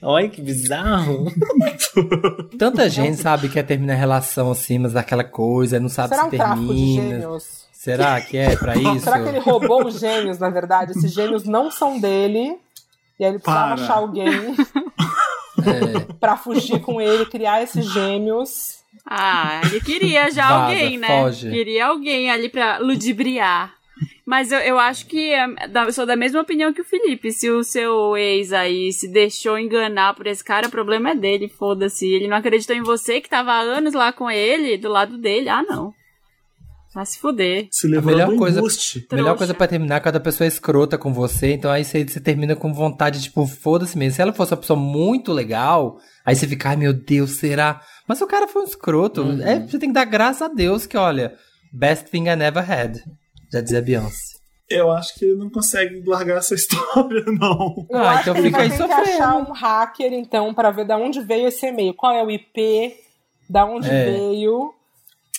Olha 0.01 0.29
que 0.29 0.41
bizarro. 0.41 1.27
Tanta 2.59 2.89
gente 2.89 3.17
sabe 3.21 3.49
que 3.49 3.55
quer 3.55 3.65
terminar 3.65 3.95
a 3.95 3.97
relação 3.97 4.51
assim, 4.51 4.79
mas 4.79 4.93
daquela 4.93 5.25
coisa, 5.25 5.81
não 5.81 5.89
sabe 5.89 6.11
Será 6.15 6.23
se 6.23 6.27
um 6.29 6.31
termina. 6.31 7.03
gêmeos? 7.11 7.63
Será 7.73 8.21
que 8.21 8.37
é 8.37 8.55
pra 8.57 8.77
isso? 8.77 9.01
Será 9.01 9.21
que 9.21 9.29
ele 9.29 9.41
roubou 9.41 9.85
os 9.87 9.99
gêmeos, 9.99 10.39
na 10.39 10.49
verdade? 10.51 10.93
Esses 10.93 11.13
gêmeos 11.13 11.43
não 11.45 11.69
são 11.71 11.99
dele. 11.99 12.57
E 13.19 13.25
aí 13.25 13.31
ele 13.31 13.39
precisava 13.39 13.75
Para. 13.75 13.83
achar 13.85 13.95
alguém 13.95 14.27
É, 15.65 16.13
pra 16.19 16.37
fugir 16.37 16.81
com 16.81 17.01
ele, 17.01 17.27
criar 17.27 17.63
esses 17.63 17.85
gêmeos. 17.93 18.81
Ah, 19.07 19.61
ele 19.67 19.81
queria 19.81 20.31
já 20.31 20.49
Vaza, 20.49 20.63
alguém, 20.65 20.99
né? 20.99 21.07
foge. 21.23 21.51
Queria 21.51 21.87
alguém 21.87 22.31
ali 22.31 22.49
pra 22.49 22.79
ludibriar. 22.79 23.73
Mas 24.25 24.51
eu, 24.51 24.59
eu 24.61 24.79
acho 24.79 25.07
que 25.07 25.33
da- 25.71 25.85
eu 25.85 25.93
sou 25.93 26.07
da 26.07 26.17
mesma 26.17 26.41
opinião 26.41 26.73
que 26.73 26.81
o 26.81 26.85
Felipe. 26.85 27.31
Se 27.33 27.51
o 27.51 27.63
seu 27.63 28.17
ex 28.17 28.53
aí 28.53 28.93
se 28.93 29.07
deixou 29.09 29.59
enganar 29.59 30.15
por 30.15 30.27
esse 30.27 30.43
cara, 30.43 30.67
o 30.69 30.71
problema 30.71 31.11
é 31.11 31.15
dele, 31.15 31.49
foda-se. 31.49 32.07
Ele 32.07 32.29
não 32.29 32.37
acreditou 32.37 32.75
em 32.75 32.83
você, 32.83 33.21
que 33.21 33.29
tava 33.29 33.53
há 33.53 33.61
anos 33.61 33.95
lá 33.95 34.13
com 34.13 34.31
ele, 34.31 34.77
do 34.79 34.89
lado 34.89 35.19
dele. 35.19 35.49
Ah, 35.49 35.63
não. 35.63 35.93
Vai 36.95 37.07
se 37.07 37.19
fuder. 37.19 37.69
Se 37.71 37.87
a 37.87 38.03
melhor 38.03 38.37
coisa, 38.37 38.59
embuste. 38.61 39.07
melhor 39.11 39.37
coisa 39.37 39.55
pra 39.55 39.67
terminar 39.67 39.97
é 39.97 40.01
quando 40.01 40.17
a 40.17 40.21
pessoa 40.21 40.47
é 40.47 40.49
escrota 40.49 40.99
com 40.99 41.13
você, 41.13 41.53
então 41.55 41.71
aí 41.71 41.85
você, 41.85 42.05
você 42.05 42.21
termina 42.21 42.55
com 42.55 42.73
vontade, 42.75 43.23
tipo, 43.23 43.47
foda-se 43.47 43.97
mesmo. 43.97 44.15
Se 44.17 44.21
ela 44.23 44.33
fosse 44.33 44.53
uma 44.53 44.61
pessoa 44.61 44.79
muito 44.79 45.33
legal, 45.33 45.99
aí 46.25 46.37
você 46.37 46.47
fica, 46.47 46.69
ai 46.69 46.77
meu 46.77 46.93
Deus, 46.93 47.37
será? 47.39 47.81
Mas 48.07 48.19
se 48.19 48.25
o 48.25 48.27
cara 48.27 48.47
foi 48.47 48.63
um 48.63 48.67
escroto, 48.67 49.23
Uhum. 49.23 49.41
é, 49.43 49.61
você 49.61 49.79
tem 49.79 49.89
que 49.89 49.95
dar 49.95 50.05
graças 50.05 50.43
a 50.43 50.49
Deus 50.49 50.85
que, 50.87 50.97
olha, 50.99 51.35
best 51.73 52.11
thing 52.11 52.29
I 52.29 52.37
never 52.37 52.63
had. 52.71 52.99
Já 53.51 53.61
dizia 53.63 53.81
Beyoncé. 53.81 54.33
Eu 54.71 54.91
acho 54.91 55.15
que 55.19 55.25
ele 55.25 55.37
não 55.39 55.51
consegue 55.51 56.03
largar 56.07 56.39
essa 56.39 56.55
história, 56.57 57.25
não. 57.27 57.87
Eu 57.91 57.99
Ah, 57.99 58.19
então 58.21 58.35
que 58.35 58.41
ele 58.41 58.49
fica 58.49 58.59
vai 58.59 58.67
aí 58.67 58.71
ter 58.71 58.77
que 58.77 58.83
sofrendo. 58.83 59.11
achar 59.23 59.37
um 59.37 59.53
hacker, 59.53 60.13
então, 60.13 60.53
pra 60.55 60.71
ver 60.71 60.87
da 60.87 60.97
onde 60.99 61.21
veio 61.21 61.49
esse 61.49 61.67
e-mail. 61.67 61.95
Qual 61.95 62.13
é 62.15 62.23
o 62.25 62.31
IP, 62.31 62.95
da 63.49 63.65
onde 63.67 63.89
É. 63.91 64.05
veio. 64.11 64.73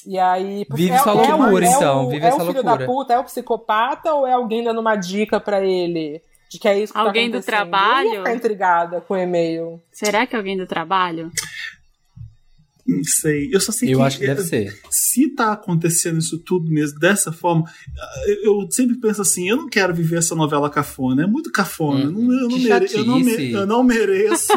E 0.06 0.18
aí. 0.20 0.66
Vive 0.72 0.92
é, 0.92 0.96
essa 0.96 1.10
é 1.10 1.14
o- 1.14 1.16
loucura, 1.38 1.66
é 1.66 1.70
o- 1.70 1.74
então, 1.74 2.10
vive 2.10 2.26
é 2.26 2.28
essa 2.28 2.38
o 2.38 2.46
filho 2.48 2.54
loucura. 2.64 2.78
da 2.78 2.86
puta, 2.86 3.14
é 3.14 3.20
o 3.20 3.24
psicopata 3.24 4.14
ou 4.14 4.28
é 4.28 4.34
alguém 4.34 4.64
dando 4.64 4.80
uma 4.82 4.96
dica 4.96 5.40
pra 5.40 5.62
ele? 5.64 6.22
De 6.50 6.60
que 6.60 6.68
é 6.68 6.78
isso 6.80 6.94
que 6.94 7.00
tá 7.00 7.06
Alguém 7.06 7.30
do 7.32 7.38
acontecendo? 7.38 7.56
trabalho? 7.56 8.08
Eu 8.10 8.14
ia 8.14 8.18
ficar 8.20 8.36
intrigada 8.36 9.02
com 9.02 9.14
o 9.16 9.18
e-mail. 9.18 9.82
Será 9.92 10.28
que 10.28 10.36
é 10.36 10.38
alguém 10.38 10.56
do 10.56 10.68
trabalho? 10.68 11.32
Não 12.86 13.02
sei. 13.04 13.50
Eu 13.52 13.62
só 13.62 13.72
sei 13.72 13.94
Eu 13.94 14.00
que. 14.00 14.04
acho 14.06 14.20
que 14.20 14.28
deve 14.28 14.42
ser. 14.44 14.78
Se 14.92 15.30
tá 15.30 15.54
acontecendo 15.54 16.20
isso 16.20 16.38
tudo 16.38 16.70
mesmo 16.70 17.00
dessa 17.00 17.32
forma, 17.32 17.64
eu 18.28 18.62
eu 18.64 18.68
sempre 18.72 18.98
penso 19.00 19.22
assim: 19.22 19.50
eu 19.50 19.56
não 19.56 19.70
quero 19.70 19.94
viver 19.96 20.18
essa 20.18 20.36
novela 20.36 20.70
cafona. 20.70 21.24
É 21.24 21.28
muito 21.28 21.50
cafona. 21.52 22.02
Eu 22.04 22.12
não, 22.12 22.22
eu 22.34 22.50
não, 22.50 22.60
mere- 22.60 22.88
eu 22.94 23.06
não 23.06 23.20
me- 23.20 23.52
eu 23.54 23.66
não 23.66 23.84
mereço. 23.84 24.52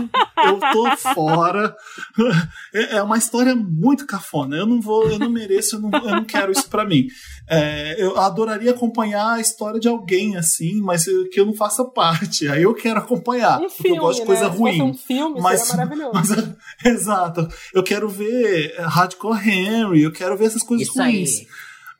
eu 0.45 0.59
tô 0.73 0.97
fora. 1.15 1.75
É, 2.75 2.97
é 2.97 3.03
uma 3.03 3.17
história 3.17 3.55
muito 3.55 4.07
cafona. 4.07 4.57
Eu 4.57 4.67
não 4.67 4.81
vou, 4.81 5.09
eu 5.09 5.19
não 5.19 5.31
mereço, 5.31 5.77
eu 5.77 5.81
não, 5.81 5.91
eu 5.93 6.11
não 6.17 6.25
quero 6.25 6.53
isso 6.53 6.69
pra 6.69 6.85
mim. 6.85 7.07
É, 7.49 7.95
eu 8.03 8.19
adoraria 8.19 8.73
acompanhar 8.73 9.35
a 9.35 9.41
história 9.41 9.79
de 9.79 9.87
alguém 9.87 10.37
assim, 10.37 10.81
mas 10.81 11.05
que 11.05 11.39
eu 11.39 11.47
não 11.47 11.55
faça 11.55 11.85
parte. 11.85 12.49
Aí 12.49 12.63
eu 12.65 12.75
quero 12.75 12.99
acompanhar. 12.99 13.59
Um 13.61 13.67
porque 13.69 13.83
filme, 13.85 13.97
eu 13.99 14.03
gosto 14.03 14.17
de 14.17 14.21
né? 14.23 14.27
coisa 14.27 14.51
Se 14.51 14.59
ruim. 14.59 14.79
fosse 14.79 14.83
um 14.91 14.95
filme, 14.95 15.41
Mas, 15.41 15.61
seria 15.61 15.87
maravilhoso. 15.87 16.13
mas- 16.15 16.57
exato. 16.93 17.49
Eu 17.73 17.83
quero 17.85 18.09
ver 18.09 18.75
eh, 18.77 18.83
Hardcore 18.83 19.49
Henry, 19.49 20.03
eu 20.03 20.13
quero 20.13 20.37
ver 20.37 20.47
essas 20.47 20.63
coisas 20.63 20.89
Isso 20.89 21.01
aí. 21.01 21.13
ruins. 21.19 21.31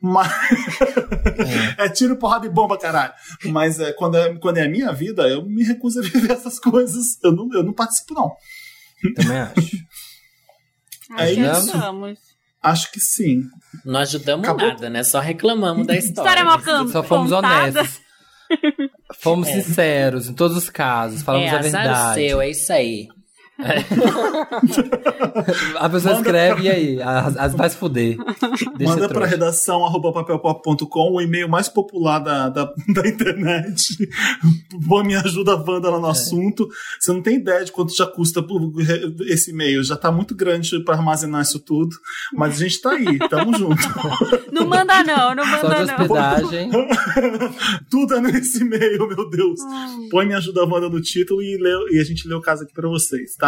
Mas... 0.01 0.31
é. 1.77 1.89
tiro, 1.89 2.17
porrada 2.17 2.45
e 2.45 2.49
bomba, 2.49 2.77
caralho. 2.77 3.13
Mas 3.45 3.79
é, 3.79 3.93
quando, 3.93 4.15
é, 4.17 4.35
quando 4.35 4.57
é 4.57 4.65
a 4.65 4.69
minha 4.69 4.91
vida, 4.91 5.27
eu 5.27 5.45
me 5.45 5.63
recuso 5.63 5.99
a 5.99 6.03
viver 6.03 6.29
essas 6.31 6.59
coisas. 6.59 7.17
Eu 7.23 7.31
não, 7.31 7.49
eu 7.53 7.63
não 7.63 7.73
participo, 7.73 8.13
não. 8.13 8.31
Também 9.15 9.37
acho. 9.39 9.77
É 11.17 11.23
Acho 11.23 11.33
que 11.35 11.41
isso. 11.41 11.65
estamos. 11.77 12.19
Acho 12.61 12.91
que 12.91 12.99
sim. 12.99 13.43
Não 13.85 13.99
ajudamos 14.01 14.47
Acabou. 14.47 14.67
nada, 14.67 14.89
né? 14.89 15.03
Só 15.03 15.19
reclamamos 15.19 15.85
da 15.87 15.95
história. 15.97 16.29
História 16.31 16.45
mal 16.45 16.59
cam- 16.61 16.87
Só 16.89 17.03
fomos 17.03 17.31
contada. 17.31 17.79
honestos. 17.79 17.99
Fomos 19.19 19.47
sinceros 19.47 20.29
em 20.29 20.33
todos 20.33 20.55
os 20.55 20.69
casos, 20.69 21.21
falamos 21.21 21.47
é, 21.47 21.49
a 21.55 21.61
verdade. 21.61 22.13
seu, 22.13 22.39
é 22.41 22.49
isso 22.49 22.71
aí. 22.71 23.07
A 25.79 25.89
pessoa 25.89 26.15
Manda 26.15 26.27
escreve 26.29 26.63
e 26.63 26.69
aí, 26.69 27.01
as, 27.01 27.37
as 27.37 27.53
vai 27.55 27.69
se 27.69 27.77
fuder. 27.77 28.17
Deixa 28.77 28.93
Manda 28.93 29.07
pra 29.07 29.19
trouxa. 29.19 29.27
redação 29.29 29.81
papelpop.com, 30.13 31.13
o 31.13 31.21
e-mail 31.21 31.49
mais 31.49 31.67
popular 31.67 32.19
da, 32.19 32.49
da, 32.49 32.65
da 32.93 33.07
internet. 33.07 33.97
Pô, 34.87 35.03
me 35.03 35.15
ajuda 35.15 35.55
Wanda 35.55 35.87
É. 35.87 35.91
lá 35.91 35.99
no 35.99 36.07
assunto. 36.07 36.67
Você 36.99 37.11
não 37.11 37.21
tem 37.21 37.37
ideia 37.37 37.63
de 37.65 37.71
quanto 37.71 37.95
já 37.95 38.05
custa 38.05 38.41
por- 38.43 38.71
esse 39.27 39.51
e-mail. 39.51 39.83
Já 39.83 39.95
tá 39.95 40.11
muito 40.11 40.35
grande 40.35 40.79
pra 40.83 40.95
armazenar 40.95 41.41
isso 41.41 41.59
tudo. 41.59 41.95
Mas 42.33 42.55
a 42.55 42.59
gente 42.63 42.81
tá 42.81 42.91
aí, 42.91 43.17
tamo 43.29 43.57
junto. 43.57 43.77
Não 44.51 44.65
manda 44.67 45.03
não, 45.03 45.35
não 45.35 45.45
Só 45.45 45.63
manda 45.63 45.85
de 45.85 45.85
não. 45.85 45.93
hospedagem. 46.01 46.71
tudo 47.89 48.15
é 48.15 48.21
nesse 48.21 48.61
e-mail, 48.63 49.07
meu 49.07 49.29
Deus. 49.29 49.59
Põe 50.09 50.25
me 50.25 50.33
ajuda 50.33 50.65
Wanda 50.65 50.89
no 50.89 50.99
título 51.01 51.41
e, 51.43 51.57
lê, 51.57 51.95
e 51.95 51.99
a 51.99 52.03
gente 52.03 52.27
lê 52.27 52.33
o 52.33 52.41
caso 52.41 52.63
aqui 52.63 52.73
pra 52.73 52.87
vocês, 52.89 53.35
tá? 53.35 53.46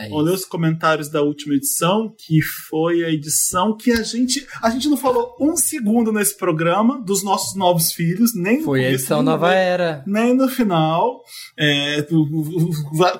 É 0.00 0.08
ler 0.08 0.34
os 0.34 0.44
comentários 0.44 1.08
da 1.08 1.22
última 1.22 1.54
edição, 1.54 2.14
que 2.16 2.40
foi 2.68 3.04
a 3.04 3.10
edição 3.10 3.76
que 3.76 3.92
a 3.92 4.02
gente. 4.02 4.46
A 4.62 4.70
gente 4.70 4.88
não 4.88 4.96
falou 4.96 5.36
um 5.40 5.56
segundo 5.56 6.12
nesse 6.12 6.36
programa 6.36 7.00
dos 7.02 7.22
nossos 7.22 7.56
novos 7.56 7.92
filhos, 7.92 8.34
nem 8.34 8.58
no 8.58 8.64
Foi 8.64 8.84
a 8.84 8.90
edição 8.90 9.18
nem 9.18 9.24
no 9.26 9.30
Nova 9.32 9.54
Era. 9.54 10.02
Nem 10.06 10.34
no 10.34 10.48
final. 10.48 11.22
É, 11.58 12.06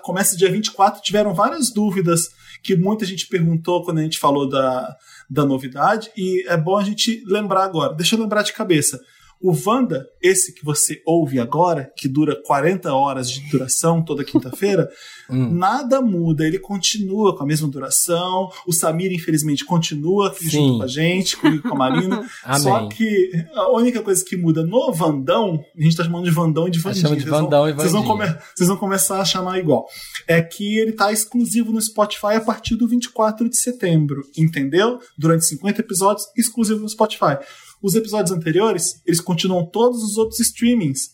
começa 0.02 0.36
dia 0.36 0.50
24, 0.50 1.02
tiveram 1.02 1.34
várias 1.34 1.70
dúvidas 1.70 2.30
que 2.62 2.76
muita 2.76 3.04
gente 3.04 3.26
perguntou 3.26 3.84
quando 3.84 3.98
a 3.98 4.02
gente 4.02 4.18
falou 4.18 4.48
da, 4.48 4.96
da 5.28 5.44
novidade, 5.44 6.10
e 6.16 6.44
é 6.48 6.56
bom 6.56 6.76
a 6.76 6.84
gente 6.84 7.22
lembrar 7.26 7.64
agora. 7.64 7.94
Deixa 7.94 8.14
eu 8.14 8.20
lembrar 8.20 8.42
de 8.42 8.52
cabeça. 8.52 9.00
O 9.42 9.52
Wanda, 9.66 10.06
esse 10.22 10.54
que 10.54 10.64
você 10.64 11.02
ouve 11.04 11.40
agora, 11.40 11.90
que 11.96 12.06
dura 12.08 12.40
40 12.46 12.92
horas 12.94 13.30
de 13.30 13.40
duração 13.50 14.02
toda 14.04 14.24
quinta-feira, 14.24 14.88
Hum. 15.30 15.54
nada 15.54 16.02
muda, 16.02 16.46
ele 16.46 16.58
continua 16.58 17.34
com 17.34 17.42
a 17.42 17.46
mesma 17.46 17.66
duração. 17.66 18.50
O 18.66 18.72
Samir, 18.72 19.10
infelizmente, 19.12 19.64
continua 19.64 20.28
aqui 20.28 20.44
Sim. 20.44 20.50
junto 20.50 20.76
com 20.78 20.82
a 20.82 20.86
gente, 20.86 21.36
comigo 21.38 21.56
e 21.66 21.70
com 21.70 21.74
a 21.74 21.78
Marina. 21.78 22.28
Só 22.60 22.86
que 22.88 23.30
a 23.54 23.70
única 23.70 24.02
coisa 24.02 24.22
que 24.22 24.36
muda 24.36 24.62
no 24.62 24.92
Vandão, 24.92 25.64
a 25.78 25.82
gente 25.82 25.96
tá 25.96 26.04
chamando 26.04 26.24
de 26.24 26.30
Vandão 26.30 26.68
e 26.68 26.70
de 26.70 26.80
Vandinha. 26.80 27.02
chama 27.02 27.16
de 27.16 27.22
vocês 27.22 27.30
vão- 27.30 27.44
Vandão 27.44 27.68
e 27.68 27.72
vocês 27.72 27.92
vão, 27.92 28.02
Vandinha. 28.02 28.26
come- 28.34 28.42
vocês 28.54 28.68
vão 28.68 28.76
começar 28.76 29.20
a 29.20 29.24
chamar 29.24 29.58
igual. 29.58 29.86
É 30.28 30.42
que 30.42 30.76
ele 30.78 30.92
tá 30.92 31.10
exclusivo 31.12 31.72
no 31.72 31.80
Spotify 31.80 32.34
a 32.36 32.40
partir 32.40 32.76
do 32.76 32.86
24 32.86 33.48
de 33.48 33.56
setembro, 33.56 34.22
entendeu? 34.36 34.98
Durante 35.16 35.46
50 35.46 35.80
episódios, 35.80 36.26
exclusivo 36.36 36.80
no 36.80 36.88
Spotify. 36.88 37.38
Os 37.82 37.94
episódios 37.94 38.30
anteriores, 38.30 39.02
eles 39.06 39.20
continuam 39.20 39.66
todos 39.66 40.02
os 40.02 40.16
outros 40.16 40.38
streamings. 40.40 41.10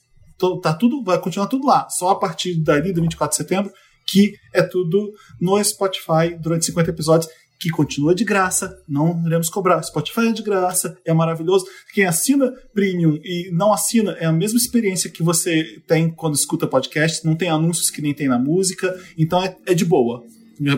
Tá 0.63 0.73
tudo, 0.75 1.03
vai 1.03 1.19
continuar 1.21 1.47
tudo 1.49 1.67
lá. 1.67 1.89
Só 1.91 2.11
a 2.11 2.17
partir 2.19 2.55
dali 2.63 2.93
do 2.93 3.01
24 3.03 3.31
de 3.31 3.37
setembro, 3.43 3.73
que 4.07 4.35
é 4.55 4.63
tudo 4.63 5.13
no 5.41 5.63
Spotify 5.65 6.37
durante 6.39 6.67
50 6.67 6.91
episódios, 6.91 7.31
que 7.61 7.71
continua 7.71 8.15
de 8.15 8.25
graça, 8.25 8.73
não 8.89 9.21
iremos 9.27 9.51
cobrar. 9.51 9.83
Spotify 9.83 10.29
é 10.29 10.33
de 10.33 10.43
graça, 10.45 10.97
é 11.05 11.13
maravilhoso. 11.13 11.67
Quem 11.93 12.07
assina 12.07 12.53
Premium 12.73 13.19
e 13.25 13.51
não 13.53 13.73
assina 13.73 14.13
é 14.13 14.27
a 14.27 14.33
mesma 14.33 14.57
experiência 14.59 15.11
que 15.11 15.25
você 15.25 15.65
tem 15.89 16.09
quando 16.09 16.37
escuta 16.37 16.69
podcast, 16.69 17.25
não 17.27 17.35
tem 17.35 17.49
anúncios 17.51 17.91
que 17.91 18.01
nem 18.01 18.15
tem 18.15 18.29
na 18.29 18.39
música, 18.39 18.97
então 19.19 19.43
é, 19.43 19.57
é 19.67 19.75
de 19.75 19.85
boa. 19.85 20.23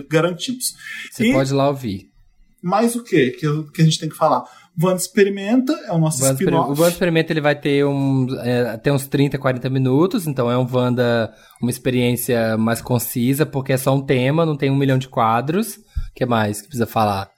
Garantimos. 0.08 0.74
Você 1.10 1.26
E- 1.28 1.32
pode 1.32 1.50
ir 1.50 1.54
lá 1.54 1.68
ouvir. 1.68 2.08
mais 2.62 2.94
o 2.96 3.02
quê 3.02 3.30
que, 3.30 3.46
que 3.74 3.82
a 3.82 3.84
gente 3.84 3.98
tem 3.98 4.08
que 4.08 4.16
falar? 4.16 4.44
Wanda 4.82 4.96
Experimenta 4.96 5.72
é 5.86 5.92
o 5.92 5.98
nosso 5.98 6.24
spin-off. 6.24 6.70
O 6.70 6.82
Wanda 6.82 6.92
Experimenta 6.92 7.32
ele 7.32 7.40
vai 7.40 7.54
ter 7.54 7.84
um, 7.84 8.26
é, 8.40 8.70
até 8.70 8.92
uns 8.92 9.06
30, 9.06 9.38
40 9.38 9.68
minutos, 9.70 10.26
então 10.26 10.50
é 10.50 10.56
um 10.56 10.66
Wanda, 10.70 11.32
uma 11.60 11.70
experiência 11.70 12.56
mais 12.56 12.80
concisa, 12.80 13.44
porque 13.44 13.72
é 13.72 13.76
só 13.76 13.94
um 13.94 14.00
tema, 14.00 14.46
não 14.46 14.56
tem 14.56 14.70
um 14.70 14.76
milhão 14.76 14.98
de 14.98 15.08
quadros. 15.08 15.76
O 15.76 16.14
que 16.14 16.26
mais 16.26 16.60
que 16.60 16.68
precisa 16.68 16.86
falar? 16.86 17.30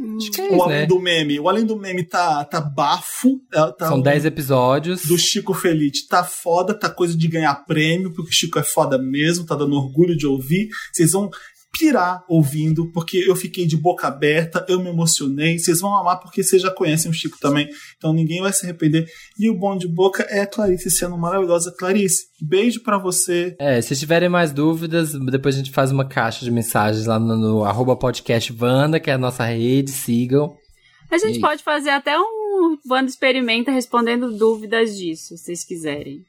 É 0.00 0.48
isso, 0.48 0.56
o 0.56 0.62
Além 0.62 0.78
né? 0.80 0.86
do 0.86 0.98
Meme. 0.98 1.40
O 1.40 1.48
Além 1.48 1.64
do 1.64 1.76
Meme 1.76 2.04
tá, 2.04 2.44
tá 2.44 2.60
bafo. 2.60 3.40
É, 3.52 3.72
tá 3.72 3.88
São 3.88 4.00
10 4.00 4.24
episódios. 4.24 5.04
Do 5.04 5.18
Chico 5.18 5.52
Felite. 5.52 6.08
Tá 6.08 6.24
foda, 6.24 6.72
tá 6.72 6.88
coisa 6.88 7.16
de 7.16 7.28
ganhar 7.28 7.54
prêmio, 7.66 8.10
porque 8.12 8.30
o 8.30 8.32
Chico 8.32 8.58
é 8.58 8.62
foda 8.62 8.96
mesmo, 8.96 9.44
tá 9.44 9.54
dando 9.54 9.76
orgulho 9.76 10.16
de 10.16 10.26
ouvir. 10.26 10.68
Vocês 10.92 11.12
vão 11.12 11.28
pirar 11.80 12.22
ouvindo, 12.28 12.92
porque 12.92 13.16
eu 13.26 13.34
fiquei 13.34 13.66
de 13.66 13.74
boca 13.74 14.06
aberta, 14.06 14.66
eu 14.68 14.78
me 14.78 14.90
emocionei. 14.90 15.58
Vocês 15.58 15.80
vão 15.80 15.96
amar 15.96 16.20
porque 16.20 16.42
vocês 16.42 16.60
já 16.60 16.70
conhecem 16.70 17.10
o 17.10 17.14
Chico 17.14 17.38
também, 17.40 17.70
então 17.96 18.12
ninguém 18.12 18.42
vai 18.42 18.52
se 18.52 18.66
arrepender. 18.66 19.08
E 19.38 19.48
o 19.48 19.58
bom 19.58 19.78
de 19.78 19.88
boca 19.88 20.24
é 20.24 20.40
a 20.40 20.46
Clarice 20.46 20.90
sendo 20.90 21.16
maravilhosa. 21.16 21.74
Clarice, 21.78 22.26
beijo 22.38 22.82
para 22.82 22.98
você. 22.98 23.56
É, 23.58 23.80
se 23.80 23.96
tiverem 23.96 24.28
mais 24.28 24.52
dúvidas, 24.52 25.12
depois 25.12 25.54
a 25.54 25.58
gente 25.58 25.70
faz 25.70 25.90
uma 25.90 26.06
caixa 26.06 26.44
de 26.44 26.50
mensagens 26.50 27.06
lá 27.06 27.18
no, 27.18 27.34
no 27.34 27.64
arroba 27.64 27.96
podcast 27.96 28.52
Vanda, 28.52 29.00
que 29.00 29.08
é 29.08 29.14
a 29.14 29.18
nossa 29.18 29.44
rede, 29.46 29.90
sigam. 29.90 30.54
A 31.10 31.16
gente 31.16 31.38
e... 31.38 31.40
pode 31.40 31.62
fazer 31.62 31.90
até 31.90 32.18
um 32.18 32.76
Vanda 32.86 33.08
Experimenta 33.08 33.70
respondendo 33.70 34.36
dúvidas 34.36 34.98
disso, 34.98 35.28
se 35.28 35.44
vocês 35.44 35.64
quiserem. 35.64 36.26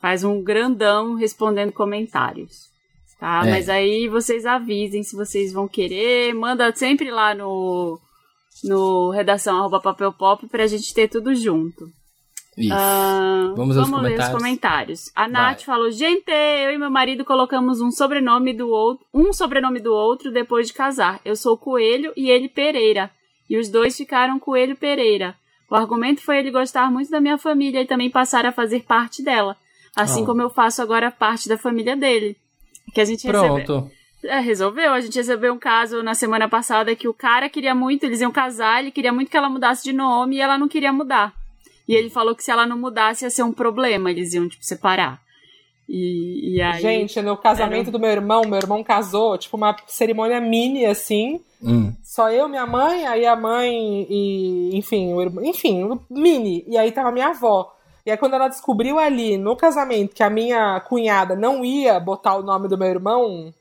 Faz 0.00 0.24
um 0.24 0.42
grandão 0.42 1.14
respondendo 1.14 1.72
comentários 1.72 2.67
tá? 3.18 3.42
É. 3.46 3.50
Mas 3.50 3.68
aí 3.68 4.08
vocês 4.08 4.46
avisem 4.46 5.02
se 5.02 5.16
vocês 5.16 5.52
vão 5.52 5.68
querer, 5.68 6.34
manda 6.34 6.74
sempre 6.74 7.10
lá 7.10 7.34
no 7.34 8.00
no 8.64 9.10
redação 9.10 9.56
arroba 9.58 9.80
papelpop 9.80 10.48
pra 10.48 10.66
gente 10.66 10.92
ter 10.92 11.08
tudo 11.08 11.34
junto. 11.34 11.88
Isso. 12.56 12.74
Uh, 12.74 13.54
vamos, 13.54 13.76
vamos 13.76 14.02
ler 14.02 14.18
os 14.18 14.28
comentários. 14.30 15.12
A 15.14 15.28
Nath 15.28 15.58
Vai. 15.58 15.64
falou: 15.64 15.90
Gente, 15.92 16.28
eu 16.28 16.72
e 16.72 16.78
meu 16.78 16.90
marido 16.90 17.24
colocamos 17.24 17.80
um 17.80 17.90
sobrenome 17.90 18.52
do 18.52 18.68
outro, 18.68 19.06
um 19.14 19.32
sobrenome 19.32 19.78
do 19.78 19.94
outro 19.94 20.32
depois 20.32 20.66
de 20.66 20.72
casar. 20.72 21.20
Eu 21.24 21.36
sou 21.36 21.56
Coelho 21.56 22.12
e 22.16 22.28
ele 22.28 22.48
Pereira. 22.48 23.10
E 23.48 23.56
os 23.56 23.68
dois 23.68 23.96
ficaram 23.96 24.40
Coelho 24.40 24.76
Pereira. 24.76 25.36
O 25.70 25.74
argumento 25.76 26.20
foi 26.20 26.38
ele 26.38 26.50
gostar 26.50 26.90
muito 26.90 27.10
da 27.10 27.20
minha 27.20 27.38
família 27.38 27.80
e 27.80 27.86
também 27.86 28.10
passar 28.10 28.44
a 28.44 28.52
fazer 28.52 28.82
parte 28.82 29.22
dela. 29.22 29.56
Assim 29.94 30.22
oh. 30.22 30.26
como 30.26 30.42
eu 30.42 30.50
faço 30.50 30.82
agora 30.82 31.10
parte 31.10 31.48
da 31.48 31.56
família 31.56 31.96
dele. 31.96 32.36
Que 32.98 33.02
a 33.02 33.04
gente 33.04 33.28
Pronto. 33.28 33.54
Recebeu. 33.54 33.90
É, 34.24 34.40
resolveu. 34.40 34.92
A 34.92 35.00
gente 35.00 35.14
recebeu 35.14 35.54
um 35.54 35.58
caso 35.58 36.02
na 36.02 36.14
semana 36.14 36.48
passada 36.48 36.96
que 36.96 37.06
o 37.06 37.14
cara 37.14 37.48
queria 37.48 37.72
muito, 37.72 38.02
eles 38.02 38.20
iam 38.20 38.32
casar, 38.32 38.80
ele 38.80 38.90
queria 38.90 39.12
muito 39.12 39.30
que 39.30 39.36
ela 39.36 39.48
mudasse 39.48 39.84
de 39.84 39.92
nome 39.92 40.34
e 40.34 40.40
ela 40.40 40.58
não 40.58 40.66
queria 40.66 40.92
mudar. 40.92 41.32
E 41.86 41.94
ele 41.94 42.10
falou 42.10 42.34
que 42.34 42.42
se 42.42 42.50
ela 42.50 42.66
não 42.66 42.76
mudasse 42.76 43.24
ia 43.24 43.30
ser 43.30 43.44
um 43.44 43.52
problema, 43.52 44.10
eles 44.10 44.34
iam, 44.34 44.48
tipo, 44.48 44.64
separar. 44.64 45.22
E, 45.88 46.56
e 46.56 46.60
aí. 46.60 46.82
Gente, 46.82 47.22
no 47.22 47.36
casamento 47.36 47.82
era... 47.82 47.92
do 47.92 48.00
meu 48.00 48.10
irmão, 48.10 48.42
meu 48.42 48.58
irmão 48.58 48.82
casou, 48.82 49.38
tipo, 49.38 49.56
uma 49.56 49.76
cerimônia 49.86 50.40
mini, 50.40 50.84
assim. 50.84 51.40
Hum. 51.62 51.92
Só 52.02 52.32
eu, 52.32 52.48
minha 52.48 52.66
mãe, 52.66 53.06
aí 53.06 53.24
a 53.24 53.36
mãe 53.36 54.08
e. 54.10 54.70
Enfim, 54.76 55.14
o 55.14 55.22
irmão. 55.22 55.44
Enfim, 55.44 56.00
mini. 56.10 56.64
E 56.66 56.76
aí 56.76 56.90
tava 56.90 57.12
minha 57.12 57.28
avó. 57.28 57.77
E 58.08 58.10
aí, 58.10 58.16
quando 58.16 58.32
ela 58.32 58.48
descobriu 58.48 58.98
ali 58.98 59.36
no 59.36 59.54
casamento 59.54 60.14
que 60.14 60.22
a 60.22 60.30
minha 60.30 60.80
cunhada 60.80 61.36
não 61.36 61.62
ia 61.62 62.00
botar 62.00 62.36
o 62.36 62.42
nome 62.42 62.66
do 62.66 62.78
meu 62.78 62.88
irmão, 62.88 63.52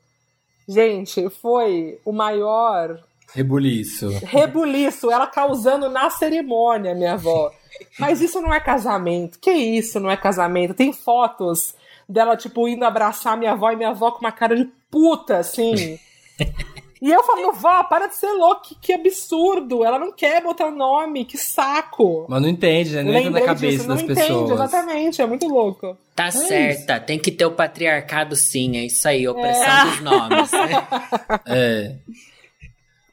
gente, 0.66 1.30
foi 1.30 2.00
o 2.06 2.14
maior. 2.14 2.98
Rebuliço. 3.34 4.08
Rebuliço, 4.24 5.12
ela 5.12 5.28
causando 5.28 5.90
na 5.90 6.10
cerimônia, 6.10 6.96
minha 6.96 7.16
avó. 7.16 7.52
Mas 8.00 8.22
isso 8.22 8.40
não 8.40 8.54
é 8.54 8.62
casamento. 8.62 9.38
Que 9.38 9.52
isso 9.52 10.00
não 10.00 10.10
é 10.10 10.16
casamento? 10.16 10.74
Tem 10.74 10.94
fotos 10.94 11.76
dela, 12.08 12.38
tipo, 12.38 12.70
indo 12.70 12.86
abraçar 12.86 13.36
minha 13.36 13.52
avó 13.52 13.70
e 13.70 13.76
minha 13.76 13.90
avó 13.90 14.12
com 14.12 14.22
uma 14.22 14.32
cara 14.32 14.56
de 14.56 14.64
puta, 14.90 15.40
assim. 15.40 16.00
E 17.02 17.12
eu 17.12 17.24
falo, 17.24 17.54
vó, 17.54 17.84
para 17.84 18.08
de 18.08 18.16
ser 18.16 18.32
louco, 18.32 18.62
que, 18.64 18.76
que 18.76 18.94
absurdo. 18.94 19.86
Ela 19.86 20.00
não 20.00 20.12
quer 20.12 20.42
botar 20.42 20.68
o 20.68 20.76
nome, 20.76 21.26
que 21.26 21.38
saco. 21.38 22.26
Mas 22.28 22.42
não 22.42 22.50
entende, 22.50 22.96
né? 22.96 23.04
Não 23.04 23.14
entra 23.14 23.30
na 23.30 23.42
cabeça 23.42 23.78
disso, 23.78 23.88
das 23.88 24.02
não 24.02 24.08
pessoas. 24.08 24.30
Não 24.30 24.38
entende, 24.38 24.54
exatamente, 24.54 25.22
é 25.22 25.26
muito 25.28 25.48
louco. 25.48 25.98
Tá 26.16 26.28
é 26.28 26.32
certa, 26.32 26.98
isso. 26.98 27.06
tem 27.06 27.20
que 27.20 27.32
ter 27.32 27.46
o 27.46 27.52
patriarcado 27.52 28.36
sim, 28.36 28.78
é 28.78 28.86
isso 28.86 29.08
aí, 29.08 29.28
opressão 29.28 29.64
é. 29.64 29.86
dos 29.86 30.02
nomes. 30.02 30.52
é. 31.46 31.96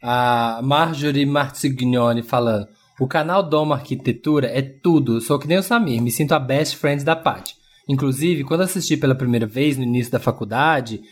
A 0.02 0.60
Marjorie 0.62 1.26
Martignoni 1.26 2.22
falando. 2.22 2.68
O 2.98 3.08
canal 3.08 3.42
Doma 3.42 3.74
Arquitetura 3.74 4.46
é 4.46 4.62
tudo, 4.62 5.20
sou 5.20 5.38
que 5.38 5.48
nem 5.48 5.58
o 5.58 5.62
Samir, 5.62 6.00
me 6.00 6.12
sinto 6.12 6.32
a 6.32 6.38
best 6.38 6.76
friend 6.76 7.04
da 7.04 7.16
Paty. 7.16 7.54
Inclusive, 7.88 8.44
quando 8.44 8.62
assisti 8.62 8.96
pela 8.96 9.14
primeira 9.14 9.46
vez 9.46 9.76
no 9.76 9.82
início 9.82 10.12
da 10.12 10.20
faculdade, 10.20 11.02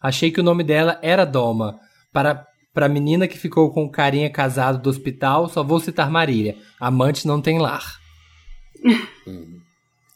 achei 0.00 0.30
que 0.30 0.40
o 0.40 0.44
nome 0.44 0.64
dela 0.64 0.98
era 1.02 1.24
Doma. 1.24 1.78
Para 2.12 2.46
para 2.72 2.88
menina 2.88 3.28
que 3.28 3.38
ficou 3.38 3.70
com 3.70 3.84
o 3.84 3.90
carinha 3.90 4.30
casado 4.30 4.80
do 4.80 4.88
hospital, 4.88 5.48
só 5.48 5.62
vou 5.62 5.78
citar 5.78 6.10
Marília. 6.10 6.56
Amante 6.80 7.26
não 7.26 7.40
tem 7.40 7.58
lar. 7.58 7.98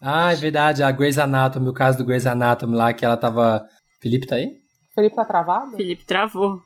ah, 0.00 0.32
é 0.32 0.36
verdade. 0.36 0.82
A 0.82 0.90
Grey's 0.90 1.18
Anatomy, 1.18 1.68
o 1.68 1.74
caso 1.74 1.98
do 1.98 2.04
Grey's 2.04 2.26
Anatomy 2.26 2.74
lá, 2.74 2.92
que 2.92 3.04
ela 3.04 3.16
tava... 3.16 3.66
Felipe 4.00 4.26
tá 4.26 4.36
aí? 4.36 4.56
Felipe 4.94 5.14
tá 5.14 5.24
travado? 5.24 5.76
Felipe 5.76 6.04
travou. 6.04 6.62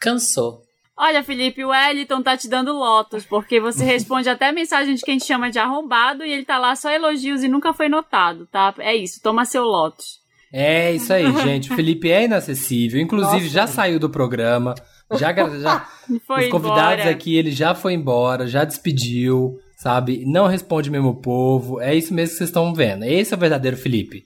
Cansou. 0.00 0.62
Olha, 0.94 1.22
Felipe, 1.22 1.64
o 1.64 1.68
Wellington 1.68 2.22
tá 2.22 2.36
te 2.36 2.48
dando 2.48 2.72
lotos, 2.72 3.24
porque 3.24 3.60
você 3.60 3.84
responde 3.86 4.28
até 4.28 4.52
mensagem 4.52 4.94
de 4.96 5.02
quem 5.02 5.16
te 5.16 5.24
chama 5.24 5.50
de 5.50 5.58
arrombado 5.58 6.24
e 6.24 6.32
ele 6.32 6.44
tá 6.44 6.58
lá 6.58 6.74
só 6.76 6.90
elogios 6.90 7.42
e 7.42 7.48
nunca 7.48 7.72
foi 7.72 7.88
notado, 7.88 8.46
tá? 8.48 8.74
É 8.78 8.94
isso, 8.94 9.22
toma 9.22 9.44
seu 9.44 9.62
lotos. 9.64 10.18
É 10.52 10.92
isso 10.92 11.12
aí, 11.12 11.24
gente. 11.42 11.72
O 11.72 11.76
Felipe 11.76 12.10
é 12.10 12.24
inacessível. 12.24 13.00
Inclusive, 13.00 13.44
Nossa. 13.44 13.48
já 13.48 13.66
saiu 13.66 13.98
do 13.98 14.10
programa. 14.10 14.74
Já, 15.12 15.32
já 15.32 15.86
foi 16.26 16.44
os 16.44 16.50
convidados 16.50 17.00
embora. 17.00 17.10
aqui, 17.10 17.36
ele 17.36 17.50
já 17.50 17.74
foi 17.74 17.94
embora, 17.94 18.46
já 18.46 18.64
despediu, 18.64 19.58
sabe? 19.76 20.24
Não 20.26 20.46
responde 20.46 20.90
mesmo 20.90 21.10
o 21.10 21.20
povo. 21.20 21.80
É 21.80 21.94
isso 21.94 22.12
mesmo 22.12 22.32
que 22.32 22.38
vocês 22.38 22.50
estão 22.50 22.74
vendo. 22.74 23.04
Esse 23.04 23.32
é 23.32 23.36
o 23.36 23.40
verdadeiro 23.40 23.76
Felipe. 23.76 24.24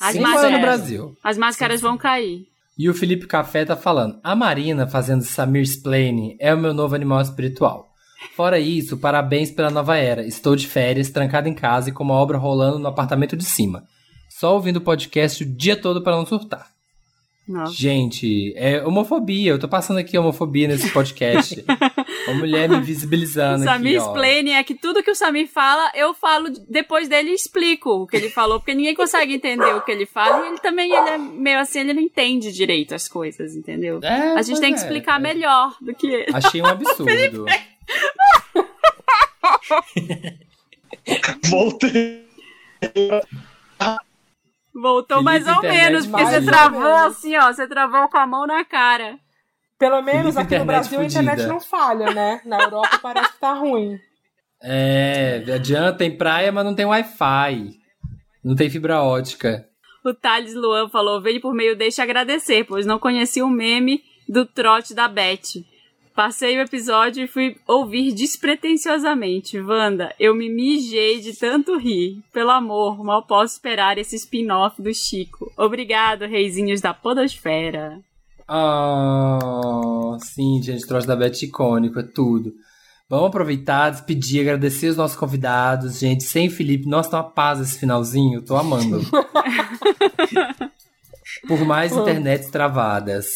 As 0.00 0.12
Sim, 0.12 0.20
máscaras 0.20 0.52
no 0.52 0.60
Brasil. 0.60 1.16
As 1.22 1.38
máscaras 1.38 1.80
Sim. 1.80 1.86
vão 1.86 1.96
cair. 1.96 2.46
E 2.76 2.90
o 2.90 2.94
Felipe 2.94 3.26
Café 3.26 3.64
tá 3.64 3.76
falando: 3.76 4.18
a 4.22 4.34
Marina 4.34 4.86
fazendo 4.86 5.22
Samir 5.22 5.62
Splane 5.62 6.36
é 6.40 6.52
o 6.52 6.58
meu 6.58 6.74
novo 6.74 6.94
animal 6.94 7.20
espiritual. 7.20 7.86
Fora 8.34 8.58
isso, 8.58 8.96
parabéns 8.96 9.50
pela 9.50 9.70
nova 9.70 9.96
era. 9.96 10.26
Estou 10.26 10.56
de 10.56 10.66
férias, 10.66 11.10
trancado 11.10 11.48
em 11.48 11.54
casa 11.54 11.90
e 11.90 11.92
com 11.92 12.02
uma 12.02 12.14
obra 12.14 12.38
rolando 12.38 12.78
no 12.78 12.88
apartamento 12.88 13.36
de 13.36 13.44
cima 13.44 13.84
só 14.44 14.52
ouvindo 14.52 14.76
o 14.76 14.80
podcast 14.82 15.42
o 15.42 15.46
dia 15.46 15.74
todo 15.74 16.02
para 16.02 16.14
não 16.14 16.26
surtar. 16.26 16.70
Nossa. 17.48 17.72
Gente, 17.72 18.52
é 18.56 18.86
homofobia. 18.86 19.52
Eu 19.52 19.58
tô 19.58 19.66
passando 19.66 19.96
aqui 19.96 20.18
homofobia 20.18 20.68
nesse 20.68 20.90
podcast. 20.90 21.64
Uma 22.28 22.40
mulher 22.40 22.68
me 22.68 22.78
visibilizando 22.82 23.62
o 23.62 23.64
Samir 23.64 23.98
aqui, 23.98 24.06
Splane 24.06 24.50
é 24.50 24.62
que 24.62 24.74
tudo 24.74 25.02
que 25.02 25.10
o 25.10 25.14
Samir 25.14 25.48
fala, 25.48 25.90
eu 25.94 26.12
falo 26.12 26.50
depois 26.68 27.08
dele 27.08 27.30
e 27.30 27.34
explico 27.34 27.88
o 28.02 28.06
que 28.06 28.18
ele 28.18 28.28
falou, 28.28 28.60
porque 28.60 28.74
ninguém 28.74 28.94
consegue 28.94 29.32
entender 29.32 29.74
o 29.74 29.80
que 29.80 29.90
ele 29.90 30.04
fala 30.04 30.44
e 30.44 30.48
ele 30.50 30.58
também 30.58 30.94
ele 30.94 31.08
é 31.08 31.16
meio 31.16 31.58
assim, 31.58 31.80
ele 31.80 31.94
não 31.94 32.02
entende 32.02 32.52
direito 32.52 32.94
as 32.94 33.08
coisas, 33.08 33.56
entendeu? 33.56 34.00
É, 34.02 34.34
a 34.34 34.42
gente 34.42 34.60
tem 34.60 34.74
que 34.74 34.78
é, 34.78 34.82
explicar 34.82 35.18
é. 35.18 35.22
melhor 35.22 35.74
do 35.80 35.94
que 35.94 36.06
ele. 36.06 36.26
Achei 36.34 36.60
um 36.60 36.66
absurdo. 36.68 37.46
Voltei. 41.48 42.24
Voltou 44.74 45.18
Felipe 45.18 45.24
mais 45.24 45.56
ou 45.56 45.62
menos, 45.62 46.06
porque 46.06 46.24
você 46.24 46.42
travou 46.42 46.94
assim, 46.96 47.36
ó. 47.36 47.52
Você 47.52 47.66
travou 47.68 48.08
com 48.08 48.18
a 48.18 48.26
mão 48.26 48.46
na 48.46 48.64
cara. 48.64 49.18
Pelo 49.78 50.02
menos 50.02 50.34
Felipe 50.34 50.54
aqui 50.54 50.58
no 50.58 50.64
Brasil 50.64 51.00
fudida. 51.00 51.20
a 51.20 51.22
internet 51.22 51.48
não 51.48 51.60
falha, 51.60 52.12
né? 52.12 52.40
Na 52.44 52.62
Europa 52.62 52.98
parece 53.00 53.32
que 53.32 53.38
tá 53.38 53.52
ruim. 53.52 53.98
É, 54.62 55.44
adianta, 55.54 55.98
tem 55.98 56.16
praia, 56.16 56.50
mas 56.50 56.64
não 56.64 56.74
tem 56.74 56.86
Wi-Fi. 56.86 57.70
Não 58.42 58.56
tem 58.56 58.68
fibra 58.68 59.02
ótica. 59.02 59.66
O 60.04 60.12
Thales 60.12 60.54
Luan 60.54 60.88
falou: 60.88 61.20
vem 61.20 61.40
por 61.40 61.54
meio, 61.54 61.76
deixa 61.76 62.02
agradecer, 62.02 62.64
pois 62.64 62.84
não 62.84 62.98
conheci 62.98 63.42
o 63.42 63.48
meme 63.48 64.02
do 64.28 64.44
trote 64.44 64.94
da 64.94 65.06
Beth. 65.06 65.62
Passei 66.14 66.56
o 66.56 66.60
episódio 66.60 67.24
e 67.24 67.26
fui 67.26 67.56
ouvir 67.66 68.12
despretensiosamente. 68.12 69.58
Wanda, 69.58 70.14
eu 70.18 70.32
me 70.32 70.48
mijei 70.48 71.20
de 71.20 71.36
tanto 71.36 71.76
rir. 71.76 72.22
Pelo 72.32 72.50
amor, 72.50 73.02
mal 73.02 73.26
posso 73.26 73.54
esperar 73.54 73.98
esse 73.98 74.14
spin-off 74.14 74.80
do 74.80 74.94
Chico. 74.94 75.50
Obrigado, 75.56 76.24
reizinhos 76.24 76.80
da 76.80 76.94
podosfera. 76.94 77.98
Ah, 78.46 80.16
sim, 80.20 80.62
gente, 80.62 80.86
troço 80.86 81.08
da 81.08 81.16
Beth 81.16 81.42
icônico, 81.42 81.98
é 81.98 82.04
tudo. 82.04 82.54
Vamos 83.08 83.26
aproveitar, 83.26 83.90
despedir, 83.90 84.42
agradecer 84.42 84.86
os 84.86 84.96
nossos 84.96 85.16
convidados, 85.16 85.98
gente. 85.98 86.22
Sem 86.22 86.48
Felipe, 86.48 86.88
nossa, 86.88 87.10
tá 87.10 87.16
uma 87.18 87.30
paz 87.30 87.58
esse 87.58 87.76
finalzinho, 87.78 88.40
tô 88.40 88.56
amando. 88.56 89.00
Por 91.48 91.64
mais 91.66 91.92
internets 91.92 92.50
travadas. 92.50 93.26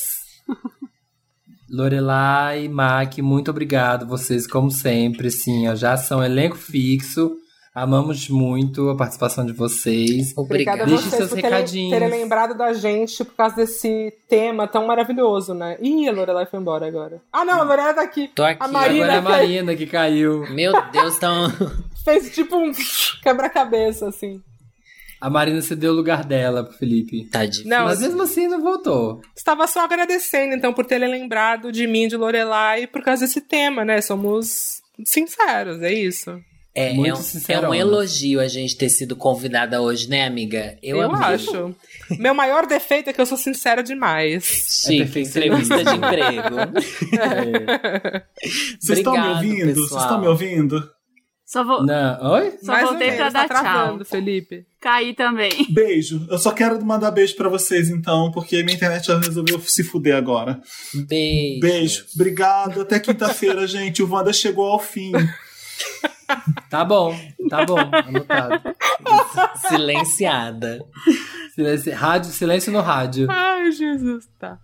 Lorelai, 1.71 2.69
Mac, 2.69 3.19
muito 3.19 3.51
obrigado. 3.51 4.07
Vocês, 4.07 4.47
como 4.47 4.71
sempre, 4.71 5.31
sim, 5.31 5.69
ó, 5.69 5.75
já 5.75 5.97
são 5.97 6.23
elenco 6.23 6.57
fixo. 6.57 7.37
Amamos 7.75 8.29
muito 8.29 8.89
a 8.91 8.97
participação 8.97 9.47
de 9.47 9.53
vocês. 9.53 10.33
Obrigada 10.37 10.83
a 10.83 10.87
Deixe 10.87 11.05
vocês 11.05 11.15
seus 11.15 11.29
por 11.31 11.37
terem, 11.37 11.51
recadinhos. 11.51 11.91
terem 11.93 12.09
lembrado 12.11 12.57
da 12.57 12.73
gente 12.73 13.25
por 13.25 13.37
causa 13.37 13.55
desse 13.55 14.13
tema 14.29 14.67
tão 14.67 14.85
maravilhoso, 14.87 15.55
né? 15.55 15.77
Ih, 15.81 16.09
a 16.09 16.13
Lorelai 16.13 16.45
foi 16.47 16.59
embora 16.59 16.89
agora. 16.89 17.23
Ah, 17.33 17.45
não, 17.45 17.61
a 17.61 17.63
Lorelai 17.63 17.95
tá 17.95 18.03
aqui. 18.03 18.29
Tô 18.35 18.43
aqui. 18.43 18.57
A 18.61 18.67
Marina, 18.67 19.05
Agora 19.05 19.13
é 19.13 19.19
a 19.19 19.23
Marina 19.23 19.77
que 19.77 19.87
caiu. 19.87 20.45
Meu 20.51 20.73
Deus, 20.91 21.19
tão. 21.19 21.47
fez 22.05 22.35
tipo 22.35 22.57
um 22.57 22.73
quebra-cabeça, 23.23 24.09
assim. 24.09 24.43
A 25.21 25.29
Marina 25.29 25.61
cedeu 25.61 25.93
o 25.93 25.97
lugar 25.97 26.25
dela 26.25 26.63
pro 26.65 26.77
Felipe. 26.77 27.25
Tá 27.31 27.45
difícil. 27.45 27.69
Não, 27.69 27.87
Mas 27.87 28.01
mesmo 28.01 28.23
assim 28.23 28.47
não 28.47 28.61
voltou. 28.63 29.21
Estava 29.37 29.67
só 29.67 29.81
agradecendo, 29.85 30.55
então, 30.55 30.73
por 30.73 30.85
terem 30.85 31.11
lembrado 31.11 31.73
de 31.73 31.87
mim, 31.87 32.07
de 32.07 32.17
Lorelai, 32.17 32.87
por 32.87 33.03
causa 33.03 33.27
desse 33.27 33.41
tema, 33.41 33.85
né? 33.85 34.01
Somos 34.01 34.81
sinceros, 35.05 35.83
é 35.83 35.93
isso. 35.93 36.41
é, 36.75 36.93
muito 36.93 37.19
é, 37.49 37.59
um, 37.59 37.65
é 37.65 37.69
um 37.69 37.75
elogio 37.75 38.41
a 38.41 38.47
gente 38.47 38.77
ter 38.77 38.89
sido 38.89 39.17
convidada 39.17 39.83
hoje, 39.83 40.09
né, 40.09 40.25
amiga? 40.25 40.79
Eu, 40.81 40.99
Eu, 40.99 41.13
acho. 41.13 41.75
Meu 42.19 42.35
maior 42.35 42.67
defeito 42.67 43.11
é 43.11 43.13
que 43.13 43.21
eu 43.21 43.27
sou 43.27 43.37
sincera 43.37 43.83
demais. 43.83 44.45
Chique, 44.85 44.99
perfeccionista. 44.99 45.75
entrevista 45.75 45.85
de 45.85 45.97
emprego. 45.99 46.57
Vocês 48.81 48.99
estão 48.99 49.13
me 49.13 49.29
ouvindo? 49.29 49.75
Vocês 49.75 50.03
estão 50.03 50.21
me 50.21 50.29
ouvindo? 50.29 50.98
Só 51.49 51.65
vou 51.65 51.83
Não. 51.83 52.33
Oi? 52.33 52.59
Só 52.63 52.73
Mais 52.73 52.91
voltei 52.91 53.09
ou 53.09 53.15
pra 53.15 53.25
menos, 53.25 53.33
dar 53.33 53.49
tá 53.49 53.63
travando, 53.63 54.05
tchau. 54.05 54.11
Felipe. 54.11 54.67
cair 54.79 55.15
também. 55.15 55.51
Beijo. 55.73 56.27
Eu 56.31 56.37
só 56.37 56.53
quero 56.53 56.85
mandar 56.85 57.11
beijo 57.11 57.35
pra 57.37 57.49
vocês, 57.49 57.89
então, 57.89 58.31
porque 58.31 58.63
minha 58.63 58.77
internet 58.77 59.07
já 59.07 59.19
resolveu 59.19 59.59
se 59.61 59.83
fuder 59.83 60.15
agora. 60.15 60.61
Beijo. 61.09 61.61
Beijo. 61.61 62.07
Obrigado. 62.15 62.83
Até 62.83 63.01
quinta-feira, 63.01 63.65
gente. 63.67 64.03
O 64.03 64.13
Wanda 64.13 64.31
chegou 64.31 64.67
ao 64.67 64.79
fim. 64.79 65.11
Tá 66.69 66.85
bom, 66.85 67.19
tá 67.49 67.65
bom. 67.65 67.79
Anotado. 67.79 68.77
Silenciada. 69.71 70.85
Silêncio, 71.55 71.95
rádio, 71.95 72.31
silêncio 72.31 72.71
no 72.71 72.83
rádio. 72.83 73.27
Ai, 73.31 73.73
Jesus, 73.73 74.29
tá. 74.39 74.59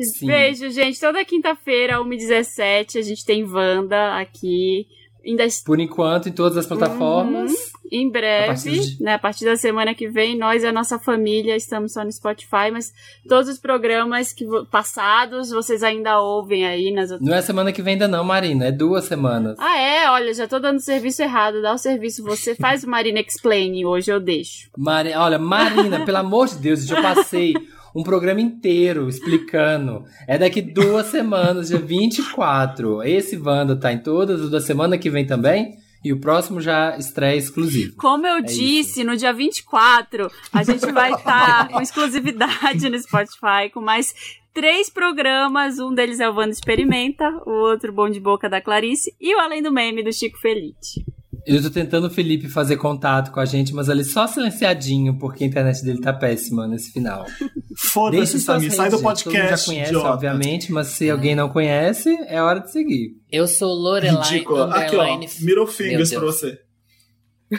Sim. 0.00 0.28
Beijo, 0.28 0.70
gente. 0.70 1.00
Toda 1.00 1.24
quinta-feira, 1.24 1.98
1h17, 1.98 3.00
a 3.00 3.02
gente 3.02 3.24
tem 3.24 3.42
Wanda 3.42 4.16
aqui. 4.16 4.86
Ainda 5.28 5.44
Por 5.66 5.78
enquanto, 5.78 6.28
em 6.28 6.32
todas 6.32 6.56
as 6.56 6.66
plataformas. 6.66 7.52
em 7.92 8.08
A 8.08 8.10
breve, 8.10 8.46
partir 8.46 8.80
de- 8.80 9.02
né? 9.02 9.14
A 9.14 9.18
partir 9.18 9.44
da 9.44 9.56
semana 9.56 9.94
que 9.94 10.08
vem, 10.08 10.36
nós 10.38 10.62
e 10.62 10.66
a 10.66 10.72
nossa 10.72 10.98
família 10.98 11.54
estamos 11.54 11.92
só 11.92 12.02
no 12.04 12.10
Spotify, 12.10 12.70
mas 12.72 12.92
todos 13.28 13.48
os 13.50 13.58
programas 13.58 14.32
que 14.32 14.46
passados 14.70 15.50
vocês 15.50 15.82
ainda 15.82 16.20
ouvem 16.20 16.66
aí 16.66 16.90
nas 16.90 17.10
outras. 17.10 17.28
Não 17.28 17.36
é 17.36 17.42
semana 17.42 17.72
que 17.72 17.82
vem 17.82 17.92
ainda 17.94 18.08
não, 18.08 18.24
Marina. 18.24 18.66
É 18.66 18.72
duas 18.72 19.04
semanas. 19.04 19.56
Ah, 19.58 19.78
é? 19.78 20.10
Olha, 20.10 20.32
já 20.32 20.46
tô 20.48 20.58
dando 20.58 20.80
serviço 20.80 21.22
errado. 21.22 21.60
Dá 21.62 21.72
o 21.74 21.78
serviço. 21.78 22.22
Você 22.24 22.54
faz 22.54 22.84
o 22.84 22.88
Marina 22.88 23.20
Explain 23.20 23.84
hoje, 23.84 24.10
eu 24.10 24.20
deixo. 24.20 24.70
Mari... 24.76 25.12
Olha, 25.14 25.38
Marina, 25.38 26.04
pelo 26.04 26.18
amor 26.18 26.48
de 26.48 26.56
Deus, 26.56 26.88
eu 26.90 27.00
passei 27.02 27.54
um 27.98 28.02
programa 28.04 28.40
inteiro 28.40 29.08
explicando. 29.08 30.04
É 30.28 30.38
daqui 30.38 30.62
duas 30.62 31.06
semanas, 31.06 31.66
dia 31.66 31.80
24. 31.80 33.02
Esse 33.02 33.36
Wanda 33.36 33.74
tá 33.74 33.92
em 33.92 33.98
todas, 33.98 34.40
o 34.40 34.48
da 34.48 34.60
semana 34.60 34.96
que 34.96 35.10
vem 35.10 35.26
também. 35.26 35.76
E 36.04 36.12
o 36.12 36.20
próximo 36.20 36.60
já 36.60 36.96
estreia 36.96 37.36
exclusivo. 37.36 37.96
Como 37.96 38.24
eu 38.24 38.40
disse, 38.40 39.02
no 39.02 39.16
dia 39.16 39.32
24, 39.32 40.30
a 40.52 40.62
gente 40.62 40.92
vai 40.92 41.12
estar 41.12 41.66
com 41.74 41.80
exclusividade 41.80 42.88
no 42.88 42.96
Spotify, 43.00 43.68
com 43.74 43.80
mais 43.80 44.14
três 44.54 44.88
programas. 44.88 45.80
Um 45.80 45.92
deles 45.92 46.20
é 46.20 46.30
o 46.30 46.34
Wanda 46.36 46.52
Experimenta, 46.52 47.28
o 47.44 47.50
outro 47.50 47.92
Bom 47.92 48.08
de 48.08 48.20
Boca 48.20 48.48
da 48.48 48.60
Clarice 48.60 49.12
e 49.20 49.34
o 49.34 49.40
Além 49.40 49.60
do 49.60 49.72
Meme 49.72 50.04
do 50.04 50.12
Chico 50.12 50.38
Felite. 50.38 51.04
Eu 51.48 51.62
tô 51.62 51.70
tentando 51.70 52.06
o 52.06 52.10
Felipe 52.10 52.48
fazer 52.48 52.76
contato 52.76 53.32
com 53.32 53.40
a 53.40 53.44
gente, 53.44 53.74
mas 53.74 53.88
ele 53.88 54.04
só 54.04 54.26
silenciadinho, 54.26 55.18
porque 55.18 55.44
a 55.44 55.46
internet 55.46 55.82
dele 55.82 56.00
tá 56.00 56.12
péssima 56.12 56.66
nesse 56.66 56.92
final. 56.92 57.24
Foda-se, 57.76 58.38
Samir. 58.40 58.70
Sai 58.70 58.90
do 58.90 58.98
gente. 58.98 59.00
Todo 59.00 59.02
mundo 59.02 59.24
podcast, 59.24 59.66
já 59.66 59.72
conhece, 59.72 59.90
idiota. 59.90 60.08
obviamente, 60.08 60.72
mas 60.72 60.88
se 60.88 61.08
alguém 61.08 61.34
não 61.34 61.48
conhece, 61.48 62.16
é 62.26 62.42
hora 62.42 62.60
de 62.60 62.70
seguir. 62.70 63.12
Eu 63.30 63.48
sou 63.48 63.72
Lorelai 63.72 64.22
Ridículo. 64.22 64.62
Aqui, 64.64 64.96
ó. 64.96 65.18
Middle 65.40 65.66
fingers 65.66 66.10
pra 66.10 66.20
você. 66.20 66.58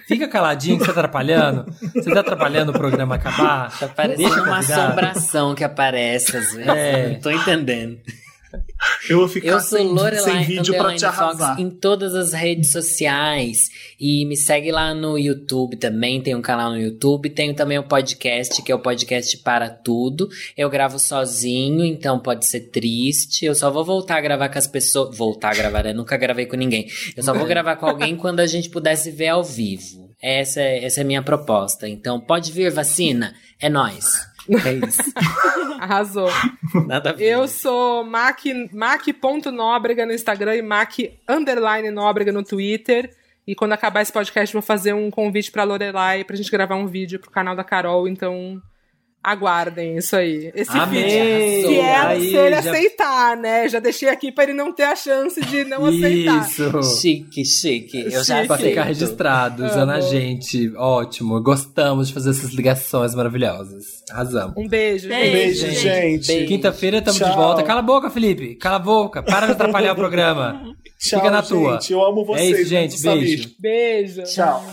Fica 0.07 0.27
caladinho 0.27 0.77
que 0.77 0.85
você 0.85 0.93
tá 0.93 0.99
atrapalhando. 0.99 1.65
Você 1.95 2.11
tá 2.11 2.19
atrapalhando 2.19 2.71
o 2.71 2.73
programa 2.73 3.15
acabar. 3.15 3.75
Tá 3.79 3.87
parecendo 3.87 4.43
uma 4.43 4.59
assombração 4.59 5.55
que 5.55 5.63
aparece 5.63 6.37
às 6.37 6.53
vezes. 6.53 6.67
É. 6.67 7.09
Não 7.13 7.19
tô 7.19 7.31
entendendo. 7.31 7.97
Eu 9.09 9.19
vou 9.19 9.27
ficar 9.27 9.47
Eu 9.47 9.59
sou 9.59 9.77
sem, 9.77 9.87
sem 9.87 9.95
Lorelai 9.95 10.43
vídeo 10.43 10.73
pra 10.75 10.95
te 10.95 11.05
Underline 11.05 11.17
Fox 11.17 11.41
arrasar. 11.41 11.59
em 11.59 11.69
todas 11.69 12.15
as 12.15 12.33
redes 12.33 12.71
sociais. 12.71 13.69
E 13.99 14.25
me 14.25 14.35
segue 14.35 14.71
lá 14.71 14.93
no 14.93 15.17
YouTube 15.17 15.77
também. 15.77 16.21
Tem 16.21 16.35
um 16.35 16.41
canal 16.41 16.71
no 16.71 16.79
YouTube. 16.79 17.29
Tenho 17.29 17.53
também 17.53 17.79
um 17.79 17.83
podcast, 17.83 18.61
que 18.61 18.71
é 18.71 18.75
o 18.75 18.79
podcast 18.79 19.37
Para 19.39 19.69
Tudo. 19.69 20.29
Eu 20.57 20.69
gravo 20.69 20.99
sozinho, 20.99 21.83
então 21.83 22.19
pode 22.19 22.45
ser 22.45 22.61
triste. 22.61 23.45
Eu 23.45 23.55
só 23.55 23.69
vou 23.71 23.83
voltar 23.85 24.17
a 24.17 24.21
gravar 24.21 24.49
com 24.49 24.57
as 24.59 24.67
pessoas. 24.67 25.15
Voltar 25.15 25.51
a 25.51 25.55
gravar, 25.55 25.83
né? 25.83 25.93
Nunca 25.93 26.17
gravei 26.17 26.45
com 26.45 26.55
ninguém. 26.55 26.87
Eu 27.15 27.23
só 27.23 27.33
vou 27.33 27.45
gravar 27.47 27.75
com 27.75 27.85
alguém 27.85 28.15
quando 28.15 28.39
a 28.39 28.47
gente 28.47 28.69
pudesse 28.69 29.11
ver 29.11 29.29
ao 29.29 29.43
vivo. 29.43 30.09
Essa 30.21 30.61
é, 30.61 30.83
essa 30.83 31.01
é 31.01 31.03
a 31.03 31.07
minha 31.07 31.21
proposta. 31.21 31.87
Então 31.87 32.19
pode 32.19 32.51
vir 32.51 32.71
vacina. 32.71 33.33
É 33.59 33.69
nóis. 33.69 34.28
É 34.65 34.73
isso. 34.73 35.01
Arrasou. 35.79 36.29
Nada 36.87 37.11
a 37.11 37.13
ver. 37.13 37.25
Eu 37.25 37.47
sou 37.47 38.03
Mac, 38.03 38.41
Mac.nóbrega 38.73 40.05
no 40.05 40.13
Instagram 40.13 40.55
e 40.55 40.61
Mac 40.61 40.93
underline 41.27 41.91
Nóbrega 41.91 42.31
no 42.31 42.43
Twitter. 42.43 43.15
E 43.45 43.55
quando 43.55 43.73
acabar 43.73 44.01
esse 44.01 44.13
podcast, 44.13 44.53
vou 44.53 44.61
fazer 44.61 44.93
um 44.93 45.09
convite 45.09 45.51
pra 45.51 45.63
Lorelai 45.63 46.23
pra 46.23 46.35
gente 46.35 46.51
gravar 46.51 46.75
um 46.75 46.85
vídeo 46.85 47.19
pro 47.19 47.31
canal 47.31 47.55
da 47.55 47.63
Carol. 47.63 48.07
Então, 48.07 48.61
aguardem 49.31 49.97
isso 49.97 50.15
aí. 50.15 50.51
Esse 50.55 50.71
vídeo. 50.87 51.67
Se, 51.67 51.75
é, 51.77 51.95
Aí, 51.97 52.29
se 52.29 52.35
ele 52.35 52.61
já- 52.61 52.71
aceitar, 52.71 53.37
né? 53.37 53.69
Já 53.69 53.79
deixei 53.79 54.09
aqui 54.09 54.31
pra 54.31 54.43
ele 54.45 54.53
não 54.53 54.71
ter 54.71 54.83
a 54.83 54.95
chance 54.95 55.39
de 55.41 55.63
não 55.65 55.85
aceitar. 55.85 56.47
Isso. 56.47 56.99
Chique, 57.01 57.45
chique. 57.45 57.97
Eu 58.11 58.23
já 58.23 58.35
Chique. 58.37 58.47
Pra 58.47 58.57
ficar 58.57 58.81
aceito. 58.83 58.87
registrado, 58.99 59.65
usando 59.65 59.91
a 59.91 59.99
gente. 60.01 60.73
Ótimo. 60.75 61.41
Gostamos 61.41 62.07
de 62.07 62.13
fazer 62.13 62.31
essas 62.31 62.51
ligações 62.51 63.13
maravilhosas. 63.15 64.03
Arrasamos. 64.11 64.53
Um 64.57 64.67
beijo, 64.67 65.07
Beijo, 65.07 65.25
gente. 65.25 65.31
Beijo, 65.33 65.65
gente. 65.67 65.81
gente. 65.81 66.27
Beijo. 66.27 66.47
Quinta-feira 66.47 66.97
estamos 66.97 67.19
de 67.19 67.35
volta. 67.35 67.63
Cala 67.63 67.79
a 67.79 67.83
boca, 67.83 68.09
Felipe. 68.09 68.55
Cala 68.55 68.75
a 68.77 68.79
boca. 68.79 69.21
Para 69.23 69.45
de 69.47 69.51
atrapalhar 69.53 69.93
o 69.93 69.95
programa. 69.95 70.61
Tchau, 70.99 71.19
Fica 71.21 71.31
na 71.31 71.41
gente. 71.41 71.49
tua. 71.49 71.79
Eu 71.89 72.03
amo 72.03 72.25
vocês. 72.25 72.51
É 72.57 72.61
isso, 72.61 72.69
gente. 72.69 72.91
menos 72.91 72.93
o 72.95 72.97
Samir. 73.03 73.51
Beijo. 73.59 74.19
Beijo. 74.19 74.23
Tchau. 74.23 74.65